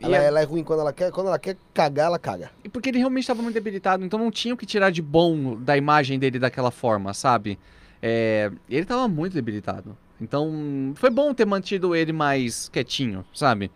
Ela, 0.00 0.18
a- 0.18 0.22
ela 0.22 0.40
é 0.40 0.44
ruim 0.44 0.62
quando 0.62 0.80
ela 0.80 0.92
quer, 0.92 1.10
quando 1.10 1.26
ela 1.28 1.38
quer 1.38 1.56
cagar, 1.72 2.06
ela 2.06 2.18
caga. 2.18 2.50
E 2.62 2.68
porque 2.68 2.90
ele 2.90 2.98
realmente 2.98 3.24
estava 3.24 3.42
muito 3.42 3.54
debilitado, 3.54 4.04
então 4.04 4.18
não 4.18 4.30
tinha 4.30 4.54
o 4.54 4.56
que 4.56 4.66
tirar 4.66 4.90
de 4.90 5.02
bom 5.02 5.56
da 5.56 5.76
imagem 5.76 6.18
dele 6.18 6.38
daquela 6.38 6.70
forma, 6.70 7.12
sabe? 7.14 7.58
É, 8.02 8.52
ele 8.68 8.82
estava 8.82 9.08
muito 9.08 9.32
debilitado. 9.32 9.96
Então 10.20 10.92
foi 10.94 11.10
bom 11.10 11.34
ter 11.34 11.44
mantido 11.44 11.96
ele 11.96 12.12
mais 12.12 12.68
quietinho, 12.68 13.24
sabe? 13.34 13.70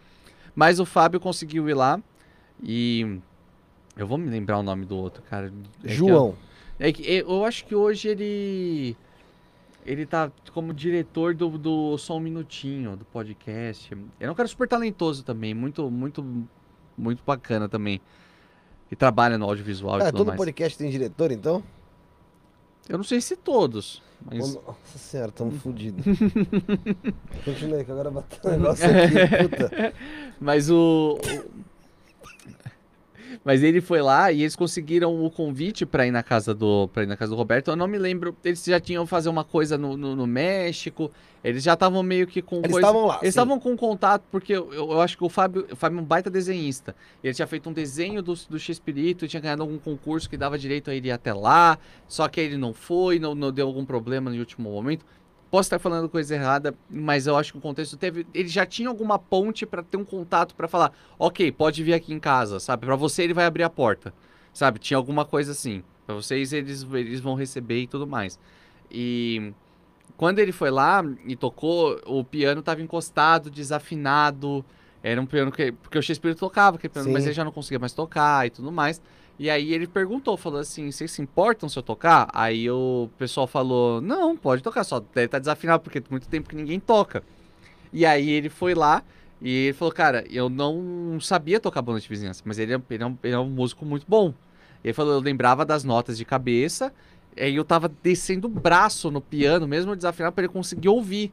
Mas 0.55 0.79
o 0.79 0.85
Fábio 0.85 1.19
conseguiu 1.19 1.69
ir 1.69 1.75
lá 1.75 2.01
e. 2.63 3.19
Eu 3.99 4.07
vou 4.07 4.17
me 4.17 4.31
lembrar 4.31 4.59
o 4.59 4.63
nome 4.63 4.87
do 4.87 4.97
outro, 4.97 5.23
cara. 5.29 5.53
É 5.85 5.89
que 5.89 5.93
eu- 5.93 5.97
João. 6.09 6.35
É 6.79 6.93
que 6.93 7.03
eu, 7.03 7.45
acho 7.45 7.67
que 7.67 7.75
hoje 7.75 8.09
ele. 8.09 8.97
Ele 9.85 10.07
tá 10.07 10.31
como 10.53 10.73
diretor 10.73 11.35
do, 11.35 11.59
do 11.59 11.99
Só 11.99 12.17
um 12.17 12.21
Minutinho, 12.21 12.97
do 12.97 13.05
podcast. 13.07 13.93
Ele 13.93 14.05
é 14.21 14.31
um 14.31 14.35
cara 14.35 14.49
super 14.49 14.69
talentoso 14.69 15.25
também, 15.25 15.53
muito, 15.55 15.91
muito, 15.91 16.25
muito 16.97 17.21
bacana 17.27 17.69
também. 17.69 18.01
E 18.91 18.95
trabalha 18.97 19.37
no 19.37 19.45
audiovisual 19.47 19.99
e 19.99 20.03
É, 20.03 20.07
tudo 20.07 20.19
todo 20.19 20.27
mais. 20.29 20.39
podcast 20.39 20.79
tem 20.79 20.89
diretor, 20.91 21.33
então? 21.33 21.63
Eu 22.89 22.97
não 22.99 23.05
sei 23.05 23.21
se 23.21 23.35
todos, 23.37 24.01
mas. 24.25 24.55
Nossa 24.55 24.99
senhora, 24.99 25.33
tamo 25.33 25.51
fudidos. 25.59 26.05
Continua 27.45 27.79
aí, 27.79 27.85
que 27.85 27.91
agora 27.91 28.11
bateu 28.11 28.39
um 28.45 28.51
negócio 28.57 28.85
aqui, 28.87 29.49
puta. 29.49 29.95
Mas 30.41 30.71
o. 30.71 31.19
Mas 33.45 33.63
ele 33.63 33.81
foi 33.81 34.03
lá 34.03 34.31
e 34.33 34.43
eles 34.43 34.55
conseguiram 34.57 35.25
o 35.25 35.31
convite 35.31 35.87
pra 35.87 36.07
ir 36.07 36.11
na 36.11 36.23
casa 36.23 36.55
do 36.55 36.89
para 36.89 37.05
ir 37.05 37.07
na 37.07 37.17
casa 37.17 37.31
do 37.31 37.37
Roberto. 37.37 37.69
Eu 37.71 37.77
não 37.77 37.87
me 37.89 37.97
lembro, 37.99 38.37
eles 38.45 38.63
já 38.65 38.79
tinham 38.81 39.07
fazer 39.07 39.29
uma 39.29 39.45
coisa 39.45 39.79
no, 39.79 39.97
no, 39.97 40.15
no 40.17 40.27
México. 40.27 41.11
Eles 41.43 41.63
já 41.63 41.75
estavam 41.75 42.03
meio 42.03 42.27
que 42.27 42.43
com 42.43 42.57
Eles 42.57 42.73
coisa- 42.73 42.81
estavam 42.89 43.07
lá, 43.07 43.19
Eles 43.23 43.29
estavam 43.29 43.61
com 43.61 43.77
contato 43.77 44.25
porque 44.31 44.53
eu, 44.53 44.73
eu, 44.75 44.91
eu 44.91 45.01
acho 45.01 45.17
que 45.17 45.25
o 45.25 45.29
Fábio, 45.29 45.67
o 45.71 45.77
Fábio 45.77 45.99
é 45.99 46.03
um 46.03 46.05
baita 46.05 46.29
desenhista. 46.29 46.97
Ele 47.23 47.33
tinha 47.33 47.47
feito 47.47 47.71
um 47.71 47.73
desenho 47.73 48.21
do 48.23 48.35
do 48.49 48.59
X-Espírito 48.59 49.25
e 49.25 49.29
tinha 49.29 49.41
ganhado 49.41 49.63
algum 49.63 49.79
concurso 49.79 50.29
que 50.29 50.37
dava 50.37 50.59
direito 50.59 50.91
a 50.91 50.95
ele 50.95 51.09
ir 51.09 51.13
até 51.13 51.33
lá. 51.33 51.79
Só 52.09 52.29
que 52.29 52.41
ele 52.41 52.57
não 52.57 52.75
foi, 52.75 53.19
não, 53.21 53.35
não 53.37 53.53
deu 53.53 53.67
algum 53.69 53.85
problema 53.85 54.31
no 54.31 54.39
último 54.39 54.69
momento. 54.71 55.07
Posso 55.51 55.67
estar 55.67 55.79
falando 55.79 56.09
coisa 56.09 56.35
errada, 56.35 56.75
mas 56.91 57.27
eu 57.27 57.37
acho 57.37 57.53
que 57.53 57.59
o 57.59 57.61
contexto 57.61 57.97
teve. 57.97 58.27
Ele 58.35 58.49
já 58.49 58.67
tinha 58.67 58.89
alguma 58.89 59.19
ponte 59.19 59.65
pra 59.65 59.83
ter 59.83 59.97
um 59.97 60.05
contato 60.05 60.55
pra 60.55 60.69
falar, 60.69 60.93
ok, 61.19 61.51
pode 61.53 61.83
vir 61.83 61.95
aqui 61.95 62.13
em 62.13 62.21
casa, 62.21 62.61
sabe? 62.61 62.85
Pra 62.85 62.97
você 62.97 63.23
ele 63.23 63.33
vai 63.33 63.47
abrir 63.47 63.63
a 63.63 63.71
porta, 63.71 64.13
sabe? 64.53 64.79
Tinha 64.79 64.99
alguma 64.99 65.25
coisa 65.25 65.53
assim. 65.53 65.83
Pra 66.07 66.15
vocês 66.15 66.53
eles, 66.53 66.87
eles 66.93 67.21
vão 67.21 67.35
receber 67.35 67.81
e 67.81 67.87
tudo 67.87 68.07
mais. 68.07 68.39
E 68.91 69.53
quando 70.19 70.39
ele 70.39 70.53
foi 70.53 70.71
lá 70.71 71.03
e 71.27 71.37
tocou, 71.37 71.99
o 72.05 72.25
piano 72.25 72.63
tava 72.63 72.83
encostado, 72.83 73.51
desafinado. 73.51 74.65
Era 75.03 75.21
um 75.21 75.27
piano 75.27 75.53
que. 75.53 75.73
Porque 75.73 75.97
o 75.99 76.03
Shakespeare 76.03 76.35
tocava, 76.35 76.77
aquele 76.77 76.93
piano, 76.93 77.11
mas 77.11 77.25
ele 77.25 77.35
já 77.35 77.45
não 77.45 77.53
conseguia 77.53 77.79
mais 77.79 77.93
tocar 77.93 78.47
e 78.47 78.51
tudo 78.51 78.73
mais. 78.73 79.01
E 79.39 79.49
aí 79.49 79.73
ele 79.73 79.87
perguntou, 79.87 80.37
falou 80.37 80.59
assim, 80.59 80.91
vocês 80.91 81.13
se 81.13 81.23
importam 81.23 81.69
se 81.69 81.79
eu 81.79 81.83
tocar? 81.83 82.29
Aí 82.33 82.69
o 82.69 83.09
pessoal 83.17 83.47
falou, 83.47 84.01
não, 84.01 84.37
pode 84.37 84.63
tocar, 84.63 84.83
só 84.83 84.99
deve 84.99 85.27
estar 85.27 85.39
desafinado, 85.39 85.83
porque 85.83 86.01
tem 86.01 86.11
muito 86.11 86.29
tempo 86.29 86.49
que 86.49 86.57
ninguém 86.57 86.81
toca. 86.81 87.23
E 87.93 88.05
aí 88.05 88.29
ele 88.31 88.49
foi 88.49 88.75
lá 88.75 89.03
e 89.41 89.67
ele 89.67 89.73
falou, 89.75 89.93
cara, 89.93 90.25
eu 90.29 90.49
não 90.49 91.19
sabia 91.21 91.61
tocar 91.61 91.83
banda 91.83 92.01
de 92.01 92.09
vizinhança, 92.09 92.43
mas 92.45 92.59
ele 92.59 92.75
é, 92.75 92.83
ele 92.91 93.03
é, 93.03 93.07
um, 93.07 93.19
ele 93.23 93.35
é 93.35 93.39
um 93.39 93.49
músico 93.49 93.85
muito 93.85 94.05
bom. 94.09 94.35
Ele 94.83 94.93
falou, 94.93 95.15
eu 95.15 95.21
lembrava 95.21 95.65
das 95.65 95.85
notas 95.85 96.19
de 96.19 96.25
cabeça, 96.25 96.93
aí 97.37 97.55
eu 97.55 97.65
tava 97.65 97.89
descendo 98.03 98.49
o 98.49 98.51
braço 98.51 99.09
no 99.11 99.21
piano, 99.21 99.69
mesmo 99.69 99.95
desafinado, 99.95 100.35
pra 100.35 100.45
ele 100.45 100.53
conseguir 100.53 100.89
ouvir. 100.89 101.33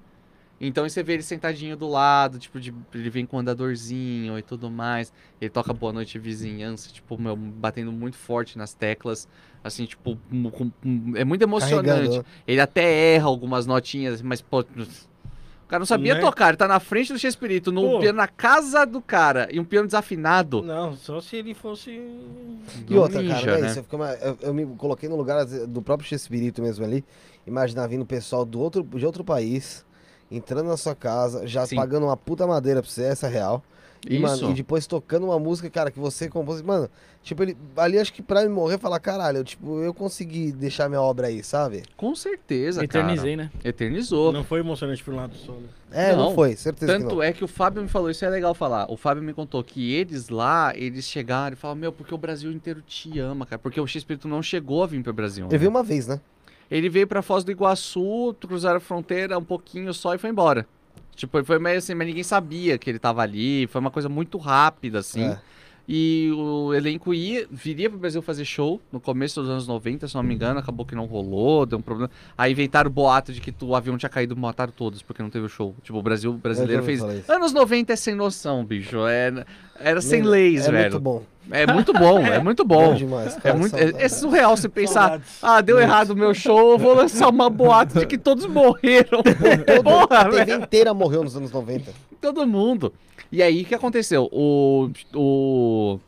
Então 0.60 0.88
você 0.88 1.04
vê 1.04 1.14
ele 1.14 1.24
sentadinho 1.24 1.76
do 1.76 1.88
lado, 1.88 2.40
tipo, 2.40 2.60
de, 2.60 2.74
ele 2.94 3.10
vem 3.10 3.26
com 3.26 3.36
um 3.38 3.40
andadorzinho 3.42 4.40
e 4.40 4.42
tudo 4.42 4.70
mais. 4.72 5.12
Ele 5.42 5.50
toca 5.50 5.74
Boa 5.74 5.92
Noite 5.92 6.18
Vizinhança, 6.18 6.90
tipo, 6.90 7.22
meu, 7.22 7.36
batendo 7.36 7.92
muito 7.92 8.16
forte 8.18 8.58
nas 8.58 8.74
teclas. 8.74 9.28
Assim, 9.64 9.86
tipo, 9.86 10.18
mu- 10.30 10.52
com- 10.52 10.70
com- 10.70 11.14
é 11.16 11.26
muito 11.26 11.42
emocionante. 11.42 11.88
Carregando. 11.90 12.26
Ele 12.48 12.62
até 12.62 13.16
erra 13.16 13.26
algumas 13.26 13.66
notinhas, 13.66 14.22
mas, 14.22 14.42
pô. 14.42 14.62
O 14.62 15.68
cara 15.68 15.80
não 15.80 15.86
sabia 15.88 16.14
Né? 16.14 16.22
tocar, 16.22 16.50
ele 16.50 16.58
tá 16.58 16.68
na 16.68 16.80
frente 16.80 17.12
do 17.12 17.18
X-Espírito, 17.18 17.72
no 17.72 17.82
Pô. 17.82 18.00
piano 18.00 18.18
na 18.18 18.28
casa 18.28 18.86
do 18.86 19.02
cara, 19.02 19.48
e 19.52 19.60
um 19.60 19.64
piano 19.66 19.88
desafinado. 19.88 20.62
Não, 20.62 20.96
só 20.96 21.20
se 21.20 21.38
ele 21.38 21.56
fosse. 21.56 21.90
E 21.90 22.84
Do 22.84 23.02
outra, 23.02 23.20
ninja, 23.20 23.34
cara, 23.42 23.58
né? 23.58 23.68
isso. 23.72 23.84
Eu, 23.92 24.00
eu- 24.30 24.38
eu 24.42 24.54
me 24.54 24.64
coloquei 24.78 25.10
no 25.10 25.16
lugar 25.16 25.44
do 25.44 25.82
próprio 25.82 26.16
Espírito 26.16 26.62
mesmo 26.62 26.86
ali. 26.86 27.04
Imaginar 27.48 27.88
vindo 27.88 28.06
pessoal 28.06 28.46
do 28.46 28.60
outro, 28.60 28.84
de 28.84 29.04
outro 29.08 29.24
país, 29.24 29.84
entrando 30.32 30.68
na 30.68 30.78
sua 30.78 30.96
casa, 30.96 31.46
já 31.48 31.66
Sim. 31.66 31.76
pagando 31.76 32.06
uma 32.06 32.18
puta 32.18 32.46
madeira 32.48 32.82
pra 32.82 32.90
você, 32.90 33.04
essa 33.04 33.28
é 33.28 33.30
real. 33.30 33.64
E, 34.08 34.20
mano, 34.20 34.36
Isso. 34.36 34.52
e 34.52 34.54
depois 34.54 34.86
tocando 34.86 35.26
uma 35.26 35.40
música, 35.40 35.68
cara, 35.68 35.90
que 35.90 35.98
você 36.00 36.30
compôs. 36.30 36.62
Mano, 36.62 36.88
tipo, 37.24 37.42
ele. 37.42 37.58
Ali 37.76 37.98
acho 37.98 38.14
que 38.14 38.22
pra 38.22 38.44
me 38.44 38.50
morrer, 38.50 38.78
falar, 38.78 39.00
caralho, 39.00 39.40
eu, 39.40 39.44
tipo, 39.44 39.82
eu 39.82 39.94
consegui 39.96 40.52
deixar 40.52 40.88
minha 40.88 41.02
obra 41.02 41.26
aí, 41.28 41.44
sabe? 41.44 41.84
Com 41.98 42.14
certeza, 42.14 42.84
Eternizei, 42.84 43.36
né? 43.36 43.50
cara. 43.52 43.70
Eternizou. 43.70 44.32
Não 44.32 44.44
foi 44.44 44.60
emocionante 44.60 45.04
pro 45.04 45.16
lado 45.16 45.34
só, 45.36 45.54
né? 45.54 45.68
É, 45.92 46.12
não, 46.16 46.26
Não, 46.26 46.36
foi, 46.36 46.56
certeza 46.56 46.92
que 46.94 47.00
Tanto 47.00 47.16
não. 47.16 47.24
é 47.24 47.32
que 47.32 47.44
o 47.44 47.48
Fábio 47.48 47.82
me 47.82 47.88
falou, 47.88 48.12
isso 48.12 48.24
é 48.24 48.30
legal 48.30 48.54
falar. 48.54 48.92
O 48.92 48.98
Fábio 48.98 49.24
me 49.24 49.34
contou 49.34 49.64
que 49.64 49.94
eles 49.94 50.30
lá, 50.30 50.74
eles 50.76 51.06
chegaram 51.06 51.54
e 51.54 51.56
falaram, 51.56 51.80
meu, 51.80 51.92
porque 51.92 52.14
o 52.14 52.18
Brasil 52.18 52.52
inteiro 52.52 52.84
te 52.86 53.18
ama, 53.18 53.46
cara. 53.46 53.58
Porque 53.58 53.80
o 53.80 53.88
X-Espírito 53.88 54.28
não 54.28 54.44
chegou 54.44 54.84
a 54.84 54.88
vir 54.88 55.02
pro 55.02 55.14
Brasil. 55.14 55.46
Ele 55.46 55.54
né? 55.54 55.58
veio 55.58 55.72
uma 55.72 55.84
vez, 55.84 56.06
né? 56.06 56.20
Ele 56.70 56.90
veio 56.90 57.08
pra 57.08 57.22
Foz 57.22 57.44
do 57.44 57.52
Iguaçu, 57.52 58.36
cruzaram 58.40 58.78
a 58.78 58.80
fronteira 58.80 59.38
um 59.38 59.44
pouquinho 59.44 59.94
só 59.94 60.16
e 60.16 60.18
foi 60.18 60.30
embora. 60.30 60.68
Tipo, 61.16 61.44
foi 61.44 61.60
meio 61.60 61.78
assim, 61.78 61.94
mas 61.94 62.08
ninguém 62.08 62.24
sabia 62.24 62.78
que 62.78 62.90
ele 62.90 63.00
tava 63.00 63.22
ali. 63.22 63.68
Foi 63.68 63.80
uma 63.80 63.92
coisa 63.92 64.10
muito 64.10 64.38
rápida, 64.38 65.00
assim. 65.00 65.24
É. 65.24 65.40
E 65.88 66.32
o 66.36 66.74
elenco 66.74 67.14
ia, 67.14 67.48
viria 67.50 67.90
pro 67.90 68.00
Brasil 68.00 68.20
fazer 68.22 68.44
show 68.44 68.82
no 68.92 69.00
começo 69.00 69.40
dos 69.40 69.50
anos 69.50 69.68
90, 69.68 70.08
se 70.08 70.16
não 70.16 70.24
me 70.24 70.34
engano, 70.34 70.60
acabou 70.60 70.84
que 70.84 70.96
não 70.96 71.06
rolou, 71.06 71.64
deu 71.64 71.78
um 71.78 71.82
problema. 71.82 72.10
Aí 72.36 72.52
inventaram 72.52 72.90
o 72.90 72.94
boato 72.94 73.32
de 73.32 73.40
que 73.40 73.54
o 73.64 73.76
avião 73.76 73.96
tinha 73.96 74.10
caído 74.10 74.34
e 74.34 74.40
mataram 74.40 74.74
todos, 74.76 75.04
porque 75.04 75.22
não 75.22 75.30
teve 75.30 75.46
o 75.46 75.50
show. 75.50 75.76
Tipo, 75.84 76.00
o 76.00 76.02
Brasil 76.02 76.32
o 76.32 76.38
brasileiro 76.38 76.82
fez. 76.82 77.04
Anos 77.30 77.54
90 77.54 77.94
é 77.94 77.96
sem 77.96 78.16
noção, 78.16 78.66
bicho. 78.66 79.06
É, 79.06 79.46
era 79.80 80.02
sem 80.02 80.22
Meu, 80.22 80.32
leis, 80.32 80.68
é 80.68 80.72
velho. 80.72 80.84
muito 80.84 81.00
bom. 81.00 81.24
É 81.52 81.72
muito 81.72 81.94
bom, 81.94 82.20
é 82.26 82.40
muito 82.40 82.66
Bom 82.66 82.88
bom. 82.88 82.96
demais, 82.96 83.38
É, 83.38 83.40
cara. 83.40 83.56
muito, 83.56 83.76
é, 83.76 83.84
saudade. 83.84 84.04
é 84.04 84.10
surreal 84.10 84.58
você 84.58 84.68
pensar, 84.68 85.02
Saudades. 85.02 85.38
ah, 85.44 85.62
deu 85.62 85.80
errado 85.80 86.10
o 86.10 86.16
meu 86.16 86.34
show, 86.34 86.72
eu 86.72 86.78
vou 86.80 86.96
lançar 86.96 87.30
uma 87.30 87.52
boato 87.52 88.00
de 88.00 88.08
que 88.08 88.18
todos 88.18 88.48
morreram. 88.48 89.22
Todo- 89.22 89.84
Porra, 89.84 90.22
a 90.22 90.26
TV 90.26 90.46
velho. 90.46 90.64
inteira 90.64 90.92
morreu 90.92 91.24
nos 91.24 91.36
anos 91.38 91.52
90. 91.52 91.92
Todo 92.20 92.48
mundo. 92.48 92.92
E 93.32 93.44
aí, 93.44 93.62
o 93.62 93.66
que 93.66 93.76
aconteceu? 93.76 94.28
O, 94.32 94.90
o, 95.14 96.00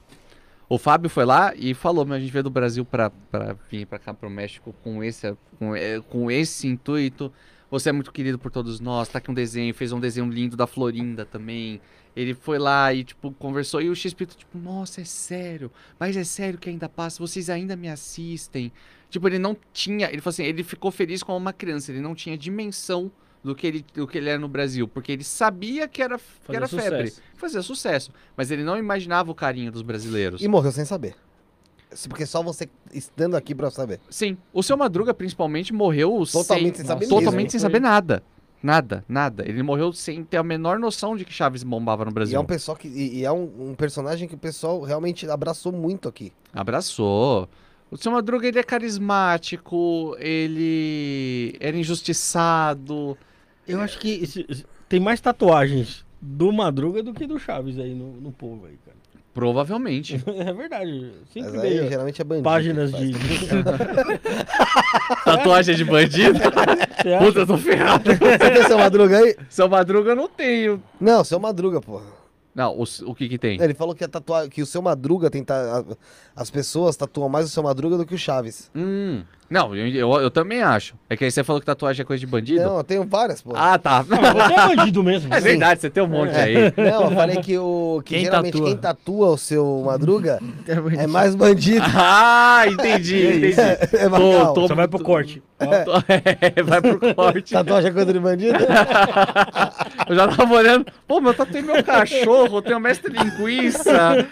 o 0.68 0.78
Fábio 0.80 1.08
foi 1.10 1.24
lá 1.26 1.54
e 1.56 1.76
falou, 1.76 2.04
mas 2.04 2.18
a 2.18 2.20
gente 2.20 2.32
veio 2.32 2.44
do 2.44 2.50
Brasil 2.50 2.84
pra, 2.84 3.12
pra 3.32 3.56
vir 3.70 3.86
pra 3.86 4.00
cá, 4.00 4.14
pro 4.16 4.30
México, 4.32 4.74
com 4.84 5.04
esse, 5.04 5.36
com, 5.60 5.76
é, 5.76 6.02
com 6.10 6.32
esse 6.32 6.68
intuito. 6.68 7.32
Você 7.70 7.90
é 7.90 7.92
muito 7.92 8.12
querido 8.12 8.40
por 8.40 8.50
todos 8.50 8.80
nós, 8.80 9.08
tá 9.10 9.20
aqui 9.20 9.30
um 9.30 9.34
desenho, 9.36 9.74
fez 9.74 9.92
um 9.92 10.00
desenho 10.00 10.28
lindo 10.32 10.56
da 10.58 10.66
Florinda 10.66 11.26
também. 11.26 11.80
Ele 12.18 12.34
foi 12.34 12.58
lá 12.58 12.92
e, 12.92 13.04
tipo, 13.04 13.32
conversou. 13.34 13.80
E 13.80 13.90
o 13.92 13.96
X-Espírito, 13.96 14.36
tipo, 14.36 14.58
nossa, 14.58 15.02
é 15.02 15.04
sério. 15.04 15.72
Mas 16.00 16.18
é 16.18 16.24
sério 16.24 16.58
que 16.58 16.68
ainda 16.68 16.90
passa, 16.90 17.20
vocês 17.20 17.48
ainda 17.48 17.76
me 17.76 17.88
assistem. 17.88 18.72
Tipo, 19.08 19.28
ele 19.28 19.38
não 19.38 19.56
tinha. 19.72 20.08
Ele 20.08 20.20
falou 20.20 20.32
assim, 20.32 20.44
ele 20.44 20.64
ficou 20.64 20.90
feliz 20.90 21.22
como 21.22 21.38
uma 21.38 21.54
criança, 21.54 21.92
ele 21.92 22.02
não 22.02 22.16
tinha 22.16 22.36
dimensão 22.36 23.12
do 23.44 23.54
que 23.54 23.68
ele, 23.68 23.86
do 23.94 24.08
que 24.08 24.18
ele 24.18 24.30
era 24.30 24.40
no 24.40 24.48
Brasil. 24.48 24.88
Porque 24.88 25.12
ele 25.12 25.24
sabia 25.24 25.88
que 25.88 26.02
era, 26.02 26.18
que 26.18 26.56
era 26.56 26.68
febre. 26.68 27.14
Fazia 27.36 27.62
sucesso. 27.62 28.12
Mas 28.36 28.50
ele 28.50 28.64
não 28.64 28.80
imaginava 28.80 29.30
o 29.30 29.36
carinho 29.36 29.72
dos 29.72 29.84
brasileiros. 29.84 30.42
E 30.42 30.48
morreu 30.48 30.72
sem 30.72 30.86
saber. 30.86 31.16
Porque 32.10 32.26
só 32.26 32.42
você 32.42 32.68
estando 32.92 33.38
aqui 33.38 33.54
pra 33.54 33.70
saber. 33.70 34.00
Sim. 34.10 34.40
O 34.52 34.64
seu 34.64 34.76
Madruga, 34.76 35.14
principalmente, 35.14 35.72
morreu 35.72 36.24
Totalmente 36.32 36.78
sem 36.78 36.86
saber 36.86 37.08
Totalmente 37.08 37.44
mesmo. 37.44 37.50
sem 37.52 37.60
saber 37.60 37.80
nada. 37.80 38.24
Nada, 38.61 39.06
nada. 39.08 39.48
Ele 39.48 39.61
morreu 39.61 39.94
sem 39.94 40.24
ter 40.24 40.38
a 40.38 40.44
menor 40.44 40.80
noção 40.80 41.16
de 41.16 41.24
que 41.24 41.32
Chaves 41.34 41.64
bombava 41.64 42.03
no 42.06 42.11
E 42.11 42.14
Brasil. 42.14 42.38
é 42.38 42.40
um 42.42 42.45
pessoal 42.45 42.76
que. 42.76 42.88
E, 42.88 43.19
e 43.19 43.26
é 43.26 43.32
um, 43.32 43.69
um 43.72 43.76
personagem 43.76 44.27
que 44.27 44.36
o 44.36 44.38
pessoal 44.38 44.82
realmente 44.82 45.30
abraçou 45.30 45.72
muito 45.72 46.10
aqui. 46.10 46.34
Abraçou. 46.53 47.48
O 47.90 47.95
seu 47.98 48.11
Madruga, 48.11 48.48
ele 48.48 48.60
é 48.60 48.64
carismático, 48.64 50.16
ele 50.19 51.56
era 51.60 51.77
injustiçado. 51.77 53.18
Eu 53.68 53.80
acho 53.82 54.00
que 54.00 54.10
esse- 54.24 54.66
tem 54.90 55.00
mais 55.00 55.22
tatuagens 55.22 56.06
do 56.22 56.52
Madruga 56.52 57.03
do 57.03 57.14
que 57.14 57.27
do 57.27 57.38
Chaves 57.40 57.77
aí 57.80 57.94
no, 57.94 58.14
no 58.19 58.32
povo 58.32 58.66
aí, 58.66 58.77
cara. 58.86 58.98
Provavelmente. 59.38 60.19
É 60.27 60.51
verdade. 60.51 61.11
Mas 61.35 61.45
Sempre 61.45 61.61
aí 61.61 61.77
veio 61.77 61.90
geralmente 61.90 62.19
é 62.19 62.25
bandido. 62.25 62.43
páginas 62.43 62.91
de. 62.91 63.14
Tatuagem 65.24 65.75
de 65.75 65.85
bandido? 65.85 66.40
Puta, 67.19 67.40
eu 67.40 67.48
tô 67.48 67.57
ferrado. 67.57 68.03
Você 68.11 68.38
tem 68.51 68.64
seu 68.64 68.77
Madruga 68.80 69.17
aí? 69.19 69.35
Seu 69.49 69.69
Madruga 69.69 70.11
eu 70.11 70.16
não 70.16 70.27
tenho. 70.27 70.82
Não, 70.99 71.24
seu 71.24 71.40
Madruga, 71.40 71.80
porra. 71.80 72.06
Não, 72.56 72.75
o, 72.75 72.83
o 73.06 73.14
que 73.14 73.30
que 73.30 73.38
tem? 73.38 73.61
Ele 73.61 73.75
falou 73.75 73.93
que, 73.93 74.03
a 74.03 74.07
tatua... 74.07 74.48
que 74.49 74.64
o 74.64 74.66
seu 74.66 74.82
Madruga 74.82 75.30
tem. 75.30 75.43
ta- 75.43 75.85
As 76.35 76.49
pessoas 76.49 76.98
tatuam 76.98 77.30
mais 77.30 77.45
o 77.45 77.49
seu 77.49 77.61
Madruga 77.61 77.95
do 77.98 78.06
que 78.07 78.16
o 78.16 78.17
Chaves. 78.17 78.72
Hum, 78.75 79.22
não, 79.50 79.76
eu, 79.76 79.88
eu, 79.88 80.14
eu 80.24 80.32
também 80.32 80.61
acho. 80.61 80.93
É 81.09 81.16
que 81.16 81.24
aí 81.24 81.32
você 81.32 81.43
falou 81.43 81.59
que 81.59 81.66
tatuagem 81.66 82.01
é 82.03 82.06
coisa 82.06 82.19
de 82.19 82.27
bandido? 82.27 82.61
Não, 82.64 82.77
eu 82.77 82.84
tenho 82.84 83.03
várias, 83.06 83.42
pô. 83.42 83.53
Ah, 83.56 83.77
tá. 83.77 84.03
Não, 84.08 84.17
você 84.17 84.53
é 84.53 84.76
bandido 84.76 85.03
mesmo. 85.03 85.34
É 85.38 85.40
verdade, 85.40 85.80
você 85.82 85.90
tem 85.90 86.03
um 86.03 86.08
monte 86.08 86.35
aí. 86.35 86.56
Não, 86.76 87.03
eu 87.06 87.11
falei 87.11 87.38
que, 87.38 87.58
o, 87.58 88.01
que 88.03 88.16
Quem 88.16 88.26
geralmente 88.26 88.53
tatua? 88.53 88.67
quem 88.67 88.77
tatua 88.77 89.30
o 89.30 89.38
seu 89.38 89.84
Madruga 89.85 90.40
é 90.98 91.08
mais 91.08 91.35
bandido. 91.35 91.85
Ah, 91.95 92.64
entendi, 92.67 93.27
entendi. 93.38 93.56
É 93.93 94.09
mais 94.09 94.24
legal. 94.24 94.53
tô- 94.53 94.67
Só 94.67 94.76
vai 94.76 94.88
pro 94.88 95.00
corte. 95.03 95.42
Tô- 95.58 95.66
é, 96.56 96.61
vai 96.64 96.82
pro 96.82 97.16
corte. 97.16 97.53
Tatuagem 97.53 97.90
é 97.90 97.93
coisa 97.93 98.14
de 98.14 98.19
bandido? 98.19 98.58
Eu 100.09 100.16
já 100.16 100.27
tava 100.27 100.53
olhando. 100.53 100.85
Pô, 101.08 101.19
meu 101.22 101.34
tatuei 101.34 101.61
meu 101.61 101.84
cachorro, 101.84 102.61
tem 102.61 102.76
o 102.76 102.80
mestre 102.80 103.11
linguiça. 103.11 104.27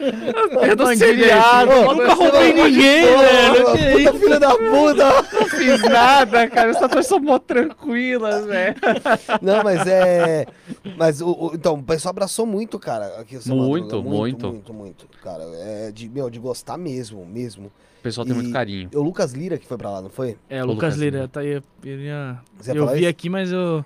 Eu 0.67 0.75
do 0.75 0.95
seriado. 0.95 1.71
Ô, 1.71 1.73
Eu 1.73 1.95
nunca 1.95 2.13
roubei 2.13 2.53
ninguém, 2.53 3.05
velho. 3.05 3.65
Puta 3.65 4.19
filho 4.19 4.39
da 4.39 4.49
puta! 4.55 5.04
Não 5.33 5.45
fiz 5.49 5.81
nada, 5.81 6.47
cara. 6.49 6.71
As 6.71 6.79
tatuagens 6.79 7.07
são 7.07 7.19
mó 7.19 7.37
tranquilas, 7.39 8.45
velho. 8.45 8.75
Não, 9.41 9.63
mas 9.63 9.85
é. 9.87 10.45
Mas 10.97 11.21
o, 11.21 11.29
o- 11.31 11.51
então, 11.53 11.75
o 11.75 11.83
pessoal 11.83 12.11
abraçou 12.11 12.45
muito, 12.45 12.77
cara. 12.79 13.19
Aqui, 13.19 13.39
seu 13.41 13.55
Muito, 13.55 14.01
muito. 14.03 14.47
Muito, 14.47 14.73
muito, 14.73 15.07
cara. 15.23 15.43
É 15.55 15.91
de, 15.91 16.07
meu, 16.09 16.29
de 16.29 16.39
gostar 16.39 16.77
mesmo, 16.77 17.25
mesmo. 17.25 17.67
O 17.67 18.03
pessoal 18.03 18.25
tem 18.25 18.33
E- 18.33 18.37
muito 18.37 18.51
carinho. 18.53 18.89
O 18.93 19.01
Lucas 19.01 19.33
Lira 19.33 19.57
que 19.57 19.65
foi 19.65 19.77
pra 19.77 19.89
lá, 19.89 20.01
não 20.01 20.09
foi? 20.09 20.37
É, 20.49 20.63
o 20.63 20.67
Lucas 20.67 20.93
Lucas 20.93 20.95
Lira, 20.97 21.27
tá 21.27 21.39
aí. 21.39 21.61
Ele 21.83 22.03
ia- 22.05 22.39
Você 22.59 22.71
ia 22.71 22.75
Eu 22.77 22.83
falar 22.85 22.93
vi 22.95 23.01
isso? 23.01 23.09
aqui, 23.09 23.29
mas 23.29 23.51
eu 23.51 23.83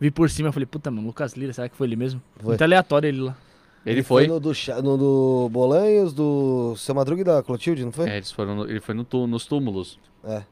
vi 0.00 0.10
por 0.10 0.30
cima. 0.30 0.48
Eu 0.48 0.52
falei, 0.52 0.66
puta, 0.66 0.90
mano, 0.90 1.06
Lucas 1.06 1.34
Lira, 1.34 1.52
será 1.52 1.68
que 1.68 1.76
foi 1.76 1.86
ele 1.86 1.96
mesmo? 1.96 2.22
Foi. 2.38 2.48
Muito 2.50 2.62
aleatório 2.62 3.08
ele 3.08 3.20
lá. 3.20 3.36
Ele 3.84 4.02
foi. 4.02 4.26
no 4.26 4.38
do, 4.38 4.52
no 4.82 4.96
do 4.98 5.48
Bolanhos, 5.50 6.12
do 6.12 6.74
seu 6.76 6.94
Madruga 6.94 7.20
e 7.22 7.24
da 7.24 7.42
Clotilde, 7.42 7.84
não 7.84 7.92
foi? 7.92 8.08
É, 8.08 8.16
eles 8.16 8.30
foram 8.30 8.54
no- 8.54 8.64
ele 8.70 8.80
foi 8.80 8.94
no 8.94 9.06
nos 9.26 9.46
túmulos. 9.46 9.98
É. 10.24 10.42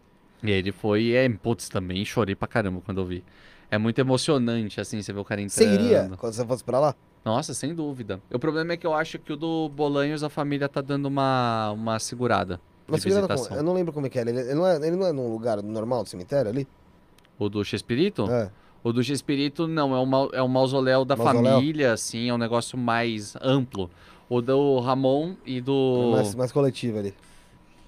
E 0.42 0.50
ele 0.50 0.72
foi, 0.72 1.02
e 1.02 1.14
é, 1.14 1.28
putz, 1.28 1.68
também 1.68 2.04
chorei 2.04 2.34
pra 2.34 2.48
caramba 2.48 2.80
quando 2.84 2.98
eu 3.00 3.04
vi. 3.04 3.22
É 3.70 3.76
muito 3.76 3.98
emocionante, 3.98 4.80
assim, 4.80 5.02
você 5.02 5.12
ver 5.12 5.20
o 5.20 5.24
cara 5.24 5.40
entrando. 5.42 5.68
Você 5.68 5.74
iria 5.74 6.10
quando 6.16 6.32
você 6.32 6.46
fosse 6.46 6.64
pra 6.64 6.80
lá? 6.80 6.94
Nossa, 7.24 7.52
sem 7.52 7.74
dúvida. 7.74 8.20
O 8.32 8.38
problema 8.38 8.72
é 8.72 8.76
que 8.76 8.86
eu 8.86 8.94
acho 8.94 9.18
que 9.18 9.32
o 9.32 9.36
do 9.36 9.68
Bolanhos, 9.68 10.24
a 10.24 10.30
família 10.30 10.68
tá 10.68 10.80
dando 10.80 11.06
uma, 11.06 11.70
uma 11.72 11.98
segurada 11.98 12.58
visitação. 12.88 13.44
como? 13.48 13.56
Eu 13.60 13.62
não 13.62 13.74
lembro 13.74 13.92
como 13.92 14.06
é 14.06 14.08
que 14.08 14.18
é. 14.18 14.22
Ele, 14.22 14.30
ele 14.40 14.54
não 14.54 14.66
é. 14.66 14.76
Ele 14.76 14.96
não 14.96 15.06
é 15.06 15.12
num 15.12 15.30
lugar 15.30 15.62
normal 15.62 16.02
do 16.04 16.08
cemitério 16.08 16.50
ali? 16.50 16.66
O 17.38 17.48
do 17.50 17.62
Chespirito? 17.62 18.30
É. 18.30 18.50
O 18.82 18.92
do 18.92 19.02
Chespirito, 19.02 19.66
não, 19.66 19.94
é 19.94 20.00
um, 20.00 20.28
é 20.34 20.42
um 20.42 20.48
mausoléu 20.48 21.04
da 21.04 21.16
Mausoléu? 21.16 21.54
família, 21.54 21.92
assim, 21.92 22.28
é 22.28 22.34
um 22.34 22.38
negócio 22.38 22.78
mais 22.78 23.36
amplo. 23.42 23.90
O 24.28 24.40
do 24.40 24.78
Ramon 24.78 25.34
e 25.44 25.60
do... 25.60 26.12
Mais, 26.12 26.34
mais 26.34 26.52
coletivo 26.52 26.98
ali. 26.98 27.14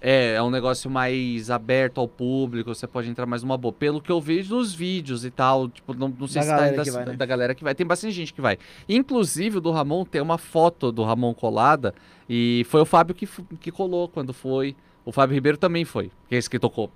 É, 0.01 0.35
é 0.35 0.43
um 0.43 0.49
negócio 0.51 0.91
mais 0.91 1.51
aberto 1.51 2.01
ao 2.01 2.09
público, 2.09 2.75
você 2.75 2.86
pode 2.86 3.10
entrar 3.10 3.27
mais 3.27 3.43
numa 3.43 3.59
boa. 3.59 3.73
Pelo 3.73 4.01
que 4.01 4.10
eu 4.10 4.19
vejo 4.20 4.57
nos 4.57 4.75
vídeos 4.75 5.27
e 5.27 5.31
tal, 5.31 5.69
tipo, 5.69 5.93
não, 5.93 6.09
não 6.09 6.27
sei 6.27 6.41
Da 6.41 6.43
se 6.43 6.49
tá 6.49 6.57
galera 6.57 6.70
ainda 6.70 6.85
que 6.85 6.91
vai, 6.91 7.05
né? 7.05 7.12
da 7.17 7.27
galera 7.27 7.55
que 7.55 7.62
vai. 7.62 7.75
Tem 7.75 7.86
bastante 7.86 8.12
gente 8.15 8.33
que 8.33 8.41
vai. 8.41 8.57
Inclusive, 8.89 9.59
o 9.59 9.60
do 9.60 9.70
Ramon 9.70 10.07
tem 10.07 10.23
uma 10.23 10.39
foto 10.39 10.91
do 10.91 11.05
Ramon 11.05 11.35
colada 11.35 11.94
e 12.28 12.65
foi 12.69 12.81
o 12.81 12.86
Fábio 12.86 13.15
que, 13.15 13.28
que 13.60 13.70
colou 13.70 14.09
quando 14.09 14.33
foi. 14.33 14.75
O 15.05 15.12
Fábio 15.12 15.35
Ribeiro 15.35 15.59
também 15.59 15.85
foi, 15.85 16.10
que 16.28 16.35
é 16.35 16.39
esse 16.39 16.49
que 16.49 16.59
tocou 16.59 16.91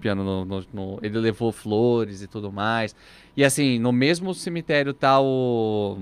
piano 0.00 0.24
no, 0.24 0.44
no- 0.44 0.64
no- 0.72 0.98
Ele 1.02 1.18
levou 1.18 1.52
flores 1.52 2.22
e 2.22 2.26
tudo 2.26 2.50
mais. 2.52 2.94
E 3.36 3.44
assim, 3.44 3.78
no 3.78 3.92
mesmo 3.92 4.34
cemitério 4.34 4.92
tá 4.94 5.20
o. 5.20 5.98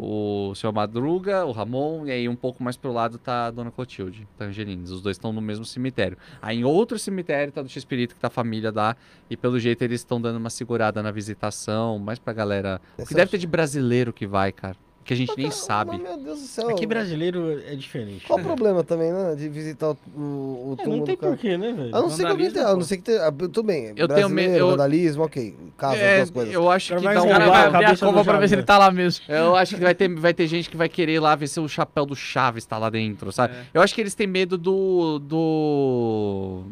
O 0.00 0.54
seu 0.54 0.70
Madruga, 0.72 1.44
o 1.44 1.50
Ramon, 1.50 2.06
e 2.06 2.12
aí 2.12 2.28
um 2.28 2.36
pouco 2.36 2.62
mais 2.62 2.76
pro 2.76 2.92
lado 2.92 3.18
tá 3.18 3.46
a 3.46 3.50
Dona 3.50 3.72
Clotilde, 3.72 4.28
tá 4.38 4.44
Angelines. 4.44 4.92
Os 4.92 5.02
dois 5.02 5.16
estão 5.16 5.32
no 5.32 5.40
mesmo 5.40 5.64
cemitério. 5.64 6.16
Aí 6.40 6.58
em 6.58 6.64
outro 6.64 6.96
cemitério 7.00 7.52
tá 7.52 7.62
do 7.62 7.68
X-Espírito, 7.68 8.14
que 8.14 8.20
tá 8.20 8.28
a 8.28 8.30
família 8.30 8.70
lá, 8.72 8.96
e 9.28 9.36
pelo 9.36 9.58
jeito 9.58 9.82
eles 9.82 10.00
estão 10.00 10.20
dando 10.20 10.36
uma 10.36 10.50
segurada 10.50 11.02
na 11.02 11.10
visitação, 11.10 11.98
mais 11.98 12.20
pra 12.20 12.32
galera. 12.32 12.80
O 12.96 13.04
que 13.04 13.12
deve 13.12 13.28
ter 13.32 13.38
de 13.38 13.46
brasileiro 13.48 14.12
que 14.12 14.24
vai, 14.24 14.52
cara. 14.52 14.76
Que 15.08 15.14
a 15.14 15.16
gente 15.16 15.32
nem 15.38 15.50
sabe. 15.50 15.92
Mas, 15.92 16.02
meu 16.02 16.18
Deus 16.18 16.38
do 16.42 16.46
céu. 16.46 16.68
Aqui 16.68 16.84
brasileiro 16.86 17.62
é 17.66 17.74
diferente. 17.74 18.26
Qual 18.26 18.38
o 18.38 18.42
problema 18.42 18.84
também, 18.84 19.10
né? 19.10 19.34
De 19.34 19.48
visitar 19.48 19.88
o, 19.92 19.96
o, 20.14 20.20
o 20.20 20.76
É, 20.78 20.82
túmulo 20.84 20.98
não 20.98 21.04
tem 21.06 21.14
do 21.14 21.18
cara? 21.18 21.32
porquê, 21.32 21.56
né, 21.56 21.72
velho? 21.72 21.96
A 21.96 22.02
não 22.02 22.10
ser 22.10 22.24
que 22.26 22.30
alguém 22.30 22.50
tenha, 22.50 22.66
a 22.66 22.74
não 22.74 22.82
ser 22.82 22.96
que 22.98 23.02
tenha, 23.04 23.32
tudo 23.32 23.62
bem, 23.62 23.94
Eu 23.96 24.06
tenho 24.06 24.28
medo- 24.28 24.54
eu- 24.54 24.68
vandalismo, 24.68 25.24
ok, 25.24 25.56
caso 25.78 25.94
as 25.94 26.00
É, 26.02 26.16
duas 26.18 26.30
coisas. 26.30 26.52
eu 26.52 26.70
acho 26.70 26.94
que 26.94 27.02
dá 27.02 27.22
um 27.22 27.24
O 27.24 27.28
cara 27.30 27.46
vai 27.48 27.56
a 27.62 27.66
abrir 27.68 27.84
a 27.86 27.96
cova 27.96 28.22
pra 28.22 28.38
ver 28.38 28.48
se 28.48 28.54
ele 28.54 28.60
né? 28.60 28.66
tá 28.66 28.76
lá 28.76 28.90
mesmo. 28.90 29.24
Eu 29.26 29.56
acho 29.56 29.76
que 29.76 29.82
vai 29.82 29.94
ter, 29.94 30.14
vai 30.14 30.34
ter 30.34 30.46
gente 30.46 30.68
que 30.68 30.76
vai 30.76 30.90
querer 30.90 31.20
lá 31.20 31.34
ver 31.34 31.46
se 31.46 31.58
o 31.58 31.66
chapéu 31.66 32.04
do 32.04 32.14
Chaves 32.14 32.66
tá 32.66 32.76
lá 32.76 32.90
dentro, 32.90 33.32
sabe? 33.32 33.54
É. 33.54 33.62
Eu 33.72 33.80
acho 33.80 33.94
que 33.94 34.02
eles 34.02 34.14
têm 34.14 34.26
medo 34.26 34.58
do. 34.58 35.18
do 35.20 36.62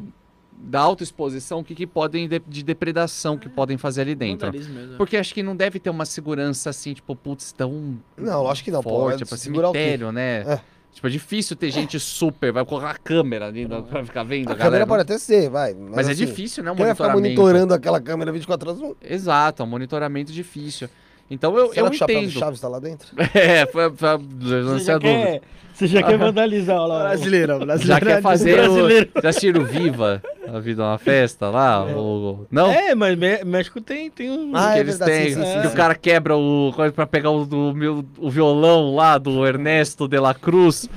da 0.67 0.81
autoexposição, 0.81 1.61
o 1.61 1.65
que, 1.65 1.75
que 1.75 1.87
podem. 1.87 2.29
De, 2.29 2.41
de 2.47 2.63
depredação 2.63 3.39
que 3.39 3.49
podem 3.49 3.79
fazer 3.79 4.03
ali 4.03 4.15
dentro. 4.15 4.53
Mesmo. 4.53 4.97
Porque 4.97 5.17
acho 5.17 5.33
que 5.33 5.43
não 5.43 5.55
deve 5.57 5.79
ter 5.79 5.91
uma 5.91 6.05
segurança 6.05 6.71
assim, 6.71 6.93
tipo, 6.93 7.15
putz, 7.15 7.53
tão. 7.53 7.97
Não, 8.17 8.43
lógico 8.43 8.65
que 8.67 8.71
não, 8.71 8.83
pô, 8.83 8.91
forte, 8.91 9.23
é 9.23 9.27
pra 9.27 9.37
segurar 9.39 9.71
o 9.71 9.73
quê? 9.73 9.79
cemitério, 9.79 10.13
né? 10.13 10.41
É. 10.43 10.61
Tipo, 10.93 11.07
é 11.09 11.11
difícil 11.11 11.55
ter 11.57 11.71
gente 11.71 12.01
super, 12.01 12.51
vai 12.53 12.65
colocar 12.65 12.91
a 12.91 12.95
câmera 12.97 13.47
ali 13.49 13.67
pra- 13.69 13.83
pra 13.83 14.05
ficar 14.05 14.23
vendo 14.23 14.49
a, 14.49 14.53
A 14.53 14.55
galera. 14.55 14.65
câmera 14.71 14.87
pode 14.87 15.03
até 15.03 15.19
ser, 15.19 15.51
vai. 15.51 15.75
Mas, 15.75 15.95
Mas 15.97 16.09
é 16.09 16.13
assim, 16.13 16.25
difícil, 16.25 16.65
né? 16.65 16.71
O 16.71 16.75
Quem 16.75 16.87
vai 16.87 16.95
ficar 16.95 17.09
monitoramento. 17.13 17.41
monitorando 17.43 17.75
aquela 17.75 18.01
câmera 18.01 18.33
24 18.33 18.71
horas? 18.71 18.81
Não... 18.81 18.97
Exato, 19.03 19.63
é 19.63 19.67
um 19.67 19.69
monitoramento 19.69 20.33
difícil. 20.33 20.89
Então 21.31 21.57
eu, 21.59 21.73
Será 21.73 21.87
eu 21.87 21.91
que 21.91 21.97
o 21.97 21.99
chapéu 21.99 22.21
do 22.21 22.25
entendo. 22.27 22.39
Chaves 22.39 22.61
tá 22.61 22.69
lá 22.69 22.79
dentro? 22.79 23.09
É, 23.35 23.67
foi, 23.67 23.91
foi, 23.93 24.19
Você 24.19 24.85
já, 24.85 24.93
dúvida. 24.95 24.99
quer, 25.01 25.41
você 25.75 25.87
já 25.89 26.03
quer 26.03 26.17
vandalizar 26.19 26.87
lá. 26.87 27.01
Brasileiro, 27.09 27.59
brasileiro. 27.67 27.87
Já 27.87 28.01
quer 28.01 28.23
fazer 28.23 28.71
o. 28.71 28.89
Já 29.23 29.29
assistiram 29.31 29.65
Viva? 29.65 30.23
A 30.49 30.59
vida 30.61 30.83
é 30.83 30.87
uma 30.87 30.99
festa 30.99 31.51
lá? 31.51 31.85
O- 31.85 32.47
Não? 32.51 32.71
É, 32.71 32.95
mas 32.95 33.19
México 33.45 33.81
tem, 33.81 34.09
tem 34.11 34.31
um. 34.31 34.53
Ah, 34.55 34.73
que 34.73 34.79
é 34.79 34.81
eles 34.81 34.99
verdade, 34.99 35.11
têm. 35.25 35.35
sim, 35.35 35.43
sim, 35.45 35.61
que 35.63 35.69
sim, 35.69 35.75
o 35.75 35.77
cara 35.77 35.95
quebra 35.97 36.37
o. 36.37 36.73
coisa 36.75 36.93
Pra 36.93 37.07
pegar 37.07 37.31
o, 37.31 37.45
do, 37.45 37.75
meu- 37.75 38.05
o 38.19 38.31
violão 38.31 38.95
lá 38.95 39.19
do 39.19 39.45
Ernesto 39.45 40.07
de 40.07 40.19
la 40.21 40.33
Cruz. 40.33 40.89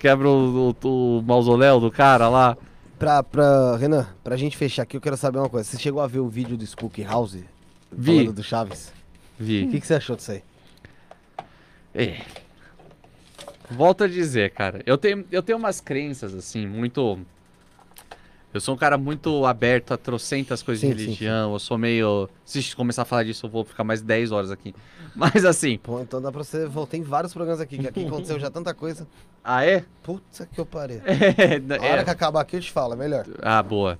Quebra 0.00 0.28
o, 0.28 0.74
o- 0.82 1.18
o 1.18 1.22
mausoléu 1.22 1.78
do 1.78 1.90
cara 1.90 2.28
lá. 2.28 2.56
Pra, 2.98 3.22
pra, 3.22 3.76
Renan, 3.76 4.06
pra 4.22 4.36
gente 4.36 4.56
fechar 4.56 4.82
aqui, 4.84 4.96
eu 4.96 5.00
quero 5.00 5.16
saber 5.16 5.38
uma 5.38 5.48
coisa. 5.48 5.68
Você 5.68 5.78
chegou 5.78 6.00
a 6.00 6.06
ver 6.06 6.20
o 6.20 6.28
vídeo 6.28 6.56
do 6.56 6.64
Spook 6.64 7.02
House? 7.02 7.36
Vi. 7.92 8.18
Falando 8.20 8.32
do 8.36 8.42
Chaves? 8.42 8.92
O 9.38 9.44
Vi. 9.44 9.66
que, 9.68 9.80
que 9.80 9.86
você 9.86 9.94
achou 9.94 10.16
disso 10.16 10.32
aí? 10.32 10.42
É. 11.94 12.20
Volto 13.70 14.04
a 14.04 14.08
dizer, 14.08 14.50
cara. 14.50 14.82
Eu 14.84 14.98
tenho, 14.98 15.24
eu 15.30 15.42
tenho 15.42 15.58
umas 15.58 15.80
crenças, 15.80 16.34
assim, 16.34 16.66
muito. 16.66 17.18
Eu 18.52 18.60
sou 18.60 18.74
um 18.74 18.78
cara 18.78 18.96
muito 18.96 19.44
aberto 19.46 19.92
a 19.92 19.96
trocentas 19.96 20.62
coisas 20.62 20.80
Sim, 20.80 20.90
de 20.94 20.98
sim, 20.98 21.04
religião. 21.06 21.52
Eu 21.52 21.58
sou 21.58 21.76
meio. 21.76 22.28
Se 22.44 22.74
começar 22.76 23.02
a 23.02 23.04
falar 23.04 23.24
disso, 23.24 23.46
eu 23.46 23.50
vou 23.50 23.64
ficar 23.64 23.82
mais 23.82 24.00
10 24.00 24.30
horas 24.30 24.50
aqui. 24.50 24.74
Mas 25.16 25.44
assim. 25.44 25.78
Pô, 25.78 26.00
então 26.00 26.20
dá 26.22 26.30
pra 26.30 26.44
você. 26.44 26.68
Tem 26.88 27.02
vários 27.02 27.32
programas 27.32 27.60
aqui, 27.60 27.78
que 27.78 27.88
aqui 27.88 28.04
aconteceu 28.06 28.38
já 28.38 28.50
tanta 28.50 28.72
coisa. 28.74 29.06
Ah, 29.42 29.64
é? 29.64 29.84
Puta 30.02 30.46
que 30.46 30.60
eu 30.60 30.66
parei. 30.66 31.00
É, 31.06 31.78
A 31.78 31.92
hora 31.92 32.04
que 32.04 32.10
acabar 32.10 32.40
aqui 32.40 32.56
eu 32.56 32.60
te 32.60 32.70
falo, 32.70 32.94
é 32.94 32.96
melhor. 32.96 33.26
Ah, 33.42 33.62
boa. 33.62 33.98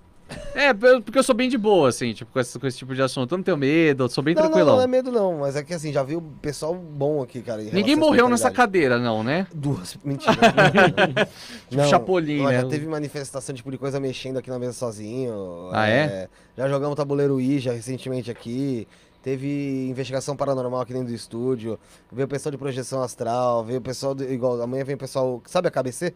É, 0.55 0.73
porque 0.73 1.19
eu 1.19 1.23
sou 1.23 1.35
bem 1.35 1.49
de 1.49 1.59
boa, 1.59 1.89
assim, 1.89 2.13
tipo, 2.13 2.33
com 2.33 2.41
esse, 2.41 2.59
com 2.59 2.67
esse 2.67 2.79
tipo 2.79 2.95
de 2.95 3.03
assunto. 3.03 3.33
Eu 3.33 3.39
não 3.39 3.43
tenho 3.43 3.57
medo, 3.57 4.05
eu 4.05 4.09
sou 4.09 4.23
bem 4.23 4.35
Não, 4.35 4.43
não, 4.43 4.51
tranquilão. 4.51 4.77
não 4.77 4.83
é 4.83 4.87
medo 4.87 5.11
não, 5.11 5.39
mas 5.39 5.57
é 5.57 5.63
que 5.63 5.75
assim, 5.75 5.93
já 5.93 6.03
viu 6.03 6.23
pessoal 6.41 6.75
bom 6.75 7.23
aqui, 7.23 7.43
cara. 7.43 7.63
Ninguém 7.63 7.97
morreu 7.97 8.29
nessa 8.29 8.51
cadeira, 8.51 8.99
não, 8.99 9.23
né? 9.23 9.47
Duas, 9.55 9.97
mentira. 10.05 10.35
Tipo 11.69 11.85
Chapolin, 11.87 12.41
ó, 12.43 12.49
né? 12.49 12.61
Já 12.61 12.69
teve 12.69 12.87
manifestação 12.87 13.55
tipo 13.55 13.71
de 13.71 13.79
coisa 13.79 13.99
mexendo 13.99 14.39
aqui 14.39 14.51
na 14.51 14.59
mesa 14.59 14.73
sozinho. 14.73 15.71
Ah, 15.73 15.89
é? 15.89 16.29
Já 16.57 16.69
jogamos 16.69 16.97
tabuleiro 16.97 17.35
Ouija 17.35 17.73
recentemente 17.73 18.31
aqui. 18.31 18.87
Teve 19.23 19.89
investigação 19.89 20.37
paranormal 20.37 20.83
aqui 20.83 20.93
dentro 20.93 21.09
do 21.09 21.15
estúdio. 21.15 21.79
Veio 22.13 22.27
o 22.27 22.29
pessoal 22.29 22.51
de 22.51 22.59
projeção 22.59 23.03
astral. 23.03 23.65
Veio 23.65 23.79
o 23.79 23.83
pessoal. 23.83 24.15
Do, 24.15 24.23
igual, 24.23 24.61
amanhã 24.61 24.85
vem 24.85 24.97
o 24.97 24.99
pessoal. 24.99 25.43
Sabe 25.47 25.69
a 25.69 25.71
KBC? 25.71 26.15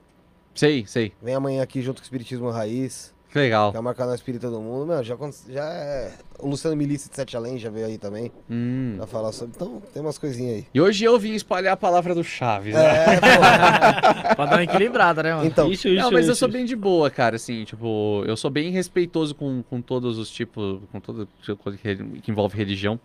Sei, 0.54 0.84
sei. 0.86 1.14
Vem 1.22 1.34
amanhã 1.34 1.62
aqui 1.62 1.80
junto 1.80 1.96
com 1.96 2.02
o 2.02 2.04
Espiritismo 2.04 2.50
Raiz. 2.50 3.14
Que 3.30 3.38
legal. 3.38 3.70
Que 3.72 3.76
é 3.76 3.80
o 3.80 3.82
maior 3.82 3.94
canal 3.94 4.14
espírita 4.14 4.50
do 4.50 4.58
mundo. 4.60 4.86
Meu, 4.86 5.02
já, 5.04 5.14
já 5.50 5.64
é... 5.64 6.12
O 6.38 6.48
Luciano 6.48 6.74
Milice 6.76 7.10
de 7.10 7.16
Sete 7.16 7.36
Além 7.36 7.58
já 7.58 7.68
veio 7.68 7.86
aí 7.86 7.98
também 7.98 8.32
Hum. 8.48 8.94
pra 8.96 9.06
falar 9.06 9.32
sobre. 9.32 9.52
Então, 9.54 9.82
tem 9.92 10.00
umas 10.00 10.16
coisinhas 10.16 10.54
aí. 10.56 10.66
E 10.72 10.80
hoje 10.80 11.04
eu 11.04 11.18
vim 11.18 11.34
espalhar 11.34 11.74
a 11.74 11.76
palavra 11.76 12.14
do 12.14 12.24
Chaves, 12.24 12.72
né? 12.74 12.80
É, 12.80 13.20
pô. 14.30 14.34
pra 14.36 14.46
dar 14.46 14.56
uma 14.56 14.62
equilibrada, 14.62 15.22
né, 15.22 15.34
mano? 15.34 15.46
Então, 15.46 15.70
Isso, 15.70 15.88
isso, 15.88 15.96
Não, 16.02 16.10
mas 16.10 16.26
eu 16.26 16.32
isso, 16.32 16.38
sou 16.38 16.48
isso. 16.48 16.56
bem 16.56 16.64
de 16.64 16.74
boa, 16.76 17.10
cara, 17.10 17.36
assim, 17.36 17.64
tipo, 17.64 18.22
eu 18.26 18.36
sou 18.36 18.50
bem 18.50 18.70
respeitoso 18.70 19.34
com, 19.34 19.62
com 19.64 19.82
todos 19.82 20.16
os 20.16 20.30
tipos, 20.30 20.80
com 20.90 20.98
toda 21.00 21.28
coisa 21.58 21.76
que, 21.76 21.96
que 22.22 22.30
envolve 22.30 22.56
religião. 22.56 22.98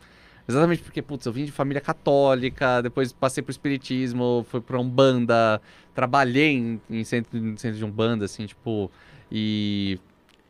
Exatamente 0.48 0.82
porque, 0.84 1.02
putz, 1.02 1.26
eu 1.26 1.32
vim 1.34 1.46
de 1.46 1.52
família 1.52 1.82
católica, 1.82 2.82
depois 2.82 3.12
passei 3.14 3.42
pro 3.42 3.52
espiritismo, 3.52 4.46
fui 4.50 4.62
pra 4.62 4.80
Umbanda, 4.80 5.62
trabalhei 5.96 6.52
em, 6.54 6.82
em 6.90 7.04
centro, 7.04 7.38
em 7.38 7.56
centro 7.58 7.78
de 7.78 7.86
Umbanda, 7.86 8.26
assim, 8.26 8.46
tipo, 8.46 8.92
e 9.32 9.98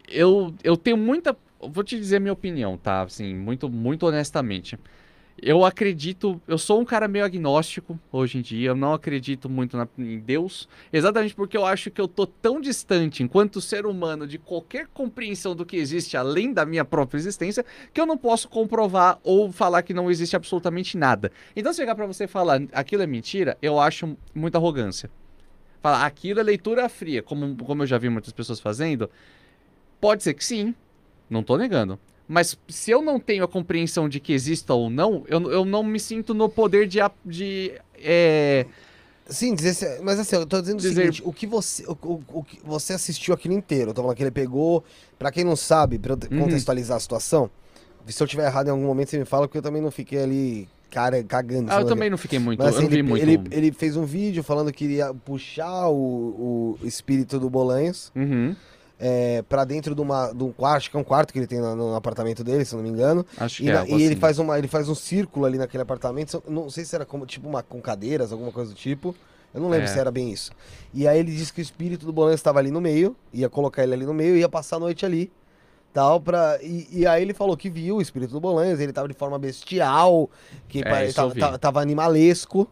eu, 0.08 0.54
eu 0.64 0.76
tenho 0.78 0.98
muita, 0.98 1.36
vou 1.60 1.84
te 1.84 1.98
dizer 1.98 2.20
minha 2.20 2.34
opinião, 2.34 2.78
tá, 2.78 3.02
assim, 3.04 3.34
muito, 3.34 3.70
muito 3.70 4.06
honestamente. 4.06 4.78
Eu 5.42 5.66
acredito, 5.66 6.40
eu 6.48 6.60
sou 6.60 6.80
um 6.80 6.86
cara 6.86 7.08
meio 7.08 7.26
agnóstico 7.26 8.00
hoje 8.12 8.38
em 8.38 8.42
dia, 8.42 8.70
eu 8.70 8.76
não 8.76 8.94
acredito 8.94 9.50
muito 9.50 9.76
na- 9.76 9.88
em 9.98 10.20
Deus, 10.20 10.70
exatamente 10.92 11.34
porque 11.34 11.58
eu 11.58 11.66
acho 11.66 11.90
que 11.90 12.00
eu 12.00 12.08
tô 12.08 12.28
tão 12.28 12.62
distante 12.62 13.24
enquanto 13.24 13.60
ser 13.60 13.86
humano 13.88 14.28
de 14.28 14.38
qualquer 14.38 14.88
compreensão 14.94 15.56
do 15.56 15.66
que 15.66 15.76
existe 15.76 16.16
além 16.16 16.54
da 16.54 16.66
minha 16.66 16.86
própria 16.86 17.18
existência, 17.18 17.66
que 17.92 18.00
eu 18.00 18.06
não 18.06 18.18
posso 18.18 18.48
comprovar 18.48 19.20
ou 19.24 19.52
falar 19.52 19.82
que 19.82 19.94
não 19.94 20.10
existe 20.10 20.36
absolutamente 20.36 20.98
nada. 20.98 21.32
Então, 21.56 21.74
se 21.74 21.78
chegar 21.78 21.96
pra 21.96 22.06
você 22.06 22.28
falar 22.28 22.62
aquilo 22.72 23.02
é 23.02 23.08
mentira, 23.08 23.58
eu 23.62 23.80
acho 23.80 24.16
muita 24.36 24.60
arrogância. 24.60 25.10
Falar 25.82 26.06
aquilo 26.06 26.40
é 26.40 26.44
leitura 26.44 26.88
fria, 26.88 27.22
como, 27.22 27.58
como 27.58 27.82
eu 27.84 27.88
já 27.88 27.98
vi 27.98 28.08
muitas 28.08 28.32
pessoas 28.32 28.60
fazendo, 28.60 29.10
pode 30.04 30.22
ser 30.22 30.34
que 30.34 30.44
sim, 30.44 30.76
não 31.30 31.42
tô 31.42 31.56
negando. 31.58 31.98
Mas 32.28 32.58
se 32.68 32.92
eu 32.92 33.02
não 33.02 33.20
tenho 33.20 33.44
a 33.44 33.48
compreensão 33.48 34.10
de 34.10 34.20
que 34.20 34.34
exista 34.34 34.74
ou 34.74 34.90
não, 34.90 35.24
eu, 35.28 35.50
eu 35.52 35.64
não 35.66 35.82
me 35.84 36.00
sinto 36.00 36.34
no 36.34 36.50
poder 36.50 36.88
de, 36.88 37.00
de 37.26 37.72
é, 37.96 38.66
Sim, 39.26 39.56
dizer, 39.56 40.02
mas 40.02 40.20
assim, 40.20 40.36
eu 40.36 40.46
tô 40.46 40.60
dizendo 40.60 40.80
o 40.80 40.82
Dizer- 40.82 41.14
seguinte, 41.14 41.22
o 41.26 41.32
que 41.32 41.48
você, 41.48 41.86
o, 41.88 41.94
o- 42.04 42.24
o 42.40 42.44
que 42.44 42.60
você 42.64 42.92
assistiu 42.94 43.34
aquilo 43.34 43.54
inteiro, 43.54 43.92
eu 43.92 43.94
tô 43.94 44.02
falando 44.02 44.18
que 44.18 44.24
ele 44.24 44.32
pegou, 44.32 44.84
pra 45.18 45.32
quem 45.32 45.44
não 45.46 45.56
sabe, 45.56 45.98
pra 45.98 46.14
eu 46.14 46.20
Uhum. 46.32 46.40
contextualizar 46.44 46.98
a 46.98 47.00
situação, 47.00 47.50
se 48.08 48.22
eu 48.22 48.28
tiver 48.28 48.46
errado 48.46 48.68
em 48.68 48.72
algum 48.72 48.86
momento 48.86 49.10
você 49.10 49.18
me 49.20 49.26
fala, 49.26 49.48
porque 49.48 49.58
eu 49.60 49.62
também 49.62 49.82
não 49.82 49.92
fiquei 49.92 50.22
ali 50.22 50.68
cara, 50.92 51.24
cagando. 51.24 51.72
Ah, 51.72 51.80
eu 51.82 51.86
também 51.88 52.10
não 52.10 52.18
fiquei 52.18 52.38
muito, 52.38 52.60
Mas 52.62 52.74
eu 52.74 52.80
assim, 52.80 52.86
ele, 52.94 53.02
muito. 53.04 53.24
ele, 53.24 53.40
ele 53.50 53.72
fez 53.72 53.96
um 53.96 54.04
vídeo 54.06 54.44
falando 54.44 54.72
que 54.74 54.84
iria 54.84 55.14
puxar 55.14 55.88
o, 55.90 56.78
o 56.82 56.86
espírito 56.86 57.40
do 57.40 57.50
Bolanhos 57.50 58.12
Uhum, 58.16 58.56
é, 59.06 59.42
pra 59.50 59.66
dentro 59.66 59.94
de, 59.94 60.00
uma, 60.02 60.32
de 60.32 60.44
um 60.44 60.52
quarto, 60.54 60.78
acho 60.78 60.92
que 60.92 60.96
é 60.96 61.00
um 61.00 61.04
quarto 61.04 61.34
que 61.34 61.40
ele 61.40 61.48
tem 61.48 61.60
no, 61.60 61.76
no 61.76 61.94
apartamento 61.96 62.42
dele, 62.42 62.64
se 62.64 62.74
não 62.74 62.82
me 62.82 62.88
engano. 62.90 63.26
acho 63.38 63.62
E, 63.62 63.66
que 63.66 63.72
é 63.72 63.74
na- 63.74 63.86
e 63.86 63.94
ele, 63.96 64.06
assim. 64.06 64.16
faz 64.16 64.40
uma, 64.40 64.58
ele 64.58 64.68
faz 64.70 64.88
um 64.88 64.96
círculo 64.96 65.46
ali 65.46 65.58
naquele 65.58 65.84
apartamento, 65.84 66.42
não 66.48 66.70
sei 66.70 66.86
se 66.86 66.96
era 66.96 67.06
como, 67.06 67.26
tipo 67.26 67.48
uma, 67.50 67.62
com 67.62 67.82
cadeiras, 67.82 68.32
alguma 68.32 68.52
coisa 68.52 68.72
do 68.72 68.76
tipo. 68.78 69.14
Eu 69.54 69.60
não 69.62 69.70
lembro 69.70 69.86
É. 69.86 69.92
se 69.92 70.00
era 70.00 70.10
bem 70.10 70.32
isso. 70.32 70.52
E 70.94 71.06
aí 71.08 71.20
ele 71.20 71.32
disse 71.32 71.52
que 71.52 71.60
o 71.60 71.62
espírito 71.62 72.06
do 72.06 72.14
Bolanhos 72.14 72.40
estava 72.40 72.60
ali 72.60 72.72
no 72.72 72.80
meio, 72.82 73.14
ia 73.34 73.50
colocar 73.50 73.84
ele 73.84 73.94
ali 73.94 74.06
no 74.06 74.14
meio 74.14 74.36
e 74.36 74.40
ia 74.40 74.50
passar 74.50 74.78
a 74.78 74.80
noite 74.80 75.06
ali. 75.06 75.30
Tal, 75.94 76.20
pra, 76.22 76.58
e, 76.64 76.88
e 76.92 77.06
aí 77.06 77.22
ele 77.22 77.34
falou 77.36 77.56
que 77.58 77.70
viu 77.70 77.98
o 77.98 78.02
espírito 78.02 78.32
do 78.32 78.40
Bolanhos, 78.40 78.80
ele 78.80 78.92
tava 78.94 79.08
de 79.08 79.14
forma 79.14 79.38
bestial, 79.38 80.28
que 80.68 80.80
É, 80.80 80.84
pare- 80.84 81.14
tava, 81.14 81.36
tava- 81.36 81.60
tava 81.60 81.82
animalesco, 81.82 82.68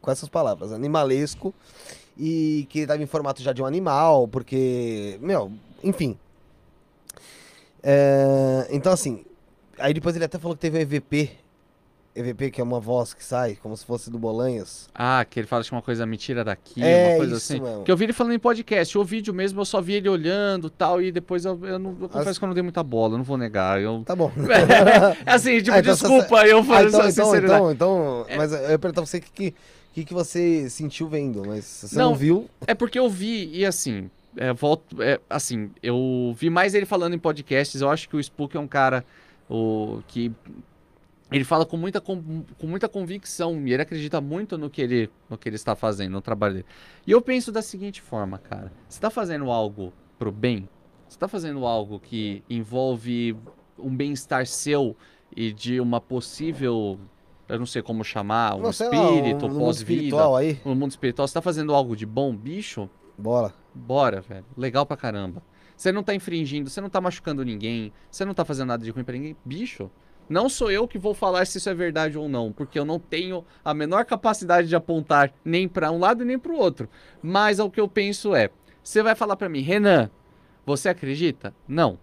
com 0.00 0.10
essas 0.10 0.28
palavras, 0.28 0.72
animalesco, 0.72 1.54
e 2.18 2.66
que 2.70 2.80
ele 2.80 2.86
tava 2.88 3.00
em 3.02 3.06
formato 3.06 3.40
já 3.42 3.52
de 3.52 3.62
um 3.62 3.66
animal, 3.66 4.26
porque, 4.26 5.18
meu, 5.20 5.52
enfim. 5.84 6.18
É, 7.82 8.66
então 8.70 8.92
assim, 8.92 9.24
aí 9.78 9.92
depois 9.92 10.16
ele 10.16 10.24
até 10.24 10.38
falou 10.38 10.56
que 10.56 10.60
teve 10.62 10.78
um 10.78 10.80
EVP, 10.80 11.30
EVP 12.16 12.50
que 12.52 12.60
é 12.60 12.64
uma 12.64 12.80
voz 12.80 13.12
que 13.12 13.22
sai, 13.22 13.56
como 13.60 13.76
se 13.76 13.84
fosse 13.84 14.10
do 14.10 14.18
Bolanhos. 14.18 14.88
Ah, 14.94 15.24
que 15.28 15.38
ele 15.40 15.46
fala 15.46 15.62
de 15.62 15.70
uma 15.72 15.82
coisa 15.82 16.06
mentira 16.06 16.42
daqui, 16.44 16.82
É, 16.82 17.08
uma 17.10 17.16
coisa 17.18 17.36
assim. 17.36 17.60
mesmo. 17.60 17.82
Que 17.84 17.90
eu 17.92 17.96
vi 17.96 18.04
ele 18.04 18.12
falando 18.14 18.32
em 18.32 18.38
podcast. 18.38 18.96
O 18.96 19.04
vídeo 19.04 19.34
mesmo, 19.34 19.60
eu 19.60 19.64
só 19.64 19.80
vi 19.82 19.94
ele 19.94 20.08
olhando 20.08 20.70
tal, 20.70 21.02
e 21.02 21.10
depois 21.12 21.44
eu, 21.44 21.58
eu, 21.66 21.78
não, 21.78 21.90
eu 22.00 22.08
confesso 22.08 22.30
As- 22.30 22.38
que 22.38 22.44
eu 22.44 22.46
não 22.46 22.54
dei 22.54 22.62
muita 22.62 22.82
bola, 22.82 23.16
não 23.18 23.24
vou 23.24 23.36
negar. 23.36 23.80
Eu... 23.82 24.02
Tá 24.06 24.14
bom. 24.16 24.30
assim, 25.26 25.58
tipo, 25.58 25.72
Ah, 25.76 25.80
então 25.80 25.94
você- 25.94 26.06
desculpa, 26.08 26.46
eu 26.46 26.58
Ah, 26.60 26.64
falei 26.64 26.88
então, 26.88 27.00
essa 27.00 27.10
então, 27.10 27.24
sinceridade. 27.26 27.60
então, 27.60 27.70
então, 27.72 28.26
mas 28.36 28.52
eu 28.52 28.60
ia 28.70 28.78
perguntar 28.78 29.02
pra 29.02 29.06
você 29.06 29.18
o 29.18 29.20
que, 29.20 29.30
que, 29.30 29.54
que, 29.92 30.04
que 30.06 30.14
você 30.14 30.70
sentiu 30.70 31.08
vendo, 31.08 31.42
mas 31.46 31.64
você 31.64 31.96
Não. 31.98 32.10
não, 32.10 32.14
viu, 32.14 32.48
É 32.66 32.74
porque 32.74 32.98
eu 32.98 33.10
vi, 33.10 33.50
e 33.52 33.66
assim, 33.66 34.08
é, 34.36 34.52
volto, 34.52 35.02
é, 35.02 35.20
assim, 35.28 35.70
eu 35.82 36.34
vi 36.36 36.50
mais 36.50 36.74
ele 36.74 36.86
falando 36.86 37.14
em 37.14 37.18
podcasts, 37.18 37.80
eu 37.80 37.90
acho 37.90 38.08
que 38.08 38.16
o 38.16 38.20
Spook 38.20 38.56
é 38.56 38.60
um 38.60 38.66
cara 38.68 39.04
o, 39.48 40.00
que 40.08 40.32
ele 41.32 41.44
fala 41.44 41.66
com 41.66 41.76
muita, 41.76 42.00
com, 42.00 42.44
com 42.58 42.66
muita 42.66 42.88
convicção 42.88 43.66
e 43.66 43.72
ele 43.72 43.82
acredita 43.82 44.20
muito 44.20 44.56
no 44.56 44.70
que 44.70 44.80
ele, 44.82 45.10
no 45.28 45.36
que 45.36 45.48
ele 45.48 45.56
está 45.56 45.74
fazendo, 45.74 46.12
no 46.12 46.20
trabalho 46.22 46.54
dele. 46.54 46.66
E 47.06 47.10
eu 47.10 47.20
penso 47.20 47.50
da 47.50 47.62
seguinte 47.62 48.00
forma, 48.00 48.38
cara, 48.38 48.72
você 48.88 48.98
está 48.98 49.10
fazendo 49.10 49.50
algo 49.50 49.92
pro 50.18 50.30
bem, 50.30 50.68
você 51.08 51.16
está 51.16 51.26
fazendo 51.26 51.64
algo 51.66 51.98
que 51.98 52.42
envolve 52.48 53.36
um 53.78 53.94
bem-estar 53.94 54.46
seu 54.46 54.96
e 55.34 55.52
de 55.52 55.80
uma 55.80 56.00
possível, 56.00 56.98
eu 57.48 57.58
não 57.58 57.66
sei 57.66 57.82
como 57.82 58.04
chamar, 58.04 58.54
um 58.54 58.58
não, 58.58 58.64
lá, 58.66 58.70
espírito, 58.70 59.46
um- 59.46 59.48
no 59.48 59.54
mundo 59.54 59.64
pós-vida, 59.64 59.96
espiritual 59.96 60.36
aí, 60.36 60.60
no 60.64 60.74
mundo 60.74 60.90
espiritual, 60.90 61.26
você 61.26 61.34
tá 61.34 61.42
fazendo 61.42 61.74
algo 61.74 61.96
de 61.96 62.06
bom, 62.06 62.34
bicho, 62.34 62.88
bora. 63.18 63.52
Bora, 63.74 64.20
velho. 64.20 64.44
Legal 64.56 64.86
pra 64.86 64.96
caramba. 64.96 65.42
Você 65.76 65.90
não 65.90 66.02
tá 66.02 66.14
infringindo, 66.14 66.70
você 66.70 66.80
não 66.80 66.88
tá 66.88 67.00
machucando 67.00 67.44
ninguém, 67.44 67.92
você 68.10 68.24
não 68.24 68.32
tá 68.32 68.44
fazendo 68.44 68.68
nada 68.68 68.84
de 68.84 68.90
ruim 68.90 69.04
pra 69.04 69.14
ninguém, 69.14 69.36
bicho. 69.44 69.90
Não 70.28 70.48
sou 70.48 70.70
eu 70.70 70.88
que 70.88 70.98
vou 70.98 71.12
falar 71.12 71.44
se 71.46 71.58
isso 71.58 71.68
é 71.68 71.74
verdade 71.74 72.16
ou 72.16 72.28
não, 72.28 72.52
porque 72.52 72.78
eu 72.78 72.84
não 72.84 72.98
tenho 72.98 73.44
a 73.64 73.74
menor 73.74 74.04
capacidade 74.04 74.68
de 74.68 74.76
apontar 74.76 75.32
nem 75.44 75.68
pra 75.68 75.90
um 75.90 75.98
lado 75.98 76.22
e 76.22 76.26
nem 76.26 76.38
pro 76.38 76.56
outro. 76.56 76.88
Mas 77.22 77.58
o 77.58 77.68
que 77.68 77.80
eu 77.80 77.88
penso 77.88 78.34
é, 78.34 78.50
você 78.82 79.02
vai 79.02 79.14
falar 79.14 79.36
pra 79.36 79.48
mim, 79.48 79.60
Renan, 79.60 80.10
você 80.64 80.88
acredita? 80.88 81.54
Não. 81.68 81.98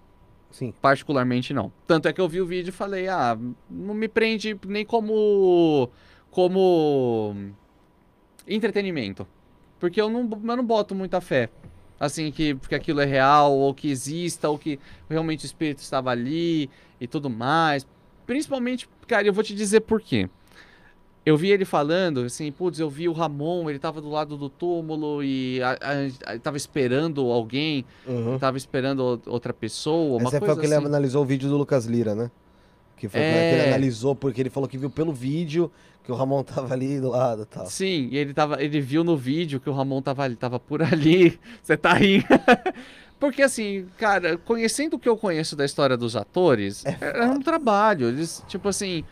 Sim. 0.51 0.74
Particularmente 0.82 1.53
não. 1.53 1.72
Tanto 1.88 2.08
é 2.08 2.14
que 2.14 2.22
eu 2.22 2.27
vi 2.27 2.41
o 2.41 2.45
vídeo 2.45 2.69
e 2.69 2.74
falei, 2.74 3.08
ah, 3.08 3.38
não 3.69 3.93
me 3.93 4.08
prende 4.08 4.59
nem 4.67 4.85
como 4.85 5.90
como 6.30 7.35
entretenimento. 8.48 9.27
Porque 9.82 10.00
eu 10.00 10.10
não, 10.10 10.22
eu 10.22 10.56
não 10.56 10.66
boto 10.66 10.95
muita 10.95 11.19
fé. 11.19 11.50
Assim, 12.00 12.32
que, 12.32 12.56
que 12.56 12.74
aquilo 12.74 13.01
é 13.01 13.06
real, 13.06 13.51
ou 13.51 13.74
que 13.74 13.90
exista, 13.92 14.48
ou 14.50 14.58
que 14.58 14.80
realmente 15.10 15.43
o 15.43 15.48
espírito 15.48 15.80
estava 15.80 16.10
ali 16.11 16.69
e 17.00 17.06
tudo 17.08 17.30
mais. 17.30 17.85
Principalmente, 18.26 18.88
cara, 19.08 19.27
eu 19.27 19.34
vou 19.34 19.43
te 19.43 19.53
dizer 19.53 19.82
por 19.82 20.00
quê. 20.01 20.30
Eu 21.24 21.38
vi 21.38 21.51
ele 21.51 21.66
falando, 21.66 22.22
assim, 22.22 22.51
putz, 22.51 22.80
eu 22.80 22.90
vi 22.90 23.08
o 23.08 23.11
Ramon, 23.14 23.69
ele 23.69 23.77
tava 23.77 24.01
do 24.01 24.10
lado 24.10 24.35
do 24.38 24.50
túmulo 24.50 25.24
e 25.24 25.61
a, 25.61 25.72
a- 25.74 26.34
a- 26.34 26.40
tava 26.40 26.58
esperando 26.58 27.22
alguém, 27.32 27.85
Uhum. 28.08 28.40
tava 28.40 28.58
esperando 28.58 29.22
outra 29.27 29.53
pessoa, 29.53 30.18
uma 30.18 30.32
coisa 30.32 30.40
foi 30.40 30.50
o 30.56 30.58
que 30.60 30.66
ele 30.66 30.74
assim. 30.74 30.85
analisou 30.85 31.22
o 31.22 31.26
vídeo 31.26 31.48
do 31.48 31.58
Lucas 31.58 31.85
Lira, 31.85 32.16
né? 32.16 32.32
Que 32.98 33.08
foi 33.08 33.19
É. 33.22 33.50
que 33.50 33.56
ele 33.61 33.68
analisou, 33.69 34.16
porque 34.16 34.42
ele 34.42 34.50
falou 34.50 34.68
que 34.68 34.80
viu 34.80 34.90
pelo 34.90 35.14
vídeo 35.14 35.72
que 36.03 36.11
o 36.11 36.15
Ramon 36.15 36.43
tava 36.43 36.73
ali 36.73 36.99
do 36.99 37.09
lado 37.09 37.43
e 37.43 37.45
tal. 37.45 37.65
Sim, 37.65 38.09
e 38.11 38.17
ele, 38.17 38.33
tava, 38.33 38.61
ele 38.61 38.81
viu 38.81 39.03
no 39.03 39.15
vídeo 39.15 39.59
que 39.59 39.69
o 39.69 39.73
Ramon 39.73 40.01
tava, 40.01 40.23
ali, 40.23 40.35
tava 40.35 40.59
por 40.59 40.81
ali. 40.81 41.39
Você 41.61 41.77
tá 41.77 41.93
rindo. 41.93 42.25
Porque 43.19 43.43
assim, 43.43 43.85
cara, 43.97 44.35
conhecendo 44.38 44.95
o 44.95 44.99
que 44.99 45.07
eu 45.07 45.15
conheço 45.15 45.55
da 45.55 45.63
história 45.63 45.95
dos 45.95 46.15
atores, 46.15 46.83
é, 46.85 46.97
é 47.19 47.25
um 47.25 47.39
trabalho. 47.39 48.07
Eles, 48.07 48.43
tipo 48.47 48.67
assim, 48.67 49.03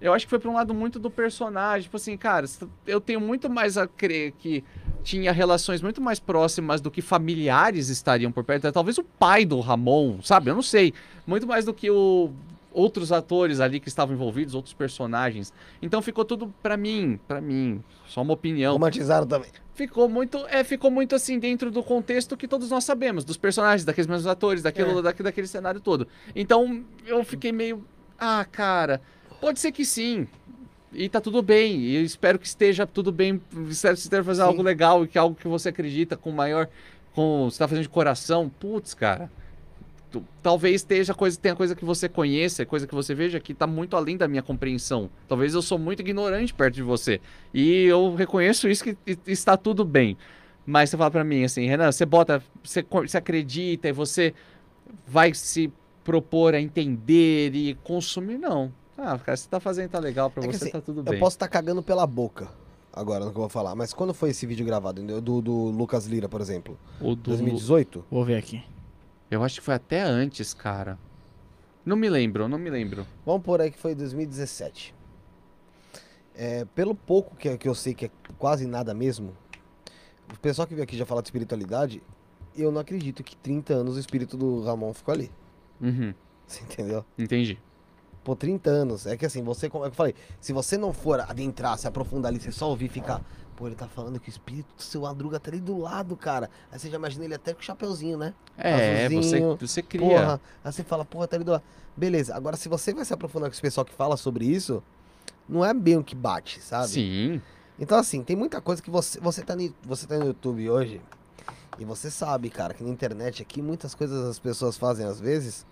eu 0.00 0.14
acho 0.14 0.24
que 0.24 0.30
foi 0.30 0.38
pra 0.38 0.50
um 0.50 0.54
lado 0.54 0.72
muito 0.72 0.98
do 0.98 1.10
personagem. 1.10 1.82
Tipo 1.82 1.96
assim, 1.96 2.16
cara, 2.16 2.46
eu 2.86 3.00
tenho 3.00 3.20
muito 3.20 3.50
mais 3.50 3.76
a 3.76 3.86
crer 3.86 4.32
que 4.38 4.64
tinha 5.02 5.32
relações 5.32 5.82
muito 5.82 6.00
mais 6.00 6.18
próximas 6.18 6.80
do 6.80 6.90
que 6.90 7.02
familiares 7.02 7.88
estariam 7.88 8.32
por 8.32 8.44
perto. 8.44 8.70
Talvez 8.72 8.96
o 8.96 9.04
pai 9.04 9.44
do 9.44 9.60
Ramon, 9.60 10.22
sabe? 10.22 10.50
Eu 10.50 10.54
não 10.54 10.62
sei. 10.62 10.94
Muito 11.26 11.46
mais 11.46 11.64
do 11.64 11.74
que 11.74 11.90
o 11.90 12.30
outros 12.72 13.10
atores 13.12 13.60
ali 13.60 13.80
que 13.80 13.88
estavam 13.88 14.14
envolvidos, 14.14 14.54
outros 14.54 14.74
personagens. 14.74 15.52
Então 15.80 16.00
ficou 16.02 16.24
tudo 16.24 16.52
pra 16.62 16.76
mim, 16.76 17.18
pra 17.26 17.40
mim, 17.40 17.82
só 18.06 18.22
uma 18.22 18.34
opinião. 18.34 18.72
Romantizaram 18.74 19.26
também. 19.26 19.50
Ficou 19.74 20.08
muito, 20.08 20.38
é, 20.48 20.62
ficou 20.64 20.90
muito 20.90 21.14
assim 21.14 21.38
dentro 21.38 21.70
do 21.70 21.82
contexto 21.82 22.36
que 22.36 22.48
todos 22.48 22.70
nós 22.70 22.84
sabemos, 22.84 23.24
dos 23.24 23.36
personagens, 23.36 23.84
daqueles 23.84 24.06
mesmos 24.08 24.26
atores, 24.26 24.62
daquilo, 24.62 25.00
daqui- 25.02 25.22
daquele 25.22 25.46
cenário 25.46 25.80
todo. 25.80 26.06
Então, 26.34 26.84
eu 27.06 27.22
fiquei 27.24 27.52
meio, 27.52 27.84
ah, 28.18 28.44
cara, 28.44 29.00
pode 29.40 29.60
ser 29.60 29.70
que 29.72 29.84
sim. 29.84 30.26
E 30.92 31.08
tá 31.08 31.20
tudo 31.20 31.42
bem. 31.42 31.76
E 31.80 31.96
eu 31.96 32.02
espero 32.02 32.38
que 32.38 32.46
esteja 32.46 32.86
tudo 32.86 33.12
bem. 33.12 33.40
Espero 33.68 33.94
que 33.94 34.00
você 34.00 34.06
esteja 34.06 34.24
fazendo 34.24 34.44
Sim. 34.46 34.50
algo 34.50 34.62
legal 34.62 35.04
e 35.04 35.08
que 35.08 35.18
é 35.18 35.20
algo 35.20 35.36
que 35.36 35.46
você 35.46 35.68
acredita 35.68 36.16
com 36.16 36.30
maior. 36.32 36.66
Com, 37.12 37.50
você 37.50 37.58
tá 37.58 37.68
fazendo 37.68 37.82
de 37.82 37.90
coração. 37.90 38.48
Putz, 38.48 38.94
cara. 38.94 39.30
Tu- 40.10 40.24
talvez 40.42 40.76
esteja 40.76 41.14
coisa, 41.14 41.38
tenha 41.38 41.54
coisa 41.56 41.74
que 41.74 41.84
você 41.84 42.08
conheça, 42.08 42.64
coisa 42.66 42.86
que 42.86 42.94
você 42.94 43.14
veja 43.14 43.38
que 43.40 43.52
tá 43.54 43.66
muito 43.66 43.96
além 43.96 44.16
da 44.16 44.26
minha 44.28 44.42
compreensão. 44.42 45.08
Talvez 45.26 45.54
eu 45.54 45.62
sou 45.62 45.78
muito 45.78 46.00
ignorante 46.00 46.52
perto 46.54 46.74
de 46.74 46.82
você. 46.82 47.20
E 47.52 47.84
eu 47.84 48.14
reconheço 48.14 48.68
isso 48.68 48.84
que 48.84 48.96
está 49.26 49.56
tudo 49.56 49.84
bem. 49.84 50.16
Mas 50.66 50.90
você 50.90 50.96
fala 50.96 51.10
pra 51.10 51.24
mim 51.24 51.44
assim, 51.44 51.66
Renan, 51.66 51.90
você 51.90 52.04
bota, 52.04 52.42
você, 52.62 52.84
você 52.90 53.16
acredita 53.16 53.88
e 53.88 53.92
você 53.92 54.34
vai 55.06 55.32
se 55.34 55.72
propor 56.04 56.54
a 56.54 56.60
entender 56.60 57.54
e 57.54 57.74
consumir, 57.82 58.38
não. 58.38 58.72
Ah, 58.96 59.18
cara, 59.18 59.36
se 59.36 59.48
tá 59.48 59.60
fazendo 59.60 59.90
tá 59.90 59.98
legal 59.98 60.30
pra 60.30 60.42
É 60.44 60.48
que 60.48 60.56
você, 60.56 60.64
assim, 60.64 60.72
tá 60.72 60.80
tudo 60.80 61.00
Eu 61.00 61.04
bem. 61.04 61.18
posso 61.20 61.36
estar 61.36 61.48
cagando 61.48 61.82
pela 61.82 62.06
boca 62.06 62.48
agora 62.92 63.24
no 63.24 63.30
que 63.30 63.36
eu 63.36 63.42
vou 63.42 63.48
falar, 63.48 63.74
mas 63.76 63.92
quando 63.94 64.12
foi 64.12 64.30
esse 64.30 64.44
vídeo 64.44 64.66
gravado? 64.66 65.00
Do, 65.20 65.40
do 65.40 65.52
Lucas 65.70 66.06
Lira, 66.06 66.28
por 66.28 66.40
exemplo? 66.40 66.76
O 67.00 67.14
do... 67.14 67.30
2018? 67.30 68.04
Vou 68.10 68.24
ver 68.24 68.36
aqui. 68.36 68.62
Eu 69.30 69.42
acho 69.44 69.56
que 69.60 69.64
foi 69.64 69.74
até 69.74 70.00
antes, 70.02 70.54
cara. 70.54 70.98
Não 71.84 71.96
me 71.96 72.08
lembro, 72.08 72.48
não 72.48 72.58
me 72.58 72.70
lembro. 72.70 73.06
Vamos 73.24 73.42
por 73.42 73.60
aí 73.60 73.70
que 73.70 73.78
foi 73.78 73.94
2017. 73.94 74.94
É, 76.34 76.64
pelo 76.74 76.94
pouco 76.94 77.34
que, 77.36 77.56
que 77.58 77.68
eu 77.68 77.74
sei 77.74 77.94
que 77.94 78.06
é 78.06 78.10
quase 78.38 78.66
nada 78.66 78.94
mesmo, 78.94 79.36
o 80.32 80.38
pessoal 80.38 80.66
que 80.68 80.74
veio 80.74 80.84
aqui 80.84 80.96
já 80.96 81.04
falar 81.04 81.20
de 81.20 81.28
espiritualidade, 81.28 82.02
eu 82.56 82.70
não 82.70 82.80
acredito 82.80 83.22
que 83.24 83.36
30 83.36 83.74
anos 83.74 83.96
o 83.96 84.00
espírito 84.00 84.36
do 84.36 84.62
Ramon 84.62 84.92
ficou 84.94 85.12
ali. 85.14 85.30
Uhum, 85.80 86.14
Você 86.46 86.62
entendeu? 86.62 87.04
entendi. 87.18 87.58
Pô, 88.22 88.36
30 88.36 88.68
anos. 88.70 89.06
É 89.06 89.16
que 89.16 89.24
assim, 89.24 89.42
você, 89.42 89.68
como 89.70 89.84
é 89.84 89.88
que 89.88 89.92
eu 89.92 89.96
falei, 89.96 90.14
se 90.40 90.52
você 90.52 90.76
não 90.76 90.92
for 90.92 91.20
adentrar, 91.20 91.78
se 91.78 91.88
aprofundar 91.88 92.30
ali, 92.30 92.40
você 92.40 92.52
só 92.52 92.68
ouvir 92.68 92.86
e 92.86 92.88
ficar, 92.88 93.22
pô, 93.58 93.66
ele 93.66 93.74
tá 93.74 93.88
falando 93.88 94.20
que 94.20 94.28
o 94.28 94.30
espírito 94.30 94.68
do 94.76 94.82
seu 94.82 95.00
Madruga 95.00 95.40
tá 95.40 95.50
ali 95.50 95.58
do 95.58 95.76
lado, 95.78 96.16
cara. 96.16 96.48
Aí 96.70 96.78
você 96.78 96.88
já 96.88 96.96
imagina 96.96 97.24
ele 97.24 97.34
até 97.34 97.52
com 97.52 97.58
o 97.60 97.62
chapeuzinho, 97.62 98.16
né? 98.16 98.32
É, 98.56 99.08
você, 99.08 99.16
Azulzinho, 99.16 99.56
você 99.60 99.82
cria. 99.82 100.06
Porra. 100.08 100.40
Aí 100.64 100.72
você 100.72 100.84
fala, 100.84 101.04
porra, 101.04 101.26
tá 101.26 101.36
ali 101.36 101.44
do 101.44 101.50
lado. 101.50 101.64
Beleza, 101.96 102.36
agora 102.36 102.56
se 102.56 102.68
você 102.68 102.94
vai 102.94 103.04
se 103.04 103.12
aprofundar 103.12 103.50
com 103.50 103.52
esse 103.52 103.60
pessoal 103.60 103.84
que 103.84 103.92
fala 103.92 104.16
sobre 104.16 104.44
isso, 104.46 104.80
não 105.48 105.64
é 105.64 105.74
bem 105.74 105.96
o 105.96 106.04
que 106.04 106.14
bate, 106.14 106.60
sabe? 106.62 106.86
Sim. 106.88 107.42
Então, 107.80 107.98
assim, 107.98 108.22
tem 108.22 108.36
muita 108.36 108.60
coisa 108.60 108.80
que 108.80 108.90
você, 108.90 109.18
você, 109.18 109.42
tá, 109.42 109.56
no, 109.56 109.74
você 109.82 110.06
tá 110.06 110.16
no 110.18 110.26
YouTube 110.26 110.70
hoje 110.70 111.00
e 111.80 111.84
você 111.84 112.12
sabe, 112.12 112.50
cara, 112.50 112.74
que 112.74 112.84
na 112.84 112.90
internet 112.90 113.42
aqui 113.42 113.60
muitas 113.60 113.92
coisas 113.92 114.24
as 114.28 114.38
pessoas 114.38 114.76
fazem 114.76 115.04
às 115.04 115.18
vezes 115.20 115.66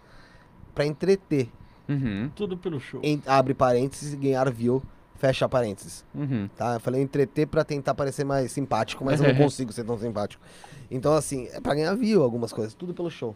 pra 0.74 0.84
entreter. 0.84 1.48
Uhum, 1.88 2.30
Tudo 2.34 2.56
pelo 2.58 2.80
show. 2.80 3.00
Em- 3.04 3.22
abre 3.26 3.54
parênteses 3.54 4.12
e 4.12 4.16
ganhar 4.16 4.50
view, 4.50 4.82
fecha 5.16 5.48
parênteses. 5.48 6.04
uhum. 6.14 6.48
Tá? 6.56 6.74
Eu 6.74 6.80
falei 6.80 7.02
entreter 7.02 7.46
pra 7.46 7.64
tentar 7.64 7.94
parecer 7.94 8.24
mais 8.24 8.52
simpático, 8.52 9.04
mas 9.04 9.20
eu 9.20 9.28
não 9.28 9.34
consigo 9.42 9.72
ser 9.72 9.84
tão 9.84 9.98
simpático. 9.98 10.42
Então, 10.90 11.14
assim, 11.14 11.48
é 11.52 11.60
pra 11.60 11.74
ganhar 11.74 11.94
view 11.94 12.22
algumas 12.22 12.52
coisas, 12.52 12.74
tudo 12.74 12.94
pelo 12.94 13.10
show. 13.10 13.34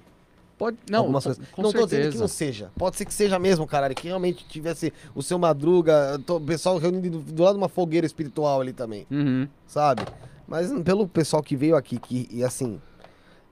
Pode, 0.56 0.76
não, 0.90 1.00
algumas 1.00 1.24
coisas. 1.24 1.42
com 1.52 1.62
não 1.62 1.72
tô 1.72 1.84
dizendo 1.86 1.88
que 1.88 2.02
certeza. 2.02 2.20
não 2.22 2.28
seja. 2.28 2.70
Pode 2.76 2.96
ser 2.96 3.06
que 3.06 3.14
seja 3.14 3.38
mesmo, 3.38 3.66
caralho. 3.66 3.94
Que 3.94 4.08
realmente 4.08 4.46
tivesse 4.46 4.92
o 5.14 5.22
seu 5.22 5.38
Madruga, 5.38 6.20
o 6.28 6.40
pessoal 6.40 6.76
reunido 6.76 7.18
do, 7.18 7.32
do 7.32 7.42
lado 7.42 7.54
de 7.54 7.62
uma 7.62 7.68
fogueira 7.68 8.06
espiritual 8.06 8.60
ali 8.60 8.72
também, 8.74 9.06
Uhum. 9.10 9.48
sabe? 9.66 10.02
Mas 10.46 10.70
hum, 10.70 10.82
pelo 10.82 11.08
pessoal 11.08 11.42
que 11.42 11.56
veio 11.56 11.76
aqui, 11.76 11.98
que, 11.98 12.28
e 12.30 12.44
assim, 12.44 12.78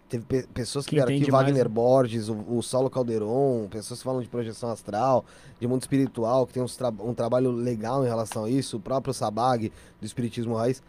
teve 0.09 0.25
pe- 0.25 0.47
pessoas 0.55 0.85
que, 0.85 0.91
Que 0.91 0.97
vieram 0.97 1.13
aqui, 1.15 1.31
mais, 1.31 1.47
Wagner 1.47 1.65
né? 1.65 1.71
Borges, 1.75 2.29
o, 2.29 2.35
o 2.49 2.63
Saulo 2.63 2.89
Calderon, 2.91 3.69
pessoas 3.71 4.01
que 4.01 4.05
falam 4.05 4.23
de 4.23 4.29
projeção 4.29 4.71
astral, 4.71 5.25
de 5.61 5.67
mundo 5.67 5.83
espiritual, 5.83 6.47
que 6.47 6.53
tem 6.55 6.65
tra- 6.67 6.93
um 7.01 7.13
trabalho 7.15 7.51
legal 7.51 8.05
em 8.05 8.09
relação 8.09 8.45
a 8.45 8.51
isso, 8.51 8.77
o 8.77 8.81
próprio 8.81 9.13
Sabag, 9.13 9.73
do 10.01 10.07
Espiritismo 10.07 10.55
Raiz, 10.55 10.83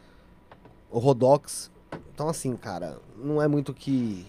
o 0.91 0.99
Rodox. 0.99 1.69
Então, 2.13 2.29
assim, 2.29 2.55
cara, 2.55 2.97
não 3.17 3.41
é 3.41 3.47
muito 3.47 3.69
o 3.71 3.73
que, 3.73 4.25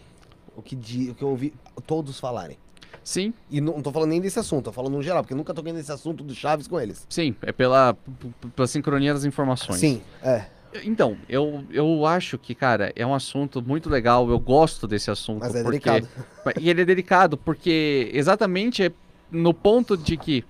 o 0.57 0.63
que, 0.63 0.75
di- 0.77 1.11
o 1.11 1.15
que 1.15 1.23
eu 1.23 1.29
ouvi 1.29 1.53
todos 1.87 2.19
falarem. 2.19 2.59
Sim, 3.03 3.33
E 3.51 3.61
não, 3.61 3.75
não 3.75 3.83
tô 3.83 3.91
falando 3.91 4.11
nem 4.11 4.21
desse 4.21 4.39
assunto, 4.39 4.67
tô 4.67 4.73
falando 4.73 4.93
no 4.93 5.03
geral, 5.03 5.23
porque 5.23 5.35
nunca 5.35 5.55
toquei 5.55 5.73
nesse 5.73 5.91
assunto 5.91 6.23
do 6.23 6.35
Chaves 6.35 6.69
com 6.69 6.79
eles. 6.79 7.07
sim. 7.09 7.35
É 7.43 7.51
pela, 7.51 7.97
pela 8.55 8.69
sincronia 8.69 9.13
das 9.15 9.25
informações. 9.25 9.81
Sim, 9.81 10.03
é. 10.23 10.47
Então, 10.85 11.17
eu, 11.29 11.65
eu 11.71 12.07
acho 12.07 12.39
que, 12.39 12.55
cara, 12.55 12.93
é 12.95 13.05
um 13.05 13.15
assunto 13.15 13.61
muito 13.61 13.89
legal. 13.91 14.29
Eu 14.31 14.39
gosto 14.39 14.87
desse 14.87 15.11
assunto. 15.11 15.41
Mas 15.41 15.55
é 15.55 15.63
porque... 15.63 15.91
delicado. 15.91 16.09
E 16.59 16.71
ele 16.71 16.81
é 16.81 16.85
delicado 16.87 17.37
porque 17.37 18.11
exatamente 18.15 18.85
é 18.85 18.91
no 19.31 19.53
ponto 19.53 19.95
de 19.95 20.17
que, 20.17 20.43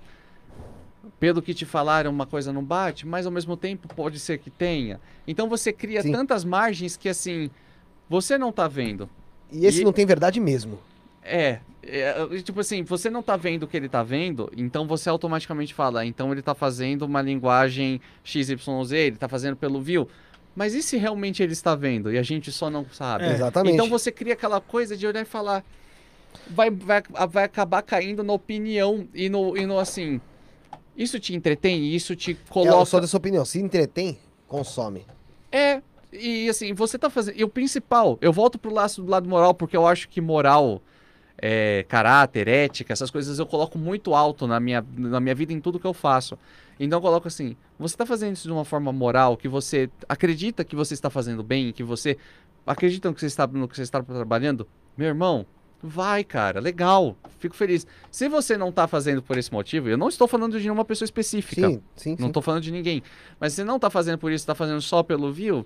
pelo 1.19 1.41
que 1.41 1.53
te 1.53 1.65
falaram, 1.65 2.09
uma 2.09 2.25
coisa 2.25 2.53
não 2.53 2.63
bate, 2.63 3.05
mas 3.05 3.25
ao 3.25 3.31
mesmo 3.31 3.57
tempo 3.57 3.89
pode 3.93 4.17
ser 4.17 4.37
que 4.37 4.49
tenha. 4.49 5.01
Então 5.27 5.49
você 5.49 5.73
cria 5.73 6.01
Sim. 6.01 6.13
tantas 6.13 6.45
margens 6.45 6.95
que, 6.95 7.09
assim, 7.09 7.49
você 8.09 8.37
não 8.37 8.53
tá 8.53 8.69
vendo. 8.69 9.09
E 9.51 9.65
esse 9.65 9.81
E- 9.81 9.83
não 9.83 9.91
tem 9.91 10.05
verdade 10.05 10.39
mesmo. 10.39 10.79
É, 11.23 11.59
é, 11.83 12.13
tipo 12.43 12.59
assim, 12.59 12.83
você 12.83 13.09
não 13.09 13.21
tá 13.23 13.35
vendo 13.37 13.63
o 13.63 13.67
que 13.67 13.77
ele 13.77 13.89
tá 13.89 14.03
vendo, 14.03 14.51
então 14.55 14.87
você 14.87 15.09
automaticamente 15.09 15.73
fala, 15.73 16.05
então 16.05 16.31
ele 16.31 16.41
tá 16.41 16.53
fazendo 16.53 17.03
uma 17.03 17.21
linguagem 17.21 18.01
XYZ, 18.23 18.91
ele 18.91 19.17
tá 19.17 19.27
fazendo 19.27 19.55
pelo 19.55 19.81
view. 19.81 20.07
Mas 20.55 20.73
e 20.73 20.83
se 20.83 20.97
realmente 20.97 21.41
ele 21.41 21.53
está 21.53 21.75
vendo 21.75 22.11
e 22.11 22.17
a 22.17 22.23
gente 22.23 22.51
só 22.51 22.69
não 22.69 22.85
sabe? 22.91 23.23
É, 23.23 23.31
Exatamente. 23.33 23.73
Então 23.73 23.87
você 23.89 24.11
cria 24.11 24.33
aquela 24.33 24.59
coisa 24.59 24.97
de 24.97 25.07
olhar 25.07 25.21
e 25.21 25.25
falar. 25.25 25.63
Vai, 26.49 26.69
vai, 26.69 27.01
vai 27.29 27.43
acabar 27.43 27.81
caindo 27.81 28.23
na 28.23 28.33
opinião 28.33 29.07
e 29.13 29.29
no, 29.29 29.57
e 29.57 29.65
no 29.65 29.79
assim. 29.79 30.19
Isso 30.95 31.19
te 31.19 31.33
entretém, 31.33 31.93
isso 31.93 32.15
te 32.15 32.31
É, 32.31 32.33
eu 32.33 32.37
coloca. 32.49 32.85
sou 32.85 32.99
dessa 32.99 33.15
opinião. 33.17 33.45
Se 33.45 33.59
entretém, 33.61 34.17
consome. 34.47 35.05
É, 35.51 35.81
e 36.11 36.49
assim, 36.49 36.73
você 36.73 36.97
tá 36.97 37.09
fazendo. 37.09 37.37
E 37.37 37.43
o 37.43 37.49
principal, 37.49 38.17
eu 38.21 38.33
volto 38.33 38.59
pro 38.59 38.73
laço 38.73 39.01
do 39.01 39.09
lado 39.09 39.27
moral, 39.27 39.53
porque 39.53 39.75
eu 39.75 39.87
acho 39.87 40.09
que 40.09 40.19
moral, 40.19 40.81
é, 41.41 41.83
caráter, 41.89 42.47
ética, 42.47 42.93
essas 42.93 43.09
coisas 43.09 43.39
eu 43.39 43.45
coloco 43.47 43.77
muito 43.77 44.13
alto 44.13 44.45
na 44.45 44.59
minha, 44.59 44.85
na 44.95 45.19
minha 45.19 45.33
vida 45.33 45.51
em 45.51 45.59
tudo 45.59 45.79
que 45.79 45.87
eu 45.87 45.93
faço. 45.93 46.37
Então 46.79 46.97
eu 46.97 47.01
coloco 47.01 47.27
assim, 47.27 47.55
você 47.79 47.97
tá 47.97 48.05
fazendo 48.05 48.33
isso 48.35 48.47
de 48.47 48.53
uma 48.53 48.63
forma 48.63 48.91
moral, 48.93 49.35
que 49.35 49.47
você 49.47 49.89
acredita 50.07 50.63
que 50.63 50.75
você 50.75 50.93
está 50.93 51.09
fazendo 51.09 51.41
bem, 51.41 51.71
que 51.73 51.83
você 51.83 52.17
acredita 52.65 53.09
no 53.09 53.15
que 53.15 53.21
você 53.21 53.25
está, 53.27 53.47
no 53.47 53.67
que 53.67 53.75
você 53.75 53.81
está 53.81 54.03
trabalhando, 54.03 54.67
meu 54.95 55.07
irmão. 55.07 55.45
Vai, 55.83 56.23
cara, 56.23 56.59
legal, 56.59 57.17
fico 57.39 57.55
feliz. 57.55 57.87
Se 58.11 58.29
você 58.29 58.55
não 58.55 58.71
tá 58.71 58.87
fazendo 58.87 59.19
por 59.19 59.35
esse 59.35 59.51
motivo, 59.51 59.89
eu 59.89 59.97
não 59.97 60.09
estou 60.09 60.27
falando 60.27 60.57
de 60.57 60.63
nenhuma 60.63 60.85
pessoa 60.85 61.07
específica. 61.07 61.67
Sim, 61.67 61.81
sim, 61.95 62.15
Não 62.19 62.27
sim. 62.27 62.31
tô 62.31 62.39
falando 62.39 62.61
de 62.61 62.71
ninguém. 62.71 63.01
Mas 63.39 63.53
se 63.53 63.63
não 63.63 63.79
tá 63.79 63.89
fazendo 63.89 64.19
por 64.19 64.31
isso, 64.31 64.45
tá 64.45 64.53
fazendo 64.53 64.79
só 64.79 65.01
pelo 65.01 65.33
view, 65.33 65.65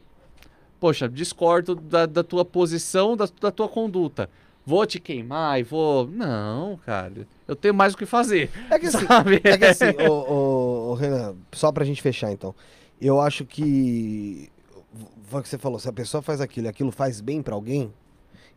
poxa, 0.79 1.09
discordo 1.09 1.75
da, 1.75 2.05
da 2.05 2.23
tua 2.23 2.45
posição, 2.45 3.17
da, 3.17 3.27
da 3.41 3.51
tua 3.51 3.67
conduta. 3.67 4.29
Vou 4.65 4.85
te 4.85 4.99
queimar 4.99 5.59
e 5.59 5.63
vou. 5.63 6.07
Não, 6.07 6.77
cara. 6.85 7.27
Eu 7.47 7.55
tenho 7.55 7.73
mais 7.73 7.93
o 7.93 7.97
que 7.97 8.05
fazer. 8.05 8.49
É 8.69 8.79
que 8.79 8.87
assim, 8.87 9.05
sabe? 9.05 9.39
é 9.43 9.57
que 9.57 9.65
assim 9.65 9.85
ô, 10.09 10.11
ô, 10.11 10.89
ô, 10.91 10.93
Renan, 10.95 11.35
só 11.51 11.71
pra 11.71 11.85
gente 11.85 12.01
fechar 12.01 12.31
então. 12.31 12.53
Eu 12.99 13.21
acho 13.21 13.45
que. 13.45 14.49
Foi 15.25 15.39
o 15.39 15.43
que 15.43 15.49
você 15.49 15.57
falou, 15.57 15.77
se 15.79 15.89
a 15.89 15.93
pessoa 15.93 16.21
faz 16.21 16.39
aquilo 16.39 16.67
e 16.67 16.69
aquilo 16.69 16.91
faz 16.91 17.19
bem 17.19 17.41
pra 17.41 17.53
alguém, 17.55 17.91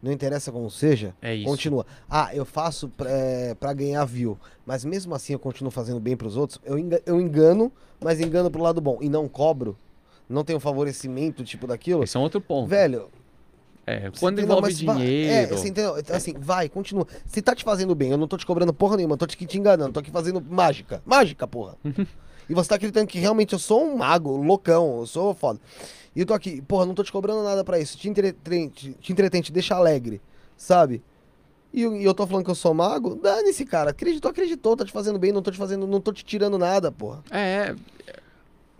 não 0.02 0.12
interessa 0.12 0.52
como 0.52 0.70
seja, 0.70 1.14
É 1.20 1.42
continua. 1.42 1.84
Ah, 2.08 2.30
eu 2.34 2.44
faço 2.44 2.88
pra, 2.90 3.10
é, 3.10 3.54
pra 3.54 3.72
ganhar 3.72 4.04
view, 4.04 4.38
mas 4.64 4.84
mesmo 4.84 5.14
assim 5.14 5.32
eu 5.32 5.38
continuo 5.38 5.70
fazendo 5.70 5.98
bem 5.98 6.16
pros 6.16 6.36
outros, 6.36 6.60
eu, 6.64 6.78
enga- 6.78 7.02
eu 7.04 7.20
engano, 7.20 7.72
mas 8.00 8.20
engano 8.20 8.50
pro 8.50 8.62
lado 8.62 8.80
bom. 8.80 8.98
E 9.00 9.08
não 9.08 9.26
cobro, 9.26 9.76
não 10.28 10.44
tenho 10.44 10.60
favorecimento, 10.60 11.42
tipo 11.42 11.66
daquilo. 11.66 12.04
Esse 12.04 12.16
é 12.16 12.20
um 12.20 12.22
outro 12.22 12.40
ponto. 12.40 12.68
Velho, 12.68 13.08
É, 13.90 14.10
quando 14.18 14.38
entendeu? 14.38 14.56
envolve 14.58 14.62
Mas 14.74 14.80
vai- 14.82 14.96
dinheiro. 14.96 15.54
É, 15.54 15.58
entendeu? 15.58 15.98
Então, 15.98 16.16
Assim, 16.16 16.34
vai, 16.38 16.68
continua. 16.68 17.06
Se 17.26 17.40
tá 17.40 17.54
te 17.54 17.64
fazendo 17.64 17.94
bem, 17.94 18.10
eu 18.10 18.18
não 18.18 18.28
tô 18.28 18.36
te 18.36 18.44
cobrando 18.44 18.72
porra 18.72 18.96
nenhuma, 18.96 19.14
eu 19.14 19.18
tô 19.18 19.26
te, 19.26 19.36
te 19.46 19.58
enganando, 19.58 19.92
tô 19.92 20.00
aqui 20.00 20.10
fazendo 20.10 20.40
mágica. 20.40 21.02
Mágica, 21.06 21.46
porra. 21.46 21.76
e 22.48 22.54
você 22.54 22.68
tá 22.68 22.74
acreditando 22.74 23.06
que 23.06 23.18
realmente 23.18 23.52
eu 23.52 23.58
sou 23.58 23.82
um 23.84 23.96
mago, 23.96 24.36
loucão, 24.36 24.98
eu 25.00 25.06
sou 25.06 25.32
foda. 25.34 25.58
E 26.14 26.20
eu 26.20 26.26
tô 26.26 26.34
aqui, 26.34 26.60
porra, 26.62 26.84
não 26.84 26.94
tô 26.94 27.02
te 27.04 27.12
cobrando 27.12 27.42
nada 27.42 27.62
pra 27.64 27.78
isso. 27.78 27.96
Te 27.96 28.08
entretém, 28.08 28.68
te, 28.68 28.92
te, 28.94 29.12
entretém, 29.12 29.40
te 29.40 29.52
deixa 29.52 29.74
alegre, 29.74 30.20
sabe? 30.56 31.02
E, 31.72 31.82
eu- 31.82 31.94
e 31.94 32.02
eu 32.04 32.14
tô 32.14 32.26
falando 32.26 32.44
que 32.44 32.50
eu 32.50 32.54
sou 32.54 32.72
mago? 32.74 33.14
Dane-se, 33.16 33.64
cara. 33.64 33.90
Acreditou, 33.90 34.30
acreditou, 34.30 34.74
tá 34.76 34.84
te 34.84 34.90
fazendo 34.92 35.18
bem, 35.18 35.32
não 35.32 35.42
tô 35.42 35.50
te 35.50 35.58
fazendo, 35.58 35.86
não 35.86 36.00
tô 36.00 36.12
te 36.12 36.24
tirando 36.24 36.58
nada, 36.58 36.90
porra. 36.90 37.22
É, 37.30 37.74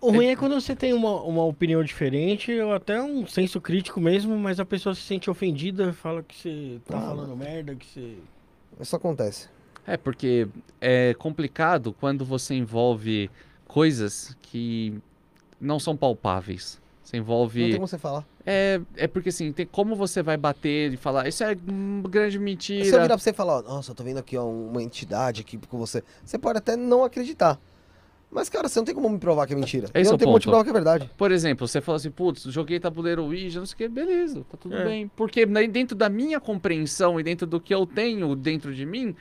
O 0.00 0.10
ruim 0.12 0.26
é 0.28 0.36
quando 0.36 0.54
você 0.60 0.76
tem 0.76 0.92
uma, 0.92 1.20
uma 1.22 1.44
opinião 1.44 1.82
diferente, 1.82 2.52
ou 2.60 2.72
até 2.72 3.02
um 3.02 3.26
senso 3.26 3.60
crítico 3.60 4.00
mesmo, 4.00 4.36
mas 4.38 4.60
a 4.60 4.64
pessoa 4.64 4.94
se 4.94 5.00
sente 5.02 5.28
ofendida, 5.28 5.92
fala 5.92 6.22
que 6.22 6.36
você 6.36 6.78
tá 6.86 6.98
Ah, 6.98 7.00
falando 7.00 7.36
merda, 7.36 7.74
que 7.74 7.86
você. 7.86 8.14
Isso 8.80 8.94
acontece. 8.94 9.48
É, 9.86 9.96
porque 9.96 10.46
é 10.80 11.14
complicado 11.14 11.92
quando 11.98 12.24
você 12.24 12.54
envolve 12.54 13.28
coisas 13.66 14.36
que 14.42 14.94
não 15.60 15.80
são 15.80 15.96
palpáveis. 15.96 16.80
Você 17.02 17.16
Não 17.16 17.22
envolve. 17.24 17.62
tem 17.64 17.74
como 17.74 17.88
você 17.88 17.98
falar. 17.98 18.24
É, 18.44 18.80
é 18.96 19.06
porque 19.08 19.30
assim, 19.30 19.50
tem 19.50 19.66
como 19.66 19.96
você 19.96 20.22
vai 20.22 20.36
bater 20.36 20.92
e 20.92 20.96
falar, 20.96 21.26
isso 21.26 21.42
é 21.42 21.56
hum, 21.68 22.02
grande 22.08 22.32
Se 22.32 22.38
eu 22.38 22.42
mentira. 22.42 22.84
virar 22.84 23.06
pra 23.08 23.18
você 23.18 23.30
e 23.30 23.32
falar, 23.32 23.62
nossa, 23.62 23.90
eu 23.90 23.94
tô 23.94 24.04
vendo 24.04 24.18
aqui 24.18 24.36
ó, 24.36 24.44
uma 24.46 24.82
entidade 24.82 25.40
aqui 25.40 25.56
com 25.56 25.78
você, 25.78 26.04
você 26.24 26.38
pode 26.38 26.58
até 26.58 26.76
não 26.76 27.02
acreditar. 27.02 27.58
Mas, 28.30 28.48
cara, 28.48 28.68
você 28.68 28.78
não 28.78 28.84
tem 28.84 28.94
como 28.94 29.08
me 29.08 29.18
provar 29.18 29.46
que 29.46 29.54
é 29.54 29.56
mentira. 29.56 29.86
Esse 29.94 29.96
eu 29.96 30.00
é 30.00 30.04
não 30.04 30.14
o 30.14 30.18
tenho 30.18 30.28
como 30.30 30.38
te 30.38 30.44
provar 30.46 30.62
que 30.64 30.70
é 30.70 30.72
verdade. 30.72 31.10
Por 31.16 31.32
exemplo, 31.32 31.66
você 31.66 31.80
fala 31.80 31.96
assim, 31.96 32.10
putz, 32.10 32.42
joguei 32.44 32.78
tabuleiro 32.78 33.24
Ouija, 33.24 33.58
não 33.58 33.66
sei 33.66 33.74
o 33.74 33.76
que, 33.78 33.88
beleza, 33.88 34.44
tá 34.50 34.56
tudo 34.58 34.76
É. 34.76 34.84
bem. 34.84 35.10
Porque 35.16 35.46
né, 35.46 35.66
dentro 35.66 35.96
da 35.96 36.08
minha 36.10 36.38
compreensão 36.38 37.18
e 37.18 37.22
dentro 37.22 37.46
do 37.46 37.58
que 37.58 37.74
eu 37.74 37.86
tenho 37.86 38.36
dentro 38.36 38.74
de 38.74 38.84
mim, 38.84 39.16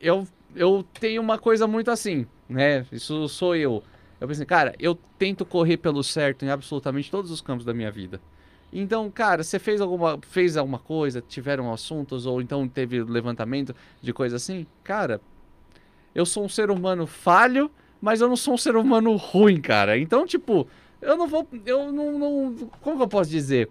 eu, 0.00 0.26
eu 0.54 0.84
tenho 1.00 1.22
uma 1.22 1.38
coisa 1.38 1.66
muito 1.66 1.90
assim, 1.90 2.26
né? 2.48 2.84
Isso 2.92 3.26
sou 3.28 3.56
eu. 3.56 3.82
Eu 4.20 4.28
pensei, 4.28 4.44
cara, 4.44 4.74
eu 4.78 4.98
tento 5.18 5.44
correr 5.44 5.78
pelo 5.78 6.02
certo 6.04 6.44
em 6.44 6.50
absolutamente 6.50 7.10
todos 7.10 7.30
os 7.30 7.40
campos 7.40 7.64
da 7.64 7.72
minha 7.72 7.90
vida. 7.90 8.20
Então, 8.72 9.10
cara, 9.10 9.42
você 9.42 9.58
fez 9.58 9.80
alguma, 9.80 10.18
fez 10.28 10.56
alguma 10.56 10.78
coisa, 10.78 11.22
tiveram 11.22 11.72
assuntos, 11.72 12.26
ou 12.26 12.42
então 12.42 12.66
teve 12.68 13.02
levantamento 13.02 13.74
de 14.02 14.12
coisa 14.12 14.36
assim? 14.36 14.66
Cara, 14.82 15.20
eu 16.14 16.26
sou 16.26 16.44
um 16.44 16.48
ser 16.48 16.70
humano 16.70 17.06
falho, 17.06 17.70
mas 18.04 18.20
eu 18.20 18.28
não 18.28 18.36
sou 18.36 18.52
um 18.52 18.58
ser 18.58 18.76
humano 18.76 19.16
ruim, 19.16 19.58
cara. 19.58 19.96
Então, 19.96 20.26
tipo, 20.26 20.68
eu 21.00 21.16
não 21.16 21.26
vou. 21.26 21.48
Eu 21.64 21.90
não. 21.90 22.18
não 22.18 22.70
como 22.82 22.98
que 22.98 23.02
eu 23.02 23.08
posso 23.08 23.30
dizer? 23.30 23.70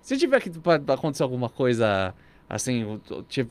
Se 0.00 0.16
tiver 0.16 0.40
que 0.40 0.48
acontecer 0.86 1.24
alguma 1.24 1.48
coisa 1.48 2.14
assim, 2.48 3.00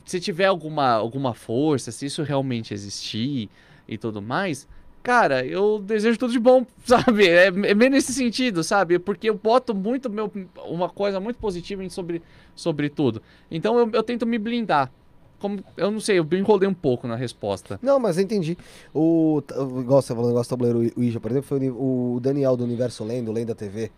se 0.06 0.18
tiver 0.18 0.46
alguma, 0.46 0.92
alguma 0.92 1.34
força, 1.34 1.92
se 1.92 2.06
isso 2.06 2.22
realmente 2.22 2.72
existir 2.72 3.50
e 3.86 3.98
tudo 3.98 4.22
mais, 4.22 4.66
cara, 5.02 5.44
eu 5.44 5.78
desejo 5.78 6.18
tudo 6.18 6.32
de 6.32 6.38
bom, 6.38 6.64
sabe? 6.82 7.28
É, 7.28 7.48
é 7.48 7.74
meio 7.74 7.90
nesse 7.90 8.14
sentido, 8.14 8.64
sabe? 8.64 8.98
Porque 8.98 9.28
eu 9.28 9.34
boto 9.34 9.74
muito 9.74 10.08
meu, 10.08 10.32
uma 10.64 10.88
coisa 10.88 11.20
muito 11.20 11.38
positiva 11.38 11.86
sobre, 11.90 12.22
sobre 12.54 12.88
tudo. 12.88 13.20
Então 13.50 13.78
eu, 13.78 13.90
eu 13.92 14.02
tento 14.02 14.24
me 14.24 14.38
blindar. 14.38 14.90
Como, 15.38 15.62
eu 15.76 15.90
não 15.90 16.00
sei, 16.00 16.18
eu 16.18 16.24
me 16.24 16.38
enrolei 16.38 16.68
um 16.68 16.74
pouco 16.74 17.06
na 17.06 17.14
resposta. 17.16 17.78
Não, 17.82 17.98
mas 18.00 18.16
eu 18.16 18.24
entendi. 18.24 18.56
O, 18.94 19.42
o- 19.56 19.80
igual 19.80 20.00
você 20.00 20.08
falou, 20.14 20.24
o 20.24 20.28
negócio 20.28 20.48
do 20.56 20.58
tabuleiro 20.58 20.92
Ouija, 20.96 21.20
por 21.20 21.30
exemplo, 21.30 21.46
foi 21.48 21.58
o 21.58 21.60
Ni- 21.60 21.70
o 21.70 22.18
Daniel 22.22 22.56
do 22.56 22.64
Universo 22.64 23.04
Lendo, 23.04 23.30
Lenda 23.32 23.54
TV. 23.54 23.90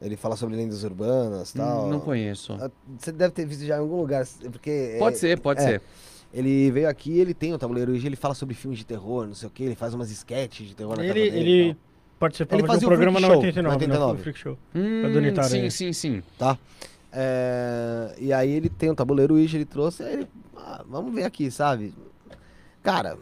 Ele 0.00 0.16
fala 0.16 0.34
sobre 0.36 0.56
lendas 0.56 0.82
urbanas 0.82 1.50
e 1.50 1.54
tal. 1.58 1.88
Não 1.90 2.00
conheço. 2.00 2.56
Ah, 2.60 2.70
Você 2.98 3.12
deve 3.12 3.32
ter 3.34 3.44
visto 3.44 3.64
já 3.64 3.76
em 3.76 3.80
algum 3.80 3.96
lugar, 3.98 4.24
porque... 4.50 4.96
Pode 4.98 5.16
é, 5.16 5.18
ser, 5.18 5.40
pode 5.40 5.60
é. 5.60 5.64
ser. 5.64 5.82
Ele 6.32 6.70
veio 6.70 6.88
aqui, 6.88 7.18
ele 7.18 7.34
tem 7.34 7.52
o 7.52 7.58
tabuleiro 7.58 7.90
Ouija, 7.92 8.06
ele 8.06 8.16
fala 8.16 8.34
sobre 8.34 8.54
filmes 8.54 8.78
de 8.78 8.86
terror, 8.86 9.26
não 9.26 9.34
sei 9.34 9.48
o 9.48 9.50
que, 9.50 9.64
ele 9.64 9.74
faz 9.74 9.92
umas 9.92 10.10
sketches 10.10 10.68
de 10.68 10.74
terror 10.76 10.96
na 10.96 11.04
Ele, 11.04 11.12
casa 11.24 11.36
dele 11.36 11.50
ele 11.50 11.76
participava 12.18 12.60
Ele 12.60 12.62
de 12.62 12.68
fazia 12.72 12.88
um 12.88 12.90
o 12.90 12.94
programa 12.94 13.20
na 13.20 13.26
Show, 13.26 13.36
89, 13.38 13.74
89. 13.74 14.00
Não, 14.00 14.08
foi 14.10 14.18
o 14.18 14.22
Freak 14.22 14.38
Show. 14.38 14.58
Hum, 14.74 15.48
sim, 15.48 15.66
é. 15.66 15.70
sim, 15.70 15.92
sim. 15.92 16.22
tal. 16.38 16.56
É, 17.12 18.14
e 18.18 18.32
aí 18.32 18.50
ele 18.50 18.68
tem 18.68 18.88
o 18.90 18.94
tabuleiro 18.94 19.34
Ouija, 19.34 19.56
ele 19.56 19.64
trouxe, 19.64 20.02
aí 20.02 20.12
ele, 20.14 20.28
ah, 20.60 20.84
vamos 20.88 21.14
ver 21.14 21.24
aqui, 21.24 21.50
sabe? 21.50 21.94
Cara, 22.82 23.16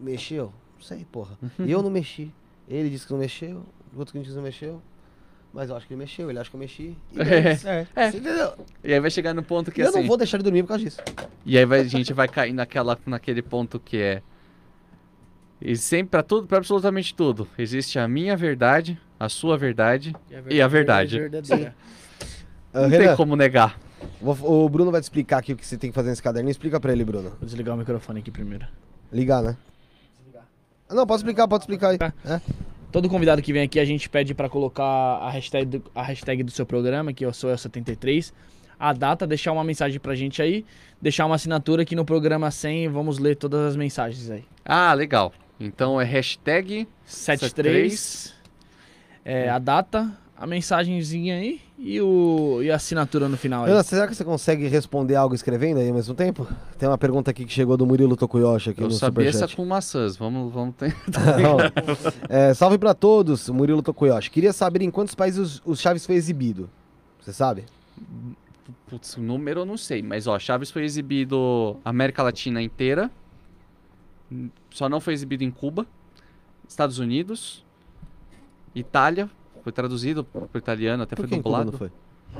mexeu? 0.00 0.52
Não 0.76 0.82
sei, 0.84 1.04
porra. 1.10 1.38
E 1.58 1.70
eu 1.72 1.82
não 1.82 1.90
mexi. 1.90 2.32
Ele 2.68 2.88
disse 2.90 3.06
que 3.06 3.12
não 3.12 3.20
mexeu, 3.20 3.62
o 3.94 3.98
outro 3.98 4.12
que 4.12 4.18
disse 4.18 4.30
que 4.30 4.36
não 4.36 4.42
mexeu. 4.42 4.80
Mas 5.52 5.70
eu 5.70 5.76
acho 5.76 5.86
que 5.86 5.92
ele 5.94 6.00
mexeu, 6.00 6.28
ele 6.30 6.38
acha 6.38 6.50
que 6.50 6.56
eu 6.56 6.60
mexi. 6.60 6.96
E 7.12 7.20
É. 7.20 7.52
É. 7.64 7.86
É. 7.94 8.10
Você 8.10 8.16
entendeu? 8.18 8.54
E 8.82 8.92
aí 8.92 8.98
vai 9.00 9.10
chegar 9.10 9.32
no 9.32 9.42
ponto 9.42 9.70
que 9.70 9.80
E 9.80 9.84
eu 9.84 9.88
assim. 9.90 10.00
não 10.00 10.06
vou 10.08 10.16
deixar 10.16 10.36
ele 10.36 10.42
dormir 10.44 10.62
por 10.64 10.70
causa 10.70 10.82
disso. 10.84 11.00
E 11.46 11.56
aí 11.56 11.64
vai- 11.64 11.80
a 11.80 11.84
gente 11.84 12.12
vai 12.12 12.26
cair 12.26 12.52
naquela, 12.52 12.98
naquele 13.06 13.40
ponto 13.40 13.78
que 13.78 13.98
é. 13.98 14.22
E 15.60 15.76
sempre, 15.76 16.10
pra 16.10 16.22
tudo, 16.24 16.46
pra 16.48 16.58
absolutamente 16.58 17.14
tudo, 17.14 17.46
existe 17.56 17.98
a 18.00 18.08
minha 18.08 18.36
verdade, 18.36 19.00
a 19.18 19.28
sua 19.28 19.56
verdade. 19.56 20.12
E 20.50 20.60
a 20.60 20.66
verdade. 20.66 21.18
verdadeira. 21.20 21.74
Ah, 22.72 22.80
Não 22.82 22.88
Renan, 22.88 23.06
tem 23.06 23.16
como 23.16 23.36
negar. 23.36 23.78
O 24.20 24.68
Bruno 24.68 24.90
vai 24.90 25.00
te 25.00 25.04
explicar 25.04 25.38
aqui 25.38 25.52
o 25.52 25.56
que 25.56 25.66
você 25.66 25.76
tem 25.76 25.90
que 25.90 25.94
fazer 25.94 26.10
nesse 26.10 26.22
caderninho. 26.22 26.50
Explica 26.50 26.80
pra 26.80 26.92
ele, 26.92 27.04
Bruno. 27.04 27.30
Vou 27.30 27.46
desligar 27.46 27.74
o 27.74 27.78
microfone 27.78 28.20
aqui 28.20 28.30
primeiro. 28.30 28.66
Ligar, 29.12 29.42
né? 29.42 29.56
Ah, 30.88 30.94
Não, 30.94 31.06
pode 31.06 31.20
explicar, 31.20 31.48
pode 31.48 31.62
explicar 31.62 31.90
aí. 31.90 31.98
É. 32.24 32.40
Todo 32.92 33.08
convidado 33.08 33.42
que 33.42 33.52
vem 33.52 33.62
aqui, 33.62 33.80
a 33.80 33.84
gente 33.84 34.08
pede 34.08 34.34
pra 34.34 34.48
colocar 34.48 34.84
a 34.84 35.30
hashtag, 35.30 35.66
do, 35.66 35.90
a 35.94 36.02
hashtag 36.02 36.42
do 36.42 36.50
seu 36.50 36.64
programa, 36.64 37.12
que 37.12 37.24
eu 37.24 37.32
sou 37.32 37.50
el 37.50 37.58
73 37.58 38.32
a 38.78 38.92
data, 38.92 39.26
deixar 39.26 39.52
uma 39.52 39.64
mensagem 39.64 39.98
pra 39.98 40.14
gente 40.14 40.42
aí, 40.42 40.64
deixar 41.00 41.26
uma 41.26 41.36
assinatura 41.36 41.82
aqui 41.82 41.94
no 41.94 42.04
programa 42.04 42.50
100 42.50 42.84
e 42.84 42.88
vamos 42.88 43.18
ler 43.18 43.36
todas 43.36 43.60
as 43.60 43.76
mensagens 43.76 44.30
aí. 44.30 44.44
Ah, 44.64 44.92
legal. 44.92 45.32
Então 45.58 46.00
é 46.00 46.04
hashtag 46.04 46.86
73, 47.04 48.34
é, 49.24 49.48
a 49.48 49.58
data, 49.58 50.12
a 50.36 50.46
mensagenzinha 50.46 51.36
aí 51.36 51.60
e, 51.76 52.00
o, 52.00 52.60
e 52.62 52.70
a 52.70 52.76
assinatura 52.76 53.28
no 53.28 53.36
final 53.36 53.64
aí. 53.64 53.70
Renan, 53.70 53.82
será 53.82 54.06
que 54.06 54.14
você 54.14 54.24
consegue 54.24 54.68
responder 54.68 55.16
algo 55.16 55.34
escrevendo 55.34 55.80
aí 55.80 55.88
ao 55.88 55.94
mesmo 55.94 56.14
tempo? 56.14 56.46
Tem 56.78 56.88
uma 56.88 56.96
pergunta 56.96 57.32
aqui 57.32 57.44
que 57.44 57.52
chegou 57.52 57.76
do 57.76 57.84
Murilo 57.84 58.16
Tokuyoshi 58.16 58.70
aqui 58.70 58.80
Eu 58.80 58.88
no 58.88 58.94
sabia 58.94 59.28
essa 59.28 59.48
com 59.48 59.64
maçãs. 59.64 60.16
Vamos, 60.16 60.52
vamos. 60.52 60.74
Não. 61.42 61.56
É, 62.28 62.54
salve 62.54 62.78
pra 62.78 62.94
todos, 62.94 63.48
Murilo 63.48 63.82
Tokuyoshi. 63.82 64.30
Queria 64.30 64.52
saber 64.52 64.82
em 64.82 64.90
quantos 64.90 65.14
países 65.14 65.38
os, 65.38 65.62
os 65.64 65.80
Chaves 65.80 66.06
foi 66.06 66.14
exibido. 66.14 66.70
Você 67.20 67.32
sabe? 67.32 67.64
Putz, 68.86 69.16
o 69.16 69.20
número 69.20 69.60
eu 69.60 69.66
não 69.66 69.76
sei, 69.76 70.02
mas 70.02 70.26
ó, 70.26 70.38
Chaves 70.38 70.70
foi 70.70 70.84
exibido 70.84 71.76
América 71.84 72.22
Latina 72.22 72.62
inteira. 72.62 73.10
Só 74.70 74.88
não 74.88 75.00
foi 75.00 75.12
exibido 75.12 75.42
em 75.42 75.50
Cuba, 75.50 75.86
Estados 76.68 76.98
Unidos, 76.98 77.64
Itália, 78.74 79.28
foi 79.64 79.72
traduzido 79.72 80.22
pro 80.22 80.58
italiano, 80.58 81.02
até 81.02 81.16
Por 81.16 81.26
foi 81.26 81.38
dublado. 81.38 81.72
não 81.72 81.78
foi? 81.78 81.90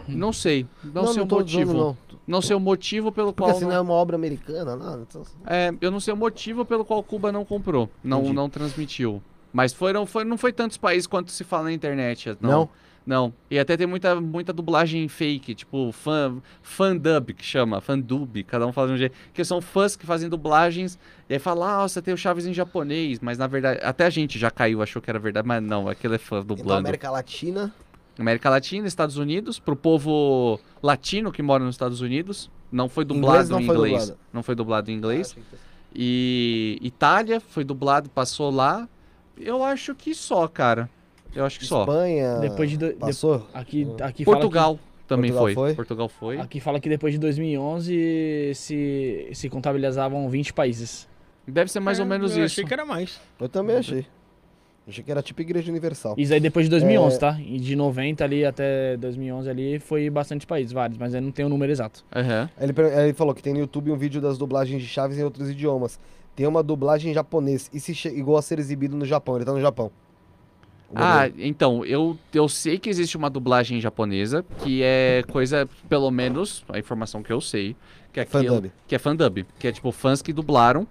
Não 0.09 0.33
sei, 0.33 0.67
não, 0.83 1.07
sei 1.07 1.23
o 1.23 1.27
tô 1.27 1.37
motivo. 1.37 1.61
dizendo 1.61 1.75
Não. 1.79 1.97
não. 2.27 2.43
sei 2.43 2.55
o 2.55 2.61
motivo 2.61 3.11
pelo 3.11 3.33
Porque 3.33 3.49
qual 3.51 3.57
assim 3.57 3.65
não 3.65 3.73
é 3.73 3.81
uma 3.81 3.95
obra 3.95 4.17
americana, 4.17 4.77
não. 4.77 5.03
Então... 5.03 5.23
É, 5.47 5.73
eu 5.81 5.91
não 5.91 6.01
sei 6.01 6.13
o 6.13 6.17
motivo 6.17 6.65
pelo 6.65 6.85
qual 6.85 7.03
Cuba 7.03 7.33
não 7.33 7.45
comprou, 7.45 7.89
não, 8.03 8.21
Entendi. 8.21 8.35
não 8.35 8.51
transmitiu. 8.51 9.23
Mas 9.53 9.73
foram, 9.73 10.05
foi, 10.05 10.25
não 10.25 10.37
foi 10.37 10.53
tantos 10.53 10.77
países 10.77 11.07
quanto 11.07 11.31
se 11.31 11.45
fala 11.45 11.65
na 11.65 11.73
internet. 11.73 12.37
Não. 12.41 12.51
Não? 12.51 12.69
Não. 13.07 13.35
E 13.51 13.59
até 13.59 13.77
tem 13.77 13.87
muita, 13.87 14.19
muita 14.21 14.53
dublagem 14.53 15.07
fake, 15.09 15.55
tipo 15.55 15.93
fan, 15.93 16.39
fandub, 16.63 17.35
que 17.35 17.45
chama, 17.45 17.81
fandub, 17.81 18.43
cada 18.45 18.67
um 18.67 18.73
faz 18.73 18.91
um 18.91 18.97
jeito. 18.97 19.15
Que 19.33 19.45
são 19.45 19.61
fãs 19.61 19.95
que 19.95 20.07
fazem 20.07 20.29
dublagens, 20.29 20.99
e 21.29 21.35
aí 21.35 21.39
fala, 21.39 21.83
ah, 21.85 21.89
você 21.89 22.01
tem 22.01 22.15
o 22.15 22.17
Chaves 22.17 22.47
em 22.47 22.55
japonês, 22.55 23.21
mas 23.21 23.37
na 23.37 23.47
verdade, 23.47 23.81
até 23.83 24.07
a 24.07 24.11
gente 24.11 24.39
já 24.39 24.51
caiu, 24.51 24.81
achou 24.83 25.03
que 25.03 25.11
era 25.11 25.19
verdade, 25.19 25.47
mas 25.47 25.63
não, 25.63 25.89
aquele 25.89 26.15
é 26.15 26.19
fã 26.19 26.37
Então, 26.41 26.57
dublando. 26.57 26.81
América 26.81 27.11
Latina. 27.11 27.75
América 28.19 28.49
Latina, 28.49 28.87
Estados 28.87 29.19
Unidos, 29.19 29.59
pro 29.59 29.77
povo 29.77 30.59
latino 30.83 31.31
que 31.33 31.43
mora 31.43 31.63
nos 31.65 31.75
Estados 31.75 32.01
Unidos. 32.01 32.51
Não 32.73 32.89
foi 32.89 33.05
Inglês 33.05 33.21
dublado 33.49 33.49
não 33.51 33.61
em 33.61 33.67
foi 33.67 33.75
inglês. 33.77 34.01
dublado. 34.03 34.21
Não 34.33 34.43
foi 34.43 34.55
dublado 34.55 34.91
em 34.91 34.95
inglês. 34.95 35.37
E 35.95 36.79
Itália 36.81 37.41
foi 37.41 37.65
dublado, 37.65 38.09
passou 38.09 38.51
lá. 38.51 38.89
Eu 39.37 39.63
acho 39.63 39.95
que 39.95 40.15
só, 40.15 40.49
cara. 40.49 40.89
Eu 41.35 41.45
acho 41.45 41.59
que 41.59 41.67
só. 41.67 41.81
Espanha. 41.81 42.39
Depois 42.41 42.71
de 42.71 42.77
do- 42.77 42.89
de- 42.89 42.95
Passou? 42.95 43.47
Aqui, 43.53 43.87
aqui 44.01 44.01
fala 44.01 44.13
que- 44.13 44.25
Portugal 44.25 44.79
também 45.07 45.31
Portugal 45.31 45.45
foi. 45.45 45.55
foi? 45.55 45.75
Portugal 45.75 46.09
foi. 46.09 46.39
Aqui 46.41 46.61
fala 46.61 46.81
que 46.81 46.89
depois 46.89 47.13
de 47.13 47.19
2011 47.19 48.53
se, 48.55 49.29
se 49.33 49.49
contabilizavam 49.49 50.29
20 50.29 50.53
países. 50.53 51.09
Deve 51.47 51.71
ser 51.71 51.81
mais 51.81 51.99
É, 51.99 52.03
ou 52.03 52.09
menos 52.09 52.33
eu 52.37 52.45
isso. 52.45 52.55
achei 52.55 52.65
que 52.65 52.73
era 52.73 52.85
mais. 52.87 53.21
Eu 53.41 53.49
também 53.49 53.77
achei. 53.77 54.07
Achei 54.87 55.03
que 55.03 55.11
era 55.11 55.23
tipo 55.23 55.41
Igreja 55.41 55.71
Universal. 55.71 56.15
Isso 56.19 56.33
aí 56.35 56.41
depois 56.41 56.67
de 56.67 56.71
2011, 56.71 57.17
É. 57.17 57.19
tá? 57.19 57.39
E 57.41 57.59
de 57.59 57.75
90 57.75 58.23
ali 58.23 58.45
até 58.45 58.97
2011 58.99 59.49
ali 59.49 59.79
foi 59.79 60.11
bastante 60.11 60.47
países, 60.47 60.73
vários, 60.73 60.99
mas 60.99 61.15
aí 61.15 61.23
não 61.23 61.31
tem 61.33 61.45
o 61.45 61.49
número 61.49 61.73
exato. 61.73 62.05
Aham. 62.15 62.51
Ele, 62.61 62.73
ele 63.01 63.13
falou 63.15 63.35
que 63.35 63.43
tem 63.43 63.55
no 63.55 63.61
YouTube 63.61 63.91
um 63.91 63.97
vídeo 63.97 64.21
das 64.21 64.37
dublagens 64.37 64.83
de 64.83 64.89
Chaves 64.89 65.19
em 65.19 65.23
outros 65.25 65.49
idiomas. 65.51 65.99
Tem 66.37 66.47
uma 66.47 66.63
dublagem 66.63 67.11
em 67.13 67.15
japonês 67.15 67.71
e 67.73 67.81
se 67.81 67.93
igual 68.09 68.37
a 68.37 68.43
ser 68.43 68.59
exibido 68.59 68.95
no 68.97 69.07
Japão. 69.07 69.37
Ele 69.37 69.45
tá 69.47 69.53
no 69.53 69.61
Japão. 69.61 69.91
Ah, 70.95 71.29
então, 71.39 71.85
eu, 71.85 72.17
eu 72.33 72.49
sei 72.49 72.79
que 72.79 72.89
existe 72.89 73.17
uma 73.17 73.29
dublagem 73.31 73.81
japonesa, 73.81 74.45
que 74.63 74.81
é 74.83 75.23
coisa, 75.31 75.69
pelo 75.89 76.11
menos, 76.11 76.65
a 76.69 76.79
informação 76.79 77.23
que 77.23 77.33
eu 77.33 77.41
sei, 77.41 77.75
que 78.13 78.21
é 78.21 78.23
aquilo, 78.23 78.45
Fandub. 78.45 78.73
que 78.87 78.95
é 78.95 78.99
fandub, 78.99 79.47
que 79.59 79.67
é 79.69 79.73
tipo 79.73 79.91
fãs 79.91 80.23
que 80.23 80.33
dublaram, 80.33 80.87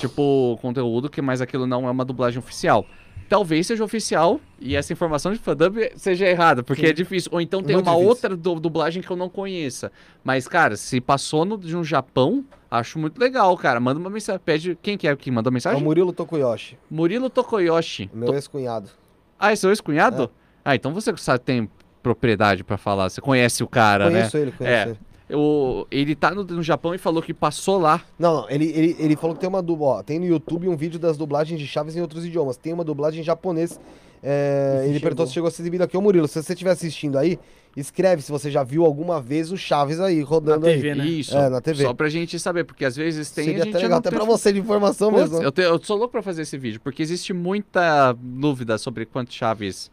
tipo, 0.00 0.58
conteúdo, 0.60 1.08
que 1.08 1.22
mas 1.22 1.40
aquilo 1.40 1.66
não 1.66 1.86
é 1.86 1.90
uma 1.90 2.04
dublagem 2.04 2.38
oficial. 2.38 2.84
Talvez 3.28 3.66
seja 3.68 3.82
oficial 3.82 4.38
e 4.60 4.76
essa 4.76 4.92
informação 4.92 5.32
de 5.32 5.38
fandub 5.38 5.78
seja 5.96 6.26
errada, 6.26 6.62
porque 6.62 6.82
Sim. 6.82 6.88
é 6.88 6.92
difícil. 6.92 7.30
Ou 7.32 7.40
então 7.40 7.62
tem 7.62 7.74
Muito 7.76 7.86
uma 7.86 7.92
difícil. 7.94 8.08
outra 8.10 8.36
du- 8.36 8.60
dublagem 8.60 9.02
que 9.02 9.10
eu 9.10 9.16
não 9.16 9.30
conheça. 9.30 9.90
Mas, 10.22 10.46
cara, 10.46 10.76
se 10.76 11.00
passou 11.00 11.44
no, 11.44 11.56
de 11.56 11.74
um 11.74 11.82
Japão, 11.82 12.44
acho 12.70 12.98
muito 12.98 13.18
legal, 13.18 13.56
cara. 13.56 13.80
Manda 13.80 13.98
uma 13.98 14.10
mensagem. 14.10 14.40
Pede. 14.44 14.76
Quem 14.82 14.98
que 14.98 15.08
é 15.08 15.16
que 15.16 15.30
mandou 15.30 15.48
É 15.48 15.52
o 15.52 15.54
mensagem? 15.54 15.82
Murilo 15.82 16.12
Tokuyoshi, 16.12 16.76
Murilo 16.90 17.30
Tokoyoshi. 17.30 18.10
meu 18.12 18.26
To- 18.28 18.34
ex-cunhado. 18.34 18.90
Ah, 19.38 19.52
é 19.52 19.56
seu 19.56 19.70
ex-cunhado? 19.70 20.24
É. 20.24 20.28
Ah, 20.64 20.74
então 20.74 20.92
você 20.94 21.14
sabe, 21.16 21.40
tem 21.40 21.68
propriedade 22.02 22.62
pra 22.64 22.76
falar. 22.76 23.08
Você 23.10 23.20
conhece 23.20 23.62
o 23.62 23.68
cara, 23.68 24.06
Conheço 24.10 24.36
ele, 24.36 24.52
conheço 24.52 24.74
É. 24.76 24.82
ele. 24.82 24.90
né? 24.92 24.96
O, 25.36 25.86
ele 25.90 26.14
tá 26.14 26.32
no, 26.32 26.44
no 26.44 26.62
Japão 26.62 26.94
e 26.94 26.98
falou 26.98 27.22
que 27.22 27.32
passou 27.32 27.78
lá. 27.78 28.02
Não, 28.18 28.42
não, 28.42 28.50
ele, 28.50 28.66
ele, 28.66 28.96
ele 28.98 29.16
falou 29.16 29.34
que 29.34 29.40
tem 29.40 29.48
uma 29.48 29.62
dubla, 29.62 29.86
ó, 29.86 30.02
tem 30.02 30.18
no 30.18 30.26
YouTube 30.26 30.68
um 30.68 30.76
vídeo 30.76 30.98
das 30.98 31.16
dublagens 31.16 31.58
de 31.58 31.66
Chaves 31.66 31.96
em 31.96 32.00
outros 32.02 32.26
idiomas. 32.26 32.58
Tem 32.58 32.74
uma 32.74 32.84
dublagem 32.84 33.20
em 33.20 33.24
japonês. 33.24 33.80
é, 34.22 34.84
ele 34.86 35.00
perguntou 35.00 35.24
chegou. 35.24 35.26
se 35.28 35.32
chegou 35.34 35.48
a 35.48 35.50
ser 35.50 35.62
exibido 35.62 35.82
aqui. 35.84 35.96
Ô 35.96 36.02
Murilo, 36.02 36.28
se 36.28 36.42
você 36.42 36.52
estiver 36.52 36.72
assistindo 36.72 37.18
aí, 37.18 37.38
escreve 37.76 38.22
se 38.22 38.30
você 38.30 38.50
já 38.50 38.62
viu 38.62 38.84
alguma 38.84 39.20
vez 39.20 39.50
o 39.52 39.56
Chaves 39.56 39.98
aí 40.00 40.20
rodando 40.22 40.66
Na 40.66 40.72
TV, 40.72 40.90
aí. 40.90 40.98
né? 40.98 41.06
Isso. 41.06 41.36
É, 41.36 41.48
na 41.48 41.60
TV. 41.60 41.82
Só 41.84 41.94
pra 41.94 42.08
gente 42.08 42.38
saber, 42.38 42.64
porque 42.64 42.84
às 42.84 42.94
vezes 42.96 43.30
tem. 43.30 43.44
Seria 43.46 43.62
a 43.62 43.64
gente 43.66 43.74
até 43.76 43.84
legal, 43.84 43.98
até 43.98 44.10
tem- 44.10 44.18
pra 44.18 44.26
você 44.26 44.52
de 44.52 44.60
informação 44.60 45.10
Putz, 45.10 45.30
mesmo. 45.30 45.42
eu, 45.44 45.50
te- 45.52 45.62
eu 45.62 45.82
sou 45.82 45.96
louco 45.96 46.12
pra 46.12 46.22
fazer 46.22 46.42
esse 46.42 46.56
vídeo, 46.56 46.80
porque 46.80 47.02
existe 47.02 47.32
muita 47.32 48.12
dúvida 48.12 48.78
sobre 48.78 49.04
quantos 49.06 49.34
chaves, 49.34 49.90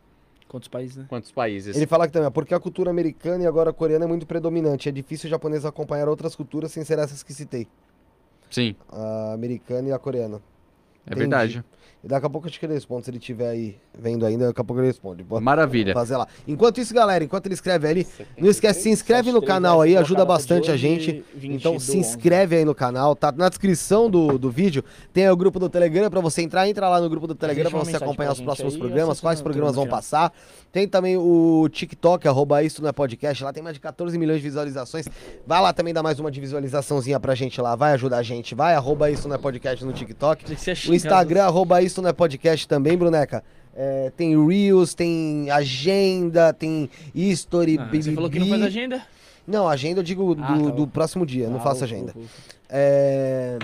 Quantos 0.48 0.68
países, 0.68 0.98
né? 0.98 1.06
quantos 1.08 1.32
países. 1.32 1.76
Ele 1.76 1.88
fala 1.88 2.06
que 2.08 2.14
também, 2.14 2.30
porque 2.30 2.53
a 2.53 2.60
cultura 2.60 2.90
americana 2.92 3.43
e 3.43 3.48
agora 3.48 3.69
a 3.69 3.74
coreana 3.74 4.06
é 4.06 4.08
muito 4.08 4.26
predominante. 4.27 4.90
É 4.90 4.92
difícil 4.92 5.27
o 5.27 5.30
japonês 5.32 5.66
acompanhar 5.66 6.10
outras 6.10 6.35
culturas 6.35 6.72
sem 6.72 6.84
ser 6.84 7.00
essas 7.00 7.24
que 7.24 7.34
citei. 7.34 7.68
Sim. 8.50 8.76
A 8.92 9.32
americana 9.34 9.88
e 9.90 9.92
a 9.93 9.98
coreana. 9.98 10.42
É 11.06 11.16
verdade. 11.16 11.64
E 12.04 12.08
daqui 12.08 12.26
a 12.26 12.30
pouco 12.30 12.48
acho 12.48 12.60
que 12.60 12.66
ele 12.66 12.74
responde. 12.74 13.06
Se 13.06 13.12
ele 13.12 13.20
estiver 13.20 13.50
aí 13.50 13.78
vendo 13.98 14.26
ainda, 14.26 14.48
daqui 14.48 14.60
a 14.60 14.64
pouco 14.64 14.80
ele 14.82 14.88
responde. 14.88 15.24
Maravilha. 15.40 15.94
fazer 15.94 16.18
lá. 16.18 16.28
Enquanto 16.48 16.80
isso, 16.80 16.94
galera, 16.94 17.24
enquanto 17.24 17.46
ele 17.46 17.54
escreve 17.54 17.88
ali, 17.88 18.08
não 18.40 18.50
esquece, 18.50 18.82
se 18.82 18.90
inscreve 18.90 19.32
no 19.32 19.42
canal 19.42 19.82
aí, 19.82 19.96
ajuda 19.96 20.26
bastante 20.26 20.72
a 20.72 20.78
gente. 20.78 21.24
Então 21.42 21.80
se 21.80 21.98
inscreve 21.98 22.56
aí 22.56 22.66
no 22.66 22.74
canal, 22.74 23.16
tá 23.16 23.32
na 23.32 23.50
descrição 23.50 24.10
do, 24.10 24.40
do 24.40 24.50
vídeo, 24.50 24.84
tem 25.14 25.26
aí 25.26 25.30
o 25.30 25.38
grupo 25.38 25.60
do 25.60 25.70
Telegram 25.70 26.10
pra 26.10 26.22
você 26.22 26.42
entrar, 26.42 26.68
entra 26.68 26.90
lá 26.90 27.00
no 27.00 27.08
grupo 27.10 27.28
do 27.28 27.36
Telegram 27.36 27.70
pra 27.70 27.80
você 27.80 27.96
acompanhar 27.98 28.32
os 28.32 28.42
próximos 28.42 28.76
programas, 28.76 29.18
eu 29.18 29.22
quais 29.22 29.42
programas 29.42 29.76
vão 29.76 29.88
passar. 29.88 30.34
Tem 30.72 30.88
também 30.88 31.18
o 31.18 31.68
TikTok, 31.70 32.28
arroba 32.28 32.64
isso 32.64 32.82
não 32.82 32.90
é 32.90 32.94
podcast, 32.94 33.44
lá 33.44 33.52
tem 33.54 33.62
mais 33.62 33.76
de 33.76 33.80
14 33.82 34.18
milhões 34.18 34.38
de 34.38 34.44
visualizações. 34.44 35.06
Vai 35.46 35.62
lá 35.62 35.74
também 35.74 35.94
dar 35.94 36.02
mais 36.02 36.20
uma 36.20 36.32
de 36.32 36.40
visualizaçãozinha 36.40 37.20
pra 37.20 37.36
gente 37.36 37.62
lá, 37.62 37.76
vai 37.76 37.92
ajudar 37.94 38.18
a 38.18 38.24
gente, 38.24 38.56
vai, 38.56 38.74
arroba 38.74 39.12
isso 39.12 39.28
não 39.28 39.36
é 39.36 39.38
podcast 39.38 39.84
no 39.86 39.94
TikTok. 39.94 40.46
O 40.92 40.95
Instagram, 40.95 41.44
arroba 41.44 41.82
isso 41.82 42.02
não 42.02 42.10
é 42.10 42.14
podcast 42.14 42.68
também, 42.68 42.98
Bruneca. 42.98 43.44
É, 43.76 44.11
tem 44.18 44.36
Reels, 44.48 44.94
tem 44.94 45.50
agenda, 45.50 46.52
tem 46.53 46.90
history, 47.16 47.78
Ah, 47.80 47.88
você 47.92 48.11
falou 48.14 48.30
que 48.30 48.40
não 48.40 48.48
faz 48.48 48.61
agenda? 48.64 49.02
Não, 49.48 49.68
agenda 49.68 50.00
eu 50.02 50.03
digo 50.03 50.36
do, 50.36 50.44
Ah, 50.44 50.48
tá. 50.48 50.70
do 50.72 50.86
próximo 50.88 51.26
dia, 51.26 51.48
não 51.50 51.58
Ah, 51.58 51.61
faço 51.61 51.78
ufa, 51.78 51.86
agenda. 51.86 52.14
É... 52.70 53.58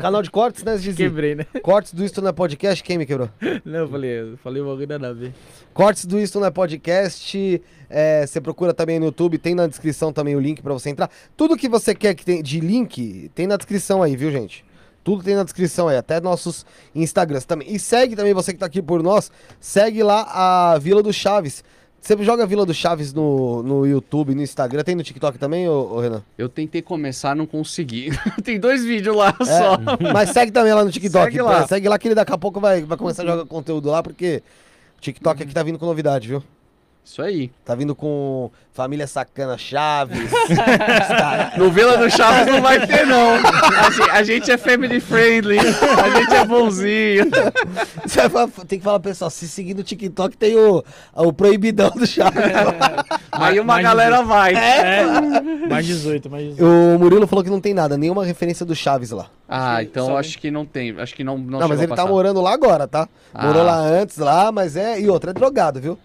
Canal 0.00 0.22
de 0.22 0.30
cortes, 0.30 0.64
né, 0.64 0.78
Gizi? 0.78 0.96
Quebrei, 0.96 1.34
né? 1.34 1.44
Cortes 1.62 1.92
do 1.92 2.02
Isto 2.02 2.22
Não 2.22 2.30
é 2.30 2.32
Podcast, 2.32 2.82
quem 2.82 2.96
me 2.96 3.04
quebrou? 3.04 3.28
Não, 3.62 3.80
eu 3.80 3.88
falei, 3.88 4.10
eu 4.20 4.36
falei 4.38 4.62
o 4.62 4.66
bagulho 4.66 4.86
nada 4.88 5.08
a 5.10 5.12
ver. 5.12 5.34
Cortes 5.74 6.06
do 6.06 6.18
Isto 6.18 6.40
Não 6.40 6.46
é 6.46 6.50
Podcast, 6.50 7.62
é, 7.90 8.26
você 8.26 8.40
procura 8.40 8.72
também 8.72 8.98
no 8.98 9.06
YouTube, 9.06 9.36
tem 9.36 9.54
na 9.54 9.66
descrição 9.66 10.12
também 10.14 10.34
o 10.34 10.40
link 10.40 10.62
pra 10.62 10.72
você 10.72 10.88
entrar. 10.88 11.10
Tudo 11.36 11.56
que 11.58 11.68
você 11.68 11.94
quer 11.94 12.14
que 12.14 12.24
tem 12.24 12.42
de 12.42 12.58
link, 12.58 13.30
tem 13.34 13.46
na 13.46 13.56
descrição 13.56 14.02
aí, 14.02 14.16
viu, 14.16 14.30
gente? 14.30 14.64
Tudo 15.06 15.22
tem 15.22 15.36
na 15.36 15.44
descrição 15.44 15.86
aí, 15.86 15.96
até 15.96 16.20
nossos 16.20 16.66
Instagrams 16.92 17.44
também. 17.44 17.72
E 17.72 17.78
segue 17.78 18.16
também, 18.16 18.34
você 18.34 18.52
que 18.52 18.58
tá 18.58 18.66
aqui 18.66 18.82
por 18.82 19.04
nós, 19.04 19.30
segue 19.60 20.02
lá 20.02 20.26
a 20.28 20.78
Vila 20.78 21.00
do 21.00 21.12
Chaves. 21.12 21.62
Você 22.00 22.20
joga 22.24 22.44
Vila 22.44 22.66
do 22.66 22.74
Chaves 22.74 23.12
no, 23.12 23.62
no 23.62 23.86
YouTube, 23.86 24.34
no 24.34 24.42
Instagram, 24.42 24.82
tem 24.82 24.96
no 24.96 25.04
TikTok 25.04 25.38
também, 25.38 25.68
ô, 25.68 25.94
ô 25.94 26.00
Renan? 26.00 26.24
Eu 26.36 26.48
tentei 26.48 26.82
começar, 26.82 27.36
não 27.36 27.46
consegui. 27.46 28.10
Tem 28.42 28.58
dois 28.58 28.84
vídeos 28.84 29.16
lá 29.16 29.32
É, 29.40 29.44
só. 29.44 29.78
mas 30.12 30.30
segue 30.30 30.50
também 30.50 30.74
lá 30.74 30.84
no 30.84 30.90
TikTok. 30.90 31.26
Segue 31.26 31.40
lá. 31.40 31.68
Segue 31.68 31.88
lá 31.88 31.96
que 32.00 32.08
ele 32.08 32.14
daqui 32.16 32.32
a 32.32 32.38
pouco 32.38 32.58
vai, 32.58 32.82
vai 32.82 32.98
começar 32.98 33.22
a 33.22 33.26
jogar 33.26 33.46
conteúdo 33.46 33.88
lá, 33.88 34.02
porque 34.02 34.42
o 34.98 35.00
TikTok 35.00 35.40
aqui 35.40 35.54
tá 35.54 35.62
vindo 35.62 35.78
com 35.78 35.86
novidade, 35.86 36.26
viu? 36.26 36.42
Isso 37.06 37.22
aí. 37.22 37.52
Tá 37.64 37.72
vindo 37.76 37.94
com 37.94 38.50
Família 38.72 39.06
Sacana 39.06 39.56
Chaves. 39.56 40.18
Está- 40.50 41.52
No 41.56 41.70
Vila 41.70 41.96
do 41.96 42.10
Chaves 42.10 42.52
não 42.52 42.60
vai 42.60 42.84
ter, 42.84 43.06
não. 43.06 43.34
A 43.36 43.90
gente, 43.92 44.10
a 44.10 44.22
gente 44.24 44.50
é 44.50 44.58
family 44.58 44.98
friendly. 45.00 45.56
A 45.60 46.18
gente 46.18 46.34
é 46.34 46.44
bonzinho. 46.44 47.26
Você 48.04 48.22
vai 48.22 48.28
falar- 48.28 48.48
tem 48.66 48.78
que 48.80 48.84
falar, 48.84 48.98
pessoal, 48.98 49.30
se 49.30 49.46
seguir 49.46 49.74
no 49.74 49.84
TikTok 49.84 50.36
tem 50.36 50.56
o, 50.56 50.82
o 51.14 51.32
proibidão 51.32 51.90
do 51.90 52.04
Chaves. 52.04 52.42
Aí 53.30 53.60
uma 53.60 53.74
mais 53.74 53.84
galera 53.84 54.22
vai. 54.22 54.54
É, 54.54 55.04
mais 55.70 55.86
18, 55.86 56.28
mais 56.28 56.44
18. 56.56 56.64
o 56.64 56.98
Murilo 56.98 57.26
falou 57.28 57.44
que 57.44 57.50
não 57.50 57.60
tem 57.60 57.72
nada, 57.72 57.96
nenhuma 57.96 58.24
referência 58.24 58.66
do 58.66 58.74
Chaves 58.74 59.12
lá. 59.12 59.26
Ah, 59.48 59.80
então 59.80 60.06
Só 60.06 60.18
acho 60.18 60.36
que 60.40 60.50
não 60.50 60.66
tem. 60.66 60.98
Acho 60.98 61.14
que 61.14 61.22
não 61.22 61.38
Não, 61.38 61.60
Não, 61.60 61.68
mas 61.68 61.80
ele 61.80 61.94
tá 61.94 62.04
morando 62.04 62.40
lá 62.40 62.52
agora, 62.52 62.88
tá? 62.88 63.08
Morou 63.32 63.62
Ah. 63.62 63.66
lá 63.66 63.76
antes, 63.78 64.18
lá, 64.18 64.50
mas 64.50 64.76
é. 64.76 65.00
E 65.00 65.08
outra, 65.08 65.30
é 65.30 65.34
drogado, 65.34 65.80
viu? 65.80 65.96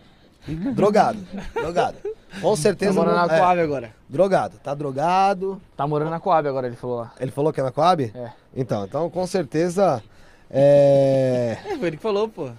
Drogado. 0.47 1.19
Drogado. 1.53 1.97
Com 2.41 2.55
certeza. 2.55 2.93
Tá 2.93 2.99
morando 2.99 3.17
não- 3.19 3.27
na 3.27 3.35
é, 3.35 3.39
Coab 3.39 3.59
agora. 3.61 3.89
drogado. 4.09 4.57
Tá 4.63 4.73
drogado. 4.73 5.61
Tá 5.75 5.85
morando 5.87 6.09
na 6.11 6.19
Coab 6.19 6.47
agora, 6.47 6.67
ele 6.67 6.75
falou 6.75 6.99
lá. 7.01 7.11
Ele 7.19 7.31
falou 7.31 7.51
que 7.53 7.59
é 7.59 7.63
na 7.63 7.71
Coab? 7.71 8.11
É. 8.15 8.29
Então, 8.55 8.85
então 8.85 9.09
com 9.09 9.25
certeza. 9.27 10.01
É. 10.49 11.57
É, 11.65 11.77
foi 11.77 11.87
ele 11.89 11.97
que 11.97 12.03
falou, 12.03 12.27
pô. 12.27 12.49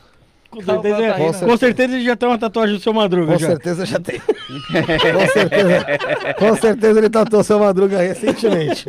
Com 0.51 0.61
Calma, 0.61 0.83
certeza, 0.83 1.09
tá 1.13 1.17
rindo. 1.17 1.47
com 1.47 1.57
certeza 1.57 1.95
ele 1.95 2.05
já 2.05 2.15
tem 2.15 2.29
uma 2.29 2.39
tatuagem 2.39 2.77
do 2.77 2.83
seu 2.83 2.93
Madruga 2.93 3.33
Com 3.33 3.39
já. 3.39 3.47
certeza 3.47 3.87
já 3.87 3.99
tem. 3.99 4.21
com 4.21 5.27
certeza. 5.33 6.35
Com 6.39 6.57
certeza 6.57 6.99
ele 6.99 7.09
tatuou 7.09 7.43
seu 7.43 7.59
madruga 7.59 7.97
recentemente. 7.99 8.87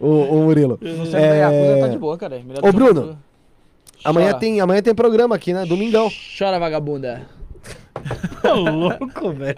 O, 0.00 0.08
o 0.08 0.42
Murilo. 0.42 0.80
Você 0.82 1.16
É, 1.16 1.76
é... 1.76 1.80
Tá 1.80 1.86
de 1.88 1.96
boa, 1.98 2.18
cara. 2.18 2.40
Melhor 2.44 2.64
Ô, 2.68 2.72
Bruno. 2.72 3.16
Amanhã 4.04 4.36
tem, 4.36 4.60
amanhã 4.60 4.82
tem 4.82 4.92
programa 4.94 5.36
aqui, 5.36 5.52
né? 5.52 5.64
Domingão. 5.64 6.10
Chora, 6.36 6.58
vagabunda. 6.58 7.22
Ô, 8.44 8.54
louco, 8.70 9.32
velho. 9.32 9.56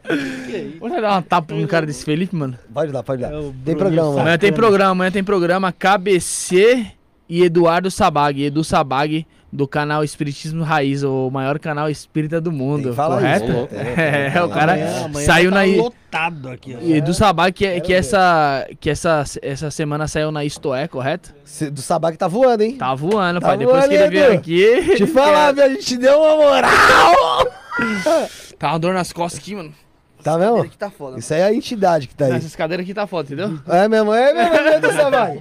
Vamos 0.80 1.00
dar 1.00 1.10
uma 1.12 1.22
tapa 1.22 1.54
no 1.54 1.66
cara 1.66 1.86
desse 1.86 2.04
Felipe, 2.04 2.34
mano. 2.36 2.58
Pode 2.72 2.92
dar, 2.92 3.02
pode 3.02 3.22
dar. 3.22 3.32
É 3.32 3.40
Tem 3.64 3.76
programa, 3.76 4.08
mano. 4.08 4.20
Amanhã 4.20 4.38
tem 4.38 4.52
programa, 4.52 4.90
amanhã 4.92 5.10
tem 5.10 5.24
programa 5.24 5.72
KBC 5.72 6.86
e 7.28 7.42
Eduardo 7.42 7.90
Sabag. 7.90 8.42
Edu 8.44 8.62
Sabag, 8.64 9.26
do 9.50 9.68
canal 9.68 10.02
Espiritismo 10.02 10.62
Raiz, 10.64 11.02
o 11.02 11.30
maior 11.30 11.58
canal 11.58 11.88
espírita 11.90 12.40
do 12.40 12.50
mundo, 12.50 12.90
que 12.90 12.94
falar 12.96 13.16
correto? 13.16 13.44
isso. 13.44 13.68
É, 14.00 14.30
tem. 14.30 14.42
o 14.42 14.48
cara 14.48 14.72
Amanhã- 14.72 15.04
amanhã 15.04 15.26
saiu 15.26 15.50
vai 15.50 15.70
na... 15.70 15.76
tá 15.76 15.82
lotado 15.82 16.48
aqui. 16.48 16.76
E 16.80 16.92
Edu 16.94 17.12
Sabag, 17.14 17.52
que, 17.52 17.66
é- 17.66 17.80
que, 17.80 17.88
ver. 17.88 17.94
essa, 17.98 18.66
que 18.80 18.88
essa, 18.90 19.24
essa 19.42 19.70
semana 19.70 20.08
saiu 20.08 20.30
na 20.32 20.44
Istoé, 20.44 20.88
correto? 20.88 21.34
Cê- 21.44 21.70
Do 21.70 21.80
Sabá 21.82 22.10
que 22.12 22.18
tá 22.18 22.28
voando, 22.28 22.62
hein? 22.62 22.76
Tá 22.76 22.94
voando, 22.94 23.40
Tá 23.40 23.48
pai. 23.48 23.58
Depois 23.58 23.76
voando, 23.76 23.88
que 23.90 23.94
ele 23.96 24.08
veio 24.10 24.32
aqui... 24.32 24.96
Te 24.96 25.06
falar, 25.06 25.52
viu? 25.52 25.64
A 25.64 25.68
gente 25.68 25.96
deu 25.98 26.18
uma 26.18 26.36
moral. 26.36 27.46
Tá 28.59 28.68
uma 28.73 28.78
dor 28.78 28.94
nas 28.94 29.12
costas 29.12 29.41
aqui, 29.41 29.55
mano. 29.55 29.75
Tá 30.23 30.39
mesmo? 30.39 30.59
Aqui 30.62 30.78
tá 30.78 30.91
foda. 30.91 31.18
Isso 31.18 31.34
aí 31.34 31.41
é 31.41 31.44
a 31.44 31.55
entidade 31.55 32.07
que 32.07 32.15
tá 32.15 32.26
aí. 32.26 32.33
Essas 32.33 32.55
cadeiras 32.55 32.84
aqui 32.84 32.94
tá 32.94 33.07
foda, 33.07 33.26
entendeu? 33.26 33.59
É 33.67 33.89
mesmo, 33.89 34.15
é 34.15 34.33
mesmo, 34.33 34.55
é 34.55 34.81
mesmo, 34.81 34.92
Sabá. 34.97 35.33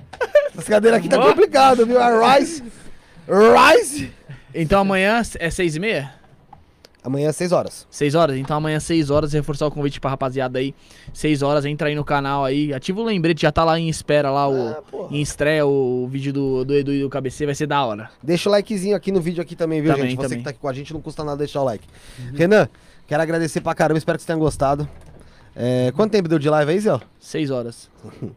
Essas 0.51 0.67
cadeiras 0.67 0.99
aqui 0.99 1.07
tá 1.07 1.19
complicado, 1.19 1.85
viu? 1.85 1.99
A 1.99 2.35
Rise. 2.35 2.63
Rise. 3.27 4.11
Então 4.53 4.81
amanhã 4.81 5.21
é 5.39 5.49
seis 5.51 5.75
e 5.75 5.79
meia? 5.79 6.20
Amanhã 7.03 7.29
às 7.29 7.35
6 7.35 7.51
horas. 7.51 7.87
6 7.89 8.13
horas? 8.13 8.37
Então 8.37 8.55
amanhã, 8.55 8.79
6 8.79 9.09
horas, 9.09 9.33
reforçar 9.33 9.65
o 9.65 9.71
convite 9.71 9.99
pra 9.99 10.11
rapaziada 10.11 10.59
aí. 10.59 10.75
6 11.13 11.41
horas, 11.41 11.65
entra 11.65 11.87
aí 11.87 11.95
no 11.95 12.05
canal 12.05 12.45
aí. 12.45 12.71
Ativa 12.73 13.01
o 13.01 13.03
lembrete, 13.03 13.41
já 13.41 13.51
tá 13.51 13.63
lá 13.63 13.79
em 13.79 13.89
espera 13.89 14.29
lá, 14.29 14.47
o, 14.47 14.67
Ah, 14.69 15.07
em 15.09 15.19
estreia 15.19 15.65
o 15.65 16.07
vídeo 16.07 16.31
do, 16.31 16.63
do 16.63 16.75
Edu 16.75 16.93
e 16.93 17.01
do 17.01 17.09
KBC, 17.09 17.47
vai 17.47 17.55
ser 17.55 17.65
da 17.65 17.83
hora. 17.83 18.11
Deixa 18.21 18.47
o 18.49 18.51
likezinho 18.51 18.95
aqui 18.95 19.11
no 19.11 19.19
vídeo 19.19 19.41
aqui 19.41 19.55
também, 19.55 19.81
viu, 19.81 19.91
Também, 19.91 20.11
gente? 20.11 20.17
Você 20.17 20.23
também. 20.23 20.37
que 20.39 20.43
tá 20.43 20.49
aqui 20.51 20.59
com 20.59 20.67
a 20.67 20.73
gente, 20.73 20.93
não 20.93 21.01
custa 21.01 21.23
nada 21.23 21.37
deixar 21.37 21.61
o 21.61 21.65
like. 21.65 21.87
Renan, 22.35 22.69
quero 23.07 23.23
agradecer 23.23 23.61
pra 23.61 23.73
caramba, 23.73 23.97
espero 23.97 24.17
que 24.19 24.23
você 24.23 24.27
tenha 24.27 24.37
gostado. 24.37 24.87
É, 25.55 25.91
quanto 25.95 26.11
tempo 26.11 26.29
deu 26.29 26.37
de 26.37 26.49
live 26.49 26.71
aí, 26.71 26.79
Zé? 26.79 26.99
6 27.19 27.49
horas. 27.49 27.89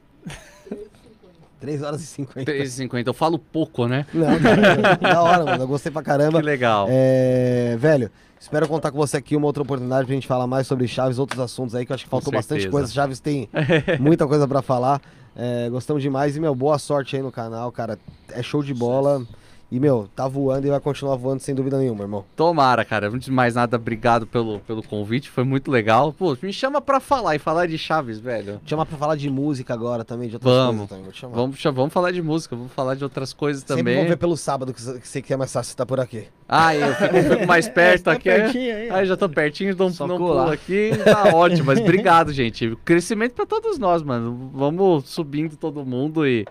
3 1.65 1.83
horas 1.83 2.02
e 2.02 2.07
50. 2.07 2.52
3,50. 2.52 3.07
Eu 3.07 3.15
falo 3.15 3.39
pouco, 3.39 3.89
né? 3.89 4.05
Não, 4.12 4.26
não, 4.28 5.10
da 5.10 5.23
hora, 5.23 5.44
mano. 5.47 5.62
Eu 5.62 5.67
gostei 5.67 5.91
pra 5.91 6.02
caramba. 6.02 6.39
Que 6.39 6.44
legal. 6.44 6.86
É, 6.91 7.75
velho, 7.78 8.10
espero 8.39 8.68
contar 8.68 8.91
com 8.91 8.99
você 8.99 9.17
aqui 9.17 9.34
uma 9.34 9.47
outra 9.47 9.62
oportunidade 9.62 10.05
pra 10.05 10.15
gente 10.15 10.26
falar 10.26 10.47
mais 10.47 10.67
sobre 10.67 10.86
Chaves, 10.86 11.18
outros 11.18 11.41
assuntos 11.41 11.75
aí, 11.75 11.86
que 11.86 11.93
eu 11.93 11.94
acho 11.94 12.05
que 12.05 12.10
faltou 12.10 12.31
bastante 12.31 12.68
coisa. 12.68 12.93
Chaves 12.93 13.18
tem 13.18 13.49
muita 13.99 14.26
coisa 14.26 14.47
pra 14.47 14.60
falar. 14.60 15.01
É, 15.34 15.70
gostamos 15.70 16.02
demais 16.02 16.36
e, 16.36 16.41
meu, 16.41 16.55
boa 16.55 16.78
sorte 16.78 17.17
aí 17.17 17.23
no 17.23 17.33
canal, 17.33 17.73
cara. 17.73 17.99
É 18.31 18.43
show 18.43 18.62
de 18.62 18.75
bola. 18.75 19.23
E, 19.70 19.81
meu, 19.81 20.09
tá 20.15 20.28
voando 20.28 20.67
e 20.67 20.70
vai 20.70 20.78
continuar 20.78 21.17
voando 21.17 21.41
sem 21.41 21.55
dúvida 21.55 21.78
nenhuma, 21.78 22.02
irmão. 22.05 22.25
Tomara, 22.36 22.84
cara. 22.84 23.09
Antes 23.09 23.25
de 23.26 23.33
mais 23.33 23.55
nada, 23.57 23.76
obrigado 23.76 24.26
pelo, 24.26 24.60
pelo 24.60 24.83
convite. 24.83 25.28
Foi 25.31 25.43
muito 25.43 25.70
legal. 25.70 26.12
Pô, 26.12 26.36
me 26.41 26.52
chama 26.52 26.81
pra 26.81 27.01
falar 27.01 27.34
e 27.34 27.39
falar 27.41 27.67
de 27.67 27.76
Chaves, 27.76 28.18
velho. 28.20 28.60
Te 28.65 28.70
chamar 28.70 28.86
pra 28.86 28.97
falar 28.97 29.17
de 29.17 29.28
música 29.28 29.75
agora 29.75 30.05
também, 30.05 30.28
de 30.28 30.36
outras 30.36 30.52
Vamos. 30.55 30.68
coisas 30.76 30.89
também. 30.89 31.05
Vou 31.05 31.12
te 31.12 31.18
chamar. 31.18 31.34
Vamos, 31.34 31.62
vamos 31.62 31.93
falar 31.93 32.10
de 32.12 32.23
música, 32.23 32.55
vamos 32.55 32.73
falar 32.73 32.94
de 32.94 33.02
outras 33.02 33.33
coisas 33.33 33.62
Sempre 33.62 33.76
também. 33.78 33.94
vamos 33.97 34.09
ver 34.10 34.17
pelo 34.17 34.36
sábado 34.36 34.73
que 34.73 34.81
você 34.81 35.01
que 35.01 35.09
você 35.09 35.20
quer 35.23 35.36
mais 35.36 35.52
fácil 35.52 35.70
estar 35.73 35.86
por 35.86 35.99
aqui. 35.99 36.28
Ah, 36.49 36.75
eu 36.76 36.94
fico, 36.94 37.15
fico 37.31 37.47
mais 37.47 37.67
perto 37.70 38.05
Tá 38.05 38.12
aqui. 38.12 38.28
é? 38.28 38.41
pertinho 38.43 38.76
aí. 38.76 38.91
Aí 38.91 39.07
já 39.07 39.17
tô 39.17 39.28
pertinho, 39.28 39.75
não 39.76 39.91
colar. 40.18 40.43
pulo 40.44 40.52
aqui. 40.52 40.91
Tá 41.05 41.34
ótimo, 41.34 41.65
mas 41.67 41.78
obrigado, 41.83 42.33
gente. 42.33 42.76
Crescimento 42.84 43.33
pra 43.34 43.47
todos 43.47 43.78
nós, 43.78 44.02
mano. 44.02 44.51
Vamos 44.55 45.09
subindo 45.09 45.57
todo 45.57 45.84
mundo 45.84 46.26
e 46.26 46.47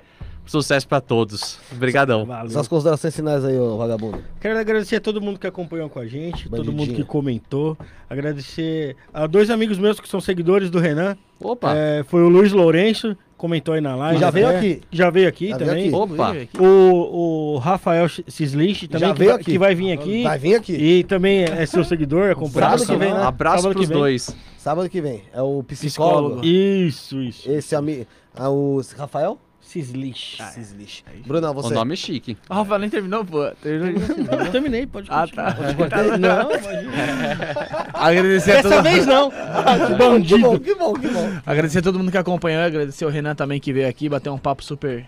sucesso 0.45 0.87
pra 0.87 0.99
todos. 1.01 1.57
Obrigadão. 1.71 2.25
Valeu. 2.25 2.51
Suas 2.51 2.67
considerações 2.67 3.15
finais 3.15 3.43
aí, 3.45 3.57
ô 3.57 3.77
vagabundo. 3.77 4.19
Quero 4.41 4.57
agradecer 4.59 4.97
a 4.97 5.01
todo 5.01 5.21
mundo 5.21 5.39
que 5.39 5.47
acompanhou 5.47 5.89
com 5.89 5.99
a 5.99 6.05
gente, 6.07 6.49
todo 6.49 6.71
mundo 6.71 6.93
que 6.93 7.03
comentou. 7.03 7.77
Agradecer 8.09 8.95
a 9.13 9.25
dois 9.27 9.49
amigos 9.49 9.77
meus 9.77 9.99
que 9.99 10.07
são 10.07 10.21
seguidores 10.21 10.69
do 10.69 10.79
Renan. 10.79 11.17
Opa, 11.39 11.73
É, 11.75 12.03
foi 12.03 12.21
o 12.23 12.29
Luiz 12.29 12.51
Lourenço, 12.53 13.17
comentou 13.35 13.73
aí 13.73 13.81
na 13.81 13.95
live. 13.95 14.19
Já 14.19 14.29
veio 14.29 14.47
É, 14.47 14.57
aqui. 14.57 14.81
Já 14.91 15.09
veio 15.09 15.27
aqui 15.27 15.49
Já 15.49 15.57
veio 15.57 15.69
também. 15.91 16.43
aqui. 16.43 16.57
opa. 16.57 16.63
O, 16.63 17.55
o 17.55 17.57
Rafael 17.57 18.07
Cislich 18.07 18.87
também, 18.87 19.07
Já 19.09 19.13
que 19.13 19.19
veio 19.19 19.31
vai, 19.31 19.41
aqui. 19.41 19.51
que 19.51 19.57
vai 19.59 19.75
vir 19.75 19.91
aqui. 19.91 20.23
Vai 20.23 20.39
vir 20.39 20.55
aqui. 20.55 20.73
E 20.73 21.03
também 21.03 21.43
é 21.43 21.65
seu 21.65 21.83
seguidor, 21.83 22.31
acompanha 22.31 22.69
Sábado 22.77 22.83
o 22.83 22.85
que 22.87 22.95
vem, 22.95 23.13
né? 23.13 23.23
Abraço 23.23 23.63
Sábado 23.63 23.75
pros 23.75 23.89
vem. 23.89 23.97
dois. 23.97 24.35
Sábado 24.57 24.89
que 24.89 25.01
vem. 25.01 25.23
É 25.33 25.41
o 25.41 25.61
psicólogo. 25.63 26.39
Psicólogo. 26.41 26.45
Isso, 26.45 27.21
isso. 27.21 27.51
Esse 27.51 27.75
amigo. 27.75 28.05
Ah, 28.35 28.49
o 28.49 28.79
Rafael? 28.97 29.37
Cislich. 29.73 30.37
Cislich. 30.53 31.03
Bruno, 31.25 31.49
O 31.49 31.53
você. 31.53 31.73
nome 31.73 31.93
é 31.93 31.97
chique. 31.97 32.37
O 32.47 32.53
Rafael 32.53 32.79
nem 32.79 32.89
terminou, 32.89 33.25
pô. 33.25 33.49
Terminou. 33.61 34.01
Não, 34.39 34.51
terminei, 34.51 34.85
pode 34.85 35.07
Ah, 35.09 35.21
continuar. 35.21 35.89
tá. 35.89 36.17
Não, 36.17 36.51
imagina. 36.51 37.87
Agradecer 37.93 38.51
a, 38.51 38.55
Dessa 38.61 38.69
todo... 38.69 38.83
vez 38.83 39.05
não. 39.07 39.31
Que 40.23 40.37
bom, 40.37 40.59
que 40.59 40.75
bom, 40.75 40.93
que 40.93 41.07
bom. 41.07 41.29
agradecer 41.45 41.79
a 41.79 41.81
todo 41.81 41.97
mundo 41.97 42.11
que 42.11 42.17
acompanhou. 42.17 42.61
Agradecer 42.63 43.03
o 43.05 43.09
Renan 43.09 43.33
também 43.35 43.59
que 43.59 43.73
veio 43.73 43.87
aqui, 43.89 44.07
bater 44.07 44.29
um 44.29 44.37
papo 44.37 44.63
super, 44.63 45.05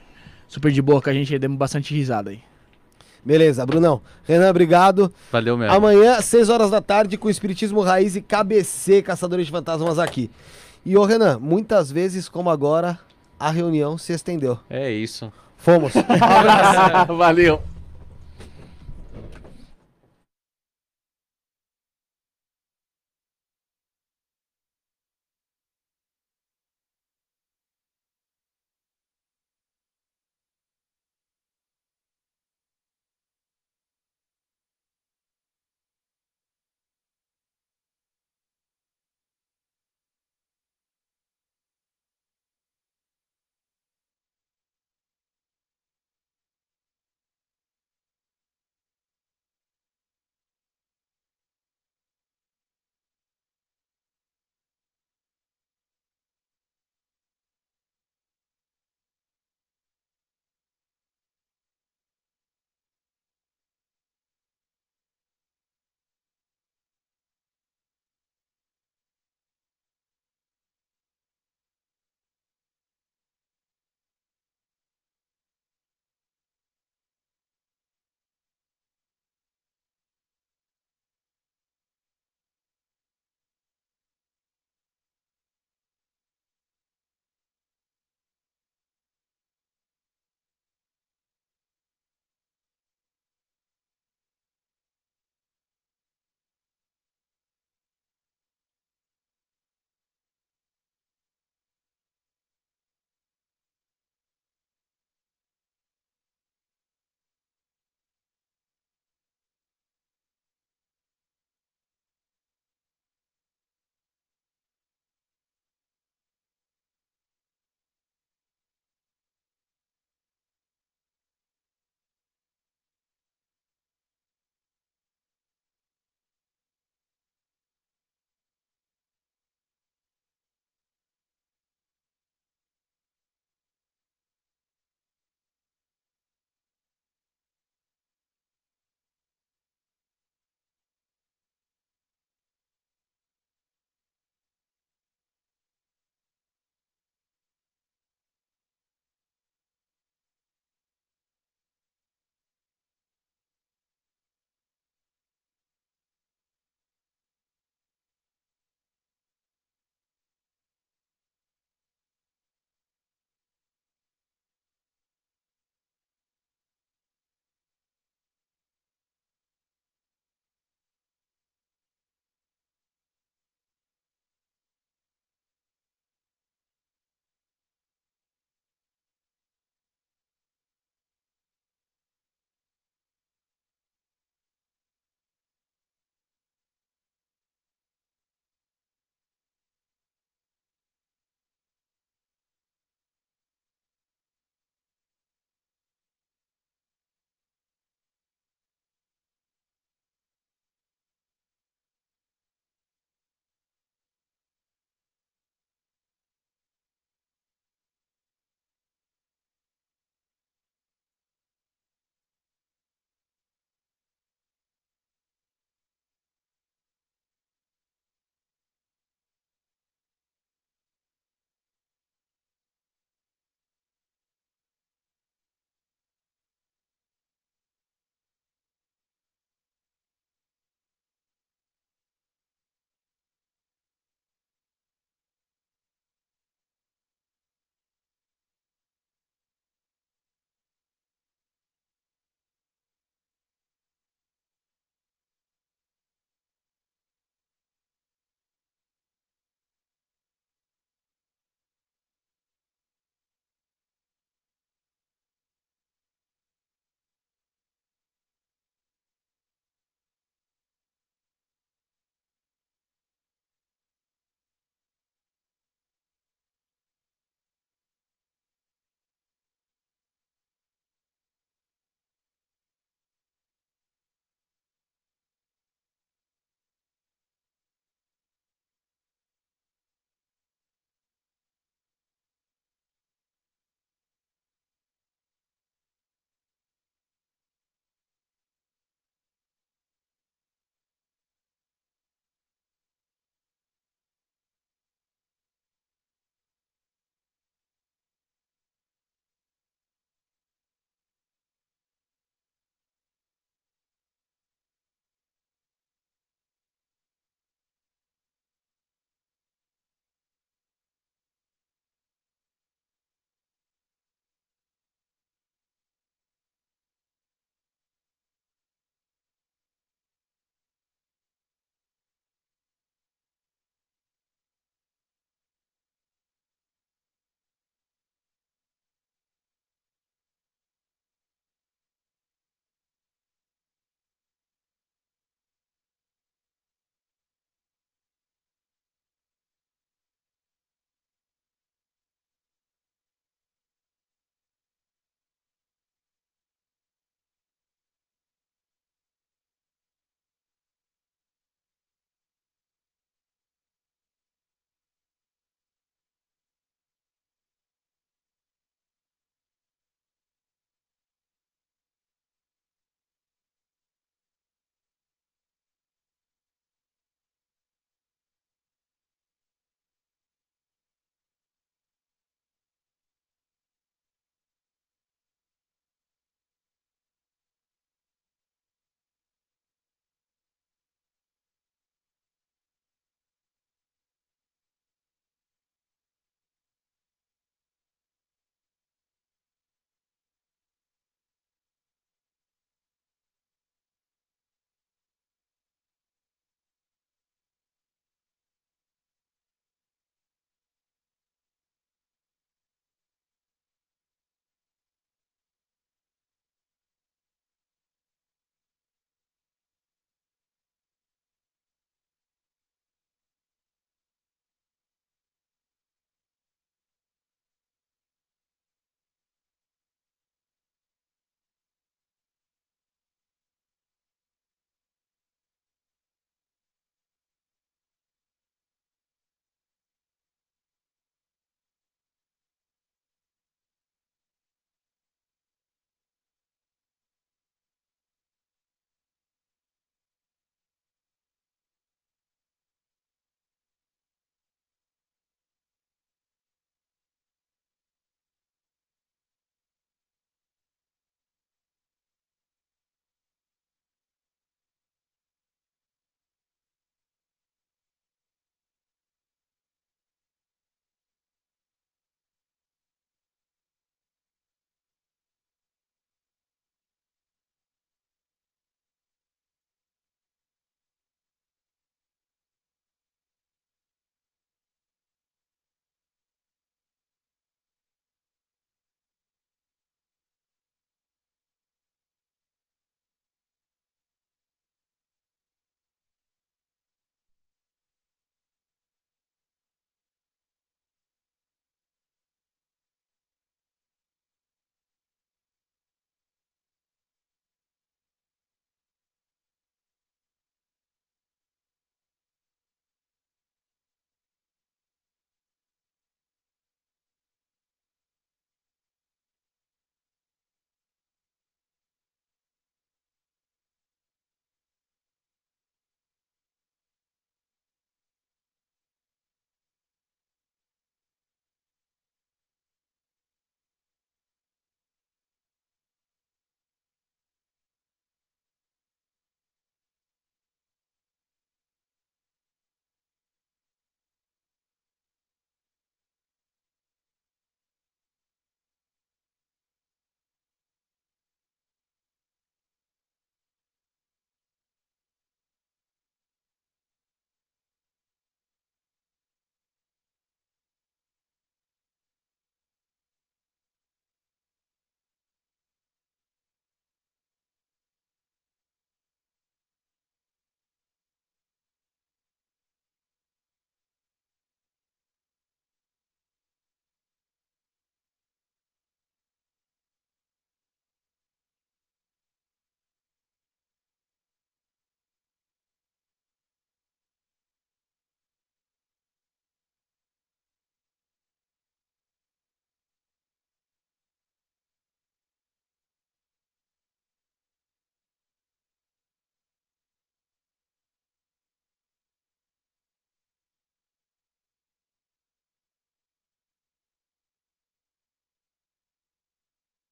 super 0.48 0.72
de 0.72 0.82
boa 0.82 1.02
com 1.02 1.10
a 1.10 1.14
gente. 1.14 1.32
aí 1.34 1.40
Demos 1.40 1.58
bastante 1.58 1.94
risada 1.94 2.32
aí. 2.32 2.40
Beleza, 3.24 3.66
Brunão. 3.66 4.02
Renan, 4.24 4.50
obrigado. 4.50 5.12
Valeu 5.32 5.58
mesmo. 5.58 5.74
Amanhã, 5.76 6.20
6 6.22 6.50
horas 6.50 6.70
da 6.72 6.82
tarde, 6.82 7.18
com 7.18 7.30
Espiritismo 7.30 7.82
Raiz 7.82 8.16
e 8.16 8.22
KBC, 8.22 9.02
Caçadores 9.02 9.46
de 9.46 9.52
Fantasmas 9.52 9.98
aqui. 10.00 10.30
E 10.86 10.96
ô 10.98 11.04
Renan, 11.06 11.40
muitas 11.40 11.92
vezes, 11.92 12.30
como 12.30 12.50
agora, 12.52 13.00
a 13.40 13.50
reunião 13.52 13.98
se 13.98 14.14
estendeu. 14.14 14.60
É 14.70 14.90
isso. 14.92 15.32
Fomos. 15.58 15.94
Valeu. 17.18 17.62